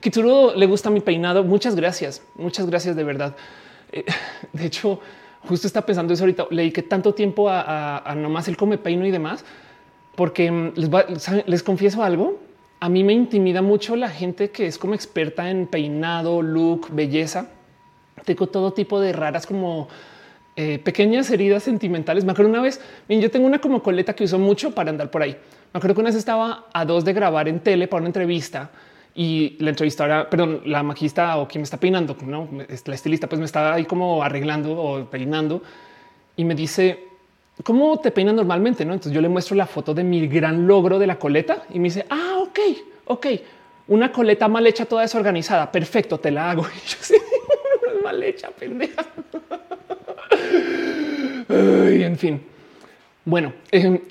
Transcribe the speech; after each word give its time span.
Kituro 0.00 0.54
le 0.54 0.66
gusta 0.66 0.90
mi 0.90 1.00
peinado. 1.00 1.44
Muchas 1.44 1.74
gracias. 1.74 2.22
Muchas 2.36 2.66
gracias 2.66 2.94
de 2.96 3.04
verdad. 3.04 3.36
Eh, 3.92 4.04
de 4.52 4.66
hecho, 4.66 5.00
justo 5.48 5.66
está 5.66 5.82
pensando 5.84 6.14
eso 6.14 6.24
ahorita. 6.24 6.46
Le 6.50 6.62
dediqué 6.62 6.82
tanto 6.82 7.14
tiempo 7.14 7.48
a, 7.48 8.14
nomás 8.16 8.48
el 8.48 8.56
come 8.56 8.78
peino 8.78 9.06
y 9.06 9.10
demás, 9.10 9.44
porque 10.14 10.50
mm, 10.50 10.72
les, 10.76 11.46
les 11.46 11.62
confieso 11.62 12.02
algo. 12.02 12.38
A 12.80 12.88
mí 12.88 13.02
me 13.02 13.12
intimida 13.12 13.60
mucho 13.60 13.96
la 13.96 14.08
gente 14.08 14.50
que 14.50 14.66
es 14.66 14.78
como 14.78 14.94
experta 14.94 15.50
en 15.50 15.66
peinado, 15.66 16.42
look, 16.42 16.88
belleza. 16.92 17.48
Tengo 18.24 18.46
todo 18.46 18.72
tipo 18.72 19.00
de 19.00 19.12
raras 19.12 19.46
como 19.46 19.88
eh, 20.54 20.78
pequeñas 20.78 21.28
heridas 21.30 21.64
sentimentales. 21.64 22.24
Me 22.24 22.32
acuerdo 22.32 22.50
una 22.50 22.60
vez, 22.60 22.80
yo 23.08 23.30
tengo 23.30 23.46
una 23.46 23.60
como 23.60 23.82
coleta 23.82 24.14
que 24.14 24.24
uso 24.24 24.38
mucho 24.38 24.72
para 24.72 24.90
andar 24.90 25.10
por 25.10 25.22
ahí. 25.22 25.36
Me 25.72 25.78
acuerdo 25.78 25.94
que 25.94 26.00
una 26.00 26.10
vez 26.10 26.16
estaba 26.16 26.66
a 26.72 26.84
dos 26.84 27.04
de 27.04 27.12
grabar 27.12 27.48
en 27.48 27.58
tele 27.60 27.88
para 27.88 28.00
una 28.00 28.08
entrevista 28.08 28.70
y 29.14 29.56
la 29.58 29.70
entrevistadora, 29.70 30.30
perdón, 30.30 30.62
la 30.64 30.82
magista 30.82 31.38
o 31.38 31.48
quien 31.48 31.62
me 31.62 31.64
está 31.64 31.78
peinando, 31.78 32.16
no 32.24 32.48
la 32.52 32.94
estilista, 32.94 33.28
pues 33.28 33.38
me 33.38 33.46
estaba 33.46 33.74
ahí 33.74 33.84
como 33.84 34.22
arreglando 34.22 34.72
o 34.72 35.04
peinando 35.06 35.62
y 36.36 36.44
me 36.44 36.54
dice 36.54 37.04
cómo 37.64 37.98
te 37.98 38.10
peinan 38.10 38.36
normalmente. 38.36 38.84
No, 38.84 38.92
entonces 38.92 39.12
yo 39.12 39.20
le 39.20 39.28
muestro 39.28 39.56
la 39.56 39.66
foto 39.66 39.94
de 39.94 40.04
mi 40.04 40.26
gran 40.28 40.66
logro 40.66 40.98
de 40.98 41.06
la 41.06 41.18
coleta 41.18 41.64
y 41.70 41.78
me 41.78 41.84
dice, 41.84 42.06
ah, 42.08 42.38
ok, 42.40 42.58
ok, 43.06 43.26
una 43.88 44.12
coleta 44.12 44.48
mal 44.48 44.66
hecha, 44.66 44.84
toda 44.84 45.02
desorganizada. 45.02 45.70
Perfecto, 45.70 46.18
te 46.18 46.30
la 46.30 46.50
hago. 46.50 46.66
Y 46.68 46.88
yo 46.88 46.96
sí, 47.00 47.14
mal 48.04 48.22
hecha, 48.22 48.50
pendeja. 48.50 49.04
en 51.48 52.18
fin. 52.18 52.40
Bueno, 53.24 53.52
eh, 53.72 54.02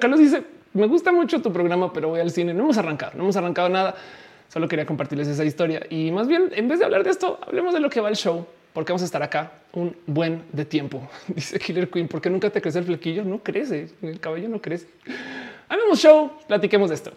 Carlos 0.00 0.20
dice: 0.20 0.42
Me 0.72 0.86
gusta 0.86 1.10
mucho 1.10 1.42
tu 1.42 1.52
programa, 1.52 1.92
pero 1.92 2.08
voy 2.10 2.20
al 2.20 2.30
cine. 2.30 2.54
No 2.54 2.62
hemos 2.62 2.78
arrancado, 2.78 3.12
no 3.16 3.24
hemos 3.24 3.36
arrancado 3.36 3.68
nada. 3.68 3.96
Solo 4.48 4.68
quería 4.68 4.86
compartirles 4.86 5.28
esa 5.28 5.44
historia 5.44 5.86
y 5.90 6.10
más 6.10 6.26
bien, 6.26 6.50
en 6.52 6.66
vez 6.68 6.80
de 6.80 6.84
hablar 6.84 7.04
de 7.04 7.10
esto, 7.10 7.38
hablemos 7.46 7.72
de 7.72 7.78
lo 7.80 7.88
que 7.88 8.00
va 8.00 8.08
el 8.08 8.16
show, 8.16 8.46
porque 8.72 8.92
vamos 8.92 9.02
a 9.02 9.04
estar 9.04 9.22
acá 9.22 9.52
un 9.72 9.96
buen 10.06 10.42
de 10.52 10.64
tiempo. 10.64 11.08
Dice 11.28 11.58
Killer 11.58 11.88
Queen, 11.88 12.08
¿por 12.08 12.20
qué 12.20 12.30
nunca 12.30 12.50
te 12.50 12.60
crece 12.60 12.80
el 12.80 12.84
flequillo? 12.84 13.24
No 13.24 13.38
crece, 13.38 13.90
el 14.02 14.18
cabello 14.18 14.48
no 14.48 14.60
crece. 14.60 14.88
Hagamos 15.68 16.00
show, 16.00 16.32
platiquemos 16.48 16.88
de 16.88 16.94
esto. 16.96 17.12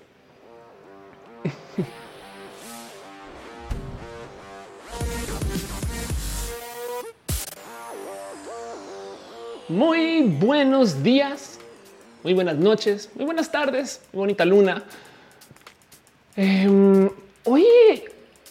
Muy 9.69 10.21
buenos 10.21 11.01
días, 11.01 11.52
muy 12.23 12.33
buenas 12.33 12.57
noches, 12.57 13.09
muy 13.15 13.25
buenas 13.25 13.51
tardes, 13.51 14.01
muy 14.13 14.21
bonita 14.21 14.45
luna. 14.45 14.83
Em, 16.37 17.09
hoy, 17.43 17.65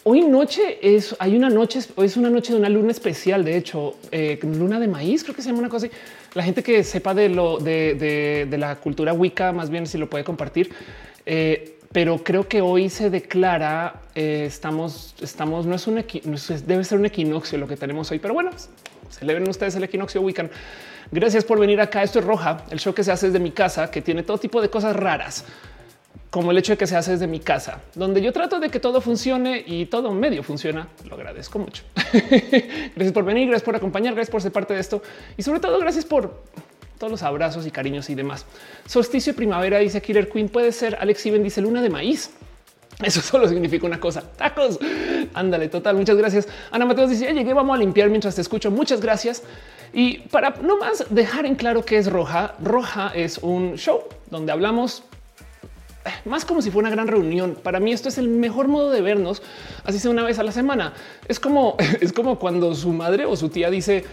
hoy 0.03 0.21
noche 0.21 0.77
es, 0.81 1.15
hay 1.17 1.35
una 1.35 1.49
noche, 1.49 1.79
es 1.97 2.17
una 2.17 2.29
noche 2.29 2.53
de 2.53 2.59
una 2.59 2.69
luna 2.69 2.91
especial. 2.91 3.43
De 3.43 3.57
hecho, 3.57 3.95
eh, 4.11 4.39
luna 4.43 4.79
de 4.79 4.87
maíz, 4.87 5.23
creo 5.23 5.35
que 5.35 5.41
se 5.41 5.49
llama 5.49 5.59
una 5.59 5.69
cosa 5.69 5.87
así. 5.87 5.95
La 6.35 6.43
gente 6.43 6.61
que 6.61 6.83
sepa 6.83 7.15
de 7.15 7.29
lo 7.29 7.57
de, 7.57 8.47
la 8.57 8.75
cultura 8.75 9.11
Wicca, 9.11 9.51
más 9.51 9.71
bien 9.71 9.87
si 9.87 9.97
lo 9.97 10.07
puede 10.07 10.23
compartir. 10.23 10.71
Eh, 11.25 11.79
pero 11.91 12.23
creo 12.23 12.47
que 12.47 12.61
hoy 12.61 12.89
se 12.89 13.09
declara, 13.09 14.01
eh, 14.13 14.45
estamos, 14.47 15.15
estamos, 15.21 15.65
no 15.65 15.75
es 15.75 15.87
un 15.87 16.03
debe 16.65 16.83
ser 16.83 16.99
un 16.99 17.05
equinoccio 17.05 17.57
lo 17.57 17.67
que 17.67 17.77
tenemos 17.77 18.11
hoy, 18.11 18.19
pero 18.19 18.33
bueno, 18.33 18.51
celebren 19.13 19.47
ustedes 19.47 19.75
el 19.75 19.83
equinoccio 19.83 20.21
Wiccan. 20.21 20.49
Gracias 21.11 21.43
por 21.43 21.59
venir 21.59 21.79
acá. 21.79 22.03
Esto 22.03 22.19
es 22.19 22.25
Roja, 22.25 22.65
el 22.69 22.79
show 22.79 22.93
que 22.93 23.03
se 23.03 23.11
hace 23.11 23.27
desde 23.27 23.39
mi 23.39 23.51
casa, 23.51 23.91
que 23.91 24.01
tiene 24.01 24.23
todo 24.23 24.37
tipo 24.37 24.61
de 24.61 24.69
cosas 24.69 24.95
raras, 24.95 25.45
como 26.29 26.51
el 26.51 26.57
hecho 26.57 26.73
de 26.73 26.77
que 26.77 26.87
se 26.87 26.95
hace 26.95 27.11
desde 27.11 27.27
mi 27.27 27.39
casa, 27.39 27.81
donde 27.93 28.21
yo 28.21 28.33
trato 28.33 28.59
de 28.59 28.69
que 28.69 28.79
todo 28.79 29.01
funcione 29.01 29.63
y 29.65 29.85
todo 29.85 30.11
medio 30.11 30.43
funciona. 30.43 30.87
Lo 31.07 31.15
agradezco 31.15 31.59
mucho. 31.59 31.83
gracias 32.95 33.11
por 33.11 33.23
venir, 33.23 33.47
gracias 33.47 33.63
por 33.63 33.75
acompañar, 33.75 34.15
gracias 34.15 34.31
por 34.31 34.41
ser 34.41 34.51
parte 34.51 34.73
de 34.73 34.79
esto 34.79 35.03
y 35.37 35.43
sobre 35.43 35.59
todo 35.59 35.79
gracias 35.79 36.05
por 36.05 36.41
todos 36.97 37.11
los 37.11 37.23
abrazos 37.23 37.67
y 37.67 37.71
cariños 37.71 38.09
y 38.09 38.15
demás. 38.15 38.45
Solsticio 38.85 39.33
de 39.33 39.37
primavera 39.37 39.79
dice 39.79 40.01
Killer 40.01 40.29
Queen 40.29 40.49
puede 40.49 40.71
ser. 40.71 40.97
Alex 40.99 41.25
Iben 41.25 41.43
dice 41.43 41.61
luna 41.61 41.81
de 41.81 41.89
maíz. 41.89 42.31
Eso 43.01 43.21
solo 43.23 43.47
significa 43.47 43.85
una 43.85 43.99
cosa. 43.99 44.21
Tacos. 44.21 44.79
Ándale, 45.33 45.69
total. 45.69 45.95
Muchas 45.95 46.17
gracias. 46.17 46.47
Ana 46.71 46.85
Mateos 46.85 47.09
dice 47.09 47.33
llegué, 47.33 47.53
vamos 47.53 47.75
a 47.75 47.79
limpiar 47.79 48.09
mientras 48.09 48.35
te 48.35 48.41
escucho. 48.41 48.71
Muchas 48.71 49.01
gracias. 49.01 49.43
Y 49.93 50.19
para 50.29 50.51
no 50.61 50.77
más 50.77 51.05
dejar 51.09 51.45
en 51.45 51.55
claro 51.55 51.85
qué 51.85 51.97
es 51.97 52.11
Roja, 52.11 52.55
Roja 52.61 53.11
es 53.13 53.37
un 53.37 53.75
show 53.75 54.01
donde 54.31 54.51
hablamos 54.51 55.03
eh, 56.05 56.09
más 56.25 56.45
como 56.45 56.61
si 56.61 56.71
fuera 56.71 56.87
una 56.87 56.95
gran 56.95 57.07
reunión. 57.07 57.55
Para 57.61 57.79
mí 57.79 57.93
esto 57.93 58.09
es 58.09 58.17
el 58.17 58.27
mejor 58.27 58.67
modo 58.67 58.89
de 58.89 59.01
vernos, 59.01 59.43
así 59.83 59.99
sea 59.99 60.09
una 60.09 60.23
vez 60.23 60.39
a 60.39 60.43
la 60.43 60.51
semana. 60.51 60.93
Es 61.27 61.39
como 61.39 61.75
es 62.01 62.11
como 62.11 62.39
cuando 62.39 62.73
su 62.73 62.91
madre 62.91 63.25
o 63.25 63.35
su 63.35 63.49
tía 63.49 63.69
dice 63.69 64.03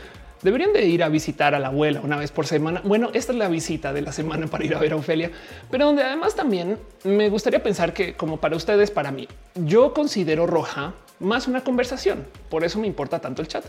deberían 0.43 0.73
de 0.73 0.85
ir 0.87 1.03
a 1.03 1.09
visitar 1.09 1.55
a 1.55 1.59
la 1.59 1.69
abuela 1.69 2.01
una 2.03 2.17
vez 2.17 2.31
por 2.31 2.47
semana. 2.47 2.81
Bueno, 2.85 3.11
esta 3.13 3.33
es 3.33 3.39
la 3.39 3.49
visita 3.49 3.93
de 3.93 4.03
la 4.03 4.13
semana 4.13 4.47
para 4.47 4.65
ir 4.65 4.75
a 4.75 4.79
ver 4.79 4.93
a 4.93 4.97
Ofelia, 4.97 5.31
pero 5.71 5.87
donde 5.87 6.03
además 6.03 6.35
también 6.35 6.79
me 7.05 7.29
gustaría 7.29 7.63
pensar 7.63 7.93
que 7.93 8.15
como 8.15 8.39
para 8.39 8.57
ustedes, 8.57 8.91
para 8.91 9.11
mí, 9.11 9.29
yo 9.55 9.93
considero 9.93 10.47
roja 10.47 10.95
más 11.19 11.47
una 11.47 11.63
conversación. 11.63 12.27
Por 12.49 12.65
eso 12.65 12.79
me 12.79 12.87
importa 12.87 13.19
tanto 13.19 13.43
el 13.43 13.49
chat 13.49 13.65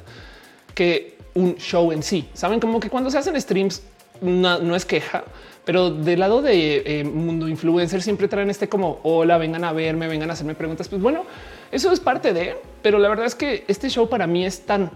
que 0.73 1.17
un 1.33 1.55
show 1.55 1.91
en 1.91 2.03
sí. 2.03 2.27
Saben 2.33 2.59
como 2.59 2.79
que 2.79 2.89
cuando 2.89 3.09
se 3.09 3.17
hacen 3.17 3.39
streams 3.39 3.83
no, 4.21 4.75
es 4.75 4.85
queja, 4.85 5.23
pero 5.65 5.89
del 5.89 6.19
lado 6.19 6.41
de 6.41 6.83
eh, 6.85 7.03
mundo 7.03 7.47
influencer 7.47 8.01
siempre 8.01 8.27
traen 8.27 8.49
este 8.49 8.69
como 8.69 8.99
hola, 9.03 9.37
vengan 9.37 9.63
a 9.63 9.73
verme, 9.73 10.07
vengan 10.07 10.29
a 10.29 10.33
hacerme 10.33 10.55
preguntas. 10.55 10.87
Pues 10.87 11.01
bueno, 11.01 11.25
eso 11.71 11.91
es 11.91 11.99
parte 11.99 12.33
de, 12.33 12.55
pero 12.81 12.99
la 12.99 13.09
verdad 13.09 13.25
es 13.25 13.35
que 13.35 13.65
este 13.67 13.89
show 13.89 14.07
para 14.09 14.27
mí 14.27 14.45
es 14.45 14.61
tan 14.65 14.91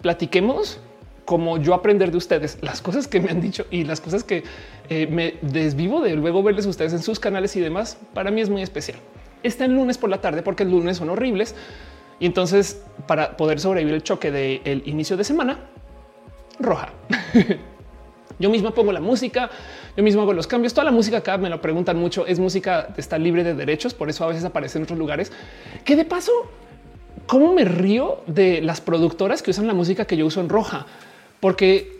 platiquemos 0.00 0.78
como 1.28 1.58
yo 1.58 1.74
aprender 1.74 2.10
de 2.10 2.16
ustedes 2.16 2.56
las 2.62 2.80
cosas 2.80 3.06
que 3.06 3.20
me 3.20 3.28
han 3.28 3.42
dicho 3.42 3.66
y 3.70 3.84
las 3.84 4.00
cosas 4.00 4.24
que 4.24 4.44
eh, 4.88 5.06
me 5.08 5.34
desvivo 5.42 6.00
de 6.00 6.16
luego 6.16 6.42
verles 6.42 6.64
ustedes 6.64 6.94
en 6.94 7.02
sus 7.02 7.20
canales 7.20 7.54
y 7.54 7.60
demás. 7.60 7.98
Para 8.14 8.30
mí 8.30 8.40
es 8.40 8.48
muy 8.48 8.62
especial. 8.62 8.96
Está 9.42 9.66
el 9.66 9.74
lunes 9.74 9.98
por 9.98 10.08
la 10.08 10.22
tarde 10.22 10.42
porque 10.42 10.62
el 10.62 10.70
lunes 10.70 10.96
son 10.96 11.10
horribles. 11.10 11.54
Y 12.18 12.24
entonces 12.24 12.82
para 13.06 13.36
poder 13.36 13.60
sobrevivir 13.60 13.92
el 13.92 14.02
choque 14.02 14.30
del 14.30 14.82
inicio 14.86 15.18
de 15.18 15.24
semana, 15.24 15.58
roja. 16.60 16.94
yo 18.38 18.48
misma 18.48 18.70
pongo 18.70 18.90
la 18.90 19.00
música, 19.02 19.50
yo 19.98 20.02
mismo 20.02 20.22
hago 20.22 20.32
los 20.32 20.46
cambios. 20.46 20.72
Toda 20.72 20.86
la 20.86 20.92
música 20.92 21.18
acá 21.18 21.36
me 21.36 21.50
lo 21.50 21.60
preguntan 21.60 21.98
mucho. 21.98 22.26
Es 22.26 22.38
música 22.38 22.94
está 22.96 23.18
libre 23.18 23.44
de 23.44 23.52
derechos, 23.52 23.92
por 23.92 24.08
eso 24.08 24.24
a 24.24 24.28
veces 24.28 24.46
aparece 24.46 24.78
en 24.78 24.84
otros 24.84 24.98
lugares. 24.98 25.30
Que 25.84 25.94
de 25.94 26.06
paso, 26.06 26.32
cómo 27.26 27.52
me 27.52 27.66
río 27.66 28.22
de 28.26 28.62
las 28.62 28.80
productoras 28.80 29.42
que 29.42 29.50
usan 29.50 29.66
la 29.66 29.74
música 29.74 30.06
que 30.06 30.16
yo 30.16 30.24
uso 30.24 30.40
en 30.40 30.48
roja, 30.48 30.86
porque 31.40 31.98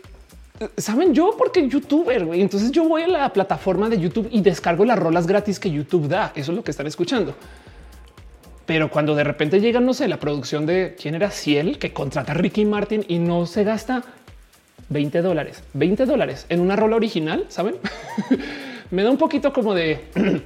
saben 0.77 1.13
yo 1.13 1.35
porque 1.37 1.67
youtuber. 1.67 2.27
y 2.33 2.41
Entonces 2.41 2.71
yo 2.71 2.87
voy 2.87 3.03
a 3.03 3.07
la 3.07 3.33
plataforma 3.33 3.89
de 3.89 3.99
YouTube 3.99 4.27
y 4.31 4.41
descargo 4.41 4.85
las 4.85 4.99
rolas 4.99 5.27
gratis 5.27 5.59
que 5.59 5.71
YouTube 5.71 6.07
da. 6.07 6.31
Eso 6.35 6.51
es 6.51 6.57
lo 6.57 6.63
que 6.63 6.71
están 6.71 6.87
escuchando. 6.87 7.35
Pero 8.65 8.91
cuando 8.91 9.15
de 9.15 9.23
repente 9.23 9.59
llega, 9.59 9.79
no 9.79 9.93
sé, 9.93 10.07
la 10.07 10.19
producción 10.19 10.65
de 10.65 10.95
quién 10.99 11.15
era 11.15 11.31
Ciel 11.31 11.79
que 11.79 11.91
contrata 11.91 12.33
a 12.33 12.35
Ricky 12.35 12.65
Martin 12.65 13.03
y 13.07 13.17
no 13.17 13.45
se 13.45 13.63
gasta 13.63 14.03
20 14.89 15.21
dólares, 15.21 15.63
20 15.73 16.05
dólares 16.05 16.45
en 16.49 16.59
una 16.59 16.75
rola 16.75 16.95
original, 16.95 17.45
saben? 17.49 17.77
me 18.91 19.03
da 19.03 19.09
un 19.09 19.17
poquito 19.17 19.53
como 19.53 19.73
de 19.73 20.05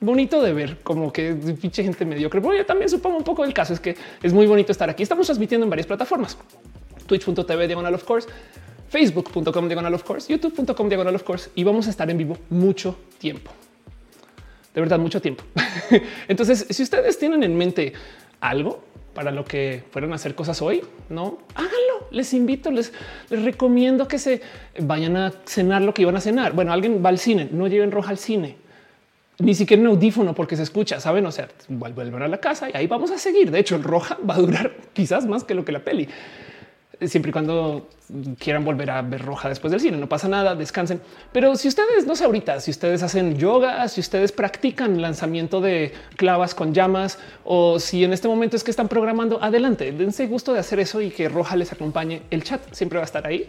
bonito 0.00 0.42
de 0.42 0.52
ver, 0.52 0.78
como 0.82 1.12
que 1.12 1.34
pinche 1.60 1.82
gente 1.82 2.04
mediocre. 2.04 2.40
Bueno, 2.40 2.58
yo 2.58 2.66
también 2.66 2.88
supongo 2.88 3.18
un 3.18 3.24
poco 3.24 3.42
del 3.42 3.52
caso 3.52 3.74
es 3.74 3.80
que 3.80 3.96
es 4.22 4.32
muy 4.32 4.46
bonito 4.46 4.72
estar 4.72 4.88
aquí. 4.88 5.02
Estamos 5.02 5.26
transmitiendo 5.26 5.64
en 5.64 5.70
varias 5.70 5.86
plataformas: 5.86 6.38
twitch.tv 7.06 7.66
diagonal 7.66 7.94
of 7.94 8.04
course, 8.04 8.28
facebook.com 8.88 9.68
diagonal 9.68 9.94
of 9.94 10.04
course, 10.04 10.32
youtube.com 10.32 10.88
diagonal 10.88 11.14
of 11.14 11.22
course 11.22 11.50
y 11.54 11.64
vamos 11.64 11.86
a 11.86 11.90
estar 11.90 12.10
en 12.10 12.18
vivo 12.18 12.38
mucho 12.50 12.96
tiempo. 13.18 13.50
De 14.74 14.80
verdad, 14.80 14.98
mucho 14.98 15.20
tiempo. 15.20 15.44
Entonces, 16.28 16.66
si 16.68 16.82
ustedes 16.82 17.16
tienen 17.18 17.44
en 17.44 17.56
mente 17.56 17.92
algo, 18.40 18.82
para 19.14 19.30
lo 19.30 19.44
que 19.44 19.84
fueron 19.90 20.12
a 20.12 20.16
hacer 20.16 20.34
cosas 20.34 20.60
hoy, 20.60 20.82
no 21.08 21.38
háganlo. 21.54 22.08
Les 22.10 22.34
invito, 22.34 22.70
les, 22.70 22.92
les 23.30 23.42
recomiendo 23.42 24.06
que 24.08 24.18
se 24.18 24.42
vayan 24.80 25.16
a 25.16 25.32
cenar 25.46 25.82
lo 25.82 25.94
que 25.94 26.02
iban 26.02 26.16
a 26.16 26.20
cenar. 26.20 26.52
Bueno, 26.52 26.72
alguien 26.72 27.02
va 27.04 27.08
al 27.08 27.18
cine, 27.18 27.48
no 27.50 27.66
lleven 27.68 27.92
roja 27.92 28.10
al 28.10 28.18
cine, 28.18 28.56
ni 29.38 29.54
siquiera 29.54 29.80
un 29.80 29.88
audífono 29.88 30.34
porque 30.34 30.56
se 30.56 30.62
escucha, 30.64 31.00
saben? 31.00 31.24
O 31.26 31.32
sea, 31.32 31.48
vuelven 31.68 32.22
a 32.22 32.28
la 32.28 32.38
casa 32.38 32.68
y 32.68 32.76
ahí 32.76 32.86
vamos 32.86 33.10
a 33.10 33.18
seguir. 33.18 33.50
De 33.50 33.60
hecho, 33.60 33.76
el 33.76 33.84
roja 33.84 34.18
va 34.28 34.34
a 34.34 34.38
durar 34.38 34.72
quizás 34.92 35.26
más 35.26 35.44
que 35.44 35.54
lo 35.54 35.64
que 35.64 35.72
la 35.72 35.80
peli 35.80 36.08
siempre 37.08 37.30
y 37.30 37.32
cuando 37.32 37.88
quieran 38.38 38.64
volver 38.64 38.90
a 38.90 39.02
ver 39.02 39.22
roja 39.22 39.48
después 39.48 39.70
del 39.70 39.80
cine. 39.80 39.96
No 39.96 40.08
pasa 40.08 40.28
nada, 40.28 40.54
descansen. 40.54 41.00
Pero 41.32 41.56
si 41.56 41.68
ustedes 41.68 42.06
no 42.06 42.14
sé 42.14 42.24
ahorita, 42.24 42.60
si 42.60 42.70
ustedes 42.70 43.02
hacen 43.02 43.36
yoga, 43.36 43.86
si 43.88 44.00
ustedes 44.00 44.32
practican 44.32 45.00
lanzamiento 45.00 45.60
de 45.60 45.92
clavas 46.16 46.54
con 46.54 46.74
llamas 46.74 47.18
o 47.44 47.78
si 47.78 48.04
en 48.04 48.12
este 48.12 48.28
momento 48.28 48.56
es 48.56 48.64
que 48.64 48.70
están 48.70 48.88
programando, 48.88 49.42
adelante, 49.42 49.92
dense 49.92 50.26
gusto 50.26 50.52
de 50.52 50.60
hacer 50.60 50.80
eso 50.80 51.00
y 51.00 51.10
que 51.10 51.28
roja 51.28 51.56
les 51.56 51.72
acompañe. 51.72 52.22
El 52.30 52.44
chat 52.44 52.60
siempre 52.72 52.98
va 52.98 53.04
a 53.04 53.06
estar 53.06 53.26
ahí. 53.26 53.48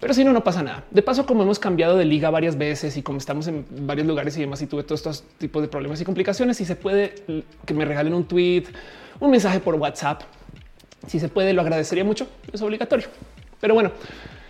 Pero 0.00 0.12
si 0.12 0.22
no, 0.22 0.34
no 0.34 0.44
pasa 0.44 0.62
nada. 0.62 0.84
De 0.90 1.00
paso, 1.00 1.24
como 1.24 1.44
hemos 1.44 1.58
cambiado 1.58 1.96
de 1.96 2.04
liga 2.04 2.28
varias 2.28 2.58
veces 2.58 2.96
y 2.96 3.02
como 3.02 3.18
estamos 3.18 3.46
en 3.46 3.64
varios 3.86 4.06
lugares 4.06 4.36
y 4.36 4.40
demás, 4.40 4.60
y 4.60 4.66
tuve 4.66 4.82
todos 4.82 5.00
estos 5.00 5.24
tipos 5.38 5.62
de 5.62 5.68
problemas 5.68 5.98
y 6.00 6.04
complicaciones, 6.04 6.58
si 6.58 6.66
se 6.66 6.76
puede 6.76 7.14
que 7.64 7.72
me 7.72 7.86
regalen 7.86 8.12
un 8.12 8.24
tweet, 8.24 8.64
un 9.18 9.30
mensaje 9.30 9.60
por 9.60 9.76
WhatsApp, 9.76 10.22
si 11.06 11.20
se 11.20 11.28
puede, 11.28 11.52
lo 11.52 11.62
agradecería 11.62 12.04
mucho. 12.04 12.26
Es 12.52 12.62
obligatorio. 12.62 13.08
Pero 13.60 13.74
bueno, 13.74 13.92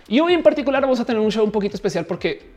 y 0.07 0.19
hoy 0.19 0.33
en 0.33 0.43
particular 0.43 0.81
vamos 0.81 0.99
a 0.99 1.05
tener 1.05 1.21
un 1.21 1.31
show 1.31 1.43
un 1.43 1.51
poquito 1.51 1.75
especial 1.75 2.05
porque, 2.05 2.51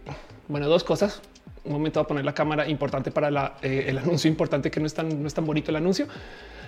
bueno, 0.48 0.68
dos 0.68 0.84
cosas. 0.84 1.22
Un 1.64 1.72
momento 1.72 2.00
a 2.00 2.06
poner 2.06 2.24
la 2.24 2.34
cámara 2.34 2.68
importante 2.68 3.10
para 3.10 3.56
eh, 3.62 3.86
el 3.88 3.98
anuncio 3.98 4.30
importante 4.30 4.70
que 4.70 4.80
no 4.80 4.86
es 4.86 4.94
tan, 4.94 5.22
no 5.22 5.26
es 5.26 5.34
tan 5.34 5.44
bonito 5.44 5.70
el 5.70 5.76
anuncio. 5.76 6.06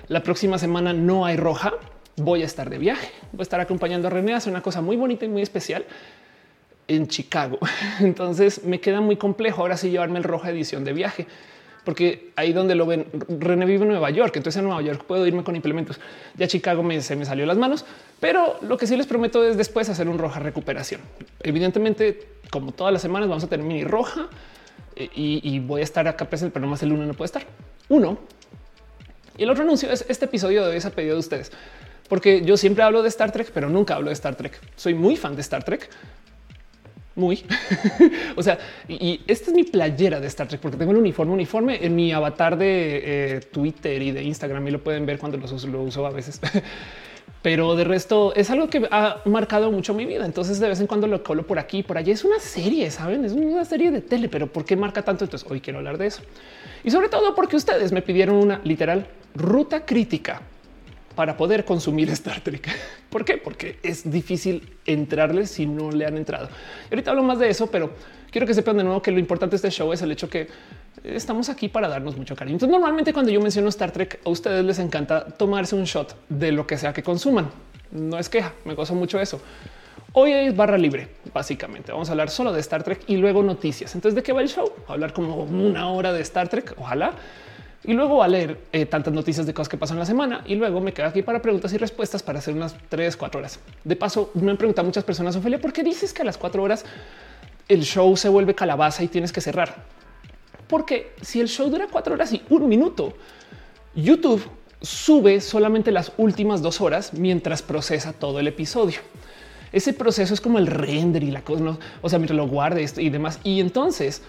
La 0.09 0.23
próxima 0.23 0.59
semana 0.59 0.93
no 0.93 1.25
hay 1.25 1.37
roja. 1.37 1.73
Voy 2.17 2.43
a 2.43 2.47
estar 2.47 2.69
de 2.69 2.79
viaje. 2.79 3.11
Voy 3.33 3.41
a 3.41 3.43
estar 3.43 3.61
acompañando 3.61 4.09
a 4.09 4.11
René 4.11 4.35
a 4.35 4.39
hacer 4.39 4.53
una 4.53 4.63
cosa 4.63 4.81
muy 4.81 4.97
bonita 4.97 5.25
y 5.25 5.29
muy 5.29 5.43
especial 5.43 5.87
en 6.91 7.07
Chicago. 7.07 7.59
Entonces 8.01 8.65
me 8.65 8.81
queda 8.81 9.01
muy 9.01 9.17
complejo 9.17 9.63
ahora 9.63 9.77
sí 9.77 9.91
llevarme 9.91 10.19
el 10.19 10.25
roja 10.25 10.51
edición 10.51 10.85
de 10.85 10.93
viaje, 10.93 11.27
porque 11.85 12.33
ahí 12.37 12.53
donde 12.53 12.75
lo 12.75 12.87
ven, 12.87 13.07
René 13.29 13.65
vive 13.65 13.83
en 13.83 13.89
Nueva 13.89 14.11
York, 14.11 14.37
entonces 14.37 14.59
en 14.59 14.67
Nueva 14.67 14.83
York 14.83 15.05
puedo 15.07 15.27
irme 15.27 15.43
con 15.45 15.57
implementos. 15.57 15.99
Ya 16.37 16.47
Chicago 16.47 16.83
me, 16.83 17.01
se 17.01 17.17
me 17.17 17.25
salió 17.25 17.47
las 17.47 17.57
manos, 17.57 17.85
pero 18.21 18.59
lo 18.63 18.77
que 18.77 18.87
sí 18.87 18.97
les 18.97 19.07
prometo 19.07 19.45
es 19.45 19.57
después 19.57 19.89
hacer 19.89 20.09
un 20.09 20.19
roja 20.19 20.41
recuperación. 20.41 21.01
Evidentemente, 21.43 22.27
como 22.51 22.73
todas 22.73 22.93
las 22.93 23.03
semanas 23.03 23.29
vamos 23.29 23.45
a 23.45 23.49
tener 23.49 23.65
mini 23.65 23.85
roja 23.85 24.29
eh, 24.97 25.09
y, 25.15 25.59
voy 25.61 25.81
a 25.81 25.85
estar 25.85 26.07
acá 26.07 26.29
presente, 26.29 26.53
pero 26.53 26.67
más 26.67 26.83
el 26.83 26.93
uno 26.93 27.07
no 27.07 27.15
puede 27.15 27.27
estar. 27.27 27.43
Uno. 27.89 28.19
Y 29.39 29.45
el 29.45 29.51
otro 29.51 29.63
anuncio 29.63 29.91
es 29.91 30.05
este 30.09 30.27
episodio 30.27 30.65
de 30.65 30.71
hoy 30.71 30.77
es 30.77 30.85
a 30.85 30.91
pedido 30.91 31.15
de 31.15 31.21
ustedes, 31.21 31.51
porque 32.09 32.43
yo 32.43 32.57
siempre 32.57 32.85
hablo 32.85 33.03
de 33.03 33.09
Star 33.09 33.33
Trek, 33.33 33.51
pero 33.55 33.71
nunca 33.71 33.95
hablo 33.95 34.09
de 34.09 34.15
Star 34.15 34.35
Trek. 34.35 34.61
Soy 34.77 34.93
muy 34.93 35.17
fan 35.17 35.35
de 35.35 35.41
Star 35.41 35.65
Trek 35.65 35.89
muy. 37.21 37.45
o 38.37 38.43
sea, 38.43 38.59
y, 38.89 39.21
esta 39.27 39.51
es 39.51 39.57
mi 39.57 39.65
playera 39.65 40.19
de 40.19 40.27
Star 40.27 40.49
Trek 40.49 40.61
porque 40.61 40.77
tengo 40.77 40.93
el 40.93 40.99
uniforme, 40.99 41.33
uniforme 41.33 41.85
en 41.85 41.95
mi 41.95 42.13
avatar 42.13 42.57
de 42.57 43.03
eh, 43.05 43.41
Twitter 43.53 44.03
y 44.03 44.11
de 44.11 44.23
Instagram 44.25 44.67
y 44.67 44.71
lo 44.73 44.83
pueden 44.83 45.07
ver 45.07 45.19
cuando 45.19 45.39
los 45.39 45.53
uso, 45.53 45.69
lo 45.69 45.83
uso 45.83 46.05
a 46.07 46.11
veces. 46.11 46.41
Pero 47.43 47.75
de 47.75 47.85
resto 47.85 48.35
es 48.35 48.51
algo 48.51 48.69
que 48.69 48.87
ha 48.91 49.23
marcado 49.25 49.71
mucho 49.71 49.95
mi 49.95 50.05
vida. 50.05 50.27
Entonces 50.27 50.61
de 50.61 50.69
vez 50.69 50.81
en 50.81 50.87
cuando 50.87 51.07
lo 51.07 51.23
colo 51.23 51.47
por 51.47 51.59
aquí, 51.59 51.83
por 51.83 51.97
allá. 51.97 52.13
Es 52.13 52.25
una 52.25 52.39
serie, 52.39 52.91
saben? 52.91 53.25
Es 53.25 53.33
una 53.33 53.65
serie 53.65 53.91
de 53.91 54.03
tele, 54.03 54.29
pero 54.29 54.47
¿por 54.47 54.65
qué 54.65 54.77
marca 54.77 55.03
tanto? 55.03 55.25
Entonces 55.25 55.49
hoy 55.51 55.61
quiero 55.61 55.79
hablar 55.79 55.97
de 55.97 56.09
eso. 56.09 56.23
Y 56.85 56.91
sobre 56.91 57.09
todo 57.09 57.35
porque 57.35 57.57
ustedes 57.57 57.93
me 57.93 58.03
pidieron 58.03 58.37
una 58.37 58.61
literal 58.65 59.07
ruta 59.35 59.87
crítica 59.87 60.43
para 61.21 61.37
poder 61.37 61.67
consumir 61.67 62.09
Star 62.13 62.41
Trek. 62.41 62.67
¿Por 63.11 63.27
qué? 63.27 63.37
Porque 63.37 63.79
es 63.83 64.11
difícil 64.11 64.73
entrarle 64.87 65.45
si 65.45 65.67
no 65.67 65.91
le 65.91 66.07
han 66.07 66.17
entrado. 66.17 66.49
Ahorita 66.91 67.11
hablo 67.11 67.23
más 67.23 67.39
de 67.39 67.51
eso, 67.51 67.71
pero 67.71 67.91
quiero 68.31 68.47
que 68.47 68.55
sepan 68.55 68.79
de 68.79 68.85
nuevo 68.85 69.03
que 69.03 69.11
lo 69.11 69.19
importante 69.19 69.51
de 69.51 69.57
este 69.57 69.71
show 69.71 69.93
es 69.93 70.01
el 70.01 70.11
hecho 70.13 70.31
que 70.31 70.49
estamos 71.05 71.51
aquí 71.51 71.69
para 71.69 71.89
darnos 71.89 72.17
mucho 72.17 72.35
cariño. 72.35 72.55
Entonces, 72.55 72.73
normalmente 72.73 73.13
cuando 73.13 73.31
yo 73.31 73.39
menciono 73.39 73.69
Star 73.69 73.91
Trek, 73.91 74.19
a 74.25 74.31
ustedes 74.31 74.65
les 74.65 74.79
encanta 74.79 75.27
tomarse 75.27 75.77
un 75.77 75.85
shot 75.85 76.17
de 76.31 76.53
lo 76.53 76.67
que 76.67 76.79
sea 76.79 76.95
que 76.95 77.03
consuman. 77.03 77.51
No 77.91 78.19
es 78.19 78.31
queja, 78.31 78.55
me 78.65 78.73
gozo 78.73 78.95
mucho 78.95 79.21
eso. 79.21 79.43
Hoy 80.15 80.33
es 80.33 80.57
barra 80.57 80.79
libre, 80.79 81.07
básicamente. 81.35 81.93
Vamos 81.93 82.09
a 82.09 82.13
hablar 82.13 82.31
solo 82.31 82.51
de 82.51 82.61
Star 82.61 82.83
Trek 82.83 83.03
y 83.09 83.19
luego 83.19 83.43
noticias. 83.43 83.95
Entonces, 83.95 84.17
¿de 84.17 84.23
qué 84.23 84.33
va 84.33 84.41
el 84.41 84.49
show? 84.49 84.73
hablar 84.89 85.13
como 85.13 85.37
una 85.37 85.91
hora 85.91 86.15
de 86.15 86.23
Star 86.23 86.49
Trek, 86.49 86.73
ojalá 86.79 87.13
y 87.85 87.93
luego 87.95 88.23
a 88.23 88.29
leer 88.29 88.59
eh, 88.73 88.85
tantas 88.85 89.13
noticias 89.13 89.47
de 89.47 89.55
cosas 89.55 89.69
que 89.69 89.77
pasan 89.79 89.99
la 89.99 90.05
semana 90.05 90.43
y 90.47 90.55
luego 90.55 90.81
me 90.81 90.93
quedo 90.93 91.07
aquí 91.07 91.23
para 91.23 91.41
preguntas 91.41 91.73
y 91.73 91.79
respuestas 91.79 92.23
para 92.23 92.39
hacer 92.39 92.55
unas 92.55 92.75
tres, 92.89 93.17
cuatro 93.17 93.41
horas. 93.41 93.59
De 93.85 93.97
paso, 93.97 94.31
me 94.35 94.51
han 94.51 94.57
preguntado 94.57 94.87
muchas 94.87 95.05
personas, 95.05 95.35
Ophelia, 95.37 95.61
¿por 95.61 95.73
qué 95.73 95.83
dices 95.83 96.13
que 96.13 96.23
a 96.23 96.25
las 96.25 96.37
cuatro 96.37 96.63
horas 96.63 96.85
el 97.69 97.83
show 97.83 98.17
se 98.17 98.29
vuelve 98.29 98.55
calabaza 98.55 99.03
y 99.03 99.09
tienes 99.09 99.33
que 99.33 99.41
cerrar? 99.41 99.85
Porque 100.69 101.15
si 101.23 101.41
el 101.41 101.49
show 101.49 101.69
dura 101.71 101.89
cuatro 101.91 102.15
horas 102.15 102.33
y 102.33 102.43
un 102.51 102.69
minuto, 102.69 103.15
YouTube 103.95 104.43
sube 104.83 105.41
solamente 105.41 105.91
las 105.91 106.13
últimas 106.17 106.63
dos 106.63 106.81
horas 106.81 107.13
mientras 107.15 107.63
procesa 107.63 108.13
todo 108.13 108.41
el 108.41 108.47
episodio. 108.47 109.01
Ese 109.73 109.93
proceso 109.93 110.35
es 110.35 110.41
como 110.41 110.59
el 110.59 110.67
render 110.67 111.23
y 111.23 111.31
la 111.31 111.43
cosa, 111.43 111.79
o 112.03 112.09
sea, 112.09 112.19
mientras 112.19 112.37
lo 112.37 112.49
guarde 112.49 112.87
y 112.97 113.11
demás. 113.11 113.41
Y 113.45 113.61
entonces 113.61 114.23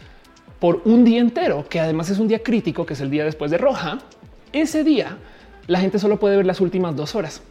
por 0.62 0.84
un 0.86 1.04
día 1.04 1.20
entero, 1.20 1.66
que 1.68 1.80
además 1.80 2.12
es 2.12 2.20
un 2.20 2.28
día 2.28 2.44
crítico, 2.44 2.86
que 2.86 2.94
es 2.94 3.02
el 3.02 3.10
día 3.10 3.26
después 3.26 3.50
de 3.50 3.58
roja, 3.58 3.98
ese 4.54 4.84
día 4.84 5.18
la 5.66 5.80
gente 5.80 5.98
solo 5.98 6.20
puede 6.20 6.38
ver 6.38 6.46
las 6.46 6.62
últimas 6.62 6.96
dos 6.96 7.16
horas. 7.16 7.42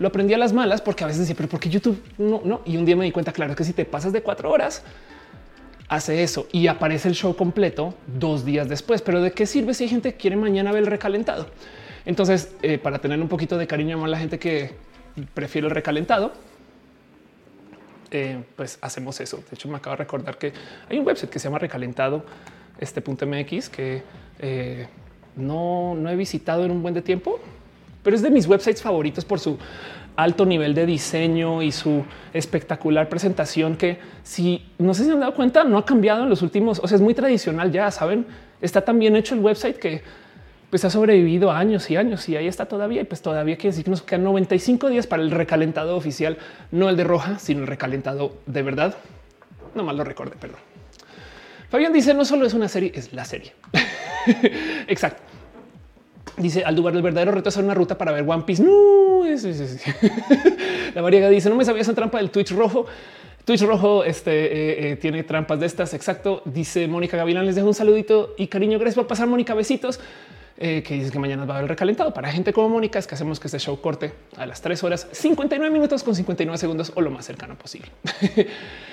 Lo 0.00 0.08
aprendí 0.08 0.34
a 0.34 0.38
las 0.38 0.52
malas 0.52 0.80
porque 0.80 1.04
a 1.04 1.06
veces 1.06 1.20
decía, 1.20 1.36
pero 1.36 1.48
¿por 1.48 1.60
qué 1.60 1.70
YouTube 1.70 2.02
no? 2.18 2.42
No. 2.44 2.60
Y 2.64 2.76
un 2.76 2.84
día 2.84 2.96
me 2.96 3.04
di 3.04 3.12
cuenta, 3.12 3.30
claro, 3.30 3.54
que 3.54 3.62
si 3.62 3.72
te 3.72 3.84
pasas 3.84 4.12
de 4.12 4.20
cuatro 4.20 4.50
horas, 4.50 4.82
hace 5.88 6.24
eso 6.24 6.48
y 6.50 6.66
aparece 6.66 7.06
el 7.06 7.14
show 7.14 7.36
completo 7.36 7.94
dos 8.18 8.44
días 8.44 8.68
después. 8.68 9.00
Pero 9.00 9.22
de 9.22 9.30
qué 9.30 9.46
sirve 9.46 9.72
si 9.72 9.84
hay 9.84 9.90
gente 9.90 10.10
que 10.10 10.18
quiere 10.18 10.34
mañana 10.34 10.72
ver 10.72 10.82
el 10.82 10.88
recalentado? 10.88 11.46
Entonces, 12.04 12.52
eh, 12.62 12.78
para 12.78 12.98
tener 12.98 13.20
un 13.20 13.28
poquito 13.28 13.56
de 13.58 13.68
cariño 13.68 14.04
a 14.04 14.08
la 14.08 14.18
gente 14.18 14.40
que 14.40 14.72
prefiere 15.34 15.68
el 15.68 15.72
recalentado, 15.72 16.32
eh, 18.10 18.42
pues 18.56 18.78
hacemos 18.80 19.20
eso. 19.20 19.38
De 19.38 19.54
hecho, 19.54 19.68
me 19.68 19.76
acabo 19.76 19.96
de 19.96 19.98
recordar 19.98 20.38
que 20.38 20.52
hay 20.88 20.98
un 20.98 21.06
website 21.06 21.30
que 21.30 21.38
se 21.38 21.44
llama 21.44 21.58
recalentado 21.58 22.24
este 22.78 23.00
punto 23.00 23.26
MX 23.26 23.68
que 23.68 24.02
eh, 24.38 24.88
no, 25.36 25.94
no 25.94 26.10
he 26.10 26.16
visitado 26.16 26.64
en 26.64 26.70
un 26.70 26.82
buen 26.82 26.94
de 26.94 27.02
tiempo, 27.02 27.40
pero 28.02 28.16
es 28.16 28.22
de 28.22 28.30
mis 28.30 28.46
websites 28.46 28.82
favoritos 28.82 29.24
por 29.24 29.40
su 29.40 29.58
alto 30.16 30.46
nivel 30.46 30.74
de 30.74 30.86
diseño 30.86 31.62
y 31.62 31.72
su 31.72 32.04
espectacular 32.32 33.08
presentación 33.08 33.76
que 33.76 33.98
si 34.22 34.64
no 34.78 34.94
sé 34.94 35.04
si 35.04 35.10
han 35.10 35.20
dado 35.20 35.34
cuenta 35.34 35.64
no 35.64 35.76
ha 35.76 35.84
cambiado 35.84 36.22
en 36.22 36.30
los 36.30 36.42
últimos, 36.42 36.78
o 36.82 36.86
sea, 36.86 36.96
es 36.96 37.02
muy 37.02 37.14
tradicional 37.14 37.72
ya 37.72 37.90
saben, 37.90 38.26
está 38.60 38.82
tan 38.82 38.98
bien 38.98 39.16
hecho 39.16 39.34
el 39.34 39.40
website 39.40 39.76
que 39.76 40.02
pues 40.74 40.84
ha 40.84 40.90
sobrevivido 40.90 41.52
años 41.52 41.88
y 41.88 41.96
años 41.96 42.28
y 42.28 42.36
ahí 42.36 42.48
está 42.48 42.66
todavía. 42.66 43.02
Y 43.02 43.04
pues 43.04 43.22
todavía 43.22 43.54
quiere 43.54 43.68
decir 43.68 43.84
que 43.84 43.92
nos 43.92 44.02
quedan 44.02 44.24
95 44.24 44.88
días 44.88 45.06
para 45.06 45.22
el 45.22 45.30
recalentado 45.30 45.96
oficial, 45.96 46.36
no 46.72 46.88
el 46.88 46.96
de 46.96 47.04
roja, 47.04 47.38
sino 47.38 47.60
el 47.60 47.68
recalentado 47.68 48.38
de 48.46 48.62
verdad. 48.62 48.96
No 49.76 49.84
mal 49.84 49.96
lo 49.96 50.02
recordé, 50.02 50.34
perdón. 50.34 50.58
Fabián 51.68 51.92
dice 51.92 52.12
no 52.12 52.24
solo 52.24 52.44
es 52.44 52.54
una 52.54 52.66
serie, 52.66 52.90
es 52.92 53.12
la 53.12 53.24
serie. 53.24 53.52
Exacto. 54.88 55.22
Dice 56.38 56.64
Aldubar, 56.64 56.92
el 56.96 57.02
verdadero 57.02 57.30
reto 57.30 57.50
es 57.50 57.54
hacer 57.54 57.64
una 57.64 57.74
ruta 57.74 57.96
para 57.96 58.10
ver 58.10 58.24
One 58.26 58.42
Piece. 58.42 58.60
No, 58.60 59.24
es, 59.24 59.44
la 60.96 61.02
variega 61.02 61.28
dice 61.28 61.48
no 61.50 61.54
me 61.54 61.64
sabía 61.64 61.82
esa 61.82 61.94
trampa 61.94 62.18
del 62.18 62.30
Twitch 62.30 62.50
rojo. 62.50 62.86
Twitch 63.44 63.62
rojo 63.62 64.02
este, 64.02 64.32
eh, 64.32 64.90
eh, 64.90 64.96
tiene 64.96 65.22
trampas 65.22 65.60
de 65.60 65.66
estas. 65.66 65.94
Exacto. 65.94 66.42
Dice 66.44 66.88
Mónica 66.88 67.16
Gavilán, 67.16 67.46
les 67.46 67.54
dejo 67.54 67.68
un 67.68 67.74
saludito 67.74 68.34
y 68.36 68.48
cariño. 68.48 68.80
Gracias 68.80 68.96
por 68.96 69.06
pasar, 69.06 69.28
Mónica. 69.28 69.54
Besitos. 69.54 70.00
Eh, 70.56 70.84
que 70.84 70.94
dice 70.94 71.10
que 71.10 71.18
mañana 71.18 71.44
va 71.44 71.56
a 71.56 71.58
haber 71.58 71.70
recalentado. 71.70 72.14
Para 72.14 72.30
gente 72.30 72.52
como 72.52 72.68
Mónica 72.68 73.00
es 73.00 73.08
que 73.08 73.16
hacemos 73.16 73.40
que 73.40 73.48
este 73.48 73.58
show 73.58 73.80
corte 73.80 74.12
a 74.36 74.46
las 74.46 74.62
3 74.62 74.84
horas 74.84 75.08
59 75.10 75.72
minutos 75.72 76.04
con 76.04 76.14
59 76.14 76.56
segundos 76.58 76.92
o 76.94 77.00
lo 77.00 77.10
más 77.10 77.24
cercano 77.24 77.56
posible. 77.56 77.88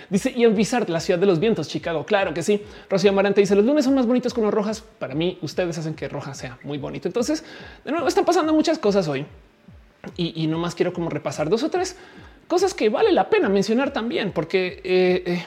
dice 0.10 0.34
Ian 0.34 0.56
Bizard, 0.56 0.90
la 0.90 1.00
ciudad 1.00 1.20
de 1.20 1.28
los 1.28 1.40
vientos, 1.40 1.68
Chicago. 1.68 2.04
Claro 2.04 2.34
que 2.34 2.42
sí. 2.42 2.64
Rocío 2.90 3.12
Amarante 3.12 3.42
dice 3.42 3.56
los 3.56 3.64
lunes 3.64 3.86
son 3.86 3.94
más 3.94 4.08
bonitos 4.08 4.34
con 4.34 4.44
las 4.44 4.52
rojas. 4.52 4.82
Para 4.82 5.14
mí, 5.14 5.38
ustedes 5.44 5.78
hacen 5.78 5.94
que 5.94 6.10
roja 6.10 6.34
sea 6.34 6.58
muy 6.64 6.80
bonito. 6.80 7.08
Entonces, 7.08 7.44
de 7.86 7.92
nuevo, 7.92 8.08
están 8.08 8.26
pasando 8.26 8.54
muchas 8.54 8.80
cosas 8.80 9.08
hoy 9.08 9.28
y, 10.18 10.48
no 10.48 10.58
más 10.58 10.74
quiero 10.74 10.94
como 10.94 11.12
repasar 11.12 11.48
dos 11.48 11.62
o 11.62 11.70
tres 11.70 11.96
cosas 12.48 12.74
que 12.74 12.90
vale 12.90 13.12
la 13.12 13.30
pena 13.30 13.50
mencionar 13.50 13.94
también, 13.94 14.32
porque 14.32 14.82
eh, 14.84 15.24
eh, 15.28 15.46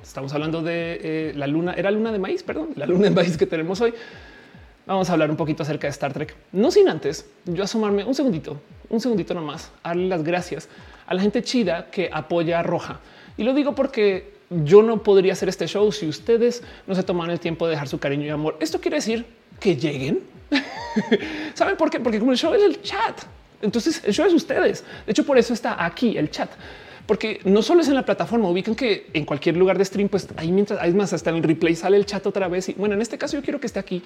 estamos 0.00 0.32
hablando 0.32 0.62
de 0.62 1.32
la 1.34 1.48
luna, 1.48 1.74
era 1.74 1.90
luna 1.90 2.12
de 2.12 2.20
maíz, 2.20 2.44
perdón, 2.44 2.68
la 2.76 2.86
luna 2.86 3.08
de 3.08 3.10
maíz 3.10 3.36
que 3.36 3.46
tenemos 3.46 3.80
hoy 3.80 3.92
vamos 4.86 5.10
a 5.10 5.12
hablar 5.12 5.30
un 5.30 5.36
poquito 5.36 5.62
acerca 5.62 5.86
de 5.86 5.90
Star 5.90 6.12
Trek. 6.12 6.34
No 6.52 6.70
sin 6.70 6.88
antes 6.88 7.26
yo 7.44 7.64
asomarme 7.64 8.04
un 8.04 8.14
segundito, 8.14 8.60
un 8.88 9.00
segundito 9.00 9.34
nomás, 9.34 9.70
darle 9.82 10.08
las 10.08 10.22
gracias 10.22 10.68
a 11.06 11.14
la 11.14 11.20
gente 11.20 11.42
chida 11.42 11.90
que 11.90 12.08
apoya 12.12 12.60
a 12.60 12.62
Roja. 12.62 13.00
Y 13.36 13.44
lo 13.44 13.52
digo 13.52 13.74
porque 13.74 14.36
yo 14.50 14.82
no 14.82 15.02
podría 15.02 15.32
hacer 15.32 15.48
este 15.48 15.66
show 15.66 15.90
si 15.92 16.06
ustedes 16.08 16.62
no 16.86 16.94
se 16.94 17.02
toman 17.02 17.30
el 17.30 17.40
tiempo 17.40 17.66
de 17.66 17.72
dejar 17.72 17.88
su 17.88 17.98
cariño 17.98 18.24
y 18.24 18.30
amor. 18.30 18.56
Esto 18.60 18.80
quiere 18.80 18.96
decir 18.96 19.26
que 19.60 19.76
lleguen. 19.76 20.20
¿Saben 21.54 21.76
por 21.76 21.90
qué? 21.90 22.00
Porque 22.00 22.18
como 22.18 22.32
el 22.32 22.38
show 22.38 22.54
es 22.54 22.62
el 22.62 22.80
chat. 22.80 23.22
Entonces 23.60 24.02
el 24.04 24.14
show 24.14 24.26
es 24.26 24.32
ustedes. 24.32 24.84
De 25.04 25.12
hecho, 25.12 25.24
por 25.24 25.36
eso 25.36 25.52
está 25.52 25.84
aquí 25.84 26.16
el 26.16 26.30
chat 26.30 26.50
porque 27.06 27.40
no 27.44 27.62
solo 27.62 27.82
es 27.82 27.88
en 27.88 27.94
la 27.94 28.04
plataforma, 28.04 28.48
ubican 28.48 28.74
que 28.74 29.08
en 29.12 29.24
cualquier 29.24 29.56
lugar 29.56 29.78
de 29.78 29.84
stream, 29.84 30.08
pues 30.08 30.28
ahí 30.36 30.50
mientras 30.50 30.80
hay 30.80 30.92
más 30.92 31.12
hasta 31.12 31.30
en 31.30 31.36
el 31.36 31.42
replay 31.42 31.74
sale 31.76 31.96
el 31.96 32.06
chat 32.06 32.26
otra 32.26 32.48
vez. 32.48 32.68
Y 32.68 32.74
bueno, 32.74 32.94
en 32.94 33.02
este 33.02 33.16
caso 33.16 33.36
yo 33.36 33.42
quiero 33.42 33.60
que 33.60 33.66
esté 33.66 33.78
aquí 33.78 34.02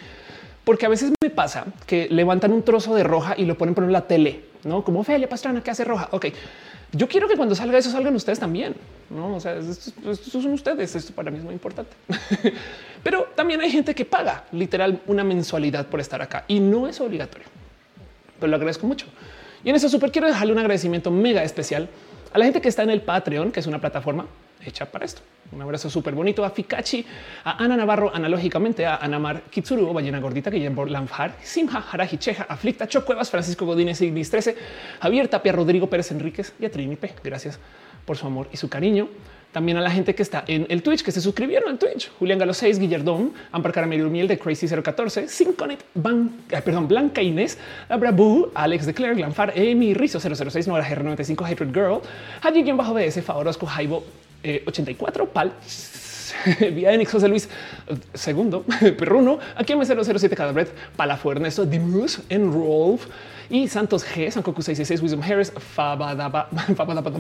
porque 0.64 0.86
a 0.86 0.88
veces 0.88 1.12
me 1.22 1.30
pasa 1.30 1.64
que 1.86 2.08
levantan 2.10 2.52
un 2.52 2.62
trozo 2.62 2.94
de 2.94 3.02
roja 3.02 3.34
y 3.36 3.44
lo 3.44 3.56
ponen 3.56 3.74
por 3.74 3.88
la 3.88 4.06
tele, 4.06 4.44
no 4.64 4.84
como 4.84 5.02
Felia 5.02 5.28
Pastrana 5.28 5.62
que 5.62 5.70
hace 5.70 5.84
roja. 5.84 6.08
Ok, 6.12 6.26
yo 6.92 7.08
quiero 7.08 7.28
que 7.28 7.36
cuando 7.36 7.54
salga 7.54 7.78
eso 7.78 7.90
salgan 7.90 8.14
ustedes 8.14 8.38
también. 8.38 8.74
No, 9.08 9.36
o 9.36 9.40
sea, 9.40 9.56
estos, 9.56 9.94
son 10.30 10.52
ustedes. 10.52 10.94
Esto 10.94 11.14
para 11.14 11.30
mí 11.30 11.38
es 11.38 11.44
muy 11.44 11.54
importante, 11.54 11.92
pero 13.02 13.28
también 13.34 13.60
hay 13.60 13.70
gente 13.70 13.94
que 13.94 14.04
paga 14.04 14.44
literal 14.52 15.00
una 15.06 15.24
mensualidad 15.24 15.86
por 15.86 16.00
estar 16.00 16.20
acá 16.20 16.44
y 16.46 16.60
no 16.60 16.86
es 16.86 17.00
obligatorio, 17.00 17.46
pero 18.38 18.50
lo 18.50 18.56
agradezco 18.56 18.86
mucho. 18.86 19.06
Y 19.64 19.70
en 19.70 19.76
eso 19.76 19.88
súper 19.88 20.10
quiero 20.10 20.26
dejarle 20.26 20.52
un 20.52 20.58
agradecimiento 20.58 21.10
mega 21.10 21.42
especial 21.42 21.88
a 22.32 22.38
la 22.38 22.44
gente 22.44 22.60
que 22.60 22.68
está 22.68 22.82
en 22.82 22.90
el 22.90 23.02
Patreon, 23.02 23.52
que 23.52 23.60
es 23.60 23.66
una 23.66 23.80
plataforma 23.80 24.26
hecha 24.64 24.86
para 24.86 25.04
esto. 25.04 25.22
Un 25.52 25.62
abrazo 25.62 25.90
súper 25.90 26.14
bonito 26.14 26.44
a 26.44 26.50
Fikachi, 26.50 27.04
a 27.44 27.62
Ana 27.62 27.76
Navarro, 27.76 28.14
analógicamente 28.14 28.86
a 28.86 28.96
Anamar 28.96 29.42
Kitsuru, 29.50 29.92
Ballena 29.92 30.20
Gordita, 30.20 30.50
Guillermo 30.50 30.84
Lanfar, 30.86 31.34
Simha, 31.42 31.84
Haraji 31.90 32.18
Cheja, 32.18 32.46
Aflicta, 32.48 32.86
Chocuevas, 32.86 33.30
Francisco 33.30 33.66
Godínez, 33.66 34.00
Ignis 34.02 34.30
13, 34.30 34.56
Javier 35.00 35.28
Tapia, 35.28 35.52
Rodrigo 35.52 35.88
Pérez 35.88 36.12
Enríquez 36.12 36.54
y 36.60 36.66
a 36.66 36.70
Trini 36.70 36.96
P. 36.96 37.12
Gracias 37.24 37.58
por 38.04 38.16
su 38.16 38.26
amor 38.26 38.48
y 38.52 38.56
su 38.56 38.68
cariño. 38.68 39.08
También 39.52 39.76
a 39.78 39.80
la 39.80 39.90
gente 39.90 40.14
que 40.14 40.22
está 40.22 40.44
en 40.46 40.66
el 40.68 40.82
Twitch, 40.82 41.02
que 41.02 41.10
se 41.10 41.20
suscribieron 41.20 41.68
al 41.68 41.78
Twitch. 41.78 42.10
Julián 42.18 42.38
Galo 42.38 42.54
6, 42.54 42.78
Guillardón, 42.78 43.32
Ampar 43.50 43.72
Caramelo 43.72 44.08
Miel 44.08 44.28
de 44.28 44.38
Crazy 44.38 44.68
014, 44.68 45.26
Synconet, 45.28 45.84
Ban, 45.94 46.30
eh, 46.50 46.62
perdón, 46.62 46.86
Blanca 46.86 47.20
Inés, 47.20 47.58
Abra 47.88 48.12
Boo, 48.12 48.50
Alex 48.54 48.86
de 48.86 48.94
Claire, 48.94 49.16
Glanfar, 49.16 49.52
Amy 49.56 49.92
Rizzo 49.94 50.20
006, 50.20 50.68
Nora 50.68 50.86
GR95, 50.86 51.50
Hatred 51.50 51.72
Girl, 51.72 52.00
Haji 52.42 52.70
bajo 52.72 52.94
BS, 52.94 53.22
Favorosco, 53.22 53.66
Jaibo 53.66 54.04
84, 54.66 55.26
Pal, 55.26 55.52
Vía 56.72 56.92
Enix 56.92 57.10
José 57.10 57.28
Luis 57.28 57.48
segundo, 58.14 58.62
Perruno, 58.98 59.38
aquí 59.56 59.72
M007 59.72 60.34
Cadabret, 60.34 60.72
Palafo 60.96 61.32
Ernesto, 61.32 61.66
Dimus, 61.66 62.20
Enrolf, 62.28 63.06
y 63.50 63.66
Santos 63.66 64.06
G, 64.06 64.30
Sankoku 64.30 64.62
666, 64.62 65.02
Wisdom 65.02 65.22
Harris, 65.22 65.52
Fabadaba, 65.52 66.48
Fabadaba. 66.76 67.10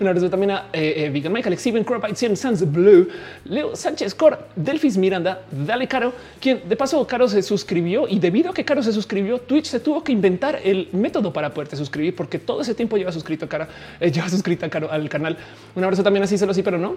Un 0.00 0.08
abrazo 0.08 0.28
también 0.28 0.50
a 0.50 0.66
eh, 0.72 1.04
eh, 1.04 1.10
Vegan 1.10 1.32
Mike, 1.32 1.48
Alex 1.48 1.60
Steven, 1.60 1.86
100 2.14 2.36
Sans 2.36 2.70
Blue, 2.70 3.08
Leo 3.44 3.76
Sánchez, 3.76 4.14
Cor, 4.14 4.48
Delfis 4.56 4.98
Miranda, 4.98 5.42
Dale 5.50 5.86
Caro, 5.86 6.12
quien 6.40 6.68
de 6.68 6.76
paso 6.76 7.06
Caro 7.06 7.28
se 7.28 7.40
suscribió 7.42 8.08
y 8.08 8.18
debido 8.18 8.50
a 8.50 8.54
que 8.54 8.64
Caro 8.64 8.82
se 8.82 8.92
suscribió, 8.92 9.38
Twitch 9.38 9.66
se 9.66 9.78
tuvo 9.78 10.02
que 10.02 10.10
inventar 10.10 10.58
el 10.64 10.88
método 10.92 11.32
para 11.32 11.54
poderte 11.54 11.76
suscribir 11.76 12.16
porque 12.16 12.40
todo 12.40 12.60
ese 12.60 12.74
tiempo 12.74 12.96
lleva 12.96 13.12
suscrito 13.12 13.44
a 13.44 13.48
Cara, 13.48 13.68
eh, 14.00 14.10
lleva 14.10 14.28
suscrita 14.28 14.66
a 14.66 14.70
Caro 14.70 14.90
al 14.90 15.08
canal. 15.08 15.36
Un 15.76 15.84
abrazo 15.84 16.02
también 16.02 16.24
así, 16.24 16.36
se 16.36 16.46
lo 16.46 16.52
sí, 16.52 16.62
pero 16.62 16.78
no. 16.78 16.96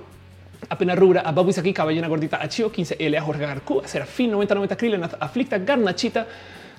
Apenas 0.70 0.98
Rubra, 0.98 1.22
a 1.22 1.32
Babu 1.32 1.52
aquí, 1.56 1.74
Caballena 1.74 2.08
Gordita, 2.08 2.42
a 2.42 2.50
Chio 2.50 2.72
15L, 2.72 3.18
a 3.18 3.22
Jorge 3.22 3.42
Garcú, 3.42 3.82
a 3.82 3.88
Serafín 3.88 4.32
9090 4.32 4.76
Krillin, 4.78 5.04
Aflicta, 5.20 5.60
Garnachita, 5.60 6.26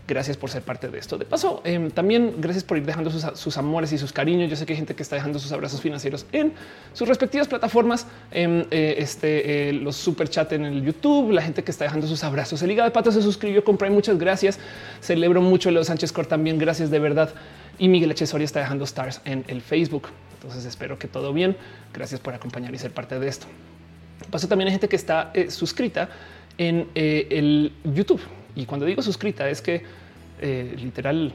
Gracias 0.09 0.37
por 0.37 0.51
ser 0.51 0.63
parte 0.63 0.89
de 0.89 0.99
esto. 0.99 1.19
De 1.19 1.25
paso, 1.25 1.63
em, 1.65 1.91
también 1.91 2.37
gracias 2.39 2.63
por 2.63 2.79
ir 2.79 2.87
dejando 2.87 3.11
sus, 3.11 3.57
amores 3.57 3.93
y 3.93 3.99
sus 3.99 4.13
cariños. 4.13 4.49
Yo 4.49 4.55
sé 4.55 4.65
que 4.65 4.73
hay 4.73 4.77
gente 4.77 4.95
que 4.95 5.03
está 5.03 5.17
dejando 5.17 5.41
sus 5.41 5.51
abrazos 5.51 5.81
financieros 5.81 6.27
en 6.31 6.53
sus 6.93 7.09
respectivas 7.09 7.49
plataformas. 7.49 8.07
Em, 8.31 8.65
eh, 8.71 8.95
este, 8.99 9.69
eh, 9.69 9.73
los 9.73 9.97
super 9.97 10.29
chat 10.29 10.53
en 10.53 10.65
el 10.65 10.85
YouTube, 10.85 11.33
la 11.33 11.43
gente 11.43 11.65
que 11.65 11.73
está 11.73 11.85
dejando 11.85 12.07
sus 12.07 12.23
abrazos. 12.23 12.63
El 12.63 12.71
hígado 12.71 12.89
de 12.89 12.93
pato 12.93 13.11
se 13.11 13.21
suscribió 13.21 13.65
con 13.65 13.77
Muchas 13.91 14.19
gracias. 14.19 14.59
Celebro 15.01 15.41
mucho 15.41 15.71
Leo 15.71 15.83
Sánchez 15.83 16.13
Cor 16.13 16.27
también. 16.27 16.59
Gracias 16.59 16.91
de 16.91 16.99
verdad. 17.01 17.31
Y 17.79 17.89
Miguel 17.89 18.11
H. 18.13 18.25
está 18.25 18.61
dejando 18.61 18.85
stars 18.85 19.21
en 19.25 19.45
el 19.49 19.61
Facebook. 19.61 20.09
Entonces 20.35 20.65
espero 20.67 20.99
que 20.99 21.09
todo 21.09 21.33
bien. 21.33 21.57
Gracias 21.93 22.21
por 22.21 22.33
acompañar 22.33 22.73
y 22.73 22.79
ser 22.79 22.93
parte 22.93 23.19
de 23.19 23.27
esto. 23.27 23.47
Paso, 24.31 24.47
también 24.47 24.69
hay 24.69 24.73
gente 24.73 24.89
que 24.89 24.97
está 24.97 25.31
eh, 25.35 25.51
suscrita 25.51 26.09
en 26.59 26.89
el 26.95 27.73
YouTube. 27.85 28.21
Y 28.57 28.65
cuando 28.67 28.87
digo 28.87 29.03
suscrita 29.03 29.49
es 29.49 29.61
que 29.61 29.85
eh, 30.41 30.75
literal, 30.79 31.33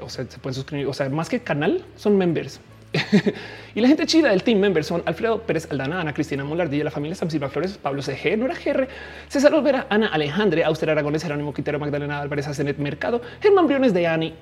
o 0.00 0.08
sea, 0.08 0.24
se 0.26 0.38
pueden 0.38 0.54
suscribir, 0.54 0.86
o 0.86 0.92
sea, 0.92 1.08
más 1.08 1.28
que 1.28 1.40
canal, 1.40 1.84
son 1.96 2.16
members. 2.16 2.60
y 3.76 3.82
la 3.82 3.88
gente 3.88 4.06
chida 4.06 4.30
del 4.30 4.42
team 4.42 4.58
member 4.58 4.82
son 4.82 5.02
Alfredo 5.04 5.42
Pérez 5.42 5.70
Aldana, 5.70 6.00
Ana 6.00 6.14
Cristina 6.14 6.42
Molardilla, 6.42 6.84
la 6.84 6.90
familia 6.90 7.14
San 7.14 7.30
Silva 7.30 7.50
Flores, 7.50 7.76
Pablo 7.76 8.00
CG, 8.00 8.34
Nora 8.38 8.54
GR, 8.54 8.88
César 9.28 9.52
Olvera, 9.52 9.86
Ana 9.90 10.06
Alejandre, 10.06 10.64
Auster 10.64 10.88
Aragones, 10.88 11.22
Jerónimo 11.22 11.52
Quintero, 11.52 11.78
Magdalena 11.78 12.22
Álvarez, 12.22 12.48
Azenet 12.48 12.78
Mercado, 12.78 13.20
Germán 13.42 13.66
Briones 13.66 13.92
de 13.92 14.06
Ani, 14.06 14.32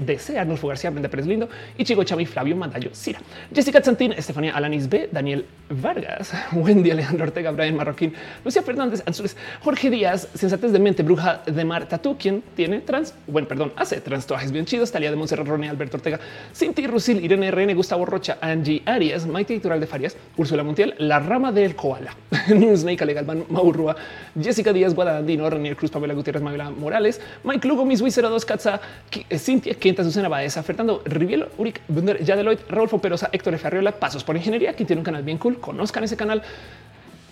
de 0.00 0.18
C, 0.18 0.38
Arnulfo 0.38 0.68
García, 0.68 0.90
Brenda 0.90 1.08
Pérez 1.08 1.24
Lindo, 1.24 1.48
Chico 1.82 2.04
Chami, 2.04 2.26
Flavio 2.26 2.56
Mandayo, 2.56 2.90
Cira, 2.92 3.20
Jessica 3.54 3.82
Santín, 3.82 4.12
Estefanía 4.12 4.54
Alanis 4.54 4.86
B, 4.86 5.08
Daniel 5.10 5.46
Vargas, 5.70 6.34
Wendy 6.52 6.90
Alejandro 6.90 7.24
Ortega, 7.24 7.52
Brian 7.52 7.76
Marroquín, 7.76 8.12
Lucía 8.44 8.60
Fernández, 8.60 9.02
Anzules, 9.06 9.34
Jorge 9.62 9.88
Díaz, 9.88 10.28
Sensatez 10.34 10.72
de 10.72 10.78
Mente, 10.78 11.02
Bruja 11.02 11.40
de 11.46 11.64
Mar, 11.64 11.88
Tatú, 11.88 12.18
quien 12.18 12.42
tiene 12.54 12.82
trans, 12.82 13.14
bueno, 13.26 13.48
perdón, 13.48 13.72
hace 13.76 14.02
trans 14.02 14.26
bien 14.52 14.66
chidos, 14.66 14.92
Talía 14.92 15.10
de 15.10 15.16
Monserrat, 15.16 15.46
Ronnie, 15.46 15.70
Alberto 15.70 15.96
Ortega, 15.96 16.20
Cinti 16.54 16.86
Rusil, 16.86 17.24
Irene 17.24 17.50
RN, 17.50 17.74
Gustavo 17.74 18.04
Rocha, 18.04 18.36
Angie 18.42 18.73
Arias, 18.84 19.26
Maite 19.26 19.54
Titural 19.54 19.80
de 19.80 19.86
Farias, 19.86 20.16
Úrsula 20.36 20.62
Montiel, 20.62 20.94
La 20.98 21.18
Rama 21.18 21.52
del 21.52 21.74
Koala, 21.76 22.16
Newsnake, 22.48 23.04
Legalman, 23.04 23.44
Maurrua, 23.48 23.96
Jessica 24.40 24.72
Díaz, 24.72 24.94
Guadandino, 24.94 25.48
Renier 25.48 25.76
Cruz, 25.76 25.90
Pamela 25.90 26.14
Gutiérrez, 26.14 26.42
Mavila 26.42 26.70
Morales, 26.70 27.20
Mike 27.44 27.66
Lugo, 27.68 27.84
Miss 27.84 28.02
02, 28.02 28.44
Katza, 28.44 28.80
eh, 29.28 29.38
Cintia, 29.38 29.74
Quinta, 29.74 30.02
Susana 30.02 30.28
Baeza, 30.28 30.62
Fernando 30.62 31.02
Rivielo, 31.04 31.48
Uric, 31.58 31.82
Bunder, 31.88 32.22
Yadeloid, 32.24 32.58
Rolfo 32.68 32.98
Perosa, 32.98 33.28
Héctor 33.32 33.58
Ferriola, 33.58 33.92
Pasos 33.92 34.24
por 34.24 34.36
Ingeniería, 34.36 34.72
quien 34.74 34.86
tiene 34.86 35.00
un 35.00 35.04
canal 35.04 35.22
bien 35.22 35.38
cool, 35.38 35.58
conozcan 35.60 36.04
ese 36.04 36.16
canal 36.16 36.42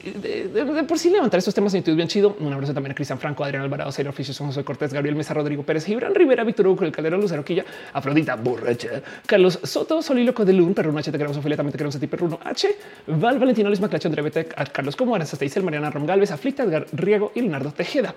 de, 0.03 0.85
por 0.89 0.99
sí 0.99 1.11
levantar 1.11 1.39
estos 1.39 1.55
temas 1.55 1.73
en 1.75 1.81
YouTube 1.81 1.97
bien 1.97 2.09
chido. 2.09 2.37
Un 2.41 2.53
abrazo 2.53 2.75
también 2.75 2.93
a 2.93 2.95
Cristian 2.95 3.19
Franco, 3.19 3.45
Adrián 3.45 3.63
Alvarado, 3.63 3.93
Cero 3.93 4.11
Oficios, 4.11 4.37
José 4.37 4.65
Cortés, 4.65 4.93
Gabriel 4.93 5.15
Mesa, 5.15 5.33
Rodrigo 5.35 5.63
Pérez, 5.63 5.85
Gibran 5.85 6.15
Rivera, 6.15 6.43
Víctor 6.45 6.67
Hugo, 6.67 6.85
el 6.85 6.93
Caldero, 6.93 7.17
Lucero 7.19 7.45
Quilla, 7.45 7.65
Afrodita, 7.93 8.35
Borracha, 8.37 9.03
Carlos 9.27 9.61
Soto, 9.63 10.03
Solíloco 10.03 10.45
de 10.45 10.53
Lun, 10.53 10.75
Perruno 10.75 10.99
H, 10.99 11.11
te 11.13 11.19
queremos 11.19 11.37
Ophelia, 11.37 11.57
también 11.57 11.73
te 11.73 11.79
queremos 11.79 11.95
a 11.97 12.01
ti, 12.01 12.07
Perruno 12.07 12.41
H, 12.43 12.69
Val, 13.07 13.39
Valentino, 13.39 13.69
Luis 13.69 13.81
Maclacho, 13.81 14.09
André 14.09 14.23
Bete, 14.23 14.47
Carlos 14.47 14.97
Como, 14.97 15.15
hasta 15.15 15.45
Isel, 15.45 15.63
Mariana 15.63 15.91
Rom 15.91 16.07
Galvez, 16.07 16.33
Aflicta, 16.33 16.65
Edgar 16.65 16.87
Riego 16.93 17.31
y 17.35 17.41
Leonardo 17.43 17.73
Tejeda. 17.73 18.15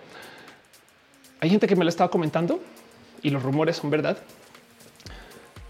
Hay 1.39 1.49
gente 1.49 1.67
que 1.67 1.75
me 1.75 1.83
lo 1.83 1.89
estaba 1.89 2.09
comentando 2.09 2.59
y 3.21 3.29
los 3.29 3.43
rumores 3.43 3.77
son 3.77 3.89
verdad. 3.89 4.17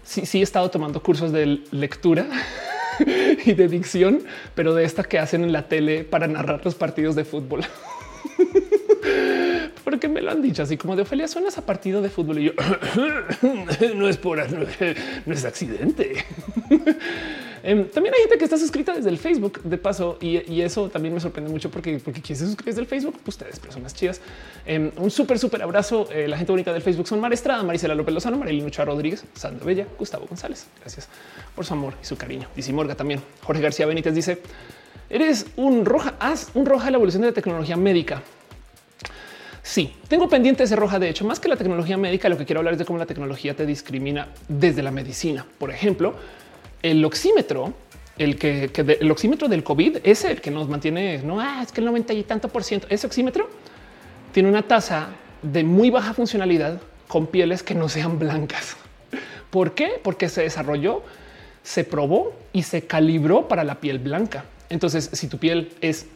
Sí, 0.02 0.24
sí 0.24 0.40
he 0.40 0.42
estado 0.42 0.70
tomando 0.70 1.02
cursos 1.02 1.32
de 1.32 1.60
lectura 1.72 2.26
y 3.44 3.52
de 3.52 3.68
dicción, 3.68 4.20
pero 4.54 4.74
de 4.74 4.84
esta 4.84 5.04
que 5.04 5.18
hacen 5.18 5.44
en 5.44 5.52
la 5.52 5.68
tele 5.68 6.04
para 6.04 6.26
narrar 6.26 6.60
los 6.64 6.74
partidos 6.74 7.14
de 7.16 7.24
fútbol. 7.24 7.62
Porque 9.84 10.08
me 10.08 10.20
lo 10.20 10.32
han 10.32 10.42
dicho 10.42 10.64
así 10.64 10.76
como 10.76 10.96
de 10.96 11.02
Ofelia 11.02 11.28
suenas 11.28 11.58
a 11.58 11.64
partido 11.64 12.02
de 12.02 12.10
fútbol 12.10 12.38
y 12.40 12.44
yo 12.44 12.52
no 13.94 14.08
es 14.08 14.16
por 14.16 14.38
no 14.50 15.32
es 15.32 15.44
accidente. 15.44 16.24
Em, 17.66 17.88
también 17.88 18.14
hay 18.14 18.20
gente 18.20 18.38
que 18.38 18.44
está 18.44 18.56
suscrita 18.56 18.94
desde 18.94 19.10
el 19.10 19.18
Facebook 19.18 19.60
de 19.64 19.76
paso 19.76 20.18
y, 20.20 20.60
eso 20.60 20.88
también 20.88 21.12
me 21.12 21.18
sorprende 21.18 21.50
mucho 21.50 21.68
porque, 21.68 21.98
porque 21.98 22.22
quien 22.22 22.38
se 22.38 22.46
suscribe 22.46 22.70
desde 22.70 22.80
el 22.80 22.86
Facebook, 22.86 23.18
ustedes, 23.26 23.58
personas 23.58 23.92
chidas. 23.92 24.20
Em, 24.64 24.92
un 24.96 25.10
súper, 25.10 25.36
súper 25.36 25.62
abrazo. 25.62 26.08
Eh, 26.12 26.28
la 26.28 26.36
gente 26.36 26.52
bonita 26.52 26.72
del 26.72 26.80
Facebook 26.80 27.08
son 27.08 27.18
Mar 27.18 27.32
Estrada, 27.32 27.64
Marisela 27.64 27.96
López 27.96 28.14
Lozano, 28.14 28.38
Marilyn 28.38 28.66
Ochoa 28.66 28.84
Rodríguez, 28.84 29.24
Sandra 29.34 29.66
Bella, 29.66 29.84
Gustavo 29.98 30.26
González. 30.28 30.68
Gracias 30.80 31.08
por 31.56 31.66
su 31.66 31.74
amor 31.74 31.94
y 32.00 32.06
su 32.06 32.16
cariño. 32.16 32.46
Dice 32.54 32.72
Morga 32.72 32.94
también. 32.94 33.20
Jorge 33.42 33.60
García 33.60 33.84
Benítez 33.86 34.14
dice: 34.14 34.40
Eres 35.10 35.46
un 35.56 35.84
roja, 35.84 36.14
haz 36.20 36.50
un 36.54 36.66
roja 36.66 36.88
la 36.92 36.98
evolución 36.98 37.22
de 37.22 37.30
la 37.30 37.34
tecnología 37.34 37.76
médica. 37.76 38.22
Sí, 39.64 39.92
tengo 40.06 40.28
pendiente 40.28 40.62
ese 40.62 40.76
roja. 40.76 41.00
De 41.00 41.08
hecho, 41.08 41.24
más 41.24 41.40
que 41.40 41.48
la 41.48 41.56
tecnología 41.56 41.96
médica, 41.96 42.28
lo 42.28 42.38
que 42.38 42.46
quiero 42.46 42.60
hablar 42.60 42.74
es 42.74 42.78
de 42.78 42.84
cómo 42.84 43.00
la 43.00 43.06
tecnología 43.06 43.56
te 43.56 43.66
discrimina 43.66 44.28
desde 44.46 44.84
la 44.84 44.92
medicina. 44.92 45.44
Por 45.58 45.72
ejemplo, 45.72 46.14
el 46.82 47.04
oxímetro, 47.04 47.74
el 48.18 48.38
que, 48.38 48.70
el 49.00 49.10
oxímetro 49.10 49.48
del 49.48 49.62
COVID 49.62 49.98
es 50.04 50.24
el 50.24 50.40
que 50.40 50.50
nos 50.50 50.68
mantiene, 50.68 51.18
no 51.18 51.40
ah, 51.40 51.60
es 51.62 51.72
que 51.72 51.80
el 51.80 51.86
90 51.86 52.14
y 52.14 52.22
tanto 52.22 52.48
por 52.48 52.64
ciento, 52.64 52.86
ese 52.90 53.06
oxímetro 53.06 53.48
tiene 54.32 54.48
una 54.48 54.62
tasa 54.62 55.08
de 55.42 55.64
muy 55.64 55.90
baja 55.90 56.14
funcionalidad 56.14 56.80
con 57.08 57.26
pieles 57.26 57.62
que 57.62 57.74
no 57.74 57.88
sean 57.88 58.18
blancas. 58.18 58.76
¿Por 59.50 59.74
qué? 59.74 60.00
Porque 60.02 60.28
se 60.28 60.42
desarrolló, 60.42 61.02
se 61.62 61.84
probó 61.84 62.34
y 62.52 62.62
se 62.62 62.86
calibró 62.86 63.48
para 63.48 63.64
la 63.64 63.76
piel 63.76 63.98
blanca. 63.98 64.44
Entonces, 64.68 65.10
si 65.12 65.28
tu 65.28 65.38
piel 65.38 65.72
es 65.80 66.06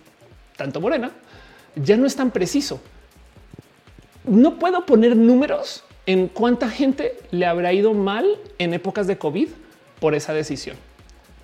tanto 0.57 0.81
morena, 0.81 1.13
ya 1.77 1.97
no 1.97 2.07
es 2.07 2.17
tan 2.17 2.31
preciso. 2.31 2.81
No 4.25 4.59
puedo 4.59 4.85
poner 4.85 5.17
números 5.17 5.85
en 6.07 6.29
cuánta 6.29 6.69
gente 6.69 7.17
le 7.31 7.47
habrá 7.47 7.73
ido 7.73 7.95
mal 7.95 8.27
en 8.59 8.75
épocas 8.75 9.07
de 9.07 9.17
COVID 9.17 9.49
por 10.01 10.15
esa 10.15 10.33
decisión. 10.33 10.77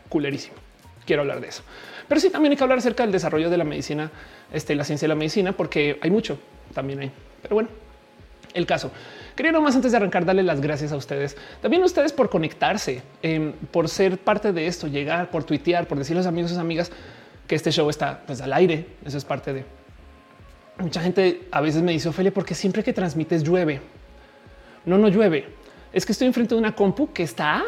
Culerísimo. 0.09 0.57
Quiero 1.05 1.23
hablar 1.23 1.41
de 1.41 1.49
eso. 1.49 1.63
Pero 2.09 2.21
sí, 2.21 2.31
también 2.31 2.53
hay 2.53 2.57
que 2.57 2.65
hablar 2.65 2.79
acerca 2.79 3.03
del 3.03 3.13
desarrollo 3.13 3.51
de 3.51 3.57
la 3.57 3.65
medicina, 3.65 4.11
este, 4.53 4.75
la 4.75 4.85
ciencia 4.85 5.07
de 5.07 5.11
la 5.11 5.15
medicina, 5.15 5.53
porque 5.53 5.99
hay 6.03 6.11
mucho 6.11 6.39
también 6.75 7.01
hay. 7.01 7.11
Pero 7.43 7.55
bueno, 7.55 7.69
el 8.55 8.67
caso. 8.67 8.91
Quería 9.35 9.53
nomás 9.53 9.77
antes 9.77 9.93
de 9.93 9.99
arrancar 9.99 10.25
darle 10.25 10.43
las 10.43 10.61
gracias 10.61 10.93
a 10.93 10.97
ustedes. 10.97 11.37
También 11.61 11.83
a 11.83 11.87
ustedes 11.87 12.13
por 12.13 12.31
conectarse, 12.31 13.03
em, 13.23 13.53
por 13.71 13.89
ser 13.89 14.19
parte 14.19 14.53
de 14.53 14.67
esto, 14.67 14.87
llegar, 14.87 15.31
por 15.31 15.45
tuitear, 15.45 15.87
por 15.87 15.99
decirles 15.99 16.25
a 16.25 16.29
los 16.31 16.35
amigos 16.35 16.53
y 16.53 16.59
amigas 16.59 16.91
que 17.47 17.55
este 17.55 17.71
show 17.71 17.89
está 17.91 18.23
pues, 18.27 18.41
al 18.41 18.53
aire. 18.53 18.87
Eso 19.05 19.19
es 19.19 19.25
parte 19.25 19.53
de... 19.53 19.65
Mucha 20.79 21.01
gente 21.01 21.49
a 21.51 21.61
veces 21.61 21.83
me 21.83 21.93
dice, 21.93 22.09
Ophelia, 22.09 22.33
porque 22.33 22.55
siempre 22.55 22.83
que 22.83 22.93
transmites 22.93 23.43
llueve. 23.43 23.81
No, 24.85 24.99
no 24.99 25.09
llueve. 25.09 25.47
Es 25.93 26.05
que 26.05 26.13
estoy 26.13 26.27
enfrente 26.27 26.55
de 26.55 26.59
una 26.59 26.75
compu 26.75 27.13
que 27.13 27.23
está 27.23 27.65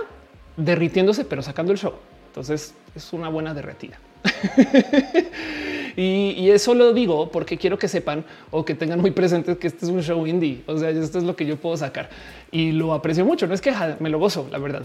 derritiéndose, 0.59 1.25
pero 1.25 1.41
sacando 1.41 1.73
el 1.73 1.79
show. 1.79 1.95
Entonces 2.27 2.75
es 2.95 3.13
una 3.13 3.29
buena 3.29 3.55
derretida. 3.55 3.99
y, 5.97 6.51
eso 6.51 6.75
lo 6.75 6.93
digo 6.93 7.31
porque 7.31 7.57
quiero 7.57 7.79
que 7.79 7.89
sepan 7.89 8.25
o 8.51 8.65
que 8.65 8.75
tengan 8.75 9.01
muy 9.01 9.13
presentes 9.13 9.57
que 9.59 9.69
este 9.69 9.87
es 9.87 9.91
un 9.91 10.03
show 10.03 10.27
indie. 10.27 10.63
O 10.67 10.77
sea, 10.77 10.91
esto 10.91 11.19
es 11.19 11.25
lo 11.25 11.35
que 11.35 11.47
yo 11.47 11.57
puedo 11.57 11.77
sacar 11.77 12.11
y 12.51 12.73
lo 12.73 12.93
aprecio 12.93 13.25
mucho. 13.25 13.47
No 13.47 13.55
es 13.55 13.61
que 13.61 13.73
me 14.01 14.11
lo 14.11 14.19
gozo, 14.19 14.49
la 14.51 14.59
verdad. 14.59 14.83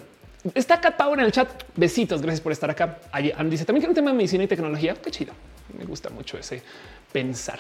Está 0.56 0.80
Cat 0.80 0.96
Power 0.96 1.20
en 1.20 1.25
el 1.25 1.32
chat. 1.32 1.50
Besitos. 1.75 2.22
Gracias 2.22 2.42
por 2.42 2.51
estar 2.51 2.70
acá. 2.70 3.00
dice 3.50 3.65
también 3.65 3.84
que 3.84 3.89
un 3.89 3.96
tema 3.96 4.12
de 4.12 4.18
medicina 4.18 4.44
y 4.44 4.48
tecnología. 4.48 4.96
Qué 4.96 5.12
chido. 5.12 5.34
Me 5.77 5.86
gusta 5.86 6.10
mucho 6.10 6.38
ese 6.38 6.62
pensar. 7.12 7.60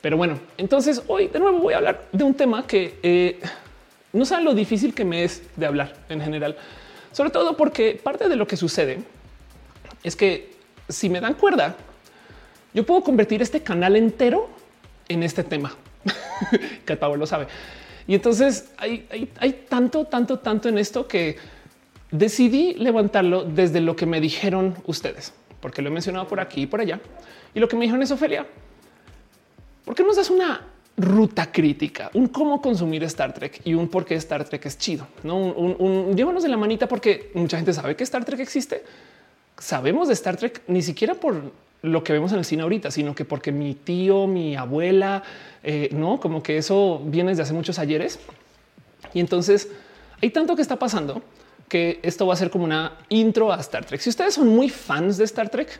Pero 0.00 0.16
bueno, 0.16 0.38
entonces 0.56 1.02
hoy 1.08 1.28
de 1.28 1.38
nuevo 1.38 1.58
voy 1.58 1.74
a 1.74 1.78
hablar 1.78 2.06
de 2.12 2.24
un 2.24 2.34
tema 2.34 2.66
que 2.66 2.98
eh, 3.02 3.40
no 4.12 4.24
saben 4.24 4.44
lo 4.44 4.54
difícil 4.54 4.94
que 4.94 5.04
me 5.04 5.24
es 5.24 5.42
de 5.56 5.66
hablar 5.66 5.94
en 6.08 6.20
general, 6.20 6.56
sobre 7.16 7.30
todo 7.30 7.56
porque 7.56 7.98
parte 8.02 8.28
de 8.28 8.36
lo 8.36 8.46
que 8.46 8.58
sucede 8.58 8.98
es 10.02 10.14
que 10.14 10.52
si 10.86 11.08
me 11.08 11.18
dan 11.18 11.32
cuerda, 11.32 11.74
yo 12.74 12.84
puedo 12.84 13.02
convertir 13.02 13.40
este 13.40 13.62
canal 13.62 13.96
entero 13.96 14.50
en 15.08 15.22
este 15.22 15.42
tema. 15.42 15.74
el 16.86 16.98
Power 16.98 17.18
lo 17.18 17.24
sabe. 17.24 17.46
Y 18.06 18.14
entonces 18.14 18.68
hay, 18.76 19.06
hay, 19.40 19.52
tanto, 19.66 20.04
tanto, 20.04 20.40
tanto 20.40 20.68
en 20.68 20.76
esto 20.76 21.08
que 21.08 21.38
decidí 22.10 22.74
levantarlo 22.74 23.44
desde 23.44 23.80
lo 23.80 23.96
que 23.96 24.04
me 24.04 24.20
dijeron 24.20 24.76
ustedes, 24.84 25.32
porque 25.62 25.80
lo 25.80 25.88
he 25.88 25.92
mencionado 25.92 26.28
por 26.28 26.38
aquí 26.38 26.64
y 26.64 26.66
por 26.66 26.82
allá. 26.82 27.00
Y 27.54 27.60
lo 27.60 27.66
que 27.66 27.76
me 27.76 27.86
dijeron 27.86 28.02
es 28.02 28.10
Ofelia, 28.10 28.46
¿por 29.86 29.94
qué 29.94 30.02
nos 30.02 30.16
das 30.16 30.28
una 30.28 30.66
ruta 30.96 31.52
crítica, 31.52 32.10
un 32.14 32.28
cómo 32.28 32.60
consumir 32.62 33.04
Star 33.04 33.34
Trek 33.34 33.60
y 33.64 33.74
un 33.74 33.88
por 33.88 34.04
qué 34.04 34.14
Star 34.14 34.44
Trek 34.44 34.64
es 34.66 34.78
chido? 34.78 35.06
No 35.22 35.36
un, 35.36 36.16
llévanos 36.16 36.42
de 36.42 36.48
la 36.48 36.56
manita 36.56 36.88
porque 36.88 37.30
mucha 37.34 37.56
gente 37.56 37.72
sabe 37.72 37.96
que 37.96 38.04
Star 38.04 38.24
Trek 38.24 38.40
existe. 38.40 38.82
Sabemos 39.58 40.08
de 40.08 40.14
Star 40.14 40.36
Trek 40.36 40.62
ni 40.68 40.82
siquiera 40.82 41.14
por 41.14 41.52
lo 41.82 42.02
que 42.02 42.12
vemos 42.12 42.32
en 42.32 42.38
el 42.38 42.44
cine 42.44 42.62
ahorita, 42.62 42.90
sino 42.90 43.14
que 43.14 43.24
porque 43.24 43.52
mi 43.52 43.74
tío, 43.74 44.26
mi 44.26 44.56
abuela, 44.56 45.22
eh, 45.62 45.90
no 45.92 46.18
como 46.18 46.42
que 46.42 46.58
eso 46.58 47.02
viene 47.04 47.30
desde 47.30 47.42
hace 47.42 47.52
muchos 47.52 47.78
ayeres. 47.78 48.18
Y 49.12 49.20
entonces 49.20 49.68
hay 50.22 50.30
tanto 50.30 50.56
que 50.56 50.62
está 50.62 50.76
pasando 50.76 51.22
que 51.68 52.00
esto 52.02 52.26
va 52.26 52.34
a 52.34 52.36
ser 52.36 52.50
como 52.50 52.64
una 52.64 52.92
intro 53.08 53.52
a 53.52 53.60
Star 53.60 53.84
Trek. 53.84 54.00
Si 54.00 54.08
ustedes 54.08 54.34
son 54.34 54.48
muy 54.48 54.70
fans 54.70 55.18
de 55.18 55.24
Star 55.24 55.50
Trek, 55.50 55.78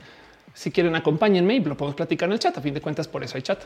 si 0.53 0.71
quieren 0.71 0.95
acompáñenme 0.97 1.55
y 1.55 1.61
lo 1.61 1.77
podemos 1.77 1.97
platicar 1.97 2.29
en 2.29 2.35
el 2.35 2.39
chat. 2.39 2.57
A 2.57 2.61
fin 2.61 2.75
de 2.75 2.81
cuentas, 2.81 3.09
por 3.09 3.23
eso 3.23 3.37
hay 3.37 3.43
chat. 3.43 3.63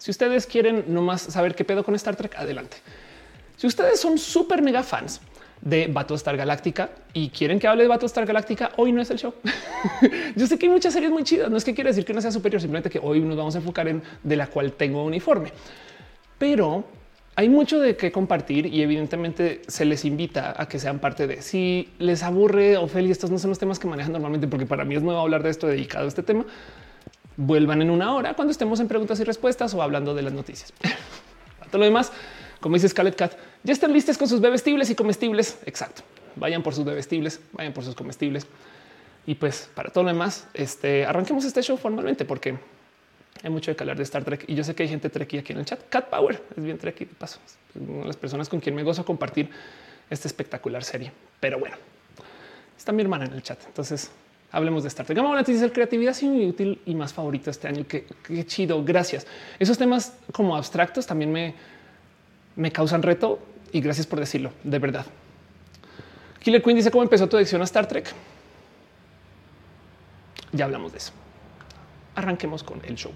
Si 0.00 0.10
ustedes 0.10 0.46
quieren 0.46 0.84
nomás 0.88 1.20
saber 1.20 1.54
qué 1.54 1.62
pedo 1.62 1.84
con 1.84 1.94
Star 1.94 2.16
Trek, 2.16 2.34
adelante. 2.38 2.78
Si 3.56 3.66
ustedes 3.66 4.00
son 4.00 4.16
súper 4.16 4.62
mega 4.62 4.82
fans 4.82 5.20
de 5.60 5.88
Battlestar 5.88 6.38
Galáctica 6.38 6.88
y 7.12 7.28
quieren 7.28 7.58
que 7.58 7.68
hable 7.68 7.82
de 7.82 7.88
Battlestar 7.90 8.24
Galáctica, 8.24 8.70
hoy 8.78 8.92
no 8.92 9.02
es 9.02 9.10
el 9.10 9.18
show. 9.18 9.34
Yo 10.36 10.46
sé 10.46 10.58
que 10.58 10.64
hay 10.64 10.72
muchas 10.72 10.94
series 10.94 11.10
muy 11.10 11.22
chidas. 11.22 11.50
No 11.50 11.58
es 11.58 11.64
que 11.64 11.74
quiera 11.74 11.88
decir 11.88 12.06
que 12.06 12.14
no 12.14 12.22
sea 12.22 12.32
superior, 12.32 12.62
simplemente 12.62 12.88
que 12.88 12.98
hoy 12.98 13.20
nos 13.20 13.36
vamos 13.36 13.54
a 13.56 13.58
enfocar 13.58 13.88
en 13.88 14.02
de 14.22 14.36
la 14.36 14.46
cual 14.46 14.72
tengo 14.72 15.04
uniforme. 15.04 15.52
Pero 16.38 16.82
hay 17.36 17.50
mucho 17.50 17.78
de 17.78 17.94
qué 17.94 18.10
compartir 18.10 18.64
y 18.64 18.80
evidentemente 18.80 19.60
se 19.68 19.84
les 19.84 20.06
invita 20.06 20.54
a 20.56 20.66
que 20.66 20.78
sean 20.78 20.98
parte 20.98 21.26
de 21.26 21.42
si 21.42 21.90
les 21.98 22.22
aburre 22.22 22.78
Ophelia, 22.78 23.12
estos 23.12 23.30
no 23.30 23.38
son 23.38 23.50
los 23.50 23.58
temas 23.58 23.78
que 23.78 23.86
manejan 23.86 24.12
normalmente, 24.12 24.48
porque 24.48 24.64
para 24.64 24.86
mí 24.86 24.94
es 24.94 25.02
nuevo 25.02 25.20
hablar 25.20 25.42
de 25.42 25.50
esto 25.50 25.66
dedicado 25.66 26.06
a 26.06 26.08
este 26.08 26.22
tema. 26.22 26.46
Vuelvan 27.42 27.80
en 27.80 27.88
una 27.88 28.14
hora 28.14 28.34
cuando 28.34 28.52
estemos 28.52 28.80
en 28.80 28.88
preguntas 28.88 29.18
y 29.18 29.24
respuestas 29.24 29.72
o 29.72 29.80
hablando 29.80 30.14
de 30.14 30.20
las 30.20 30.34
noticias. 30.34 30.74
todo 31.70 31.78
lo 31.78 31.86
demás, 31.86 32.12
como 32.60 32.74
dice 32.74 32.86
Scarlett 32.86 33.16
Cat, 33.16 33.32
ya 33.62 33.72
están 33.72 33.94
listos 33.94 34.18
con 34.18 34.28
sus 34.28 34.42
bebestibles 34.42 34.90
y 34.90 34.94
comestibles. 34.94 35.58
Exacto. 35.64 36.02
Vayan 36.36 36.62
por 36.62 36.74
sus 36.74 36.84
bebestibles, 36.84 37.40
vayan 37.52 37.72
por 37.72 37.82
sus 37.82 37.94
comestibles. 37.94 38.46
Y 39.24 39.36
pues 39.36 39.70
para 39.74 39.88
todo 39.88 40.04
lo 40.04 40.10
demás, 40.10 40.48
este 40.52 41.06
arranquemos 41.06 41.46
este 41.46 41.62
show 41.62 41.78
formalmente 41.78 42.26
porque 42.26 42.58
hay 43.42 43.48
mucho 43.48 43.74
que 43.74 43.82
hablar 43.82 43.96
de 43.96 44.02
Star 44.02 44.22
Trek 44.22 44.44
y 44.46 44.54
yo 44.54 44.62
sé 44.62 44.74
que 44.74 44.82
hay 44.82 44.90
gente 44.90 45.08
trekkie 45.08 45.38
aquí 45.38 45.54
en 45.54 45.60
el 45.60 45.64
chat. 45.64 45.80
Cat 45.88 46.10
Power 46.10 46.42
es 46.54 46.62
bien 46.62 46.76
trekkie 46.76 47.06
de 47.06 47.14
paso. 47.14 47.38
Una 47.74 48.00
de 48.00 48.06
las 48.08 48.18
personas 48.18 48.50
con 48.50 48.60
quien 48.60 48.74
me 48.74 48.82
gozo 48.82 49.02
compartir 49.06 49.48
esta 50.10 50.28
espectacular 50.28 50.84
serie. 50.84 51.10
Pero 51.40 51.58
bueno, 51.58 51.76
está 52.76 52.92
mi 52.92 53.00
hermana 53.00 53.24
en 53.24 53.32
el 53.32 53.42
chat. 53.42 53.58
Entonces 53.66 54.10
hablemos 54.52 54.82
de 54.82 54.88
Star 54.88 55.06
Trek. 55.06 55.18
Vamos 55.18 55.38
a 55.38 55.42
decir 55.42 55.72
creatividad 55.72 56.12
es 56.12 56.22
muy 56.22 56.46
útil 56.46 56.80
y 56.86 56.94
más 56.94 57.12
favorito 57.12 57.50
este 57.50 57.68
año. 57.68 57.86
Qué, 57.86 58.06
qué 58.22 58.44
chido. 58.46 58.84
Gracias. 58.84 59.26
Esos 59.58 59.78
temas 59.78 60.14
como 60.32 60.56
abstractos 60.56 61.06
también 61.06 61.32
me, 61.32 61.54
me 62.56 62.70
causan 62.72 63.02
reto 63.02 63.38
y 63.72 63.80
gracias 63.80 64.06
por 64.06 64.20
decirlo. 64.20 64.52
De 64.64 64.78
verdad. 64.78 65.06
Killer 66.40 66.62
Queen 66.62 66.76
dice 66.76 66.90
cómo 66.90 67.02
empezó 67.02 67.28
tu 67.28 67.36
adicción 67.36 67.60
a 67.60 67.64
Star 67.64 67.86
Trek. 67.86 68.12
Ya 70.52 70.64
hablamos 70.64 70.92
de 70.92 70.98
eso. 70.98 71.12
Arranquemos 72.14 72.62
con 72.62 72.80
el 72.84 72.96
show. 72.96 73.12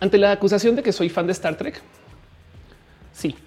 Ante 0.00 0.18
la 0.18 0.32
acusación 0.32 0.76
de 0.76 0.82
que 0.82 0.92
soy 0.92 1.08
fan 1.08 1.26
de 1.26 1.32
Star 1.32 1.56
Trek, 1.56 1.80
sí. 3.12 3.34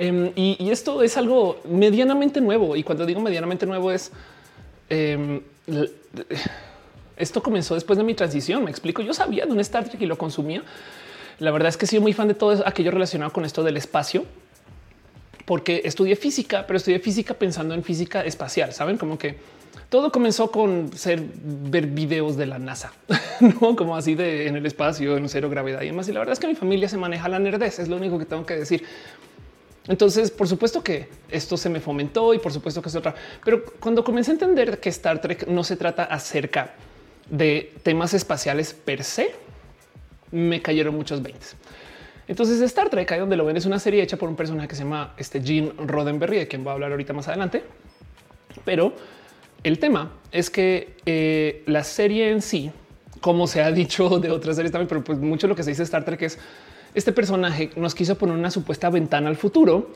Em, 0.00 0.30
y, 0.36 0.70
esto 0.70 1.02
es 1.02 1.16
algo 1.16 1.60
medianamente 1.68 2.40
nuevo. 2.40 2.76
Y 2.76 2.84
cuando 2.84 3.04
digo 3.04 3.20
medianamente 3.20 3.66
nuevo 3.66 3.90
es 3.90 4.12
em, 4.88 5.40
esto 7.16 7.42
comenzó 7.42 7.74
después 7.74 7.96
de 7.96 8.04
mi 8.04 8.14
transición. 8.14 8.64
Me 8.64 8.70
explico. 8.70 9.02
Yo 9.02 9.12
sabía 9.12 9.44
de 9.44 9.52
un 9.52 9.60
Star 9.60 9.84
Trek 9.84 10.00
y 10.00 10.06
lo 10.06 10.16
consumía. 10.16 10.62
La 11.40 11.50
verdad 11.50 11.68
es 11.68 11.76
que 11.76 11.86
soy 11.86 12.00
muy 12.00 12.12
fan 12.12 12.28
de 12.28 12.34
todo 12.34 12.62
aquello 12.66 12.90
relacionado 12.90 13.32
con 13.32 13.44
esto 13.44 13.62
del 13.62 13.76
espacio, 13.76 14.24
porque 15.44 15.82
estudié 15.84 16.16
física, 16.16 16.64
pero 16.66 16.76
estudié 16.76 16.98
física 17.00 17.34
pensando 17.34 17.74
en 17.74 17.82
física 17.82 18.24
espacial. 18.24 18.72
Saben 18.72 18.98
como 18.98 19.18
que 19.18 19.38
todo 19.88 20.12
comenzó 20.12 20.50
con 20.50 20.92
ser 20.92 21.22
ver 21.32 21.86
videos 21.86 22.36
de 22.36 22.46
la 22.46 22.58
NASA, 22.58 22.92
no 23.60 23.74
como 23.74 23.96
así 23.96 24.14
de 24.14 24.46
en 24.46 24.56
el 24.56 24.66
espacio, 24.66 25.16
en 25.16 25.28
cero 25.28 25.48
gravedad 25.48 25.82
y 25.82 25.86
demás. 25.86 26.08
Y 26.08 26.12
la 26.12 26.18
verdad 26.18 26.34
es 26.34 26.38
que 26.38 26.46
mi 26.46 26.54
familia 26.54 26.88
se 26.88 26.96
maneja 26.96 27.28
la 27.28 27.38
nerdez. 27.38 27.78
Es 27.78 27.88
lo 27.88 27.96
único 27.96 28.18
que 28.18 28.26
tengo 28.26 28.44
que 28.44 28.56
decir. 28.56 28.84
Entonces, 29.88 30.30
por 30.30 30.46
supuesto 30.46 30.84
que 30.84 31.08
esto 31.30 31.56
se 31.56 31.70
me 31.70 31.80
fomentó 31.80 32.34
y 32.34 32.38
por 32.38 32.52
supuesto 32.52 32.82
que 32.82 32.90
es 32.90 32.94
otra. 32.94 33.14
Pero 33.42 33.64
cuando 33.80 34.04
comencé 34.04 34.30
a 34.30 34.34
entender 34.34 34.78
que 34.78 34.90
Star 34.90 35.20
Trek 35.20 35.46
no 35.48 35.64
se 35.64 35.76
trata 35.76 36.04
acerca 36.04 36.74
de 37.30 37.74
temas 37.82 38.12
espaciales 38.12 38.74
per 38.74 39.02
se, 39.02 39.34
me 40.30 40.60
cayeron 40.60 40.94
muchos 40.94 41.22
20. 41.22 41.40
Entonces 42.28 42.60
Star 42.60 42.90
Trek, 42.90 43.10
ahí 43.12 43.20
donde 43.20 43.36
lo 43.36 43.46
ven, 43.46 43.56
es 43.56 43.64
una 43.64 43.78
serie 43.78 44.02
hecha 44.02 44.18
por 44.18 44.28
un 44.28 44.36
personaje 44.36 44.68
que 44.68 44.76
se 44.76 44.82
llama 44.82 45.14
este 45.16 45.40
Gene 45.42 45.72
Roddenberry, 45.78 46.36
de 46.36 46.48
quien 46.48 46.62
voy 46.62 46.72
a 46.72 46.74
hablar 46.74 46.90
ahorita 46.90 47.14
más 47.14 47.26
adelante. 47.28 47.64
Pero 48.66 48.92
el 49.64 49.78
tema 49.78 50.12
es 50.32 50.50
que 50.50 50.96
eh, 51.06 51.62
la 51.66 51.84
serie 51.84 52.30
en 52.30 52.42
sí, 52.42 52.70
como 53.20 53.46
se 53.46 53.62
ha 53.62 53.70
dicho 53.72 54.18
de 54.20 54.30
otras 54.30 54.56
series 54.56 54.72
también, 54.72 54.88
pero 54.88 55.04
pues 55.04 55.18
mucho 55.18 55.46
lo 55.46 55.56
que 55.56 55.62
se 55.62 55.70
dice 55.70 55.82
Star 55.82 56.04
Trek 56.04 56.22
es 56.22 56.38
este 56.94 57.12
personaje 57.12 57.70
nos 57.76 57.94
quiso 57.94 58.16
poner 58.16 58.34
una 58.34 58.50
supuesta 58.50 58.88
ventana 58.88 59.28
al 59.28 59.36
futuro 59.36 59.90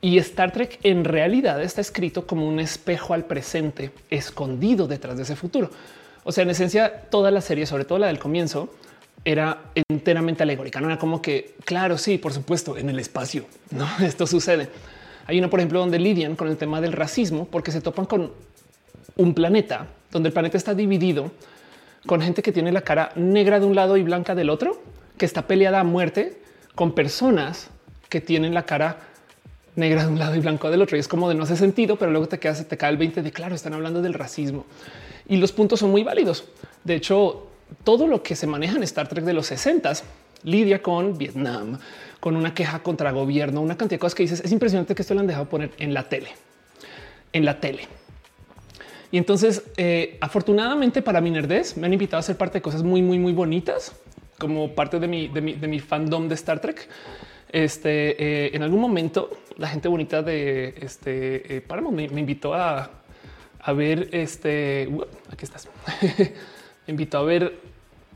y 0.00 0.18
Star 0.18 0.52
Trek 0.52 0.80
en 0.82 1.04
realidad 1.04 1.62
está 1.62 1.80
escrito 1.80 2.26
como 2.26 2.46
un 2.46 2.60
espejo 2.60 3.14
al 3.14 3.24
presente 3.24 3.92
escondido 4.10 4.86
detrás 4.86 5.16
de 5.16 5.22
ese 5.22 5.36
futuro. 5.36 5.70
O 6.24 6.32
sea, 6.32 6.42
en 6.42 6.50
esencia, 6.50 7.02
toda 7.08 7.30
la 7.30 7.40
serie, 7.40 7.66
sobre 7.66 7.84
todo 7.84 7.98
la 7.98 8.08
del 8.08 8.18
comienzo, 8.18 8.68
era 9.24 9.70
enteramente 9.88 10.42
alegórica. 10.42 10.80
No 10.80 10.88
era 10.88 10.98
como 10.98 11.22
que, 11.22 11.54
claro, 11.64 11.98
sí, 11.98 12.18
por 12.18 12.32
supuesto, 12.32 12.76
en 12.76 12.90
el 12.90 12.98
espacio. 12.98 13.46
No, 13.70 13.88
esto 14.04 14.26
sucede. 14.26 14.68
Hay 15.26 15.38
una, 15.38 15.48
por 15.48 15.60
ejemplo, 15.60 15.80
donde 15.80 15.98
lidian 15.98 16.36
con 16.36 16.48
el 16.48 16.56
tema 16.56 16.80
del 16.80 16.92
racismo 16.92 17.48
porque 17.50 17.72
se 17.72 17.80
topan 17.80 18.06
con 18.06 18.32
un 19.16 19.34
planeta 19.34 19.88
donde 20.10 20.28
el 20.28 20.32
planeta 20.32 20.56
está 20.56 20.74
dividido 20.74 21.32
con 22.06 22.20
gente 22.20 22.42
que 22.42 22.52
tiene 22.52 22.70
la 22.72 22.82
cara 22.82 23.12
negra 23.16 23.58
de 23.58 23.66
un 23.66 23.74
lado 23.74 23.96
y 23.96 24.02
blanca 24.02 24.34
del 24.34 24.50
otro, 24.50 24.80
que 25.18 25.26
está 25.26 25.46
peleada 25.46 25.80
a 25.80 25.84
muerte 25.84 26.40
con 26.74 26.92
personas 26.92 27.68
que 28.08 28.20
tienen 28.20 28.54
la 28.54 28.64
cara 28.64 28.98
negra 29.74 30.02
de 30.04 30.12
un 30.12 30.18
lado 30.18 30.36
y 30.36 30.40
blanco 30.40 30.70
del 30.70 30.82
otro. 30.82 30.96
Y 30.96 31.00
es 31.00 31.08
como 31.08 31.28
de 31.28 31.34
no 31.34 31.42
hace 31.42 31.56
sentido, 31.56 31.96
pero 31.96 32.10
luego 32.10 32.28
te 32.28 32.38
quedas, 32.38 32.66
te 32.66 32.76
cae 32.76 32.90
el 32.90 32.96
20 32.96 33.22
de 33.22 33.32
claro, 33.32 33.54
están 33.54 33.74
hablando 33.74 34.02
del 34.02 34.14
racismo 34.14 34.64
y 35.28 35.36
los 35.36 35.52
puntos 35.52 35.80
son 35.80 35.90
muy 35.90 36.02
válidos. 36.02 36.44
De 36.84 36.94
hecho, 36.94 37.48
todo 37.84 38.06
lo 38.06 38.22
que 38.22 38.36
se 38.36 38.46
maneja 38.46 38.76
en 38.76 38.82
Star 38.84 39.08
Trek 39.08 39.24
de 39.24 39.32
los 39.32 39.46
60 39.46 39.92
lidia 40.44 40.82
con 40.82 41.18
Vietnam, 41.18 41.78
con 42.20 42.36
una 42.36 42.54
queja 42.54 42.82
contra 42.82 43.10
gobierno, 43.10 43.60
una 43.60 43.76
cantidad 43.76 43.96
de 43.96 44.00
cosas 44.00 44.14
que 44.14 44.22
dices. 44.22 44.40
Es 44.44 44.52
impresionante 44.52 44.94
que 44.94 45.02
esto 45.02 45.14
lo 45.14 45.20
han 45.20 45.26
dejado 45.26 45.48
poner 45.48 45.70
en 45.78 45.92
la 45.92 46.08
tele, 46.08 46.30
en 47.32 47.44
la 47.44 47.60
tele. 47.60 47.88
Y 49.16 49.18
entonces, 49.18 49.62
eh, 49.78 50.18
afortunadamente 50.20 51.00
para 51.00 51.22
mi 51.22 51.30
nerdez, 51.30 51.74
me 51.78 51.86
han 51.86 51.92
invitado 51.94 52.20
a 52.20 52.22
ser 52.22 52.36
parte 52.36 52.58
de 52.58 52.60
cosas 52.60 52.82
muy, 52.82 53.00
muy, 53.00 53.18
muy 53.18 53.32
bonitas, 53.32 53.96
como 54.38 54.74
parte 54.74 55.00
de 55.00 55.08
mi, 55.08 55.28
de 55.28 55.40
mi, 55.40 55.80
fandom 55.80 56.28
de 56.28 56.34
Star 56.34 56.60
Trek. 56.60 56.86
Este 57.48 58.10
eh, 58.22 58.50
en 58.52 58.62
algún 58.62 58.78
momento, 58.78 59.30
la 59.56 59.68
gente 59.68 59.88
bonita 59.88 60.20
de 60.20 60.74
este 60.82 61.56
eh, 61.56 61.64
me 62.12 62.20
invitó 62.20 62.52
a 62.52 62.90
a 63.58 63.72
ver 63.72 64.10
este. 64.12 64.86
Uh, 64.86 65.04
aquí 65.32 65.46
estás. 65.46 65.66
me 66.86 66.88
invitó 66.88 67.16
a 67.16 67.22
ver. 67.22 67.58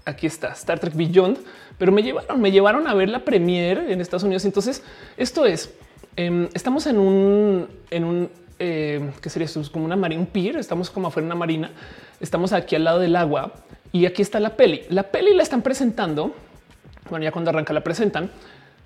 Aquí 0.04 0.26
está 0.26 0.48
Star 0.48 0.80
Trek 0.80 0.94
Beyond, 0.94 1.38
pero 1.78 1.92
me 1.92 2.02
llevaron, 2.02 2.42
me 2.42 2.52
llevaron 2.52 2.86
a 2.86 2.92
ver 2.92 3.08
la 3.08 3.24
premiere 3.24 3.90
en 3.90 4.02
Estados 4.02 4.24
Unidos. 4.24 4.44
Entonces, 4.44 4.82
esto 5.16 5.46
es, 5.46 5.72
em, 6.16 6.50
estamos 6.52 6.86
en 6.86 6.98
un, 6.98 7.68
en 7.90 8.04
un, 8.04 8.30
em, 8.60 9.10
¿qué 9.20 9.28
sería 9.28 9.46
esto? 9.46 9.60
Es 9.60 9.70
como 9.70 9.84
una 9.84 9.96
marina, 9.96 10.20
un 10.20 10.26
pier. 10.26 10.56
Estamos 10.56 10.90
como 10.90 11.08
afuera 11.08 11.24
de 11.24 11.32
una 11.32 11.38
marina. 11.38 11.70
Estamos 12.20 12.52
aquí 12.52 12.76
al 12.76 12.84
lado 12.84 13.00
del 13.00 13.16
agua 13.16 13.52
y 13.90 14.06
aquí 14.06 14.22
está 14.22 14.38
la 14.38 14.56
peli. 14.56 14.82
La 14.88 15.04
peli 15.04 15.34
la 15.34 15.42
están 15.42 15.62
presentando. 15.62 16.34
Bueno, 17.08 17.24
ya 17.24 17.32
cuando 17.32 17.50
arranca 17.50 17.72
la 17.72 17.82
presentan, 17.82 18.30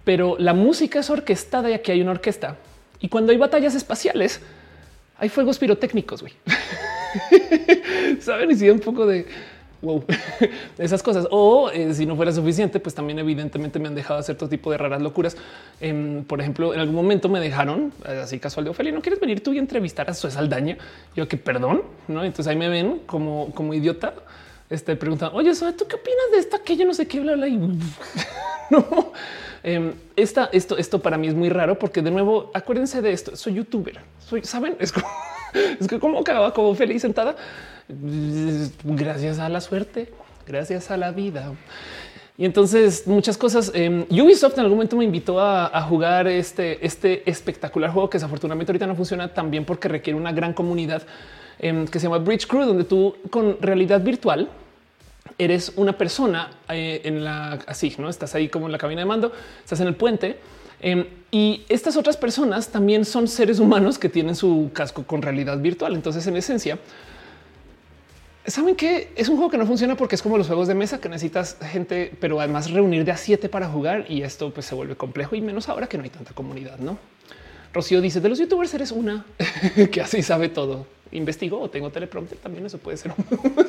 pero 0.05 0.37
la 0.39 0.55
música 0.55 1.01
es 1.01 1.11
orquestada 1.11 1.69
y 1.69 1.75
aquí 1.75 1.93
hay 1.93 2.01
una 2.01 2.13
orquesta. 2.13 2.57
Y 3.01 3.09
cuando 3.09 3.33
hay 3.33 3.39
batallas 3.39 3.75
espaciales, 3.75 4.41
hay 5.19 5.29
fuegos 5.29 5.59
pirotécnicos. 5.59 6.23
güey. 6.23 6.33
Saben 8.21 8.51
y 8.51 8.55
si 8.55 8.71
un 8.71 8.81
poco 8.81 9.07
de 9.07 9.27
wow, 9.85 10.05
esas 10.79 11.03
cosas. 11.03 11.29
O 11.31 11.71
eh, 11.71 11.95
si 11.95 12.07
no 12.07 12.17
fuera 12.17 12.33
suficiente, 12.33 12.81
pues 12.81 12.95
también 12.95 13.19
evidentemente 13.19 13.79
me 13.79 13.89
han 13.89 13.95
dejado 13.95 14.19
hacer 14.19 14.37
todo 14.37 14.49
tipo 14.49 14.71
de 14.73 14.79
raras 14.79 15.03
locuras. 15.03 15.37
Em, 15.81 16.25
por 16.25 16.41
ejemplo, 16.41 16.75
en 16.75 16.81
algún 16.81 16.97
momento 16.97 17.29
me 17.29 17.39
dejaron 17.39 17.93
eh, 18.07 18.21
así 18.25 18.39
casual 18.39 18.65
de 18.65 18.71
Ophelia, 18.71 18.93
¿no 18.93 19.03
quieres 19.03 19.21
venir 19.21 19.43
tú 19.43 19.53
y 19.53 19.59
entrevistar 19.59 20.11
a 20.11 20.15
su 20.15 20.31
Saldaña? 20.31 20.79
Yo 21.15 21.29
que 21.29 21.37
perdón, 21.37 21.83
¿no? 22.09 22.25
Entonces 22.25 22.49
ahí 22.49 22.57
me 22.57 22.69
ven 22.69 23.03
como, 23.07 23.51
como 23.55 23.75
idiota. 23.75 24.15
Este 24.71 24.97
preguntan, 24.97 25.31
oye, 25.35 25.53
¿tú 25.55 25.87
qué 25.87 25.97
opinas 25.97 26.31
de 26.33 26.39
esto? 26.39 26.63
Que 26.65 26.77
yo 26.77 26.87
no 26.87 26.95
sé 26.95 27.07
qué, 27.07 27.21
bla. 27.21 27.47
Y 27.47 27.59
no, 28.71 29.13
em, 29.63 29.93
esta, 30.17 30.49
esto, 30.53 30.79
esto 30.79 31.01
para 31.01 31.19
mí 31.19 31.29
es 31.29 31.35
muy 31.35 31.51
raro 31.51 31.79
porque 31.79 32.01
de 32.01 32.11
nuevo, 32.11 32.51
acuérdense 32.55 33.03
de 33.03 33.13
esto. 33.13 33.37
Soy 33.37 33.55
youtuber, 33.55 34.01
soy, 34.19 34.43
saben, 34.43 34.75
es 34.81 34.91
como, 34.91 35.07
es 35.81 35.87
que 35.87 36.01
como 36.01 36.19
acaba 36.19 36.53
como 36.55 36.75
feliz 36.75 37.03
sentada 37.03 37.37
gracias 37.89 39.39
a 39.39 39.49
la 39.49 39.61
suerte, 39.61 40.13
gracias 40.47 40.91
a 40.91 40.97
la 40.97 41.11
vida. 41.11 41.53
Y 42.37 42.45
entonces 42.45 43.07
muchas 43.07 43.39
cosas. 43.39 43.71
Eh, 43.75 44.07
Ubisoft 44.11 44.55
en 44.55 44.61
algún 44.61 44.79
momento 44.79 44.97
me 44.97 45.05
invitó 45.05 45.41
a, 45.41 45.81
jugar 45.83 46.27
este, 46.27 46.85
este 46.85 47.29
espectacular 47.31 47.91
juego 47.91 48.11
que 48.11 48.17
desafortunadamente 48.19 48.73
ahorita 48.73 48.87
no 48.87 48.97
funciona 48.97 49.33
tan 49.33 49.51
bien 49.51 49.65
porque 49.65 49.89
requiere 49.89 50.19
una 50.19 50.33
gran 50.33 50.53
comunidad 50.53 51.03
em, 51.59 51.87
que 51.87 52.01
se 52.01 52.07
llama 52.07 52.19
Bridge 52.19 52.47
Crew, 52.47 52.65
donde 52.65 52.85
tú 52.85 53.15
con 53.31 53.59
realidad 53.61 54.01
virtual 54.01 54.49
eres 55.39 55.73
una 55.77 55.97
persona 55.97 56.51
eh, 56.69 57.03
en 57.05 57.25
la 57.25 57.53
así, 57.67 57.95
no 57.99 58.09
estás 58.09 58.35
ahí 58.35 58.49
como 58.49 58.67
en 58.67 58.73
la 58.73 58.79
cabina 58.79 59.03
de 59.03 59.07
mando, 59.07 59.33
estás 59.63 59.81
en 59.81 59.89
el 59.89 59.95
puente. 59.95 60.39
Y 61.31 61.65
estas 61.69 61.97
otras 61.97 62.17
personas 62.17 62.69
también 62.69 63.07
son 63.07 63.27
seres 63.27 63.59
humanos 63.59 63.99
que 63.99 64.11
tienen 64.11 64.37
su 64.37 64.71
casco 64.75 65.05
con 65.05 65.23
realidad 65.23 65.59
virtual. 65.59 65.95
Entonces, 65.95 66.27
en 66.27 66.37
esencia, 66.37 66.79
Saben 68.47 68.77
que 68.77 69.11
es 69.17 69.31
un 69.31 69.37
juego 69.37 69.51
que 69.51 69.57
no 69.57 69.67
funciona 69.67 69.97
porque 69.97 70.17
es 70.17 70.23
como 70.23 70.37
los 70.37 70.47
juegos 70.47 70.69
de 70.69 70.75
mesa 70.75 71.01
que 71.01 71.09
necesitas 71.09 71.57
gente, 71.63 72.13
pero 72.21 72.39
además 72.41 72.71
reunir 72.71 73.03
de 73.07 73.11
a 73.11 73.17
siete 73.17 73.49
para 73.49 73.69
jugar 73.69 74.05
y 74.11 74.21
esto 74.21 74.53
pues 74.53 74.67
se 74.67 74.75
vuelve 74.75 74.97
complejo 74.97 75.35
y 75.35 75.41
menos 75.41 75.71
ahora 75.71 75.87
que 75.87 75.97
no 75.97 76.05
hay 76.05 76.11
tanta 76.11 76.35
comunidad, 76.35 76.79
no? 76.79 76.99
Rocío 77.73 78.03
dice 78.03 78.21
de 78.21 78.29
los 78.29 78.39
youtubers 78.39 78.75
eres 78.75 78.93
una 78.93 79.25
que 79.91 80.01
así 80.03 80.23
sabe 80.23 80.51
todo. 80.51 80.87
Investigo 81.13 81.59
o 81.59 81.71
tengo 81.71 81.89
teleprompter. 81.91 82.37
También 82.37 82.67
eso 82.67 82.77
puede 82.77 82.99
ser 82.99 83.13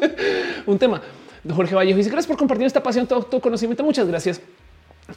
un, 0.66 0.78
tema. 0.78 1.02
Jorge 1.50 1.74
Vallejo 1.74 1.98
dice 1.98 2.10
gracias 2.10 2.28
por 2.28 2.38
compartir 2.38 2.68
esta 2.68 2.84
pasión, 2.84 3.08
todo 3.08 3.24
tu 3.24 3.40
conocimiento. 3.40 3.82
Muchas 3.82 4.08
gracias. 4.08 4.42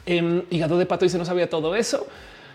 Eh, 0.05 0.43
hígado 0.51 0.77
de 0.77 0.85
pato 0.85 1.03
dice 1.03 1.17
no 1.17 1.25
sabía 1.25 1.49
todo 1.49 1.75
eso. 1.75 2.07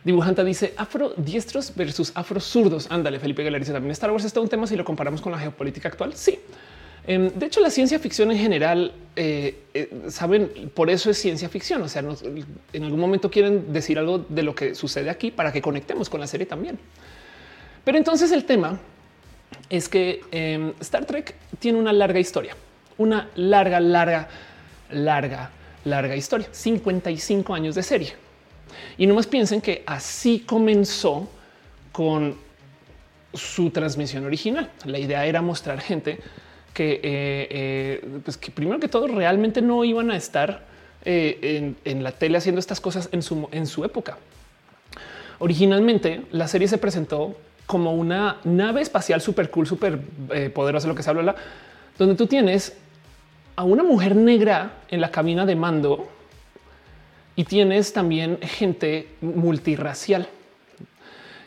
Dibujanta 0.04 0.42
dice 0.42 0.72
afro 0.78 1.12
diestros 1.18 1.74
versus 1.76 2.12
afro 2.14 2.40
zurdos. 2.40 2.86
Ándale, 2.90 3.20
Felipe 3.20 3.44
Galer 3.44 3.60
dice 3.60 3.72
también 3.72 3.90
Star 3.90 4.10
Wars 4.10 4.24
es 4.24 4.32
todo 4.32 4.44
un 4.44 4.50
tema 4.50 4.66
si 4.66 4.76
lo 4.76 4.86
comparamos 4.86 5.20
con 5.20 5.32
la 5.32 5.38
geopolítica 5.38 5.88
actual. 5.88 6.14
Sí, 6.14 6.38
Em, 6.38 6.72
de 7.06 7.46
hecho, 7.46 7.60
la 7.60 7.70
ciencia 7.70 7.98
ficción 7.98 8.30
en 8.30 8.38
general, 8.38 8.92
eh, 9.14 9.64
eh, 9.74 10.04
saben, 10.08 10.70
por 10.74 10.88
eso 10.88 11.10
es 11.10 11.18
ciencia 11.18 11.48
ficción. 11.50 11.82
O 11.82 11.88
sea, 11.88 12.02
en 12.72 12.84
algún 12.84 13.00
momento 13.00 13.30
quieren 13.30 13.72
decir 13.72 13.98
algo 13.98 14.18
de 14.18 14.42
lo 14.42 14.54
que 14.54 14.74
sucede 14.74 15.10
aquí 15.10 15.30
para 15.30 15.52
que 15.52 15.60
conectemos 15.60 16.08
con 16.08 16.20
la 16.20 16.26
serie 16.26 16.46
también. 16.46 16.78
Pero 17.84 17.98
entonces 17.98 18.32
el 18.32 18.44
tema 18.44 18.80
es 19.68 19.88
que 19.88 20.22
em, 20.30 20.72
Star 20.80 21.04
Trek 21.04 21.34
tiene 21.58 21.78
una 21.78 21.92
larga 21.92 22.18
historia, 22.18 22.56
una 22.96 23.28
larga, 23.34 23.80
larga, 23.80 24.28
larga, 24.90 25.50
larga 25.84 26.16
historia, 26.16 26.48
55 26.50 27.54
años 27.54 27.74
de 27.74 27.82
serie. 27.82 28.14
Y 28.96 29.06
no 29.06 29.14
más 29.14 29.26
piensen 29.26 29.60
que 29.60 29.82
así 29.86 30.40
comenzó 30.40 31.28
con 31.92 32.36
su 33.34 33.70
transmisión 33.70 34.24
original. 34.24 34.70
La 34.86 34.98
idea 34.98 35.26
era 35.26 35.42
mostrar 35.42 35.80
gente 35.80 36.18
que, 36.74 36.94
eh, 36.94 37.00
eh, 37.04 38.20
pues 38.24 38.36
que 38.36 38.50
primero 38.50 38.80
que 38.80 38.88
todo 38.88 39.06
realmente 39.06 39.62
no 39.62 39.84
iban 39.84 40.10
a 40.10 40.16
estar 40.16 40.64
eh, 41.04 41.74
en, 41.84 42.02
la 42.02 42.12
tele 42.12 42.36
haciendo 42.36 42.58
estas 42.58 42.80
cosas 42.80 43.08
en 43.12 43.22
su, 43.22 43.48
en 43.52 43.66
su 43.66 43.84
época. 43.84 44.18
Originalmente 45.38 46.22
la 46.32 46.48
serie 46.48 46.68
se 46.68 46.78
presentó 46.78 47.36
como 47.66 47.94
una 47.94 48.38
nave 48.44 48.82
espacial 48.82 49.20
súper 49.20 49.50
cool, 49.50 49.66
súper 49.66 49.98
poderosa, 50.52 50.86
lo 50.86 50.94
que 50.94 51.02
se 51.02 51.10
habla, 51.10 51.34
donde 51.96 52.14
tú 52.14 52.26
tienes 52.26 52.76
a 53.56 53.64
una 53.64 53.82
mujer 53.82 54.16
negra 54.16 54.80
en 54.90 55.00
la 55.00 55.10
cabina 55.10 55.46
de 55.46 55.56
mando 55.56 56.08
y 57.36 57.44
tienes 57.44 57.92
también 57.92 58.38
gente 58.42 59.08
multirracial. 59.20 60.28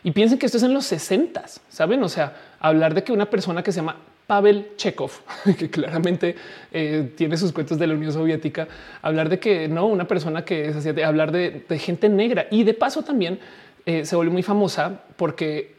Y 0.02 0.10
piensen 0.10 0.38
que 0.38 0.46
esto 0.46 0.58
es 0.58 0.64
en 0.64 0.74
los 0.74 0.86
60, 0.86 1.44
saben? 1.68 2.02
O 2.02 2.08
sea, 2.08 2.36
hablar 2.60 2.94
de 2.94 3.04
que 3.04 3.12
una 3.12 3.26
persona 3.26 3.62
que 3.62 3.72
se 3.72 3.80
llama 3.80 3.96
Pavel 4.28 4.72
Chekhov, 4.76 5.10
que 5.58 5.70
claramente 5.70 6.36
eh, 6.70 7.12
tiene 7.16 7.38
sus 7.38 7.50
cuentos 7.50 7.78
de 7.78 7.86
la 7.86 7.94
Unión 7.94 8.12
Soviética, 8.12 8.68
hablar 9.00 9.30
de 9.30 9.40
que 9.40 9.68
no 9.68 9.86
una 9.86 10.06
persona 10.06 10.44
que 10.44 10.68
es 10.68 10.76
así, 10.76 10.92
de 10.92 11.02
hablar 11.02 11.32
de, 11.32 11.64
gente 11.78 12.10
negra 12.10 12.46
y 12.50 12.62
de 12.62 12.74
paso 12.74 13.02
también 13.02 13.38
eh, 13.86 14.04
se 14.04 14.14
volvió 14.16 14.30
muy 14.30 14.42
famosa 14.42 15.00
porque 15.16 15.78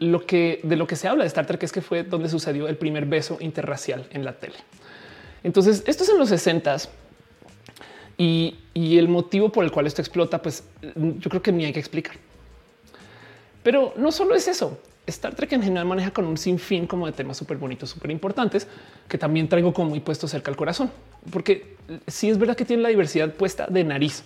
lo 0.00 0.24
que 0.24 0.60
de 0.62 0.76
lo 0.76 0.86
que 0.86 0.96
se 0.96 1.06
habla 1.06 1.24
de 1.24 1.28
Star 1.28 1.46
Trek 1.46 1.62
es 1.64 1.72
que 1.72 1.82
fue 1.82 2.02
donde 2.02 2.30
sucedió 2.30 2.66
el 2.66 2.76
primer 2.76 3.04
beso 3.04 3.36
interracial 3.40 4.06
en 4.10 4.24
la 4.24 4.32
tele. 4.32 4.56
Entonces, 5.44 5.82
esto 5.86 6.02
es 6.02 6.08
en 6.08 6.18
los 6.18 6.30
60 6.30 6.76
y, 8.16 8.56
y 8.72 8.96
el 8.96 9.08
motivo 9.08 9.50
por 9.52 9.64
el 9.64 9.70
cual 9.70 9.86
esto 9.86 10.00
explota, 10.00 10.40
pues 10.40 10.64
yo 10.94 11.28
creo 11.28 11.42
que 11.42 11.52
ni 11.52 11.66
hay 11.66 11.74
que 11.74 11.80
explicar. 11.80 12.16
Pero 13.62 13.92
no 13.96 14.12
solo 14.12 14.34
es 14.34 14.48
eso. 14.48 14.78
Star 15.06 15.34
Trek 15.34 15.52
en 15.52 15.62
general 15.62 15.86
maneja 15.86 16.10
con 16.10 16.26
un 16.26 16.36
sinfín 16.36 16.86
como 16.86 17.06
de 17.06 17.12
temas 17.12 17.36
súper 17.36 17.56
bonitos, 17.56 17.90
súper 17.90 18.10
importantes, 18.10 18.66
que 19.08 19.18
también 19.18 19.48
traigo 19.48 19.72
como 19.72 19.90
muy 19.90 20.00
puesto 20.00 20.26
cerca 20.26 20.50
al 20.50 20.56
corazón, 20.56 20.90
porque 21.30 21.76
sí 22.06 22.28
es 22.28 22.38
verdad 22.38 22.56
que 22.56 22.64
tiene 22.64 22.82
la 22.82 22.88
diversidad 22.88 23.32
puesta 23.32 23.66
de 23.68 23.84
nariz. 23.84 24.24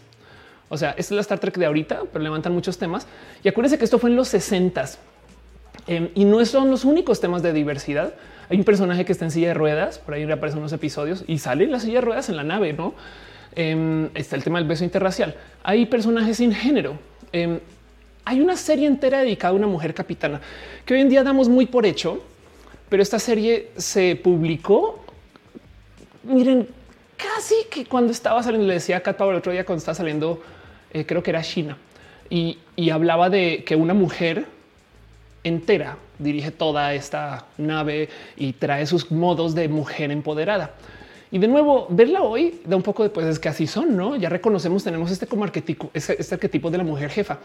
O 0.71 0.79
sea, 0.79 0.91
esta 0.91 1.01
es 1.01 1.11
la 1.13 1.21
Star 1.21 1.39
Trek 1.39 1.57
de 1.59 1.67
ahorita, 1.67 2.05
pero 2.13 2.23
levantan 2.23 2.55
muchos 2.55 2.79
temas. 2.79 3.07
Y 3.43 3.49
acuérdense 3.49 3.77
que 3.77 3.85
esto 3.85 3.99
fue 3.99 4.09
en 4.09 4.17
los 4.17 4.29
60 4.29 4.85
em, 5.89 6.09
y 6.15 6.25
no 6.25 6.45
son 6.47 6.71
los 6.71 6.85
únicos 6.85 7.21
temas 7.21 7.43
de 7.43 7.53
diversidad. 7.53 8.15
Hay 8.49 8.57
un 8.57 8.65
personaje 8.65 9.05
que 9.05 9.13
está 9.13 9.25
en 9.25 9.33
silla 9.33 9.49
de 9.49 9.55
ruedas, 9.55 9.99
por 9.99 10.15
ahí 10.15 10.31
aparecen 10.31 10.61
unos 10.61 10.73
episodios 10.73 11.25
y 11.27 11.39
sale 11.39 11.65
en 11.65 11.73
la 11.73 11.81
silla 11.81 11.95
de 11.95 12.01
ruedas 12.03 12.29
en 12.29 12.37
la 12.37 12.45
nave, 12.45 12.73
¿no? 12.73 12.95
Em, 13.57 14.11
está 14.15 14.37
el 14.37 14.45
tema 14.45 14.61
del 14.61 14.69
beso 14.69 14.85
interracial. 14.85 15.35
Hay 15.65 15.87
personajes 15.87 16.37
sin 16.37 16.53
género. 16.53 16.99
Em, 17.33 17.59
hay 18.31 18.41
una 18.41 18.57
serie 18.57 18.87
entera 18.87 19.19
dedicada 19.19 19.53
a 19.53 19.57
una 19.57 19.67
mujer 19.67 19.93
capitana 19.93 20.41
que 20.87 20.95
hoy 20.95 21.01
en 21.01 21.09
día 21.09 21.25
damos 21.25 21.49
muy 21.49 21.67
por 21.67 21.85
hecho, 21.85 22.23
pero 22.89 23.03
esta 23.03 23.19
serie 23.19 23.71
se 23.77 24.15
publicó. 24.15 25.05
Miren, 26.23 26.69
casi 27.17 27.57
que 27.69 27.87
cuando 27.87 28.13
estaba 28.13 28.41
saliendo, 28.41 28.69
le 28.69 28.75
decía 28.75 28.99
a 28.99 29.01
Kat 29.01 29.21
el 29.21 29.35
otro 29.35 29.51
día 29.51 29.67
cuando 29.67 29.81
estaba 29.81 29.97
saliendo, 29.97 30.41
eh, 30.93 31.05
creo 31.05 31.25
que 31.25 31.31
era 31.31 31.43
China, 31.43 31.77
y, 32.29 32.59
hablaba 32.93 33.31
de 33.31 33.65
que 33.65 33.75
una 33.75 33.95
mujer 33.95 34.47
entera 35.43 35.97
dirige 36.21 36.53
toda 36.53 36.95
esta 36.95 37.47
nave 37.59 38.11
y 38.37 38.53
trae 38.53 38.87
sus 38.87 39.11
modos 39.11 39.57
de 39.57 39.69
mujer 39.69 40.13
empoderada. 40.13 40.71
Y 41.33 41.39
de 41.39 41.49
nuevo, 41.49 41.89
verla 41.91 42.23
hoy 42.23 42.61
da 42.65 42.77
un 42.77 42.83
poco 42.83 43.03
de 43.03 43.11
pues 43.11 43.27
es 43.27 43.41
que 43.41 43.49
así 43.49 43.67
son, 43.67 43.97
no? 43.97 44.15
Ya 44.15 44.29
reconocemos, 44.29 44.85
tenemos 44.85 45.11
este 45.11 45.27
como 45.27 45.43
arquetipo, 45.43 45.91
este 45.95 46.33
arquetipo 46.33 46.71
de 46.71 46.79
la 46.79 46.85
mujer 46.85 47.11
jefa. 47.11 47.41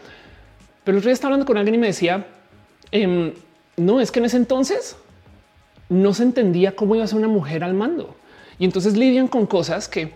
Pero 0.86 0.98
el 0.98 1.02
día 1.02 1.12
estaba 1.12 1.34
hablando 1.34 1.46
con 1.46 1.58
alguien 1.58 1.74
y 1.74 1.78
me 1.78 1.88
decía, 1.88 2.28
em, 2.92 3.32
no, 3.76 4.00
es 4.00 4.12
que 4.12 4.20
en 4.20 4.26
ese 4.26 4.36
entonces 4.36 4.96
no 5.88 6.14
se 6.14 6.22
entendía 6.22 6.76
cómo 6.76 6.94
iba 6.94 7.02
a 7.02 7.08
ser 7.08 7.18
una 7.18 7.26
mujer 7.26 7.64
al 7.64 7.74
mando. 7.74 8.14
Y 8.60 8.66
entonces 8.66 8.96
lidian 8.96 9.26
con 9.26 9.46
cosas 9.46 9.88
que 9.88 10.12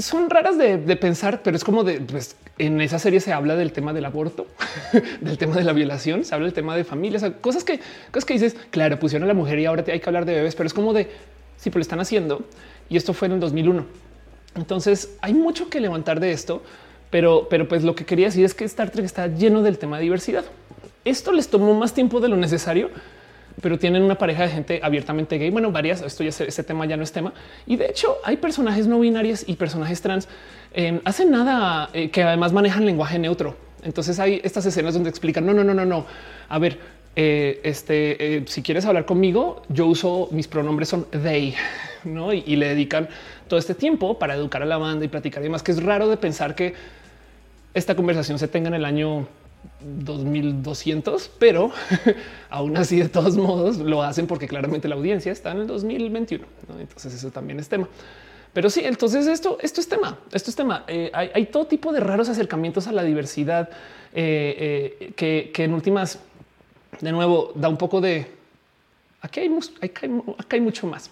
son 0.00 0.28
raras 0.28 0.58
de, 0.58 0.78
pensar, 0.96 1.40
pero 1.44 1.56
es 1.56 1.62
como 1.62 1.84
de, 1.84 2.00
pues, 2.00 2.34
en 2.58 2.80
esa 2.80 2.98
serie 2.98 3.20
se 3.20 3.32
habla 3.32 3.54
del 3.54 3.70
tema 3.70 3.92
del 3.92 4.06
aborto, 4.06 4.48
del 5.20 5.38
tema 5.38 5.54
de 5.54 5.62
la 5.62 5.72
violación, 5.72 6.24
se 6.24 6.34
habla 6.34 6.46
del 6.46 6.54
tema 6.54 6.74
de 6.74 6.82
familias, 6.82 7.24
cosas 7.40 7.62
que, 7.62 7.78
cosas 8.10 8.24
que 8.24 8.34
dices, 8.34 8.56
claro, 8.72 8.98
pusieron 8.98 9.22
a 9.22 9.28
la 9.28 9.34
mujer 9.34 9.60
y 9.60 9.66
ahora 9.66 9.84
hay 9.86 10.00
que 10.00 10.10
hablar 10.10 10.24
de 10.24 10.34
bebés, 10.34 10.56
pero 10.56 10.66
es 10.66 10.74
como 10.74 10.92
de, 10.92 11.04
sí, 11.58 11.70
pero 11.70 11.76
lo 11.76 11.82
están 11.82 12.00
haciendo. 12.00 12.44
Y 12.90 12.96
esto 12.96 13.14
fue 13.14 13.26
en 13.26 13.34
el 13.34 13.40
2001. 13.40 13.86
Entonces 14.56 15.16
hay 15.20 15.32
mucho 15.32 15.70
que 15.70 15.78
levantar 15.78 16.18
de 16.18 16.32
esto. 16.32 16.60
Pero, 17.10 17.46
pero 17.48 17.68
pues 17.68 17.84
lo 17.84 17.94
que 17.94 18.04
quería 18.04 18.26
decir 18.26 18.44
es 18.44 18.54
que 18.54 18.64
Star 18.64 18.90
Trek 18.90 19.04
está 19.04 19.26
lleno 19.28 19.62
del 19.62 19.78
tema 19.78 19.96
de 19.96 20.04
diversidad. 20.04 20.44
Esto 21.04 21.32
les 21.32 21.48
tomó 21.48 21.74
más 21.74 21.94
tiempo 21.94 22.20
de 22.20 22.28
lo 22.28 22.36
necesario, 22.36 22.90
pero 23.62 23.78
tienen 23.78 24.02
una 24.02 24.16
pareja 24.16 24.42
de 24.42 24.50
gente 24.50 24.80
abiertamente 24.82 25.38
gay. 25.38 25.50
Bueno, 25.50 25.72
varias. 25.72 26.02
Esto 26.02 26.22
ya 26.22 26.30
ese 26.30 26.62
tema 26.62 26.86
ya 26.86 26.96
no 26.96 27.02
es 27.02 27.12
tema. 27.12 27.32
Y 27.66 27.76
de 27.76 27.86
hecho, 27.86 28.16
hay 28.24 28.36
personajes 28.36 28.86
no 28.86 29.00
binarios 29.00 29.44
y 29.46 29.54
personajes 29.54 30.00
trans. 30.00 30.28
Eh, 30.74 31.00
hacen 31.04 31.30
nada 31.30 31.90
eh, 31.92 32.10
que 32.10 32.22
además 32.22 32.52
manejan 32.52 32.84
lenguaje 32.84 33.18
neutro. 33.18 33.56
Entonces 33.82 34.18
hay 34.18 34.40
estas 34.44 34.66
escenas 34.66 34.94
donde 34.94 35.08
explican 35.08 35.46
no, 35.46 35.54
no, 35.54 35.64
no, 35.64 35.74
no, 35.74 35.84
no. 35.84 36.06
A 36.48 36.58
ver, 36.58 36.78
eh, 37.16 37.60
este, 37.64 38.44
si 38.46 38.62
quieres 38.62 38.84
hablar 38.84 39.06
conmigo, 39.06 39.62
yo 39.68 39.86
uso 39.86 40.28
mis 40.30 40.46
pronombres 40.46 40.88
son 40.88 41.06
they, 41.10 41.54
¿no? 42.04 42.32
Y, 42.32 42.56
le 42.56 42.68
dedican 42.68 43.08
todo 43.48 43.58
este 43.58 43.74
tiempo 43.74 44.18
para 44.18 44.34
educar 44.34 44.62
a 44.62 44.66
la 44.66 44.78
banda 44.78 45.04
y 45.04 45.08
platicar 45.08 45.42
y 45.42 45.44
demás, 45.44 45.62
que 45.62 45.72
es 45.72 45.82
raro 45.82 46.08
de 46.08 46.16
pensar 46.16 46.54
que 46.54 46.74
esta 47.74 47.94
conversación 47.94 48.38
se 48.38 48.48
tenga 48.48 48.68
en 48.68 48.74
el 48.74 48.84
año 48.84 49.26
2200, 49.80 51.30
pero 51.38 51.72
aún 52.50 52.76
así 52.76 52.98
de 52.98 53.08
todos 53.08 53.36
modos 53.36 53.78
lo 53.78 54.02
hacen 54.02 54.26
porque 54.26 54.46
claramente 54.46 54.88
la 54.88 54.94
audiencia 54.94 55.32
está 55.32 55.52
en 55.52 55.58
el 55.58 55.66
2021. 55.66 56.44
Entonces 56.78 57.14
eso 57.14 57.30
también 57.30 57.58
es 57.58 57.68
tema. 57.68 57.88
Pero 58.52 58.70
sí, 58.70 58.82
entonces 58.84 59.26
esto, 59.26 59.58
esto 59.60 59.80
es 59.80 59.88
tema, 59.88 60.18
esto 60.32 60.50
es 60.50 60.56
tema. 60.56 60.84
Eh, 60.88 61.10
hay, 61.12 61.46
todo 61.46 61.66
tipo 61.66 61.92
de 61.92 62.00
raros 62.00 62.28
acercamientos 62.28 62.86
a 62.86 62.92
la 62.92 63.02
diversidad 63.02 63.68
que, 64.12 65.50
que 65.52 65.64
en 65.64 65.74
últimas 65.74 66.18
de 67.00 67.12
nuevo, 67.12 67.52
da 67.54 67.68
un 67.68 67.76
poco 67.76 68.00
de 68.00 68.26
aquí 69.20 69.40
hay, 69.40 69.50
hay, 70.50 70.60
mucho 70.60 70.86
más. 70.86 71.10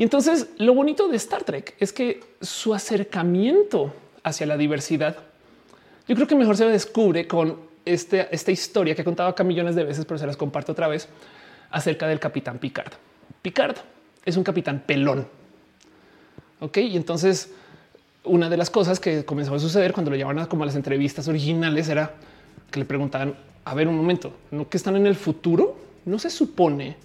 Y 0.00 0.02
entonces 0.02 0.48
lo 0.56 0.72
bonito 0.72 1.08
de 1.08 1.16
Star 1.18 1.44
Trek 1.44 1.74
es 1.78 1.92
que 1.92 2.24
su 2.40 2.72
acercamiento 2.72 3.92
hacia 4.22 4.46
la 4.46 4.56
diversidad, 4.56 5.18
yo 6.08 6.14
creo 6.14 6.26
que 6.26 6.34
mejor 6.34 6.56
se 6.56 6.64
descubre 6.64 7.28
con 7.28 7.58
este, 7.84 8.26
esta 8.34 8.50
historia 8.50 8.94
que 8.94 9.02
he 9.02 9.04
contado 9.04 9.28
acá 9.28 9.44
millones 9.44 9.74
de 9.74 9.84
veces, 9.84 10.06
pero 10.06 10.16
se 10.16 10.26
las 10.26 10.38
comparto 10.38 10.72
otra 10.72 10.88
vez 10.88 11.06
acerca 11.70 12.08
del 12.08 12.18
capitán 12.18 12.58
Picard. 12.58 12.94
Picard 13.42 13.76
es 14.24 14.38
un 14.38 14.42
capitán 14.42 14.82
pelón. 14.86 15.28
Ok, 16.60 16.78
y 16.78 16.96
entonces 16.96 17.52
una 18.24 18.48
de 18.48 18.56
las 18.56 18.70
cosas 18.70 19.00
que 19.00 19.26
comenzó 19.26 19.54
a 19.54 19.58
suceder 19.58 19.92
cuando 19.92 20.10
lo 20.10 20.16
llevaban 20.16 20.38
a 20.38 20.46
como 20.46 20.62
a 20.62 20.66
las 20.66 20.76
entrevistas 20.76 21.28
originales 21.28 21.90
era 21.90 22.14
que 22.70 22.80
le 22.80 22.86
preguntaban 22.86 23.34
a 23.66 23.74
ver 23.74 23.86
un 23.86 23.98
momento, 23.98 24.32
no 24.50 24.66
que 24.66 24.78
están 24.78 24.96
en 24.96 25.06
el 25.06 25.14
futuro. 25.14 25.76
No 26.06 26.18
se 26.18 26.30
supone 26.30 26.96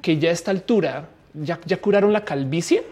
que 0.00 0.18
ya 0.18 0.30
a 0.30 0.32
esta 0.32 0.50
altura 0.50 1.10
ya, 1.34 1.60
ya 1.64 1.76
curaron 1.78 2.12
la 2.12 2.24
calvicie 2.24 2.84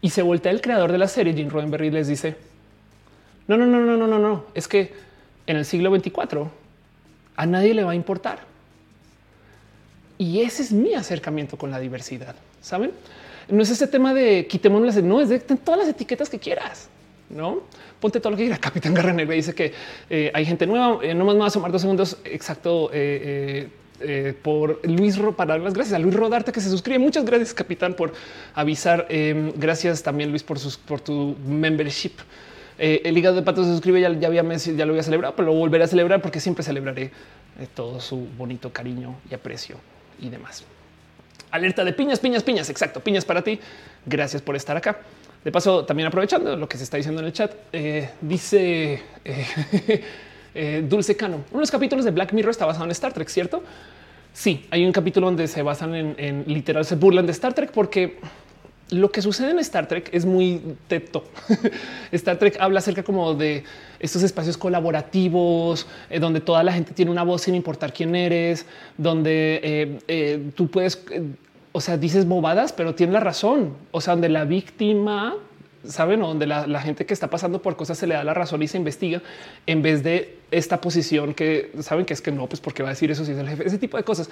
y 0.00 0.10
se 0.10 0.22
voltea 0.22 0.52
el 0.52 0.60
creador 0.60 0.92
de 0.92 0.98
la 0.98 1.08
serie, 1.08 1.34
Jim 1.34 1.48
Roddenberry, 1.48 1.88
y 1.88 1.90
les 1.90 2.08
dice: 2.08 2.36
No, 3.48 3.56
no, 3.56 3.66
no, 3.66 3.80
no, 3.80 3.96
no, 3.96 4.06
no, 4.06 4.18
no. 4.18 4.44
Es 4.54 4.68
que 4.68 4.92
en 5.46 5.56
el 5.56 5.64
siglo 5.64 5.90
24 5.90 6.50
a 7.36 7.46
nadie 7.46 7.74
le 7.74 7.84
va 7.84 7.92
a 7.92 7.94
importar. 7.94 8.40
Y 10.18 10.40
ese 10.42 10.62
es 10.62 10.72
mi 10.72 10.94
acercamiento 10.94 11.56
con 11.56 11.70
la 11.70 11.80
diversidad. 11.80 12.36
Saben? 12.60 12.92
No 13.48 13.62
es 13.62 13.70
ese 13.70 13.86
tema 13.86 14.14
de 14.14 14.46
quitémonos 14.46 14.94
las, 14.94 15.04
no 15.04 15.20
es 15.20 15.28
de 15.28 15.38
todas 15.38 15.80
las 15.80 15.88
etiquetas 15.88 16.30
que 16.30 16.38
quieras 16.38 16.88
no 17.28 17.62
ponte 18.00 18.20
todo 18.20 18.32
lo 18.32 18.36
que 18.36 18.44
quiera. 18.44 18.58
Capitán 18.58 18.94
Garra 18.94 19.12
dice 19.12 19.54
que 19.54 19.72
eh, 20.10 20.30
hay 20.34 20.44
gente 20.44 20.66
nueva. 20.66 20.98
Eh, 21.02 21.14
no 21.14 21.24
más, 21.24 21.36
más 21.36 21.52
tomar 21.52 21.72
dos 21.72 21.80
segundos 21.80 22.18
exacto. 22.24 22.90
Eh, 22.92 23.68
por 24.42 24.80
Luis 24.86 25.18
Ro 25.18 25.36
para 25.36 25.54
dar 25.54 25.60
las 25.60 25.74
gracias 25.74 25.94
a 25.94 25.98
Luis 25.98 26.14
Rodarte 26.14 26.52
que 26.52 26.60
se 26.60 26.70
suscribe. 26.70 26.98
Muchas 26.98 27.24
gracias, 27.24 27.54
capitán, 27.54 27.94
por 27.94 28.12
avisar. 28.54 29.06
Em, 29.08 29.52
gracias 29.56 30.02
también, 30.02 30.30
Luis, 30.30 30.42
por 30.42 30.58
sus 30.58 30.76
por 30.76 31.00
tu 31.00 31.36
membership. 31.46 32.12
el 32.78 33.16
hígado 33.16 33.36
de 33.36 33.42
pato 33.42 33.64
se 33.64 33.70
suscribe. 33.70 34.00
Ya, 34.00 34.12
ya, 34.12 34.28
había, 34.28 34.42
ya 34.42 34.86
lo 34.86 34.92
voy 34.92 35.00
a 35.00 35.02
celebrar, 35.02 35.34
pero 35.36 35.46
lo 35.46 35.54
volveré 35.54 35.84
a 35.84 35.88
celebrar 35.88 36.20
porque 36.20 36.40
siempre 36.40 36.64
celebraré 36.64 37.10
todo 37.74 38.00
su 38.00 38.28
bonito 38.36 38.72
cariño 38.72 39.16
y 39.30 39.34
aprecio 39.34 39.76
y 40.20 40.28
demás. 40.28 40.64
Alerta 41.50 41.84
de 41.84 41.92
piñas, 41.92 42.18
piñas, 42.18 42.42
piñas. 42.42 42.68
Exacto. 42.70 43.00
Piñas 43.00 43.24
para 43.24 43.42
ti. 43.42 43.60
Gracias 44.06 44.42
por 44.42 44.56
estar 44.56 44.76
acá. 44.76 45.00
De 45.44 45.52
paso, 45.52 45.84
también 45.84 46.06
aprovechando 46.06 46.56
lo 46.56 46.66
que 46.68 46.78
se 46.78 46.84
está 46.84 46.96
diciendo 46.96 47.20
en 47.20 47.26
el 47.26 47.32
chat, 47.34 47.52
eh, 47.70 48.08
dice 48.22 49.02
eh, 50.54 50.78
eh, 50.78 50.84
Dulce 50.86 51.16
Cano. 51.16 51.36
Uno 51.50 51.58
de 51.58 51.60
los 51.60 51.70
capítulos 51.70 52.04
de 52.04 52.10
Black 52.10 52.32
Mirror 52.32 52.50
está 52.50 52.66
basado 52.66 52.84
en 52.84 52.90
Star 52.92 53.12
Trek, 53.12 53.28
¿cierto? 53.28 53.62
Sí, 54.32 54.66
hay 54.70 54.84
un 54.84 54.92
capítulo 54.92 55.26
donde 55.26 55.46
se 55.46 55.62
basan 55.62 55.94
en, 55.94 56.44
literal, 56.46 56.84
se 56.84 56.96
burlan 56.96 57.26
de 57.26 57.32
Star 57.32 57.54
Trek 57.54 57.70
porque 57.70 58.18
lo 58.90 59.10
que 59.10 59.22
sucede 59.22 59.50
en 59.52 59.58
Star 59.60 59.86
Trek 59.86 60.10
es 60.12 60.26
muy 60.26 60.60
teto. 60.88 61.24
Star 62.12 62.38
Trek 62.38 62.56
habla 62.60 62.80
acerca 62.80 63.02
como 63.02 63.34
de 63.34 63.64
estos 64.00 64.22
espacios 64.22 64.56
colaborativos, 64.56 65.86
donde 66.20 66.40
toda 66.40 66.62
la 66.62 66.72
gente 66.72 66.92
tiene 66.92 67.10
una 67.10 67.22
voz 67.22 67.42
sin 67.42 67.54
importar 67.54 67.92
quién 67.92 68.14
eres, 68.16 68.66
donde 68.98 70.52
tú 70.56 70.68
puedes 70.68 70.98
o 71.76 71.80
sea, 71.80 71.96
dices 71.96 72.26
bobadas, 72.28 72.72
pero 72.72 72.94
tiene 72.94 73.12
la 73.12 73.20
razón. 73.20 73.74
O 73.90 74.00
sea, 74.00 74.14
donde 74.14 74.28
la 74.28 74.44
víctima, 74.44 75.34
saben, 75.86 76.22
o 76.22 76.28
donde 76.28 76.46
la, 76.46 76.80
gente 76.80 77.06
que 77.06 77.14
está 77.14 77.28
pasando 77.28 77.62
por 77.62 77.76
cosas 77.76 77.98
se 77.98 78.06
le 78.06 78.14
da 78.14 78.24
la 78.24 78.34
razón 78.34 78.62
y 78.62 78.68
se 78.68 78.76
investiga 78.76 79.22
en 79.66 79.82
vez 79.82 80.02
de 80.02 80.38
esta 80.50 80.80
posición 80.80 81.34
que 81.34 81.72
saben 81.80 82.04
que 82.04 82.14
es 82.14 82.20
que 82.20 82.32
no, 82.32 82.46
pues 82.46 82.60
porque 82.60 82.82
va 82.82 82.90
a 82.90 82.92
decir 82.92 83.10
eso 83.10 83.24
si 83.24 83.32
es 83.32 83.38
el 83.38 83.48
jefe, 83.48 83.66
ese 83.66 83.78
tipo 83.78 83.96
de 83.96 84.04
cosas. 84.04 84.30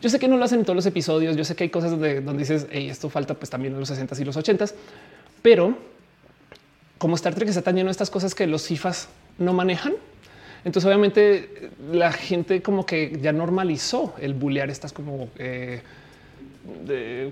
Yo 0.00 0.08
sé 0.08 0.18
que 0.18 0.28
no 0.28 0.36
lo 0.36 0.44
hacen 0.44 0.60
en 0.60 0.64
todos 0.64 0.76
los 0.76 0.86
episodios. 0.86 1.36
Yo 1.36 1.44
sé 1.44 1.54
que 1.54 1.64
hay 1.64 1.70
cosas 1.70 1.90
donde, 1.90 2.20
donde 2.20 2.40
dices 2.40 2.66
esto 2.70 3.10
falta, 3.10 3.34
pues 3.34 3.50
también 3.50 3.74
en 3.74 3.80
los 3.80 3.88
60 3.88 4.14
y 4.20 4.24
los 4.24 4.36
80 4.36 4.66
pero 5.42 5.76
como 6.98 7.14
Star 7.16 7.34
Trek 7.34 7.48
está 7.48 7.62
tan 7.62 7.76
lleno 7.76 7.86
de 7.86 7.92
estas 7.92 8.10
cosas 8.10 8.34
que 8.34 8.46
los 8.46 8.62
cifas 8.62 9.08
no 9.38 9.54
manejan. 9.54 9.94
Entonces, 10.64 10.86
obviamente, 10.86 11.70
la 11.90 12.12
gente 12.12 12.60
como 12.60 12.84
que 12.84 13.18
ya 13.22 13.32
normalizó 13.32 14.14
el 14.20 14.34
bullear 14.34 14.68
estas 14.68 14.92
como 14.92 15.30
eh, 15.38 15.80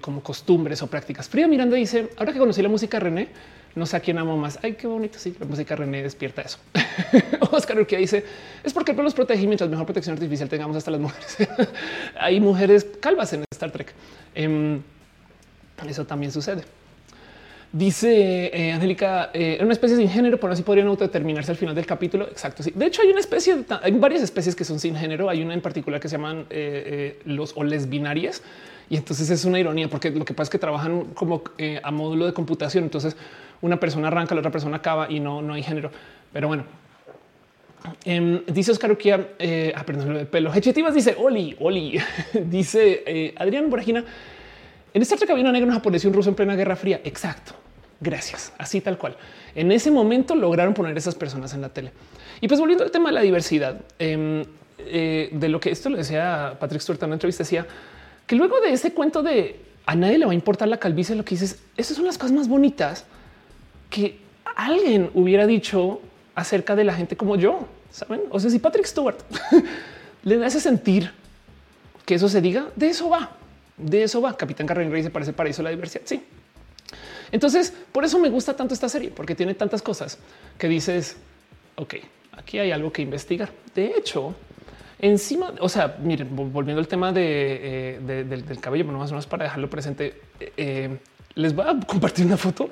como 0.00 0.22
costumbres 0.22 0.82
o 0.82 0.86
prácticas. 0.86 1.28
Frida 1.28 1.46
Miranda 1.46 1.76
dice, 1.76 2.08
ahora 2.16 2.32
que 2.32 2.38
conocí 2.38 2.62
la 2.62 2.70
música 2.70 2.98
René, 2.98 3.28
no 3.74 3.86
sé 3.86 3.96
a 3.96 4.00
quién 4.00 4.18
amo 4.18 4.36
más. 4.36 4.58
Ay, 4.62 4.74
qué 4.74 4.86
bonito. 4.86 5.18
Sí, 5.18 5.34
la 5.38 5.46
música 5.46 5.76
René 5.76 6.02
despierta 6.02 6.42
eso. 6.42 6.58
Oscar 7.52 7.86
que 7.86 7.96
dice 7.96 8.24
es 8.64 8.72
porque 8.72 8.92
los 8.92 9.14
protege 9.14 9.46
mientras 9.46 9.70
mejor 9.70 9.86
protección 9.86 10.14
artificial 10.14 10.48
tengamos 10.48 10.76
hasta 10.76 10.90
las 10.90 11.00
mujeres. 11.00 11.36
Hay 12.20 12.40
mujeres 12.40 12.86
calvas 13.00 13.32
en 13.32 13.44
Star 13.52 13.70
Trek. 13.70 13.92
Em, 14.34 14.82
eso 15.88 16.04
también 16.04 16.32
sucede. 16.32 16.62
Dice 17.70 18.50
eh, 18.52 18.72
Angélica, 18.72 19.30
eh, 19.34 19.58
una 19.60 19.72
especie 19.72 19.96
sin 19.96 20.08
género, 20.08 20.40
pero 20.40 20.54
así 20.54 20.62
podrían 20.62 20.88
autodeterminarse 20.88 21.50
al 21.50 21.58
final 21.58 21.74
del 21.74 21.84
capítulo. 21.86 22.26
Exacto. 22.26 22.62
Sí. 22.62 22.72
De 22.74 22.86
hecho, 22.86 23.02
hay 23.02 23.08
una 23.08 23.20
especie, 23.20 23.64
hay 23.82 23.92
varias 23.92 24.22
especies 24.22 24.56
que 24.56 24.64
son 24.64 24.80
sin 24.80 24.96
género. 24.96 25.28
Hay 25.28 25.42
una 25.42 25.54
en 25.54 25.60
particular 25.60 26.00
que 26.00 26.08
se 26.08 26.16
llaman 26.16 26.46
eh, 26.48 27.20
los 27.26 27.52
o 27.56 27.64
lesbinarias, 27.64 28.42
y 28.90 28.96
entonces 28.96 29.28
es 29.30 29.44
una 29.44 29.58
ironía 29.58 29.88
porque 29.88 30.10
lo 30.10 30.24
que 30.24 30.32
pasa 30.32 30.44
es 30.44 30.50
que 30.50 30.58
trabajan 30.58 31.06
como 31.14 31.42
eh, 31.58 31.80
a 31.82 31.90
módulo 31.90 32.26
de 32.26 32.32
computación. 32.32 32.84
Entonces 32.84 33.16
una 33.60 33.78
persona 33.78 34.08
arranca, 34.08 34.34
la 34.34 34.40
otra 34.40 34.50
persona 34.50 34.76
acaba 34.76 35.10
y 35.10 35.20
no, 35.20 35.42
no 35.42 35.54
hay 35.54 35.62
género. 35.62 35.90
Pero 36.32 36.48
bueno, 36.48 36.64
em, 38.04 38.44
dice 38.46 38.72
Oscar 38.72 38.92
Uquia, 38.92 39.28
eh, 39.38 39.72
ah, 39.74 39.84
perdón, 39.84 40.14
de 40.14 40.26
pelo. 40.26 40.52
Hechetivas 40.52 40.94
dice 40.94 41.16
Oli, 41.18 41.56
Oli, 41.60 41.98
dice 42.44 43.02
eh, 43.06 43.34
Adrián 43.36 43.70
Boragina. 43.70 44.04
En 44.94 45.02
esta 45.02 45.16
Trek 45.16 45.30
había 45.30 45.42
una 45.42 45.52
negra, 45.52 45.66
un 45.68 45.74
japonés 45.74 46.04
y 46.04 46.08
un 46.08 46.14
ruso 46.14 46.30
en 46.30 46.34
plena 46.34 46.56
Guerra 46.56 46.76
Fría. 46.76 47.00
Exacto. 47.04 47.52
Gracias. 48.00 48.52
Así 48.58 48.80
tal 48.80 48.96
cual. 48.96 49.16
En 49.54 49.72
ese 49.72 49.90
momento 49.90 50.34
lograron 50.34 50.72
poner 50.72 50.96
esas 50.96 51.14
personas 51.14 51.52
en 51.54 51.60
la 51.60 51.68
tele. 51.68 51.92
Y 52.40 52.48
pues 52.48 52.60
volviendo 52.60 52.84
al 52.84 52.90
tema 52.90 53.08
de 53.08 53.14
la 53.14 53.22
diversidad, 53.22 53.80
em, 53.98 54.44
de 54.78 55.48
lo 55.48 55.58
que 55.58 55.70
esto 55.70 55.90
le 55.90 55.98
decía 55.98 56.56
Patrick 56.60 56.80
Stewart 56.80 57.02
en 57.02 57.06
una 57.08 57.16
entrevista, 57.16 57.42
decía 57.42 57.66
que 58.26 58.36
luego 58.36 58.60
de 58.60 58.72
ese 58.72 58.94
cuento 58.94 59.22
de 59.22 59.56
a 59.84 59.96
nadie 59.96 60.18
le 60.18 60.26
va 60.26 60.32
a 60.32 60.34
importar 60.34 60.68
la 60.68 60.76
calvicie, 60.76 61.16
lo 61.16 61.24
que 61.24 61.34
dices, 61.34 61.58
esas 61.76 61.96
son 61.96 62.06
las 62.06 62.16
cosas 62.16 62.32
más 62.32 62.46
bonitas 62.46 63.04
que 63.90 64.18
alguien 64.56 65.10
hubiera 65.14 65.46
dicho 65.46 66.00
acerca 66.34 66.76
de 66.76 66.84
la 66.84 66.94
gente 66.94 67.16
como 67.16 67.36
yo, 67.36 67.66
saben? 67.90 68.22
O 68.30 68.40
sea, 68.40 68.50
si 68.50 68.58
Patrick 68.58 68.86
Stewart 68.86 69.18
le 70.22 70.44
hace 70.44 70.60
sentir 70.60 71.10
que 72.04 72.14
eso 72.14 72.28
se 72.28 72.40
diga, 72.40 72.68
de 72.76 72.88
eso 72.88 73.08
va, 73.08 73.36
de 73.76 74.02
eso 74.02 74.20
va. 74.20 74.36
Capitán 74.36 74.66
Carrera 74.66 74.90
Rey 74.90 75.02
se 75.02 75.10
parece 75.10 75.32
para 75.32 75.50
eso 75.50 75.62
la 75.62 75.70
diversidad. 75.70 76.02
Sí. 76.04 76.22
Entonces, 77.30 77.72
por 77.92 78.04
eso 78.04 78.18
me 78.18 78.30
gusta 78.30 78.56
tanto 78.56 78.72
esta 78.72 78.88
serie, 78.88 79.10
porque 79.10 79.34
tiene 79.34 79.54
tantas 79.54 79.82
cosas 79.82 80.18
que 80.56 80.68
dices, 80.68 81.16
ok, 81.76 81.94
aquí 82.32 82.58
hay 82.58 82.70
algo 82.70 82.90
que 82.90 83.02
investigar. 83.02 83.50
De 83.74 83.92
hecho, 83.98 84.34
Encima, 85.00 85.52
o 85.60 85.68
sea, 85.68 85.96
miren, 86.02 86.28
volviendo 86.34 86.80
al 86.80 86.88
tema 86.88 87.12
de, 87.12 87.98
eh, 88.00 88.24
del, 88.24 88.60
cabello, 88.60 88.84
pero 88.84 88.98
más 88.98 89.26
para 89.26 89.44
dejarlo 89.44 89.70
presente, 89.70 90.20
eh, 90.56 90.98
les 91.34 91.54
voy 91.54 91.66
a 91.68 91.78
compartir 91.86 92.26
una 92.26 92.36
foto 92.36 92.68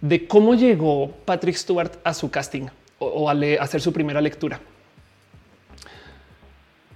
de 0.00 0.26
cómo 0.26 0.54
llegó 0.54 1.10
Patrick 1.24 1.56
Stewart 1.56 1.92
a 2.04 2.14
su 2.14 2.30
casting 2.30 2.66
o, 2.98 3.28
a, 3.28 3.34
hacer 3.60 3.80
su 3.80 3.92
primera 3.92 4.20
lectura. 4.20 4.60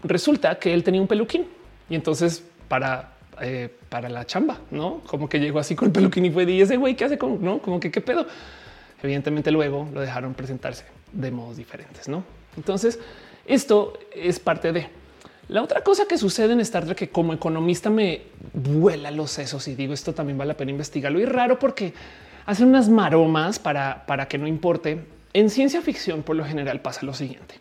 Resulta 0.02 0.58
que 0.58 0.72
él 0.72 0.82
tenía 0.82 1.00
un 1.00 1.06
peluquín 1.06 1.46
y 1.88 1.94
entonces 1.94 2.44
para 2.68 3.12
eh, 3.40 3.70
para 3.88 4.08
la 4.08 4.26
chamba, 4.26 4.60
no 4.70 5.00
como 5.06 5.28
que 5.28 5.40
llegó 5.40 5.58
así 5.58 5.74
con 5.74 5.88
el 5.88 5.92
peluquín 5.92 6.26
y 6.26 6.30
fue 6.30 6.44
y 6.44 6.60
ese 6.60 6.76
güey 6.76 6.94
que 6.94 7.04
hace 7.04 7.18
con 7.18 7.42
no 7.42 7.58
como 7.58 7.80
que 7.80 7.90
qué 7.90 8.00
pedo. 8.00 8.26
Evidentemente, 9.02 9.50
luego 9.50 9.88
lo 9.92 10.00
dejaron 10.00 10.34
presentarse 10.34 10.84
de 11.12 11.30
modos 11.30 11.56
diferentes, 11.56 12.08
no? 12.08 12.22
Entonces, 12.56 13.00
esto 13.46 13.98
es 14.14 14.38
parte 14.38 14.72
de 14.72 14.88
la 15.48 15.62
otra 15.62 15.82
cosa 15.82 16.06
que 16.06 16.18
sucede 16.18 16.52
en 16.52 16.60
Star 16.60 16.84
Trek 16.84 16.96
que 16.96 17.08
como 17.08 17.32
economista 17.32 17.90
me 17.90 18.22
vuela 18.52 19.10
los 19.10 19.30
sesos 19.32 19.66
y 19.66 19.74
digo 19.74 19.92
esto 19.92 20.14
también 20.14 20.38
vale 20.38 20.48
la 20.48 20.56
pena 20.56 20.70
investigarlo 20.70 21.18
y 21.18 21.24
raro 21.24 21.58
porque 21.58 21.94
hacen 22.46 22.68
unas 22.68 22.88
maromas 22.88 23.58
para, 23.58 24.26
que 24.28 24.38
no 24.38 24.46
importe. 24.46 25.04
En 25.32 25.50
ciencia 25.50 25.80
ficción 25.80 26.22
por 26.22 26.36
lo 26.36 26.44
general 26.44 26.80
pasa 26.80 27.06
lo 27.06 27.14
siguiente. 27.14 27.56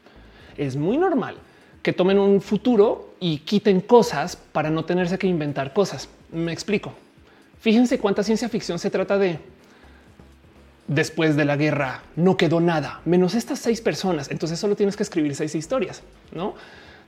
Es 0.58 0.76
muy 0.76 0.98
normal 0.98 1.38
que 1.82 1.94
tomen 1.94 2.20
un 2.20 2.42
futuro 2.42 3.16
y 3.20 3.40
quiten 3.40 3.82
cosas 3.82 4.36
para 4.36 4.70
no 4.70 4.86
tenerse 4.86 5.18
que 5.18 5.28
inventar 5.28 5.74
cosas. 5.74 6.10
Me 6.32 6.52
explico. 6.52 6.94
Fíjense 7.60 8.00
cuánta 8.00 8.24
ciencia 8.24 8.50
ficción 8.50 8.80
se 8.80 8.90
trata 8.90 9.18
de 9.18 9.40
después 10.88 11.38
de 11.38 11.46
la 11.46 11.56
guerra 11.56 12.02
no 12.16 12.36
quedó 12.36 12.60
nada, 12.60 13.00
menos 13.06 13.34
estas 13.34 13.60
seis 13.60 13.82
personas. 13.82 14.30
Entonces 14.30 14.60
solo 14.60 14.76
tienes 14.76 14.98
que 14.98 15.04
escribir 15.04 15.36
seis 15.36 15.56
historias, 15.56 16.04
¿no? 16.34 16.56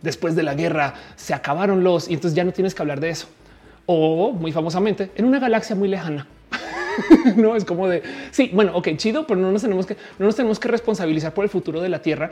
Después 0.01 0.35
de 0.35 0.43
la 0.43 0.53
guerra 0.53 0.93
se 1.15 1.33
acabaron 1.33 1.83
los 1.83 2.09
y 2.09 2.13
entonces 2.13 2.35
ya 2.35 2.43
no 2.43 2.51
tienes 2.51 2.73
que 2.75 2.81
hablar 2.81 2.99
de 2.99 3.09
eso. 3.09 3.27
O 3.85 4.31
muy 4.31 4.51
famosamente 4.51 5.11
en 5.15 5.25
una 5.25 5.39
galaxia 5.39 5.75
muy 5.75 5.89
lejana. 5.89 6.27
no 7.35 7.55
es 7.55 7.65
como 7.65 7.87
de 7.87 8.03
sí, 8.31 8.51
bueno, 8.53 8.75
ok, 8.75 8.89
chido, 8.97 9.25
pero 9.27 9.39
no 9.39 9.51
nos 9.51 9.61
tenemos 9.61 9.85
que 9.85 9.97
no 10.19 10.25
nos 10.25 10.35
tenemos 10.35 10.59
que 10.59 10.67
responsabilizar 10.67 11.33
por 11.33 11.43
el 11.43 11.49
futuro 11.49 11.81
de 11.81 11.89
la 11.89 12.01
Tierra 12.01 12.31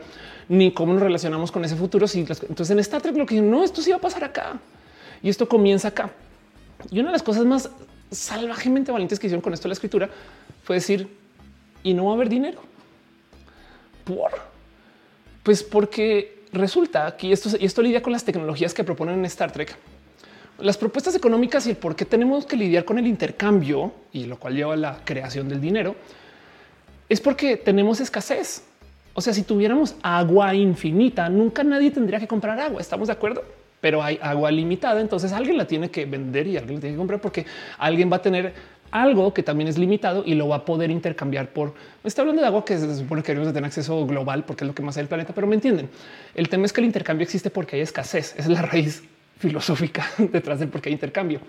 ni 0.49 0.71
cómo 0.71 0.93
nos 0.93 1.01
relacionamos 1.01 1.51
con 1.51 1.63
ese 1.65 1.75
futuro. 1.75 2.07
Si 2.07 2.19
entonces 2.19 2.69
en 2.69 2.79
Star 2.79 3.01
Trek 3.01 3.15
lo 3.15 3.25
que 3.25 3.41
no, 3.41 3.63
esto 3.63 3.81
sí 3.81 3.91
va 3.91 3.97
a 3.97 4.01
pasar 4.01 4.23
acá 4.23 4.59
y 5.21 5.29
esto 5.29 5.47
comienza 5.47 5.89
acá. 5.89 6.11
Y 6.89 6.99
una 6.99 7.09
de 7.09 7.13
las 7.13 7.23
cosas 7.23 7.45
más 7.45 7.69
salvajemente 8.11 8.91
valientes 8.91 9.19
que 9.19 9.27
hicieron 9.27 9.41
con 9.41 9.53
esto 9.53 9.67
la 9.67 9.73
escritura 9.73 10.09
fue 10.63 10.75
decir 10.75 11.07
y 11.83 11.93
no 11.93 12.05
va 12.05 12.11
a 12.11 12.15
haber 12.15 12.29
dinero. 12.29 12.61
Por 14.03 14.51
pues 15.43 15.63
porque 15.63 16.43
resulta 16.53 17.15
que 17.17 17.31
esto, 17.31 17.49
y 17.59 17.65
esto 17.65 17.81
lidia 17.81 18.01
con 18.01 18.13
las 18.13 18.23
tecnologías 18.23 18.73
que 18.73 18.83
proponen 18.83 19.19
en 19.19 19.25
Star 19.25 19.51
Trek 19.51 19.75
las 20.61 20.77
propuestas 20.77 21.15
económicas 21.15 21.65
y 21.67 21.71
el 21.71 21.77
por 21.77 21.95
qué 21.95 22.05
tenemos 22.05 22.45
que 22.45 22.55
lidiar 22.55 22.85
con 22.85 22.97
el 22.99 23.07
intercambio 23.07 23.91
y 24.11 24.25
lo 24.25 24.39
cual 24.39 24.55
lleva 24.55 24.73
a 24.73 24.77
la 24.77 24.99
creación 25.03 25.49
del 25.49 25.61
dinero 25.61 25.95
es 27.09 27.19
porque 27.19 27.57
tenemos 27.57 27.99
escasez. 27.99 28.63
O 29.13 29.19
sea, 29.19 29.33
si 29.33 29.43
tuviéramos 29.43 29.95
agua 30.01 30.55
infinita, 30.55 31.27
nunca 31.27 31.63
nadie 31.63 31.91
tendría 31.91 32.19
que 32.19 32.27
comprar 32.27 32.57
agua. 32.57 32.79
Estamos 32.79 33.07
de 33.07 33.13
acuerdo, 33.13 33.43
pero 33.81 34.01
hay 34.01 34.17
agua 34.21 34.49
limitada. 34.49 35.01
Entonces 35.01 35.33
alguien 35.33 35.57
la 35.57 35.67
tiene 35.67 35.91
que 35.91 36.05
vender 36.05 36.47
y 36.47 36.55
alguien 36.55 36.75
la 36.75 36.81
tiene 36.81 36.95
que 36.95 36.97
comprar 36.97 37.19
porque 37.19 37.45
alguien 37.77 38.09
va 38.09 38.15
a 38.15 38.21
tener 38.21 38.53
algo 38.91 39.33
que 39.33 39.43
también 39.43 39.67
es 39.67 39.77
limitado 39.77 40.23
y 40.25 40.35
lo 40.35 40.47
va 40.47 40.57
a 40.57 40.65
poder 40.65 40.89
intercambiar 40.89 41.49
por. 41.49 41.73
Está 42.03 42.21
hablando 42.21 42.41
de 42.41 42.47
agua 42.47 42.63
que 42.63 42.77
se 42.77 42.95
supone 42.95 43.21
que 43.21 43.27
queremos 43.27 43.49
tener 43.49 43.65
acceso 43.65 44.05
global 44.05 44.45
porque 44.45 44.63
es 44.63 44.67
lo 44.69 44.75
que 44.75 44.83
más 44.83 44.95
hay 44.95 45.01
el 45.01 45.07
planeta, 45.09 45.33
pero 45.33 45.47
me 45.47 45.55
entienden. 45.55 45.89
El 46.33 46.47
tema 46.47 46.65
es 46.65 46.71
que 46.71 46.79
el 46.79 46.85
intercambio 46.85 47.23
existe 47.23 47.49
porque 47.49 47.75
hay 47.75 47.81
escasez. 47.81 48.35
Es 48.37 48.47
la 48.47 48.61
raíz 48.61 49.03
filosófica 49.37 50.05
detrás 50.17 50.59
del 50.59 50.69
por 50.69 50.81
qué 50.81 50.89
hay 50.89 50.93
intercambio. 50.93 51.41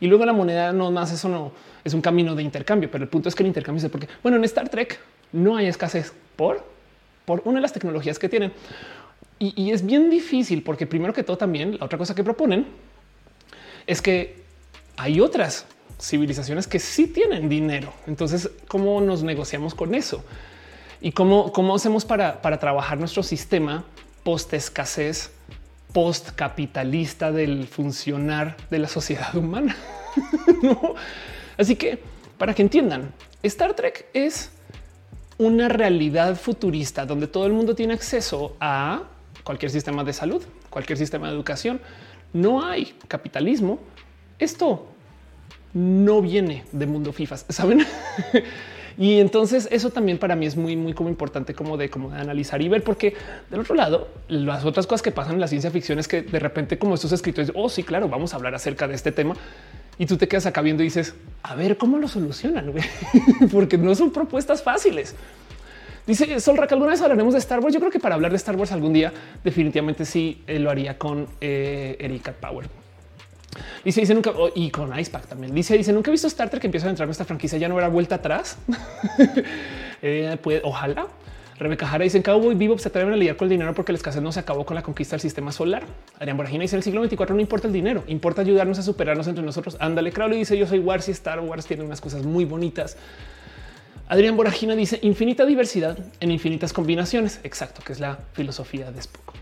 Y 0.00 0.08
luego 0.08 0.26
la 0.26 0.32
moneda 0.32 0.72
no 0.72 0.90
más 0.90 1.12
eso 1.12 1.28
no 1.28 1.52
es 1.84 1.94
un 1.94 2.00
camino 2.00 2.34
de 2.34 2.42
intercambio, 2.42 2.90
pero 2.90 3.04
el 3.04 3.10
punto 3.10 3.28
es 3.28 3.34
que 3.34 3.42
el 3.42 3.46
intercambio 3.46 3.84
es 3.84 3.90
porque, 3.90 4.08
bueno, 4.22 4.36
en 4.36 4.44
Star 4.44 4.68
Trek 4.68 4.98
no 5.32 5.56
hay 5.56 5.66
escasez 5.66 6.12
por, 6.36 6.64
por 7.24 7.42
una 7.44 7.56
de 7.56 7.62
las 7.62 7.72
tecnologías 7.72 8.18
que 8.18 8.28
tienen. 8.28 8.52
Y, 9.38 9.70
es 9.70 9.84
bien 9.84 10.08
difícil 10.08 10.62
porque 10.62 10.86
primero 10.86 11.12
que 11.12 11.22
todo 11.22 11.36
también 11.36 11.76
la 11.78 11.84
otra 11.84 11.98
cosa 11.98 12.14
que 12.14 12.24
proponen 12.24 12.66
es 13.86 14.00
que 14.00 14.42
hay 14.96 15.20
otras 15.20 15.66
civilizaciones 16.00 16.66
que 16.66 16.78
sí 16.78 17.06
tienen 17.06 17.50
dinero. 17.50 17.92
Entonces, 18.06 18.50
¿cómo 18.66 18.98
nos 19.02 19.22
negociamos 19.22 19.74
con 19.74 19.94
eso? 19.94 20.24
¿Y 21.02 21.12
cómo, 21.12 21.52
cómo 21.52 21.74
hacemos 21.74 22.06
para, 22.06 22.40
para 22.40 22.58
trabajar 22.58 22.98
nuestro 22.98 23.22
sistema 23.22 23.84
post 24.24 24.54
escasez 24.54 25.30
post 25.96 26.32
capitalista 26.32 27.32
del 27.32 27.66
funcionar 27.66 28.54
de 28.68 28.78
la 28.80 28.86
sociedad 28.86 29.34
humana. 29.34 29.74
Así 31.56 31.74
que 31.74 31.98
para 32.36 32.52
que 32.52 32.60
entiendan, 32.60 33.14
Star 33.42 33.72
Trek 33.72 34.04
es 34.12 34.50
una 35.38 35.70
realidad 35.70 36.36
futurista 36.36 37.06
donde 37.06 37.26
todo 37.28 37.46
el 37.46 37.54
mundo 37.54 37.74
tiene 37.74 37.94
acceso 37.94 38.58
a 38.60 39.04
cualquier 39.42 39.70
sistema 39.70 40.04
de 40.04 40.12
salud, 40.12 40.42
cualquier 40.68 40.98
sistema 40.98 41.28
de 41.28 41.34
educación. 41.34 41.80
No 42.34 42.62
hay 42.62 42.94
capitalismo. 43.08 43.78
Esto 44.38 44.88
no 45.72 46.20
viene 46.20 46.64
de 46.72 46.84
mundo 46.84 47.10
FIFAs, 47.10 47.46
saben? 47.48 47.86
Y 48.98 49.20
entonces 49.20 49.68
eso 49.70 49.90
también 49.90 50.18
para 50.18 50.36
mí 50.36 50.46
es 50.46 50.56
muy, 50.56 50.76
muy 50.76 50.94
como 50.94 51.10
importante 51.10 51.54
como 51.54 51.76
de, 51.76 51.90
como 51.90 52.10
de 52.10 52.18
analizar 52.18 52.62
y 52.62 52.68
ver, 52.68 52.82
porque 52.82 53.14
del 53.50 53.60
otro 53.60 53.74
lado, 53.74 54.08
las 54.28 54.64
otras 54.64 54.86
cosas 54.86 55.02
que 55.02 55.10
pasan 55.10 55.34
en 55.34 55.40
la 55.40 55.48
ciencia 55.48 55.70
ficción 55.70 55.98
es 55.98 56.08
que 56.08 56.22
de 56.22 56.38
repente 56.38 56.78
como 56.78 56.94
estos 56.94 57.12
escritores, 57.12 57.52
oh 57.54 57.68
sí, 57.68 57.82
claro, 57.82 58.08
vamos 58.08 58.32
a 58.32 58.36
hablar 58.36 58.54
acerca 58.54 58.88
de 58.88 58.94
este 58.94 59.12
tema. 59.12 59.34
Y 59.98 60.06
tú 60.06 60.16
te 60.16 60.28
quedas 60.28 60.44
acá 60.46 60.60
viendo 60.60 60.82
y 60.82 60.86
dices, 60.86 61.14
a 61.42 61.54
ver 61.54 61.78
cómo 61.78 61.98
lo 61.98 62.08
solucionan, 62.08 62.72
porque 63.52 63.78
no 63.78 63.94
son 63.94 64.10
propuestas 64.10 64.62
fáciles. 64.62 65.14
Dice 66.06 66.38
Solra 66.38 66.66
que 66.66 66.74
alguna 66.74 66.92
vez 66.92 67.02
hablaremos 67.02 67.34
de 67.34 67.40
Star 67.40 67.60
Wars. 67.60 67.74
Yo 67.74 67.80
creo 67.80 67.90
que 67.90 67.98
para 67.98 68.14
hablar 68.14 68.30
de 68.30 68.36
Star 68.36 68.56
Wars 68.56 68.72
algún 68.72 68.92
día 68.92 69.12
definitivamente 69.42 70.04
sí 70.04 70.42
eh, 70.46 70.58
lo 70.58 70.70
haría 70.70 70.96
con 70.98 71.26
eh, 71.40 71.96
Erika 71.98 72.32
Power. 72.32 72.85
Dice, 73.84 74.00
dice 74.00 74.14
nunca 74.14 74.30
oh, 74.30 74.50
y 74.54 74.70
con 74.70 74.96
Icepack 74.98 75.26
también. 75.26 75.54
Dice, 75.54 75.76
dice 75.76 75.92
nunca 75.92 76.10
he 76.10 76.12
visto 76.12 76.26
Star 76.28 76.50
Trek 76.50 76.60
que 76.60 76.66
empieza 76.66 76.86
a 76.86 76.90
entrar 76.90 77.06
en 77.06 77.10
esta 77.10 77.24
franquicia. 77.24 77.58
Ya 77.58 77.68
no 77.68 77.74
habrá 77.74 77.88
vuelta 77.88 78.16
atrás. 78.16 78.58
eh, 80.02 80.36
puede, 80.42 80.60
ojalá. 80.64 81.06
Rebeca 81.58 81.86
Jara 81.86 82.04
dice 82.04 82.22
Cowboy 82.22 82.54
Vivo 82.54 82.76
se 82.78 82.88
atreven 82.88 83.14
a 83.14 83.16
lidiar 83.16 83.36
con 83.36 83.46
el 83.46 83.50
dinero 83.50 83.72
porque 83.72 83.90
la 83.90 83.96
escasez 83.96 84.20
no 84.22 84.30
se 84.30 84.40
acabó 84.40 84.66
con 84.66 84.74
la 84.74 84.82
conquista 84.82 85.16
del 85.16 85.22
sistema 85.22 85.52
solar. 85.52 85.84
Adrián 86.18 86.36
Boragina 86.36 86.62
dice 86.62 86.76
en 86.76 86.78
el 86.78 86.82
siglo 86.84 87.00
24 87.00 87.34
no 87.34 87.40
importa 87.40 87.66
el 87.66 87.72
dinero, 87.72 88.04
importa 88.08 88.42
ayudarnos 88.42 88.78
a 88.78 88.82
superarnos 88.82 89.26
entre 89.26 89.42
nosotros. 89.42 89.76
Ándale, 89.80 90.12
Crowley 90.12 90.38
dice 90.38 90.58
yo 90.58 90.66
soy 90.66 90.80
Wars 90.80 91.08
y 91.08 91.12
Star 91.12 91.40
Wars 91.40 91.64
tiene 91.64 91.82
unas 91.82 92.00
cosas 92.00 92.24
muy 92.24 92.44
bonitas. 92.44 92.98
Adrián 94.08 94.36
Boragina 94.36 94.76
dice 94.76 94.98
infinita 95.02 95.46
diversidad 95.46 95.98
en 96.20 96.30
infinitas 96.30 96.74
combinaciones. 96.74 97.40
Exacto, 97.42 97.80
que 97.84 97.92
es 97.92 98.00
la 98.00 98.18
filosofía 98.34 98.92
de 98.92 99.00
Spock. 99.00 99.34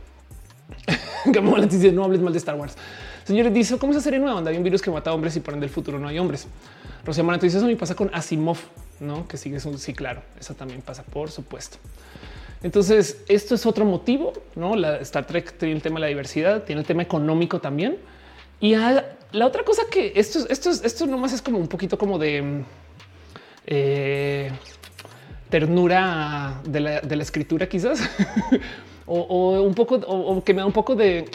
que 1.32 1.66
dice 1.66 1.92
no 1.92 2.04
hables 2.04 2.20
mal 2.20 2.32
de 2.32 2.38
Star 2.38 2.54
Wars. 2.54 2.76
Señores, 3.24 3.52
dice 3.54 3.78
cómo 3.78 3.92
esa 3.92 4.02
serie 4.02 4.18
nueva 4.18 4.34
donde 4.34 4.50
hay 4.50 4.56
un 4.56 4.62
virus 4.62 4.82
que 4.82 4.90
mata 4.90 5.10
a 5.10 5.14
hombres 5.14 5.34
y 5.36 5.40
por 5.40 5.54
ende 5.54 5.66
el 5.66 5.72
futuro 5.72 5.98
no 5.98 6.08
hay 6.08 6.18
hombres. 6.18 6.46
Rocío 7.04 7.24
Monato 7.24 7.46
dice 7.46 7.58
eso 7.58 7.66
me 7.66 7.76
pasa 7.76 7.94
con 7.94 8.10
Asimov, 8.12 8.58
no 9.00 9.26
que 9.26 9.36
sigue 9.36 9.58
un 9.66 9.78
sí, 9.78 9.94
claro, 9.94 10.22
eso 10.38 10.54
también 10.54 10.82
pasa, 10.82 11.02
por 11.02 11.30
supuesto. 11.30 11.78
Entonces, 12.62 13.22
esto 13.28 13.54
es 13.54 13.66
otro 13.66 13.84
motivo, 13.84 14.32
no? 14.54 14.74
La 14.74 14.96
Star 14.98 15.26
Trek 15.26 15.58
tiene 15.58 15.74
el 15.74 15.82
tema 15.82 15.96
de 15.96 16.00
la 16.00 16.06
diversidad, 16.06 16.62
tiene 16.64 16.80
el 16.80 16.86
tema 16.86 17.02
económico 17.02 17.60
también. 17.60 17.98
Y 18.58 18.74
la 18.74 19.46
otra 19.46 19.64
cosa 19.64 19.82
que 19.90 20.12
esto, 20.16 20.46
esto, 20.48 20.70
esto 20.70 21.06
nomás 21.06 21.34
es 21.34 21.42
como 21.42 21.58
un 21.58 21.68
poquito 21.68 21.98
como 21.98 22.18
de 22.18 22.62
eh, 23.66 24.50
ternura 25.50 26.60
de 26.64 26.80
la, 26.80 27.22
escritura, 27.22 27.68
quizás, 27.68 28.00
o, 29.06 29.60
un 29.60 29.74
poco, 29.74 29.96
o, 29.96 30.42
que 30.42 30.54
me 30.54 30.60
da 30.60 30.66
un 30.66 30.72
poco 30.72 30.94
de 30.94 31.28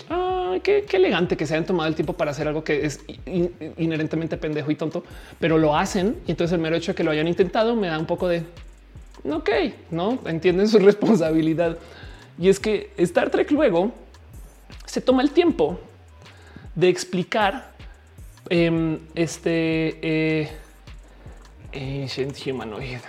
qué, 0.60 0.86
elegante 0.92 1.38
que 1.38 1.46
se 1.46 1.54
hayan 1.54 1.66
tomado 1.66 1.88
el 1.90 1.96
tiempo 1.96 2.14
para 2.14 2.32
hacer 2.32 2.48
algo 2.48 2.64
que 2.64 2.86
es 2.86 3.02
inherentemente 3.78 4.38
pendejo 4.38 4.72
y 4.72 4.76
tonto, 4.76 5.04
pero 5.40 5.58
lo 5.58 5.76
hacen. 5.76 6.18
Y 6.28 6.32
entonces 6.32 6.54
el 6.54 6.62
mero 6.62 6.76
hecho 6.76 6.92
de 6.92 6.96
que 6.96 7.04
lo 7.04 7.12
hayan 7.12 7.28
intentado 7.28 7.76
me 7.76 7.88
da 7.88 7.98
un 7.98 8.06
poco 8.06 8.28
de 8.28 8.44
ok, 9.24 9.50
no 9.92 10.20
entienden 10.26 10.68
su 10.68 10.80
responsabilidad. 10.80 11.78
Y 12.38 12.50
es 12.50 12.60
que 12.60 12.92
Star 12.98 13.30
Trek 13.30 13.52
luego 13.52 13.92
se 14.86 15.02
toma 15.02 15.22
el 15.22 15.32
tiempo 15.32 15.80
de 16.76 16.90
explicar 16.90 17.72
em, 18.50 19.00
este 19.16 20.00
eh, 20.02 20.50
humanoid. 22.48 23.00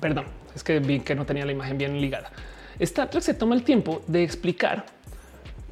Perdón, 0.00 0.26
es 0.54 0.62
que 0.62 0.78
vi 0.78 1.00
que 1.00 1.14
no 1.14 1.26
tenía 1.26 1.44
la 1.44 1.52
imagen 1.52 1.78
bien 1.78 2.00
ligada. 2.00 2.30
Star 2.78 3.10
Trek 3.10 3.22
se 3.22 3.34
toma 3.34 3.54
el 3.54 3.64
tiempo 3.64 4.02
de 4.06 4.22
explicar 4.22 4.86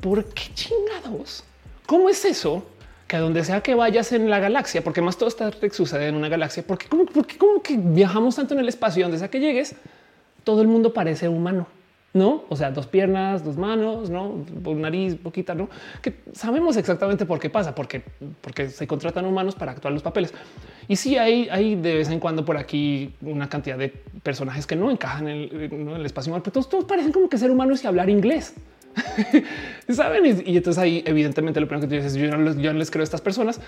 ¿por 0.03 0.25
qué 0.25 0.43
chingados? 0.53 1.45
¿Cómo 1.87 2.11
es 2.11 2.25
eso? 2.27 2.67
Que 3.07 3.17
a 3.17 3.21
donde 3.21 3.45
sea 3.45 3.63
que 3.63 3.75
vayas 3.75 4.13
en 4.13 4.29
la 4.29 4.41
galaxia, 4.41 4.83
porque 4.83 5.01
más 5.01 5.17
todo 5.17 5.31
Trek 5.31 5.73
sucede 5.73 6.09
en 6.09 6.17
una 6.17 6.29
galaxia, 6.29 6.65
porque 6.67 6.87
como, 6.89 7.07
porque 7.07 7.39
como 7.39 7.63
que 7.63 7.77
viajamos 7.79 8.37
tanto 8.37 8.53
en 8.55 8.61
el 8.61 8.69
espacio 8.69 9.01
y 9.01 9.03
donde 9.05 9.19
sea 9.19 9.31
que 9.31 9.41
llegues, 9.41 9.77
todo 10.45 10.61
el 10.61 10.69
mundo 10.69 10.93
parece 10.93 11.29
humano, 11.29 11.69
no? 12.15 12.45
O 12.49 12.57
sea, 12.57 12.73
dos 12.73 12.89
piernas, 12.89 13.45
dos 13.45 13.57
manos, 13.57 14.11
no 14.11 14.45
nariz, 14.75 15.15
poquita, 15.15 15.55
no? 15.55 15.69
Que 16.03 16.15
sabemos 16.33 16.77
exactamente 16.77 17.25
por 17.25 17.39
qué 17.39 17.49
pasa, 17.49 17.75
porque, 17.75 18.03
porque 18.41 18.71
se 18.71 18.89
contratan 18.89 19.25
humanos 19.25 19.55
para 19.55 19.71
actuar 19.71 19.95
los 19.95 20.03
papeles. 20.03 20.35
Y 20.89 20.97
sí, 20.97 21.17
hay, 21.17 21.49
hay 21.49 21.77
de 21.77 21.95
vez 21.95 22.11
en 22.11 22.19
cuando 22.19 22.45
por 22.45 22.57
aquí 22.57 23.15
una 23.21 23.49
cantidad 23.49 23.79
de 23.79 23.89
personajes 24.23 24.67
que 24.67 24.75
no 24.75 24.91
encajan 24.91 25.29
en 25.29 25.89
el, 25.89 26.05
espacio, 26.07 26.33
pero 26.33 26.51
todos, 26.51 26.69
todos 26.69 26.85
parecen 26.87 27.13
como 27.13 27.29
que 27.29 27.39
ser 27.39 27.53
humanos 27.53 27.85
y 27.85 27.87
hablar 27.87 28.11
inglés. 28.11 28.55
Saben? 29.89 30.43
Y, 30.47 30.57
entonces 30.57 30.83
ahí 30.83 31.03
evidentemente 31.07 31.61
lo 31.61 31.69
primero 31.69 31.89
que 31.89 31.95
tú 31.95 32.03
dices, 32.03 32.15
yo 32.15 32.37
no, 32.37 32.73
les, 32.73 32.91
creo 32.91 33.03
a 33.03 33.05
estas 33.05 33.21
personas. 33.21 33.61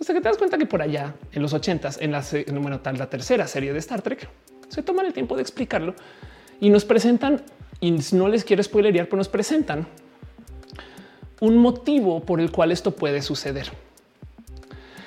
Hasta 0.00 0.14
que 0.14 0.20
te 0.20 0.28
das 0.28 0.38
cuenta 0.38 0.58
que 0.58 0.66
por 0.66 0.80
allá 0.80 1.14
en 1.32 1.42
los 1.42 1.52
ochentas, 1.52 1.98
en 2.00 2.12
la 2.12 2.24
número 2.52 2.80
tal, 2.80 2.98
la 2.98 3.10
tercera 3.10 3.46
serie 3.48 3.72
de 3.72 3.78
Star 3.80 4.02
Trek, 4.02 4.28
se 4.68 4.82
toman 4.82 5.06
el 5.06 5.12
tiempo 5.12 5.34
de 5.34 5.42
explicarlo 5.42 5.94
y 6.60 6.70
nos 6.70 6.84
presentan, 6.84 7.42
y 7.80 7.90
no 8.12 8.28
les 8.28 8.44
quiero 8.44 8.62
spoilerear, 8.62 9.06
pero 9.06 9.16
nos 9.16 9.28
presentan 9.28 9.86
un 11.40 11.56
motivo 11.56 12.20
por 12.20 12.40
el 12.40 12.50
cual 12.50 12.72
esto 12.72 12.92
puede 12.92 13.22
suceder. 13.22 13.70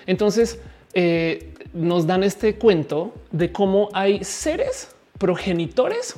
Entonces 0.05 0.59
eh, 0.93 1.53
nos 1.73 2.07
dan 2.07 2.23
este 2.23 2.55
cuento 2.55 3.13
de 3.31 3.51
cómo 3.51 3.89
hay 3.93 4.23
seres 4.23 4.89
progenitores 5.17 6.15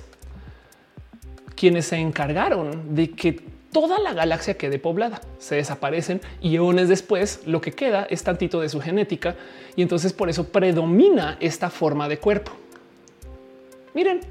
quienes 1.56 1.86
se 1.86 1.98
encargaron 1.98 2.96
de 2.96 3.12
que 3.12 3.40
toda 3.72 4.00
la 4.00 4.14
galaxia 4.14 4.56
quede 4.56 4.80
poblada, 4.80 5.22
se 5.40 5.56
desaparecen 5.56 6.22
y 6.42 6.56
eones 6.56 6.90
después 6.90 7.42
lo 7.46 7.62
que 7.62 7.72
queda 7.72 8.06
es 8.10 8.24
tantito 8.24 8.62
de 8.62 8.70
su 8.70 8.80
genética 8.80 9.36
y 9.76 9.82
entonces 9.82 10.14
por 10.14 10.30
eso 10.30 10.48
predomina 10.48 11.38
esta 11.40 11.70
forma 11.70 12.08
de 12.08 12.18
cuerpo. 12.20 12.52
Miren, 13.94 14.22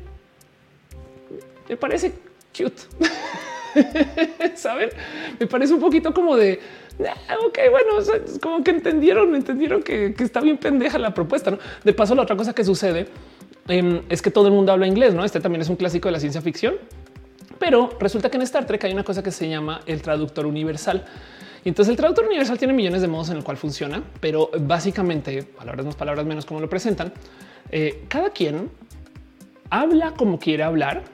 me 1.69 1.77
parece 1.77 2.13
cute. 2.57 2.83
Saben, 4.55 4.91
me 5.41 5.47
parece 5.47 5.75
un 5.75 5.81
poquito 5.81 6.13
como 6.13 6.37
de 6.37 6.61
ah, 7.01 7.37
ok, 7.47 7.59
bueno, 7.71 8.39
como 8.41 8.63
que 8.63 8.71
entendieron, 8.71 9.35
entendieron 9.35 9.83
que, 9.83 10.15
está 10.19 10.41
bien 10.41 10.59
pendeja 10.59 10.99
la 10.99 11.15
propuesta. 11.15 11.51
¿no? 11.51 11.59
De 11.85 11.93
paso, 11.93 12.15
la 12.15 12.23
otra 12.23 12.37
cosa 12.37 12.53
que 12.53 12.65
sucede 12.65 13.07
em, 13.69 14.03
es 14.09 14.23
que 14.23 14.31
todo 14.31 14.49
el 14.49 14.55
mundo 14.55 14.73
habla 14.73 14.87
inglés. 14.87 15.15
No, 15.15 15.25
este 15.25 15.41
también 15.41 15.63
es 15.63 15.69
un 15.69 15.77
clásico 15.77 16.09
de 16.09 16.13
la 16.13 16.21
ciencia 16.21 16.41
ficción, 16.41 16.75
pero 17.63 17.91
resulta 18.01 18.29
que 18.29 18.39
en 18.39 18.43
Star 18.43 18.67
Trek 18.67 18.83
hay 18.83 18.93
una 18.93 19.05
cosa 19.05 19.23
que 19.23 19.31
se 19.31 19.49
llama 19.49 19.83
el 19.87 20.03
traductor 20.03 20.47
universal. 20.47 21.05
Y 21.65 21.69
entonces 21.69 21.93
el 21.93 21.97
traductor 21.97 22.25
universal 22.25 22.59
tiene 22.59 22.75
millones 22.75 23.03
de 23.03 23.07
modos 23.07 23.31
en 23.31 23.37
el 23.37 23.45
cual 23.45 23.57
funciona, 23.57 24.03
pero 24.19 24.51
básicamente, 24.63 25.45
palabras 25.45 25.87
más, 25.87 25.95
palabras 25.95 26.27
menos, 26.27 26.45
como 26.45 26.59
lo 26.59 26.69
presentan, 26.69 27.13
eh, 27.71 28.03
cada 28.09 28.31
quien 28.31 28.69
habla 29.71 30.13
como 30.15 30.41
quiere 30.41 30.65
hablar 30.65 31.05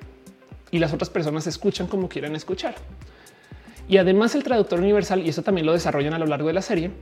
y 0.71 0.79
las 0.79 0.95
otras 0.95 1.11
personas 1.11 1.47
escuchan 1.47 1.87
como 1.87 2.09
quieren 2.09 2.35
escuchar. 2.35 2.77
Y 3.87 3.99
además 3.99 4.35
el 4.35 4.43
traductor 4.43 4.81
universal, 4.81 5.21
y 5.21 5.29
eso 5.29 5.43
también 5.43 5.67
lo 5.67 5.75
desarrollan 5.75 6.15
a 6.15 6.19
lo 6.19 6.25
largo 6.25 6.49
de 6.49 6.55
la 6.55 6.63
serie, 6.63 6.93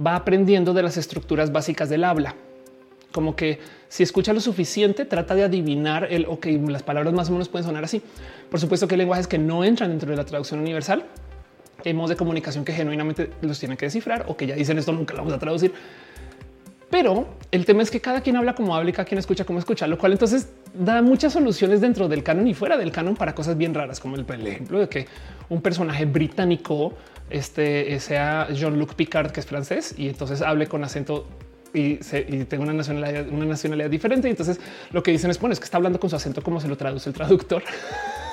va 0.00 0.16
aprendiendo 0.16 0.72
de 0.72 0.82
las 0.82 0.96
estructuras 0.96 1.52
básicas 1.52 1.90
del 1.90 2.04
habla. 2.04 2.36
Como 3.12 3.34
que 3.36 3.58
si 3.88 4.02
escucha 4.02 4.32
lo 4.32 4.40
suficiente, 4.40 5.04
trata 5.04 5.34
de 5.34 5.44
adivinar 5.44 6.08
el 6.10 6.26
ok, 6.26 6.46
las 6.68 6.82
palabras 6.82 7.14
más 7.14 7.28
o 7.28 7.32
menos 7.32 7.48
pueden 7.48 7.66
sonar 7.66 7.84
así. 7.84 8.02
Por 8.50 8.60
supuesto 8.60 8.86
que 8.86 8.94
hay 8.94 8.98
lenguajes 8.98 9.26
que 9.26 9.38
no 9.38 9.64
entran 9.64 9.90
dentro 9.90 10.10
de 10.10 10.16
la 10.16 10.24
traducción 10.24 10.60
universal. 10.60 11.04
Hay 11.84 11.94
modos 11.94 12.10
de 12.10 12.16
comunicación 12.16 12.64
que 12.64 12.72
genuinamente 12.72 13.30
los 13.40 13.58
tienen 13.58 13.78
que 13.78 13.86
descifrar 13.86 14.26
o 14.28 14.36
que 14.36 14.46
ya 14.46 14.54
dicen 14.54 14.78
esto 14.78 14.92
nunca 14.92 15.14
lo 15.14 15.20
vamos 15.20 15.32
a 15.32 15.38
traducir. 15.38 15.72
Pero 16.90 17.28
el 17.50 17.66
tema 17.66 17.82
es 17.82 17.90
que 17.90 18.00
cada 18.00 18.22
quien 18.22 18.36
habla 18.36 18.54
como 18.54 18.74
habla 18.74 18.90
y 18.90 18.92
cada 18.92 19.04
quien 19.04 19.18
escucha 19.18 19.44
como 19.44 19.58
escucha, 19.58 19.86
lo 19.86 19.98
cual 19.98 20.12
entonces 20.12 20.48
da 20.74 21.02
muchas 21.02 21.34
soluciones 21.34 21.80
dentro 21.80 22.08
del 22.08 22.22
canon 22.22 22.46
y 22.48 22.54
fuera 22.54 22.78
del 22.78 22.92
canon 22.92 23.14
para 23.14 23.34
cosas 23.34 23.58
bien 23.58 23.74
raras, 23.74 24.00
como 24.00 24.16
el, 24.16 24.46
ejemplo 24.46 24.78
de 24.78 24.88
que 24.88 25.06
un 25.50 25.60
personaje 25.60 26.06
británico 26.06 26.94
este, 27.28 27.98
sea 28.00 28.48
Jean-Luc 28.50 28.94
Picard, 28.94 29.32
que 29.32 29.40
es 29.40 29.46
francés, 29.46 29.94
y 29.98 30.08
entonces 30.08 30.40
hable 30.40 30.66
con 30.66 30.82
acento 30.82 31.26
y, 31.74 31.96
tenga 31.96 32.64
una 32.64 32.72
nacionalidad, 32.72 33.28
una 33.28 33.46
nacionalidad 33.46 33.90
diferente. 33.90 34.28
Y 34.28 34.30
entonces 34.30 34.60
lo 34.92 35.02
que 35.02 35.10
dicen 35.10 35.30
es, 35.30 35.40
bueno, 35.40 35.52
es 35.52 35.60
que 35.60 35.64
está 35.64 35.76
hablando 35.76 36.00
con 36.00 36.10
su 36.10 36.16
acento 36.16 36.42
como 36.42 36.60
se 36.60 36.68
lo 36.68 36.76
traduce 36.76 37.08
el 37.10 37.14
traductor. 37.14 37.62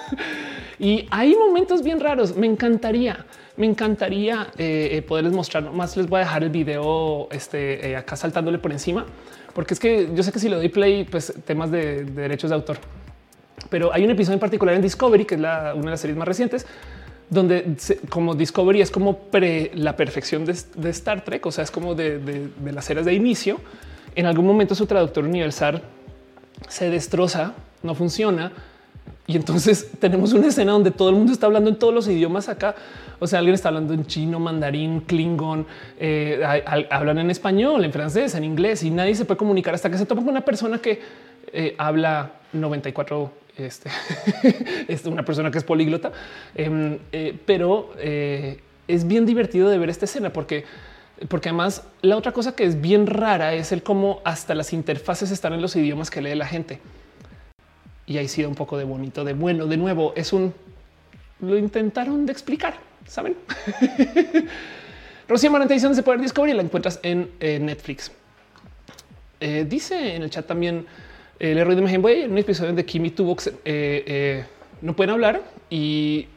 y 0.80 1.08
hay 1.12 1.36
momentos 1.36 1.84
bien 1.84 2.00
raros. 2.00 2.36
Me 2.36 2.48
encantaría 2.48 3.26
me 3.58 3.66
encantaría 3.66 4.48
eh, 4.58 4.90
eh, 4.92 5.02
poderles 5.02 5.34
mostrar. 5.34 5.72
Más 5.72 5.96
les 5.96 6.08
voy 6.08 6.18
a 6.18 6.24
dejar 6.24 6.44
el 6.44 6.50
video 6.50 7.28
este, 7.32 7.92
eh, 7.92 7.96
acá 7.96 8.16
saltándole 8.16 8.60
por 8.60 8.72
encima, 8.72 9.06
porque 9.54 9.74
es 9.74 9.80
que 9.80 10.10
yo 10.14 10.24
sé 10.24 10.32
que 10.32 10.40
si 10.40 10.50
lo 10.50 10.58
doy 10.58 10.70
play, 10.70 11.06
pues 11.06 11.34
temas 11.46 11.72
de, 11.72 12.04
derechos 12.04 12.50
de 12.50 12.56
autor. 12.56 12.78
Pero 13.70 13.94
hay 13.94 14.04
un 14.04 14.12
episodio 14.12 14.36
en 14.36 14.40
particular 14.40 14.76
en 14.76 14.82
Discovery, 14.82 15.26
que 15.26 15.36
es 15.36 15.42
una 15.42 15.72
de 15.74 15.90
las 15.90 16.02
series 16.02 16.18
más 16.18 16.28
recientes, 16.28 16.68
donde 17.30 17.76
como 18.10 18.36
Discovery 18.36 18.82
es 18.82 18.92
como 18.92 19.20
la 19.74 19.96
perfección 19.96 20.46
de, 20.46 20.90
Star 20.90 21.24
Trek, 21.24 21.46
o 21.46 21.52
sea, 21.52 21.64
es 21.64 21.72
como 21.72 21.96
de, 21.96 22.20
de 22.20 22.72
las 22.72 22.90
eras 22.90 23.06
de 23.06 23.14
inicio. 23.14 23.60
En 24.16 24.26
algún 24.26 24.46
momento 24.46 24.76
su 24.76 24.86
traductor 24.86 25.26
universal 25.26 25.82
se 26.68 26.90
destroza, 26.90 27.54
no 27.84 27.96
funciona. 27.96 28.52
Y 29.28 29.36
entonces 29.36 29.90
tenemos 30.00 30.34
una 30.34 30.48
escena 30.48 30.72
donde 30.72 30.92
todo 30.92 31.10
el 31.10 31.16
mundo 31.16 31.34
está 31.34 31.48
hablando 31.48 31.70
en 31.70 31.78
todos 31.78 31.94
los 31.94 32.08
idiomas 32.08 32.48
acá 32.50 32.76
o 33.20 33.28
sea, 33.28 33.40
alguien 33.40 33.56
está 33.56 33.70
hablando 33.70 33.94
en 33.94 34.06
chino, 34.06 34.40
mandarín, 34.40 35.02
klingon, 35.02 35.66
eh, 36.00 36.44
hablan 36.90 37.20
en 37.20 37.32
español, 37.32 37.84
en 37.86 37.92
francés, 37.92 38.36
en 38.36 38.44
inglés 38.44 38.84
y 38.84 38.90
nadie 38.90 39.16
se 39.16 39.26
puede 39.26 39.38
comunicar 39.38 39.74
hasta 39.74 39.90
que 39.90 39.98
se 39.98 40.06
topa 40.06 40.22
con 40.22 40.30
una 40.30 40.42
persona 40.42 40.80
que 40.80 41.02
eh, 41.54 41.76
habla 41.78 42.32
94 42.54 43.32
este 43.58 43.89
es 44.88 45.06
una 45.06 45.24
persona 45.24 45.51
que 45.51 45.58
es 45.58 45.64
políglota, 45.64 46.12
em, 46.56 46.97
eh, 47.12 47.38
pero 47.45 47.91
es 47.97 49.08
bien 49.08 49.26
divertido 49.26 49.70
de 49.70 49.78
ver 49.78 49.89
esta 49.89 50.06
escena 50.06 50.32
porque, 50.32 50.66
porque 51.28 51.49
además 51.49 51.84
la 52.01 52.18
otra 52.18 52.32
cosa 52.32 52.56
que 52.56 52.66
es 52.66 52.82
bien 52.82 53.08
rara 53.08 53.53
es 53.53 53.72
el 53.72 53.84
cómo 53.84 54.22
hasta 54.24 54.56
las 54.56 54.74
interfaces 54.74 55.32
están 55.32 55.53
en 55.53 55.62
los 55.62 55.76
idiomas 55.76 56.12
que 56.12 56.22
lee 56.22 56.36
la 56.36 56.45
gente. 56.45 56.80
Y 58.08 58.18
ahí 58.18 58.28
sido 58.28 58.49
un 58.49 58.56
poco 58.56 58.78
de 58.78 58.84
bonito, 58.84 59.24
de 59.24 59.34
bueno. 59.34 59.66
De 59.66 59.78
nuevo, 59.78 60.14
es 60.16 60.32
un 60.32 60.53
lo 61.39 61.58
intentaron 61.58 62.26
de 62.26 62.32
explicar 62.32 62.76
saben. 63.08 63.36
Rocío 65.28 65.51
Maranta 65.51 65.74
dice 65.74 65.93
se 65.93 66.03
puede 66.03 66.20
descubrir 66.20 66.53
y 66.53 66.58
la 66.58 66.64
encuentras 66.64 66.99
en 67.03 67.30
Netflix. 67.39 68.12
Eh, 69.39 69.66
dice 69.68 70.16
en 70.16 70.24
el 70.24 70.30
chat 70.30 70.45
también 70.45 70.86
el 71.40 71.58
error 71.58 71.76
de 71.76 71.82
imagen. 71.82 72.02
Voy 72.02 72.22
en 72.22 72.32
un 72.32 72.38
episodio 72.38 72.74
de 72.74 72.86
Kimi 72.86 73.12
Tubox. 73.12 73.48
Eh, 73.48 73.54
eh, 73.66 74.46
no 74.82 74.96
pueden 74.96 75.12
hablar 75.12 75.42
y 75.70 76.28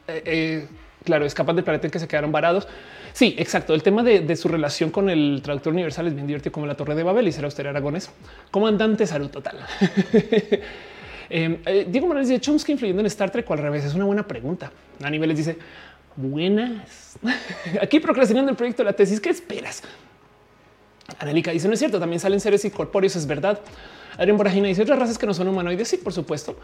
claro, 1.04 1.24
escapan 1.26 1.56
del 1.56 1.64
planeta 1.64 1.86
en 1.86 1.90
que 1.90 1.98
se 1.98 2.08
quedaron 2.08 2.32
varados. 2.32 2.66
Sí, 3.12 3.34
exacto. 3.38 3.74
El 3.74 3.82
tema 3.82 4.02
de, 4.02 4.36
su 4.36 4.48
relación 4.48 4.90
con 4.90 5.10
el 5.10 5.40
traductor 5.42 5.72
universal 5.72 6.06
es 6.06 6.14
bien 6.14 6.26
divertido, 6.26 6.52
como 6.52 6.66
la 6.66 6.76
Torre 6.76 6.94
de 6.94 7.02
Babel 7.02 7.26
y 7.28 7.32
será 7.32 7.48
usted 7.48 7.66
Aragones. 7.66 8.10
Comandante 8.50 9.06
Salud 9.06 9.30
total. 9.30 9.58
Diego 11.28 12.06
Morales 12.06 12.28
dice 12.28 12.40
Chomsky 12.40 12.72
influyendo 12.72 13.00
en 13.00 13.06
Star 13.06 13.30
Trek 13.30 13.48
o 13.50 13.52
al 13.52 13.58
revés. 13.58 13.84
Es 13.84 13.94
una 13.94 14.04
buena 14.04 14.26
pregunta. 14.26 14.70
A 15.02 15.10
niveles 15.10 15.36
dice 15.36 15.58
buenas. 16.16 17.18
Aquí 17.82 18.00
procrastinando 18.00 18.50
el 18.50 18.56
proyecto 18.56 18.82
de 18.82 18.90
la 18.90 18.92
tesis. 18.92 19.20
¿Qué 19.20 19.30
esperas? 19.30 19.82
Anelica 21.18 21.50
dice: 21.50 21.68
No 21.68 21.74
es 21.74 21.80
cierto, 21.80 21.98
también 21.98 22.20
salen 22.20 22.40
seres 22.40 22.64
incorpóreos. 22.64 23.16
Es 23.16 23.26
verdad. 23.26 23.60
Adrián 24.18 24.36
Borajina 24.36 24.66
dice 24.66 24.82
otras 24.82 24.98
razas 24.98 25.16
que 25.16 25.26
no 25.26 25.32
son 25.32 25.46
humanoides. 25.46 25.88
Sí, 25.88 25.96
por 25.96 26.12
supuesto. 26.12 26.56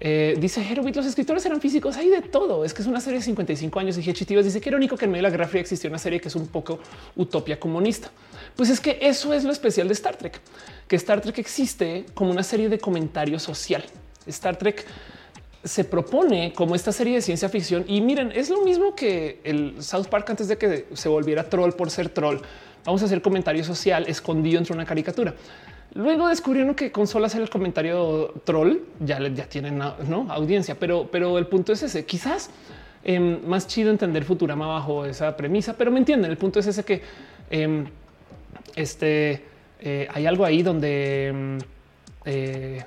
Eh, 0.00 0.34
dice 0.40 0.66
Herobit, 0.68 0.96
los 0.96 1.04
escritores 1.04 1.44
eran 1.44 1.60
físicos. 1.60 1.96
Hay 1.98 2.08
de 2.08 2.22
todo. 2.22 2.64
Es 2.64 2.72
que 2.72 2.80
es 2.80 2.88
una 2.88 3.00
serie 3.00 3.18
de 3.18 3.24
55 3.24 3.78
años. 3.78 3.98
Y 3.98 4.12
Chitivas 4.14 4.46
dice 4.46 4.62
que 4.62 4.70
irónico 4.70 4.96
que 4.96 5.04
en 5.04 5.10
medio 5.10 5.22
de 5.22 5.28
la 5.28 5.30
Guerra 5.30 5.46
Fría 5.46 5.60
existió 5.60 5.90
una 5.90 5.98
serie 5.98 6.20
que 6.20 6.28
es 6.28 6.34
un 6.34 6.48
poco 6.48 6.78
utopia 7.14 7.60
comunista. 7.60 8.10
Pues 8.56 8.70
es 8.70 8.80
que 8.80 8.98
eso 9.02 9.34
es 9.34 9.44
lo 9.44 9.52
especial 9.52 9.88
de 9.88 9.92
Star 9.92 10.16
Trek, 10.16 10.40
que 10.88 10.96
Star 10.96 11.20
Trek 11.20 11.38
existe 11.38 12.06
como 12.14 12.30
una 12.30 12.42
serie 12.42 12.70
de 12.70 12.78
comentario 12.78 13.38
social. 13.38 13.84
Star 14.26 14.56
Trek 14.56 14.86
se 15.62 15.84
propone 15.84 16.54
como 16.54 16.74
esta 16.74 16.92
serie 16.92 17.16
de 17.16 17.20
ciencia 17.20 17.50
ficción. 17.50 17.84
Y 17.86 18.00
miren, 18.00 18.32
es 18.34 18.48
lo 18.48 18.64
mismo 18.64 18.94
que 18.94 19.40
el 19.44 19.82
South 19.82 20.06
Park 20.06 20.30
antes 20.30 20.48
de 20.48 20.56
que 20.56 20.86
se 20.94 21.08
volviera 21.10 21.48
troll 21.48 21.72
por 21.72 21.90
ser 21.90 22.08
troll. 22.08 22.38
Vamos 22.84 23.02
a 23.02 23.04
hacer 23.04 23.22
comentario 23.22 23.62
social 23.62 24.06
escondido 24.08 24.58
entre 24.58 24.74
una 24.74 24.86
caricatura. 24.86 25.34
Luego 25.94 26.28
descubrieron 26.28 26.74
que 26.74 26.90
con 26.90 27.06
solo 27.06 27.26
hacer 27.26 27.42
el 27.42 27.50
comentario 27.50 28.32
troll 28.44 28.78
ya, 29.00 29.20
ya 29.28 29.46
tienen 29.46 29.78
¿no? 29.78 30.26
audiencia, 30.30 30.74
pero, 30.78 31.08
pero 31.10 31.36
el 31.36 31.46
punto 31.46 31.72
es 31.72 31.82
ese. 31.82 32.06
Quizás 32.06 32.50
em, 33.04 33.46
más 33.46 33.66
chido 33.66 33.90
entender 33.90 34.24
Futurama 34.24 34.66
bajo 34.66 35.04
esa 35.04 35.36
premisa, 35.36 35.76
pero 35.76 35.90
me 35.90 35.98
entienden. 35.98 36.30
El 36.30 36.38
punto 36.38 36.60
es 36.60 36.66
ese 36.66 36.82
que 36.84 37.02
em, 37.50 37.86
este 38.74 39.44
eh, 39.80 40.08
hay 40.14 40.26
algo 40.26 40.46
ahí 40.46 40.62
donde 40.62 41.28
em, 41.28 41.58
eh, 42.24 42.84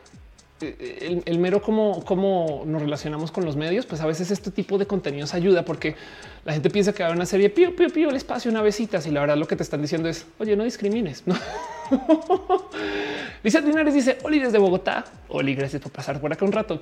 el, 0.61 1.37
mero 1.37 1.61
cómo, 1.61 2.03
cómo 2.05 2.63
nos 2.65 2.81
relacionamos 2.81 3.31
con 3.31 3.45
los 3.45 3.55
medios, 3.55 3.85
pues 3.85 4.01
a 4.01 4.07
veces 4.07 4.31
este 4.31 4.49
tipo 4.49 4.77
de 4.77 4.87
contenidos 4.87 5.33
ayuda 5.33 5.63
porque 5.63 5.95
la 6.43 6.53
gente 6.53 6.69
piensa 6.71 6.93
que 6.93 7.03
va 7.03 7.07
a 7.07 7.09
haber 7.09 7.17
una 7.17 7.25
serie 7.25 7.49
pío, 7.49 7.75
pío, 7.75 7.89
pío, 7.89 8.09
el 8.09 8.15
espacio, 8.15 8.51
navecitas 8.51 9.05
y 9.05 9.11
la 9.11 9.19
verdad 9.19 9.37
lo 9.37 9.47
que 9.47 9.55
te 9.55 9.63
están 9.63 9.81
diciendo 9.81 10.09
es, 10.09 10.25
oye, 10.39 10.55
no 10.55 10.63
discrimines. 10.63 11.23
Lizeth 13.43 13.65
Linares 13.65 13.93
dice, 13.93 14.17
Oli 14.23 14.39
desde 14.39 14.57
Bogotá. 14.57 15.05
Oli, 15.29 15.55
gracias 15.55 15.81
por 15.81 15.91
pasar 15.91 16.19
por 16.19 16.31
acá 16.31 16.45
un 16.45 16.51
rato. 16.51 16.81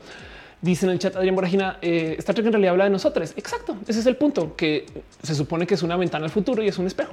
Dice 0.61 0.85
en 0.85 0.93
el 0.93 0.99
chat 0.99 1.15
Adrián 1.15 1.35
Boragina, 1.35 1.77
eh, 1.81 2.15
Star 2.19 2.35
Trek 2.35 2.47
en 2.47 2.53
realidad 2.53 2.71
habla 2.71 2.85
de 2.85 2.89
nosotros. 2.89 3.33
Exacto, 3.35 3.75
ese 3.85 3.99
es 3.99 4.05
el 4.05 4.15
punto, 4.15 4.55
que 4.55 4.85
se 5.21 5.35
supone 5.35 5.67
que 5.67 5.73
es 5.73 5.83
una 5.83 5.97
ventana 5.97 6.23
al 6.23 6.31
futuro 6.31 6.63
y 6.63 6.69
es 6.69 6.77
un 6.77 6.87
espejo. 6.87 7.11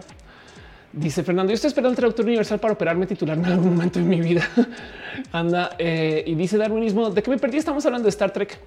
Dice 0.93 1.25
Fernando, 1.25 1.51
yo 1.51 1.55
estoy 1.55 1.69
esperando 1.69 1.91
el 1.91 1.97
traductor 1.97 2.27
universal 2.27 2.61
para 2.61 2.75
operarme 2.75 3.07
titularme 3.07 3.47
en 3.49 3.55
algún 3.55 3.75
momento 3.75 3.99
en 3.99 4.09
mi 4.09 4.21
vida. 4.21 4.49
Anda 5.33 5.75
eh, 5.79 6.23
y 6.27 6.35
dice 6.37 6.59
Darwinismo, 6.59 7.11
¿de 7.11 7.23
qué 7.23 7.31
me 7.31 7.39
perdí? 7.39 7.59
Estamos 7.59 7.85
hablando 7.87 8.07
de 8.07 8.11
Star 8.11 8.33
Trek. 8.33 8.59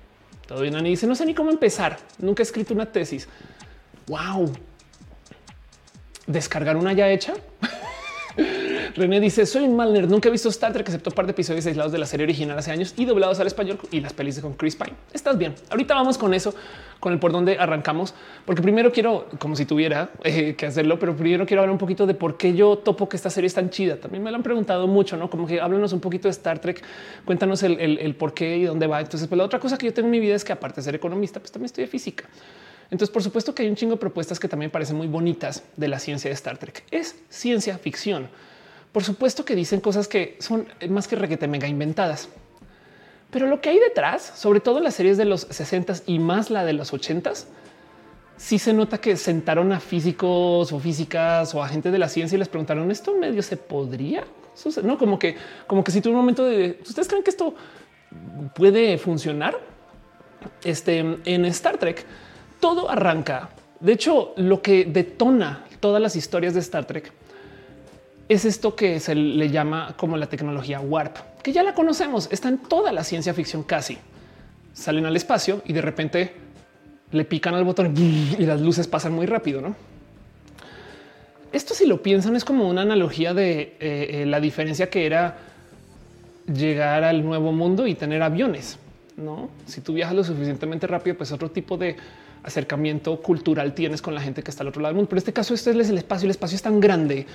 Todo 0.47 0.61
bien, 0.61 0.75
Ani 0.75 0.89
dice, 0.89 1.07
no 1.07 1.15
sé 1.15 1.25
ni 1.25 1.33
cómo 1.33 1.49
empezar. 1.49 1.97
Nunca 2.19 2.41
he 2.41 2.45
escrito 2.45 2.73
una 2.73 2.85
tesis. 2.85 3.27
Wow. 4.07 4.51
Descargar 6.27 6.75
una 6.75 6.91
ya 6.91 7.09
hecha. 7.09 7.33
René 8.95 9.19
dice: 9.19 9.45
Soy 9.45 9.63
un 9.63 9.75
mal. 9.75 10.09
Nunca 10.09 10.29
he 10.29 10.31
visto 10.31 10.49
Star 10.49 10.73
Trek, 10.73 10.87
excepto 10.87 11.09
un 11.09 11.15
par 11.15 11.25
de 11.25 11.31
episodios 11.31 11.65
aislados 11.65 11.91
de 11.91 11.97
la 11.97 12.05
serie 12.05 12.25
original 12.25 12.57
hace 12.57 12.71
años 12.71 12.93
y 12.97 13.05
doblados 13.05 13.39
al 13.39 13.47
español 13.47 13.79
y 13.91 13.99
las 14.01 14.13
pelis 14.13 14.39
con 14.39 14.53
Chris 14.53 14.75
Pine. 14.75 14.93
Estás 15.13 15.37
bien. 15.37 15.55
Ahorita 15.69 15.93
vamos 15.93 16.17
con 16.17 16.33
eso, 16.33 16.53
con 16.99 17.13
el 17.13 17.19
por 17.19 17.31
donde 17.31 17.57
arrancamos, 17.57 18.13
porque 18.45 18.61
primero 18.61 18.91
quiero, 18.91 19.27
como 19.39 19.55
si 19.55 19.65
tuviera 19.65 20.11
eh, 20.23 20.55
que 20.55 20.65
hacerlo, 20.65 20.99
pero 20.99 21.15
primero 21.15 21.45
quiero 21.45 21.61
hablar 21.61 21.71
un 21.71 21.77
poquito 21.77 22.05
de 22.05 22.13
por 22.13 22.37
qué 22.37 22.53
yo 22.53 22.77
topo 22.77 23.09
que 23.09 23.15
esta 23.15 23.29
serie 23.29 23.47
es 23.47 23.53
tan 23.53 23.69
chida. 23.69 23.97
También 23.97 24.23
me 24.23 24.31
lo 24.31 24.37
han 24.37 24.43
preguntado 24.43 24.87
mucho, 24.87 25.17
no 25.17 25.29
como 25.29 25.47
que 25.47 25.59
háblanos 25.59 25.93
un 25.93 25.99
poquito 25.99 26.27
de 26.27 26.31
Star 26.31 26.59
Trek. 26.59 26.83
Cuéntanos 27.25 27.63
el, 27.63 28.15
por 28.15 28.33
qué 28.33 28.57
y 28.57 28.63
dónde 28.63 28.87
va. 28.87 29.01
Entonces, 29.01 29.27
pues 29.27 29.37
la 29.37 29.45
otra 29.45 29.59
cosa 29.59 29.77
que 29.77 29.85
yo 29.85 29.93
tengo 29.93 30.07
en 30.07 30.11
mi 30.11 30.19
vida 30.19 30.35
es 30.35 30.43
que, 30.43 30.53
aparte 30.53 30.77
de 30.77 30.85
ser 30.85 30.95
economista, 30.95 31.39
pues 31.39 31.51
también 31.51 31.71
de 31.73 31.87
física. 31.87 32.25
Entonces, 32.91 33.11
por 33.11 33.23
supuesto 33.23 33.55
que 33.55 33.63
hay 33.63 33.69
un 33.69 33.75
chingo 33.75 33.93
de 33.93 33.99
propuestas 33.99 34.39
que 34.39 34.47
también 34.47 34.69
parecen 34.69 34.97
muy 34.97 35.07
bonitas 35.07 35.63
de 35.77 35.87
la 35.87 35.99
ciencia 35.99 36.29
de 36.29 36.35
Star 36.35 36.57
Trek. 36.57 36.83
Es 36.91 37.15
ciencia 37.29 37.77
ficción. 37.77 38.29
Por 38.93 39.03
supuesto 39.03 39.43
que 39.43 39.55
dicen 39.55 39.81
cosas 39.81 40.07
que 40.07 40.37
son 40.39 40.67
más 40.89 41.07
que 41.07 41.15
requete 41.15 41.47
mega 41.47 41.67
inventadas. 41.67 42.29
Pero 43.31 43.47
lo 43.47 43.59
que 43.59 43.69
hay 43.69 43.79
detrás, 43.79 44.21
sobre 44.35 44.59
todo 44.59 44.77
en 44.77 44.83
las 44.83 44.93
series 44.93 45.17
de 45.17 45.25
los 45.25 45.41
60 45.49 45.95
y 46.05 46.19
más 46.19 46.51
la 46.51 46.63
de 46.63 46.73
los 46.73 46.93
80s, 46.93 47.47
sí 48.37 48.59
se 48.59 48.71
nota 48.71 48.99
que 48.99 49.17
sentaron 49.17 49.71
a 49.73 49.79
físicos 49.79 50.71
o 50.71 50.79
físicas 50.79 51.55
o 51.55 51.63
a 51.63 51.67
gente 51.67 51.89
de 51.89 51.97
la 51.97 52.07
ciencia 52.07 52.35
y 52.35 52.39
les 52.39 52.47
preguntaron 52.47 52.91
esto 52.91 53.15
medio 53.17 53.41
se 53.41 53.57
podría. 53.57 54.23
No 54.83 54.99
como 54.99 55.17
que, 55.17 55.35
como 55.65 55.83
que 55.83 55.91
si 55.91 55.99
tuvo 55.99 56.13
un 56.13 56.19
momento 56.19 56.45
de 56.45 56.79
ustedes 56.83 57.07
creen 57.07 57.23
que 57.23 57.31
esto 57.31 57.55
puede 58.53 58.99
funcionar. 58.99 59.57
Este 60.63 60.99
en 60.99 61.45
Star 61.45 61.79
Trek 61.79 62.05
todo 62.59 62.87
arranca. 62.91 63.49
De 63.79 63.93
hecho, 63.93 64.33
lo 64.37 64.61
que 64.61 64.85
detona 64.85 65.65
todas 65.79 66.01
las 66.01 66.15
historias 66.15 66.53
de 66.53 66.59
Star 66.59 66.85
Trek 66.85 67.11
es 68.29 68.45
esto 68.45 68.75
que 68.75 68.99
se 68.99 69.15
le 69.15 69.49
llama 69.49 69.95
como 69.97 70.17
la 70.17 70.27
tecnología 70.27 70.79
warp, 70.79 71.17
que 71.41 71.51
ya 71.51 71.63
la 71.63 71.73
conocemos, 71.73 72.29
está 72.31 72.49
en 72.49 72.57
toda 72.57 72.91
la 72.91 73.03
ciencia 73.03 73.33
ficción 73.33 73.63
casi. 73.63 73.97
Salen 74.73 75.05
al 75.05 75.15
espacio 75.15 75.61
y 75.65 75.73
de 75.73 75.81
repente 75.81 76.33
le 77.11 77.25
pican 77.25 77.53
al 77.53 77.63
botón 77.63 77.93
y 77.97 78.45
las 78.45 78.61
luces 78.61 78.87
pasan 78.87 79.13
muy 79.13 79.25
rápido, 79.25 79.61
¿no? 79.61 79.75
Esto 81.51 81.75
si 81.75 81.85
lo 81.85 82.01
piensan 82.01 82.35
es 82.35 82.43
como 82.43 82.67
una 82.67 82.81
analogía 82.81 83.35
de 83.35 83.61
eh, 83.61 83.77
eh, 83.79 84.25
la 84.25 84.39
diferencia 84.39 84.89
que 84.89 85.05
era 85.05 85.37
llegar 86.51 87.03
al 87.03 87.23
nuevo 87.23 87.51
mundo 87.51 87.85
y 87.85 87.93
tener 87.93 88.23
aviones, 88.23 88.79
¿no? 89.17 89.51
Si 89.67 89.81
tú 89.81 89.93
viajas 89.93 90.15
lo 90.15 90.23
suficientemente 90.23 90.87
rápido, 90.87 91.15
pues 91.15 91.31
otro 91.31 91.51
tipo 91.51 91.77
de 91.77 91.95
acercamiento 92.41 93.21
cultural 93.21 93.75
tienes 93.75 94.01
con 94.01 94.15
la 94.15 94.21
gente 94.21 94.41
que 94.41 94.49
está 94.49 94.63
al 94.63 94.69
otro 94.69 94.81
lado 94.81 94.93
del 94.93 94.95
mundo. 94.95 95.09
Pero 95.09 95.17
en 95.17 95.21
este 95.21 95.33
caso, 95.33 95.53
este 95.53 95.79
es 95.79 95.89
el 95.89 95.97
espacio. 95.99 96.25
El 96.25 96.31
espacio 96.31 96.55
es 96.55 96.61
tan 96.63 96.79
grande 96.79 97.27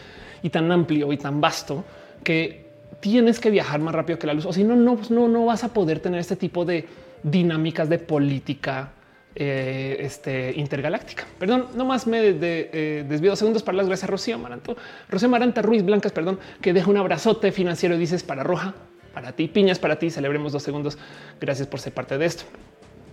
y 0.43 0.51
tan 0.51 0.70
amplio 0.70 1.12
y 1.12 1.16
tan 1.16 1.41
vasto 1.41 1.84
que 2.22 2.66
tienes 3.01 3.41
que 3.41 3.51
viajar 3.51 3.80
más 3.80 3.95
rápido 3.95 4.18
que 4.18 4.26
la 4.26 4.34
luz. 4.34 4.47
O 4.47 4.53
si 4.53 4.64
no, 4.64 4.76
no, 4.76 4.99
no, 5.11 5.28
no 5.28 5.47
vas 5.47 5.64
a 5.64 5.72
poder 5.72 6.01
tener 6.01 6.20
este 6.20 6.36
tipo 6.36 6.64
de 6.64 6.86
dinámicas 7.22 7.89
de 7.89 7.99
política 7.99 8.93
eh, 9.34 9.97
este, 10.01 10.53
intergaláctica. 10.57 11.24
Perdón, 11.39 11.66
no 11.74 11.84
más 11.84 12.07
me 12.07 12.20
eh, 12.22 13.05
desvío 13.09 13.30
dos 13.30 13.39
segundos 13.39 13.62
para 13.62 13.76
las 13.76 13.86
gracias 13.86 14.09
a 14.09 14.11
Rocío 14.11 14.34
Amaranto. 14.34 14.76
Rocío 15.09 15.28
Maranta 15.28 15.62
Ruiz 15.62 15.84
Blancas, 15.84 16.12
perdón, 16.12 16.39
que 16.61 16.72
deja 16.72 16.91
un 16.91 16.97
abrazote 16.97 17.53
financiero 17.53 17.95
y 17.95 17.99
dices 17.99 18.22
para 18.22 18.43
Roja, 18.43 18.74
para 19.14 19.32
ti, 19.32 19.49
piñas 19.49 19.78
para 19.78 19.99
ti. 19.99 20.11
Celebremos 20.11 20.53
dos 20.53 20.62
segundos. 20.62 20.99
Gracias 21.41 21.68
por 21.68 21.80
ser 21.80 21.93
parte 21.93 22.18
de 22.18 22.26
esto. 22.26 22.45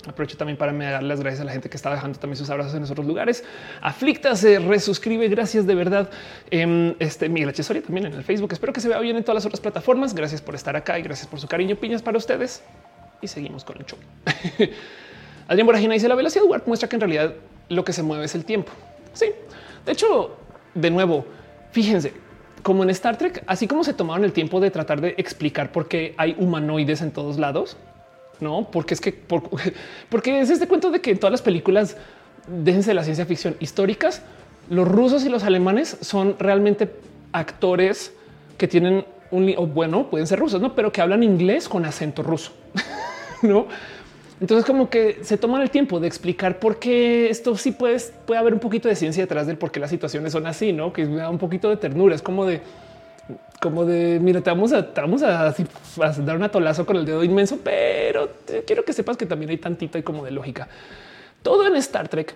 Aprovecho 0.07 0.37
también 0.37 0.57
para 0.57 0.71
dar 0.73 1.03
las 1.03 1.19
gracias 1.19 1.41
a 1.41 1.45
la 1.45 1.51
gente 1.51 1.69
que 1.69 1.77
está 1.77 1.91
dejando 1.91 2.19
también 2.19 2.37
sus 2.37 2.49
abrazos 2.49 2.75
en 2.75 2.83
otros 2.83 3.05
lugares. 3.05 3.43
Aflicta 3.81 4.35
se 4.35 4.59
resuscribe. 4.59 5.27
Gracias 5.27 5.65
de 5.65 5.75
verdad. 5.75 6.09
Eh, 6.51 6.95
este 6.99 7.29
Miguel 7.29 7.49
H. 7.49 7.63
también 7.81 8.07
en 8.07 8.13
el 8.13 8.23
Facebook. 8.23 8.53
Espero 8.53 8.73
que 8.73 8.81
se 8.81 8.87
vea 8.87 8.99
bien 8.99 9.15
en 9.17 9.23
todas 9.23 9.35
las 9.35 9.45
otras 9.45 9.59
plataformas. 9.59 10.13
Gracias 10.13 10.41
por 10.41 10.55
estar 10.55 10.75
acá 10.75 10.99
y 10.99 11.01
gracias 11.01 11.27
por 11.27 11.39
su 11.39 11.47
cariño. 11.47 11.75
Piñas 11.75 12.01
para 12.01 12.17
ustedes. 12.17 12.63
Y 13.21 13.27
seguimos 13.27 13.63
con 13.63 13.77
el 13.77 13.85
show. 13.85 13.97
Adrián 15.47 15.67
Boragina 15.67 15.93
dice 15.93 16.07
la 16.07 16.15
velocidad 16.15 16.45
warp 16.45 16.67
muestra 16.67 16.89
que 16.89 16.95
en 16.95 17.01
realidad 17.01 17.33
lo 17.69 17.83
que 17.83 17.93
se 17.93 18.03
mueve 18.03 18.25
es 18.25 18.35
el 18.35 18.45
tiempo. 18.45 18.71
Sí, 19.13 19.31
de 19.85 19.91
hecho, 19.91 20.37
de 20.73 20.89
nuevo, 20.91 21.25
fíjense, 21.71 22.13
como 22.63 22.83
en 22.83 22.89
Star 22.89 23.17
Trek, 23.17 23.43
así 23.47 23.67
como 23.67 23.83
se 23.83 23.93
tomaron 23.93 24.25
el 24.25 24.33
tiempo 24.33 24.59
de 24.59 24.71
tratar 24.71 25.01
de 25.01 25.15
explicar 25.17 25.71
por 25.71 25.87
qué 25.87 26.15
hay 26.17 26.35
humanoides 26.39 27.01
en 27.01 27.11
todos 27.11 27.37
lados, 27.37 27.77
no, 28.41 28.69
porque 28.71 28.93
es 28.93 29.01
que 29.01 29.13
porque 30.09 30.39
es 30.39 30.49
este 30.49 30.67
cuento 30.67 30.91
de 30.91 31.01
que 31.01 31.11
en 31.11 31.19
todas 31.19 31.31
las 31.31 31.41
películas, 31.41 31.97
déjense 32.47 32.91
de 32.91 32.95
la 32.95 33.03
ciencia 33.03 33.25
ficción 33.25 33.55
históricas, 33.59 34.21
los 34.69 34.87
rusos 34.87 35.25
y 35.25 35.29
los 35.29 35.43
alemanes 35.43 35.97
son 36.01 36.35
realmente 36.39 36.91
actores 37.31 38.13
que 38.57 38.67
tienen 38.67 39.05
un 39.31 39.53
o 39.57 39.67
bueno, 39.67 40.09
pueden 40.09 40.27
ser 40.27 40.39
rusos, 40.39 40.61
no, 40.61 40.75
pero 40.75 40.91
que 40.91 41.01
hablan 41.01 41.23
inglés 41.23 41.67
con 41.67 41.85
acento 41.85 42.23
ruso, 42.23 42.51
no? 43.41 43.67
Entonces, 44.41 44.65
como 44.65 44.89
que 44.89 45.19
se 45.21 45.37
toman 45.37 45.61
el 45.61 45.69
tiempo 45.69 45.99
de 45.99 46.07
explicar 46.07 46.59
por 46.59 46.77
qué 46.77 47.29
esto 47.29 47.55
sí 47.55 47.71
puede, 47.71 47.99
puede 48.25 48.39
haber 48.39 48.53
un 48.53 48.59
poquito 48.59 48.89
de 48.89 48.95
ciencia 48.95 49.23
detrás 49.23 49.47
del 49.47 49.57
por 49.57 49.71
qué 49.71 49.79
las 49.79 49.89
situaciones 49.89 50.33
son 50.33 50.45
así, 50.45 50.73
no? 50.73 50.91
Que 50.91 51.05
da 51.05 51.29
un 51.29 51.37
poquito 51.37 51.69
de 51.69 51.77
ternura. 51.77 52.15
Es 52.15 52.21
como 52.21 52.45
de, 52.45 52.59
como 53.61 53.85
de 53.85 54.19
mira, 54.19 54.41
te 54.41 54.49
vamos 54.49 54.73
a, 54.73 54.81
vamos 54.95 55.23
a, 55.23 55.53
dar 56.17 56.35
un 56.35 56.43
atolazo 56.43 56.85
con 56.85 56.97
el 56.97 57.05
dedo 57.05 57.23
inmenso, 57.23 57.59
pero 57.63 58.29
quiero 58.67 58.85
que 58.85 58.93
sepas 58.93 59.17
que 59.17 59.25
también 59.25 59.49
hay 59.49 59.57
tantito 59.57 59.97
y 59.97 60.03
como 60.03 60.23
de 60.23 60.31
lógica. 60.31 60.67
Todo 61.41 61.65
en 61.65 61.75
Star 61.75 62.07
Trek 62.07 62.35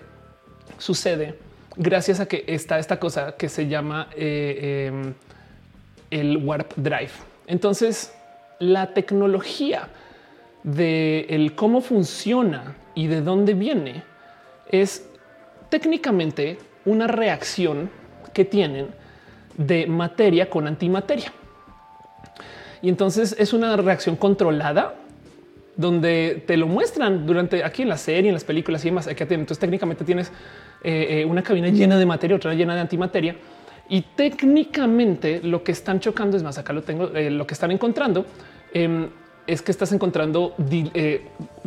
sucede 0.77 1.35
gracias 1.75 2.19
a 2.19 2.27
que 2.27 2.43
está 2.47 2.79
esta 2.79 2.99
cosa 2.99 3.35
que 3.35 3.49
se 3.49 3.67
llama 3.67 4.09
eh, 4.15 4.87
em, 4.87 5.13
el 6.09 6.37
warp 6.37 6.73
drive. 6.75 7.11
Entonces, 7.47 8.13
la 8.59 8.93
tecnología 8.93 9.89
de 10.63 11.25
el 11.29 11.55
cómo 11.55 11.81
funciona 11.81 12.75
y 12.95 13.07
de 13.07 13.21
dónde 13.21 13.53
viene 13.53 14.03
es 14.69 15.07
técnicamente 15.69 16.57
una 16.85 17.07
reacción 17.07 17.89
que 18.33 18.45
tienen 18.45 18.87
de 19.59 19.85
materia 19.87 20.49
con 20.49 20.67
antimateria. 20.67 21.31
Y 22.81 22.87
entonces 22.87 23.35
es 23.37 23.51
una 23.51 23.75
reacción 23.75 24.15
controlada 24.15 24.95
donde 25.75 26.43
te 26.47 26.55
lo 26.57 26.65
muestran 26.65 27.25
durante 27.25 27.63
aquí 27.63 27.81
en 27.81 27.89
la 27.89 27.97
serie, 27.97 28.29
en 28.29 28.33
las 28.33 28.45
películas 28.45 28.83
y 28.85 28.89
demás. 28.89 29.07
Entonces 29.07 29.59
técnicamente 29.59 30.05
tienes 30.05 30.31
eh, 30.83 31.21
eh, 31.21 31.25
una 31.25 31.43
cabina 31.43 31.67
llena 31.67 31.97
de 31.97 32.05
materia, 32.05 32.37
otra 32.37 32.53
llena 32.53 32.73
de 32.73 32.81
antimateria. 32.81 33.35
Y 33.89 34.01
técnicamente 34.01 35.41
lo 35.43 35.63
que 35.63 35.73
están 35.73 35.99
chocando 35.99 36.37
es 36.37 36.43
más 36.43 36.57
acá 36.57 36.71
lo 36.71 36.83
tengo, 36.83 37.13
eh, 37.13 37.29
lo 37.29 37.45
que 37.45 37.53
están 37.53 37.71
encontrando 37.71 38.25
em, 38.73 39.09
es 39.45 39.61
que 39.61 39.71
estás 39.71 39.91
encontrando 39.91 40.55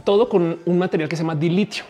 todo 0.05 0.29
con 0.29 0.61
un 0.65 0.79
material 0.79 1.09
que 1.09 1.17
se 1.17 1.23
llama 1.23 1.35
dilitio. 1.35 1.85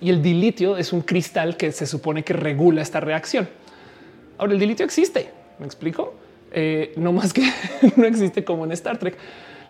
Y 0.00 0.10
el 0.10 0.22
dilitio 0.22 0.76
es 0.76 0.92
un 0.92 1.00
cristal 1.00 1.56
que 1.56 1.72
se 1.72 1.86
supone 1.86 2.22
que 2.22 2.34
regula 2.34 2.82
esta 2.82 3.00
reacción. 3.00 3.48
Ahora 4.38 4.52
el 4.52 4.58
dilitio 4.58 4.84
existe, 4.84 5.30
me 5.58 5.66
explico, 5.66 6.14
eh, 6.52 6.92
no 6.96 7.12
más 7.12 7.32
que 7.32 7.42
no 7.96 8.06
existe 8.06 8.44
como 8.44 8.64
en 8.64 8.72
Star 8.72 8.98
Trek. 8.98 9.16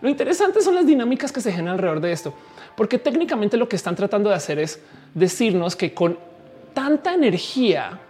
Lo 0.03 0.09
interesante 0.09 0.61
son 0.61 0.75
las 0.75 0.87
dinámicas 0.87 1.33
que 1.33 1.41
se 1.41 1.51
generan 1.51 1.75
alrededor 1.75 2.01
de 2.01 2.13
esto, 2.13 2.35
porque 2.77 2.99
técnicamente 2.99 3.57
lo 3.57 3.69
que 3.69 3.77
están 3.77 3.97
tratando 3.97 4.29
de 4.31 4.37
hacer 4.37 4.59
es 4.59 4.81
decirnos 5.15 5.75
que 5.75 5.95
con 5.95 6.19
tanta 6.75 7.15
energía 7.15 8.01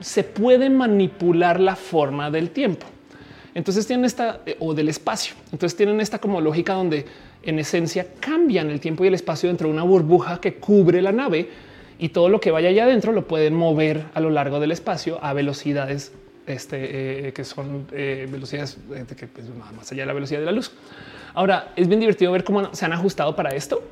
se 0.00 0.24
puede 0.24 0.70
manipular 0.70 1.60
la 1.60 1.76
forma 1.76 2.30
del 2.30 2.50
tiempo. 2.50 2.86
Entonces 3.54 3.86
tienen 3.86 4.04
esta 4.04 4.40
eh, 4.46 4.56
o 4.58 4.74
del 4.74 4.88
espacio. 4.88 5.34
Entonces 5.52 5.76
tienen 5.76 6.00
esta 6.00 6.18
como 6.18 6.40
lógica 6.40 6.74
donde 6.74 7.04
en 7.42 7.58
esencia 7.58 8.06
cambian 8.20 8.70
el 8.70 8.80
tiempo 8.80 9.04
y 9.04 9.08
el 9.08 9.14
espacio 9.14 9.48
dentro 9.48 9.68
de 9.68 9.74
una 9.74 9.84
burbuja 9.84 10.40
que 10.40 10.54
cubre 10.54 11.00
la 11.02 11.12
nave 11.12 11.48
y 12.04 12.10
todo 12.10 12.28
lo 12.28 12.38
que 12.38 12.50
vaya 12.50 12.68
allá 12.68 12.84
adentro 12.84 13.12
lo 13.12 13.26
pueden 13.26 13.54
mover 13.54 14.04
a 14.12 14.20
lo 14.20 14.28
largo 14.28 14.60
del 14.60 14.72
espacio 14.72 15.18
a 15.24 15.32
velocidades 15.32 16.12
este, 16.46 17.28
eh, 17.28 17.32
que 17.32 17.44
son 17.44 17.86
eh, 17.92 18.28
velocidades 18.30 18.76
eh, 18.94 19.06
pues, 19.32 19.46
más 19.74 19.90
allá 19.90 20.02
de 20.02 20.06
la 20.08 20.12
velocidad 20.12 20.40
de 20.40 20.44
la 20.44 20.52
luz. 20.52 20.70
Ahora 21.32 21.72
es 21.76 21.88
bien 21.88 22.00
divertido 22.00 22.30
ver 22.30 22.44
cómo 22.44 22.74
se 22.74 22.84
han 22.84 22.92
ajustado 22.92 23.34
para 23.34 23.54
esto, 23.54 23.82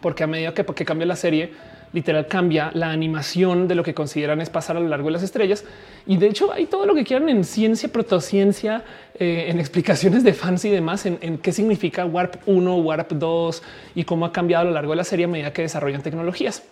porque 0.00 0.24
a 0.24 0.26
medida 0.26 0.54
que, 0.54 0.64
cambia 0.86 1.04
la 1.04 1.14
serie, 1.14 1.52
literal 1.92 2.26
cambia 2.26 2.70
la 2.72 2.90
animación 2.90 3.68
de 3.68 3.74
lo 3.74 3.82
que 3.82 3.92
consideran 3.92 4.40
es 4.40 4.48
pasar 4.48 4.78
a 4.78 4.80
lo 4.80 4.88
largo 4.88 5.08
de 5.08 5.12
las 5.12 5.22
estrellas. 5.22 5.66
Y 6.06 6.16
de 6.16 6.28
hecho 6.28 6.50
hay 6.54 6.64
todo 6.64 6.86
lo 6.86 6.94
que 6.94 7.04
quieran 7.04 7.28
en 7.28 7.44
ciencia, 7.44 7.90
protociencia, 7.92 8.82
en 9.18 9.60
explicaciones 9.60 10.24
de 10.24 10.32
fans 10.32 10.64
y 10.64 10.70
demás, 10.70 11.04
en, 11.04 11.18
en, 11.20 11.36
qué 11.36 11.52
significa 11.52 12.06
Warp 12.06 12.36
1, 12.46 12.76
Warp 12.76 13.12
2 13.12 13.62
y 13.94 14.04
cómo 14.04 14.24
ha 14.24 14.32
cambiado 14.32 14.62
a 14.62 14.64
lo 14.64 14.70
largo 14.70 14.92
de 14.92 14.96
la 14.96 15.04
serie 15.04 15.26
a 15.26 15.28
medida 15.28 15.52
que 15.52 15.60
desarrollan 15.60 16.00
tecnologías. 16.00 16.62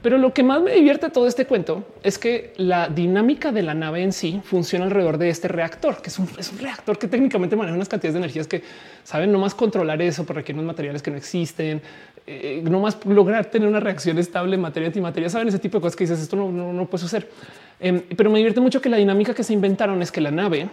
Pero 0.00 0.16
lo 0.16 0.32
que 0.32 0.44
más 0.44 0.62
me 0.62 0.72
divierte 0.72 1.10
todo 1.10 1.26
este 1.26 1.44
cuento 1.44 1.84
es 2.04 2.18
que 2.18 2.52
la 2.56 2.88
dinámica 2.88 3.50
de 3.50 3.62
la 3.62 3.74
nave 3.74 4.02
en 4.02 4.12
sí 4.12 4.40
funciona 4.44 4.84
alrededor 4.84 5.18
de 5.18 5.28
este 5.28 5.48
reactor, 5.48 6.00
que 6.00 6.08
es 6.08 6.18
un, 6.20 6.28
reactor 6.60 6.98
que 6.98 7.08
técnicamente 7.08 7.56
maneja 7.56 7.74
unas 7.74 7.88
cantidades 7.88 8.14
de 8.14 8.18
energías 8.20 8.46
que 8.46 8.62
saben 9.02 9.32
no 9.32 9.40
más 9.40 9.56
controlar 9.56 10.00
eso, 10.00 10.24
porque 10.24 10.40
requieren 10.40 10.60
unos 10.60 10.68
materiales 10.68 11.02
que 11.02 11.10
no 11.10 11.16
existen, 11.16 11.82
eh, 12.26 12.60
no 12.62 12.78
más 12.78 13.04
lograr 13.06 13.46
tener 13.46 13.68
una 13.68 13.80
reacción 13.80 14.18
estable 14.18 14.54
en 14.54 14.60
materia 14.60 14.86
antimateria. 14.86 15.28
Saben 15.30 15.48
ese 15.48 15.58
tipo 15.58 15.78
de 15.78 15.82
cosas 15.82 15.96
que 15.96 16.04
dices 16.04 16.20
esto 16.20 16.36
no, 16.36 16.52
no, 16.52 16.86
puede 16.86 17.02
suceder. 17.02 17.28
Em, 17.80 18.00
pero 18.16 18.30
me 18.30 18.38
divierte 18.38 18.60
mucho 18.60 18.80
que 18.80 18.88
la 18.88 18.98
dinámica 18.98 19.34
que 19.34 19.42
se 19.42 19.52
inventaron 19.52 20.00
es 20.00 20.12
que 20.12 20.20
la 20.20 20.30
nave 20.30 20.68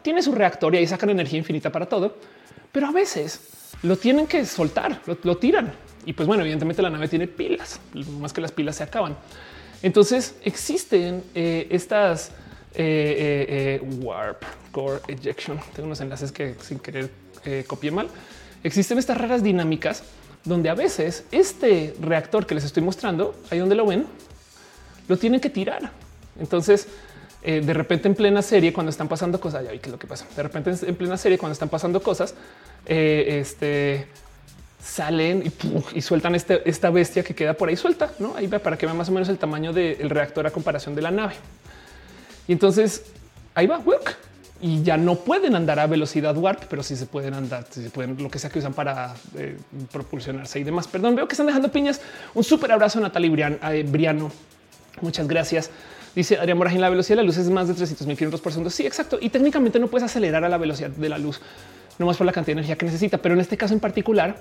tiene 0.00 0.22
su 0.22 0.32
reactor 0.32 0.74
y 0.74 0.78
ahí 0.78 0.86
sacan 0.86 1.10
energía 1.10 1.38
infinita 1.38 1.70
para 1.70 1.84
todo, 1.84 2.16
pero 2.72 2.86
a 2.86 2.92
veces 2.92 3.74
lo 3.82 3.96
tienen 3.96 4.26
que 4.26 4.46
soltar, 4.46 5.00
lo 5.22 5.36
tiran 5.36 5.72
y 6.06 6.12
pues 6.12 6.26
bueno, 6.26 6.42
evidentemente 6.42 6.82
la 6.82 6.90
nave 6.90 7.08
tiene 7.08 7.26
pilas, 7.26 7.80
más 8.18 8.32
que 8.32 8.40
las 8.40 8.52
pilas 8.52 8.76
se 8.76 8.82
acaban. 8.84 9.16
Entonces 9.82 10.34
existen 10.42 11.22
eh, 11.34 11.68
estas 11.70 12.30
eh, 12.74 13.80
eh, 13.80 13.88
warp 14.00 14.42
core 14.72 15.00
ejection. 15.08 15.58
Tengo 15.74 15.86
unos 15.86 16.00
enlaces 16.00 16.32
que 16.32 16.54
sin 16.60 16.78
querer 16.78 17.10
copié 17.66 17.90
mal. 17.90 18.08
Existen 18.62 18.98
estas 18.98 19.16
raras 19.16 19.42
dinámicas 19.42 20.02
donde 20.44 20.68
a 20.68 20.74
veces 20.74 21.24
este 21.30 21.94
reactor 22.00 22.46
que 22.46 22.54
les 22.54 22.64
estoy 22.64 22.82
mostrando, 22.82 23.34
ahí 23.50 23.58
donde 23.58 23.74
lo 23.74 23.86
ven, 23.86 24.06
lo 25.06 25.16
tienen 25.16 25.40
que 25.40 25.48
tirar. 25.48 25.90
Entonces, 26.38 26.88
de 27.42 27.72
repente 27.72 28.08
en 28.08 28.14
plena 28.14 28.42
serie, 28.42 28.72
cuando 28.72 28.90
están 28.90 29.08
pasando 29.08 29.40
cosas, 29.40 29.64
ya 29.64 29.72
vi 29.72 29.78
qué 29.78 29.86
es 29.86 29.92
lo 29.92 29.98
que 29.98 30.06
pasa. 30.06 30.26
De 30.36 30.42
repente 30.42 30.74
en 30.86 30.94
plena 30.96 31.16
serie, 31.16 31.38
cuando 31.38 31.54
están 31.54 31.70
pasando 31.70 32.02
cosas, 32.02 32.34
este 32.84 34.08
salen 34.88 35.52
y, 35.94 36.00
sueltan 36.00 36.34
este, 36.34 36.68
esta 36.68 36.90
bestia 36.90 37.22
que 37.22 37.34
queda 37.34 37.54
por 37.54 37.68
ahí 37.68 37.76
suelta, 37.76 38.10
no? 38.18 38.34
Ahí 38.36 38.46
va 38.46 38.58
para 38.58 38.78
que 38.78 38.86
vean 38.86 38.96
más 38.96 39.08
o 39.08 39.12
menos 39.12 39.28
el 39.28 39.38
tamaño 39.38 39.72
del 39.72 40.08
reactor 40.10 40.46
a 40.46 40.50
comparación 40.50 40.94
de 40.94 41.02
la 41.02 41.10
nave. 41.10 41.34
Y 42.46 42.52
entonces 42.52 43.04
ahí 43.54 43.66
va 43.66 43.82
y 44.60 44.82
ya 44.82 44.96
no 44.96 45.16
pueden 45.16 45.54
andar 45.54 45.78
a 45.78 45.86
velocidad 45.86 46.36
warp, 46.36 46.64
pero 46.68 46.82
sí 46.82 46.96
se 46.96 47.06
pueden 47.06 47.34
andar, 47.34 47.66
si 47.70 47.82
se 47.82 47.90
pueden 47.90 48.20
lo 48.20 48.28
que 48.28 48.40
sea 48.40 48.50
que 48.50 48.58
usan 48.58 48.72
para 48.74 49.14
eh, 49.36 49.56
propulsionarse 49.92 50.58
y 50.58 50.64
demás. 50.64 50.88
Perdón, 50.88 51.14
veo 51.14 51.28
que 51.28 51.34
están 51.34 51.46
dejando 51.46 51.70
piñas. 51.70 52.00
Un 52.34 52.42
súper 52.42 52.72
abrazo 52.72 52.98
a 52.98 53.02
Natalie 53.02 53.30
Briano. 53.84 54.32
Muchas 55.00 55.28
gracias. 55.28 55.70
Dice 56.16 56.38
Adrián 56.38 56.58
Morajín, 56.58 56.80
la 56.80 56.88
velocidad 56.88 57.18
de 57.18 57.22
la 57.22 57.26
luz 57.26 57.36
es 57.36 57.48
más 57.50 57.68
de 57.68 57.74
300 57.74 58.06
mil 58.06 58.16
kilómetros 58.16 58.40
por 58.40 58.50
segundo. 58.50 58.70
Sí, 58.70 58.84
exacto. 58.84 59.18
Y 59.20 59.28
técnicamente 59.28 59.78
no 59.78 59.86
puedes 59.86 60.04
acelerar 60.04 60.44
a 60.44 60.48
la 60.48 60.58
velocidad 60.58 60.90
de 60.90 61.08
la 61.08 61.18
luz, 61.18 61.40
no 61.98 62.06
más 62.06 62.16
por 62.16 62.26
la 62.26 62.32
cantidad 62.32 62.56
de 62.56 62.60
energía 62.60 62.76
que 62.76 62.86
necesita. 62.86 63.18
Pero 63.18 63.34
en 63.36 63.40
este 63.40 63.56
caso 63.56 63.74
en 63.74 63.80
particular, 63.80 64.38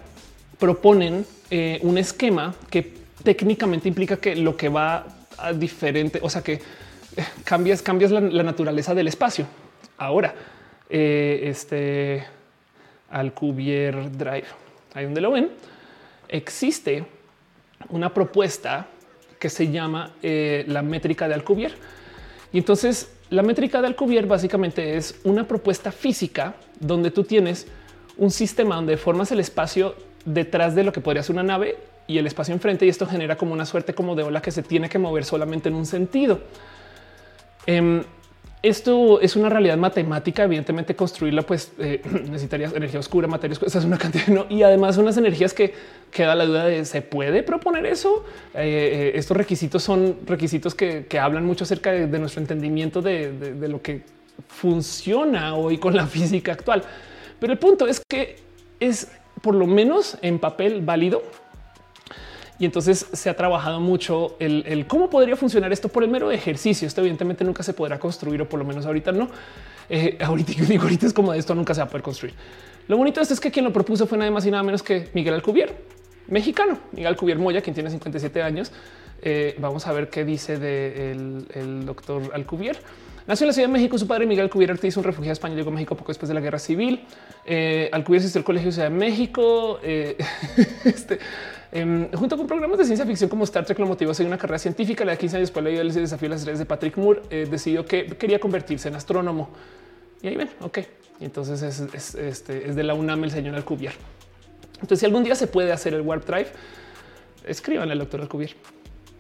proponen 0.60 1.26
eh, 1.50 1.80
un 1.84 1.98
esquema 1.98 2.54
que 2.70 2.94
técnicamente 3.24 3.88
implica 3.88 4.18
que 4.18 4.36
lo 4.36 4.56
que 4.56 4.70
va 4.70 5.06
a 5.38 5.54
diferente, 5.54 6.20
o 6.22 6.30
sea 6.30 6.42
que 6.42 6.54
eh, 6.54 6.60
cambias, 7.44 7.82
cambias 7.82 8.12
la, 8.12 8.44
naturaleza 8.44 8.94
del 8.94 9.08
espacio. 9.08 9.46
Ahora, 9.98 10.34
eh, 10.90 11.42
este 11.44 12.26
Alcubierre 13.10 14.10
Drive, 14.10 14.48
ahí 14.94 15.06
donde 15.06 15.22
lo 15.22 15.32
ven, 15.32 15.50
existe 16.28 17.06
una 17.90 18.14
propuesta 18.14 18.88
que 19.40 19.50
se 19.50 19.70
llama 19.70 20.14
la 20.22 20.82
métrica 20.82 21.28
de 21.28 21.36
Alcubierre. 21.36 21.76
Y 22.52 22.58
entonces 22.58 23.12
la 23.30 23.44
métrica 23.44 23.82
de 23.82 23.88
Alcubierre 23.88 24.28
básicamente 24.28 24.98
es 24.98 25.20
una 25.24 25.48
propuesta 25.48 25.92
física 25.92 26.56
donde 26.80 27.12
tú 27.12 27.24
tienes 27.24 27.68
un 28.18 28.32
sistema 28.32 28.76
donde 28.76 28.98
formas 28.98 29.32
el 29.32 29.40
espacio 29.40 29.96
detrás 30.28 30.76
de 30.76 30.84
lo 30.84 30.92
que 30.92 31.00
podría 31.00 31.24
ser 31.24 31.34
una 31.34 31.44
nave 31.44 31.78
y 32.06 32.18
el 32.18 32.28
espacio 32.28 32.54
enfrente 32.54 32.86
y 32.86 32.90
esto 32.90 33.06
genera 33.06 33.38
como 33.38 33.54
una 33.54 33.66
suerte 33.66 33.94
como 33.94 34.16
de 34.16 34.24
ola 34.24 34.42
que 34.42 34.52
se 34.52 34.62
tiene 34.62 34.90
que 34.90 35.00
mover 35.00 35.24
solamente 35.24 35.70
en 35.70 35.76
un 35.76 35.86
sentido. 35.86 36.42
Em, 37.66 38.04
esto 38.62 39.22
es 39.22 39.36
una 39.36 39.50
realidad 39.50 39.78
matemática. 39.78 40.44
Evidentemente, 40.44 40.96
construirla, 40.96 41.44
pues 41.44 41.72
eh, 41.80 42.02
energía 42.76 43.00
oscura, 43.00 43.28
materias, 43.28 43.62
esa 43.64 43.80
es 43.80 43.86
una 43.86 43.98
cantidad 44.04 44.28
¿no? 44.28 44.46
y 44.50 44.64
además 44.64 44.98
unas 44.98 45.16
energías 45.18 45.54
que 45.54 45.74
queda 46.12 46.36
la 46.36 46.46
duda 46.46 46.66
de 46.66 46.84
se 46.84 47.02
puede 47.02 47.44
proponer 47.44 47.86
eso. 47.86 48.26
Eh, 48.54 49.12
eh, 49.14 49.18
estos 49.18 49.38
requisitos 49.38 49.82
son 49.82 50.18
requisitos 50.26 50.76
que, 50.76 51.06
hablan 51.20 51.46
mucho 51.46 51.64
acerca 51.64 51.92
de, 51.92 52.20
nuestro 52.20 52.42
entendimiento 52.42 53.02
de, 53.02 53.32
de 53.32 53.68
lo 53.70 53.82
que 53.82 54.02
funciona 54.50 55.56
hoy 55.56 55.78
con 55.78 55.96
la 55.96 56.06
física 56.08 56.52
actual. 56.52 56.84
Pero 57.40 57.54
el 57.54 57.60
punto 57.60 57.88
es 57.88 58.02
que 58.10 58.48
es 58.80 59.10
por 59.42 59.56
lo 59.56 59.68
menos 59.68 60.18
en 60.22 60.40
papel 60.40 60.82
válido. 60.82 61.24
Y 62.60 62.66
entonces 62.66 63.06
se 63.14 63.30
ha 63.30 63.36
trabajado 63.36 63.80
mucho 63.80 64.36
el, 64.40 64.86
cómo 64.88 65.10
podría 65.10 65.36
funcionar 65.36 65.72
esto 65.72 65.90
por 65.90 66.04
el 66.04 66.10
mero 66.10 66.32
ejercicio. 66.32 66.88
Esto 66.88 67.02
evidentemente 67.02 67.44
nunca 67.44 67.62
se 67.62 67.74
podrá 67.74 68.00
construir 68.00 68.42
o 68.42 68.50
por 68.50 68.60
lo 68.60 68.66
menos 68.66 68.86
ahorita 68.86 69.12
no. 69.12 69.30
Eh, 69.90 70.18
ahorita 70.20 70.54
digo 70.68 70.84
ahorita 70.84 71.06
es 71.06 71.14
como 71.14 71.34
esto 71.34 71.54
nunca 71.54 71.74
se 71.74 71.82
va 71.82 71.86
a 71.86 71.90
poder 71.90 72.04
construir. 72.04 72.34
Lo 72.88 72.98
bonito 72.98 73.20
de 73.20 73.24
esto 73.24 73.34
es 73.34 73.40
que 73.40 73.52
quien 73.52 73.66
lo 73.66 73.74
propuso 73.74 74.08
fue 74.08 74.18
nada 74.18 74.32
más 74.32 74.46
y 74.46 74.52
nada 74.52 74.64
menos 74.64 74.82
que 74.82 75.10
Miguel 75.14 75.36
Alcubierre, 75.36 75.76
mexicano. 76.28 76.80
Miguel 76.94 77.08
Alcubierre 77.08 77.40
Moya, 77.40 77.62
quien 77.62 77.74
tiene 77.74 77.90
57 77.90 78.42
años. 78.42 78.72
Eh, 79.22 79.56
vamos 79.60 79.86
a 79.88 79.94
ver 79.94 80.10
qué 80.10 80.24
dice 80.24 80.58
del 80.58 81.48
de 81.48 81.60
el 81.60 81.86
doctor 81.86 82.32
Alcubierre. 82.34 82.80
Nació 83.28 83.44
en 83.44 83.48
la 83.48 83.54
Ciudad 83.54 83.68
de 83.68 83.74
México. 83.74 83.98
Su 83.98 84.08
padre 84.08 84.26
Miguel 84.26 84.46
Alcubierre 84.46 84.72
Ortiz, 84.72 84.96
un 84.96 85.04
refugiado 85.04 85.34
español, 85.34 85.58
llegó 85.58 85.70
a 85.70 85.74
México 85.74 85.96
poco 85.98 86.12
después 86.12 86.30
de 86.30 86.34
la 86.34 86.40
guerra 86.40 86.60
civil. 86.60 87.06
Eh, 87.46 87.90
Alcubierre 87.92 88.24
asistió 88.24 88.40
al 88.40 88.46
Colegio 88.46 88.68
de 88.70 88.72
Ciudad 88.72 88.90
de 88.90 88.96
México. 88.96 89.80
Eh, 89.84 90.16
este, 90.86 91.20
em, 91.74 92.10
junto 92.14 92.38
con 92.38 92.48
programas 92.48 92.78
de 92.78 92.86
ciencia 92.86 93.06
ficción 93.06 93.30
como 93.30 93.44
Star 93.44 93.66
Trek, 93.66 93.80
lo 93.80 93.86
motivó 93.86 94.12
a 94.12 94.14
seguir 94.14 94.30
una 94.30 94.38
carrera 94.38 94.60
científica. 94.60 95.04
La 95.04 95.12
de 95.12 95.18
15 95.18 95.36
años 95.36 95.50
después 95.50 95.66
dio 95.66 95.82
el 95.82 95.94
desafío 95.94 96.28
a 96.28 96.30
las 96.30 96.40
estrellas 96.40 96.60
de 96.60 96.66
Patrick 96.66 96.98
Moore. 96.98 97.22
Eh, 97.30 97.48
decidió 97.52 97.86
que 97.86 98.06
quería 98.06 98.40
convertirse 98.40 98.88
en 98.88 98.96
astrónomo. 98.96 99.50
Y 100.22 100.30
ahí 100.30 100.38
ven, 100.38 100.50
ok. 100.62 100.80
Entonces 101.20 101.62
es, 101.64 102.16
este, 102.16 102.70
es 102.70 102.78
de 102.78 102.84
la 102.84 102.94
UNAM 102.94 103.26
el 103.26 103.32
señor 103.32 103.56
Alcubierre. 103.56 103.98
Entonces, 104.76 105.00
si 105.00 105.06
algún 105.06 105.26
día 105.26 105.36
se 105.36 105.48
puede 105.48 105.74
hacer 105.74 105.94
el 105.94 106.02
Warp 106.02 106.26
Drive, 106.26 106.48
escríbanle 107.46 107.92
al 107.92 108.00
doctor 108.00 108.22
Alcubierre. 108.22 108.56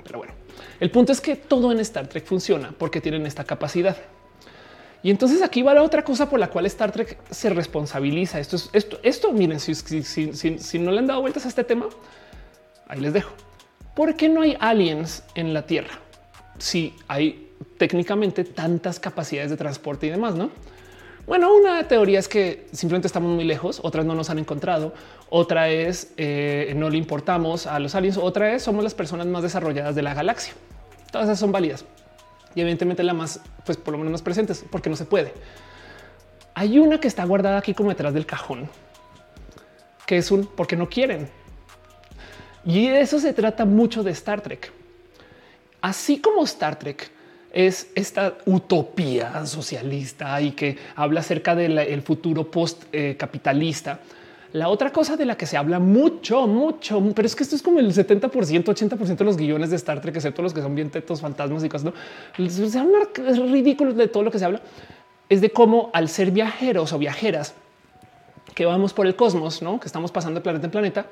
Pero 0.05 0.19
bueno. 0.19 0.46
El 0.79 0.91
punto 0.91 1.11
es 1.11 1.21
que 1.21 1.35
todo 1.35 1.71
en 1.71 1.79
Star 1.79 2.07
Trek 2.07 2.25
funciona 2.25 2.73
porque 2.77 3.01
tienen 3.01 3.25
esta 3.25 3.43
capacidad. 3.43 3.97
Y 5.03 5.11
entonces 5.11 5.41
aquí 5.41 5.61
va 5.61 5.73
la 5.73 5.83
otra 5.83 6.03
cosa 6.03 6.29
por 6.29 6.39
la 6.39 6.49
cual 6.49 6.65
Star 6.65 6.91
Trek 6.91 7.17
se 7.29 7.49
responsabiliza. 7.49 8.39
Esto 8.39 8.55
es 8.55 8.69
esto. 8.73 8.99
Esto 9.03 9.31
miren, 9.31 9.59
si, 9.59 9.73
si, 9.75 10.79
no 10.79 10.91
le 10.91 10.99
han 10.99 11.07
dado 11.07 11.21
vueltas 11.21 11.45
a 11.45 11.49
este 11.49 11.63
tema, 11.63 11.87
ahí 12.87 12.99
les 12.99 13.13
dejo. 13.13 13.31
¿Por 13.95 14.15
qué 14.15 14.29
no 14.29 14.41
hay 14.41 14.57
aliens 14.59 15.23
en 15.35 15.53
la 15.53 15.65
Tierra? 15.65 15.99
Si 16.57 16.93
hay 17.07 17.51
técnicamente 17.77 18.43
tantas 18.43 18.99
capacidades 18.99 19.51
de 19.51 19.57
transporte 19.57 20.07
y 20.07 20.09
demás, 20.09 20.35
no? 20.35 20.49
Bueno, 21.27 21.53
una 21.53 21.85
teoría 21.89 22.19
es 22.19 22.29
que 22.29 22.67
simplemente 22.71 23.07
estamos 23.07 23.29
muy 23.29 23.43
lejos, 23.43 23.81
otras 23.83 24.05
no 24.05 24.15
nos 24.15 24.29
han 24.29 24.39
encontrado, 24.39 24.93
otra 25.29 25.69
es 25.69 26.13
eh, 26.15 26.71
no 26.77 26.89
le 26.89 26.97
importamos 26.97 27.67
a 27.67 27.79
los 27.79 27.95
aliens, 27.95 28.15
otra 28.15 28.53
es 28.53 28.63
somos 28.63 28.81
las 28.81 28.95
personas 28.95 29.27
más 29.27 29.43
desarrolladas 29.43 29.93
de 29.93 30.03
la 30.03 30.13
galaxia. 30.13 30.53
Todas 31.11 31.27
esas 31.27 31.37
son 31.37 31.51
válidas 31.51 31.83
y 32.55 32.61
evidentemente 32.61 33.03
la 33.03 33.13
más, 33.13 33.41
pues 33.65 33.77
por 33.77 33.91
lo 33.91 33.97
menos 33.97 34.13
más 34.13 34.21
presentes, 34.21 34.63
porque 34.71 34.89
no 34.89 34.95
se 34.95 35.03
puede. 35.03 35.33
Hay 36.53 36.79
una 36.79 37.01
que 37.01 37.09
está 37.09 37.25
guardada 37.25 37.57
aquí 37.57 37.73
como 37.73 37.89
detrás 37.89 38.13
del 38.13 38.25
cajón, 38.25 38.69
que 40.05 40.17
es 40.17 40.31
un 40.31 40.45
porque 40.45 40.77
no 40.77 40.87
quieren. 40.87 41.29
Y 42.63 42.87
eso 42.87 43.19
se 43.19 43.33
trata 43.33 43.65
mucho 43.65 44.01
de 44.01 44.11
Star 44.11 44.39
Trek. 44.39 44.71
Así 45.81 46.21
como 46.21 46.45
Star 46.45 46.79
Trek 46.79 47.11
es 47.57 47.89
esta 47.95 48.37
utopía 48.45 49.43
socialista 49.47 50.39
y 50.39 50.51
que 50.51 50.77
habla 50.95 51.21
acerca 51.21 51.55
del 51.55 52.01
futuro 52.03 52.51
post 52.51 52.83
capitalista. 53.17 53.99
La 54.53 54.69
otra 54.69 54.91
cosa 54.91 55.17
de 55.17 55.25
la 55.25 55.35
que 55.35 55.47
se 55.47 55.57
habla 55.57 55.79
mucho, 55.79 56.45
mucho, 56.45 57.03
pero 57.15 57.25
es 57.25 57.35
que 57.35 57.41
esto 57.41 57.55
es 57.55 57.63
como 57.63 57.79
el 57.79 57.91
70 57.91 58.27
80 58.27 58.95
de 58.95 59.23
los 59.25 59.37
guiones 59.37 59.71
de 59.71 59.75
Star 59.75 60.01
Trek, 60.01 60.15
excepto 60.15 60.43
los 60.43 60.53
que 60.53 60.61
son 60.61 60.75
bien 60.75 60.91
tetos, 60.91 61.19
fantasmas 61.19 61.63
y 61.63 61.69
cosas. 61.69 61.91
No 62.37 62.49
se 62.49 62.77
habla 62.77 63.09
es 63.27 63.39
ridículo 63.39 63.91
de 63.93 64.07
todo 64.07 64.21
lo 64.21 64.31
que 64.31 64.37
se 64.37 64.45
habla. 64.45 64.61
Es 65.27 65.41
de 65.41 65.49
cómo 65.49 65.89
al 65.93 66.09
ser 66.09 66.29
viajeros 66.29 66.93
o 66.93 66.99
viajeras 66.99 67.55
que 68.53 68.65
vamos 68.65 68.93
por 68.93 69.07
el 69.07 69.15
cosmos, 69.15 69.63
¿no? 69.63 69.79
que 69.79 69.87
estamos 69.87 70.11
pasando 70.11 70.39
de 70.39 70.43
planeta 70.43 70.67
en 70.67 70.71
planeta, 70.71 71.05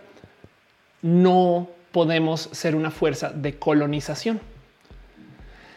no 1.01 1.67
podemos 1.91 2.49
ser 2.51 2.75
una 2.75 2.91
fuerza 2.91 3.29
de 3.29 3.57
colonización. 3.57 4.39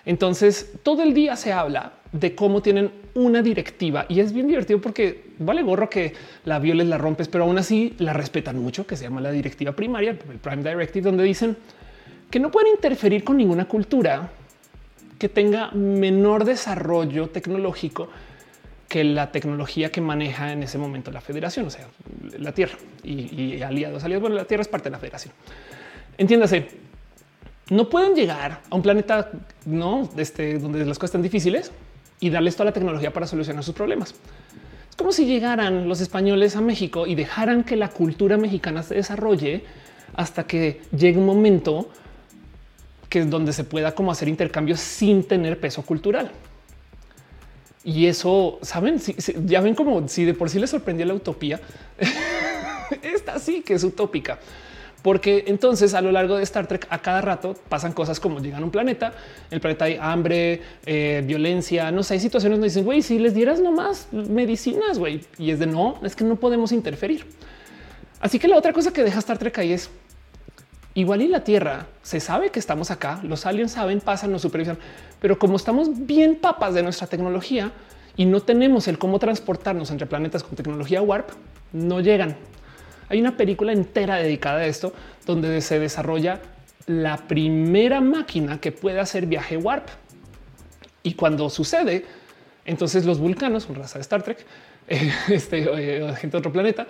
Entonces 0.09 0.73
todo 0.83 1.03
el 1.03 1.13
día 1.13 1.37
se 1.37 1.53
habla 1.53 1.93
de 2.13 2.35
cómo 2.35 2.63
tienen 2.63 2.91
una 3.13 3.43
directiva 3.43 4.07
y 4.09 4.21
es 4.21 4.33
bien 4.33 4.49
divertido 4.49 4.81
porque 4.81 5.33
vale 5.39 5.61
gorro 5.61 5.91
que 5.91 6.15
la 6.47 6.59
violes, 6.59 6.87
la 6.87 6.97
rompes, 6.97 7.29
pero 7.29 7.45
aún 7.45 7.59
así 7.59 7.95
la 7.99 8.15
respetan 8.15 8.59
mucho, 8.59 8.87
que 8.87 8.97
se 8.97 9.05
llama 9.05 9.21
la 9.21 9.31
directiva 9.31 9.73
primaria, 9.73 10.13
el 10.13 10.39
Prime 10.39 10.63
Directive, 10.63 11.05
donde 11.05 11.25
dicen 11.25 11.59
que 12.31 12.41
no 12.41 12.51
pueden 12.51 12.73
interferir 12.73 13.23
con 13.23 13.37
ninguna 13.37 13.67
cultura 13.67 14.31
que 15.19 15.29
tenga 15.29 15.73
menor 15.73 16.47
desarrollo 16.47 17.29
tecnológico 17.29 18.09
que 18.89 19.05
la 19.05 19.31
tecnología 19.31 19.93
que 19.93 20.01
maneja 20.01 20.53
en 20.53 20.63
ese 20.63 20.79
momento 20.79 21.11
la 21.11 21.21
federación, 21.21 21.67
o 21.67 21.71
sea, 21.71 21.87
la 22.39 22.53
Tierra 22.53 22.79
y, 23.05 23.61
aliados, 23.61 24.05
aliados. 24.05 24.23
Bueno, 24.23 24.37
la 24.37 24.47
Tierra 24.47 24.63
es 24.63 24.69
parte 24.69 24.89
de 24.89 24.93
la 24.93 24.99
federación. 24.99 25.35
Entiéndase, 26.17 26.88
no 27.71 27.89
pueden 27.89 28.15
llegar 28.15 28.61
a 28.71 28.75
un 28.75 28.83
planeta 28.83 29.31
no 29.67 30.09
este, 30.17 30.59
donde 30.59 30.85
las 30.85 30.99
cosas 30.99 31.11
están 31.11 31.23
difíciles 31.23 31.71
y 32.21 32.31
darles 32.31 32.57
toda 32.57 32.67
la 32.67 32.73
tecnología 32.73 33.13
para 33.13 33.27
solucionar 33.27 33.63
sus 33.63 33.75
problemas. 33.75 34.15
Es 34.91 34.97
como 34.97 35.13
si 35.13 35.27
llegaran 35.27 35.89
los 35.89 36.01
españoles 36.01 36.57
a 36.57 36.61
México 36.61 37.07
y 37.07 37.15
dejaran 37.15 37.65
que 37.65 37.77
la 37.77 37.89
cultura 37.89 38.37
mexicana 38.37 38.83
se 38.83 38.95
desarrolle 38.95 39.65
hasta 40.15 40.45
que 40.45 40.81
llegue 40.97 41.19
un 41.19 41.27
momento 41.27 41.91
que 43.09 43.21
es 43.21 43.31
donde 43.31 43.53
se 43.53 43.65
pueda 43.65 43.95
como 43.95 44.13
hacer 44.13 44.29
intercambios 44.29 44.81
sin 44.81 45.25
tener 45.25 45.61
peso 45.61 45.83
cultural. 45.83 46.31
Y 47.85 48.07
eso, 48.07 48.59
saben, 48.63 49.01
ya 49.47 49.61
ven 49.61 49.75
como 49.75 50.09
si 50.09 50.25
de 50.25 50.35
por 50.35 50.51
sí 50.51 50.59
les 50.59 50.71
sorprendía 50.71 51.07
la 51.07 51.15
utopía, 51.15 51.61
esta 53.03 53.39
sí 53.39 53.63
que 53.63 53.75
es 53.75 53.85
utópica 53.85 54.39
porque 55.03 55.45
entonces 55.47 55.95
a 55.95 56.01
lo 56.01 56.11
largo 56.11 56.37
de 56.37 56.43
Star 56.43 56.67
Trek 56.67 56.87
a 56.91 56.99
cada 57.01 57.21
rato 57.21 57.55
pasan 57.69 57.93
cosas 57.93 58.19
como 58.21 58.41
llegan 58.41 58.63
a 58.63 58.65
un 58.65 58.71
planeta, 58.71 59.13
el 59.51 59.61
planeta 59.61 59.85
hay 59.85 59.99
hambre, 60.01 60.63
eh, 60.87 61.23
violencia, 61.25 61.91
no 61.91 62.03
sé, 62.03 62.15
hay 62.15 62.21
situaciones 62.21 62.59
donde 62.59 62.69
dicen, 62.69 62.85
güey, 62.85 63.03
si 63.03 63.19
les 63.19 63.35
dieras 63.35 63.61
nomás 63.61 64.09
medicinas, 64.13 64.99
güey, 64.99 65.21
y 65.39 65.51
es 65.51 65.59
de 65.59 65.67
no, 65.67 65.99
es 66.03 66.17
que 66.17 66.25
no 66.25 66.37
podemos 66.37 66.73
interferir. 66.73 67.27
Así 68.21 68.39
que 68.39 68.49
la 68.49 68.57
otra 68.57 68.73
cosa 68.73 68.93
que 68.93 69.05
deja 69.05 69.21
Star 69.21 69.39
Trek 69.39 69.59
ahí 69.59 69.73
es 69.73 69.91
igual 70.95 71.23
y 71.23 71.29
la 71.29 71.45
Tierra 71.45 71.87
se 72.03 72.19
sabe 72.19 72.51
que 72.51 72.59
estamos 72.59 72.91
acá, 72.91 73.21
los 73.23 73.47
aliens 73.47 73.73
saben, 73.73 74.01
pasan, 74.01 74.33
nos 74.33 74.43
supervisan, 74.43 74.79
pero 75.21 75.39
como 75.39 75.57
estamos 75.57 76.07
bien 76.07 76.37
papas 76.37 76.75
de 76.75 76.83
nuestra 76.83 77.07
tecnología 77.07 77.71
y 78.17 78.25
no 78.25 78.41
tenemos 78.41 78.89
el 78.89 78.99
cómo 78.99 79.21
transportarnos 79.21 79.93
entre 79.93 80.09
planetas 80.09 80.43
con 80.43 80.57
tecnología 80.57 81.01
warp, 81.01 81.31
no 81.73 82.01
llegan. 82.01 82.37
Hay 83.09 83.21
una 83.21 83.37
película 83.37 83.73
entera 83.73 84.17
dedicada 84.17 84.59
a 84.61 84.67
esto 84.67 84.93
donde 85.27 85.61
se 85.61 85.79
desarrolla 85.79 86.41
la 86.87 87.17
primera 87.17 88.01
máquina 88.01 88.61
que 88.61 88.73
puede 88.73 89.01
hacer 89.01 89.27
viaje 89.27 89.57
warp. 89.57 89.89
Y 91.03 91.15
cuando 91.15 91.49
sucede, 91.51 92.05
entonces 92.65 93.05
los 93.05 93.19
vulcanos, 93.19 93.69
una 93.69 93.81
raza 93.81 93.99
de 93.99 94.03
Star 94.03 94.23
Trek, 94.23 94.45
este 95.29 95.59
eh, 95.59 96.15
gente 96.17 96.37
de 96.37 96.39
otro 96.39 96.53
planeta, 96.53 96.87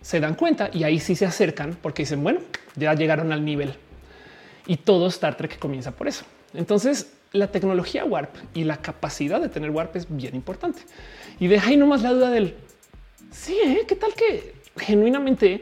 se 0.00 0.20
dan 0.20 0.34
cuenta 0.34 0.70
y 0.72 0.84
ahí 0.84 1.00
sí 1.00 1.16
se 1.16 1.26
acercan 1.26 1.76
porque 1.80 2.02
dicen, 2.02 2.22
bueno, 2.22 2.40
ya 2.76 2.94
llegaron 2.94 3.32
al 3.32 3.44
nivel. 3.44 3.74
Y 4.66 4.76
todo 4.76 5.08
Star 5.08 5.36
Trek 5.36 5.58
comienza 5.58 5.92
por 5.92 6.08
eso. 6.08 6.24
Entonces, 6.54 7.12
la 7.32 7.48
tecnología 7.48 8.04
warp 8.04 8.34
y 8.54 8.64
la 8.64 8.78
capacidad 8.78 9.40
de 9.40 9.48
tener 9.48 9.70
warp 9.70 9.96
es 9.96 10.06
bien 10.08 10.34
importante. 10.34 10.80
Y 11.40 11.48
deja 11.48 11.70
ahí 11.70 11.76
nomás 11.76 12.02
la 12.02 12.12
duda 12.12 12.30
del 12.30 12.54
sí, 13.30 13.56
¿eh? 13.64 13.84
¿qué 13.86 13.96
tal 13.96 14.14
que 14.14 14.54
genuinamente 14.78 15.60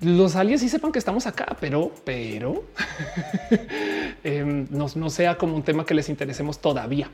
los 0.00 0.34
aliens 0.34 0.60
sí 0.60 0.68
sepan 0.68 0.90
que 0.90 0.98
estamos 0.98 1.26
acá, 1.26 1.56
pero, 1.60 1.92
pero 2.04 2.64
em, 4.24 4.66
no, 4.70 5.10
sea 5.10 5.38
como 5.38 5.54
un 5.54 5.62
tema 5.62 5.84
que 5.84 5.94
les 5.94 6.08
interesemos 6.08 6.58
todavía. 6.58 7.08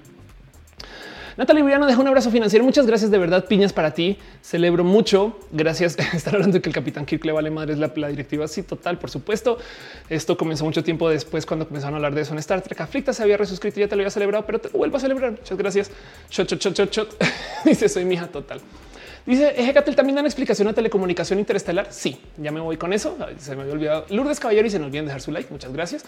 Natalia 1.37 1.65
Briano 1.65 1.87
deja 1.87 1.99
un 1.99 2.07
abrazo 2.07 2.31
financiero. 2.31 2.63
Muchas 2.63 2.87
gracias 2.87 3.11
de 3.11 3.17
verdad. 3.17 3.47
Piñas 3.47 3.73
para 3.73 3.95
ti. 3.95 4.19
Celebro 4.43 4.85
mucho. 4.85 5.39
Gracias. 5.51 5.99
Estar 6.15 6.35
hablando 6.35 6.59
de 6.59 6.63
que 6.63 6.69
el 6.69 6.75
capitán 6.75 7.07
Kirk 7.07 7.25
le 7.25 7.33
vale 7.33 7.51
madre 7.51 7.73
es 7.73 7.79
la, 7.79 7.89
directiva. 7.89 8.47
Sí, 8.49 8.63
total. 8.63 8.99
Por 8.99 9.09
supuesto. 9.09 9.57
Esto 10.11 10.37
comenzó 10.37 10.67
mucho 10.67 10.85
tiempo 10.85 11.09
después 11.09 11.47
cuando 11.47 11.67
comenzaron 11.67 11.95
a 11.95 11.97
hablar 11.97 12.15
de 12.15 12.21
eso 12.21 12.35
en 12.35 12.39
Star 12.39 12.61
Trek. 12.61 12.83
Aflicta 12.83 13.15
se 13.15 13.23
había 13.23 13.39
resuscrito. 13.39 13.81
Ya 13.81 13.89
te 13.89 13.97
lo 13.97 14.03
había 14.03 14.11
celebrado, 14.11 14.45
pero 14.45 14.61
te 14.61 14.69
vuelvo 14.69 14.99
a 14.99 15.01
celebrar. 15.01 15.33
Muchas 15.33 15.57
gracias. 15.57 15.91
Dice 17.65 17.89
soy 17.89 18.05
mi 18.05 18.15
hija 18.15 18.27
total. 18.27 18.61
Dice 19.25 19.51
Ejecatel 19.57 19.95
también 19.95 20.17
dan 20.17 20.27
explicación 20.27 20.69
a 20.69 20.73
telecomunicación 20.73 21.39
interestelar. 21.39 21.89
Sí, 21.91 22.19
ya 22.37 22.51
me 22.51 22.61
voy 22.61 22.77
con 22.77 22.93
eso. 22.93 23.17
Se 23.39 23.55
me 23.55 23.63
había 23.63 23.75
olvidado 23.75 24.07
Lourdes 24.11 24.41
Caballero 24.41 24.67
y 24.67 24.71
se 24.71 24.79
nos 24.79 24.87
olviden 24.87 25.07
dejar 25.07 25.21
su 25.21 25.31
like. 25.31 25.49
Muchas 25.51 25.73
gracias. 25.73 26.05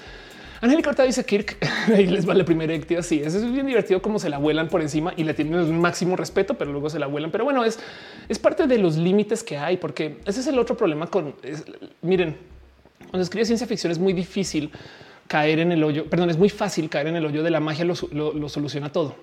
Angélica 0.60 0.88
Corta 0.88 1.02
dice 1.02 1.24
Kirk 1.24 1.58
y 1.98 2.06
les 2.06 2.28
va 2.28 2.34
la 2.34 2.44
primera 2.44 2.72
directiva. 2.72 3.02
Sí, 3.02 3.20
eso 3.22 3.38
es 3.38 3.52
bien 3.52 3.66
divertido 3.66 4.00
como 4.00 4.18
se 4.18 4.30
la 4.30 4.38
vuelan 4.38 4.68
por 4.68 4.80
encima 4.80 5.12
y 5.16 5.24
le 5.24 5.34
tienen 5.34 5.54
un 5.54 5.80
máximo 5.80 6.16
respeto, 6.16 6.54
pero 6.54 6.72
luego 6.72 6.88
se 6.90 6.98
la 6.98 7.06
vuelan. 7.06 7.30
Pero 7.30 7.44
bueno, 7.44 7.64
es, 7.64 7.78
es 8.28 8.38
parte 8.38 8.66
de 8.66 8.78
los 8.78 8.96
límites 8.96 9.42
que 9.42 9.58
hay, 9.58 9.76
porque 9.76 10.18
ese 10.24 10.40
es 10.40 10.46
el 10.46 10.58
otro 10.58 10.76
problema 10.76 11.06
con 11.06 11.34
miren, 12.02 12.36
cuando 13.10 13.22
escribe 13.22 13.44
ciencia 13.44 13.66
ficción 13.66 13.92
es 13.92 13.98
muy 13.98 14.12
difícil 14.12 14.70
caer 15.28 15.58
en 15.58 15.72
el 15.72 15.84
hoyo. 15.84 16.06
Perdón, 16.06 16.30
es 16.30 16.38
muy 16.38 16.48
fácil 16.48 16.88
caer 16.88 17.08
en 17.08 17.16
el 17.16 17.26
hoyo 17.26 17.42
de 17.42 17.50
la 17.50 17.60
magia, 17.60 17.84
lo, 17.84 18.48
soluciona 18.48 18.90
todo. 18.90 19.16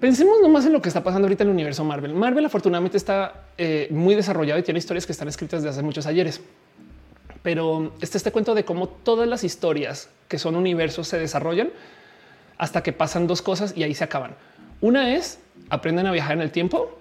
Pensemos 0.00 0.40
nomás 0.40 0.64
en 0.66 0.72
lo 0.72 0.80
que 0.80 0.88
está 0.88 1.02
pasando 1.02 1.26
ahorita 1.26 1.42
en 1.42 1.48
el 1.48 1.54
universo 1.54 1.84
Marvel. 1.84 2.14
Marvel 2.14 2.44
afortunadamente 2.44 2.96
está 2.96 3.46
eh, 3.56 3.88
muy 3.90 4.14
desarrollado 4.14 4.60
y 4.60 4.62
tiene 4.62 4.78
historias 4.78 5.06
que 5.06 5.12
están 5.12 5.28
escritas 5.28 5.62
de 5.62 5.68
hace 5.68 5.82
muchos 5.82 6.06
ayeres 6.06 6.40
pero 7.42 7.92
este, 8.00 8.18
este 8.18 8.32
cuento 8.32 8.54
de 8.54 8.64
cómo 8.64 8.88
todas 8.88 9.28
las 9.28 9.44
historias 9.44 10.10
que 10.28 10.38
son 10.38 10.56
universos 10.56 11.08
se 11.08 11.18
desarrollan 11.18 11.70
hasta 12.58 12.82
que 12.82 12.92
pasan 12.92 13.26
dos 13.26 13.42
cosas 13.42 13.72
y 13.76 13.84
ahí 13.84 13.94
se 13.94 14.04
acaban. 14.04 14.32
Una 14.80 15.14
es 15.14 15.38
aprenden 15.70 16.06
a 16.06 16.12
viajar 16.12 16.32
en 16.32 16.42
el 16.42 16.50
tiempo 16.50 16.98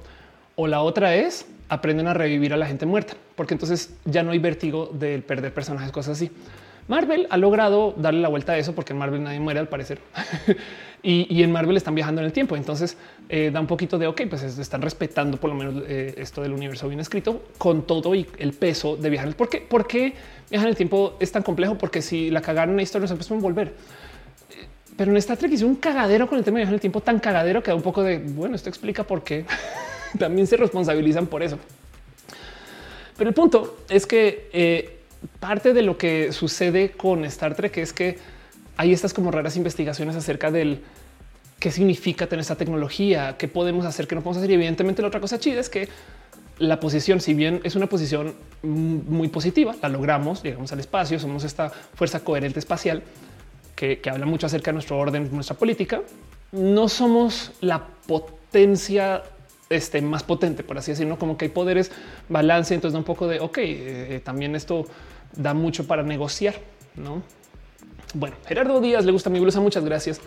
o 0.56 0.68
la 0.68 0.82
otra 0.82 1.16
es 1.16 1.46
aprenden 1.70 2.08
a 2.08 2.14
revivir 2.14 2.54
a 2.54 2.58
la 2.58 2.66
gente 2.66 2.86
muerta, 2.86 3.16
porque 3.36 3.56
entonces 3.56 3.94
ya 4.06 4.24
no 4.24 4.32
hay 4.32 4.40
vértigo 4.40 4.90
de 4.94 5.20
perder 5.20 5.54
personajes, 5.54 5.92
cosas 5.92 6.18
así. 6.18 6.32
Marvel 6.88 7.28
ha 7.30 7.38
logrado 7.38 7.94
darle 7.98 8.22
la 8.22 8.30
vuelta 8.30 8.54
a 8.54 8.58
eso 8.58 8.74
porque 8.74 8.94
en 8.94 9.00
Marvel 9.00 9.24
nadie 9.24 9.40
muere 9.40 9.60
al 9.60 9.68
parecer. 9.68 10.00
y, 11.04 11.44
en 11.44 11.52
Marvel 11.52 11.78
están 11.78 11.96
viajando 11.96 12.22
en 12.22 12.26
el 12.26 12.34
tiempo. 12.34 12.56
Entonces 12.56 12.98
eh, 13.30 13.52
da 13.52 13.60
un 13.60 13.68
poquito 13.68 13.98
de 13.98 14.08
ok, 14.08 14.22
pues 14.30 14.44
están 14.44 14.82
respetando 14.82 15.38
por 15.38 15.50
lo 15.50 15.56
menos 15.56 15.84
eh, 15.88 16.16
esto 16.18 16.42
del 16.42 16.54
universo 16.54 16.88
bien 16.88 17.00
escrito 17.00 17.44
con 17.58 17.86
todo 17.86 18.16
y 18.16 18.26
el 18.40 18.54
peso 18.54 18.96
de 18.96 19.10
viajar. 19.10 19.36
¿Por 19.36 19.50
qué? 19.50 19.60
¿Por 19.60 19.86
qué 19.86 20.14
viajar 20.50 20.68
en 20.68 20.72
el 20.72 20.78
tiempo 20.78 21.18
es 21.20 21.32
tan 21.32 21.44
complejo? 21.44 21.78
Porque 21.78 22.02
si 22.02 22.30
la 22.30 22.42
cagaron 22.42 22.70
en 22.70 22.76
una 22.76 22.84
historia, 22.84 23.08
se 23.08 23.16
pueden 23.16 23.42
volver. 23.42 23.74
Pero 24.96 25.12
en 25.12 25.18
Star 25.18 25.38
Trek 25.38 25.52
hizo 25.52 25.68
un 25.68 25.76
cagadero 25.76 26.28
con 26.28 26.40
el 26.40 26.44
tema 26.44 26.56
de 26.56 26.62
viajar 26.62 26.74
en 26.74 26.76
el 26.76 26.82
tiempo 26.82 27.02
tan 27.02 27.20
cagadero 27.20 27.62
que 27.62 27.70
da 27.70 27.76
un 27.76 27.84
poco 27.84 28.02
de 28.02 28.18
bueno, 28.18 28.56
esto 28.56 28.70
explica 28.70 29.04
por 29.04 29.24
qué 29.24 29.46
también 30.18 30.48
se 30.48 30.58
responsabilizan 30.58 31.28
por 31.28 31.44
eso. 31.44 31.60
Pero 33.18 33.30
el 33.30 33.34
punto 33.34 33.78
es 33.90 34.06
que 34.06 34.50
eh, 34.54 34.97
parte 35.40 35.74
de 35.74 35.82
lo 35.82 35.98
que 35.98 36.32
sucede 36.32 36.92
con 36.92 37.26
Star 37.26 37.56
Trek 37.56 37.78
es 37.78 37.94
que 37.94 38.18
hay 38.76 38.94
estas 38.94 39.14
como 39.14 39.32
raras 39.32 39.58
investigaciones 39.58 40.16
acerca 40.16 40.52
del 40.52 40.82
qué 41.60 41.72
significa 41.72 42.28
tener 42.28 42.42
esta 42.42 42.56
tecnología, 42.56 43.36
qué 43.38 43.48
podemos 43.48 43.86
hacer, 43.86 44.08
qué 44.08 44.16
no 44.16 44.22
podemos 44.22 44.38
hacer. 44.38 44.52
Y 44.52 44.54
evidentemente 44.54 45.02
la 45.02 45.08
otra 45.08 45.20
cosa 45.20 45.40
chida 45.40 45.60
es 45.60 45.70
que 45.70 45.90
la 46.60 46.80
posición, 46.80 47.22
si 47.22 47.34
bien 47.34 47.62
es 47.64 47.76
una 47.76 47.88
posición 47.88 48.36
muy 48.64 49.28
positiva, 49.28 49.76
la 49.82 49.90
logramos, 49.90 50.44
llegamos 50.44 50.72
al 50.72 50.80
espacio, 50.80 51.20
somos 51.20 51.44
esta 51.44 51.70
fuerza 51.70 52.22
coherente 52.24 52.60
espacial 52.60 53.04
que, 53.76 54.00
que 54.00 54.10
habla 54.10 54.26
mucho 54.26 54.48
acerca 54.48 54.72
de 54.72 54.74
nuestro 54.74 54.98
orden, 54.98 55.30
nuestra 55.32 55.56
política. 55.56 56.02
No 56.52 56.90
somos 56.90 57.52
la 57.62 57.86
potencia 58.08 59.24
este, 59.70 60.02
más 60.02 60.24
potente, 60.24 60.64
por 60.64 60.78
así 60.78 60.92
decirlo, 60.92 61.18
como 61.18 61.38
que 61.38 61.46
hay 61.46 61.52
poderes, 61.52 61.92
balance, 62.30 62.74
entonces 62.74 62.94
da 62.94 63.00
un 63.00 63.06
poco 63.06 63.28
de, 63.28 63.40
ok, 63.40 63.58
eh, 63.60 64.22
también 64.24 64.56
esto 64.56 64.86
da 65.36 65.54
mucho 65.54 65.86
para 65.88 66.04
negociar, 66.04 66.56
¿no? 66.96 67.22
Bueno, 68.14 68.36
Gerardo 68.46 68.80
Díaz, 68.80 69.06
le 69.06 69.12
gusta 69.12 69.30
mi 69.30 69.40
blusa, 69.40 69.60
muchas 69.60 69.84
gracias. 69.84 70.22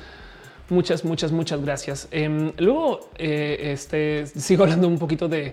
Muchas, 0.68 1.04
muchas, 1.04 1.32
muchas 1.32 1.60
gracias. 1.62 2.08
Em, 2.12 2.52
luego, 2.58 3.10
eh, 3.18 3.72
este, 3.72 4.26
sigo 4.26 4.62
hablando 4.62 4.86
un 4.86 4.98
poquito 4.98 5.28
de 5.28 5.52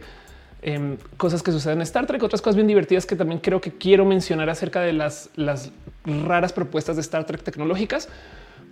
em, 0.61 0.97
cosas 1.17 1.41
que 1.41 1.51
suceden 1.51 1.79
en 1.79 1.83
Star 1.83 2.05
Trek, 2.05 2.21
otras 2.21 2.41
cosas 2.41 2.55
bien 2.55 2.67
divertidas 2.67 3.05
que 3.05 3.15
también 3.15 3.39
creo 3.39 3.59
que 3.59 3.71
quiero 3.71 4.05
mencionar 4.05 4.49
acerca 4.49 4.81
de 4.81 4.93
las, 4.93 5.29
las 5.35 5.71
raras 6.05 6.53
propuestas 6.53 6.97
de 6.97 7.01
Star 7.01 7.25
Trek 7.25 7.41
tecnológicas. 7.41 8.09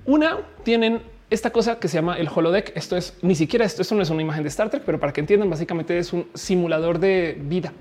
Una, 0.06 0.40
tienen 0.64 1.02
esta 1.30 1.50
cosa 1.50 1.80
que 1.80 1.88
se 1.88 1.98
llama 1.98 2.18
el 2.18 2.30
holodeck. 2.34 2.72
Esto 2.76 2.98
es 2.98 3.16
ni 3.22 3.36
siquiera 3.36 3.66
esto, 3.66 3.82
esto 3.82 3.96
no 3.96 4.02
es 4.02 4.10
una 4.10 4.22
imagen 4.22 4.44
de 4.44 4.50
Star 4.50 4.70
Trek, 4.70 4.84
pero 4.86 5.00
para 5.00 5.14
que 5.14 5.22
entiendan, 5.22 5.50
básicamente 5.50 5.98
es 5.98 6.14
un 6.14 6.28
simulador 6.34 7.00
de 7.00 7.38
vida. 7.40 7.74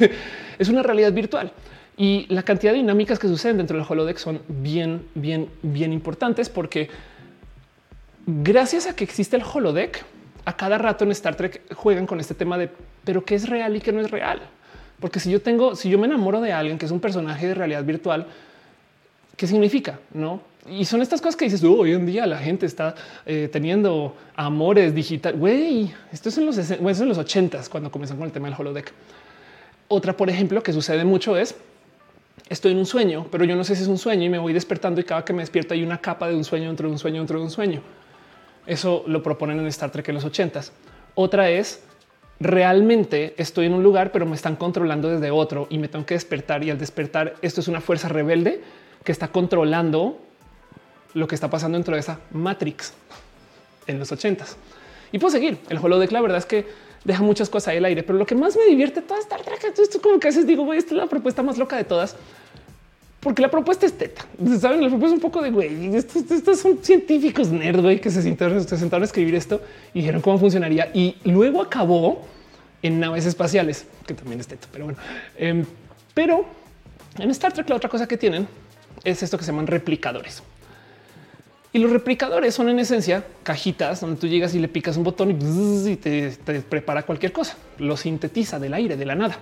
es 0.58 0.68
una 0.68 0.82
realidad 0.82 1.12
virtual 1.12 1.52
y 1.98 2.26
la 2.28 2.44
cantidad 2.44 2.72
de 2.72 2.78
dinámicas 2.78 3.18
que 3.18 3.26
suceden 3.26 3.56
dentro 3.56 3.76
del 3.76 3.84
holodeck 3.88 4.18
son 4.18 4.40
bien, 4.46 5.04
bien, 5.16 5.48
bien 5.62 5.92
importantes 5.92 6.48
porque 6.48 6.88
gracias 8.24 8.86
a 8.86 8.94
que 8.94 9.02
existe 9.02 9.36
el 9.36 9.42
holodeck, 9.42 10.04
a 10.44 10.56
cada 10.56 10.78
rato 10.78 11.04
en 11.04 11.10
Star 11.10 11.34
Trek 11.34 11.60
juegan 11.74 12.06
con 12.06 12.20
este 12.20 12.34
tema 12.34 12.56
de 12.56 12.70
pero 13.04 13.24
qué 13.24 13.34
es 13.34 13.48
real 13.48 13.76
y 13.76 13.80
qué 13.80 13.92
no 13.92 14.00
es 14.00 14.10
real. 14.10 14.40
Porque 15.00 15.20
si 15.20 15.30
yo 15.30 15.42
tengo, 15.42 15.74
si 15.74 15.90
yo 15.90 15.98
me 15.98 16.06
enamoro 16.06 16.40
de 16.40 16.52
alguien 16.52 16.78
que 16.78 16.86
es 16.86 16.92
un 16.92 17.00
personaje 17.00 17.46
de 17.46 17.54
realidad 17.54 17.84
virtual, 17.84 18.26
¿qué 19.36 19.46
significa? 19.46 19.98
No 20.14 20.40
y 20.70 20.84
son 20.84 21.02
estas 21.02 21.20
cosas 21.20 21.36
que 21.36 21.44
dices 21.44 21.62
hoy 21.64 21.92
en 21.92 22.06
día 22.06 22.26
la 22.26 22.38
gente 22.38 22.66
está 22.66 22.94
eh, 23.26 23.48
teniendo 23.50 24.16
amores 24.36 24.94
digital. 24.94 25.36
Güey, 25.36 25.92
esto 26.12 26.28
es 26.28 26.38
en 26.38 26.46
los, 26.46 26.58
en 26.58 27.08
los 27.08 27.18
80 27.18 27.60
cuando 27.70 27.90
comenzó 27.90 28.16
con 28.16 28.24
el 28.24 28.32
tema 28.32 28.48
del 28.48 28.56
holodeck. 28.58 28.92
Otra, 29.88 30.16
por 30.16 30.28
ejemplo, 30.28 30.62
que 30.62 30.72
sucede 30.72 31.04
mucho 31.04 31.36
es 31.36 31.56
estoy 32.48 32.72
en 32.72 32.78
un 32.78 32.86
sueño, 32.86 33.26
pero 33.30 33.44
yo 33.44 33.56
no 33.56 33.64
sé 33.64 33.74
si 33.76 33.82
es 33.82 33.88
un 33.88 33.98
sueño 33.98 34.24
y 34.24 34.28
me 34.28 34.38
voy 34.38 34.52
despertando 34.52 35.00
y 35.00 35.04
cada 35.04 35.24
que 35.24 35.32
me 35.32 35.42
despierto 35.42 35.74
hay 35.74 35.82
una 35.82 35.98
capa 35.98 36.28
de 36.28 36.34
un 36.34 36.44
sueño 36.44 36.66
dentro 36.66 36.88
de 36.88 36.92
un 36.92 36.98
sueño 36.98 37.18
dentro 37.18 37.38
de 37.38 37.44
un 37.44 37.50
sueño. 37.50 37.82
Eso 38.66 39.04
lo 39.06 39.22
proponen 39.22 39.58
en 39.60 39.66
Star 39.66 39.90
Trek 39.90 40.08
en 40.08 40.16
los 40.16 40.24
80 40.24 40.60
Otra 41.14 41.50
es 41.50 41.82
realmente 42.40 43.34
estoy 43.38 43.66
en 43.66 43.74
un 43.74 43.82
lugar, 43.82 44.12
pero 44.12 44.26
me 44.26 44.36
están 44.36 44.56
controlando 44.56 45.08
desde 45.08 45.30
otro 45.30 45.66
y 45.70 45.78
me 45.78 45.88
tengo 45.88 46.06
que 46.06 46.14
despertar 46.14 46.62
y 46.62 46.70
al 46.70 46.78
despertar 46.78 47.34
esto 47.42 47.60
es 47.60 47.68
una 47.68 47.80
fuerza 47.80 48.08
rebelde 48.08 48.60
que 49.04 49.12
está 49.12 49.28
controlando 49.28 50.20
lo 51.14 51.26
que 51.26 51.34
está 51.34 51.48
pasando 51.48 51.76
dentro 51.76 51.94
de 51.94 52.00
esa 52.00 52.20
Matrix 52.32 52.92
en 53.86 53.98
los 53.98 54.12
ochentas. 54.12 54.56
Y 55.12 55.18
puedo 55.18 55.32
seguir. 55.32 55.58
El 55.68 55.78
holodeck, 55.78 56.12
la 56.12 56.20
verdad 56.20 56.38
es 56.38 56.46
que 56.46 56.66
deja 57.04 57.22
muchas 57.22 57.48
cosas 57.48 57.68
ahí 57.68 57.78
al 57.78 57.84
aire, 57.86 58.02
pero 58.02 58.18
lo 58.18 58.26
que 58.26 58.34
más 58.34 58.56
me 58.56 58.64
divierte 58.66 59.00
toda 59.00 59.20
esta 59.20 59.36
esto 59.36 59.82
es 59.82 59.88
como 60.02 60.18
que 60.18 60.28
a 60.28 60.30
veces 60.30 60.46
digo, 60.46 60.64
güey, 60.64 60.78
esta 60.78 60.94
es 60.94 61.00
la 61.00 61.06
propuesta 61.06 61.42
más 61.42 61.58
loca 61.58 61.76
de 61.76 61.84
todas. 61.84 62.16
Porque 63.20 63.42
la 63.42 63.50
propuesta 63.50 63.84
es 63.84 63.98
teta. 63.98 64.24
Saben, 64.60 64.80
la 64.80 64.88
propuesta 64.88 65.08
es 65.08 65.12
un 65.14 65.20
poco 65.20 65.42
de 65.42 65.50
güey. 65.50 65.96
Estos, 65.96 66.60
son 66.60 66.78
científicos 66.82 67.48
nerd 67.48 67.80
güey, 67.80 68.00
que 68.00 68.10
se 68.10 68.22
sentaron, 68.22 68.62
se 68.62 68.76
a 68.76 68.98
escribir 68.98 69.34
esto 69.34 69.60
y 69.92 70.00
dijeron 70.00 70.20
cómo 70.20 70.38
funcionaría. 70.38 70.90
Y 70.94 71.16
luego 71.24 71.60
acabó 71.60 72.26
en 72.80 73.00
naves 73.00 73.26
espaciales, 73.26 73.86
que 74.06 74.14
también 74.14 74.38
es 74.38 74.46
teta, 74.46 74.68
pero 74.70 74.84
bueno. 74.84 74.98
Em, 75.36 75.64
pero 76.14 76.44
en 77.18 77.30
Star 77.30 77.52
Trek, 77.52 77.68
la 77.68 77.76
otra 77.76 77.90
cosa 77.90 78.06
que 78.06 78.16
tienen 78.16 78.46
es 79.02 79.22
esto 79.22 79.36
que 79.36 79.44
se 79.44 79.50
llaman 79.50 79.66
replicadores. 79.66 80.42
Y 81.72 81.78
los 81.78 81.90
replicadores 81.90 82.54
son 82.54 82.70
en 82.70 82.78
esencia 82.78 83.24
cajitas 83.42 84.00
donde 84.00 84.18
tú 84.18 84.26
llegas 84.26 84.54
y 84.54 84.58
le 84.58 84.68
picas 84.68 84.96
un 84.96 85.04
botón 85.04 85.30
y, 85.30 85.96
te, 85.96 86.30
prepara 86.68 87.02
cualquier 87.02 87.32
cosa. 87.32 87.56
Lo 87.78 87.96
sintetiza 87.96 88.58
del 88.58 88.72
aire, 88.72 88.96
de 88.96 89.04
la 89.04 89.14
nada. 89.14 89.38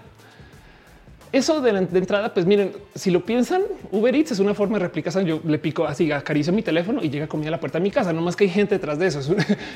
eso 1.31 1.61
de, 1.61 1.71
entrada, 1.71 2.35
pues 2.35 2.45
miren, 2.45 2.73
si 2.97 3.13
lo 3.13 3.25
piensan, 3.25 3.63
Uber 3.93 4.15
Eats 4.15 4.33
es 4.33 4.39
una 4.41 4.55
forma 4.55 4.79
de 4.79 4.85
replicar. 4.87 5.25
Yo 5.25 5.41
le 5.45 5.59
pico 5.59 5.87
así, 5.87 6.11
acaricio 6.11 6.53
mi 6.53 6.63
teléfono 6.63 7.01
y 7.03 7.11
llega 7.11 7.29
comida 7.29 7.49
a 7.49 7.53
la 7.53 7.61
puerta 7.61 7.79
de 7.79 7.85
mi 7.85 7.93
casa. 7.93 8.13
No 8.13 8.23
más 8.23 8.35
que 8.35 8.45
hay 8.45 8.51
gente 8.51 8.75
detrás 8.75 8.99
de 8.99 9.07
eso. 9.07 9.21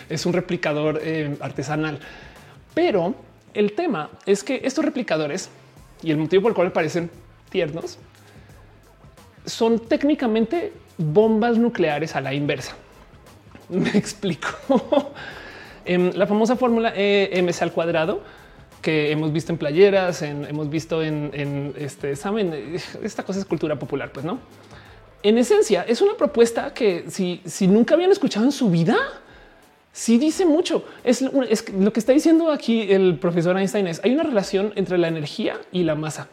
Es 0.09 0.27
un, 0.27 0.33
replicador 0.33 1.01
eh, 1.05 1.37
artesanal. 1.41 2.01
Pero 2.75 3.15
el 3.55 3.73
tema 3.73 4.11
es 4.27 4.43
que 4.43 4.61
estos 4.65 4.85
replicadores 4.85 5.51
y 6.03 6.11
el 6.11 6.17
motivo 6.17 6.43
por 6.43 6.51
el 6.51 6.57
cual 6.57 6.73
parecen 6.73 7.11
tiernos 7.49 7.99
son 9.47 9.79
técnicamente 9.79 10.73
bombas 11.01 11.59
nucleares 11.59 12.15
a 12.15 12.21
la 12.21 12.35
inversa. 12.35 12.77
Me 13.69 13.91
explico. 13.91 14.49
Em, 15.85 16.13
la 16.15 16.27
famosa 16.27 16.57
fórmula 16.57 16.93
EMC 16.95 17.63
al 17.63 17.73
cuadrado 17.73 18.23
que 18.83 19.11
hemos 19.11 19.33
visto 19.33 19.53
en 19.53 19.59
playeras, 19.59 20.23
hemos 20.23 20.71
visto 20.71 21.03
en, 21.03 21.75
este, 21.79 22.17
saben, 22.17 22.79
esta 23.03 23.23
cosa 23.25 23.39
es 23.39 23.45
cultura 23.45 23.79
popular, 23.79 24.11
pues 24.13 24.25
no. 24.25 24.39
En 25.23 25.37
esencia, 25.37 25.83
es 25.87 26.01
una 26.01 26.15
propuesta 26.15 26.73
que 26.73 27.05
si, 27.09 27.43
si 27.45 27.67
nunca 27.67 27.95
habían 27.95 28.11
escuchado 28.11 28.47
en 28.47 28.53
su 28.53 28.71
vida, 28.71 28.97
sí 29.93 30.19
dice 30.19 30.47
mucho. 30.47 30.85
Es, 31.05 31.21
lo 31.23 31.93
que 31.93 32.01
está 32.01 32.13
diciendo 32.13 32.51
aquí 32.51 32.91
el 32.91 33.19
profesor 33.19 33.59
Einstein 33.59 33.87
es 33.87 34.01
hay 34.03 34.15
una 34.15 34.23
relación 34.23 34.73
entre 34.77 34.97
la 34.97 35.09
energía 35.09 35.61
y 35.73 35.83
la 35.83 35.95
masa. 35.95 36.29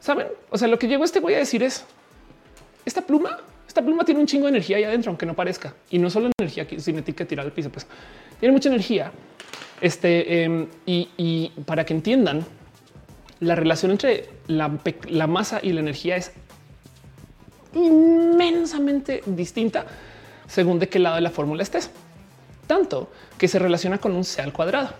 Saben? 0.00 0.26
O 0.50 0.58
sea, 0.58 0.68
lo 0.68 0.78
que 0.78 0.88
llegó 0.88 1.04
este 1.04 1.20
voy 1.20 1.34
a 1.34 1.38
decir 1.38 1.62
es 1.62 1.84
esta 2.86 3.02
pluma, 3.02 3.38
esta 3.68 3.82
pluma 3.82 4.04
tiene 4.04 4.20
un 4.20 4.26
chingo 4.26 4.44
de 4.44 4.50
energía 4.50 4.78
ahí 4.78 4.84
adentro, 4.84 5.10
aunque 5.10 5.26
no 5.26 5.34
parezca. 5.34 5.74
Y 5.90 5.98
no 5.98 6.08
solo 6.08 6.30
energía 6.38 6.66
cinética 6.78 7.26
tirada 7.26 7.48
al 7.48 7.52
piso, 7.52 7.68
pues 7.68 7.86
tiene 8.40 8.52
mucha 8.52 8.68
energía 8.68 9.12
este, 9.80 10.44
em, 10.44 10.68
y, 10.86 11.52
para 11.66 11.84
que 11.84 11.92
entiendan, 11.92 12.46
la 13.40 13.54
relación 13.54 13.90
entre 13.90 14.30
la, 14.46 14.68
masa 15.26 15.60
y 15.62 15.72
la 15.72 15.80
energía 15.80 16.16
es 16.16 16.32
inmensamente 17.74 19.22
distinta 19.26 19.84
según 20.46 20.78
de 20.78 20.88
qué 20.88 20.98
lado 20.98 21.16
de 21.16 21.22
la 21.22 21.30
fórmula 21.30 21.62
estés. 21.62 21.90
Tanto 22.66 23.10
que 23.36 23.48
se 23.48 23.58
relaciona 23.58 23.98
con 23.98 24.12
un 24.12 24.24
C 24.24 24.40
al 24.40 24.52
cuadrado. 24.52 24.94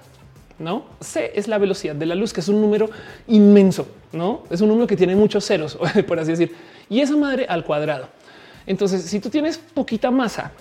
No 0.58 0.84
C 1.00 1.32
es 1.34 1.48
la 1.48 1.58
velocidad 1.58 1.94
de 1.94 2.06
la 2.06 2.14
luz, 2.14 2.32
que 2.32 2.40
es 2.40 2.48
un 2.48 2.60
número 2.60 2.88
inmenso. 3.26 3.86
No 4.12 4.44
es 4.50 4.60
un 4.60 4.68
número 4.68 4.86
que 4.86 4.96
tiene 4.96 5.14
muchos 5.14 5.44
ceros, 5.44 5.78
por 6.08 6.18
así 6.18 6.30
decir, 6.30 6.54
y 6.88 7.00
esa 7.00 7.16
madre 7.16 7.46
al 7.48 7.64
cuadrado. 7.64 8.08
Entonces, 8.66 9.02
si 9.02 9.20
tú 9.20 9.30
tienes 9.30 9.58
poquita 9.58 10.10
masa, 10.10 10.52